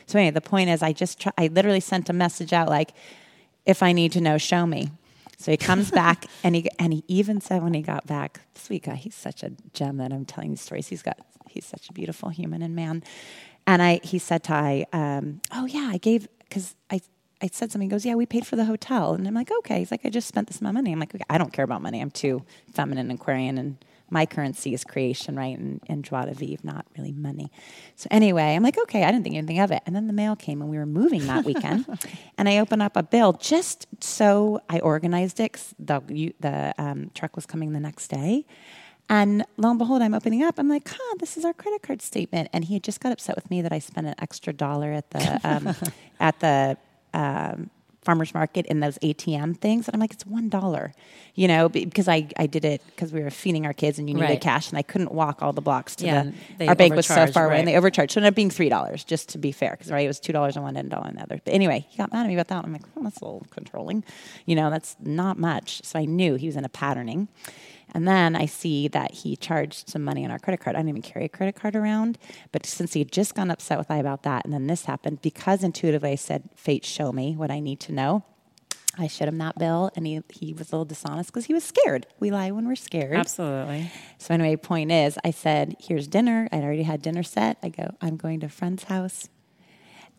So 0.06 0.18
anyway, 0.18 0.31
the 0.31 0.40
point 0.40 0.70
is, 0.70 0.82
I 0.82 0.93
just 0.93 1.20
try, 1.20 1.32
I 1.36 1.48
literally 1.48 1.81
sent 1.81 2.09
a 2.09 2.12
message 2.12 2.52
out 2.52 2.68
like, 2.68 2.93
if 3.64 3.82
I 3.82 3.90
need 3.90 4.12
to 4.12 4.20
know, 4.20 4.39
show 4.39 4.66
me. 4.66 4.93
So 5.36 5.50
he 5.50 5.56
comes 5.56 5.90
back 5.90 6.26
and 6.44 6.54
he 6.54 6.68
and 6.78 6.92
he 6.92 7.04
even 7.08 7.40
said 7.40 7.62
when 7.62 7.74
he 7.74 7.82
got 7.82 8.06
back, 8.06 8.40
sweet 8.54 8.84
guy, 8.84 8.94
he's 8.94 9.14
such 9.14 9.42
a 9.42 9.52
gem 9.72 9.98
that 9.98 10.12
I'm 10.12 10.24
telling 10.24 10.50
these 10.50 10.60
stories. 10.60 10.88
He's 10.88 11.02
got 11.02 11.18
he's 11.48 11.66
such 11.66 11.88
a 11.88 11.92
beautiful 11.92 12.28
human 12.30 12.62
and 12.62 12.74
man. 12.74 13.02
And 13.66 13.82
I 13.82 14.00
he 14.02 14.18
said 14.18 14.44
to 14.44 14.54
I, 14.54 14.86
um, 14.92 15.40
oh 15.52 15.66
yeah, 15.66 15.90
I 15.92 15.98
gave 15.98 16.28
because 16.38 16.74
I 16.90 17.00
I 17.42 17.48
said 17.48 17.70
something. 17.70 17.88
He 17.88 17.90
goes, 17.90 18.06
yeah, 18.06 18.14
we 18.14 18.24
paid 18.24 18.46
for 18.46 18.56
the 18.56 18.64
hotel, 18.64 19.12
and 19.12 19.26
I'm 19.28 19.34
like, 19.34 19.50
okay. 19.58 19.80
He's 19.80 19.90
like, 19.90 20.06
I 20.06 20.10
just 20.10 20.28
spent 20.28 20.46
this 20.46 20.60
amount 20.60 20.78
of 20.78 20.84
money. 20.84 20.92
I'm 20.92 21.00
like, 21.00 21.14
okay, 21.14 21.24
I 21.28 21.36
don't 21.36 21.52
care 21.52 21.64
about 21.64 21.82
money. 21.82 22.00
I'm 22.00 22.10
too 22.10 22.42
feminine, 22.72 23.10
and 23.10 23.20
Aquarian, 23.20 23.58
and 23.58 23.76
my 24.11 24.27
currency 24.27 24.73
is 24.73 24.85
creation, 24.85 25.37
right? 25.37 25.59
And, 25.59 25.81
and 25.89 26.05
joie 26.05 26.27
de 26.27 26.35
vivre, 26.35 26.65
not 26.65 26.87
really 26.97 27.12
money. 27.12 27.51
So 27.97 28.07
anyway, 28.11 28.55
I'm 28.55 28.62
like, 28.62 28.78
okay, 28.78 29.05
I 29.05 29.11
didn't 29.11 29.24
think 29.24 29.37
anything 29.37 29.61
of 29.61 29.70
it. 29.70 29.83
And 29.87 29.97
then 29.97 30.07
the 30.07 30.12
mail 30.12 30.37
came, 30.37 30.61
and 30.61 30.70
we 30.70 30.78
were 30.78 30.87
moving 30.87 31.27
that 31.27 31.45
weekend, 31.45 31.87
and 32.39 32.49
I 32.49 32.59
opened 32.59 32.83
up 32.83 32.97
a 32.97 33.03
bill 33.03 33.33
just 33.35 33.87
so 34.01 34.61
I 34.69 34.78
organized 34.81 35.41
it. 35.41 35.73
the 35.78 36.03
you, 36.09 36.33
the 36.41 36.74
um, 36.78 37.11
truck 37.15 37.37
was 37.37 37.47
coming 37.47 37.73
the 37.73 37.81
next 37.81 38.09
day. 38.09 38.47
And 39.09 39.45
lo 39.57 39.70
and 39.70 39.78
behold, 39.78 40.03
I'm 40.03 40.15
opening 40.15 40.43
up. 40.43 40.59
I'm 40.59 40.69
like, 40.69 40.89
huh, 40.89 41.15
this 41.19 41.37
is 41.37 41.45
our 41.45 41.53
credit 41.53 41.83
card 41.83 42.03
statement. 42.03 42.49
And 42.53 42.65
he 42.65 42.74
had 42.74 42.83
just 42.83 43.01
got 43.01 43.12
upset 43.12 43.37
with 43.37 43.49
me 43.51 43.62
that 43.62 43.73
I 43.73 43.78
spent 43.78 44.07
an 44.07 44.15
extra 44.19 44.53
dollar 44.53 44.93
at 44.93 45.11
the 45.11 45.41
um, 45.45 45.74
at 46.20 46.41
the 46.41 46.77
um, 47.15 47.70
farmers 48.07 48.33
market 48.33 48.65
in 48.66 48.81
those 48.81 48.97
ATM 49.03 49.59
things. 49.59 49.87
And 49.87 49.95
I'm 49.95 50.01
like, 50.01 50.12
it's 50.12 50.24
one 50.24 50.49
dollar, 50.49 50.95
you 51.35 51.47
know, 51.49 51.69
because 51.69 52.09
I, 52.09 52.28
I 52.39 52.47
did 52.47 52.65
it 52.65 52.81
because 52.87 53.12
we 53.12 53.23
were 53.23 53.31
feeding 53.31 53.66
our 53.66 53.74
kids 53.74 53.99
and 53.99 54.09
you 54.09 54.15
needed 54.15 54.27
Right. 54.28 54.41
cash, 54.41 54.70
and 54.70 54.78
I 54.78 54.83
couldn't 54.83 55.12
walk 55.12 55.43
all 55.43 55.53
the 55.53 55.61
blocks 55.61 55.97
to 55.97 56.07
Yeah, 56.07 56.23
the. 56.59 56.69
Our 56.69 56.74
bank 56.74 56.95
was 56.97 57.07
so 57.07 57.27
far 57.27 57.47
away, 57.47 57.59
and 57.59 57.69
they 57.69 57.77
overcharged. 57.77 58.12
So 58.12 58.19
it 58.19 58.23
ended 58.23 58.33
up 58.33 58.37
being 58.37 58.51
three 58.51 58.70
dollars, 58.70 59.05
just 59.05 59.28
to 59.31 59.39
be 59.39 59.53
fair, 59.53 59.73
because 59.73 59.91
right, 59.93 60.05
it 60.05 60.09
was 60.09 60.20
two 60.20 60.33
dollars 60.33 60.57
on 60.57 60.62
one 60.62 60.77
end, 60.77 60.91
dollar 60.91 61.09
on 61.09 61.16
the 61.16 61.23
other. 61.23 61.41
But 61.45 61.53
anyway, 61.53 61.85
he 61.91 61.99
got 61.99 62.12
mad 62.12 62.23
at 62.23 62.28
me 62.28 62.35
about 62.35 62.49
that. 62.49 62.65
I'm 62.65 62.73
like, 62.73 62.87
oh, 62.97 63.03
that's 63.03 63.20
a 63.20 63.24
little 63.24 63.47
controlling, 63.51 64.05
you 64.47 64.55
know, 64.55 64.70
that's 64.70 64.97
not 65.01 65.39
much. 65.39 65.83
So 65.85 65.99
I 65.99 66.05
knew 66.07 66.37
he 66.37 66.47
was 66.47 66.57
in 66.57 66.65
a 66.65 66.69
patterning. 66.70 67.28
And 67.94 68.06
then 68.06 68.36
I 68.36 68.46
see 68.46 68.88
that 68.88 69.12
he 69.12 69.36
charged 69.36 69.88
some 69.88 70.02
money 70.02 70.24
on 70.24 70.30
our 70.30 70.38
credit 70.38 70.60
card. 70.60 70.76
I 70.76 70.80
don't 70.80 70.88
even 70.88 71.02
carry 71.02 71.24
a 71.24 71.28
credit 71.28 71.54
card 71.56 71.76
around. 71.76 72.18
But 72.52 72.66
since 72.66 72.92
he 72.92 73.00
had 73.00 73.12
just 73.12 73.34
gone 73.34 73.50
upset 73.50 73.78
with 73.78 73.90
I 73.90 73.98
about 73.98 74.22
that, 74.24 74.44
and 74.44 74.52
then 74.52 74.66
this 74.66 74.84
happened, 74.84 75.22
because 75.22 75.62
intuitively 75.62 76.10
I 76.10 76.16
said, 76.16 76.50
Fate, 76.56 76.84
show 76.84 77.12
me 77.12 77.36
what 77.36 77.50
I 77.50 77.60
need 77.60 77.80
to 77.80 77.92
know. 77.92 78.24
I 78.98 79.08
showed 79.08 79.28
him 79.28 79.38
that 79.38 79.58
bill, 79.58 79.90
and 79.94 80.06
he, 80.06 80.22
he 80.30 80.52
was 80.54 80.72
a 80.72 80.76
little 80.76 80.84
dishonest 80.84 81.30
because 81.30 81.44
he 81.44 81.54
was 81.54 81.64
scared. 81.64 82.06
We 82.18 82.30
lie 82.30 82.50
when 82.50 82.66
we're 82.66 82.76
scared. 82.76 83.16
Absolutely. 83.16 83.90
So 84.18 84.32
anyway, 84.32 84.56
point 84.56 84.90
is, 84.90 85.18
I 85.22 85.32
said, 85.32 85.76
"Here's 85.78 86.08
dinner." 86.08 86.48
I'd 86.50 86.64
already 86.64 86.84
had 86.84 87.02
dinner 87.02 87.22
set. 87.22 87.58
I 87.62 87.68
go, 87.68 87.94
"I'm 88.00 88.16
going 88.16 88.40
to 88.40 88.46
a 88.46 88.48
friend's 88.48 88.84
house," 88.84 89.28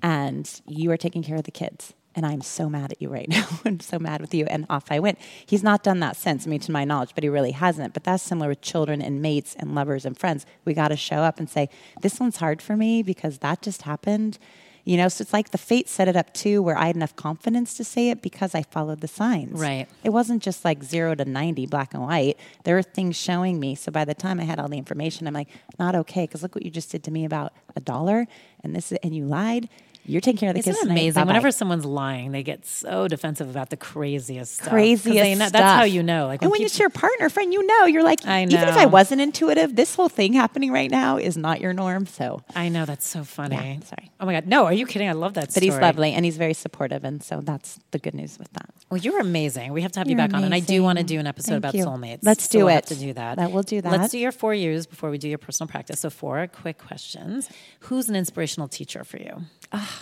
and 0.04 0.62
you 0.68 0.92
are 0.92 0.98
taking 0.98 1.24
care 1.24 1.38
of 1.38 1.44
the 1.44 1.52
kids. 1.52 1.96
And 2.18 2.26
I'm 2.26 2.42
so 2.42 2.68
mad 2.68 2.92
at 2.92 3.02
you 3.02 3.10
right 3.10 3.30
now. 3.38 3.48
I'm 3.64 3.80
so 3.80 4.00
mad 4.00 4.20
with 4.20 4.34
you. 4.34 4.46
And 4.48 4.66
off 4.70 4.92
I 4.92 5.00
went. 5.00 5.20
He's 5.46 5.64
not 5.64 5.84
done 5.84 6.00
that 6.02 6.18
since, 6.18 6.46
I 6.46 6.50
mean, 6.50 6.60
to 6.62 6.72
my 6.72 6.84
knowledge, 6.84 7.12
but 7.14 7.24
he 7.24 7.30
really 7.30 7.52
hasn't. 7.52 7.94
But 7.94 8.04
that's 8.04 8.24
similar 8.24 8.50
with 8.50 8.62
children 8.62 9.02
and 9.02 9.22
mates 9.22 9.56
and 9.58 9.76
lovers 9.76 10.04
and 10.04 10.18
friends. 10.18 10.46
We 10.66 10.74
got 10.74 10.90
to 10.90 10.98
show 10.98 11.18
up 11.18 11.38
and 11.40 11.48
say, 11.48 11.70
this 12.02 12.20
one's 12.20 12.38
hard 12.38 12.62
for 12.62 12.76
me 12.76 13.04
because 13.04 13.38
that 13.38 13.62
just 13.62 13.84
happened. 13.84 14.40
You 14.84 14.96
know, 14.96 15.10
so 15.10 15.22
it's 15.22 15.34
like 15.34 15.52
the 15.52 15.58
fate 15.58 15.90
set 15.90 16.08
it 16.08 16.16
up 16.16 16.34
too, 16.34 16.64
where 16.64 16.78
I 16.78 16.88
had 16.88 16.96
enough 16.96 17.14
confidence 17.16 17.74
to 17.76 17.84
say 17.84 18.10
it 18.10 18.22
because 18.22 18.56
I 18.56 18.64
followed 18.64 19.02
the 19.02 19.08
signs. 19.10 19.60
Right. 19.60 19.86
It 20.02 20.12
wasn't 20.12 20.42
just 20.42 20.64
like 20.64 20.82
zero 20.82 21.14
to 21.14 21.26
90, 21.26 21.66
black 21.66 21.94
and 21.94 22.02
white. 22.04 22.40
There 22.64 22.74
were 22.74 22.82
things 22.82 23.18
showing 23.18 23.60
me. 23.60 23.76
So 23.76 23.92
by 23.92 24.06
the 24.06 24.14
time 24.14 24.40
I 24.40 24.44
had 24.44 24.60
all 24.60 24.70
the 24.70 24.78
information, 24.78 25.28
I'm 25.28 25.34
like, 25.34 25.50
not 25.78 25.94
okay, 25.94 26.24
because 26.24 26.42
look 26.42 26.56
what 26.56 26.64
you 26.64 26.72
just 26.72 26.90
did 26.90 27.04
to 27.04 27.12
me 27.12 27.26
about 27.26 27.52
a 27.76 27.82
dollar, 27.82 28.28
and 28.64 28.74
this, 28.74 28.94
is, 28.94 28.98
and 29.04 29.14
you 29.14 29.26
lied. 29.26 29.68
You're 30.08 30.22
taking 30.22 30.38
care 30.40 30.50
of 30.50 30.54
the 30.56 30.60
Isn't 30.62 30.72
kids. 30.74 30.80
it 30.80 30.88
tonight. 30.88 30.94
amazing? 31.02 31.26
Whenever 31.28 31.52
someone's 31.52 31.86
lying, 31.86 32.32
they 32.32 32.42
get 32.44 32.66
so 32.66 33.08
defensive 33.08 33.50
about 33.50 33.70
the 33.70 33.78
craziest 33.78 34.56
stuff. 34.56 34.70
craziest 34.70 35.16
know- 35.40 35.46
stuff. 35.48 35.52
That's 35.52 35.78
how 35.80 35.84
you 35.84 36.02
know. 36.02 36.28
Like 36.28 36.42
and 36.42 36.50
when 36.50 36.60
people- 36.60 36.66
it's 36.68 36.80
your 36.80 36.90
partner, 36.90 37.30
friend, 37.30 37.52
you 37.54 37.66
know, 37.68 37.86
you're 37.86 38.04
like, 38.04 38.26
I 38.26 38.44
even 38.44 38.56
if 38.56 38.78
I 38.78 38.86
wasn't 38.86 39.22
intuitive, 39.22 39.76
this 39.76 39.96
whole 39.96 40.10
thing 40.10 40.34
happening 40.34 40.72
right 40.72 40.90
now 40.90 41.18
is 41.18 41.36
not 41.38 41.62
your 41.62 41.74
norm. 41.74 42.06
So, 42.06 42.42
I 42.56 42.70
know 42.70 42.86
that's 42.86 43.06
so 43.08 43.24
funny. 43.24 43.56
Yeah, 43.56 43.86
sorry. 43.86 44.12
Oh 44.20 44.26
my 44.26 44.34
god, 44.34 44.48
no! 44.48 44.66
Are 44.66 44.74
you 44.74 44.86
kidding? 44.88 45.08
I 45.10 45.12
love 45.12 45.34
that. 45.36 45.54
but 45.54 45.62
he's 45.62 45.78
lovely 45.78 46.14
and 46.14 46.24
he's 46.26 46.38
very 46.38 46.54
supportive, 46.54 47.04
and 47.04 47.22
so 47.22 47.42
that's 47.42 47.78
the 47.92 48.00
good 48.00 48.14
news 48.16 48.40
with 48.40 48.52
that. 48.54 48.70
Well, 48.90 49.00
you're 49.00 49.20
amazing. 49.20 49.74
We 49.74 49.82
have 49.82 49.92
to 49.92 50.00
have 50.00 50.08
you 50.08 50.12
You're 50.16 50.26
back 50.28 50.34
on, 50.34 50.44
and 50.46 50.56
I 50.56 50.60
do 50.62 50.82
want 50.82 50.98
to 51.00 51.04
do 51.04 51.20
an 51.20 51.28
episode 51.28 51.62
Thank 51.62 51.66
about 51.66 51.76
you. 51.76 51.86
soulmates. 51.86 52.20
Let's 52.24 52.46
So 52.46 52.52
do 52.52 52.58
we'll 52.60 52.70
it. 52.70 52.74
Have 52.76 52.86
to 52.86 52.96
do 52.96 53.14
that. 53.14 53.36
That- 53.38 53.52
we'll 53.52 53.64
do 53.64 53.82
that. 53.82 53.92
Let's 53.92 54.12
do 54.14 54.18
your 54.20 54.32
four 54.32 54.54
years 54.54 54.88
before 54.88 55.10
we 55.10 55.18
do 55.18 55.28
your 55.28 55.38
personal 55.38 55.68
practice. 55.68 56.00
So, 56.00 56.10
four 56.10 56.48
quick 56.48 56.78
questions. 56.78 57.50
Who's 57.82 58.08
an 58.10 58.16
inspirational 58.16 58.68
teacher 58.70 59.04
for 59.04 59.18
you? 59.18 59.42
Ah, 59.74 59.97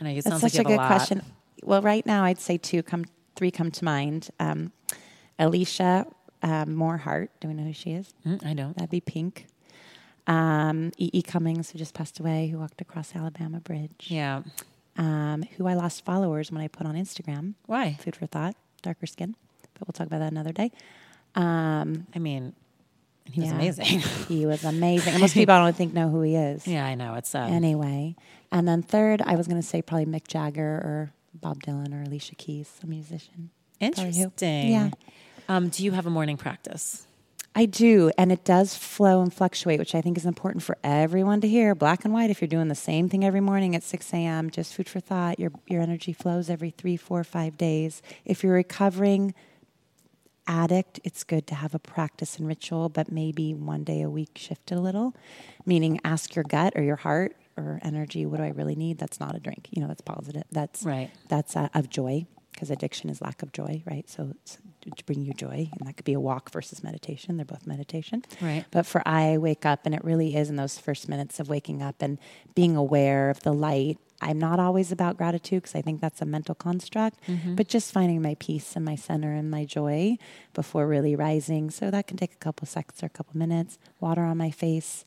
I 0.00 0.04
know 0.04 0.10
you 0.10 0.22
That's 0.22 0.40
sounds 0.40 0.40
such 0.40 0.54
like 0.54 0.66
a 0.66 0.70
good 0.70 0.76
lot. 0.76 0.86
question. 0.86 1.22
Well, 1.62 1.82
right 1.82 2.04
now, 2.06 2.24
I'd 2.24 2.40
say 2.40 2.56
two 2.56 2.82
come, 2.82 3.04
three 3.36 3.50
come 3.50 3.70
to 3.70 3.84
mind. 3.84 4.30
Um, 4.40 4.72
Alicia 5.38 6.06
um, 6.42 6.76
Moorhart. 6.76 7.28
Do 7.40 7.48
we 7.48 7.54
know 7.54 7.64
who 7.64 7.72
she 7.72 7.92
is? 7.92 8.12
Mm, 8.26 8.44
I 8.46 8.54
don't. 8.54 8.74
That'd 8.76 8.90
be 8.90 9.00
Pink. 9.00 9.46
Um, 10.26 10.92
E. 10.96 11.10
E. 11.12 11.22
Cummings, 11.22 11.70
who 11.70 11.78
just 11.78 11.94
passed 11.94 12.20
away, 12.20 12.48
who 12.48 12.58
walked 12.58 12.80
across 12.80 13.14
Alabama 13.14 13.60
Bridge. 13.60 14.06
Yeah. 14.08 14.42
Um, 14.96 15.44
who 15.56 15.66
I 15.66 15.74
lost 15.74 16.04
followers 16.04 16.50
when 16.50 16.60
I 16.60 16.68
put 16.68 16.86
on 16.86 16.94
Instagram. 16.94 17.54
Why? 17.66 17.94
Food 18.00 18.16
for 18.16 18.26
thought, 18.26 18.54
darker 18.82 19.06
skin. 19.06 19.34
But 19.74 19.88
we'll 19.88 19.92
talk 19.92 20.06
about 20.06 20.18
that 20.18 20.32
another 20.32 20.52
day. 20.52 20.72
Um, 21.34 22.06
I 22.14 22.18
mean, 22.18 22.54
he 23.24 23.40
was 23.40 23.50
yeah. 23.50 23.54
amazing. 23.54 23.98
he 24.28 24.46
was 24.46 24.64
amazing. 24.64 25.12
And 25.14 25.20
most 25.22 25.34
people 25.34 25.54
I 25.54 25.58
don't 25.64 25.76
think 25.76 25.94
know 25.94 26.08
who 26.08 26.22
he 26.22 26.36
is. 26.36 26.66
yeah, 26.66 26.84
I 26.84 26.94
know. 26.94 27.14
It's 27.14 27.34
um, 27.34 27.52
Anyway, 27.52 28.16
and 28.52 28.66
then 28.66 28.82
third, 28.82 29.22
I 29.24 29.36
was 29.36 29.46
going 29.46 29.60
to 29.60 29.66
say 29.66 29.82
probably 29.82 30.06
Mick 30.06 30.26
Jagger 30.26 30.62
or 30.62 31.12
Bob 31.34 31.62
Dylan 31.62 31.94
or 31.94 32.02
Alicia 32.02 32.34
Keys, 32.34 32.80
a 32.82 32.86
musician. 32.86 33.50
Interesting. 33.78 34.70
Yeah. 34.70 34.90
Um, 35.48 35.68
do 35.68 35.84
you 35.84 35.92
have 35.92 36.06
a 36.06 36.10
morning 36.10 36.36
practice? 36.36 37.06
I 37.54 37.66
do, 37.66 38.12
and 38.16 38.30
it 38.30 38.44
does 38.44 38.76
flow 38.76 39.22
and 39.22 39.34
fluctuate, 39.34 39.80
which 39.80 39.96
I 39.96 40.00
think 40.00 40.16
is 40.16 40.24
important 40.24 40.62
for 40.62 40.78
everyone 40.84 41.40
to 41.40 41.48
hear. 41.48 41.74
Black 41.74 42.04
and 42.04 42.14
white. 42.14 42.30
If 42.30 42.40
you're 42.40 42.48
doing 42.48 42.68
the 42.68 42.76
same 42.76 43.08
thing 43.08 43.24
every 43.24 43.40
morning 43.40 43.74
at 43.74 43.82
6 43.82 44.12
a.m., 44.12 44.50
just 44.50 44.72
food 44.74 44.88
for 44.88 45.00
thought. 45.00 45.40
Your 45.40 45.50
your 45.66 45.82
energy 45.82 46.12
flows 46.12 46.48
every 46.48 46.70
three, 46.70 46.96
four, 46.96 47.24
five 47.24 47.56
days. 47.58 48.02
If 48.24 48.44
you're 48.44 48.54
recovering 48.54 49.34
addict, 50.46 51.00
it's 51.02 51.24
good 51.24 51.48
to 51.48 51.56
have 51.56 51.74
a 51.74 51.80
practice 51.80 52.38
and 52.38 52.46
ritual, 52.46 52.88
but 52.88 53.10
maybe 53.10 53.52
one 53.52 53.82
day 53.82 54.02
a 54.02 54.10
week 54.10 54.30
shift 54.36 54.70
a 54.70 54.78
little. 54.78 55.16
Meaning, 55.66 56.00
ask 56.04 56.36
your 56.36 56.44
gut 56.44 56.74
or 56.76 56.82
your 56.82 56.96
heart 56.96 57.34
or 57.60 57.80
energy, 57.82 58.26
what 58.26 58.38
do 58.38 58.44
I 58.44 58.48
really 58.48 58.74
need? 58.74 58.98
That's 58.98 59.20
not 59.20 59.34
a 59.34 59.40
drink. 59.40 59.68
You 59.70 59.82
know, 59.82 59.88
that's 59.88 60.02
positive. 60.02 60.44
That's 60.50 60.82
Right. 60.82 61.10
That's 61.28 61.56
uh, 61.56 61.68
of 61.74 61.88
joy 61.90 62.26
because 62.52 62.70
addiction 62.70 63.08
is 63.10 63.22
lack 63.22 63.42
of 63.42 63.52
joy, 63.52 63.82
right? 63.86 64.08
So 64.08 64.32
it's 64.42 64.58
to 64.96 65.04
bring 65.04 65.22
you 65.22 65.32
joy, 65.34 65.68
and 65.78 65.86
that 65.86 65.96
could 65.96 66.04
be 66.04 66.14
a 66.14 66.20
walk 66.20 66.50
versus 66.50 66.82
meditation. 66.82 67.36
They're 67.36 67.44
both 67.44 67.66
meditation, 67.66 68.24
Right. 68.40 68.64
But 68.70 68.86
for 68.86 69.02
I 69.06 69.38
wake 69.38 69.66
up, 69.66 69.80
and 69.84 69.94
it 69.94 70.02
really 70.04 70.34
is 70.34 70.48
in 70.50 70.56
those 70.56 70.78
first 70.78 71.08
minutes 71.08 71.38
of 71.38 71.48
waking 71.48 71.82
up 71.82 71.96
and 72.00 72.18
being 72.54 72.76
aware 72.76 73.30
of 73.30 73.40
the 73.40 73.52
light. 73.52 73.98
I'm 74.22 74.38
not 74.38 74.60
always 74.60 74.92
about 74.92 75.16
gratitude 75.16 75.62
because 75.62 75.74
I 75.74 75.80
think 75.80 76.00
that's 76.00 76.20
a 76.20 76.26
mental 76.26 76.54
construct, 76.54 77.18
but 77.56 77.68
just 77.68 77.92
finding 77.92 78.20
my 78.20 78.36
peace 78.38 78.76
and 78.76 78.84
my 78.84 78.94
center 78.94 79.32
and 79.32 79.50
my 79.50 79.64
joy 79.64 80.18
before 80.52 80.86
really 80.86 81.16
rising. 81.16 81.70
So 81.70 81.90
that 81.90 82.06
can 82.06 82.18
take 82.18 82.34
a 82.34 82.36
couple 82.36 82.66
seconds 82.66 83.02
or 83.02 83.06
a 83.06 83.10
couple 83.10 83.38
minutes. 83.38 83.78
Water 83.98 84.22
on 84.22 84.36
my 84.36 84.50
face, 84.50 85.06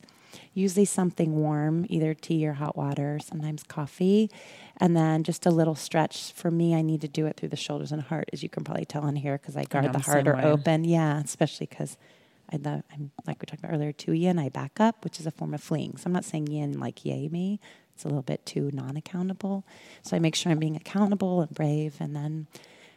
usually 0.52 0.84
something 0.84 1.34
warm, 1.34 1.86
either 1.88 2.14
tea 2.14 2.46
or 2.46 2.54
hot 2.54 2.76
water, 2.76 3.18
sometimes 3.22 3.62
coffee, 3.62 4.30
and 4.78 4.96
then 4.96 5.22
just 5.22 5.46
a 5.46 5.50
little 5.50 5.74
stretch. 5.74 6.32
For 6.32 6.50
me, 6.50 6.74
I 6.74 6.82
need 6.82 7.00
to 7.02 7.08
do 7.08 7.26
it 7.26 7.36
through 7.36 7.50
the 7.50 7.56
shoulders 7.56 7.92
and 7.92 8.02
heart, 8.02 8.30
as 8.32 8.42
you 8.42 8.48
can 8.48 8.64
probably 8.64 8.84
tell 8.84 9.06
in 9.06 9.16
here, 9.16 9.38
because 9.38 9.56
I 9.56 9.64
guard 9.64 9.92
the 9.92 9.98
heart 9.98 10.26
or 10.28 10.40
open. 10.40 10.84
Yeah, 10.84 11.20
especially 11.20 11.66
because 11.66 11.96
I 12.52 12.56
love, 12.56 12.82
I'm 12.92 13.10
like 13.26 13.40
we 13.40 13.46
talked 13.46 13.64
about 13.64 13.72
earlier, 13.72 13.92
too 13.92 14.12
yin. 14.12 14.38
I 14.38 14.48
back 14.48 14.80
up, 14.80 15.02
which 15.04 15.18
is 15.18 15.26
a 15.26 15.30
form 15.30 15.54
of 15.54 15.62
fleeing. 15.62 15.96
So 15.96 16.04
I'm 16.06 16.12
not 16.12 16.24
saying 16.24 16.48
yin 16.48 16.78
like 16.78 17.04
yay 17.04 17.28
me. 17.28 17.60
It's 17.94 18.04
a 18.04 18.08
little 18.08 18.22
bit 18.22 18.44
too 18.44 18.70
non-accountable. 18.72 19.64
So 20.02 20.16
I 20.16 20.18
make 20.18 20.34
sure 20.34 20.50
I'm 20.50 20.58
being 20.58 20.76
accountable 20.76 21.40
and 21.40 21.50
brave, 21.54 21.96
and 22.00 22.14
then 22.14 22.48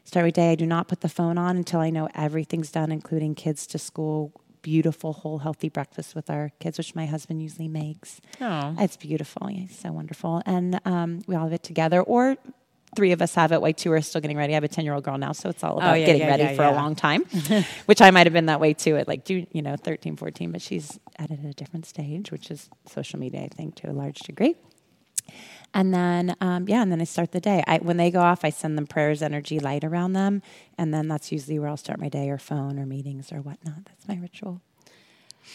start 0.03 0.21
every 0.21 0.31
day. 0.31 0.51
I 0.51 0.55
do 0.55 0.65
not 0.65 0.87
put 0.87 1.01
the 1.01 1.09
phone 1.09 1.37
on 1.37 1.55
until 1.55 1.79
I 1.79 1.91
know 1.91 2.09
everything's 2.15 2.71
done, 2.71 2.91
including 2.91 3.35
kids 3.35 3.67
to 3.67 3.77
school. 3.77 4.31
Beautiful, 4.67 5.13
whole, 5.13 5.37
healthy 5.37 5.69
breakfast 5.69 6.13
with 6.13 6.29
our 6.29 6.51
kids, 6.59 6.77
which 6.77 6.93
my 6.93 7.05
husband 7.05 7.41
usually 7.41 7.69
makes. 7.69 8.19
Oh. 8.41 8.75
It's 8.77 8.97
beautiful. 8.97 9.49
Yeah, 9.49 9.61
it's 9.63 9.79
so 9.79 9.93
wonderful. 9.93 10.41
And 10.45 10.81
um, 10.83 11.21
we 11.25 11.35
all 11.35 11.45
have 11.45 11.53
it 11.53 11.63
together, 11.63 12.01
or 12.01 12.35
three 12.93 13.13
of 13.13 13.21
us 13.21 13.33
have 13.35 13.53
it 13.53 13.61
while 13.61 13.71
two 13.71 13.93
are 13.93 14.01
still 14.01 14.19
getting 14.19 14.35
ready. 14.35 14.51
I 14.51 14.55
have 14.55 14.65
a 14.65 14.67
10 14.67 14.83
year 14.83 14.93
old 14.93 15.05
girl 15.05 15.17
now, 15.17 15.31
so 15.31 15.47
it's 15.47 15.63
all 15.63 15.77
about 15.77 15.91
Oh, 15.91 15.93
yeah, 15.93 16.05
getting 16.05 16.23
yeah, 16.23 16.27
ready 16.27 16.43
yeah, 16.43 16.55
for 16.55 16.63
a 16.65 16.71
long 16.73 16.95
time, 16.95 17.23
which 17.85 18.01
I 18.01 18.11
might 18.11 18.25
have 18.25 18.33
been 18.33 18.47
that 18.47 18.59
way 18.59 18.73
too 18.73 18.97
at 18.97 19.07
like, 19.07 19.23
do 19.23 19.45
you 19.53 19.61
know, 19.61 19.77
13, 19.77 20.17
14, 20.17 20.51
but 20.51 20.61
she's 20.61 20.99
at 21.17 21.31
at 21.31 21.39
a 21.45 21.53
different 21.53 21.85
stage, 21.85 22.29
which 22.29 22.51
is 22.51 22.69
social 22.89 23.19
media, 23.19 23.43
I 23.43 23.47
think, 23.47 23.75
to 23.75 23.89
a 23.89 23.93
large 23.93 24.19
degree. 24.19 24.55
And 25.77 25.93
then, 25.93 26.35
um, 26.41 26.67
yeah, 26.67 26.81
and 26.81 26.91
then 26.91 26.99
I 26.99 27.03
start 27.03 27.31
the 27.33 27.39
day. 27.39 27.63
I, 27.67 27.77
when 27.77 27.97
they 27.97 28.09
go 28.09 28.21
off, 28.21 28.43
I 28.43 28.49
send 28.49 28.79
them 28.79 28.87
prayers, 28.87 29.21
energy, 29.21 29.59
light 29.59 29.83
around 29.83 30.13
them. 30.13 30.41
And 30.75 30.91
then 30.91 31.07
that's 31.07 31.31
usually 31.31 31.59
where 31.59 31.69
I'll 31.69 31.77
start 31.77 31.99
my 31.99 32.09
day 32.09 32.31
or 32.31 32.39
phone 32.39 32.79
or 32.79 32.87
meetings 32.87 33.31
or 33.31 33.41
whatnot. 33.41 33.85
That's 33.85 34.07
my 34.07 34.15
ritual. 34.17 34.59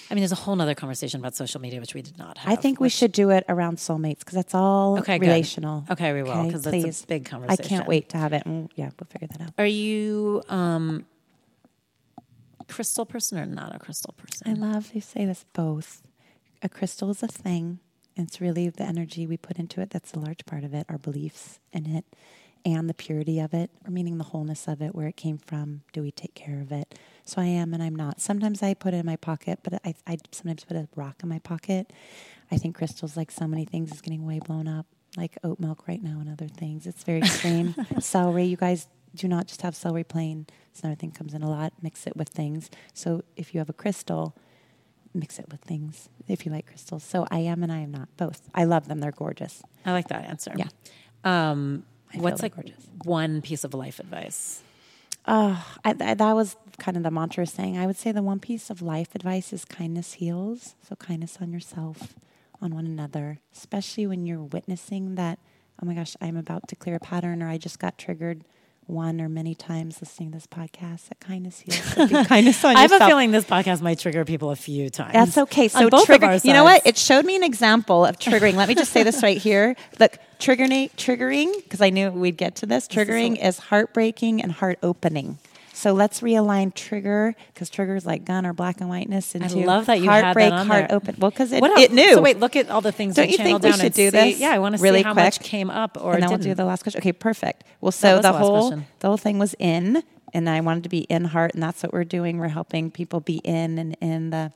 I 0.09 0.15
mean, 0.15 0.23
there's 0.23 0.31
a 0.31 0.37
whole 0.37 0.55
nother 0.55 0.77
conversation 0.77 1.19
about 1.19 1.35
social 1.35 1.61
media, 1.61 1.81
which 1.81 1.93
we 1.95 2.03
did 2.03 2.19
not 2.19 2.39
have. 2.39 2.53
I 2.53 2.55
think 2.55 2.79
we 2.79 2.89
should 2.89 3.11
do 3.11 3.31
it 3.31 3.45
around 3.49 3.79
soulmates 3.79 4.21
because 4.21 4.35
that's 4.35 4.55
all 4.55 4.99
Okay, 5.01 5.19
good. 5.19 5.27
relational. 5.27 5.87
Okay, 5.91 6.13
we 6.13 6.23
will, 6.23 6.53
'cause 6.53 6.63
that's 6.63 7.03
a 7.03 7.07
big 7.09 7.29
I 7.49 7.57
can't 7.57 7.89
wait 7.89 8.09
to 8.11 8.19
have 8.19 8.33
it. 8.33 8.47
And 8.47 8.71
yeah, 8.77 8.91
we'll 9.01 9.09
figure 9.11 9.27
that 9.27 9.41
out. 9.41 9.55
Are 9.59 9.67
you 9.67 10.43
um, 10.49 11.05
crystal 12.69 13.07
person 13.07 13.39
or 13.41 13.47
not 13.47 13.75
a 13.75 13.81
crystal 13.81 14.15
person? 14.17 14.49
I 14.49 14.53
love 14.53 14.95
you 14.95 15.01
say 15.01 15.25
this 15.27 15.45
both. 15.53 16.03
A 16.63 16.69
crystal 16.69 17.11
is 17.11 17.25
a 17.25 17.29
thing. 17.29 17.81
It's 18.17 18.41
really 18.41 18.69
the 18.69 18.85
energy 18.85 19.27
we 19.27 19.37
put 19.37 19.59
into 19.59 19.81
it 19.81 19.91
that's 19.91 20.13
a 20.13 20.19
large 20.19 20.45
part 20.45 20.65
of 20.65 20.75
it, 20.75 20.87
our 20.89 20.99
beliefs 20.99 21.61
in 21.73 21.87
it, 21.87 22.05
and 22.65 22.89
the 22.89 22.95
purity 22.95 23.41
of 23.41 23.55
it, 23.55 23.71
or 23.87 23.91
meaning 23.91 24.19
the 24.19 24.25
wholeness 24.25 24.69
of 24.69 24.83
it, 24.83 24.95
where 24.95 25.09
it 25.09 25.17
came 25.17 25.39
from. 25.39 25.83
Do 25.93 26.03
we 26.03 26.11
take 26.11 26.35
care 26.35 26.61
of 26.61 26.71
it? 26.71 26.99
So 27.25 27.41
I 27.41 27.47
am 27.47 27.73
and 27.73 27.83
I'm 27.83 27.97
not. 27.97 28.21
Sometimes 28.21 28.63
I 28.63 28.75
put 28.75 28.95
it 28.95 28.99
in 28.99 29.07
my 29.07 29.17
pocket, 29.17 29.61
but 29.63 29.75
I, 29.85 29.95
I 30.07 30.19
sometimes 30.31 30.65
put 30.65 30.77
a 30.77 30.89
rock 30.95 31.23
in 31.23 31.29
my 31.29 31.39
pocket. 31.39 31.93
I 32.51 32.57
think 32.59 32.77
crystals, 32.77 33.17
like 33.17 33.31
so 33.31 33.47
many 33.47 33.65
things, 33.65 33.93
is 33.93 34.01
getting 34.01 34.27
way 34.27 34.39
blown 34.39 34.69
up, 34.69 34.87
like 35.17 35.39
oat 35.43 35.59
milk 35.59 35.89
right 35.89 36.03
now 36.03 36.19
and 36.21 36.29
other 36.29 36.49
things. 36.49 36.87
It's 36.87 37.03
very 37.05 37.21
extreme. 37.21 37.75
celery, 37.99 38.45
you 38.45 38.57
guys 38.57 38.89
do 39.15 39.29
not 39.29 39.47
just 39.47 39.63
have 39.63 39.75
celery 39.75 40.05
plain. 40.05 40.47
It's 40.71 40.81
another 40.81 40.97
thing 40.97 41.11
comes 41.11 41.35
in 41.35 41.43
a 41.43 41.51
lot. 41.51 41.73
Mix 41.83 42.07
it 42.07 42.17
with 42.17 42.29
things. 42.29 42.71
So 42.95 43.23
if 43.37 43.55
you 43.55 43.61
have 43.61 43.69
a 43.69 43.75
crystal, 43.75 44.37
mix 45.15 45.39
it 45.39 45.47
with 45.51 45.61
things 45.61 46.09
if 46.29 46.47
you 46.47 46.53
like 46.53 46.67
crystals. 46.67 47.03
So 47.05 47.27
I 47.31 47.41
am 47.41 47.63
and 47.63 47.73
I 47.73 47.79
am 47.81 47.91
not 47.91 48.09
both. 48.17 48.49
I 48.55 48.65
love 48.65 48.89
them. 48.89 49.01
They're 49.01 49.13
gorgeous. 49.13 49.63
I 49.85 49.93
like 49.93 50.09
that 50.09 50.25
answer. 50.25 50.53
Yeah. 50.57 50.69
Um, 51.25 51.85
what's 52.15 52.43
like 52.43 52.55
gorgeous. 52.55 52.89
one 53.05 53.43
piece 53.43 53.65
of 53.65 53.75
life 53.75 53.99
advice? 53.99 54.63
Oh, 55.27 55.65
I, 55.85 55.95
I, 56.01 56.15
that 56.15 56.33
was 56.33 56.57
kind 56.79 56.97
of 56.97 57.03
the 57.03 57.11
mantra 57.11 57.47
saying. 57.47 57.79
I 57.79 57.87
would 57.87 57.97
say 57.97 58.11
the 58.11 58.23
one 58.23 58.41
piece 58.41 58.71
of 58.71 58.83
life 58.83 59.15
advice 59.15 59.53
is 59.53 59.65
kindness 59.65 60.15
heals. 60.15 60.75
So 60.89 60.97
kindness 60.97 61.39
on 61.41 61.53
yourself, 61.53 62.15
on 62.61 62.75
one 62.75 62.87
another, 62.87 63.39
especially 63.55 64.07
when 64.07 64.27
you're 64.27 64.43
witnessing 64.43 65.15
that. 65.15 65.39
Oh 65.81 65.87
my 65.87 65.95
gosh, 65.95 66.17
I'm 66.21 66.37
about 66.37 66.69
to 66.69 66.77
clear 66.77 66.97
a 66.97 67.01
pattern, 67.01 67.43
or 67.43 67.49
I 67.49 67.59
just 67.59 67.79
got 67.79 67.99
triggered 67.99 68.45
one 68.87 69.21
or 69.21 69.29
many 69.29 69.55
times 69.55 70.01
listening 70.01 70.31
to 70.33 70.37
this 70.37 70.47
podcast. 70.47 71.09
That 71.09 71.21
kindness 71.21 71.61
heals. 71.61 71.81
So 71.83 72.25
kindness 72.25 72.65
on 72.65 72.77
I 72.77 72.81
have 72.81 72.91
yourself. 72.91 73.09
a 73.09 73.11
feeling 73.11 73.31
this 73.31 73.45
podcast 73.45 73.81
might 73.81 73.99
trigger 73.99 74.25
people 74.25 74.51
a 74.51 74.57
few 74.57 74.91
times. 74.91 75.13
That's 75.13 75.39
okay. 75.39 75.69
So 75.69 75.89
both 75.89 76.03
of 76.03 76.07
trigger. 76.07 76.39
You 76.43 76.53
know 76.53 76.65
what? 76.65 76.87
It 76.87 76.97
showed 76.97 77.25
me 77.25 77.37
an 77.37 77.43
example 77.45 78.05
of 78.05 78.19
triggering. 78.19 78.55
Let 78.55 78.69
me 78.69 78.75
just 78.75 78.93
say 78.93 79.03
this 79.03 79.23
right 79.23 79.39
here. 79.39 79.77
Look, 79.99 80.19
triggering, 80.39 80.91
triggering, 80.97 81.55
because 81.63 81.81
I 81.81 81.91
knew 81.91 82.11
we'd 82.11 82.37
get 82.37 82.57
to 82.57 82.67
this. 82.67 82.89
Triggering 82.89 83.43
is 83.43 83.59
heartbreaking 83.59 84.43
and 84.43 84.53
heart 84.53 84.79
opening. 84.83 85.39
So 85.83 85.93
let's 85.95 86.21
realign 86.21 86.73
trigger 86.73 87.35
because 87.53 87.69
trigger 87.69 87.97
is 87.97 88.07
like 88.07 88.25
gun 88.25 88.47
or 88.47 88.53
black 88.53 88.81
and 88.81 88.89
whiteness 88.89 89.35
into 89.35 89.57
love 89.57 89.87
that 89.87 89.99
you 89.99 90.07
that 90.07 90.23
heartbreak, 90.23 90.53
on 90.53 90.67
heart 90.69 90.89
there. 90.91 90.97
open. 90.97 91.17
Well, 91.19 91.33
because 91.33 91.51
it, 91.51 91.61
it 91.61 91.91
knew. 91.91 92.15
So 92.15 92.21
wait, 92.23 92.39
look 92.39 92.55
at 92.55 92.71
all 92.71 92.81
the 92.81 92.93
things 92.93 93.17
Don't 93.17 93.29
you 93.29 93.37
think 93.37 93.47
channeled 93.47 93.65
we 93.65 93.71
down 93.71 93.81
should 93.81 93.93
do 93.93 94.07
see- 94.07 94.11
this? 94.11 94.39
Yeah, 94.39 94.53
I 94.53 94.61
want 94.61 94.77
to 94.77 94.79
see 94.79 95.03
how 95.03 95.13
quick? 95.13 95.25
much 95.25 95.41
came 95.41 95.71
up 95.71 95.99
or 96.01 96.13
and 96.15 96.23
then 96.23 96.29
didn't. 96.29 96.41
we'll 96.45 96.51
do 96.51 96.55
the 96.55 96.65
last 96.65 96.85
question. 96.85 97.01
Okay, 97.01 97.13
perfect. 97.13 97.65
Well, 97.81 97.91
so 97.91 98.17
the 98.17 98.23
the 98.23 98.33
whole 98.33 98.69
question. 98.69 98.87
the 99.01 99.09
whole 99.09 99.17
thing 99.17 99.41
was 99.41 99.57
in, 99.59 100.05
and 100.33 100.49
I 100.49 100.61
wanted 100.61 100.85
to 100.85 100.89
be 100.89 101.01
in 101.01 101.25
heart, 101.25 101.53
and 101.55 101.61
that's 101.61 101.83
what 101.83 101.93
we're 101.93 102.05
doing. 102.05 102.39
We're 102.39 102.47
helping 102.47 102.93
people 102.93 103.19
be 103.19 103.39
in 103.39 103.77
and 103.81 103.97
in 104.01 104.31
the 104.31 104.53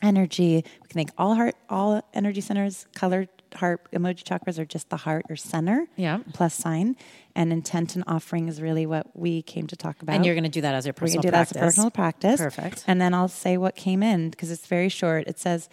energy. 0.00 0.64
We 0.82 0.88
can 0.88 0.94
think 0.94 1.10
all 1.18 1.34
heart, 1.34 1.54
all 1.68 2.02
energy 2.14 2.40
centers, 2.40 2.86
colored 2.94 3.28
heart 3.54 3.86
emoji 3.92 4.22
chakras 4.24 4.58
are 4.58 4.64
just 4.64 4.88
the 4.88 4.96
heart 4.96 5.26
or 5.28 5.36
center. 5.36 5.86
Yeah. 5.96 6.20
Plus 6.32 6.54
sign, 6.54 6.96
and 7.36 7.52
intent 7.52 7.94
and 7.94 8.02
offering 8.08 8.48
is 8.48 8.60
really 8.60 8.86
what 8.86 9.06
we 9.16 9.42
came 9.42 9.66
to 9.68 9.76
talk 9.76 10.02
about. 10.02 10.16
and 10.16 10.24
you're 10.26 10.34
going 10.34 10.42
to 10.44 10.50
do 10.50 10.62
that 10.62 10.74
as 10.74 10.86
your 10.86 10.92
We're 10.94 11.02
personal 11.06 11.22
do 11.22 11.28
practice. 11.28 11.52
that 11.52 11.58
as 11.58 11.62
a 11.62 11.66
personal 11.66 11.90
practice. 11.90 12.40
Perfect. 12.40 12.84
And 12.88 13.00
then 13.00 13.14
I'll 13.14 13.28
say 13.28 13.56
what 13.56 13.76
came 13.76 14.02
in 14.02 14.30
because 14.30 14.50
it's 14.50 14.66
very 14.66 14.88
short. 14.88 15.28
It 15.28 15.38
says, 15.38 15.68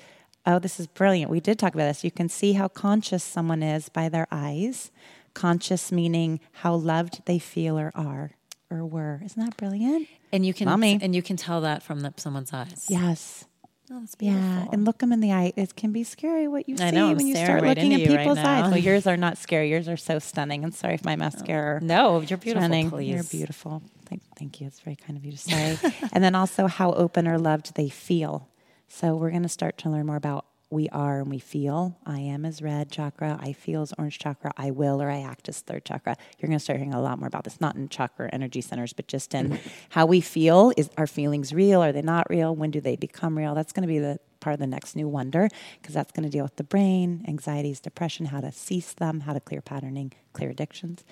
Oh, 0.45 0.60
this 0.60 0.77
is 0.80 0.88
brilliant. 0.88 1.31
We 1.31 1.40
did 1.40 1.57
talk 1.57 1.73
about 1.73 1.85
this. 1.85 2.03
You 2.03 2.11
can 2.11 2.27
see 2.30 2.52
how 2.53 2.68
conscious 2.68 3.23
someone 3.23 3.64
is 3.64 3.88
by 3.90 4.10
their 4.10 4.27
eyes. 4.30 4.91
Conscious 5.34 5.91
meaning 5.91 6.40
how 6.52 6.76
loved 6.76 7.22
they 7.26 7.40
feel 7.40 7.80
or 7.80 7.91
are 7.95 8.31
or 8.69 8.85
were. 8.85 9.22
Isn't 9.23 9.44
that 9.44 9.56
brilliant? 9.57 10.07
And 10.34 10.45
you 10.45 10.53
can 10.53 10.65
Mommy. 10.68 10.99
and 11.02 11.15
you 11.15 11.22
can 11.22 11.38
tell 11.38 11.61
that 11.61 11.81
from 11.81 12.02
the, 12.02 12.14
someone's 12.18 12.52
eyes. 12.53 12.85
Yes. 12.90 13.45
Oh, 13.93 13.99
that's 13.99 14.15
Yeah. 14.19 14.65
And 14.71 14.85
look 14.85 14.99
them 14.99 15.11
in 15.11 15.19
the 15.19 15.31
eye. 15.31 15.53
It 15.55 15.75
can 15.75 15.91
be 15.91 16.03
scary 16.03 16.47
what 16.47 16.67
you 16.67 16.77
see 16.77 16.89
know, 16.89 17.13
when 17.13 17.27
you 17.27 17.35
start 17.35 17.61
right 17.61 17.77
looking 17.77 17.93
at 17.93 17.99
in 17.99 18.09
you 18.09 18.15
right 18.15 18.19
people's 18.19 18.39
eyes. 18.39 18.63
now. 18.63 18.69
Well, 18.69 18.77
yours 18.77 19.05
are 19.05 19.17
not 19.17 19.37
scary. 19.37 19.69
Yours 19.69 19.87
are 19.87 19.97
so 19.97 20.17
stunning. 20.17 20.63
And 20.63 20.73
sorry 20.73 20.95
if 20.95 21.05
my 21.05 21.15
mascara. 21.15 21.79
Oh, 21.79 21.85
no, 21.85 22.21
you're 22.21 22.37
beautiful. 22.39 22.61
Stunning. 22.61 22.89
Please, 22.89 23.09
You're 23.13 23.23
beautiful. 23.23 23.83
Thank, 24.05 24.23
thank 24.35 24.59
you. 24.59 24.67
It's 24.67 24.79
very 24.79 24.95
kind 24.95 25.15
of 25.15 25.23
you 25.23 25.31
to 25.31 25.37
say. 25.37 25.77
and 26.13 26.23
then 26.23 26.33
also 26.33 26.65
how 26.65 26.93
open 26.93 27.27
or 27.27 27.37
loved 27.37 27.75
they 27.75 27.89
feel. 27.89 28.49
So 28.87 29.15
we're 29.15 29.29
going 29.29 29.43
to 29.43 29.49
start 29.49 29.77
to 29.79 29.89
learn 29.89 30.07
more 30.07 30.15
about 30.15 30.45
we 30.73 30.89
are 30.89 31.21
and 31.21 31.29
we 31.29 31.39
feel. 31.39 31.97
I 32.05 32.19
am 32.19 32.43
is 32.43 32.61
red 32.61 32.91
chakra. 32.91 33.39
I 33.39 33.53
feel 33.53 33.83
is 33.83 33.93
orange 33.97 34.19
chakra. 34.19 34.51
I 34.57 34.71
will 34.71 35.01
or 35.01 35.09
I 35.09 35.21
act 35.21 35.47
is 35.47 35.61
third 35.61 35.85
chakra. 35.85 36.17
You're 36.37 36.47
going 36.47 36.57
to 36.57 36.63
start 36.63 36.79
hearing 36.79 36.93
a 36.93 37.01
lot 37.01 37.19
more 37.19 37.27
about 37.27 37.43
this, 37.43 37.61
not 37.61 37.75
in 37.75 37.87
chakra 37.87 38.29
energy 38.33 38.59
centers, 38.59 38.91
but 38.91 39.07
just 39.07 39.33
in 39.33 39.59
how 39.89 40.05
we 40.05 40.19
feel. 40.19 40.73
Is 40.75 40.89
our 40.97 41.07
feelings 41.07 41.53
real? 41.53 41.81
Are 41.81 41.91
they 41.91 42.01
not 42.01 42.29
real? 42.29 42.55
When 42.55 42.71
do 42.71 42.81
they 42.81 42.95
become 42.95 43.37
real? 43.37 43.55
That's 43.55 43.71
going 43.71 43.83
to 43.83 43.87
be 43.87 43.99
the 43.99 44.19
part 44.43 44.53
of 44.53 44.59
the 44.59 44.67
next 44.67 44.95
new 44.95 45.07
wonder 45.07 45.47
because 45.81 45.95
that's 45.95 46.11
going 46.11 46.23
to 46.23 46.29
deal 46.29 46.43
with 46.43 46.57
the 46.57 46.63
brain, 46.63 47.23
anxieties, 47.27 47.79
depression, 47.79 48.27
how 48.27 48.41
to 48.41 48.51
cease 48.51 48.93
them, 48.93 49.21
how 49.21 49.33
to 49.33 49.39
clear 49.39 49.61
patterning, 49.61 50.11
clear 50.33 50.49
addictions. 50.49 51.03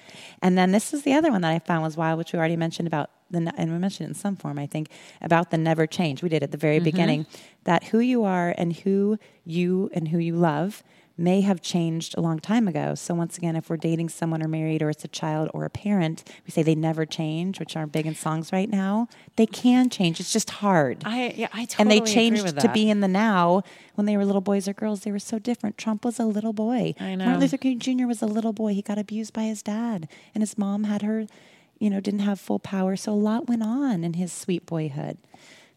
And 0.42 0.58
then 0.58 0.72
this 0.72 0.94
is 0.94 1.04
the 1.04 1.14
other 1.14 1.32
one 1.32 1.42
that 1.42 1.52
I 1.52 1.60
found 1.60 1.84
was 1.84 1.96
wild, 1.96 2.18
which 2.18 2.34
we 2.34 2.40
already 2.40 2.58
mentioned 2.58 2.88
about 2.88 3.10
the, 3.32 3.54
and 3.56 3.72
we 3.72 3.78
mentioned 3.78 4.08
it 4.08 4.10
in 4.10 4.16
some 4.16 4.36
form, 4.36 4.60
I 4.60 4.68
think, 4.68 4.90
about 5.22 5.52
the 5.52 5.58
never 5.58 5.88
change. 5.88 6.22
We 6.22 6.30
did 6.30 6.44
at 6.44 6.52
the 6.52 6.58
very 6.58 6.78
mm-hmm. 6.78 6.84
beginning 6.84 7.26
that 7.64 7.86
who 7.86 8.00
you 8.00 8.26
are 8.26 8.54
and 8.58 8.74
who 8.74 9.18
you 9.46 9.90
and 9.94 10.10
who 10.10 10.18
you 10.18 10.36
love 10.36 10.84
may 11.18 11.42
have 11.42 11.62
changed 11.62 12.16
a 12.18 12.22
long 12.22 12.40
time 12.40 12.68
ago. 12.68 12.96
So 12.96 13.14
once 13.14 13.38
again, 13.38 13.56
if 13.56 13.70
we're 13.70 13.78
dating 13.78 14.10
someone 14.10 14.42
or 14.42 14.48
married 14.48 14.82
or 14.82 14.90
it's 14.90 15.04
a 15.04 15.10
child 15.10 15.50
or 15.54 15.66
a 15.66 15.70
parent, 15.70 16.24
we 16.46 16.52
say 16.52 16.64
they 16.64 16.76
never 16.76 17.06
change, 17.06 17.60
which 17.60 17.76
aren't 17.76 17.92
big 17.92 18.06
in 18.06 18.16
songs 18.16 18.52
right 18.52 18.70
now. 18.70 19.08
They 19.36 19.46
can 19.46 19.90
change. 19.90 20.20
It's 20.20 20.34
just 20.34 20.50
hard 20.50 21.02
I 21.06 21.34
yeah, 21.36 21.48
I 21.54 21.66
totally 21.66 21.98
and 21.98 22.06
they 22.06 22.12
changed 22.12 22.60
to 22.60 22.70
be 22.70 22.90
in 22.90 23.00
the 23.00 23.08
now 23.08 23.64
when 23.96 24.06
they 24.06 24.18
were 24.18 24.26
little 24.26 24.42
boys 24.42 24.68
or 24.68 24.74
girls 24.74 25.02
they 25.02 25.12
were 25.12 25.20
so 25.20 25.40
different 25.40 25.78
trump 25.78 26.06
was 26.06 26.20
a 26.20 26.26
little 26.26 26.54
boy 26.54 26.94
I 27.00 27.16
know. 27.16 27.26
martin 27.26 27.42
luther 27.42 27.58
king 27.58 27.80
jr 27.80 28.06
was 28.06 28.22
a 28.22 28.28
little 28.28 28.54
boy 28.54 28.74
he 28.74 28.82
got 28.82 28.98
abused 28.98 29.34
by 29.34 29.44
his 29.44 29.62
dad 29.64 30.08
and 30.34 30.42
his 30.42 30.58
mom 30.58 30.84
had 30.86 31.02
her 31.02 31.26
you 31.80 31.90
know 31.90 32.00
didn't 32.00 32.22
have 32.22 32.40
full 32.40 32.60
power 32.60 32.96
so 32.96 33.12
a 33.12 33.16
lot 33.16 33.48
went 33.48 33.64
on 33.64 34.04
in 34.04 34.14
his 34.14 34.32
sweet 34.32 34.66
boyhood 34.66 35.18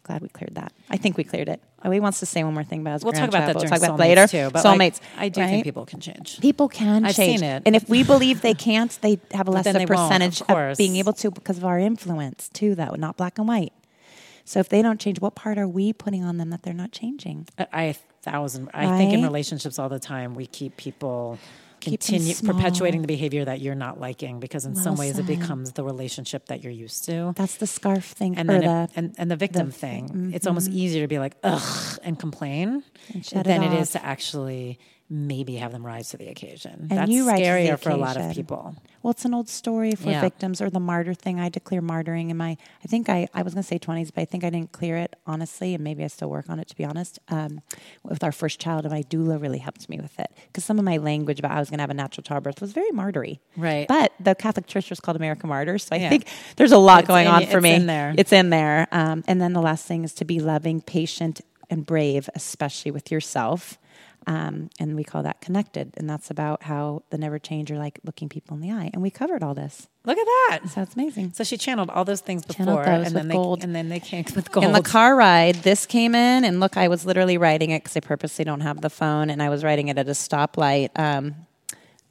glad 0.05 0.21
we 0.21 0.29
cleared 0.29 0.55
that 0.55 0.71
i 0.89 0.97
think 0.97 1.17
we 1.17 1.23
cleared 1.23 1.49
it 1.49 1.61
oh 1.83 1.91
he 1.91 1.99
wants 1.99 2.19
to 2.19 2.25
say 2.25 2.43
one 2.43 2.53
more 2.53 2.63
thing 2.63 2.81
about 2.81 2.93
his 2.93 3.03
We'll 3.03 3.13
talk 3.13 3.27
about 3.27 3.47
that 3.47 3.57
during 3.57 3.69
but 3.69 3.79
we'll 3.79 3.79
talk 3.79 3.89
about 3.89 3.99
later 3.99 4.27
too. 4.27 4.49
But 4.51 4.63
like, 4.63 4.79
soulmates 4.79 5.01
I 5.17 5.29
do 5.29 5.41
right? 5.41 5.49
think 5.49 5.63
people 5.63 5.85
can 5.85 5.99
change. 5.99 6.39
People 6.39 6.69
can 6.69 7.05
I've 7.05 7.15
change 7.15 7.41
seen 7.41 7.49
it. 7.49 7.63
and 7.65 7.75
if 7.75 7.89
we 7.89 8.03
believe 8.03 8.41
they 8.41 8.53
can't, 8.53 8.97
they 9.01 9.19
have 9.31 9.47
a 9.47 9.51
less 9.51 9.65
then 9.65 9.75
a 9.75 9.83
of 9.83 9.87
percentage 9.87 10.41
of, 10.41 10.47
course. 10.47 10.77
being 10.77 10.95
able 10.95 11.13
to 11.13 11.31
because 11.31 11.57
of 11.57 11.65
our 11.65 11.79
influence 11.79 12.49
too. 12.49 12.75
Though 12.75 12.95
not 12.95 13.17
black 13.17 13.37
and 13.37 13.47
white. 13.47 13.73
So 14.45 14.59
if 14.59 14.69
they 14.69 14.81
don't 14.83 14.99
change, 14.99 15.19
what 15.19 15.33
part 15.35 15.57
are 15.57 15.67
we 15.67 15.91
putting 15.91 16.23
on 16.23 16.37
them 16.37 16.51
that 16.51 16.61
they're 16.63 16.73
not 16.73 16.91
changing? 16.91 17.47
I, 17.57 17.67
I 17.73 17.95
thousand. 18.21 18.69
I 18.73 18.97
think 18.97 19.13
in 19.13 19.23
relationships 19.23 19.79
all 19.79 19.89
the 19.89 19.99
time 19.99 20.35
we 20.35 20.45
keep 20.47 20.77
people 20.77 21.39
continue 21.81 22.33
perpetuating 22.35 23.01
the 23.01 23.07
behavior 23.07 23.45
that 23.45 23.61
you're 23.61 23.75
not 23.75 23.99
liking 23.99 24.39
because 24.39 24.65
in 24.65 24.73
Well 24.73 24.83
some 24.83 24.95
ways 24.95 25.19
it 25.19 25.27
becomes 25.27 25.73
the 25.73 25.83
relationship 25.83 26.47
that 26.47 26.63
you're 26.63 26.73
used 26.73 27.05
to. 27.05 27.33
That's 27.35 27.57
the 27.57 27.67
scarf 27.67 28.05
thing, 28.05 28.37
and 28.37 28.49
then 28.49 28.61
the, 28.61 28.83
it, 28.83 28.89
and, 28.95 29.15
and 29.17 29.29
the 29.29 29.35
victim 29.35 29.71
thing. 29.71 30.31
It's 30.33 30.47
almost 30.47 30.69
mm-hmm. 30.69 30.79
easier 30.79 31.03
to 31.03 31.07
be 31.07 31.19
like 31.19 31.35
ugh 31.43 31.99
and 32.03 32.17
complain 32.19 32.83
And 33.13 33.45
than 33.45 33.63
it 33.63 33.73
it 33.75 33.79
is 33.79 33.91
to 33.91 34.03
actually 34.03 34.79
maybe 35.07 35.57
have 35.57 35.71
them 35.71 35.85
rise 35.85 36.09
to 36.09 36.17
the 36.17 36.27
occasion. 36.27 36.87
And 36.89 36.97
That's 36.99 37.11
you 37.11 37.27
rise 37.27 37.37
to 37.37 37.43
the 37.43 37.49
scarier 37.49 37.79
for 37.79 37.91
a 37.91 37.95
lot 37.95 38.17
of 38.17 38.33
people. 38.33 38.75
Well, 39.03 39.11
it's 39.11 39.23
an 39.23 39.35
old 39.35 39.47
story 39.49 39.91
for 39.93 40.09
Yeah. 40.09 40.19
victims 40.21 40.61
or 40.61 40.71
the 40.71 40.79
martyr 40.79 41.13
thing. 41.13 41.39
I 41.39 41.43
had 41.43 41.53
to 41.53 41.59
clear 41.59 41.79
martyring 41.79 42.31
in 42.31 42.37
my, 42.37 42.57
I 42.83 42.87
think 42.87 43.07
I, 43.07 43.27
I 43.31 43.43
was 43.43 43.53
going 43.53 43.61
to 43.61 43.67
say 43.67 43.77
20s, 43.77 44.11
but 44.13 44.21
I 44.21 44.25
think 44.25 44.43
I 44.43 44.49
didn't 44.49 44.71
clear 44.71 44.97
it 44.97 45.15
honestly, 45.27 45.75
and 45.75 45.83
maybe 45.83 46.03
I 46.03 46.07
still 46.07 46.29
work 46.31 46.49
on 46.49 46.59
it 46.59 46.67
to 46.69 46.75
be 46.75 46.83
honest. 46.83 47.19
Um, 47.29 47.61
with 48.03 48.23
our 48.23 48.31
first 48.31 48.59
child, 48.59 48.85
and 48.85 48.91
my 48.91 49.03
doula 49.03 49.39
really 49.39 49.59
helped 49.59 49.87
me 49.89 49.99
with 49.99 50.19
it 50.19 50.31
because 50.47 50.65
some 50.65 50.79
of 50.79 50.85
my 50.85 50.97
language 50.97 51.37
about 51.37 51.51
I 51.51 51.59
was 51.59 51.69
going 51.69 51.77
to 51.77 51.83
have 51.83 51.91
a 51.91 51.93
natural 51.95 52.23
childbirth 52.23 52.59
was 52.59 52.73
very 52.73 52.89
martyry. 52.89 53.39
Right. 53.55 53.87
But 53.87 54.11
the 54.19 54.33
Catholic 54.33 54.65
Church 54.65 54.89
was 54.89 54.99
called 54.99 55.17
American 55.17 55.49
Martyrs, 55.49 55.83
so 55.85 55.95
I 55.95 55.99
Yeah. 55.99 56.09
think 56.09 56.25
there's 56.55 56.71
a 56.71 56.79
lot 56.79 57.01
It's 57.01 57.07
going 57.07 57.27
in- 57.27 57.31
on 57.31 57.45
for 57.45 57.57
it's 57.57 57.63
me. 57.63 57.73
in 57.75 57.85
there. 57.85 58.15
It's 58.17 58.33
in 58.33 58.49
there. 58.49 58.87
Um, 58.91 59.23
and 59.27 59.39
then 59.39 59.53
the 59.53 59.61
last 59.61 59.85
thing 59.85 60.03
is 60.03 60.13
to 60.15 60.25
be 60.25 60.39
loving, 60.39 60.81
patient, 60.81 61.41
and 61.69 61.85
brave, 61.85 62.27
especially 62.33 62.89
with 62.89 63.11
yourself. 63.11 63.77
Um, 64.27 64.69
and 64.79 64.95
we 64.95 65.03
call 65.03 65.23
that 65.23 65.39
connected. 65.41 65.93
And 65.97 66.09
that's 66.09 66.31
about 66.31 66.63
how 66.63 67.03
the 67.11 67.17
never 67.17 67.37
change 67.37 67.69
are 67.71 67.77
like 67.77 67.99
looking 68.03 68.27
people 68.27 68.55
in 68.55 68.61
the 68.61 68.71
eye. 68.71 68.89
And 68.91 69.01
we 69.01 69.11
covered 69.11 69.43
all 69.43 69.53
this. 69.53 69.87
Look 70.03 70.17
at 70.17 70.25
that. 70.25 70.69
So 70.69 70.81
it's 70.81 70.95
amazing. 70.95 71.33
So 71.33 71.43
she 71.43 71.57
channeled 71.57 71.89
all 71.89 72.05
those 72.05 72.21
things 72.21 72.45
before. 72.45 72.85
Those 72.85 72.87
and 72.87 73.03
with 73.03 73.13
then 73.13 73.27
gold. 73.29 73.61
they 73.61 73.65
and 73.65 73.75
then 73.75 73.89
they 73.89 73.99
came 73.99 74.25
with 74.35 74.51
gold. 74.51 74.65
In 74.65 74.71
the 74.71 74.81
car 74.81 75.15
ride, 75.15 75.55
this 75.55 75.85
came 75.85 76.15
in, 76.15 76.43
and 76.43 76.59
look, 76.59 76.77
I 76.77 76.87
was 76.87 77.05
literally 77.05 77.37
writing 77.37 77.71
it 77.71 77.83
because 77.83 77.97
I 77.97 77.99
purposely 78.01 78.45
don't 78.45 78.61
have 78.61 78.81
the 78.81 78.89
phone, 78.89 79.29
and 79.29 79.41
I 79.41 79.49
was 79.49 79.63
writing 79.63 79.87
it 79.87 79.97
at 79.97 80.07
a 80.07 80.11
stoplight. 80.11 80.89
Um, 80.97 81.35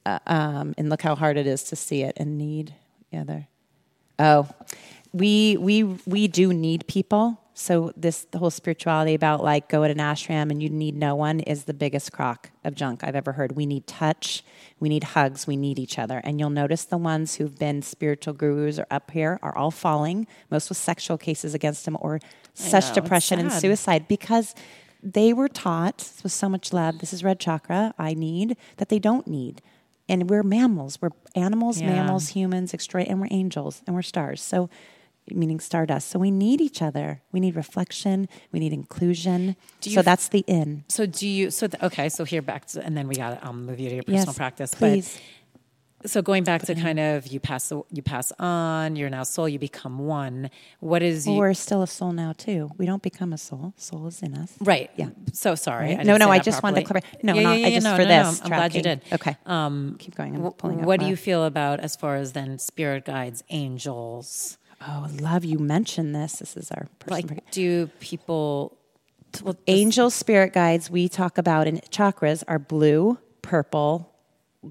uh, 0.07 0.19
um, 0.27 0.74
and 0.77 0.91
look 0.91 1.03
how 1.03 1.15
hard 1.15 1.36
it 1.36 1.47
is 1.47 1.65
to 1.65 1.77
see 1.77 2.03
it 2.03 2.15
and 2.16 2.36
need. 2.36 2.74
Yeah, 3.11 3.24
there. 3.24 3.49
Oh, 4.19 4.49
we 5.12 5.57
we 5.57 5.85
we 5.85 6.28
do 6.28 6.53
need 6.53 6.86
people. 6.86 7.41
So 7.56 7.93
this 7.97 8.26
the 8.32 8.39
whole 8.39 8.51
spirituality 8.51 9.14
about 9.14 9.43
like 9.43 9.68
go 9.68 9.85
at 9.85 9.90
an 9.93 9.98
ashram 9.98 10.51
and 10.51 10.60
you 10.60 10.68
need 10.68 10.97
no 10.97 11.14
one 11.14 11.39
is 11.39 11.64
the 11.64 11.72
biggest 11.72 12.10
crock 12.12 12.51
of 12.64 12.74
junk 12.74 13.05
I've 13.05 13.14
ever 13.14 13.32
heard. 13.32 13.52
We 13.52 13.64
need 13.64 13.86
touch, 13.86 14.44
we 14.81 14.89
need 14.89 15.05
hugs, 15.05 15.47
we 15.47 15.56
need 15.56 15.78
each 15.78 15.97
other. 15.97 16.20
And 16.24 16.40
you'll 16.40 16.51
notice 16.51 16.85
the 16.85 16.98
ones 16.98 17.36
who've 17.36 17.56
been 17.56 17.81
spiritual 17.81 18.35
gurus 18.35 18.81
or 18.81 18.86
up 18.90 19.12
here 19.12 19.39
are 19.40 19.56
all 19.56 19.70
falling, 19.70 20.26
most 20.51 20.68
with 20.68 20.78
sexual 20.78 21.16
cases 21.16 21.55
against 21.55 21.85
them 21.85 21.97
or 22.01 22.18
such 22.55 22.89
know, 22.89 22.94
depression 22.94 23.39
and 23.39 23.52
suicide 23.52 24.09
because 24.09 24.55
they 25.01 25.32
were 25.32 25.48
taught 25.48 26.10
with 26.22 26.32
so 26.32 26.48
much 26.48 26.72
love, 26.72 26.98
this 26.98 27.12
is 27.12 27.22
red 27.22 27.39
chakra, 27.39 27.94
I 27.98 28.14
need, 28.14 28.56
that 28.78 28.89
they 28.89 28.98
don't 28.98 29.28
need. 29.28 29.62
And 30.09 30.28
we're 30.28 30.43
mammals. 30.43 31.01
We're 31.01 31.10
animals, 31.35 31.81
Yeah. 31.81 31.89
mammals, 31.89 32.28
humans, 32.28 32.74
extra, 32.74 33.02
and 33.02 33.20
we're 33.20 33.28
angels 33.31 33.82
and 33.86 33.94
we're 33.94 34.02
stars. 34.02 34.43
So, 34.43 34.68
meaning 35.30 35.60
stardust. 35.60 36.09
So 36.10 36.18
we 36.18 36.30
need 36.30 36.60
each 36.60 36.82
other. 36.82 37.22
We 37.32 37.40
need 37.40 37.56
reflection. 37.56 38.28
We 38.52 38.60
need 38.60 38.72
inclusion. 38.72 39.56
Do 39.80 39.90
you 39.90 39.94
So 39.94 40.01
f- 40.01 40.05
that's 40.05 40.28
the 40.28 40.44
in. 40.46 40.84
So 40.88 41.06
do 41.06 41.26
you? 41.26 41.51
So 41.51 41.66
th- 41.66 41.82
okay. 41.82 42.09
So 42.09 42.24
here 42.24 42.42
back 42.42 42.66
to, 42.68 42.84
and 42.84 42.96
then 42.96 43.09
we 43.09 43.14
got 43.16 43.40
to 43.40 43.48
um, 43.48 43.66
move 43.66 43.80
you 43.80 43.88
to 43.88 43.94
your 43.96 44.05
personal 44.05 44.26
Yes, 44.26 44.36
practice. 44.36 44.74
please. 44.74 45.14
But 46.02 46.10
so 46.10 46.20
going 46.20 46.44
back 46.44 46.60
to 46.66 46.74
kind 46.74 47.01
of 47.01 47.26
you 47.28 47.40
pass 47.40 47.72
you 47.90 48.02
pass 48.02 48.30
on. 48.38 48.94
You're 48.96 49.09
now 49.09 49.22
soul. 49.22 49.48
You 49.48 49.59
become 49.59 49.98
one. 50.01 50.51
What 50.80 51.02
is 51.02 51.24
Well, 51.24 51.36
you? 51.36 51.40
we're 51.40 51.55
still 51.55 51.80
a 51.80 51.86
soul 51.86 52.12
now 52.12 52.34
too. 52.36 52.68
We 52.76 52.84
don't 52.84 53.02
become 53.02 53.32
a 53.32 53.38
soul. 53.38 53.72
Soul 53.78 54.06
is 54.09 54.20
in 54.20 54.34
us. 54.34 54.52
Right. 54.60 54.90
Yeah. 54.96 55.09
So 55.32 55.55
sorry. 55.55 55.96
Right? 55.96 56.05
No, 56.05 56.18
no, 56.18 56.28
I 56.28 56.40
just 56.40 56.62
wanted 56.62 56.80
to 56.80 56.86
clarify- 56.86 57.09
no, 57.22 57.32
yeah, 57.32 57.42
not- 57.42 57.59
yeah, 57.59 57.66
I 57.66 57.68
yeah, 57.70 57.76
just 57.76 57.84
no, 57.84 57.96
for 57.96 58.02
no, 58.02 58.09
this 58.09 58.38
No, 58.40 58.44
I'm 58.44 58.51
glad 58.51 58.74
you 58.74 58.82
did. 58.82 59.01
Okay. 59.14 59.36
Um, 59.46 59.96
Keep 59.98 60.14
going. 60.16 60.36
I'm 60.36 60.52
pulling 60.52 60.80
up 60.80 60.84
what 60.84 61.01
do 61.01 61.06
you 61.06 61.16
feel 61.16 61.42
about 61.46 61.80
as 61.80 61.96
far 61.96 62.16
as 62.16 62.32
then 62.32 62.59
spirit 62.59 63.06
guides, 63.06 63.42
angels? 63.48 64.59
Oh, 64.86 65.06
love 65.20 65.44
you 65.44 65.59
mentioned 65.59 66.15
this. 66.15 66.36
This 66.36 66.56
is 66.56 66.70
our 66.70 66.86
person. 66.98 67.28
Like, 67.28 67.51
do 67.51 67.86
people? 68.01 68.77
Well, 69.43 69.56
Angel 69.66 70.11
spirit 70.11 70.52
guides 70.52 70.90
we 70.90 71.09
talk 71.09 71.39
about 71.39 71.66
in 71.66 71.78
chakras 71.90 72.44
are 72.47 72.59
blue, 72.59 73.19
purple, 73.43 74.12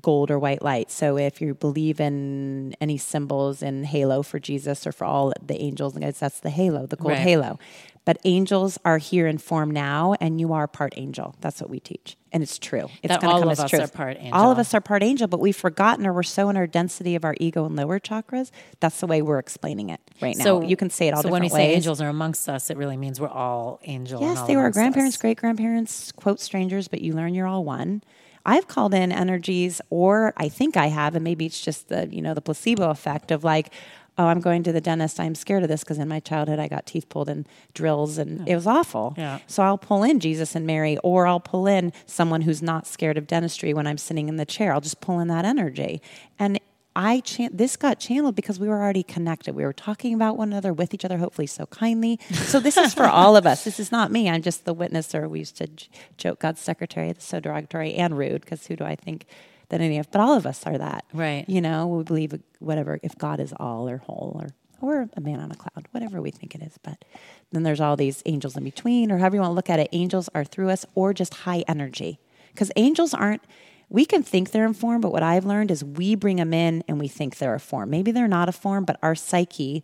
gold 0.01 0.31
or 0.31 0.39
white 0.39 0.61
light. 0.61 0.89
So 0.91 1.17
if 1.17 1.41
you 1.41 1.53
believe 1.53 1.99
in 1.99 2.73
any 2.79 2.97
symbols 2.97 3.61
in 3.61 3.83
halo 3.83 4.23
for 4.23 4.39
Jesus 4.39 4.87
or 4.87 4.91
for 4.91 5.05
all 5.05 5.33
the 5.45 5.61
angels 5.61 5.95
and 5.95 6.03
guys, 6.03 6.19
that's 6.19 6.39
the 6.39 6.49
halo, 6.49 6.85
the 6.85 6.95
gold 6.95 7.11
Right. 7.13 7.19
halo. 7.21 7.59
But 8.05 8.17
angels 8.25 8.77
are 8.83 8.97
here 8.97 9.27
in 9.27 9.37
form 9.37 9.71
now, 9.71 10.15
and 10.19 10.39
you 10.39 10.51
are 10.51 10.67
part 10.67 10.93
angel. 10.97 11.35
That's 11.39 11.61
what 11.61 11.69
we 11.69 11.79
teach, 11.79 12.17
and 12.33 12.43
it's 12.43 12.59
true. 12.59 12.89
It's 13.01 13.15
gonna 13.15 13.33
all 13.33 13.39
come 13.39 13.47
of 13.47 13.53
as 13.53 13.59
us 13.61 13.69
truth. 13.69 13.81
are 13.83 13.87
part 13.87 14.17
All 14.33 14.51
of 14.51 14.59
us 14.59 14.73
are 14.73 14.81
part 14.81 15.03
angel, 15.03 15.27
but 15.29 15.39
we've 15.39 15.55
forgotten, 15.55 16.05
or 16.05 16.11
we're 16.11 16.23
so 16.23 16.49
in 16.49 16.57
our 16.57 16.67
density 16.67 17.15
of 17.15 17.23
our 17.23 17.33
ego 17.39 17.63
and 17.65 17.77
lower 17.77 18.01
chakras. 18.01 18.51
That's 18.81 18.99
the 18.99 19.07
way 19.07 19.21
we're 19.21 19.39
explaining 19.39 19.89
it 19.89 20.01
right 20.21 20.35
now. 20.35 20.43
So 20.43 20.61
you 20.63 20.75
can 20.75 20.89
say 20.89 21.07
it 21.07 21.11
all 21.13 21.21
So 21.21 21.29
different 21.29 21.31
when 21.31 21.41
we 21.43 21.45
ways. 21.45 21.71
say 21.71 21.73
angels 21.75 22.01
are 22.01 22.09
amongst 22.09 22.49
us, 22.49 22.69
it 22.69 22.75
really 22.75 22.97
means 22.97 23.21
we're 23.21 23.29
all 23.29 23.79
angel. 23.85 24.19
and 24.19 24.27
Yes, 24.31 24.39
all 24.39 24.47
they 24.47 24.57
were 24.57 24.69
grandparents, 24.69 25.15
great 25.15 25.37
grandparents, 25.37 26.11
quote 26.11 26.41
strangers, 26.41 26.89
but 26.89 27.01
you 27.01 27.13
learn 27.13 27.33
you're 27.33 27.47
all 27.47 27.63
one. 27.63 28.03
I've 28.45 28.67
called 28.67 28.93
in 28.93 29.13
energies, 29.13 29.79
or 29.89 30.33
I 30.35 30.49
think 30.49 30.75
I 30.75 30.87
have, 30.87 31.15
and 31.15 31.23
maybe 31.23 31.45
it's 31.45 31.61
just 31.63 31.87
the 31.87 32.09
you 32.13 32.21
know 32.21 32.33
the 32.33 32.41
placebo 32.41 32.89
effect 32.89 33.31
of 33.31 33.45
like, 33.45 33.71
oh, 34.17 34.25
I'm 34.25 34.39
going 34.39 34.63
to 34.63 34.71
the 34.71 34.81
dentist. 34.81 35.19
I'm 35.19 35.35
scared 35.35 35.63
of 35.63 35.69
this 35.69 35.83
because 35.83 35.97
in 35.97 36.07
my 36.07 36.19
childhood 36.19 36.59
I 36.59 36.67
got 36.67 36.85
teeth 36.85 37.09
pulled 37.09 37.29
and 37.29 37.47
drills, 37.73 38.17
and 38.17 38.47
it 38.47 38.55
was 38.55 38.67
awful. 38.67 39.13
Yeah. 39.17 39.39
So 39.47 39.63
I'll 39.63 39.77
pull 39.77 40.03
in 40.03 40.19
Jesus 40.19 40.55
and 40.55 40.65
Mary, 40.65 40.97
or 41.03 41.25
I'll 41.27 41.39
pull 41.39 41.67
in 41.67 41.91
someone 42.05 42.41
who's 42.41 42.61
not 42.61 42.85
scared 42.87 43.17
of 43.17 43.27
dentistry 43.27 43.73
when 43.73 43.87
I'm 43.87 43.97
sitting 43.97 44.29
in 44.29 44.37
the 44.37 44.45
chair. 44.45 44.73
I'll 44.73 44.81
just 44.81 45.01
pull 45.01 45.19
in 45.19 45.27
that 45.29 45.45
energy, 45.45 46.01
and 46.39 46.59
I 46.95 47.21
chan- 47.21 47.49
this 47.53 47.75
got 47.75 47.99
channeled 47.99 48.35
because 48.35 48.59
we 48.59 48.67
were 48.67 48.79
already 48.79 49.01
connected. 49.01 49.55
We 49.55 49.63
were 49.63 49.73
talking 49.73 50.13
about 50.13 50.37
one 50.37 50.49
another 50.49 50.73
with 50.73 50.93
each 50.93 51.03
other, 51.03 51.17
hopefully 51.17 51.47
so 51.47 51.65
kindly. 51.65 52.19
So 52.31 52.59
this 52.59 52.77
is 52.77 52.93
for 52.93 53.07
all 53.07 53.35
of 53.35 53.47
us. 53.47 53.63
This 53.63 53.79
is 53.79 53.91
not 53.91 54.11
me. 54.11 54.29
I'm 54.29 54.43
just 54.43 54.65
the 54.65 54.75
witness, 54.75 55.15
or 55.15 55.27
we 55.27 55.39
used 55.39 55.57
to 55.57 55.67
j- 55.67 55.87
joke 56.17 56.39
God's 56.39 56.61
secretary. 56.61 57.07
That's 57.07 57.25
so 57.25 57.39
derogatory 57.39 57.95
and 57.95 58.15
rude 58.15 58.41
because 58.41 58.67
who 58.67 58.75
do 58.75 58.83
I 58.83 58.95
think 58.95 59.25
that 59.73 59.81
any 59.81 59.97
of? 59.97 60.09
But 60.11 60.21
all 60.21 60.35
of 60.35 60.45
us 60.45 60.65
are 60.65 60.77
that, 60.77 61.05
Right. 61.13 61.45
You 61.47 61.59
know, 61.59 61.87
we 61.87 62.03
believe 62.03 62.33
whatever 62.59 62.99
if 63.03 63.17
God 63.17 63.39
is 63.39 63.53
all 63.57 63.89
or 63.89 63.97
whole 63.97 64.39
or 64.39 64.49
or 64.81 65.07
a 65.15 65.21
man 65.21 65.39
on 65.39 65.49
a 65.49 65.55
cloud, 65.55 65.87
whatever 65.91 66.21
we 66.21 66.29
think 66.29 66.53
it 66.55 66.61
is. 66.61 66.77
But 66.83 67.05
then 67.51 67.63
there's 67.63 67.79
all 67.79 67.95
these 67.95 68.21
angels 68.25 68.57
in 68.57 68.65
between, 68.65 69.11
or 69.11 69.17
however 69.17 69.37
you 69.37 69.41
want 69.41 69.51
to 69.51 69.55
look 69.55 69.69
at 69.69 69.79
it. 69.79 69.87
Angels 69.93 70.29
are 70.35 70.43
through 70.43 70.69
us, 70.69 70.85
or 70.93 71.13
just 71.13 71.33
high 71.33 71.63
energy, 71.67 72.19
because 72.49 72.71
angels 72.75 73.13
aren't. 73.13 73.41
We 73.89 74.05
can 74.05 74.23
think 74.23 74.51
they're 74.51 74.65
in 74.65 74.73
form, 74.73 75.01
but 75.01 75.11
what 75.11 75.23
I've 75.23 75.45
learned 75.45 75.71
is 75.71 75.83
we 75.83 76.15
bring 76.15 76.37
them 76.37 76.53
in 76.53 76.83
and 76.87 76.99
we 76.99 77.07
think 77.07 77.37
they're 77.37 77.53
a 77.53 77.59
form. 77.59 77.91
Maybe 77.91 78.11
they're 78.11 78.27
not 78.27 78.49
a 78.49 78.51
form, 78.51 78.85
but 78.85 78.97
our 79.01 79.15
psyche, 79.15 79.83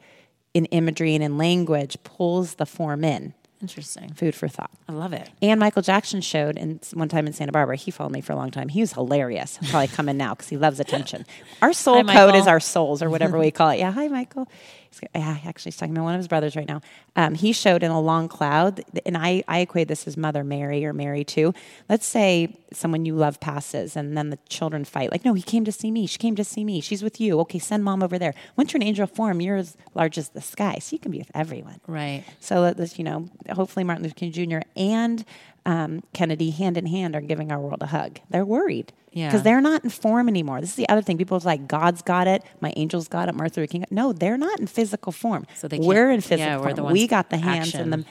in 0.53 0.65
imagery 0.65 1.15
and 1.15 1.23
in 1.23 1.37
language, 1.37 1.97
pulls 2.03 2.55
the 2.55 2.65
form 2.65 3.03
in. 3.03 3.33
Interesting. 3.61 4.13
Food 4.13 4.35
for 4.35 4.47
thought. 4.47 4.71
I 4.87 4.93
love 4.93 5.11
it. 5.11 5.29
And 5.41 5.59
Michael 5.59 5.81
Jackson 5.81 6.21
showed 6.21 6.57
in 6.57 6.79
one 6.93 7.09
time 7.09 7.27
in 7.27 7.33
Santa 7.33 7.51
Barbara. 7.51 7.75
He 7.75 7.91
followed 7.91 8.13
me 8.13 8.21
for 8.21 8.31
a 8.31 8.35
long 8.37 8.51
time. 8.51 8.69
He 8.69 8.79
was 8.79 8.93
hilarious. 8.93 9.57
He'll 9.57 9.69
probably 9.69 9.87
come 9.87 10.07
in 10.07 10.17
now 10.17 10.33
because 10.33 10.47
he 10.47 10.55
loves 10.57 10.79
attention. 10.79 11.25
Our 11.61 11.73
soul 11.73 12.03
Hi, 12.05 12.13
code 12.13 12.35
is 12.35 12.47
our 12.47 12.61
souls, 12.61 13.01
or 13.03 13.09
whatever 13.09 13.37
we 13.37 13.51
call 13.51 13.69
it. 13.71 13.79
Yeah, 13.79 13.91
hi, 13.91 14.07
Michael. 14.07 14.47
He's, 14.89 15.01
yeah, 15.15 15.37
actually, 15.45 15.69
he's 15.69 15.77
talking 15.77 15.93
about 15.95 16.03
one 16.03 16.15
of 16.15 16.19
his 16.19 16.27
brothers 16.27 16.55
right 16.55 16.67
now. 16.67 16.81
Um, 17.15 17.35
he 17.35 17.53
showed 17.53 17.83
in 17.83 17.91
a 17.91 17.99
long 17.99 18.27
cloud, 18.27 18.83
and 19.05 19.17
I, 19.17 19.43
I 19.47 19.59
equate 19.59 19.87
this 19.87 20.07
as 20.07 20.17
Mother 20.17 20.43
Mary 20.43 20.85
or 20.85 20.93
Mary 20.93 21.23
too. 21.23 21.53
Let's 21.87 22.05
say 22.05 22.57
someone 22.73 23.05
you 23.05 23.15
love 23.15 23.39
passes, 23.39 23.95
and 23.95 24.17
then 24.17 24.29
the 24.29 24.39
children 24.49 24.85
fight. 24.85 25.11
Like, 25.11 25.25
no, 25.25 25.33
he 25.33 25.41
came 25.41 25.65
to 25.65 25.71
see 25.71 25.91
me. 25.91 26.07
She 26.07 26.17
came 26.17 26.35
to 26.35 26.43
see 26.43 26.63
me. 26.63 26.81
She's 26.81 27.03
with 27.03 27.19
you. 27.19 27.39
Okay, 27.41 27.59
send 27.59 27.83
mom 27.83 28.03
over 28.03 28.17
there. 28.17 28.33
Once 28.55 28.73
you're 28.73 28.81
in 28.81 28.87
angel 28.87 29.07
form, 29.07 29.41
you're 29.41 29.57
as 29.57 29.77
large 29.95 30.17
as 30.17 30.29
the 30.29 30.41
sky, 30.41 30.77
so 30.79 30.93
you 30.95 30.99
can 30.99 31.11
be 31.11 31.19
with 31.19 31.31
everyone. 31.33 31.79
Right. 31.87 32.23
So 32.39 32.61
let 32.61 32.77
this, 32.77 32.97
you 32.97 33.03
know, 33.03 33.29
hopefully 33.51 33.83
Martin 33.83 34.03
Luther 34.03 34.15
King 34.15 34.31
Jr. 34.31 34.59
and 34.75 35.25
um, 35.65 36.03
Kennedy 36.13 36.49
hand 36.51 36.77
in 36.77 36.85
hand 36.85 37.15
are 37.15 37.21
giving 37.21 37.51
our 37.51 37.59
world 37.59 37.81
a 37.81 37.87
hug. 37.87 38.19
They're 38.29 38.45
worried 38.45 38.93
Yeah. 39.11 39.27
because 39.27 39.43
they're 39.43 39.61
not 39.61 39.83
in 39.83 39.89
form 39.89 40.27
anymore. 40.29 40.61
This 40.61 40.71
is 40.71 40.75
the 40.75 40.89
other 40.89 41.01
thing. 41.01 41.17
People 41.17 41.37
are 41.37 41.41
like, 41.41 41.67
God's 41.67 42.01
got 42.01 42.27
it, 42.27 42.43
my 42.61 42.73
angels 42.75 43.07
got 43.07 43.29
it, 43.29 43.35
Luther 43.35 43.67
King. 43.67 43.85
No, 43.91 44.13
they're 44.13 44.37
not 44.37 44.59
in 44.59 44.67
physical 44.67 45.11
form. 45.11 45.45
So 45.55 45.67
they 45.67 45.79
we're 45.79 46.09
in 46.11 46.21
physical 46.21 46.65
yeah, 46.67 46.73
form. 46.75 46.91
we 46.93 47.07
got 47.07 47.29
the 47.29 47.37
hands 47.37 47.67
action. 47.69 47.81
and 47.81 47.93
them. 47.93 48.05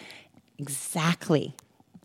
Exactly. 0.59 1.55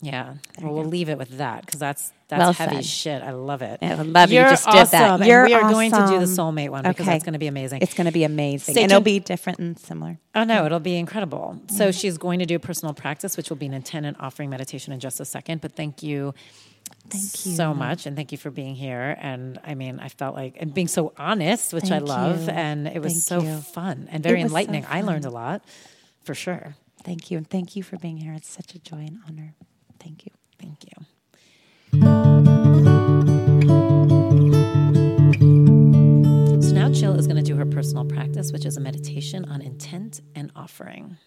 Yeah. 0.06 0.36
Well, 0.62 0.74
we'll 0.74 0.84
leave 0.86 1.08
it 1.10 1.18
with 1.18 1.38
that 1.38 1.66
because 1.66 1.80
that's 1.80 2.12
that's 2.28 2.40
Well 2.40 2.54
heavy 2.54 2.76
said. 2.78 2.86
shit. 2.86 3.24
I 3.24 3.32
love 3.32 3.62
it. 3.62 3.80
I 3.82 3.94
love 3.96 4.32
you 4.32 4.40
You're 4.42 4.50
just 4.50 4.66
did 4.70 4.88
that. 4.88 5.22
and 5.22 5.26
You're 5.26 5.46
we 5.46 5.54
are 5.54 5.62
going 5.72 5.92
to 5.92 6.08
do 6.08 6.20
the 6.20 6.26
soulmate 6.26 6.70
one 6.70 6.84
because 6.84 7.02
Okay. 7.02 7.12
that's 7.14 7.24
going 7.24 7.34
to 7.34 7.40
be 7.40 7.48
amazing. 7.48 7.82
It's 7.82 7.94
going 7.94 8.06
to 8.08 8.12
be 8.12 8.24
amazing, 8.26 8.74
Stay 8.74 8.84
and 8.84 8.92
it'll 8.92 9.02
be 9.02 9.20
different 9.20 9.60
and 9.60 9.80
similar. 9.80 10.18
Oh 10.36 10.44
no, 10.44 10.66
it'll 10.66 10.80
be 10.80 10.98
incredible. 10.98 11.62
So 11.70 11.86
Mm-hmm. 11.88 11.92
she's 11.92 12.18
going 12.18 12.40
to 12.40 12.46
do 12.46 12.56
a 12.56 12.60
personal 12.60 12.94
practice, 12.94 13.38
which 13.38 13.50
will 13.50 13.58
be 13.58 13.66
an 13.68 13.74
intent 13.74 14.06
and 14.06 14.18
offering 14.20 14.50
meditation 14.50 14.92
in 14.94 15.00
just 15.00 15.20
a 15.22 15.26
second. 15.26 15.62
But 15.62 15.74
thank 15.76 16.04
you, 16.04 16.34
Thank 17.10 17.46
you. 17.46 17.54
so 17.54 17.74
much, 17.74 18.06
and 18.06 18.16
thank 18.18 18.32
you 18.34 18.38
for 18.38 18.52
being 18.52 18.76
here. 18.76 19.16
And 19.22 19.60
I 19.64 19.76
mean, 19.76 20.00
I 20.00 20.10
felt 20.10 20.36
like 20.36 20.58
and 20.60 20.74
being 20.74 20.88
so 20.90 21.14
honest, 21.18 21.72
which 21.74 21.92
I 21.92 22.00
love, 22.00 22.44
you. 22.46 22.50
and 22.50 22.88
it 22.88 23.00
was 23.02 23.14
Thank 23.14 23.24
so 23.24 23.42
you. 23.48 23.58
fun 23.62 24.10
and 24.12 24.22
very 24.24 24.42
was 24.44 24.52
so 24.52 24.58
enlightening. 24.58 24.86
I 24.90 25.02
learned 25.02 25.26
a 25.26 25.30
lot, 25.30 25.64
for 26.24 26.34
sure. 26.36 26.76
Thank 27.04 27.30
you, 27.30 27.38
and 27.38 27.48
thank 27.50 27.76
you 27.76 27.84
for 27.84 27.98
being 27.98 28.18
here. 28.18 28.34
It's 28.34 28.50
such 28.50 28.74
a 28.76 28.80
joy 28.80 29.06
and 29.08 29.20
honor. 29.28 29.54
Thank 30.04 30.26
you. 30.26 30.32
Thank 30.60 30.84
you. 30.84 30.92
So 36.62 36.74
now 36.74 36.90
Jill 36.90 37.18
is 37.18 37.26
going 37.26 37.38
to 37.38 37.44
do 37.44 37.56
her 37.56 37.66
personal 37.66 38.04
practice, 38.04 38.52
which 38.52 38.66
is 38.66 38.76
a 38.76 38.82
meditation 38.82 39.46
on 39.46 39.62
intent 39.62 40.20
and 40.36 40.52
offering. 40.56 41.18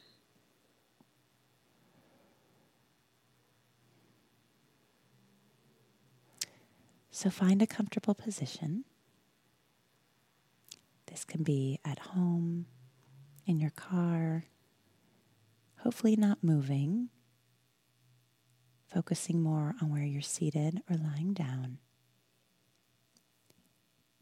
So 7.11 7.31
find 7.31 7.63
a 7.63 7.67
comfortable 7.67 8.15
position. 8.15 8.85
This 11.07 11.25
can 11.25 11.43
be 11.43 11.81
at 11.83 11.99
home, 11.99 12.67
in 13.47 13.59
your 13.59 13.71
car, 13.71 14.45
hopefully 15.79 16.15
not 16.17 16.45
moving, 16.45 17.09
focusing 18.97 19.43
more 19.43 19.75
on 19.83 19.93
where 19.93 20.05
you're 20.05 20.23
seated 20.23 20.81
or 20.89 20.97
lying 20.97 21.35
down. 21.35 21.77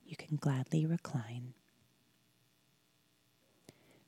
You 0.05 0.16
can 0.16 0.36
gladly 0.36 0.84
recline. 0.84 1.55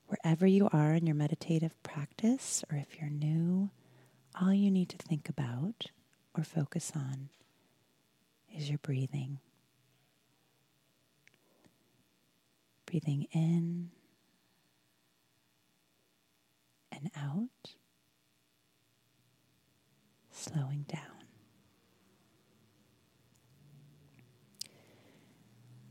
Wherever 0.09 0.45
you 0.45 0.69
are 0.73 0.93
in 0.95 1.07
your 1.07 1.15
meditative 1.15 1.81
practice, 1.85 2.65
or 2.69 2.79
if 2.79 2.99
you're 2.99 3.09
new, 3.09 3.71
all 4.41 4.53
you 4.53 4.73
need 4.73 4.89
to 4.89 4.97
think 4.97 5.29
about 5.29 5.87
or 6.37 6.43
focus 6.43 6.91
on 6.97 7.29
is 8.53 8.69
your 8.69 8.79
breathing. 8.79 9.39
Breathing 12.87 13.29
in 13.31 13.91
and 16.91 17.09
out, 17.17 17.77
slowing 20.37 20.85
down. 20.89 21.01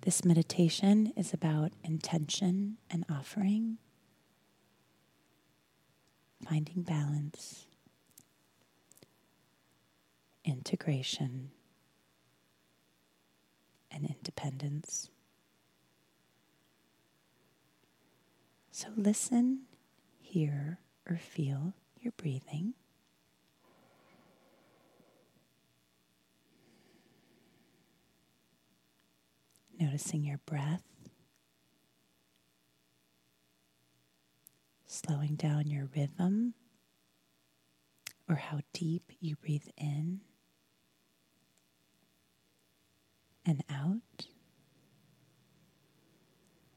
This 0.01 0.23
meditation 0.23 1.11
is 1.17 1.33
about 1.33 1.71
intention 1.83 2.77
and 2.91 3.05
offering, 3.09 3.79
finding 6.47 6.83
balance, 6.83 7.65
integration 10.43 11.49
and 13.89 14.05
independence. 14.05 15.09
So 18.69 18.89
listen, 18.95 19.61
hear, 20.19 20.79
or 21.09 21.17
feel 21.17 21.73
your 21.99 22.13
breathing. 22.17 22.75
Noticing 29.79 30.23
your 30.23 30.39
breath, 30.45 30.83
slowing 34.85 35.35
down 35.35 35.67
your 35.67 35.89
rhythm, 35.95 36.53
or 38.29 38.35
how 38.35 38.61
deep 38.73 39.11
you 39.19 39.35
breathe 39.35 39.67
in 39.77 40.21
and 43.45 43.63
out. 43.69 44.27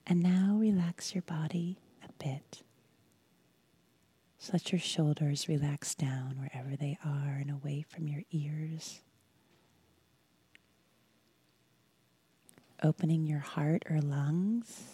And 0.07 0.23
now 0.23 0.57
relax 0.59 1.15
your 1.15 1.23
body 1.23 1.79
a 2.03 2.13
bit. 2.23 2.63
So 4.39 4.51
let 4.55 4.73
your 4.73 4.81
shoulders 4.81 5.49
relax 5.49 5.95
down 5.95 6.37
wherever 6.39 6.77
they 6.77 6.99
are 7.05 7.37
and 7.41 7.51
away 7.51 7.85
from 7.89 8.09
your 8.09 8.23
ears. 8.31 9.01
Opening 12.83 13.27
your 13.27 13.41
heart 13.41 13.83
or 13.91 14.01
lungs. 14.01 14.85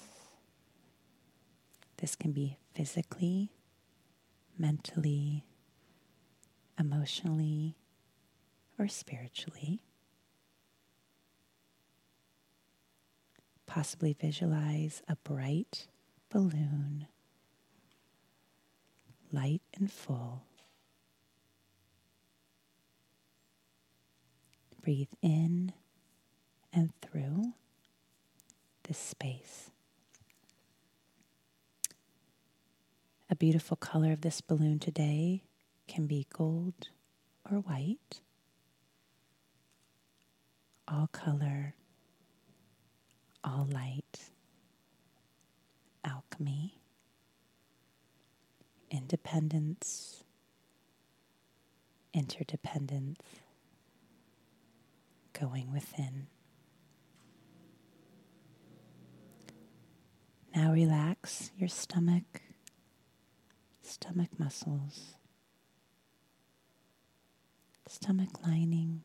This 1.99 2.17
can 2.17 2.33
be 2.33 2.57
physically, 2.75 3.51
mentally, 4.59 5.45
emotionally, 6.79 7.77
or 8.79 8.89
spiritually. 8.89 9.83
Possibly 13.67 14.15
visualize 14.19 15.03
a 15.07 15.17
bright 15.17 15.89
balloon, 16.31 17.07
light 19.31 19.63
and 19.75 19.93
full. 19.93 20.45
Breathe 24.83 25.09
in 25.21 25.73
and 26.73 26.93
through 27.03 27.53
this 28.85 28.99
space. 28.99 29.71
A 33.31 33.37
beautiful 33.37 33.77
color 33.77 34.13
of 34.13 34.21
this 34.21 34.41
balloon 34.41 34.79
today 34.79 35.43
can 35.89 36.07
be 36.07 36.27
gold 36.33 36.89
or 37.51 37.59
white. 37.59 38.21
All 40.87 41.09
color, 41.09 41.75
all 43.43 43.67
light, 43.73 44.31
alchemy, 46.05 46.79
independence, 48.91 50.23
interdependence, 52.13 53.21
going 55.33 55.73
within. 55.73 56.27
Now 60.55 60.73
relax 60.73 61.51
your 61.59 61.69
stomach, 61.69 62.43
stomach 63.83 64.29
muscles, 64.39 65.15
stomach 67.89 68.29
lining, 68.47 69.03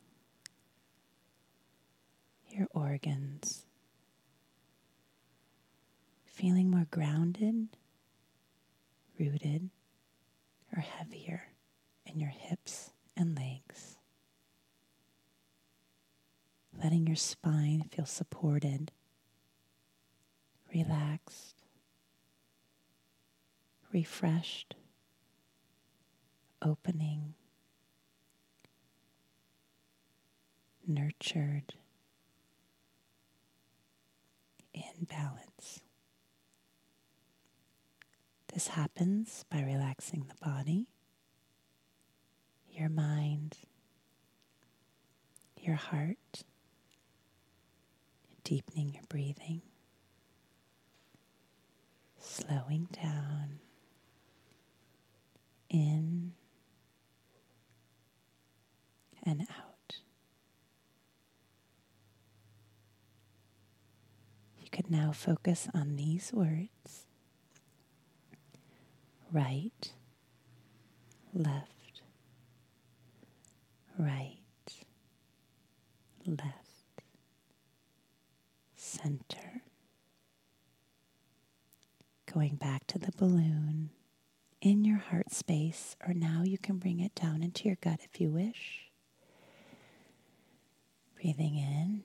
your 2.50 2.68
organs. 2.72 3.66
Feeling 6.26 6.70
more 6.70 6.86
grounded, 6.92 7.70
rooted, 9.20 9.72
or 10.76 10.82
heavier 10.82 11.48
in 12.06 12.20
your 12.20 12.30
hips 12.30 12.92
and 13.18 13.36
legs. 13.36 13.98
Letting 16.82 17.08
your 17.08 17.16
spine 17.16 17.90
feel 17.92 18.06
supported 18.06 18.92
relaxed, 20.74 21.56
refreshed, 23.92 24.76
opening, 26.62 27.34
nurtured, 30.88 31.74
in 34.74 35.06
balance. 35.10 35.82
This 38.54 38.70
happens 38.70 39.46
by 39.50 39.62
relaxing 39.62 40.26
the 40.28 40.46
body, 40.46 40.88
your 42.72 42.90
mind, 42.90 43.58
your 45.60 45.76
heart, 45.76 46.44
deepening 48.44 48.94
your 48.94 49.04
breathing 49.10 49.62
slowing 52.20 52.88
down. 52.92 53.60
In 55.70 56.34
and 59.24 59.42
out. 59.42 59.98
You 64.60 64.68
could 64.72 64.90
now 64.90 65.12
focus 65.12 65.68
on 65.74 65.96
these 65.96 66.32
words. 66.34 67.06
Right, 69.32 69.92
left, 71.34 72.02
right, 74.00 74.38
left, 76.26 77.04
center 78.76 79.62
going 82.32 82.56
back 82.56 82.86
to 82.88 83.00
the 83.00 83.12
balloon 83.18 83.90
in 84.62 84.84
your 84.86 84.98
heart 84.98 85.32
space, 85.32 85.96
or 86.08 86.14
now 86.14 86.44
you 86.44 86.58
can 86.58 86.78
bring 86.78 87.00
it 87.00 87.16
down 87.16 87.42
into 87.44 87.66
your 87.68 87.78
gut 87.82 88.00
if 88.04 88.20
you 88.22 88.30
wish. 88.30 88.90
Breathing 91.16 91.56
in, 91.58 92.04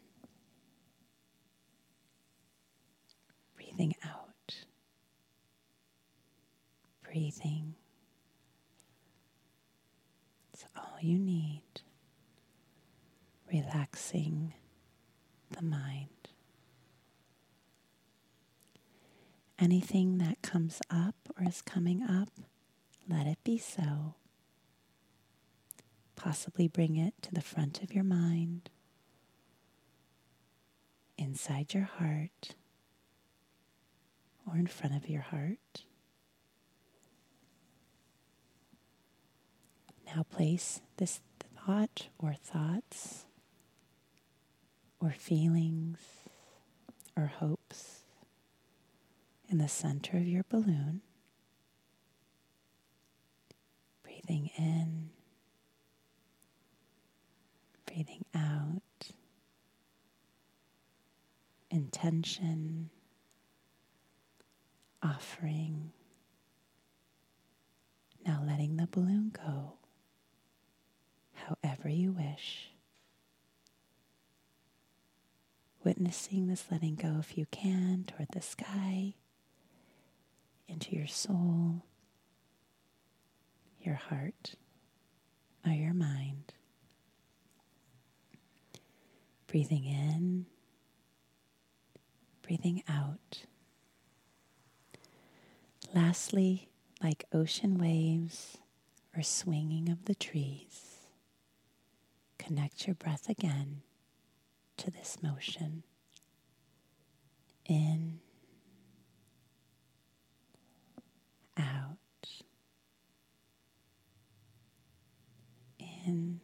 breathing 3.56 3.94
out, 4.04 4.54
breathing. 7.02 7.74
It's 10.52 10.64
all 10.76 10.98
you 11.00 11.18
need. 11.18 11.62
Relaxing 13.52 14.54
the 15.50 15.62
mind. 15.62 16.13
Anything 19.64 20.18
that 20.18 20.42
comes 20.42 20.82
up 20.90 21.14
or 21.38 21.48
is 21.48 21.62
coming 21.62 22.02
up, 22.02 22.28
let 23.08 23.26
it 23.26 23.38
be 23.44 23.56
so. 23.56 24.14
Possibly 26.16 26.68
bring 26.68 26.96
it 26.96 27.14
to 27.22 27.32
the 27.32 27.40
front 27.40 27.82
of 27.82 27.94
your 27.94 28.04
mind, 28.04 28.68
inside 31.16 31.72
your 31.72 31.84
heart, 31.84 32.56
or 34.46 34.58
in 34.58 34.66
front 34.66 34.94
of 34.96 35.08
your 35.08 35.22
heart. 35.22 35.84
Now 40.14 40.24
place 40.24 40.82
this 40.98 41.20
thought 41.64 42.08
or 42.18 42.34
thoughts 42.34 43.24
or 45.00 45.12
feelings 45.12 46.00
or 47.16 47.28
hopes 47.38 47.63
in 49.48 49.58
the 49.58 49.68
center 49.68 50.16
of 50.16 50.26
your 50.26 50.44
balloon. 50.48 51.00
Breathing 54.02 54.50
in, 54.56 55.10
breathing 57.86 58.24
out, 58.34 58.82
intention, 61.70 62.90
offering. 65.02 65.92
Now 68.26 68.42
letting 68.46 68.76
the 68.76 68.86
balloon 68.86 69.32
go 69.34 69.74
however 71.34 71.88
you 71.88 72.12
wish. 72.12 72.70
Witnessing 75.82 76.46
this 76.46 76.64
letting 76.70 76.94
go 76.94 77.16
if 77.20 77.36
you 77.36 77.46
can 77.50 78.04
toward 78.06 78.28
the 78.32 78.40
sky 78.40 79.14
into 80.68 80.94
your 80.96 81.06
soul, 81.06 81.84
your 83.80 83.94
heart, 83.94 84.54
or 85.66 85.72
your 85.72 85.94
mind. 85.94 86.52
Breathing 89.46 89.84
in, 89.84 90.46
breathing 92.42 92.82
out. 92.88 93.44
Lastly, 95.94 96.68
like 97.02 97.24
ocean 97.32 97.78
waves 97.78 98.58
or 99.16 99.22
swinging 99.22 99.88
of 99.88 100.06
the 100.06 100.14
trees, 100.14 101.06
connect 102.38 102.86
your 102.86 102.94
breath 102.96 103.28
again 103.28 103.82
to 104.76 104.90
this 104.90 105.18
motion. 105.22 105.84
In 107.66 108.20
out, 111.58 111.96
in, 116.06 116.40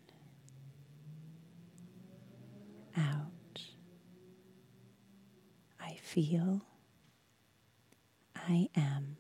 out. 2.96 3.60
I 5.80 5.94
feel, 6.02 6.62
I 8.36 8.68
am, 8.76 9.16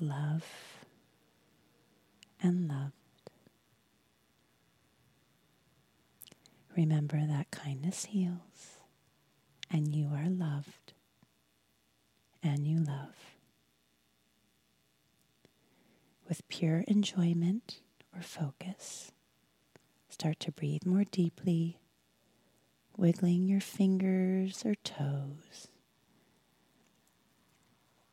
love 0.00 0.44
and 2.42 2.68
loved. 2.68 2.92
Remember 6.76 7.26
that 7.26 7.50
kindness 7.50 8.04
heals, 8.06 8.78
and 9.70 9.94
you 9.94 10.08
are 10.14 10.28
loved, 10.28 10.92
and 12.42 12.66
you 12.66 12.78
love 12.78 13.16
with 16.28 16.46
pure 16.48 16.84
enjoyment 16.86 17.80
or 18.14 18.22
focus. 18.22 19.12
Start 20.08 20.38
to 20.40 20.52
breathe 20.52 20.84
more 20.84 21.04
deeply, 21.04 21.78
wiggling 22.96 23.46
your 23.46 23.60
fingers 23.60 24.64
or 24.64 24.74
toes, 24.76 25.68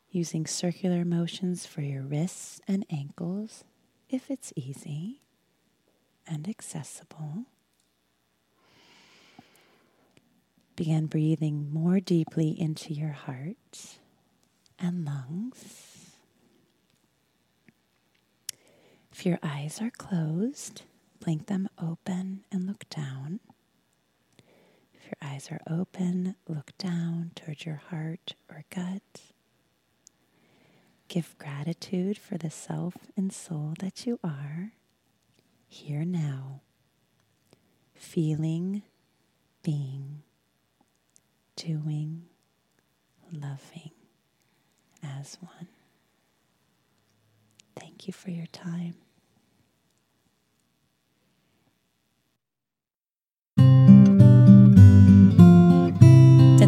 using 0.09 0.45
circular 0.45 1.03
motions 1.03 1.65
for 1.65 1.81
your 1.81 2.03
wrists 2.03 2.61
and 2.67 2.85
ankles 2.89 3.63
if 4.09 4.29
it's 4.29 4.53
easy 4.55 5.21
and 6.27 6.47
accessible. 6.47 7.45
Begin 10.75 11.05
breathing 11.07 11.71
more 11.71 11.99
deeply 11.99 12.49
into 12.49 12.93
your 12.93 13.11
heart 13.11 13.97
and 14.77 15.05
lungs. 15.05 15.94
If 19.17 19.25
your 19.25 19.39
eyes 19.41 19.81
are 19.81 19.91
closed, 19.91 20.81
blink 21.21 21.45
them 21.45 21.69
open 21.81 22.43
and 22.51 22.67
look 22.67 22.83
down. 22.89 23.39
If 24.93 25.05
your 25.05 25.15
eyes 25.21 25.47
are 25.49 25.61
open, 25.69 26.35
look 26.49 26.77
down 26.77 27.31
towards 27.33 27.65
your 27.65 27.81
heart 27.89 28.35
or 28.49 28.65
gut. 28.69 29.21
Give 31.07 31.33
gratitude 31.37 32.17
for 32.17 32.37
the 32.37 32.49
self 32.49 32.95
and 33.15 33.31
soul 33.31 33.73
that 33.79 34.05
you 34.05 34.19
are 34.21 34.73
here 35.69 36.03
now, 36.03 36.59
feeling, 37.93 38.83
being, 39.63 40.23
doing, 41.55 42.25
loving 43.31 43.91
as 45.01 45.37
one. 45.39 45.69
Thank 47.77 48.07
you 48.07 48.13
for 48.13 48.29
your 48.29 48.47
time. 48.47 48.95